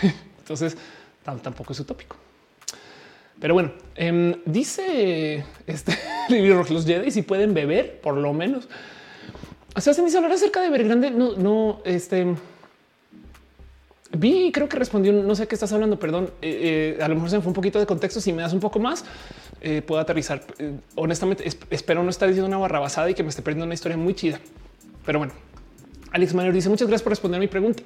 Entonces 0.38 0.76
tampoco 1.24 1.72
es 1.72 1.80
utópico. 1.80 2.16
Pero 3.38 3.52
bueno, 3.52 3.72
em, 3.94 4.36
dice 4.46 5.44
este 5.66 5.98
los 6.70 6.86
Jedi 6.86 7.10
si 7.10 7.22
pueden 7.22 7.52
beber, 7.52 8.00
por 8.00 8.16
lo 8.16 8.32
menos. 8.32 8.68
O 9.74 9.80
sea, 9.80 9.92
se 9.92 10.02
hizo 10.02 10.16
hablar 10.16 10.32
acerca 10.32 10.62
de 10.62 10.70
Grande. 10.70 11.10
No, 11.10 11.36
no, 11.36 11.82
este 11.84 12.34
Vi, 14.12 14.52
creo 14.52 14.68
que 14.68 14.76
respondió, 14.76 15.12
no 15.12 15.34
sé 15.34 15.48
qué 15.48 15.54
estás 15.54 15.72
hablando, 15.72 15.98
perdón, 15.98 16.30
eh, 16.40 16.96
eh, 16.98 17.02
a 17.02 17.08
lo 17.08 17.16
mejor 17.16 17.30
se 17.30 17.36
me 17.36 17.42
fue 17.42 17.50
un 17.50 17.54
poquito 17.54 17.80
de 17.80 17.86
contexto, 17.86 18.20
si 18.20 18.32
me 18.32 18.42
das 18.42 18.52
un 18.52 18.60
poco 18.60 18.78
más, 18.78 19.04
eh, 19.60 19.82
puedo 19.82 20.00
aterrizar. 20.00 20.42
honestamente, 20.94 21.44
espero 21.70 22.02
no 22.02 22.10
estar 22.10 22.28
diciendo 22.28 22.46
una 22.46 22.58
barrabasada 22.58 23.10
y 23.10 23.14
que 23.14 23.22
me 23.22 23.30
esté 23.30 23.42
perdiendo 23.42 23.64
una 23.64 23.74
historia 23.74 23.96
muy 23.96 24.14
chida. 24.14 24.38
Pero 25.04 25.18
bueno, 25.18 25.32
Alex 26.12 26.34
Mayor 26.34 26.54
dice 26.54 26.68
muchas 26.68 26.86
gracias 26.86 27.02
por 27.02 27.10
responder 27.10 27.40
mi 27.40 27.48
pregunta. 27.48 27.82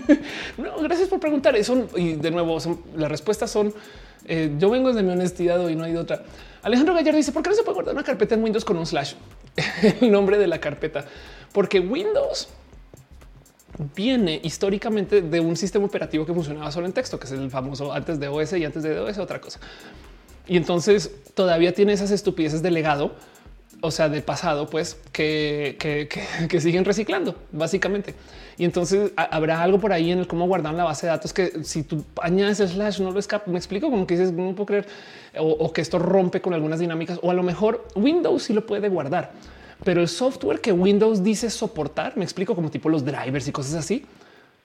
no, 0.58 0.82
gracias 0.82 1.08
por 1.08 1.18
preguntar. 1.18 1.56
Eso 1.56 1.88
y 1.96 2.14
de 2.14 2.30
nuevo, 2.30 2.58
las 2.96 3.10
respuestas 3.10 3.50
son 3.50 3.72
yo 4.58 4.70
vengo 4.70 4.88
desde 4.88 5.02
mi 5.02 5.12
honestidad 5.12 5.68
y 5.68 5.76
no 5.76 5.84
hay 5.84 5.96
otra. 5.96 6.22
Alejandro 6.62 6.94
Gallardo 6.94 7.18
dice 7.18 7.30
por 7.30 7.42
qué 7.42 7.50
no 7.50 7.56
se 7.56 7.62
puede 7.62 7.74
guardar 7.74 7.94
una 7.94 8.04
carpeta 8.04 8.34
en 8.34 8.42
Windows 8.42 8.64
con 8.64 8.78
un 8.78 8.86
slash 8.86 9.14
el 10.00 10.10
nombre 10.10 10.38
de 10.38 10.46
la 10.46 10.58
carpeta, 10.60 11.04
porque 11.52 11.78
Windows 11.78 12.48
viene 13.94 14.40
históricamente 14.42 15.22
de 15.22 15.40
un 15.40 15.56
sistema 15.56 15.84
operativo 15.84 16.24
que 16.24 16.32
funcionaba 16.32 16.70
solo 16.70 16.86
en 16.86 16.92
texto, 16.92 17.18
que 17.18 17.26
es 17.26 17.32
el 17.32 17.50
famoso 17.50 17.92
antes 17.92 18.20
de 18.20 18.28
OS 18.28 18.52
y 18.54 18.64
antes 18.64 18.82
de 18.82 18.98
OS 18.98 19.18
otra 19.18 19.40
cosa. 19.40 19.60
Y 20.46 20.56
entonces 20.56 21.10
todavía 21.34 21.72
tiene 21.72 21.92
esas 21.92 22.10
estupideces 22.10 22.62
de 22.62 22.70
legado, 22.70 23.12
o 23.80 23.90
sea, 23.90 24.08
de 24.08 24.22
pasado, 24.22 24.68
pues 24.68 24.96
que, 25.12 25.76
que, 25.78 26.60
siguen 26.60 26.84
reciclando 26.84 27.36
básicamente. 27.52 28.14
Y 28.56 28.64
entonces 28.64 29.10
habrá 29.16 29.62
algo 29.62 29.80
por 29.80 29.92
ahí 29.92 30.12
en 30.12 30.20
el 30.20 30.26
cómo 30.28 30.46
guardar 30.46 30.74
la 30.74 30.84
base 30.84 31.06
de 31.06 31.10
datos 31.10 31.32
que 31.32 31.64
si 31.64 31.82
tú 31.82 32.04
añades 32.22 32.58
slash 32.58 33.00
no 33.00 33.10
lo 33.10 33.18
escapa. 33.18 33.50
Me 33.50 33.58
explico 33.58 33.90
como 33.90 34.06
que 34.06 34.16
dices 34.16 34.32
no 34.32 34.54
puedo 34.54 34.66
creer 34.66 34.86
o, 35.38 35.50
o 35.50 35.72
que 35.72 35.80
esto 35.80 35.98
rompe 35.98 36.40
con 36.40 36.54
algunas 36.54 36.78
dinámicas 36.78 37.18
o 37.20 37.30
a 37.30 37.34
lo 37.34 37.42
mejor 37.42 37.88
Windows 37.96 38.44
sí 38.44 38.52
lo 38.52 38.64
puede 38.64 38.88
guardar 38.88 39.32
pero 39.82 40.00
el 40.00 40.08
software 40.08 40.60
que 40.60 40.72
Windows 40.72 41.22
dice 41.22 41.50
soportar, 41.50 42.16
me 42.16 42.24
explico 42.24 42.54
como 42.54 42.70
tipo 42.70 42.88
los 42.88 43.04
drivers 43.04 43.48
y 43.48 43.52
cosas 43.52 43.74
así, 43.74 44.04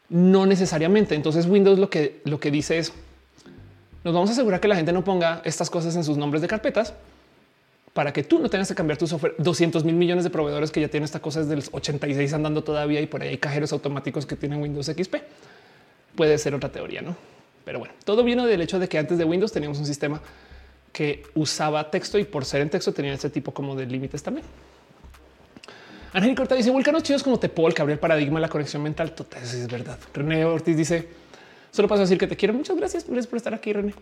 no 0.09 0.45
necesariamente. 0.45 1.15
Entonces 1.15 1.45
Windows 1.45 1.79
lo 1.79 1.89
que 1.89 2.21
lo 2.25 2.39
que 2.39 2.51
dice 2.51 2.77
es 2.77 2.93
nos 4.03 4.13
vamos 4.13 4.29
a 4.29 4.33
asegurar 4.33 4.59
que 4.59 4.67
la 4.67 4.75
gente 4.75 4.93
no 4.93 5.03
ponga 5.03 5.41
estas 5.43 5.69
cosas 5.69 5.95
en 5.95 6.03
sus 6.03 6.17
nombres 6.17 6.41
de 6.41 6.47
carpetas 6.47 6.93
para 7.93 8.13
que 8.13 8.23
tú 8.23 8.39
no 8.39 8.49
tengas 8.49 8.69
que 8.69 8.75
cambiar 8.75 8.97
tu 8.97 9.07
software. 9.07 9.35
200 9.39 9.83
mil 9.83 9.95
millones 9.95 10.23
de 10.23 10.29
proveedores 10.29 10.71
que 10.71 10.79
ya 10.79 10.87
tienen 10.87 11.05
esta 11.05 11.19
cosa 11.19 11.41
desde 11.41 11.55
los 11.55 11.69
86 11.73 12.31
andando 12.33 12.63
todavía 12.63 13.01
y 13.01 13.07
por 13.07 13.21
ahí 13.21 13.29
hay 13.29 13.37
cajeros 13.37 13.73
automáticos 13.73 14.25
que 14.25 14.35
tienen 14.35 14.61
Windows 14.61 14.85
XP. 14.85 15.15
Puede 16.15 16.37
ser 16.37 16.55
otra 16.55 16.69
teoría, 16.69 17.01
no? 17.01 17.15
Pero 17.65 17.79
bueno, 17.79 17.93
todo 18.05 18.23
viene 18.23 18.45
del 18.47 18.61
hecho 18.61 18.79
de 18.79 18.87
que 18.87 18.97
antes 18.97 19.17
de 19.17 19.25
Windows 19.25 19.51
teníamos 19.51 19.79
un 19.79 19.85
sistema 19.85 20.21
que 20.93 21.23
usaba 21.35 21.91
texto 21.91 22.17
y 22.17 22.23
por 22.23 22.45
ser 22.45 22.61
en 22.61 22.69
texto 22.69 22.93
tenía 22.93 23.13
ese 23.13 23.29
tipo 23.29 23.53
como 23.53 23.75
de 23.75 23.85
límites 23.85 24.23
también. 24.23 24.45
Ángel 26.13 26.35
Corta 26.35 26.55
dice 26.55 26.71
vulcanos 26.71 27.03
chidos 27.03 27.23
como 27.23 27.39
Tepol 27.39 27.73
que 27.73 27.81
abrió 27.81 27.93
el 27.93 27.99
paradigma 27.99 28.39
la 28.39 28.49
conexión 28.49 28.81
mental. 28.81 29.11
Total, 29.11 29.43
es 29.43 29.67
verdad. 29.67 29.97
René 30.13 30.45
Ortiz 30.45 30.75
dice 30.75 31.07
solo 31.71 31.87
paso 31.87 32.01
a 32.01 32.05
decir 32.05 32.17
que 32.17 32.27
te 32.27 32.35
quiero. 32.35 32.53
Muchas 32.53 32.75
gracias, 32.75 33.03
por 33.03 33.37
estar 33.37 33.53
aquí, 33.53 33.73
René. 33.73 33.93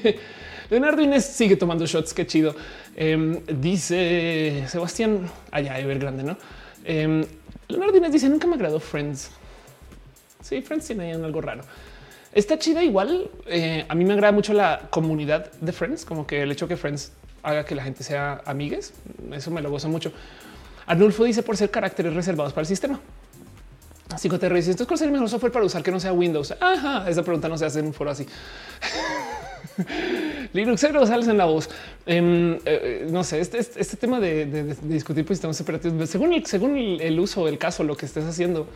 Leonardo 0.70 1.02
Inés 1.02 1.24
sigue 1.26 1.56
tomando 1.56 1.86
shots. 1.86 2.14
Qué 2.14 2.26
chido. 2.26 2.56
Em, 2.96 3.40
dice 3.46 4.64
Sebastián 4.68 5.30
allá 5.50 5.74
de 5.74 5.84
ver 5.84 5.98
grande, 5.98 6.22
no? 6.22 6.36
Em, 6.84 7.24
Leonardo 7.68 7.96
Inés 7.96 8.12
dice 8.12 8.28
nunca 8.28 8.46
me 8.46 8.54
agradó 8.54 8.80
Friends. 8.80 9.30
Sí, 10.40 10.62
Friends 10.62 10.86
tiene 10.86 11.12
algo 11.12 11.40
raro. 11.40 11.62
Está 12.32 12.58
chida 12.58 12.82
igual. 12.82 13.30
Eh, 13.46 13.84
a 13.88 13.94
mí 13.94 14.04
me 14.04 14.14
agrada 14.14 14.32
mucho 14.32 14.52
la 14.52 14.88
comunidad 14.90 15.50
de 15.60 15.72
Friends, 15.72 16.04
como 16.04 16.26
que 16.26 16.42
el 16.42 16.52
hecho 16.52 16.66
que 16.68 16.76
Friends 16.76 17.12
haga 17.42 17.64
que 17.64 17.74
la 17.74 17.82
gente 17.82 18.02
sea 18.02 18.42
amigues. 18.44 18.92
Eso 19.32 19.50
me 19.50 19.62
lo 19.62 19.70
gozo 19.70 19.88
mucho. 19.88 20.12
Arnulfo 20.86 21.24
dice 21.24 21.42
por 21.42 21.56
ser 21.56 21.70
caracteres 21.70 22.14
reservados 22.14 22.52
para 22.52 22.62
el 22.62 22.68
sistema. 22.68 23.00
Te 24.08 24.48
dice 24.54 24.70
esto 24.70 24.86
es 24.94 25.00
el 25.02 25.10
mejor 25.10 25.28
software 25.28 25.52
para 25.52 25.64
usar 25.64 25.82
que 25.82 25.90
no 25.90 26.00
sea 26.00 26.12
Windows. 26.12 26.54
Ajá, 26.60 27.08
esa 27.08 27.22
pregunta 27.22 27.48
no 27.48 27.58
se 27.58 27.66
hace 27.66 27.80
en 27.80 27.86
un 27.86 27.92
foro 27.92 28.10
así. 28.10 28.26
Linux 30.52 30.80
sales 30.80 31.28
en 31.28 31.36
la 31.36 31.44
voz. 31.44 31.68
Em, 32.06 32.54
eh, 32.54 32.60
eh, 32.64 33.06
no 33.10 33.22
sé, 33.24 33.40
este, 33.40 33.58
este, 33.58 33.80
este 33.80 33.96
tema 33.96 34.18
de, 34.20 34.74
discutir 34.82 35.24
por 35.24 35.36
sistemas 35.36 35.60
operativos, 35.60 36.08
según 36.08 36.32
el, 36.32 36.46
según 36.46 36.76
el, 36.78 37.20
uso, 37.20 37.46
el 37.46 37.58
caso, 37.58 37.84
lo 37.84 37.96
que 37.96 38.06
estés 38.06 38.24
haciendo. 38.24 38.66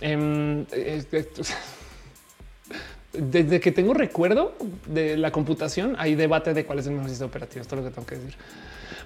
Em, 0.00 0.64
eh, 0.70 1.02
desde 3.12 3.60
que 3.60 3.72
tengo 3.72 3.94
recuerdo 3.94 4.54
de 4.86 5.16
la 5.16 5.32
computación, 5.32 5.96
hay 5.98 6.14
debate 6.14 6.54
de 6.54 6.64
cuál 6.64 6.78
es 6.78 6.86
el 6.86 6.92
mejor 6.92 7.08
sistema 7.08 7.28
operativo. 7.28 7.62
Esto 7.62 7.74
es 7.74 7.82
lo 7.82 7.88
que 7.88 7.94
tengo 7.94 8.06
que 8.06 8.16
decir. 8.16 8.34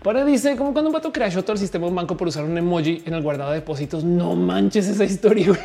Para 0.02 0.24
dice 0.24 0.56
como 0.56 0.72
cuando 0.72 0.90
un 0.90 0.94
vato 0.94 1.12
crashó 1.12 1.42
todo 1.42 1.54
el 1.54 1.58
sistema 1.58 1.86
de 1.86 1.90
un 1.90 1.96
banco 1.96 2.16
por 2.16 2.28
usar 2.28 2.44
un 2.44 2.56
emoji 2.56 3.02
en 3.04 3.14
el 3.14 3.22
guardado 3.22 3.50
de 3.50 3.56
depósitos. 3.56 4.04
No 4.04 4.36
manches 4.36 4.86
esa 4.86 5.04
historia. 5.04 5.58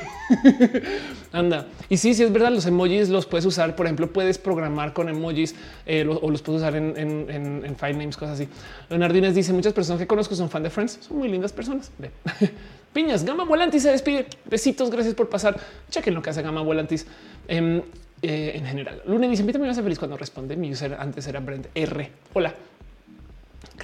Anda. 1.32 1.68
Y 1.88 1.98
sí, 1.98 2.14
sí 2.14 2.24
es 2.24 2.34
verdad. 2.34 2.52
Los 2.52 2.66
emojis 2.66 3.10
los 3.10 3.26
puedes 3.28 3.46
usar. 3.46 3.76
Por 3.76 3.86
ejemplo, 3.86 4.12
puedes 4.12 4.40
programar 4.40 4.94
con 4.94 5.08
emojis 5.08 5.56
eh, 5.86 6.08
o 6.08 6.32
los 6.32 6.42
puedes 6.42 6.62
usar 6.62 6.76
en, 6.76 6.98
en, 6.98 7.64
en, 7.64 7.76
file 7.76 7.94
names, 7.94 8.18
cosas 8.18 8.40
así. 8.40 8.50
Leonardines 8.90 9.36
dice 9.36 9.54
muchas 9.54 9.74
personas 9.74 10.00
que 10.00 10.08
conozco 10.08 10.36
son 10.36 10.50
fan 10.50 10.64
de 10.64 10.72
Friends. 10.72 11.00
Son 11.08 11.18
muy 11.18 11.30
lindas 11.30 11.54
personas. 11.54 11.92
Piñas, 12.94 13.24
Gama 13.26 13.44
Volantis 13.44 13.84
se 13.84 13.92
despide. 13.92 14.26
Besitos, 14.46 14.90
gracias 14.90 15.14
por 15.14 15.30
pasar. 15.30 15.60
Chequen 15.90 16.14
lo 16.14 16.22
que 16.22 16.32
hace 16.32 16.42
Gama 16.42 16.62
Volantis. 16.62 17.06
Em, 17.48 17.82
eh, 18.22 18.54
en 18.56 18.66
general. 18.66 19.02
Luna 19.06 19.28
dice: 19.28 19.42
Invítame 19.42 19.68
a 19.68 19.72
hacer 19.72 19.84
feliz 19.84 20.00
cuando 20.00 20.18
responde. 20.18 20.56
Mi 20.56 20.72
user 20.72 20.96
antes 21.00 21.28
era 21.28 21.40
Brent 21.40 21.68
R. 21.76 22.10
Hola. 22.34 22.54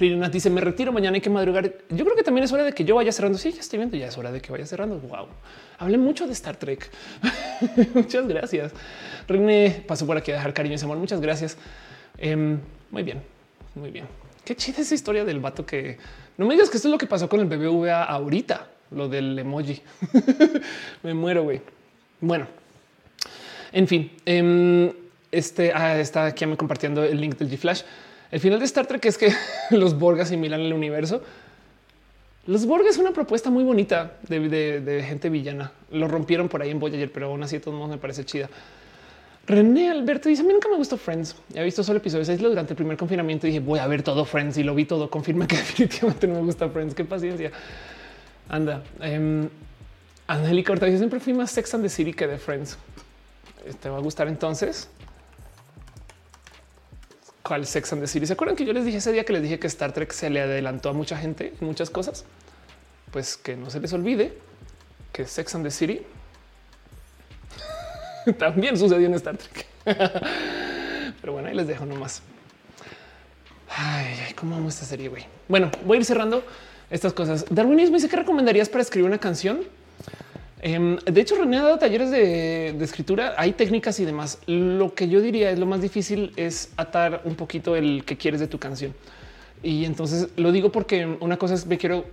Crina 0.00 0.30
dice: 0.30 0.48
Me 0.48 0.62
retiro 0.62 0.92
mañana, 0.92 1.16
hay 1.16 1.20
que 1.20 1.28
madrugar. 1.28 1.70
Yo 1.90 2.04
creo 2.06 2.16
que 2.16 2.22
también 2.22 2.42
es 2.44 2.52
hora 2.52 2.64
de 2.64 2.72
que 2.72 2.86
yo 2.86 2.94
vaya 2.94 3.12
cerrando. 3.12 3.36
Sí, 3.36 3.52
ya 3.52 3.60
estoy 3.60 3.78
viendo, 3.78 3.98
ya 3.98 4.06
es 4.06 4.16
hora 4.16 4.32
de 4.32 4.40
que 4.40 4.50
vaya 4.50 4.64
cerrando. 4.64 4.98
Wow, 4.98 5.26
hablé 5.76 5.98
mucho 5.98 6.26
de 6.26 6.32
Star 6.32 6.56
Trek. 6.56 6.90
muchas 7.94 8.26
gracias. 8.26 8.72
René 9.28 9.84
pasó 9.86 10.06
por 10.06 10.16
aquí 10.16 10.30
a 10.30 10.36
dejar 10.36 10.54
cariño 10.54 10.76
y 10.80 10.82
amor. 10.82 10.96
Muchas 10.96 11.20
gracias. 11.20 11.58
Em, 12.16 12.58
muy 12.90 13.02
bien, 13.02 13.20
muy 13.74 13.90
bien. 13.90 14.06
Qué 14.42 14.56
chida 14.56 14.80
esa 14.80 14.94
historia 14.94 15.26
del 15.26 15.38
vato 15.38 15.66
que 15.66 15.98
no 16.38 16.46
me 16.46 16.54
digas 16.54 16.70
que 16.70 16.78
esto 16.78 16.88
es 16.88 16.92
lo 16.92 16.96
que 16.96 17.06
pasó 17.06 17.28
con 17.28 17.40
el 17.40 17.44
BBVA 17.44 18.02
ahorita, 18.02 18.68
lo 18.92 19.06
del 19.06 19.38
emoji. 19.38 19.82
me 21.02 21.12
muero, 21.12 21.42
güey. 21.42 21.60
Bueno, 22.22 22.46
en 23.70 23.86
fin, 23.86 24.10
em, 24.24 24.90
este 25.30 25.74
ah, 25.74 26.00
está 26.00 26.24
aquí 26.24 26.46
compartiendo 26.56 27.04
el 27.04 27.20
link 27.20 27.36
del 27.36 27.50
G 27.50 27.58
Flash. 27.58 27.82
El 28.30 28.40
final 28.40 28.58
de 28.58 28.64
Star 28.64 28.86
Trek 28.86 29.04
es 29.06 29.18
que 29.18 29.32
los 29.70 29.98
Borg 29.98 30.20
asimilan 30.20 30.60
el 30.60 30.72
universo. 30.72 31.22
Los 32.46 32.66
Borg 32.66 32.86
es 32.86 32.98
una 32.98 33.12
propuesta 33.12 33.50
muy 33.50 33.64
bonita 33.64 34.14
de, 34.28 35.04
gente 35.06 35.28
villana. 35.28 35.72
Lo 35.90 36.08
rompieron 36.08 36.48
por 36.48 36.62
ahí 36.62 36.70
en 36.70 36.78
Voyager, 36.78 37.12
pero 37.12 37.26
aún 37.26 37.42
así 37.42 37.56
de 37.56 37.60
todos 37.60 37.76
modos 37.76 37.90
me 37.90 37.98
parece 37.98 38.24
chida. 38.24 38.48
René 39.46 39.90
Alberto 39.90 40.28
dice: 40.28 40.42
A 40.42 40.44
mí 40.44 40.52
nunca 40.52 40.68
me 40.68 40.76
gustó 40.76 40.96
Friends. 40.96 41.36
He 41.54 41.62
visto 41.64 41.82
solo 41.82 41.98
episodios 41.98 42.26
6 42.28 42.40
durante 42.40 42.72
el 42.72 42.76
primer 42.76 42.96
confinamiento 42.96 43.46
dije: 43.46 43.60
Voy 43.60 43.78
a 43.78 43.86
ver 43.86 44.02
todo 44.02 44.24
Friends 44.24 44.56
y 44.58 44.62
lo 44.62 44.74
vi 44.74 44.84
todo. 44.84 45.10
Confirma 45.10 45.46
que 45.46 45.56
definitivamente 45.58 46.26
no 46.26 46.34
me 46.34 46.42
gusta 46.42 46.68
Friends. 46.68 46.94
Qué 46.94 47.04
paciencia. 47.04 47.50
Anda. 48.48 48.82
Um, 49.00 49.48
Angélica 50.26 50.72
Ortega, 50.72 50.92
yo 50.92 50.98
siempre 50.98 51.18
fui 51.18 51.32
más 51.32 51.50
Sex 51.50 51.74
and 51.74 51.82
the 51.82 51.88
City 51.88 52.12
que 52.12 52.26
de 52.26 52.38
Friends. 52.38 52.78
Te 53.80 53.88
va 53.88 53.98
a 53.98 54.00
gustar 54.00 54.28
entonces. 54.28 54.88
¿Cuál 57.42 57.66
Sex 57.66 57.92
and 57.92 58.02
the 58.02 58.06
City? 58.08 58.26
¿Se 58.26 58.34
acuerdan 58.34 58.56
que 58.56 58.64
yo 58.64 58.72
les 58.72 58.84
dije 58.84 58.98
ese 58.98 59.12
día 59.12 59.24
que 59.24 59.32
les 59.32 59.42
dije 59.42 59.58
que 59.58 59.66
Star 59.66 59.92
Trek 59.92 60.12
se 60.12 60.28
le 60.30 60.40
adelantó 60.40 60.90
a 60.90 60.92
mucha 60.92 61.16
gente 61.16 61.54
en 61.58 61.66
muchas 61.66 61.90
cosas? 61.90 62.24
Pues 63.10 63.36
que 63.36 63.56
no 63.56 63.70
se 63.70 63.80
les 63.80 63.92
olvide 63.92 64.36
que 65.12 65.26
Sex 65.26 65.54
and 65.54 65.64
the 65.64 65.70
City 65.70 66.02
también 68.38 68.76
sucedió 68.76 69.06
en 69.06 69.14
Star 69.14 69.36
Trek. 69.36 69.66
Pero 71.20 71.32
bueno, 71.32 71.48
ahí 71.48 71.54
les 71.54 71.66
dejo 71.66 71.86
nomás. 71.86 72.22
Ay, 73.68 74.34
cómo 74.36 74.56
amo 74.56 74.68
esta 74.68 74.84
serie, 74.84 75.08
güey. 75.08 75.24
Bueno, 75.48 75.70
voy 75.84 75.96
a 75.96 76.00
ir 76.00 76.04
cerrando 76.04 76.44
estas 76.90 77.12
cosas. 77.12 77.46
Darwinismo 77.50 77.96
dice 77.96 78.08
que 78.08 78.16
recomendarías 78.16 78.68
para 78.68 78.82
escribir 78.82 79.08
una 79.08 79.18
canción. 79.18 79.60
Em, 80.62 80.96
de 80.98 81.20
hecho, 81.20 81.36
René 81.36 81.56
ha 81.58 81.62
dado 81.62 81.78
talleres 81.78 82.10
de, 82.10 82.76
escritura, 82.82 83.34
hay 83.38 83.52
técnicas 83.52 83.98
y 83.98 84.04
demás. 84.04 84.38
Lo 84.46 84.94
que 84.94 85.08
yo 85.08 85.20
diría 85.20 85.50
es 85.50 85.58
lo 85.58 85.66
más 85.66 85.80
difícil 85.80 86.32
es 86.36 86.70
atar 86.76 87.22
un 87.24 87.34
poquito 87.34 87.76
el 87.76 88.04
que 88.04 88.16
quieres 88.16 88.40
de 88.40 88.46
tu 88.46 88.58
canción. 88.58 88.94
Y 89.62 89.84
entonces 89.84 90.28
lo 90.36 90.52
digo 90.52 90.70
porque 90.70 91.06
una 91.20 91.38
cosa 91.38 91.54
es 91.54 91.66
me 91.66 91.78
quiero 91.78 92.04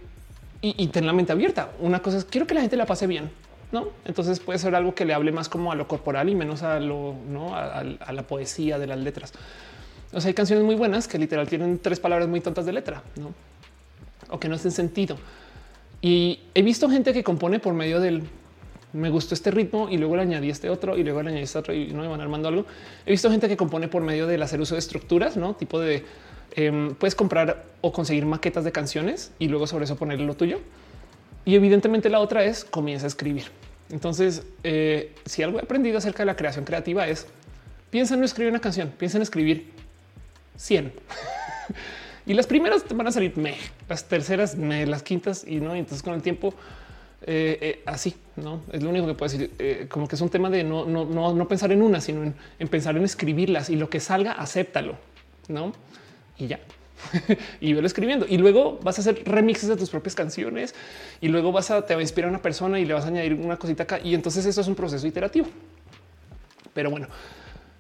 y, 0.62 0.88
tener 0.88 1.08
la 1.08 1.14
mente 1.14 1.34
abierta. 1.34 1.72
Una 1.80 2.02
cosa 2.02 2.18
es 2.18 2.26
quiero 2.26 2.48
que 2.48 2.54
la 2.54 2.62
gente 2.62 2.78
la 2.78 2.86
pase 2.86 3.06
bien. 3.06 3.30
No, 3.72 3.90
entonces 4.06 4.40
puede 4.40 4.60
ser 4.60 4.76
algo 4.76 4.96
que 4.96 5.04
le 5.04 5.14
hable 5.14 5.34
más 5.34 5.50
como 5.50 5.74
a 5.74 5.76
lo 5.76 5.90
corporal 5.90 6.30
y 6.30 6.36
menos 6.36 6.64
a 6.64 6.80
lo 6.80 7.16
no 7.28 7.54
a, 7.54 7.80
a 7.80 8.14
la 8.14 8.24
poesía 8.24 8.80
de 8.80 8.88
las 8.88 8.98
letras. 8.98 9.34
O 10.14 10.22
sea, 10.22 10.30
hay 10.30 10.34
canciones 10.34 10.64
muy 10.64 10.76
buenas 10.76 11.10
que 11.10 11.18
literal 11.18 11.50
tienen 11.50 11.80
tres 11.80 12.00
palabras 12.00 12.30
muy 12.30 12.40
tontas 12.40 12.66
de 12.66 12.72
letra, 12.72 13.04
no? 13.18 13.34
O 14.30 14.40
que 14.40 14.48
no 14.48 14.56
hacen 14.56 14.72
sentido. 14.72 15.18
Y 16.02 16.40
he 16.54 16.62
visto 16.62 16.90
gente 16.90 17.12
que 17.12 17.24
compone 17.24 17.60
por 17.60 17.74
medio 17.74 18.00
del 18.00 18.24
me 18.98 19.10
gustó 19.12 19.36
este 19.36 19.52
ritmo 19.52 19.88
y 19.90 19.98
luego 19.98 20.16
le 20.16 20.24
añadí 20.24 20.50
este 20.50 20.70
otro 20.70 20.98
y 20.98 21.04
luego 21.04 21.22
le 21.22 21.30
añadí 21.30 21.44
este 21.44 21.60
otro 21.60 21.74
y 21.74 21.88
no 21.88 22.02
me 22.02 22.08
van 22.08 22.20
armando 22.20 22.48
algo. 22.48 22.66
He 23.06 23.12
visto 23.12 23.30
gente 23.30 23.48
que 23.48 23.56
compone 23.56 23.88
por 23.88 24.02
medio 24.02 24.26
del 24.26 24.42
hacer 24.42 24.60
uso 24.60 24.74
de 24.74 24.80
estructuras, 24.80 25.38
no 25.38 25.56
tipo 25.56 25.80
de 25.80 26.04
em, 26.56 26.96
puedes 26.96 27.14
comprar 27.14 27.64
o 27.82 27.92
conseguir 27.94 28.26
maquetas 28.26 28.64
de 28.64 28.72
canciones 28.72 29.32
y 29.38 29.50
luego 29.50 29.68
sobre 29.68 29.86
eso 29.86 29.96
ponerle 29.96 30.26
lo 30.26 30.36
tuyo. 30.36 30.60
Y 31.46 31.56
evidentemente 31.56 32.10
la 32.10 32.20
otra 32.20 32.44
es 32.44 32.66
comienza 32.66 33.06
a 33.06 33.10
escribir. 33.10 33.46
Entonces, 33.92 34.44
eh, 34.64 35.14
si 35.26 35.44
algo 35.44 35.60
he 35.60 35.62
aprendido 35.62 36.00
acerca 36.00 36.24
de 36.24 36.26
la 36.26 36.36
creación 36.36 36.66
creativa 36.66 37.08
es 37.08 37.28
piensa 37.92 38.16
en 38.16 38.22
no 38.22 38.26
escribir 38.26 38.52
una 38.52 38.60
canción, 38.60 38.92
piensa 38.98 39.18
en 39.18 39.22
escribir 39.22 39.72
100. 40.56 40.92
y 42.26 42.34
las 42.34 42.48
primeras 42.48 42.84
van 42.94 43.06
a 43.06 43.12
salir 43.12 43.38
me, 43.38 43.58
las 43.88 44.06
terceras 44.06 44.56
me, 44.56 44.88
las 44.88 45.04
quintas 45.04 45.46
y 45.48 45.60
no. 45.60 45.76
Y 45.76 45.80
entonces 45.80 46.02
con 46.02 46.16
el 46.16 46.24
tiempo 46.24 46.56
eh, 47.30 47.58
eh, 47.62 47.82
así, 47.86 48.16
no 48.38 48.62
es 48.72 48.82
lo 48.82 48.90
único 48.90 49.06
que 49.06 49.14
puedo 49.14 49.30
decir. 49.30 49.52
Eh, 49.60 49.88
como 49.90 50.08
que 50.08 50.16
es 50.16 50.22
un 50.22 50.30
tema 50.30 50.50
de 50.50 50.64
no, 50.64 50.86
no, 50.86 51.04
no, 51.04 51.34
no 51.34 51.48
pensar 51.48 51.74
en 51.74 51.82
una, 51.82 52.00
sino 52.00 52.24
en, 52.24 52.68
pensar 52.70 52.96
en 52.96 53.04
escribirlas 53.04 53.70
y 53.70 53.76
lo 53.76 53.90
que 53.90 54.00
salga, 54.00 54.32
acéptalo, 54.32 54.96
no? 55.50 55.74
Y 56.38 56.48
ya. 56.48 56.62
y 57.62 57.74
velo 57.74 57.86
escribiendo 57.86 58.26
y 58.28 58.38
luego 58.38 58.80
vas 58.82 58.98
a 58.98 59.02
hacer 59.02 59.22
remixes 59.26 59.70
de 59.70 59.76
tus 59.76 59.92
propias 59.92 60.16
canciones 60.16 60.74
y 61.22 61.28
luego 61.28 61.52
vas 61.52 61.70
a 61.70 61.86
te 61.86 61.94
va 61.94 62.00
a 62.00 62.02
inspirar 62.02 62.30
a 62.30 62.32
una 62.32 62.42
persona 62.42 62.80
y 62.80 62.86
le 62.86 62.94
vas 62.96 63.06
a 63.06 63.10
añadir 63.10 63.36
una 63.36 63.58
cosita 63.58 63.84
acá 63.84 64.00
y 64.04 64.16
entonces 64.16 64.48
eso 64.48 64.62
es 64.62 64.68
un 64.68 64.74
proceso 64.74 65.06
iterativo. 65.06 65.48
Pero 66.74 66.90
bueno, 66.90 67.08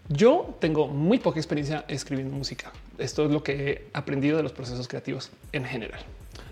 yo 0.09 0.57
tengo 0.59 0.87
muy 0.87 1.19
poca 1.19 1.39
experiencia 1.39 1.85
escribiendo 1.87 2.35
música. 2.35 2.73
Esto 2.97 3.25
es 3.25 3.31
lo 3.31 3.41
que 3.43 3.53
he 3.53 3.87
aprendido 3.93 4.35
de 4.35 4.43
los 4.43 4.51
procesos 4.51 4.87
creativos 4.89 5.31
en 5.53 5.63
general. 5.63 6.01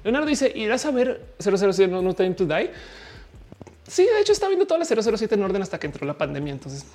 Leonardo 0.05 0.27
dice, 0.27 0.51
¿irás 0.53 0.85
a 0.85 0.91
ver 0.91 1.19
007 1.39 1.87
No, 1.87 2.13
Time 2.13 2.35
to 2.35 2.45
Die? 2.45 2.69
Sí, 3.87 4.03
de 4.03 4.21
hecho 4.21 4.33
está 4.33 4.47
viendo 4.47 4.67
toda 4.67 4.79
la 4.79 4.85
007 4.85 5.33
en 5.33 5.41
orden 5.41 5.63
hasta 5.63 5.79
que 5.79 5.87
entró 5.87 6.05
la 6.05 6.15
pandemia. 6.15 6.53
Entonces, 6.53 6.85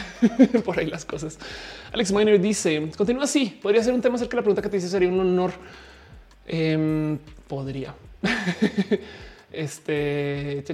por 0.64 0.78
ahí 0.78 0.86
las 0.86 1.04
cosas. 1.04 1.38
Alex 1.92 2.10
Miner 2.10 2.40
dice, 2.40 2.90
continúa 2.96 3.24
así. 3.24 3.60
Podría 3.62 3.82
ser 3.82 3.92
un 3.92 4.00
tema 4.00 4.14
acerca 4.14 4.30
de 4.30 4.36
la 4.36 4.42
pregunta 4.44 4.62
que 4.62 4.70
te 4.70 4.76
dice, 4.76 4.88
sería 4.88 5.10
un 5.10 5.20
honor. 5.20 5.52
Em, 6.46 7.18
podría. 7.46 7.94
este 9.52 10.64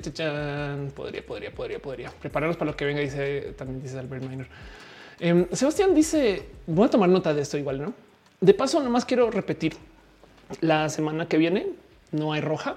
podría, 0.94 1.26
podría, 1.26 1.50
podría, 1.50 1.82
podría 1.82 2.10
prepararnos 2.10 2.56
para 2.56 2.70
lo 2.70 2.76
que 2.76 2.84
venga. 2.84 3.00
Dice 3.00 3.52
también 3.58 3.82
dice 3.82 3.98
Albert 3.98 4.22
Miner. 4.22 4.46
Em, 5.18 5.48
Sebastián 5.50 5.92
dice, 5.92 6.44
voy 6.68 6.86
a 6.86 6.90
tomar 6.90 7.08
nota 7.08 7.34
de 7.34 7.42
esto 7.42 7.58
igual, 7.58 7.82
no? 7.82 7.94
De 8.40 8.54
paso, 8.54 8.80
nomás 8.80 9.04
quiero 9.04 9.28
repetir 9.28 9.74
la 10.60 10.88
semana 10.88 11.26
que 11.26 11.38
viene 11.38 11.66
no 12.12 12.32
hay 12.32 12.40
roja. 12.40 12.76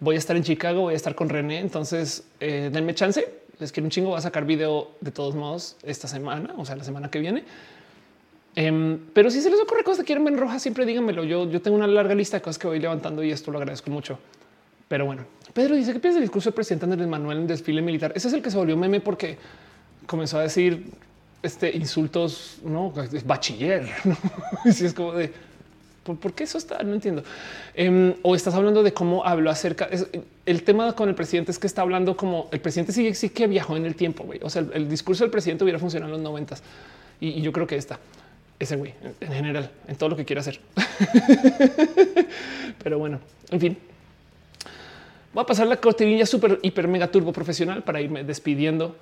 Voy 0.00 0.16
a 0.16 0.18
estar 0.18 0.36
en 0.36 0.42
Chicago, 0.42 0.82
voy 0.82 0.94
a 0.94 0.96
estar 0.96 1.14
con 1.14 1.28
René. 1.28 1.60
Entonces 1.60 2.24
eh, 2.40 2.70
denme 2.72 2.94
chance. 2.94 3.42
Les 3.58 3.70
quiero 3.70 3.86
un 3.86 3.90
chingo. 3.90 4.10
Voy 4.10 4.18
a 4.18 4.22
sacar 4.22 4.44
video 4.44 4.90
de 5.00 5.10
todos 5.10 5.34
modos 5.34 5.76
esta 5.82 6.08
semana, 6.08 6.54
o 6.56 6.64
sea, 6.64 6.76
la 6.76 6.84
semana 6.84 7.10
que 7.10 7.20
viene. 7.20 7.44
Em, 8.54 8.98
pero 9.14 9.30
si 9.30 9.40
se 9.40 9.50
les 9.50 9.60
ocurre 9.60 9.82
cosas 9.82 10.00
que 10.00 10.06
quieren 10.06 10.24
ver 10.24 10.34
en 10.34 10.40
roja, 10.40 10.58
siempre 10.58 10.84
díganmelo. 10.84 11.24
Yo, 11.24 11.48
yo 11.48 11.62
tengo 11.62 11.76
una 11.76 11.86
larga 11.86 12.14
lista 12.14 12.36
de 12.36 12.42
cosas 12.42 12.58
que 12.58 12.66
voy 12.66 12.80
levantando 12.80 13.22
y 13.22 13.30
esto 13.30 13.50
lo 13.50 13.58
agradezco 13.58 13.90
mucho. 13.90 14.18
Pero 14.88 15.06
bueno, 15.06 15.24
Pedro 15.54 15.74
dice 15.74 15.92
que 15.94 16.00
piensa 16.00 16.18
el 16.18 16.24
discurso 16.24 16.50
del 16.50 16.54
presidente 16.54 16.84
Andrés 16.84 17.08
Manuel 17.08 17.38
en 17.38 17.46
desfile 17.46 17.80
militar. 17.80 18.12
Ese 18.14 18.28
es 18.28 18.34
el 18.34 18.42
que 18.42 18.50
se 18.50 18.58
volvió 18.58 18.76
meme 18.76 19.00
porque 19.00 19.38
comenzó 20.06 20.38
a 20.38 20.42
decir 20.42 20.90
este 21.42 21.74
insultos, 21.74 22.58
no 22.62 22.92
bachiller. 23.24 23.88
¿no? 24.04 24.16
si 24.70 24.84
es 24.84 24.92
como 24.92 25.12
de 25.12 25.32
¿Por, 26.02 26.32
qué 26.32 26.44
eso 26.44 26.58
está? 26.58 26.82
No 26.82 26.94
entiendo. 26.94 27.22
Em, 27.74 28.14
o 28.22 28.34
estás 28.34 28.54
hablando 28.54 28.82
de 28.82 28.92
cómo 28.92 29.24
habló 29.24 29.50
acerca. 29.50 29.88
el 30.46 30.62
tema 30.64 30.92
con 30.94 31.08
el 31.08 31.14
presidente 31.14 31.52
es 31.52 31.58
que 31.58 31.68
está 31.68 31.82
hablando 31.82 32.16
como 32.16 32.48
el 32.50 32.60
presidente 32.60 32.92
sigue 32.92 33.14
sí 33.14 33.28
que 33.28 33.46
viajó 33.46 33.76
en 33.76 33.86
el 33.86 33.94
tiempo. 33.94 34.26
O 34.42 34.50
sea, 34.50 34.64
el, 34.74 34.88
discurso 34.88 35.22
del 35.22 35.30
presidente 35.30 35.62
hubiera 35.62 35.78
funcionado 35.78 36.12
en 36.12 36.20
los 36.20 36.30
noventas 36.30 36.62
y, 37.20 37.40
yo 37.40 37.52
creo 37.52 37.68
que 37.68 37.76
está 37.76 38.00
ese 38.58 38.76
güey 38.76 38.94
en 39.20 39.32
general, 39.32 39.70
en 39.86 39.96
todo 39.96 40.08
lo 40.08 40.16
que 40.16 40.24
quiera 40.24 40.40
hacer. 40.40 40.58
Pero 42.82 42.98
bueno, 42.98 43.20
en 43.50 43.60
fin, 43.60 43.78
voy 45.32 45.42
a 45.42 45.46
pasar 45.46 45.68
la 45.68 45.76
cortinilla 45.76 46.26
súper 46.26 46.58
hiper 46.62 46.88
mega 46.88 47.08
turbo 47.08 47.32
profesional 47.32 47.84
para 47.84 48.00
irme 48.00 48.24
despidiendo. 48.24 48.96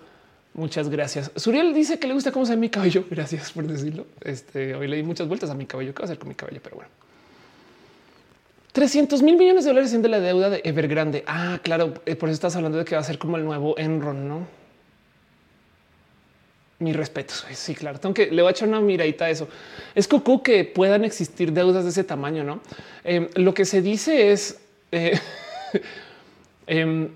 Muchas 0.54 0.88
gracias. 0.88 1.30
Suriel 1.36 1.72
dice 1.72 1.98
que 1.98 2.08
le 2.08 2.14
gusta 2.14 2.32
cómo 2.32 2.44
se 2.44 2.52
ve 2.52 2.58
mi 2.58 2.68
cabello. 2.68 3.04
Gracias 3.10 3.52
por 3.52 3.66
decirlo. 3.66 4.06
Este 4.20 4.74
hoy 4.74 4.88
le 4.88 4.96
di 4.96 5.02
muchas 5.02 5.28
vueltas 5.28 5.48
a 5.50 5.54
mi 5.54 5.66
cabello. 5.66 5.94
¿Qué 5.94 6.00
va 6.00 6.04
a 6.04 6.06
hacer 6.06 6.18
con 6.18 6.28
mi 6.28 6.34
cabello? 6.34 6.60
Pero 6.62 6.76
bueno. 6.76 6.90
300 8.72 9.22
mil 9.22 9.36
millones 9.36 9.64
de 9.64 9.70
dólares 9.70 10.02
de 10.02 10.08
la 10.08 10.20
deuda 10.20 10.50
de 10.50 10.60
Evergrande. 10.64 11.24
Ah, 11.26 11.60
claro. 11.62 11.94
Eh, 12.04 12.16
por 12.16 12.28
eso 12.28 12.34
estás 12.34 12.56
hablando 12.56 12.78
de 12.78 12.84
que 12.84 12.94
va 12.94 13.00
a 13.00 13.04
ser 13.04 13.18
como 13.18 13.36
el 13.36 13.44
nuevo 13.44 13.76
Enron, 13.78 14.28
no? 14.28 14.46
Mi 16.80 16.92
respeto. 16.92 17.34
Sí, 17.52 17.74
claro. 17.74 18.00
Tengo 18.00 18.14
que 18.14 18.26
le 18.30 18.42
voy 18.42 18.48
a 18.48 18.52
echar 18.52 18.68
una 18.68 18.80
miradita 18.80 19.26
a 19.26 19.30
eso. 19.30 19.48
Es 19.94 20.08
cucú 20.08 20.42
que 20.42 20.64
puedan 20.64 21.04
existir 21.04 21.52
deudas 21.52 21.84
de 21.84 21.90
ese 21.90 22.04
tamaño, 22.04 22.42
no? 22.42 22.60
Em, 23.04 23.28
lo 23.34 23.54
que 23.54 23.64
se 23.64 23.82
dice 23.82 24.32
es 24.32 24.58
eh, 24.90 25.18
em, 26.66 27.08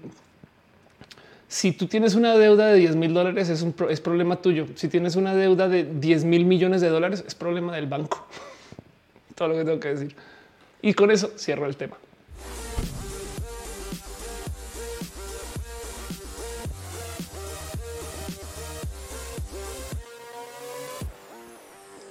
si 1.55 1.71
tú 1.71 1.87
tienes 1.87 2.17
una 2.17 2.37
deuda 2.37 2.67
de 2.67 2.81
10 2.81 2.97
mil 2.97 3.15
dólares, 3.15 3.49
es 3.49 3.63
un 3.63 3.73
es 3.89 4.01
problema 4.01 4.43
tuyo. 4.43 4.67
Si 4.75 4.89
tienes 4.89 5.15
una 5.15 5.37
deuda 5.37 5.69
de 5.69 5.85
10 5.85 6.25
mil 6.25 6.47
millones 6.47 6.81
de 6.81 6.89
dólares, 6.89 7.23
es 7.25 7.37
problema 7.37 7.73
del 7.77 7.87
banco. 7.87 8.27
Todo 9.37 9.49
lo 9.51 9.55
que 9.55 9.65
tengo 9.65 9.79
que 9.79 9.89
decir. 9.95 10.17
Y 10.83 10.95
con 10.95 11.13
eso 11.13 11.31
cierro 11.39 11.67
el 11.67 11.77
tema. 11.77 11.97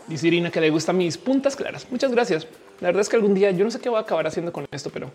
Dice 0.08 0.28
Irina 0.28 0.52
que 0.52 0.62
le 0.62 0.70
gustan 0.70 0.96
mis 0.96 1.18
puntas 1.18 1.58
claras. 1.58 1.86
Muchas 1.92 2.14
gracias. 2.14 2.48
La 2.80 2.88
verdad 2.88 3.02
es 3.02 3.10
que 3.10 3.18
algún 3.18 3.34
día 3.34 3.52
yo 3.52 3.66
no 3.66 3.72
sé 3.72 3.82
qué 3.82 3.90
voy 3.90 3.98
a 3.98 4.04
acabar 4.04 4.26
haciendo 4.26 4.54
con 4.54 4.66
esto, 4.72 4.90
pero 4.90 5.12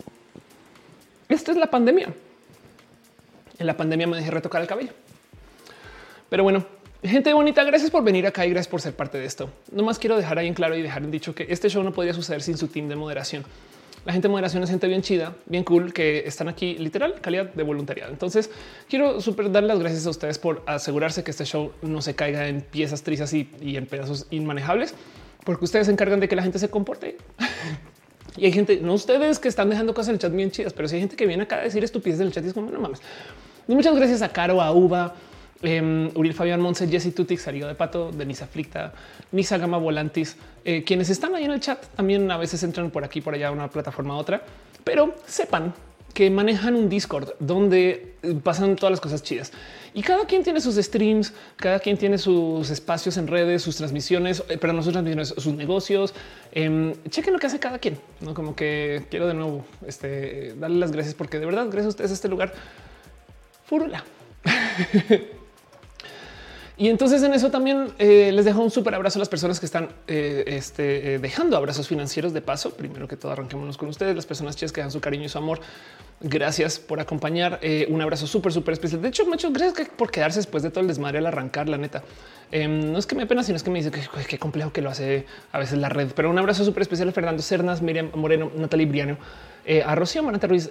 esta 1.31 1.50
es 1.50 1.57
la 1.57 1.70
pandemia. 1.70 2.12
En 3.58 3.66
la 3.66 3.76
pandemia 3.76 4.06
me 4.06 4.16
dejé 4.16 4.30
retocar 4.30 4.62
el 4.62 4.68
cabello. 4.68 4.92
Pero 6.28 6.42
bueno, 6.42 6.64
gente 7.02 7.32
bonita, 7.32 7.64
gracias 7.64 7.90
por 7.90 8.04
venir 8.04 8.26
acá 8.26 8.44
y 8.46 8.50
gracias 8.50 8.68
por 8.68 8.80
ser 8.80 8.94
parte 8.94 9.18
de 9.18 9.24
esto. 9.24 9.50
No 9.72 9.82
más 9.82 9.98
quiero 9.98 10.16
dejar 10.16 10.38
ahí 10.38 10.46
en 10.46 10.54
claro 10.54 10.76
y 10.76 10.82
dejar 10.82 11.02
en 11.02 11.10
dicho 11.10 11.34
que 11.34 11.46
este 11.48 11.68
show 11.68 11.82
no 11.82 11.92
podría 11.92 12.14
suceder 12.14 12.42
sin 12.42 12.56
su 12.58 12.68
team 12.68 12.88
de 12.88 12.96
moderación. 12.96 13.44
La 14.04 14.12
gente 14.12 14.28
de 14.28 14.32
moderación 14.32 14.62
es 14.62 14.70
gente 14.70 14.86
bien 14.86 15.02
chida, 15.02 15.34
bien 15.46 15.64
cool, 15.64 15.92
que 15.92 16.20
están 16.26 16.48
aquí 16.48 16.78
literal 16.78 17.20
calidad 17.20 17.52
de 17.52 17.62
voluntariado. 17.62 18.10
Entonces 18.10 18.50
quiero 18.88 19.20
super 19.20 19.50
dar 19.50 19.64
las 19.64 19.78
gracias 19.78 20.06
a 20.06 20.10
ustedes 20.10 20.38
por 20.38 20.62
asegurarse 20.66 21.24
que 21.24 21.30
este 21.30 21.44
show 21.44 21.72
no 21.82 22.00
se 22.00 22.14
caiga 22.14 22.48
en 22.48 22.62
piezas 22.62 23.02
trizas 23.02 23.32
y, 23.34 23.50
en 23.60 23.86
pedazos 23.86 24.26
inmanejables, 24.30 24.94
porque 25.44 25.64
ustedes 25.64 25.86
se 25.86 25.92
encargan 25.92 26.20
de 26.20 26.28
que 26.28 26.36
la 26.36 26.42
gente 26.42 26.58
se 26.58 26.70
comporte. 26.70 27.16
y 28.36 28.46
hay 28.46 28.52
gente, 28.52 28.80
no 28.80 28.94
ustedes 28.94 29.38
que 29.38 29.48
están 29.48 29.68
dejando 29.68 29.94
cosas 29.94 30.10
en 30.10 30.14
el 30.14 30.20
chat 30.20 30.32
bien 30.32 30.50
chidas, 30.50 30.72
pero 30.72 30.88
si 30.88 30.94
hay 30.94 31.00
gente 31.00 31.16
que 31.16 31.26
viene 31.26 31.42
acá 31.42 31.56
a 31.56 31.64
decir 31.64 31.82
estupideces 31.84 32.20
en 32.20 32.28
el 32.28 32.32
chat 32.32 32.44
y 32.44 32.48
es 32.48 32.54
como 32.54 32.70
no 32.70 32.80
mames. 32.80 33.00
Muchas 33.74 33.94
gracias 33.94 34.22
a 34.22 34.30
Caro, 34.30 34.60
a 34.60 34.72
Uva, 34.72 35.14
eh, 35.62 36.10
Uriel 36.14 36.34
Fabián 36.34 36.60
Monse, 36.60 36.88
Jesse 36.88 37.14
Tutix, 37.14 37.42
Sarío 37.42 37.66
de 37.66 37.74
Pato, 37.74 38.10
Denise 38.12 38.44
Aflicta, 38.44 38.92
Nisa 39.32 39.58
Gama 39.58 39.78
Volantis, 39.78 40.36
eh, 40.64 40.84
quienes 40.84 41.10
están 41.10 41.34
ahí 41.34 41.44
en 41.44 41.52
el 41.52 41.60
chat 41.60 41.84
también 41.97 42.30
a 42.30 42.36
veces 42.36 42.62
entran 42.62 42.90
por 42.90 43.05
aquí, 43.05 43.20
por 43.20 43.34
allá, 43.34 43.50
una 43.50 43.68
plataforma 43.68 44.14
a 44.14 44.16
otra, 44.16 44.42
pero 44.84 45.14
sepan 45.26 45.74
que 46.14 46.30
manejan 46.30 46.74
un 46.74 46.88
Discord 46.88 47.30
donde 47.38 48.16
eh, 48.22 48.34
pasan 48.42 48.76
todas 48.76 48.90
las 48.90 49.00
cosas 49.00 49.22
chidas 49.22 49.52
y 49.94 50.02
cada 50.02 50.24
quien 50.26 50.42
tiene 50.42 50.60
sus 50.60 50.76
streams, 50.76 51.32
cada 51.56 51.78
quien 51.78 51.97
tiene 51.97 52.18
sus 52.18 52.70
espacios 52.70 53.16
en 53.16 53.26
redes, 53.26 53.62
sus 53.62 53.76
transmisiones, 53.76 54.42
eh, 54.48 54.58
pero 54.60 54.72
no 54.72 54.82
sus 54.82 54.92
transmisiones, 54.92 55.28
sus 55.36 55.55
negocios. 55.55 56.14
Eh, 56.52 56.94
chequen 57.08 57.32
lo 57.32 57.38
que 57.38 57.47
hace 57.47 57.58
cada 57.58 57.78
quien, 57.78 57.98
no 58.20 58.34
como 58.34 58.56
que 58.56 59.05
quiero 59.10 59.26
de 59.26 59.34
nuevo 59.34 59.64
este, 59.86 60.55
darle 60.58 60.78
las 60.78 60.92
gracias 60.92 61.14
porque 61.14 61.38
de 61.38 61.47
verdad, 61.47 61.66
gracias 61.66 61.86
a 61.86 61.88
ustedes 61.90 62.10
a 62.10 62.14
este 62.14 62.28
lugar. 62.28 62.52
Furula. 63.68 64.02
Y 66.81 66.89
entonces 66.89 67.24
en 67.24 67.34
eso 67.34 67.50
también 67.50 67.89
eh, 67.98 68.31
les 68.32 68.44
dejo 68.44 68.62
un 68.62 68.70
súper 68.70 68.94
abrazo 68.94 69.18
a 69.18 69.20
las 69.20 69.28
personas 69.28 69.58
que 69.58 69.66
están 69.66 69.89
eh, 70.07 70.44
este, 70.47 71.15
eh, 71.15 71.18
dejando 71.18 71.57
abrazos 71.57 71.89
financieros 71.89 72.32
de 72.32 72.40
paso. 72.40 72.70
Primero 72.70 73.08
que 73.08 73.16
todo, 73.16 73.32
arranquémonos 73.32 73.76
con 73.76 73.89
ustedes, 73.89 74.15
las 74.15 74.26
personas 74.26 74.55
chidas 74.55 74.70
que 74.70 74.81
dan 74.81 74.92
su 74.92 75.00
cariño 75.00 75.24
y 75.24 75.28
su 75.28 75.39
amor. 75.39 75.60
Gracias 76.20 76.78
por 76.78 77.00
acompañar. 77.00 77.58
un 77.89 78.00
abrazo 78.00 78.28
súper, 78.28 78.52
súper 78.52 78.74
especial. 78.74 79.02
De 79.02 79.08
hecho, 79.08 79.26
muchas 79.26 79.52
gracias 79.52 79.89
por 79.89 80.12
quedarse 80.12 80.39
después 80.39 80.62
de 80.62 80.70
todo 80.70 80.81
el 80.81 80.86
desmadre 80.86 81.18
al 81.18 81.26
arrancar, 81.26 81.68
la 81.68 81.78
neta. 81.78 82.05
Em, 82.52 82.92
no 82.92 82.98
es 82.98 83.07
que 83.07 83.16
me 83.16 83.26
pena, 83.26 83.42
sino 83.42 83.57
es 83.57 83.65
que 83.65 83.70
me 83.70 83.81
dice 83.81 83.90
que 83.90 84.00
qué 84.28 84.39
complejo 84.39 84.73
que 84.73 84.81
lo 84.81 84.90
hace 84.90 85.26
a 85.50 85.58
veces 85.58 85.78
la 85.78 85.89
red. 85.89 86.10
Pero 86.15 86.31
un 86.31 86.39
abrazo 86.39 86.65
súper 86.65 86.82
especial 86.82 87.08
a 87.08 87.12
Fernando 87.12 87.42
Cernas, 87.42 87.82
Miriam 87.82 88.10
Moreno, 88.15 88.52
Natalie 88.57 88.86
Briano, 88.86 89.16
a 89.84 89.94
Rocío 89.97 90.23
Maranta 90.23 90.47
Ruiz 90.47 90.70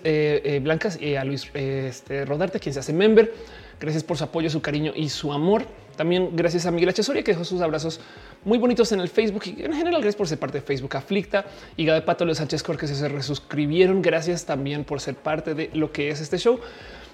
Blancas 0.62 1.00
y 1.02 1.16
a 1.16 1.26
Luis 1.26 1.50
este, 1.54 2.24
Rodarte, 2.24 2.62
quien 2.62 2.74
se 2.74 2.80
hace 2.80 2.94
member. 2.94 3.32
Gracias 3.80 4.04
por 4.04 4.18
su 4.18 4.24
apoyo, 4.24 4.50
su 4.50 4.62
cariño 4.62 4.92
y 4.96 5.10
su 5.10 5.32
amor. 5.32 5.66
También 5.96 6.30
gracias 6.36 6.66
a 6.66 6.72
Miguel 6.72 6.90
H. 6.90 7.04
Soria 7.04 7.24
que 7.24 7.32
dejó 7.32 7.44
sus 7.44 7.62
abrazos 7.62 8.00
muy 8.46 8.58
bonitos 8.58 8.92
en 8.92 9.00
el 9.00 9.10
Facebook 9.10 9.44
y 9.46 9.64
en 9.64 9.74
general 9.74 10.02
gracias 10.02 10.16
por 10.16 10.28
ser 10.28 10.38
parte 10.38 10.60
de 10.60 10.66
Facebook 10.66 10.96
Aflicta 10.96 11.46
y 11.76 11.86
Gabe 11.86 12.02
Pato 12.02 12.24
los 12.24 12.38
Sánchez 12.38 12.62
Cor 12.64 12.78
que 12.78 12.88
se 12.88 13.08
resuscribieron. 13.08 14.02
Gracias 14.02 14.46
también 14.46 14.84
por 14.84 15.02
ser 15.02 15.16
parte 15.16 15.54
de 15.54 15.72
lo 15.74 15.92
que 15.92 16.10
es 16.10 16.22
este 16.22 16.38
show. 16.38 16.60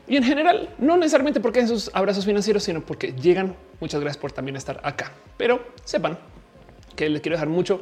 Y 0.08 0.18
en 0.18 0.24
general, 0.24 0.70
no 0.80 0.98
necesariamente 0.98 1.40
porque 1.40 1.62
esos 1.62 1.90
abrazos 1.94 2.26
financieros, 2.26 2.64
sino 2.64 2.82
porque 2.86 3.14
llegan. 3.14 3.56
Muchas 3.80 4.02
gracias 4.02 4.22
por 4.22 4.32
también 4.34 4.58
estar 4.58 4.82
acá. 4.84 5.14
Pero 5.38 5.66
sepan 5.86 6.20
que 6.96 7.10
les 7.10 7.22
quiero 7.22 7.36
dejar 7.36 7.48
mucho, 7.48 7.82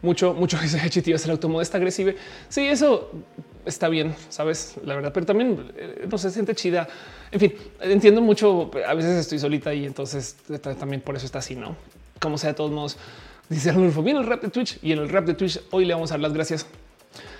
mucho, 0.00 0.32
mucho 0.32 0.58
ese 0.62 1.02
tío 1.02 1.16
es 1.16 1.24
el 1.24 1.32
automóvil 1.32 1.62
está 1.62 1.76
agresivo. 1.76 2.12
Sí, 2.48 2.66
eso 2.66 3.10
está 3.68 3.88
bien, 3.88 4.14
sabes 4.30 4.74
la 4.84 4.94
verdad, 4.94 5.12
pero 5.12 5.26
también 5.26 5.70
eh, 5.76 6.06
no 6.10 6.18
se 6.18 6.30
siente 6.30 6.54
chida. 6.54 6.88
En 7.30 7.40
fin, 7.40 7.54
entiendo 7.80 8.20
mucho. 8.20 8.70
A 8.86 8.94
veces 8.94 9.18
estoy 9.18 9.38
solita 9.38 9.72
y 9.74 9.84
entonces 9.86 10.36
también 10.78 11.02
por 11.02 11.16
eso 11.16 11.26
está 11.26 11.38
así, 11.38 11.54
no? 11.54 11.76
Como 12.20 12.38
sea, 12.38 12.50
de 12.50 12.54
todos 12.54 12.70
modos, 12.70 12.96
dice 13.48 13.70
Arnulfo, 13.70 14.02
viene 14.02 14.20
el 14.20 14.26
rap 14.26 14.42
de 14.42 14.48
Twitch 14.48 14.78
y 14.82 14.92
en 14.92 14.98
el 14.98 15.08
rap 15.08 15.26
de 15.26 15.34
Twitch 15.34 15.60
hoy 15.70 15.84
le 15.84 15.94
vamos 15.94 16.10
a 16.10 16.14
dar 16.14 16.20
las 16.20 16.32
gracias 16.32 16.66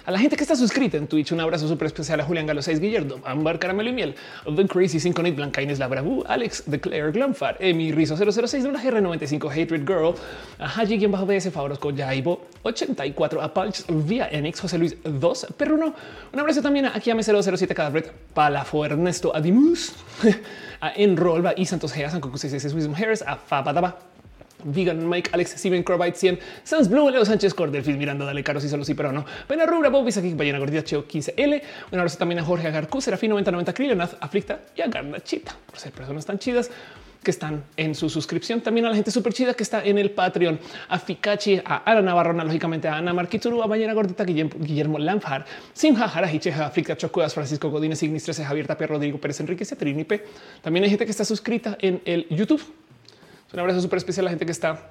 a 0.08 0.10
la 0.10 0.18
gente 0.18 0.36
que 0.36 0.42
está 0.42 0.56
suscrita 0.56 0.96
en 0.96 1.06
Twitch, 1.06 1.32
un 1.32 1.40
abrazo 1.40 1.68
súper 1.68 1.84
especial 1.88 2.18
a 2.18 2.24
Julián 2.24 2.46
Galo 2.46 2.62
6, 2.62 2.80
Guillermo, 2.80 3.16
Ambar 3.26 3.58
Caramelo 3.58 3.90
y 3.90 3.92
Miel, 3.92 4.14
The 4.56 4.66
Crazy 4.66 4.98
5 5.00 5.20
Night 5.20 5.36
Blanca 5.36 5.60
Inés 5.60 5.78
Labrabu, 5.78 6.24
Alex, 6.26 6.64
The 6.64 6.80
Claire 6.80 7.12
Glumfar, 7.12 7.58
Emi 7.60 7.92
Rizo 7.92 8.16
006, 8.16 8.64
Luna 8.64 8.82
GR95, 8.82 9.50
Hatred 9.50 9.86
Girl, 9.86 10.14
a 10.58 10.66
Haji, 10.66 10.96
quien 10.96 11.12
bajo 11.12 11.26
BS 11.26 11.50
Favorosco, 11.50 11.92
Jaibo 11.94 12.40
84, 12.62 13.42
a 13.42 13.52
Pulch, 13.52 13.84
Vía 13.86 14.30
Enix, 14.32 14.60
José 14.60 14.78
Luis 14.78 14.96
2, 15.04 15.48
Perruno. 15.58 15.94
Un 16.32 16.40
abrazo 16.40 16.62
también 16.62 16.86
a 16.86 16.96
aquí 16.96 17.10
a 17.10 17.22
007 17.22 17.74
Cadabret, 17.74 18.10
Palafo 18.32 18.86
Ernesto 18.86 19.36
Adimus, 19.36 19.92
a 20.80 20.90
Enrolva 20.96 21.52
y 21.54 21.66
Santos 21.66 21.92
Gea, 21.92 22.08
San 22.08 22.22
Coco 22.22 22.38
66, 22.38 22.72
Wisdom 22.72 22.94
Harris, 22.94 23.20
a 23.20 23.36
Fabadaba, 23.36 23.98
Vegan, 24.64 25.08
Mike, 25.08 25.30
Alex, 25.32 25.54
Steven, 25.58 25.82
Corbite, 25.82 26.16
100, 26.16 26.38
Sans 26.64 26.88
Blue, 26.88 27.10
Leo 27.10 27.24
Sánchez, 27.24 27.54
Cordelfil, 27.54 27.96
Miranda, 27.96 28.24
Dale, 28.24 28.42
Caro, 28.42 28.60
sí, 28.60 28.68
solo 28.68 28.84
sí, 28.84 28.94
pero 28.94 29.12
no. 29.12 29.24
Pena 29.46 29.66
Rubra, 29.66 29.88
Bobby, 29.88 30.10
aquí, 30.10 30.34
Ballena 30.34 30.58
Gordita, 30.58 30.84
Cheo 30.84 31.06
15L. 31.06 31.62
Un 31.92 31.98
abrazo 31.98 32.18
también 32.18 32.38
a 32.40 32.44
Jorge 32.44 32.68
Agarcu, 32.68 33.00
Serafín 33.00 33.30
9090, 33.30 33.72
Krillanath, 33.72 34.16
Aflicta 34.20 34.60
y 34.76 34.82
a 34.82 34.88
Garnachita, 34.88 35.56
por 35.66 35.78
ser 35.78 35.92
personas 35.92 36.26
tan 36.26 36.38
chidas 36.38 36.70
que 37.22 37.30
están 37.30 37.64
en 37.76 37.94
su 37.94 38.08
suscripción. 38.08 38.60
También 38.60 38.86
a 38.86 38.90
la 38.90 38.94
gente 38.94 39.10
súper 39.10 39.32
chida 39.32 39.54
que 39.54 39.62
está 39.62 39.84
en 39.84 39.98
el 39.98 40.10
Patreon, 40.10 40.58
a 40.88 40.98
Fikachi, 40.98 41.60
a 41.64 41.82
Ana 41.90 42.02
Navarrona, 42.02 42.44
lógicamente 42.44 42.88
a 42.88 42.96
Ana 42.96 43.12
Marquituru, 43.12 43.62
a 43.62 43.66
Ballena 43.66 43.92
Gordita, 43.92 44.24
Guillermo, 44.24 44.98
Lamfar, 44.98 45.44
Simha, 45.72 46.08
Jarajiche, 46.08 46.52
Aflicta, 46.52 46.96
Chocudas, 46.96 47.34
Francisco 47.34 47.70
Godínez, 47.70 48.02
Ignis 48.02 48.24
13, 48.24 48.44
Javier 48.44 48.66
Tapia, 48.66 48.86
Rodrigo 48.86 49.18
Pérez, 49.18 49.40
Enrique, 49.40 49.64
P. 49.64 50.24
También 50.62 50.84
hay 50.84 50.90
gente 50.90 51.04
que 51.04 51.10
está 51.10 51.24
suscrita 51.24 51.76
en 51.80 52.00
el 52.04 52.26
YouTube. 52.28 52.62
Un 53.52 53.60
abrazo 53.60 53.80
súper 53.80 53.96
especial 53.96 54.24
a 54.24 54.26
la 54.26 54.30
gente 54.30 54.44
que 54.44 54.52
está 54.52 54.90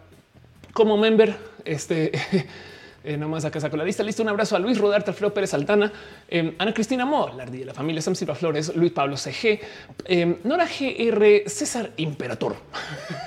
como 0.73 0.97
member. 0.97 1.35
Este 1.63 2.11
eh, 3.03 3.15
nomás 3.15 3.45
acá 3.45 3.59
saco 3.59 3.77
la 3.77 3.83
lista. 3.83 4.03
Listo. 4.03 4.23
Un 4.23 4.29
abrazo 4.29 4.55
a 4.55 4.59
Luis 4.59 4.79
Rodarte, 4.79 5.11
Alfredo 5.11 5.31
Pérez 5.33 5.53
Altana, 5.53 5.91
eh, 6.27 6.55
Ana 6.57 6.73
Cristina 6.73 7.05
Mo, 7.05 7.29
la 7.35 7.43
ardilla 7.43 7.67
la 7.67 7.73
familia 7.75 8.01
Sam 8.01 8.15
Silva 8.15 8.33
Flores, 8.33 8.75
Luis 8.75 8.91
Pablo 8.91 9.15
CG, 9.15 9.59
eh, 10.05 10.39
Nora 10.43 10.65
GR, 10.65 11.47
César 11.47 11.91
Imperator. 11.97 12.55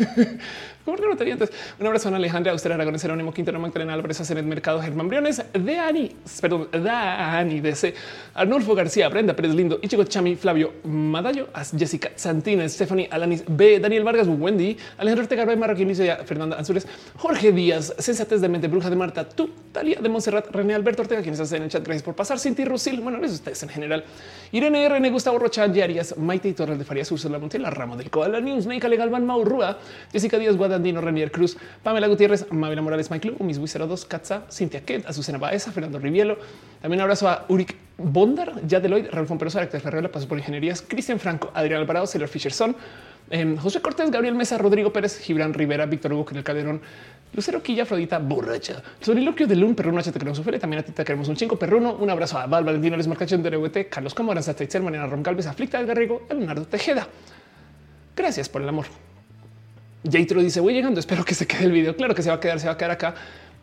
Un 0.90 1.86
abrazo 1.86 2.08
a 2.08 2.16
Alejandra, 2.16 2.52
Auster 2.52 2.72
Aragón, 2.72 2.98
Jerónimo 2.98 3.32
Quintero, 3.32 3.58
Magdalena 3.58 3.94
Álvarez, 3.94 4.30
el 4.30 4.44
Mercado, 4.44 4.80
Germán 4.80 5.08
Briones, 5.08 5.42
de 5.52 5.78
Ani, 5.78 6.16
perdón, 6.40 6.68
Dani 6.72 7.60
DC, 7.60 7.94
Arnulfo 8.34 8.74
García, 8.74 9.08
Brenda 9.08 9.34
Pérez 9.34 9.54
Lindo, 9.54 9.78
Ichigo 9.82 10.04
Chami, 10.04 10.36
Flavio 10.36 10.72
Madallo, 10.84 11.48
Jessica 11.76 12.10
Santina, 12.16 12.68
Stephanie 12.68 13.08
Alanis 13.10 13.44
B, 13.46 13.78
Daniel 13.80 14.04
Vargas, 14.04 14.26
Wendy, 14.28 14.76
Alejandro 14.98 15.24
Ortega, 15.24 15.56
Marroquín, 15.56 15.94
Fernanda 16.24 16.56
Anzures, 16.56 16.86
Jorge 17.16 17.52
Díaz, 17.52 17.94
Sensatez 17.98 18.40
de 18.40 18.48
Mente, 18.48 18.68
Bruja 18.68 18.90
de 18.90 18.96
Marta, 18.96 19.28
tú, 19.28 19.50
Talia 19.72 19.98
de 20.00 20.08
Montserrat, 20.08 20.46
René 20.50 20.74
Alberto 20.74 21.02
Ortega, 21.02 21.22
quienes 21.22 21.40
hacen 21.40 21.58
en 21.58 21.62
el 21.64 21.70
chat. 21.70 21.84
Gracias 21.84 22.02
por 22.02 22.14
pasar. 22.14 22.38
Cinti 22.38 22.64
Rusil, 22.64 23.00
bueno, 23.00 23.18
eso 23.24 23.34
ustedes 23.34 23.62
en 23.62 23.68
general. 23.68 24.04
Irene 24.52 24.88
René, 24.88 25.10
Gustavo 25.10 25.38
Rocha, 25.38 25.66
Yarias, 25.66 26.16
Maite 26.18 26.48
y 26.48 26.52
Torres 26.52 26.78
de 26.78 26.84
Farías, 26.84 27.10
Ursula 27.12 27.38
Montiel, 27.38 27.64
Rama 27.66 27.96
del 27.96 28.10
Coala 28.10 28.40
News, 28.40 28.66
Neika 28.66 28.88
Legalman, 28.88 29.24
Maurrua, 29.26 29.78
Jessica 30.12 30.38
Díaz, 30.38 30.56
Guadandino, 30.80 31.00
Renier 31.00 31.30
Cruz, 31.30 31.56
Pamela 31.82 32.08
Gutiérrez, 32.08 32.46
Mabela 32.50 32.82
Morales, 32.82 33.10
Mike 33.10 33.28
Lu, 33.28 33.36
Mis 33.44 33.58
02, 33.58 34.04
Katza, 34.06 34.44
Cintia 34.50 34.80
Kent, 34.84 35.06
Azucena 35.06 35.38
Baeza, 35.38 35.70
Fernando 35.72 35.98
Rivielo. 35.98 36.38
También 36.80 37.00
abrazo 37.02 37.28
a 37.28 37.44
Uric 37.48 37.76
Bondar, 37.98 38.66
ya 38.66 38.80
Deloitte, 38.80 39.10
Raúl 39.10 39.26
Fomperosa, 39.26 39.60
Actor 39.60 39.80
Ferreira, 39.80 40.10
Paso 40.10 40.26
por 40.26 40.38
Ingenierías, 40.38 40.82
Cristian 40.82 41.20
Franco, 41.20 41.50
Adrián 41.54 41.80
Alvarado, 41.80 42.06
Celer 42.06 42.28
Fisherson, 42.28 42.74
eh, 43.30 43.56
José 43.60 43.82
Cortés, 43.82 44.10
Gabriel 44.10 44.34
Mesa, 44.34 44.56
Rodrigo 44.56 44.92
Pérez, 44.92 45.18
Gibran 45.20 45.52
Rivera, 45.52 45.84
Víctor 45.86 46.12
Hugo, 46.14 46.26
el 46.32 46.42
Calderón, 46.42 46.80
Lucero 47.34 47.62
Quilla, 47.62 47.82
Afrodita, 47.82 48.18
borracha, 48.18 48.82
Soliloquio 49.00 49.46
de 49.46 49.56
Lun, 49.56 49.74
Perruno, 49.74 50.00
H, 50.00 50.10
te 50.10 50.18
queremos 50.18 50.40
también 50.60 50.80
a 50.80 50.82
ti 50.82 50.92
te 50.92 51.04
queremos 51.04 51.28
un 51.28 51.36
chingo, 51.36 51.56
Perruno, 51.56 51.92
un 51.94 52.10
abrazo 52.10 52.38
a 52.38 52.46
Val, 52.46 52.64
Valentino, 52.64 52.96
Les 52.96 53.06
Marcación 53.06 53.42
de 53.42 53.50
RWT, 53.50 53.88
Carlos 53.90 54.14
Camoranza, 54.14 54.52
Sateitzer, 54.52 54.82
Mariana 54.82 55.06
Ron 55.06 55.22
Galvez, 55.22 55.46
Aflicta, 55.46 55.78
El 55.78 55.86
Garrigo, 55.86 56.26
Leonardo 56.30 56.64
Tejeda. 56.64 57.06
Gracias 58.16 58.48
por 58.48 58.62
el 58.62 58.68
amor. 58.68 58.86
Jatro 60.04 60.40
dice 60.40 60.60
voy 60.60 60.74
llegando, 60.74 61.00
espero 61.00 61.24
que 61.24 61.34
se 61.34 61.46
quede 61.46 61.64
el 61.64 61.72
video. 61.72 61.96
Claro 61.96 62.14
que 62.14 62.22
se 62.22 62.30
va 62.30 62.36
a 62.36 62.40
quedar, 62.40 62.58
se 62.58 62.66
va 62.66 62.72
a 62.72 62.76
quedar 62.76 62.92
acá 62.92 63.14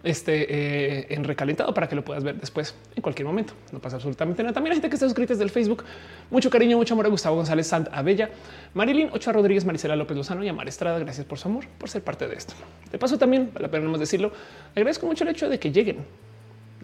este, 0.04 0.46
eh, 0.50 1.08
en 1.10 1.24
recalentado 1.24 1.74
para 1.74 1.90
que 1.90 1.96
lo 1.96 2.06
puedas 2.06 2.24
ver 2.24 2.40
después 2.40 2.76
en 2.96 3.02
cualquier 3.02 3.26
momento. 3.26 3.54
No 3.72 3.80
pasa 3.80 3.96
absolutamente 3.96 4.44
nada. 4.44 4.54
También 4.54 4.72
hay 4.72 4.76
gente 4.78 4.90
que 4.90 4.96
está 4.96 5.08
suscrita 5.08 5.34
desde 5.34 5.44
el 5.44 5.50
Facebook. 5.50 5.84
Mucho 6.30 6.50
cariño, 6.50 6.78
mucho 6.78 6.94
amor 6.94 7.08
a 7.08 7.10
Gustavo 7.10 7.36
González 7.38 7.68
Sant 7.68 7.88
Abella, 7.92 8.30
Marilyn 8.74 9.10
Ochoa 9.12 9.34
Rodríguez, 9.34 9.66
Maricela 9.66 9.96
López 9.96 10.16
Lozano 10.16 10.44
y 10.44 10.48
Amar 10.48 10.68
Estrada. 10.68 11.00
Gracias 11.00 11.26
por 11.26 11.40
su 11.40 11.48
amor, 11.48 11.66
por 11.78 11.90
ser 11.90 12.04
parte 12.04 12.28
de 12.28 12.36
esto. 12.36 12.54
De 12.92 13.00
paso, 13.00 13.18
también 13.18 13.50
vale 13.54 13.66
la 13.66 13.72
pena 13.72 13.90
más 13.90 14.00
decirlo. 14.00 14.32
Agradezco 14.76 15.08
mucho 15.08 15.24
el 15.24 15.32
hecho 15.32 15.50
de 15.50 15.60
que 15.60 15.72
lleguen. 15.72 16.06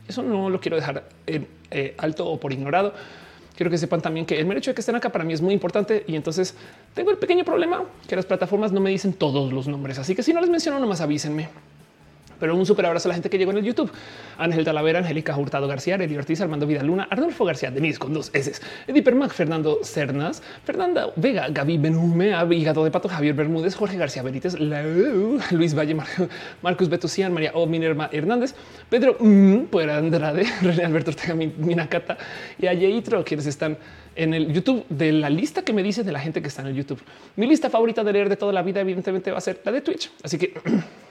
Eso 0.07 0.23
no 0.23 0.49
lo 0.49 0.59
quiero 0.59 0.75
dejar 0.75 1.03
en 1.27 1.47
eh, 1.71 1.95
alto 1.97 2.27
o 2.27 2.39
por 2.39 2.51
ignorado 2.51 2.93
quiero 3.55 3.69
que 3.69 3.77
sepan 3.77 4.01
también 4.01 4.25
que 4.25 4.39
el 4.39 4.45
mero 4.45 4.61
de 4.61 4.73
que 4.73 4.81
estén 4.81 4.95
acá 4.95 5.09
para 5.09 5.23
mí 5.23 5.33
es 5.33 5.41
muy 5.41 5.53
importante 5.53 6.03
y 6.07 6.15
entonces 6.15 6.55
tengo 6.93 7.11
el 7.11 7.17
pequeño 7.17 7.43
problema 7.43 7.83
que 8.07 8.15
las 8.15 8.25
plataformas 8.25 8.71
no 8.71 8.79
me 8.79 8.89
dicen 8.89 9.13
todos 9.13 9.51
los 9.53 9.67
nombres. 9.67 9.99
Así 9.99 10.15
que 10.15 10.23
si 10.23 10.33
no 10.33 10.41
les 10.41 10.49
menciono, 10.49 10.79
nomás 10.79 11.01
avísenme. 11.01 11.49
Pero 12.43 12.57
un 12.57 12.65
súper 12.65 12.85
abrazo 12.85 13.07
a 13.07 13.11
la 13.11 13.13
gente 13.13 13.29
que 13.29 13.37
llegó 13.37 13.51
en 13.51 13.59
el 13.59 13.63
YouTube. 13.63 13.89
Ángel 14.37 14.65
Talavera, 14.65 14.99
Angélica 14.99 15.37
Hurtado 15.37 15.65
García, 15.65 15.95
Eli 15.95 16.17
Ortiz, 16.17 16.41
Armando 16.41 16.67
Vidaluna, 16.67 17.07
Arnulfo 17.09 17.45
García, 17.45 17.71
Denise 17.71 17.97
con 17.97 18.13
dos 18.13 18.31
S, 18.33 18.59
Eddie 18.85 19.01
Permac, 19.01 19.31
Fernando 19.31 19.79
Cernas, 19.81 20.43
Fernanda 20.65 21.13
Vega, 21.15 21.47
Gaby 21.47 21.77
Benume, 21.77 22.33
Hígado 22.51 22.83
de 22.83 22.91
Pato, 22.91 23.07
Javier 23.07 23.33
Bermúdez, 23.33 23.75
Jorge 23.75 23.95
García 23.95 24.23
Benítez, 24.23 24.57
Luis 24.59 25.73
Valle, 25.73 25.95
Marcus 26.61 26.89
Betusian, 26.89 27.31
María 27.31 27.53
O. 27.53 27.65
Hernández, 28.11 28.55
Pedro 28.89 29.15
mm, 29.21 29.67
Andrade, 29.89 30.45
René 30.61 30.83
Alberto 30.83 31.11
Ortega 31.11 31.35
Minacata 31.35 32.17
y 32.59 32.67
Ayeitro, 32.67 33.23
quienes 33.23 33.45
están 33.45 33.77
en 34.17 34.33
el 34.33 34.51
YouTube 34.51 34.85
de 34.89 35.13
la 35.13 35.29
lista 35.29 35.61
que 35.61 35.71
me 35.71 35.81
dice 35.81 36.03
de 36.03 36.11
la 36.11 36.19
gente 36.19 36.41
que 36.41 36.49
está 36.49 36.61
en 36.61 36.67
el 36.67 36.75
YouTube. 36.75 36.99
Mi 37.37 37.47
lista 37.47 37.69
favorita 37.69 38.03
de 38.03 38.11
leer 38.11 38.27
de 38.27 38.35
toda 38.35 38.51
la 38.51 38.61
vida, 38.63 38.81
evidentemente, 38.81 39.31
va 39.31 39.37
a 39.37 39.41
ser 39.41 39.61
la 39.63 39.71
de 39.71 39.79
Twitch. 39.79 40.11
Así 40.23 40.37
que 40.37 40.53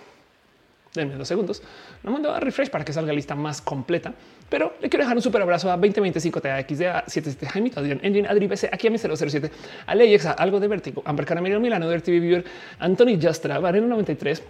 denme 0.94 1.16
dos 1.16 1.28
segundos. 1.28 1.62
No 2.02 2.10
mando 2.10 2.32
a 2.32 2.40
refresh 2.40 2.70
para 2.70 2.84
que 2.84 2.92
salga 2.92 3.12
lista 3.12 3.34
más 3.34 3.60
completa, 3.60 4.12
pero 4.48 4.74
le 4.80 4.88
quiero 4.88 5.04
dejar 5.04 5.16
un 5.16 5.22
súper 5.22 5.42
abrazo 5.42 5.70
a 5.70 5.76
2025 5.76 6.40
TAXD, 6.40 6.82
a 6.82 7.04
77 7.06 7.46
Jaime 7.46 7.70
Adrian 7.74 8.00
Engine, 8.02 8.28
Adri 8.28 8.46
BC, 8.46 8.68
aquí 8.72 8.86
a 8.86 8.90
mi 8.90 8.98
007, 8.98 9.50
a 9.86 9.94
Leyexa, 9.94 10.32
algo 10.32 10.60
de 10.60 10.68
vértigo, 10.68 11.02
Amber 11.04 11.26
Caramelo 11.26 11.60
Milano, 11.60 11.88
TV 12.00 12.20
Viewer, 12.20 12.44
Anthony 12.78 13.18
Justra, 13.20 13.58
Vareno 13.58 13.86
93, 13.86 14.42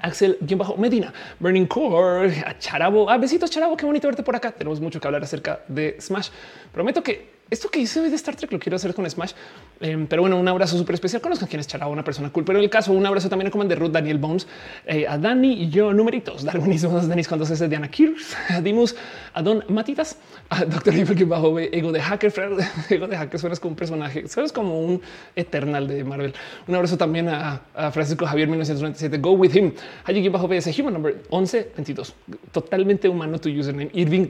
Axel 0.00 0.38
bajo 0.56 0.76
Medina, 0.76 1.12
Burning 1.38 1.66
Core, 1.66 2.42
a 2.46 2.58
Charabo, 2.58 3.10
a 3.10 3.18
besitos 3.18 3.50
Charabo, 3.50 3.76
qué 3.76 3.86
bonito 3.86 4.08
verte 4.08 4.22
por 4.22 4.34
acá. 4.34 4.52
Tenemos 4.52 4.80
mucho 4.80 5.00
que 5.00 5.06
hablar 5.06 5.22
acerca 5.22 5.60
de 5.68 5.96
Smash. 6.00 6.30
Prometo 6.72 7.02
que 7.02 7.39
esto 7.50 7.68
que 7.68 7.80
hice 7.80 8.00
de 8.00 8.14
Star 8.14 8.36
Trek 8.36 8.52
lo 8.52 8.58
quiero 8.58 8.76
hacer 8.76 8.94
con 8.94 9.08
Smash. 9.08 9.32
Em, 9.80 10.06
pero 10.06 10.22
bueno, 10.22 10.38
un 10.38 10.46
abrazo 10.46 10.78
súper 10.78 10.94
especial. 10.94 11.20
Conozcan 11.20 11.48
quién 11.48 11.58
es 11.58 11.66
Charaba, 11.66 11.90
una 11.90 12.04
persona 12.04 12.30
cool. 12.30 12.44
Pero 12.44 12.58
en 12.58 12.64
el 12.64 12.70
caso, 12.70 12.92
un 12.92 13.04
abrazo 13.04 13.28
también 13.28 13.48
a 13.48 13.50
Commander 13.50 13.78
Ruth, 13.78 13.90
Daniel 13.90 14.18
Bones, 14.18 14.46
eh, 14.86 15.06
a 15.08 15.18
Dani 15.18 15.52
y 15.64 15.68
yo, 15.68 15.92
numeritos, 15.92 16.44
Darwinismo, 16.44 17.00
Denis 17.00 17.26
cuando 17.26 17.46
se 17.46 17.68
de 17.68 17.76
Ana 17.76 17.90
Kirs, 17.90 18.36
a 18.48 18.60
Dimus, 18.60 18.94
a 19.34 19.42
Don 19.42 19.64
Matitas, 19.68 20.16
a 20.48 20.64
Doctor 20.64 20.94
Evil 20.94 21.24
bajo 21.24 21.58
Ego 21.58 21.92
de 21.92 22.00
Hacker, 22.00 22.32
Ego 22.90 23.08
de 23.08 23.16
Hacker 23.16 23.40
suenas 23.40 23.58
como 23.58 23.72
un 23.72 23.76
personaje, 23.76 24.28
suenas 24.28 24.52
como 24.52 24.80
un 24.80 25.00
eternal 25.34 25.88
de 25.88 26.04
Marvel. 26.04 26.34
Un 26.68 26.74
abrazo 26.74 26.96
también 26.96 27.28
a, 27.28 27.62
Francisco 27.92 28.26
Javier 28.26 28.48
1997, 28.48 29.18
Go 29.18 29.32
With 29.32 29.56
Him, 29.56 29.72
Haji 30.04 30.28
bajo 30.28 30.46
BS, 30.46 30.78
Human 30.78 30.92
Number 30.92 31.14
1122, 31.30 32.14
totalmente 32.52 33.08
humano 33.08 33.38
tu 33.40 33.48
username, 33.48 33.90
Irving, 33.94 34.28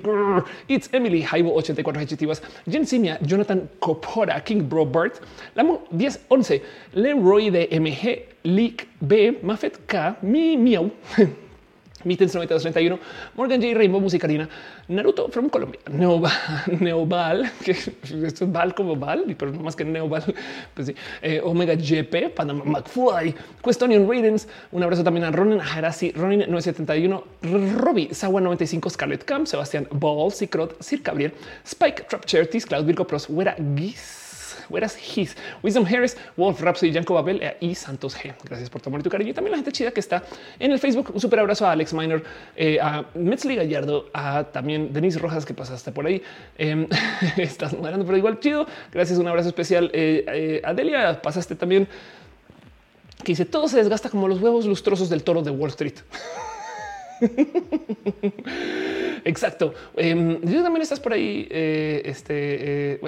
It's 0.68 0.88
Emily, 0.92 1.22
Jaibo 1.22 1.54
84 1.54 2.00
adjetivas, 2.00 2.42
Jen 2.70 2.86
Jonathan 3.22 3.68
Copora, 3.80 4.40
King 4.44 4.68
Robert, 4.68 5.20
Lamo 5.56 5.82
1011, 5.90 6.62
Leroy 6.94 7.50
de 7.50 7.68
MG, 7.70 8.26
Leak 8.44 8.88
B, 9.00 9.32
Mafet 9.42 9.86
K, 9.86 10.16
Mi 10.22 10.56
Miau. 10.56 10.90
Mitens 12.04 12.34
9231, 12.34 12.98
Morgan 13.34 13.60
J. 13.60 13.74
Rainbow 13.74 14.00
Musicarina, 14.00 14.48
Naruto 14.88 15.30
from 15.30 15.48
Colombia, 15.48 15.80
Neoval, 15.90 16.32
Neoval, 16.80 17.50
que 17.64 17.72
esto 17.72 18.44
es 18.44 18.52
Val 18.52 18.74
como 18.74 18.96
Val, 18.96 19.34
pero 19.38 19.52
no 19.52 19.60
más 19.60 19.76
que 19.76 19.84
Neoval, 19.84 20.34
pues 20.74 20.88
sí, 20.88 20.94
eh, 21.22 21.40
Omega 21.42 21.74
JP, 21.74 22.34
Panama 22.34 22.64
McFly, 22.64 23.34
Questonian 23.62 24.08
Raidens, 24.08 24.48
un 24.72 24.82
abrazo 24.82 25.04
también 25.04 25.24
a 25.24 25.30
Ronin 25.30 25.60
Harasi, 25.60 26.12
Ronin 26.12 26.40
971, 26.40 27.24
Robbie, 27.78 28.08
Sawa 28.12 28.40
95, 28.40 28.90
Scarlett 28.90 29.24
Camp, 29.24 29.46
Sebastián 29.46 29.86
Ball, 29.92 30.32
Sicrot, 30.32 30.82
Sir 30.82 31.00
Gabriel, 31.02 31.32
Spike, 31.66 32.06
Trap 32.08 32.24
Charities, 32.24 32.66
Cloud 32.66 32.86
Virgo 32.86 33.06
Pros, 33.06 33.28
Wera 33.28 33.56
Giz, 33.76 34.29
Whereas 34.70 34.96
His, 34.96 35.36
Wisdom 35.62 35.84
Harris, 35.84 36.16
Wolf 36.36 36.60
Rhapsody, 36.60 36.92
Janko 36.92 37.14
Babel 37.14 37.42
eh, 37.42 37.56
y 37.60 37.74
Santos 37.74 38.16
G. 38.16 38.32
Gracias 38.44 38.70
por 38.70 38.80
tomar 38.80 39.02
tu 39.02 39.10
cariño. 39.10 39.30
Y 39.30 39.34
también 39.34 39.52
la 39.52 39.58
gente 39.58 39.72
chida 39.72 39.90
que 39.90 40.00
está 40.00 40.22
en 40.58 40.72
el 40.72 40.78
Facebook. 40.78 41.10
Un 41.12 41.20
súper 41.20 41.40
abrazo 41.40 41.66
a 41.66 41.72
Alex 41.72 41.92
Minor, 41.92 42.22
eh, 42.56 42.78
a 42.80 43.04
Metzli 43.14 43.56
Gallardo, 43.56 44.08
a 44.14 44.44
también 44.44 44.92
Denise 44.92 45.18
Rojas 45.18 45.44
que 45.44 45.52
pasaste 45.52 45.92
por 45.92 46.06
ahí. 46.06 46.22
Em, 46.56 46.86
estás 47.36 47.72
moderando, 47.74 48.06
pero 48.06 48.16
igual 48.16 48.40
chido. 48.40 48.66
Gracias. 48.92 49.18
Un 49.18 49.28
abrazo 49.28 49.48
especial. 49.48 49.90
Eh, 49.92 50.62
Adelia, 50.64 51.20
pasaste 51.20 51.54
también 51.54 51.88
que 53.24 53.32
dice 53.32 53.44
todo 53.44 53.68
se 53.68 53.76
desgasta 53.76 54.08
como 54.08 54.28
los 54.28 54.40
huevos 54.40 54.64
lustrosos 54.66 55.10
del 55.10 55.22
toro 55.22 55.42
de 55.42 55.50
Wall 55.50 55.70
Street. 55.70 55.94
Exacto. 59.24 59.74
Eh, 59.96 60.14
también 60.42 60.82
estás 60.82 61.00
por 61.00 61.12
ahí. 61.12 61.46
Eh, 61.50 62.02
este, 62.04 62.94
eh, 62.94 63.00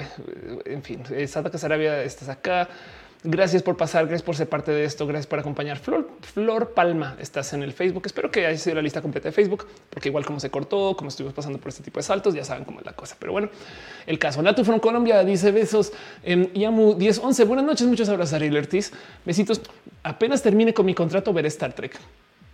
en 0.65 0.83
fin, 0.83 1.03
eh, 1.11 1.27
Santa 1.27 1.49
Casarabia, 1.49 2.03
estás 2.03 2.29
acá. 2.29 2.69
Gracias 3.25 3.63
por 3.63 3.77
pasar, 3.77 4.05
gracias 4.05 4.21
por 4.21 4.35
ser 4.35 4.49
parte 4.49 4.73
de 4.73 4.83
esto, 4.83 5.07
gracias 5.07 5.27
por 5.27 5.39
acompañar. 5.39 5.79
Flor, 5.79 6.09
Flor 6.33 6.73
Palma, 6.73 7.15
estás 7.21 7.53
en 7.53 7.63
el 7.63 7.71
Facebook. 7.71 8.03
Espero 8.05 8.29
que 8.29 8.45
haya 8.45 8.57
sido 8.57 8.75
la 8.75 8.81
lista 8.81 9.01
completa 9.01 9.29
de 9.29 9.31
Facebook, 9.31 9.65
porque 9.89 10.09
igual 10.09 10.25
como 10.25 10.41
se 10.41 10.49
cortó, 10.49 10.93
como 10.97 11.07
estuvimos 11.07 11.33
pasando 11.33 11.57
por 11.57 11.69
este 11.69 11.83
tipo 11.83 11.99
de 11.99 12.03
saltos, 12.03 12.33
ya 12.33 12.43
saben 12.43 12.65
cómo 12.65 12.81
es 12.81 12.85
la 12.85 12.91
cosa. 12.91 13.15
Pero 13.17 13.31
bueno, 13.31 13.49
el 14.07 14.19
caso. 14.19 14.41
Natu 14.41 14.65
from 14.65 14.81
Colombia 14.81 15.23
dice 15.23 15.51
besos. 15.51 15.93
en 16.21 16.51
Yamu 16.51 16.95
1011. 16.97 17.45
Buenas 17.45 17.65
noches, 17.65 17.87
muchos 17.87 18.09
abrazos, 18.09 18.33
Ariel 18.33 18.57
Ortiz. 18.57 18.91
Besitos. 19.23 19.61
Apenas 20.03 20.41
termine 20.41 20.73
con 20.73 20.85
mi 20.85 20.93
contrato, 20.93 21.31
ver 21.31 21.45
Star 21.45 21.71
Trek. 21.71 21.97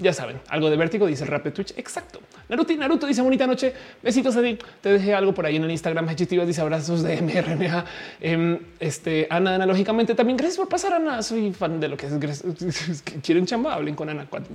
Ya 0.01 0.13
saben, 0.13 0.39
algo 0.47 0.69
de 0.69 0.77
vértigo, 0.77 1.07
dice 1.07 1.25
el 1.25 1.29
rap 1.29 1.43
de 1.43 1.51
Twitch. 1.51 1.73
Exacto. 1.75 2.21
Naruto, 2.47 2.73
Naruto 2.73 3.05
dice 3.05 3.21
bonita 3.21 3.45
noche. 3.45 3.73
Besitos 4.01 4.33
a 4.37 4.41
ti. 4.41 4.57
Te 4.79 4.93
dejé 4.93 5.13
algo 5.13 5.33
por 5.33 5.45
ahí 5.45 5.57
en 5.57 5.65
el 5.65 5.71
Instagram. 5.71 6.07
Hechitivas 6.07 6.47
dice 6.47 6.61
abrazos 6.61 7.03
de 7.03 7.21
MRNA. 7.21 7.83
Em, 8.21 8.59
este 8.79 9.27
Ana, 9.29 9.55
analógicamente 9.55 10.15
también. 10.15 10.37
Gracias 10.37 10.57
por 10.57 10.69
pasar, 10.69 10.93
Ana. 10.93 11.21
Soy 11.21 11.51
fan 11.51 11.81
de 11.81 11.89
lo 11.89 11.97
que 11.97 12.07
es. 12.07 12.13
Quieren 13.21 13.45
chamba, 13.45 13.73
hablen 13.73 13.95
con 13.95 14.07
Ana. 14.07 14.25
Cuando, 14.29 14.49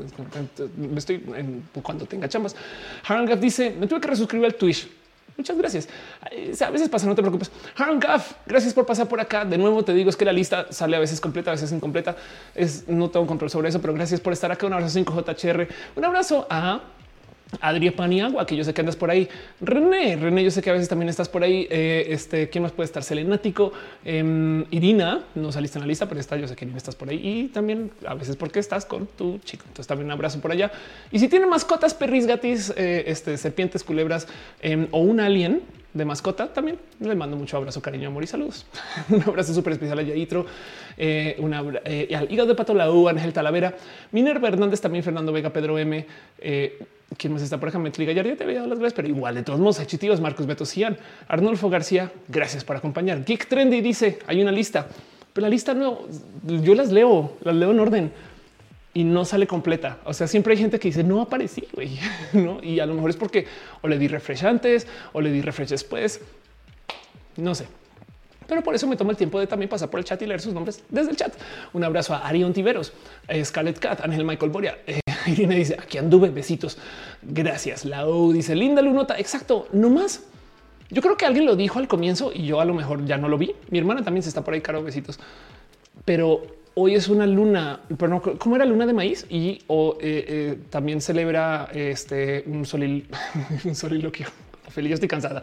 estoy 0.97 1.23
cuando 1.83 2.07
tenga 2.07 2.27
chambas. 2.27 2.57
Harangaf 3.07 3.39
dice: 3.39 3.77
Me 3.79 3.87
tuve 3.87 4.01
que 4.01 4.09
resuscribir 4.09 4.47
al 4.47 4.55
Twitch. 4.55 4.89
Muchas 5.37 5.59
gracias. 5.59 5.89
A 6.61 6.71
veces 6.71 6.89
pasa, 6.89 7.07
no 7.07 7.15
te 7.15 7.23
preocupes. 7.23 7.51
Gaff, 7.99 8.35
gracias 8.47 8.73
por 8.73 8.87
pasar 8.87 9.09
por 9.09 9.21
acá. 9.21 9.45
De 9.45 9.59
nuevo 9.59 9.85
te 9.85 9.93
digo, 9.93 10.11
es 10.11 10.17
que 10.17 10.25
la 10.25 10.33
lista 10.33 10.67
sale 10.71 10.97
a 10.97 11.01
veces 11.01 11.21
completa, 11.21 11.51
a 11.51 11.55
veces 11.55 11.73
incompleta. 11.73 12.17
Es, 12.55 12.89
no 12.89 13.11
tengo 13.11 13.27
control 13.27 13.51
sobre 13.51 13.69
eso, 13.69 13.81
pero 13.81 13.95
gracias 13.95 14.21
por 14.21 14.33
estar 14.33 14.53
acá. 14.53 14.67
Un 14.67 14.75
abrazo 14.75 14.99
5JHR. 15.01 15.69
Un 15.97 16.05
abrazo 16.05 16.47
a 16.49 16.81
Adria 17.61 17.93
Paniagua, 17.93 18.47
que 18.47 18.57
yo 18.57 18.65
sé 18.65 18.75
que 18.75 18.81
andas 18.81 18.97
por 18.97 19.11
ahí. 19.11 19.29
René, 19.61 20.17
René, 20.17 20.45
yo 20.45 20.51
sé 20.51 20.63
que 20.63 20.71
a 20.71 20.73
veces 20.73 20.89
también 20.89 21.09
estás 21.09 21.29
por 21.29 21.43
ahí. 21.43 21.67
Eh, 21.71 22.07
este, 22.11 22.49
¿quién 22.49 22.63
más 22.63 22.73
puede 22.73 22.87
estar? 22.87 23.03
Selenático. 23.03 23.73
Em, 24.05 24.65
Irina, 24.71 25.25
no 25.35 25.53
saliste 25.53 25.79
en 25.79 25.83
la 25.83 25.87
lista, 25.87 26.09
pero 26.09 26.21
está, 26.21 26.37
yo 26.37 26.49
sé 26.49 26.57
que 26.57 26.65
Irina 26.65 26.79
estás 26.79 26.97
por 26.97 27.09
ahí. 27.09 27.21
Y 27.23 27.49
también 27.49 27.91
a 28.07 28.15
veces 28.15 28.37
porque 28.37 28.59
estás 28.59 28.85
con 28.85 29.07
tu 29.07 29.39
chico. 29.39 29.65
Entonces 29.67 29.87
también 29.87 30.07
un 30.07 30.13
abrazo 30.13 30.41
por 30.41 30.53
allá. 30.53 30.73
Y 31.11 31.19
si 31.19 31.29
tienen 31.29 31.49
mascotas, 31.49 31.95
perris, 31.95 32.27
gatis, 32.27 32.73
eh, 32.77 33.05
este, 33.07 33.37
serpientes, 33.37 33.85
culebras 33.85 34.27
em, 34.61 34.89
o 34.91 35.01
un 35.01 35.21
alien, 35.21 35.63
de 35.95 36.05
mascota, 36.05 36.53
también 36.53 36.79
le 36.99 37.15
mando 37.15 37.37
mucho 37.37 37.57
abrazo, 37.57 37.81
cariño, 37.81 38.09
amor 38.09 38.25
y 38.25 38.27
saludos. 38.27 38.67
un 39.09 39.23
abrazo 39.23 39.55
súper 39.55 39.75
especial 39.75 40.01
a 40.01 40.03
Yaitro, 40.03 40.45
eh, 40.97 41.37
eh, 41.85 42.17
al 42.17 42.31
hígado 42.31 42.49
de 42.49 42.55
pato 42.57 42.75
la 42.75 42.87
Ángel 42.87 43.33
Talavera, 43.33 43.75
Minerva 44.11 44.49
Hernández, 44.49 44.81
también 44.81 45.05
Fernando 45.05 45.33
Vega, 45.33 45.51
Pedro 45.51 45.79
M. 45.79 46.05
Eh, 46.39 46.79
¿Quién 47.17 47.33
más 47.33 47.43
está 47.43 47.61
por 47.61 47.69
acá? 47.69 47.79
Metli 47.79 48.13
ya 48.13 48.23
te 48.23 48.43
había 48.43 48.67
las 48.67 48.79
gracias, 48.79 48.95
pero 48.95 49.07
igual 49.07 49.37
de 49.37 49.45
todos 49.45 49.61
modos, 49.61 49.87
chitivos, 49.87 50.21
Marcos 50.21 50.47
Beto 50.47 50.67
Cian, 50.67 50.99
Arnulfo 51.29 51.71
García, 51.71 52.11
gracias 52.27 52.65
por 52.65 52.75
acompañar. 52.75 53.25
Geek 53.25 53.47
Trendy 53.47 53.81
dice, 53.81 54.19
hay 54.27 54.43
una 54.43 54.51
lista, 54.51 54.89
pero 55.33 55.47
la 55.47 55.51
lista 55.51 55.75
no, 55.75 56.01
yo 56.43 56.75
las 56.75 56.91
leo, 56.91 57.35
las 57.45 57.55
leo 57.55 57.71
en 57.71 57.79
orden 57.79 58.13
y 58.95 59.05
no 59.05 59.25
sale 59.25 59.47
completa. 59.47 59.99
O 60.05 60.15
sea, 60.15 60.27
siempre 60.29 60.53
hay 60.53 60.59
gente 60.59 60.79
que 60.79 60.89
dice 60.89 61.03
no 61.03 61.21
aparecí, 61.21 61.67
güey, 61.73 61.99
¿no? 62.33 62.63
Y 62.63 62.81
a 62.81 62.87
lo 62.87 62.95
mejor 62.95 63.11
es 63.11 63.17
porque 63.17 63.47
o 63.83 63.89
le 63.89 63.99
di 63.99 64.09
refresh 64.09 64.45
antes 64.47 64.87
o 65.13 65.21
le 65.21 65.31
di 65.31 65.43
refresh 65.43 65.69
después. 65.69 66.21
No 67.37 67.55
sé. 67.55 67.67
Pero 68.47 68.63
por 68.63 68.75
eso 68.75 68.87
me 68.87 68.97
tomo 68.97 69.11
el 69.11 69.17
tiempo 69.17 69.41
de 69.41 69.47
también 69.47 69.69
pasar 69.69 69.91
por 69.91 69.99
el 69.99 70.05
chat 70.05 70.21
y 70.23 70.27
leer 70.27 70.41
sus 70.41 70.53
nombres 70.53 70.83
desde 70.89 71.11
el 71.11 71.17
chat. 71.17 71.35
Un 71.73 71.83
abrazo 71.83 72.15
a 72.15 72.27
Arion 72.27 72.53
Tiveros, 72.53 72.93
Scarlett 73.43 73.79
Cat, 73.79 74.03
Ángel 74.03 74.25
Michael 74.25 74.53
Boria. 74.53 74.79
Eh, 74.87 75.01
Irene 75.27 75.57
dice 75.57 75.77
aquí 75.81 75.99
anduve, 75.99 76.29
besitos. 76.31 76.79
Gracias. 77.23 77.85
La 77.85 78.07
U 78.07 78.33
dice 78.33 78.55
linda 78.55 78.83
lunota. 78.83 79.19
Exacto. 79.19 79.69
No 79.73 79.91
más. 79.91 80.23
Yo 80.91 81.01
creo 81.01 81.17
que 81.17 81.25
alguien 81.25 81.47
lo 81.47 81.57
dijo 81.57 81.79
al 81.79 81.89
comienzo 81.89 82.31
y 82.33 82.47
yo 82.47 82.61
a 82.61 82.65
lo 82.65 82.75
mejor 82.75 83.05
ya 83.07 83.17
no 83.17 83.29
lo 83.29 83.39
vi. 83.39 83.55
Mi 83.71 83.79
hermana 83.79 84.05
también 84.05 84.23
se 84.23 84.29
está 84.29 84.45
por 84.45 84.55
ahí, 84.55 84.61
caro, 84.61 84.83
besitos. 84.83 85.19
Pero 86.05 86.43
hoy 86.75 86.95
es 86.95 87.09
una 87.09 87.27
luna, 87.27 87.81
pero 87.97 88.09
no, 88.09 88.23
¿cómo 88.23 88.57
era 88.57 88.65
luna 88.65 88.87
de 88.87 88.93
maíz? 88.93 89.27
Y 89.29 89.61
eh, 89.69 89.99
eh, 90.01 90.59
también 90.71 91.01
celebra 91.01 91.71
este 91.73 92.45
un 92.47 92.65
solil, 92.67 93.09
un 93.65 93.75
soliloquio. 93.75 94.27
Feliz, 94.69 94.95
estoy 94.95 95.09
cansada. 95.09 95.41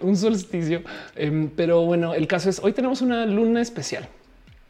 Un 0.00 0.16
solsticio. 0.16 0.82
Em, 1.14 1.50
pero 1.50 1.82
bueno, 1.82 2.14
el 2.14 2.26
caso 2.26 2.48
es 2.48 2.58
hoy 2.60 2.72
tenemos 2.72 3.02
una 3.02 3.26
luna 3.26 3.60
especial 3.60 4.08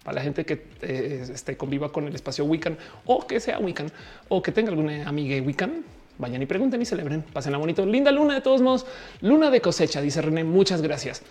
para 0.03 0.17
la 0.17 0.23
gente 0.23 0.45
que 0.45 0.67
eh, 0.81 1.25
esté 1.33 1.57
conviva 1.57 1.93
con 1.93 2.09
el 2.09 2.15
espacio 2.15 2.45
Wiccan 2.45 2.77
o 3.07 3.25
que 3.25 3.39
sea 3.39 3.61
Wiccan 3.61 3.93
o 4.29 4.43
que 4.43 4.51
tenga 4.51 4.71
alguna 4.71 5.09
amiga 5.09 5.41
Wiccan. 5.41 5.85
Vayan 6.19 6.43
y 6.43 6.47
pregunten 6.47 6.83
y 6.83 6.85
celebren. 6.85 7.23
Pasen 7.23 7.55
a 7.55 7.59
bonito. 7.59 7.87
Linda 7.87 8.11
luna 8.11 8.35
de 8.35 8.41
todos 8.41 8.61
modos. 8.61 8.87
Luna 9.21 9.51
de 9.51 9.61
cosecha, 9.61 10.01
dice 10.01 10.21
René. 10.21 10.43
Muchas 10.45 10.83
gracias 10.83 11.23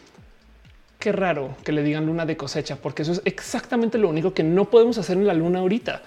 qué 1.01 1.11
raro 1.11 1.57
que 1.65 1.71
le 1.71 1.81
digan 1.81 2.05
luna 2.05 2.25
de 2.25 2.37
cosecha, 2.37 2.75
porque 2.75 3.01
eso 3.01 3.11
es 3.13 3.21
exactamente 3.25 3.97
lo 3.97 4.07
único 4.07 4.33
que 4.33 4.43
no 4.43 4.69
podemos 4.69 4.99
hacer 4.99 5.17
en 5.17 5.25
la 5.25 5.33
luna 5.33 5.59
ahorita. 5.59 6.01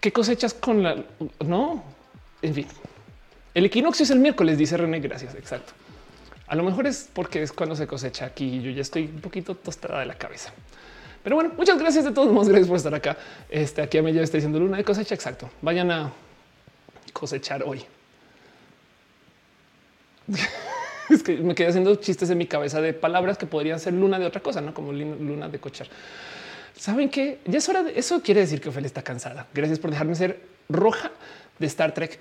¿Qué 0.00 0.12
cosechas 0.12 0.54
con 0.54 0.82
la 0.82 0.96
no? 1.44 1.84
En 2.40 2.54
fin, 2.54 2.66
el 3.52 3.66
equinoccio 3.66 4.04
es 4.04 4.10
el 4.10 4.18
miércoles, 4.18 4.56
dice 4.56 4.78
René. 4.78 4.98
Gracias. 5.00 5.34
Exacto. 5.34 5.74
A 6.46 6.56
lo 6.56 6.62
mejor 6.62 6.86
es 6.86 7.08
porque 7.12 7.42
es 7.42 7.52
cuando 7.52 7.76
se 7.76 7.86
cosecha 7.86 8.24
aquí. 8.24 8.62
Yo 8.62 8.70
ya 8.70 8.80
estoy 8.80 9.04
un 9.04 9.20
poquito 9.20 9.54
tostada 9.54 10.00
de 10.00 10.06
la 10.06 10.14
cabeza. 10.14 10.52
Pero 11.22 11.36
bueno, 11.36 11.52
muchas 11.56 11.78
gracias 11.78 12.06
de 12.06 12.12
todos 12.12 12.32
modos. 12.32 12.48
Gracias 12.48 12.66
por 12.66 12.78
estar 12.78 12.94
acá. 12.94 13.18
Este 13.50 13.82
aquí 13.82 13.98
a 13.98 14.02
mí 14.02 14.10
ya 14.10 14.22
está 14.22 14.38
diciendo 14.38 14.58
luna 14.58 14.78
de 14.78 14.84
cosecha. 14.84 15.14
Exacto. 15.14 15.50
Vayan 15.60 15.90
a 15.90 16.10
cosechar 17.12 17.62
hoy. 17.62 17.84
es 21.14 21.22
que 21.22 21.36
me 21.36 21.54
quedé 21.54 21.68
haciendo 21.68 21.94
chistes 21.96 22.30
en 22.30 22.38
mi 22.38 22.46
cabeza 22.46 22.80
de 22.80 22.92
palabras 22.92 23.36
que 23.36 23.46
podrían 23.46 23.80
ser 23.80 23.94
luna 23.94 24.18
de 24.18 24.26
otra 24.26 24.40
cosa, 24.40 24.60
no 24.60 24.72
como 24.72 24.92
luna 24.92 25.48
de 25.48 25.58
cochar. 25.58 25.88
Saben 26.76 27.10
que 27.10 27.40
ya 27.44 27.58
es 27.58 27.68
hora 27.68 27.82
de 27.82 27.98
eso. 27.98 28.22
Quiere 28.22 28.40
decir 28.40 28.60
que 28.60 28.68
Ophelia 28.70 28.86
está 28.86 29.02
cansada. 29.02 29.46
Gracias 29.52 29.78
por 29.78 29.90
dejarme 29.90 30.14
ser 30.14 30.40
roja 30.68 31.10
de 31.58 31.66
Star 31.66 31.92
Trek. 31.92 32.18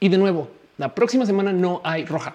Y 0.00 0.08
de 0.08 0.18
nuevo, 0.18 0.50
la 0.78 0.94
próxima 0.94 1.26
semana 1.26 1.52
no 1.52 1.80
hay 1.84 2.04
roja, 2.04 2.34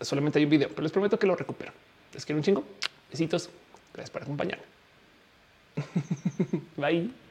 solamente 0.00 0.38
hay 0.38 0.44
un 0.44 0.50
video, 0.50 0.68
pero 0.70 0.82
les 0.82 0.92
prometo 0.92 1.18
que 1.18 1.26
lo 1.26 1.36
recupero. 1.36 1.72
Les 2.14 2.24
quiero 2.24 2.38
un 2.38 2.44
chingo. 2.44 2.64
Besitos. 3.10 3.50
Gracias 3.92 4.10
por 4.10 4.22
acompañarme. 4.22 4.64
Bye. 6.76 7.25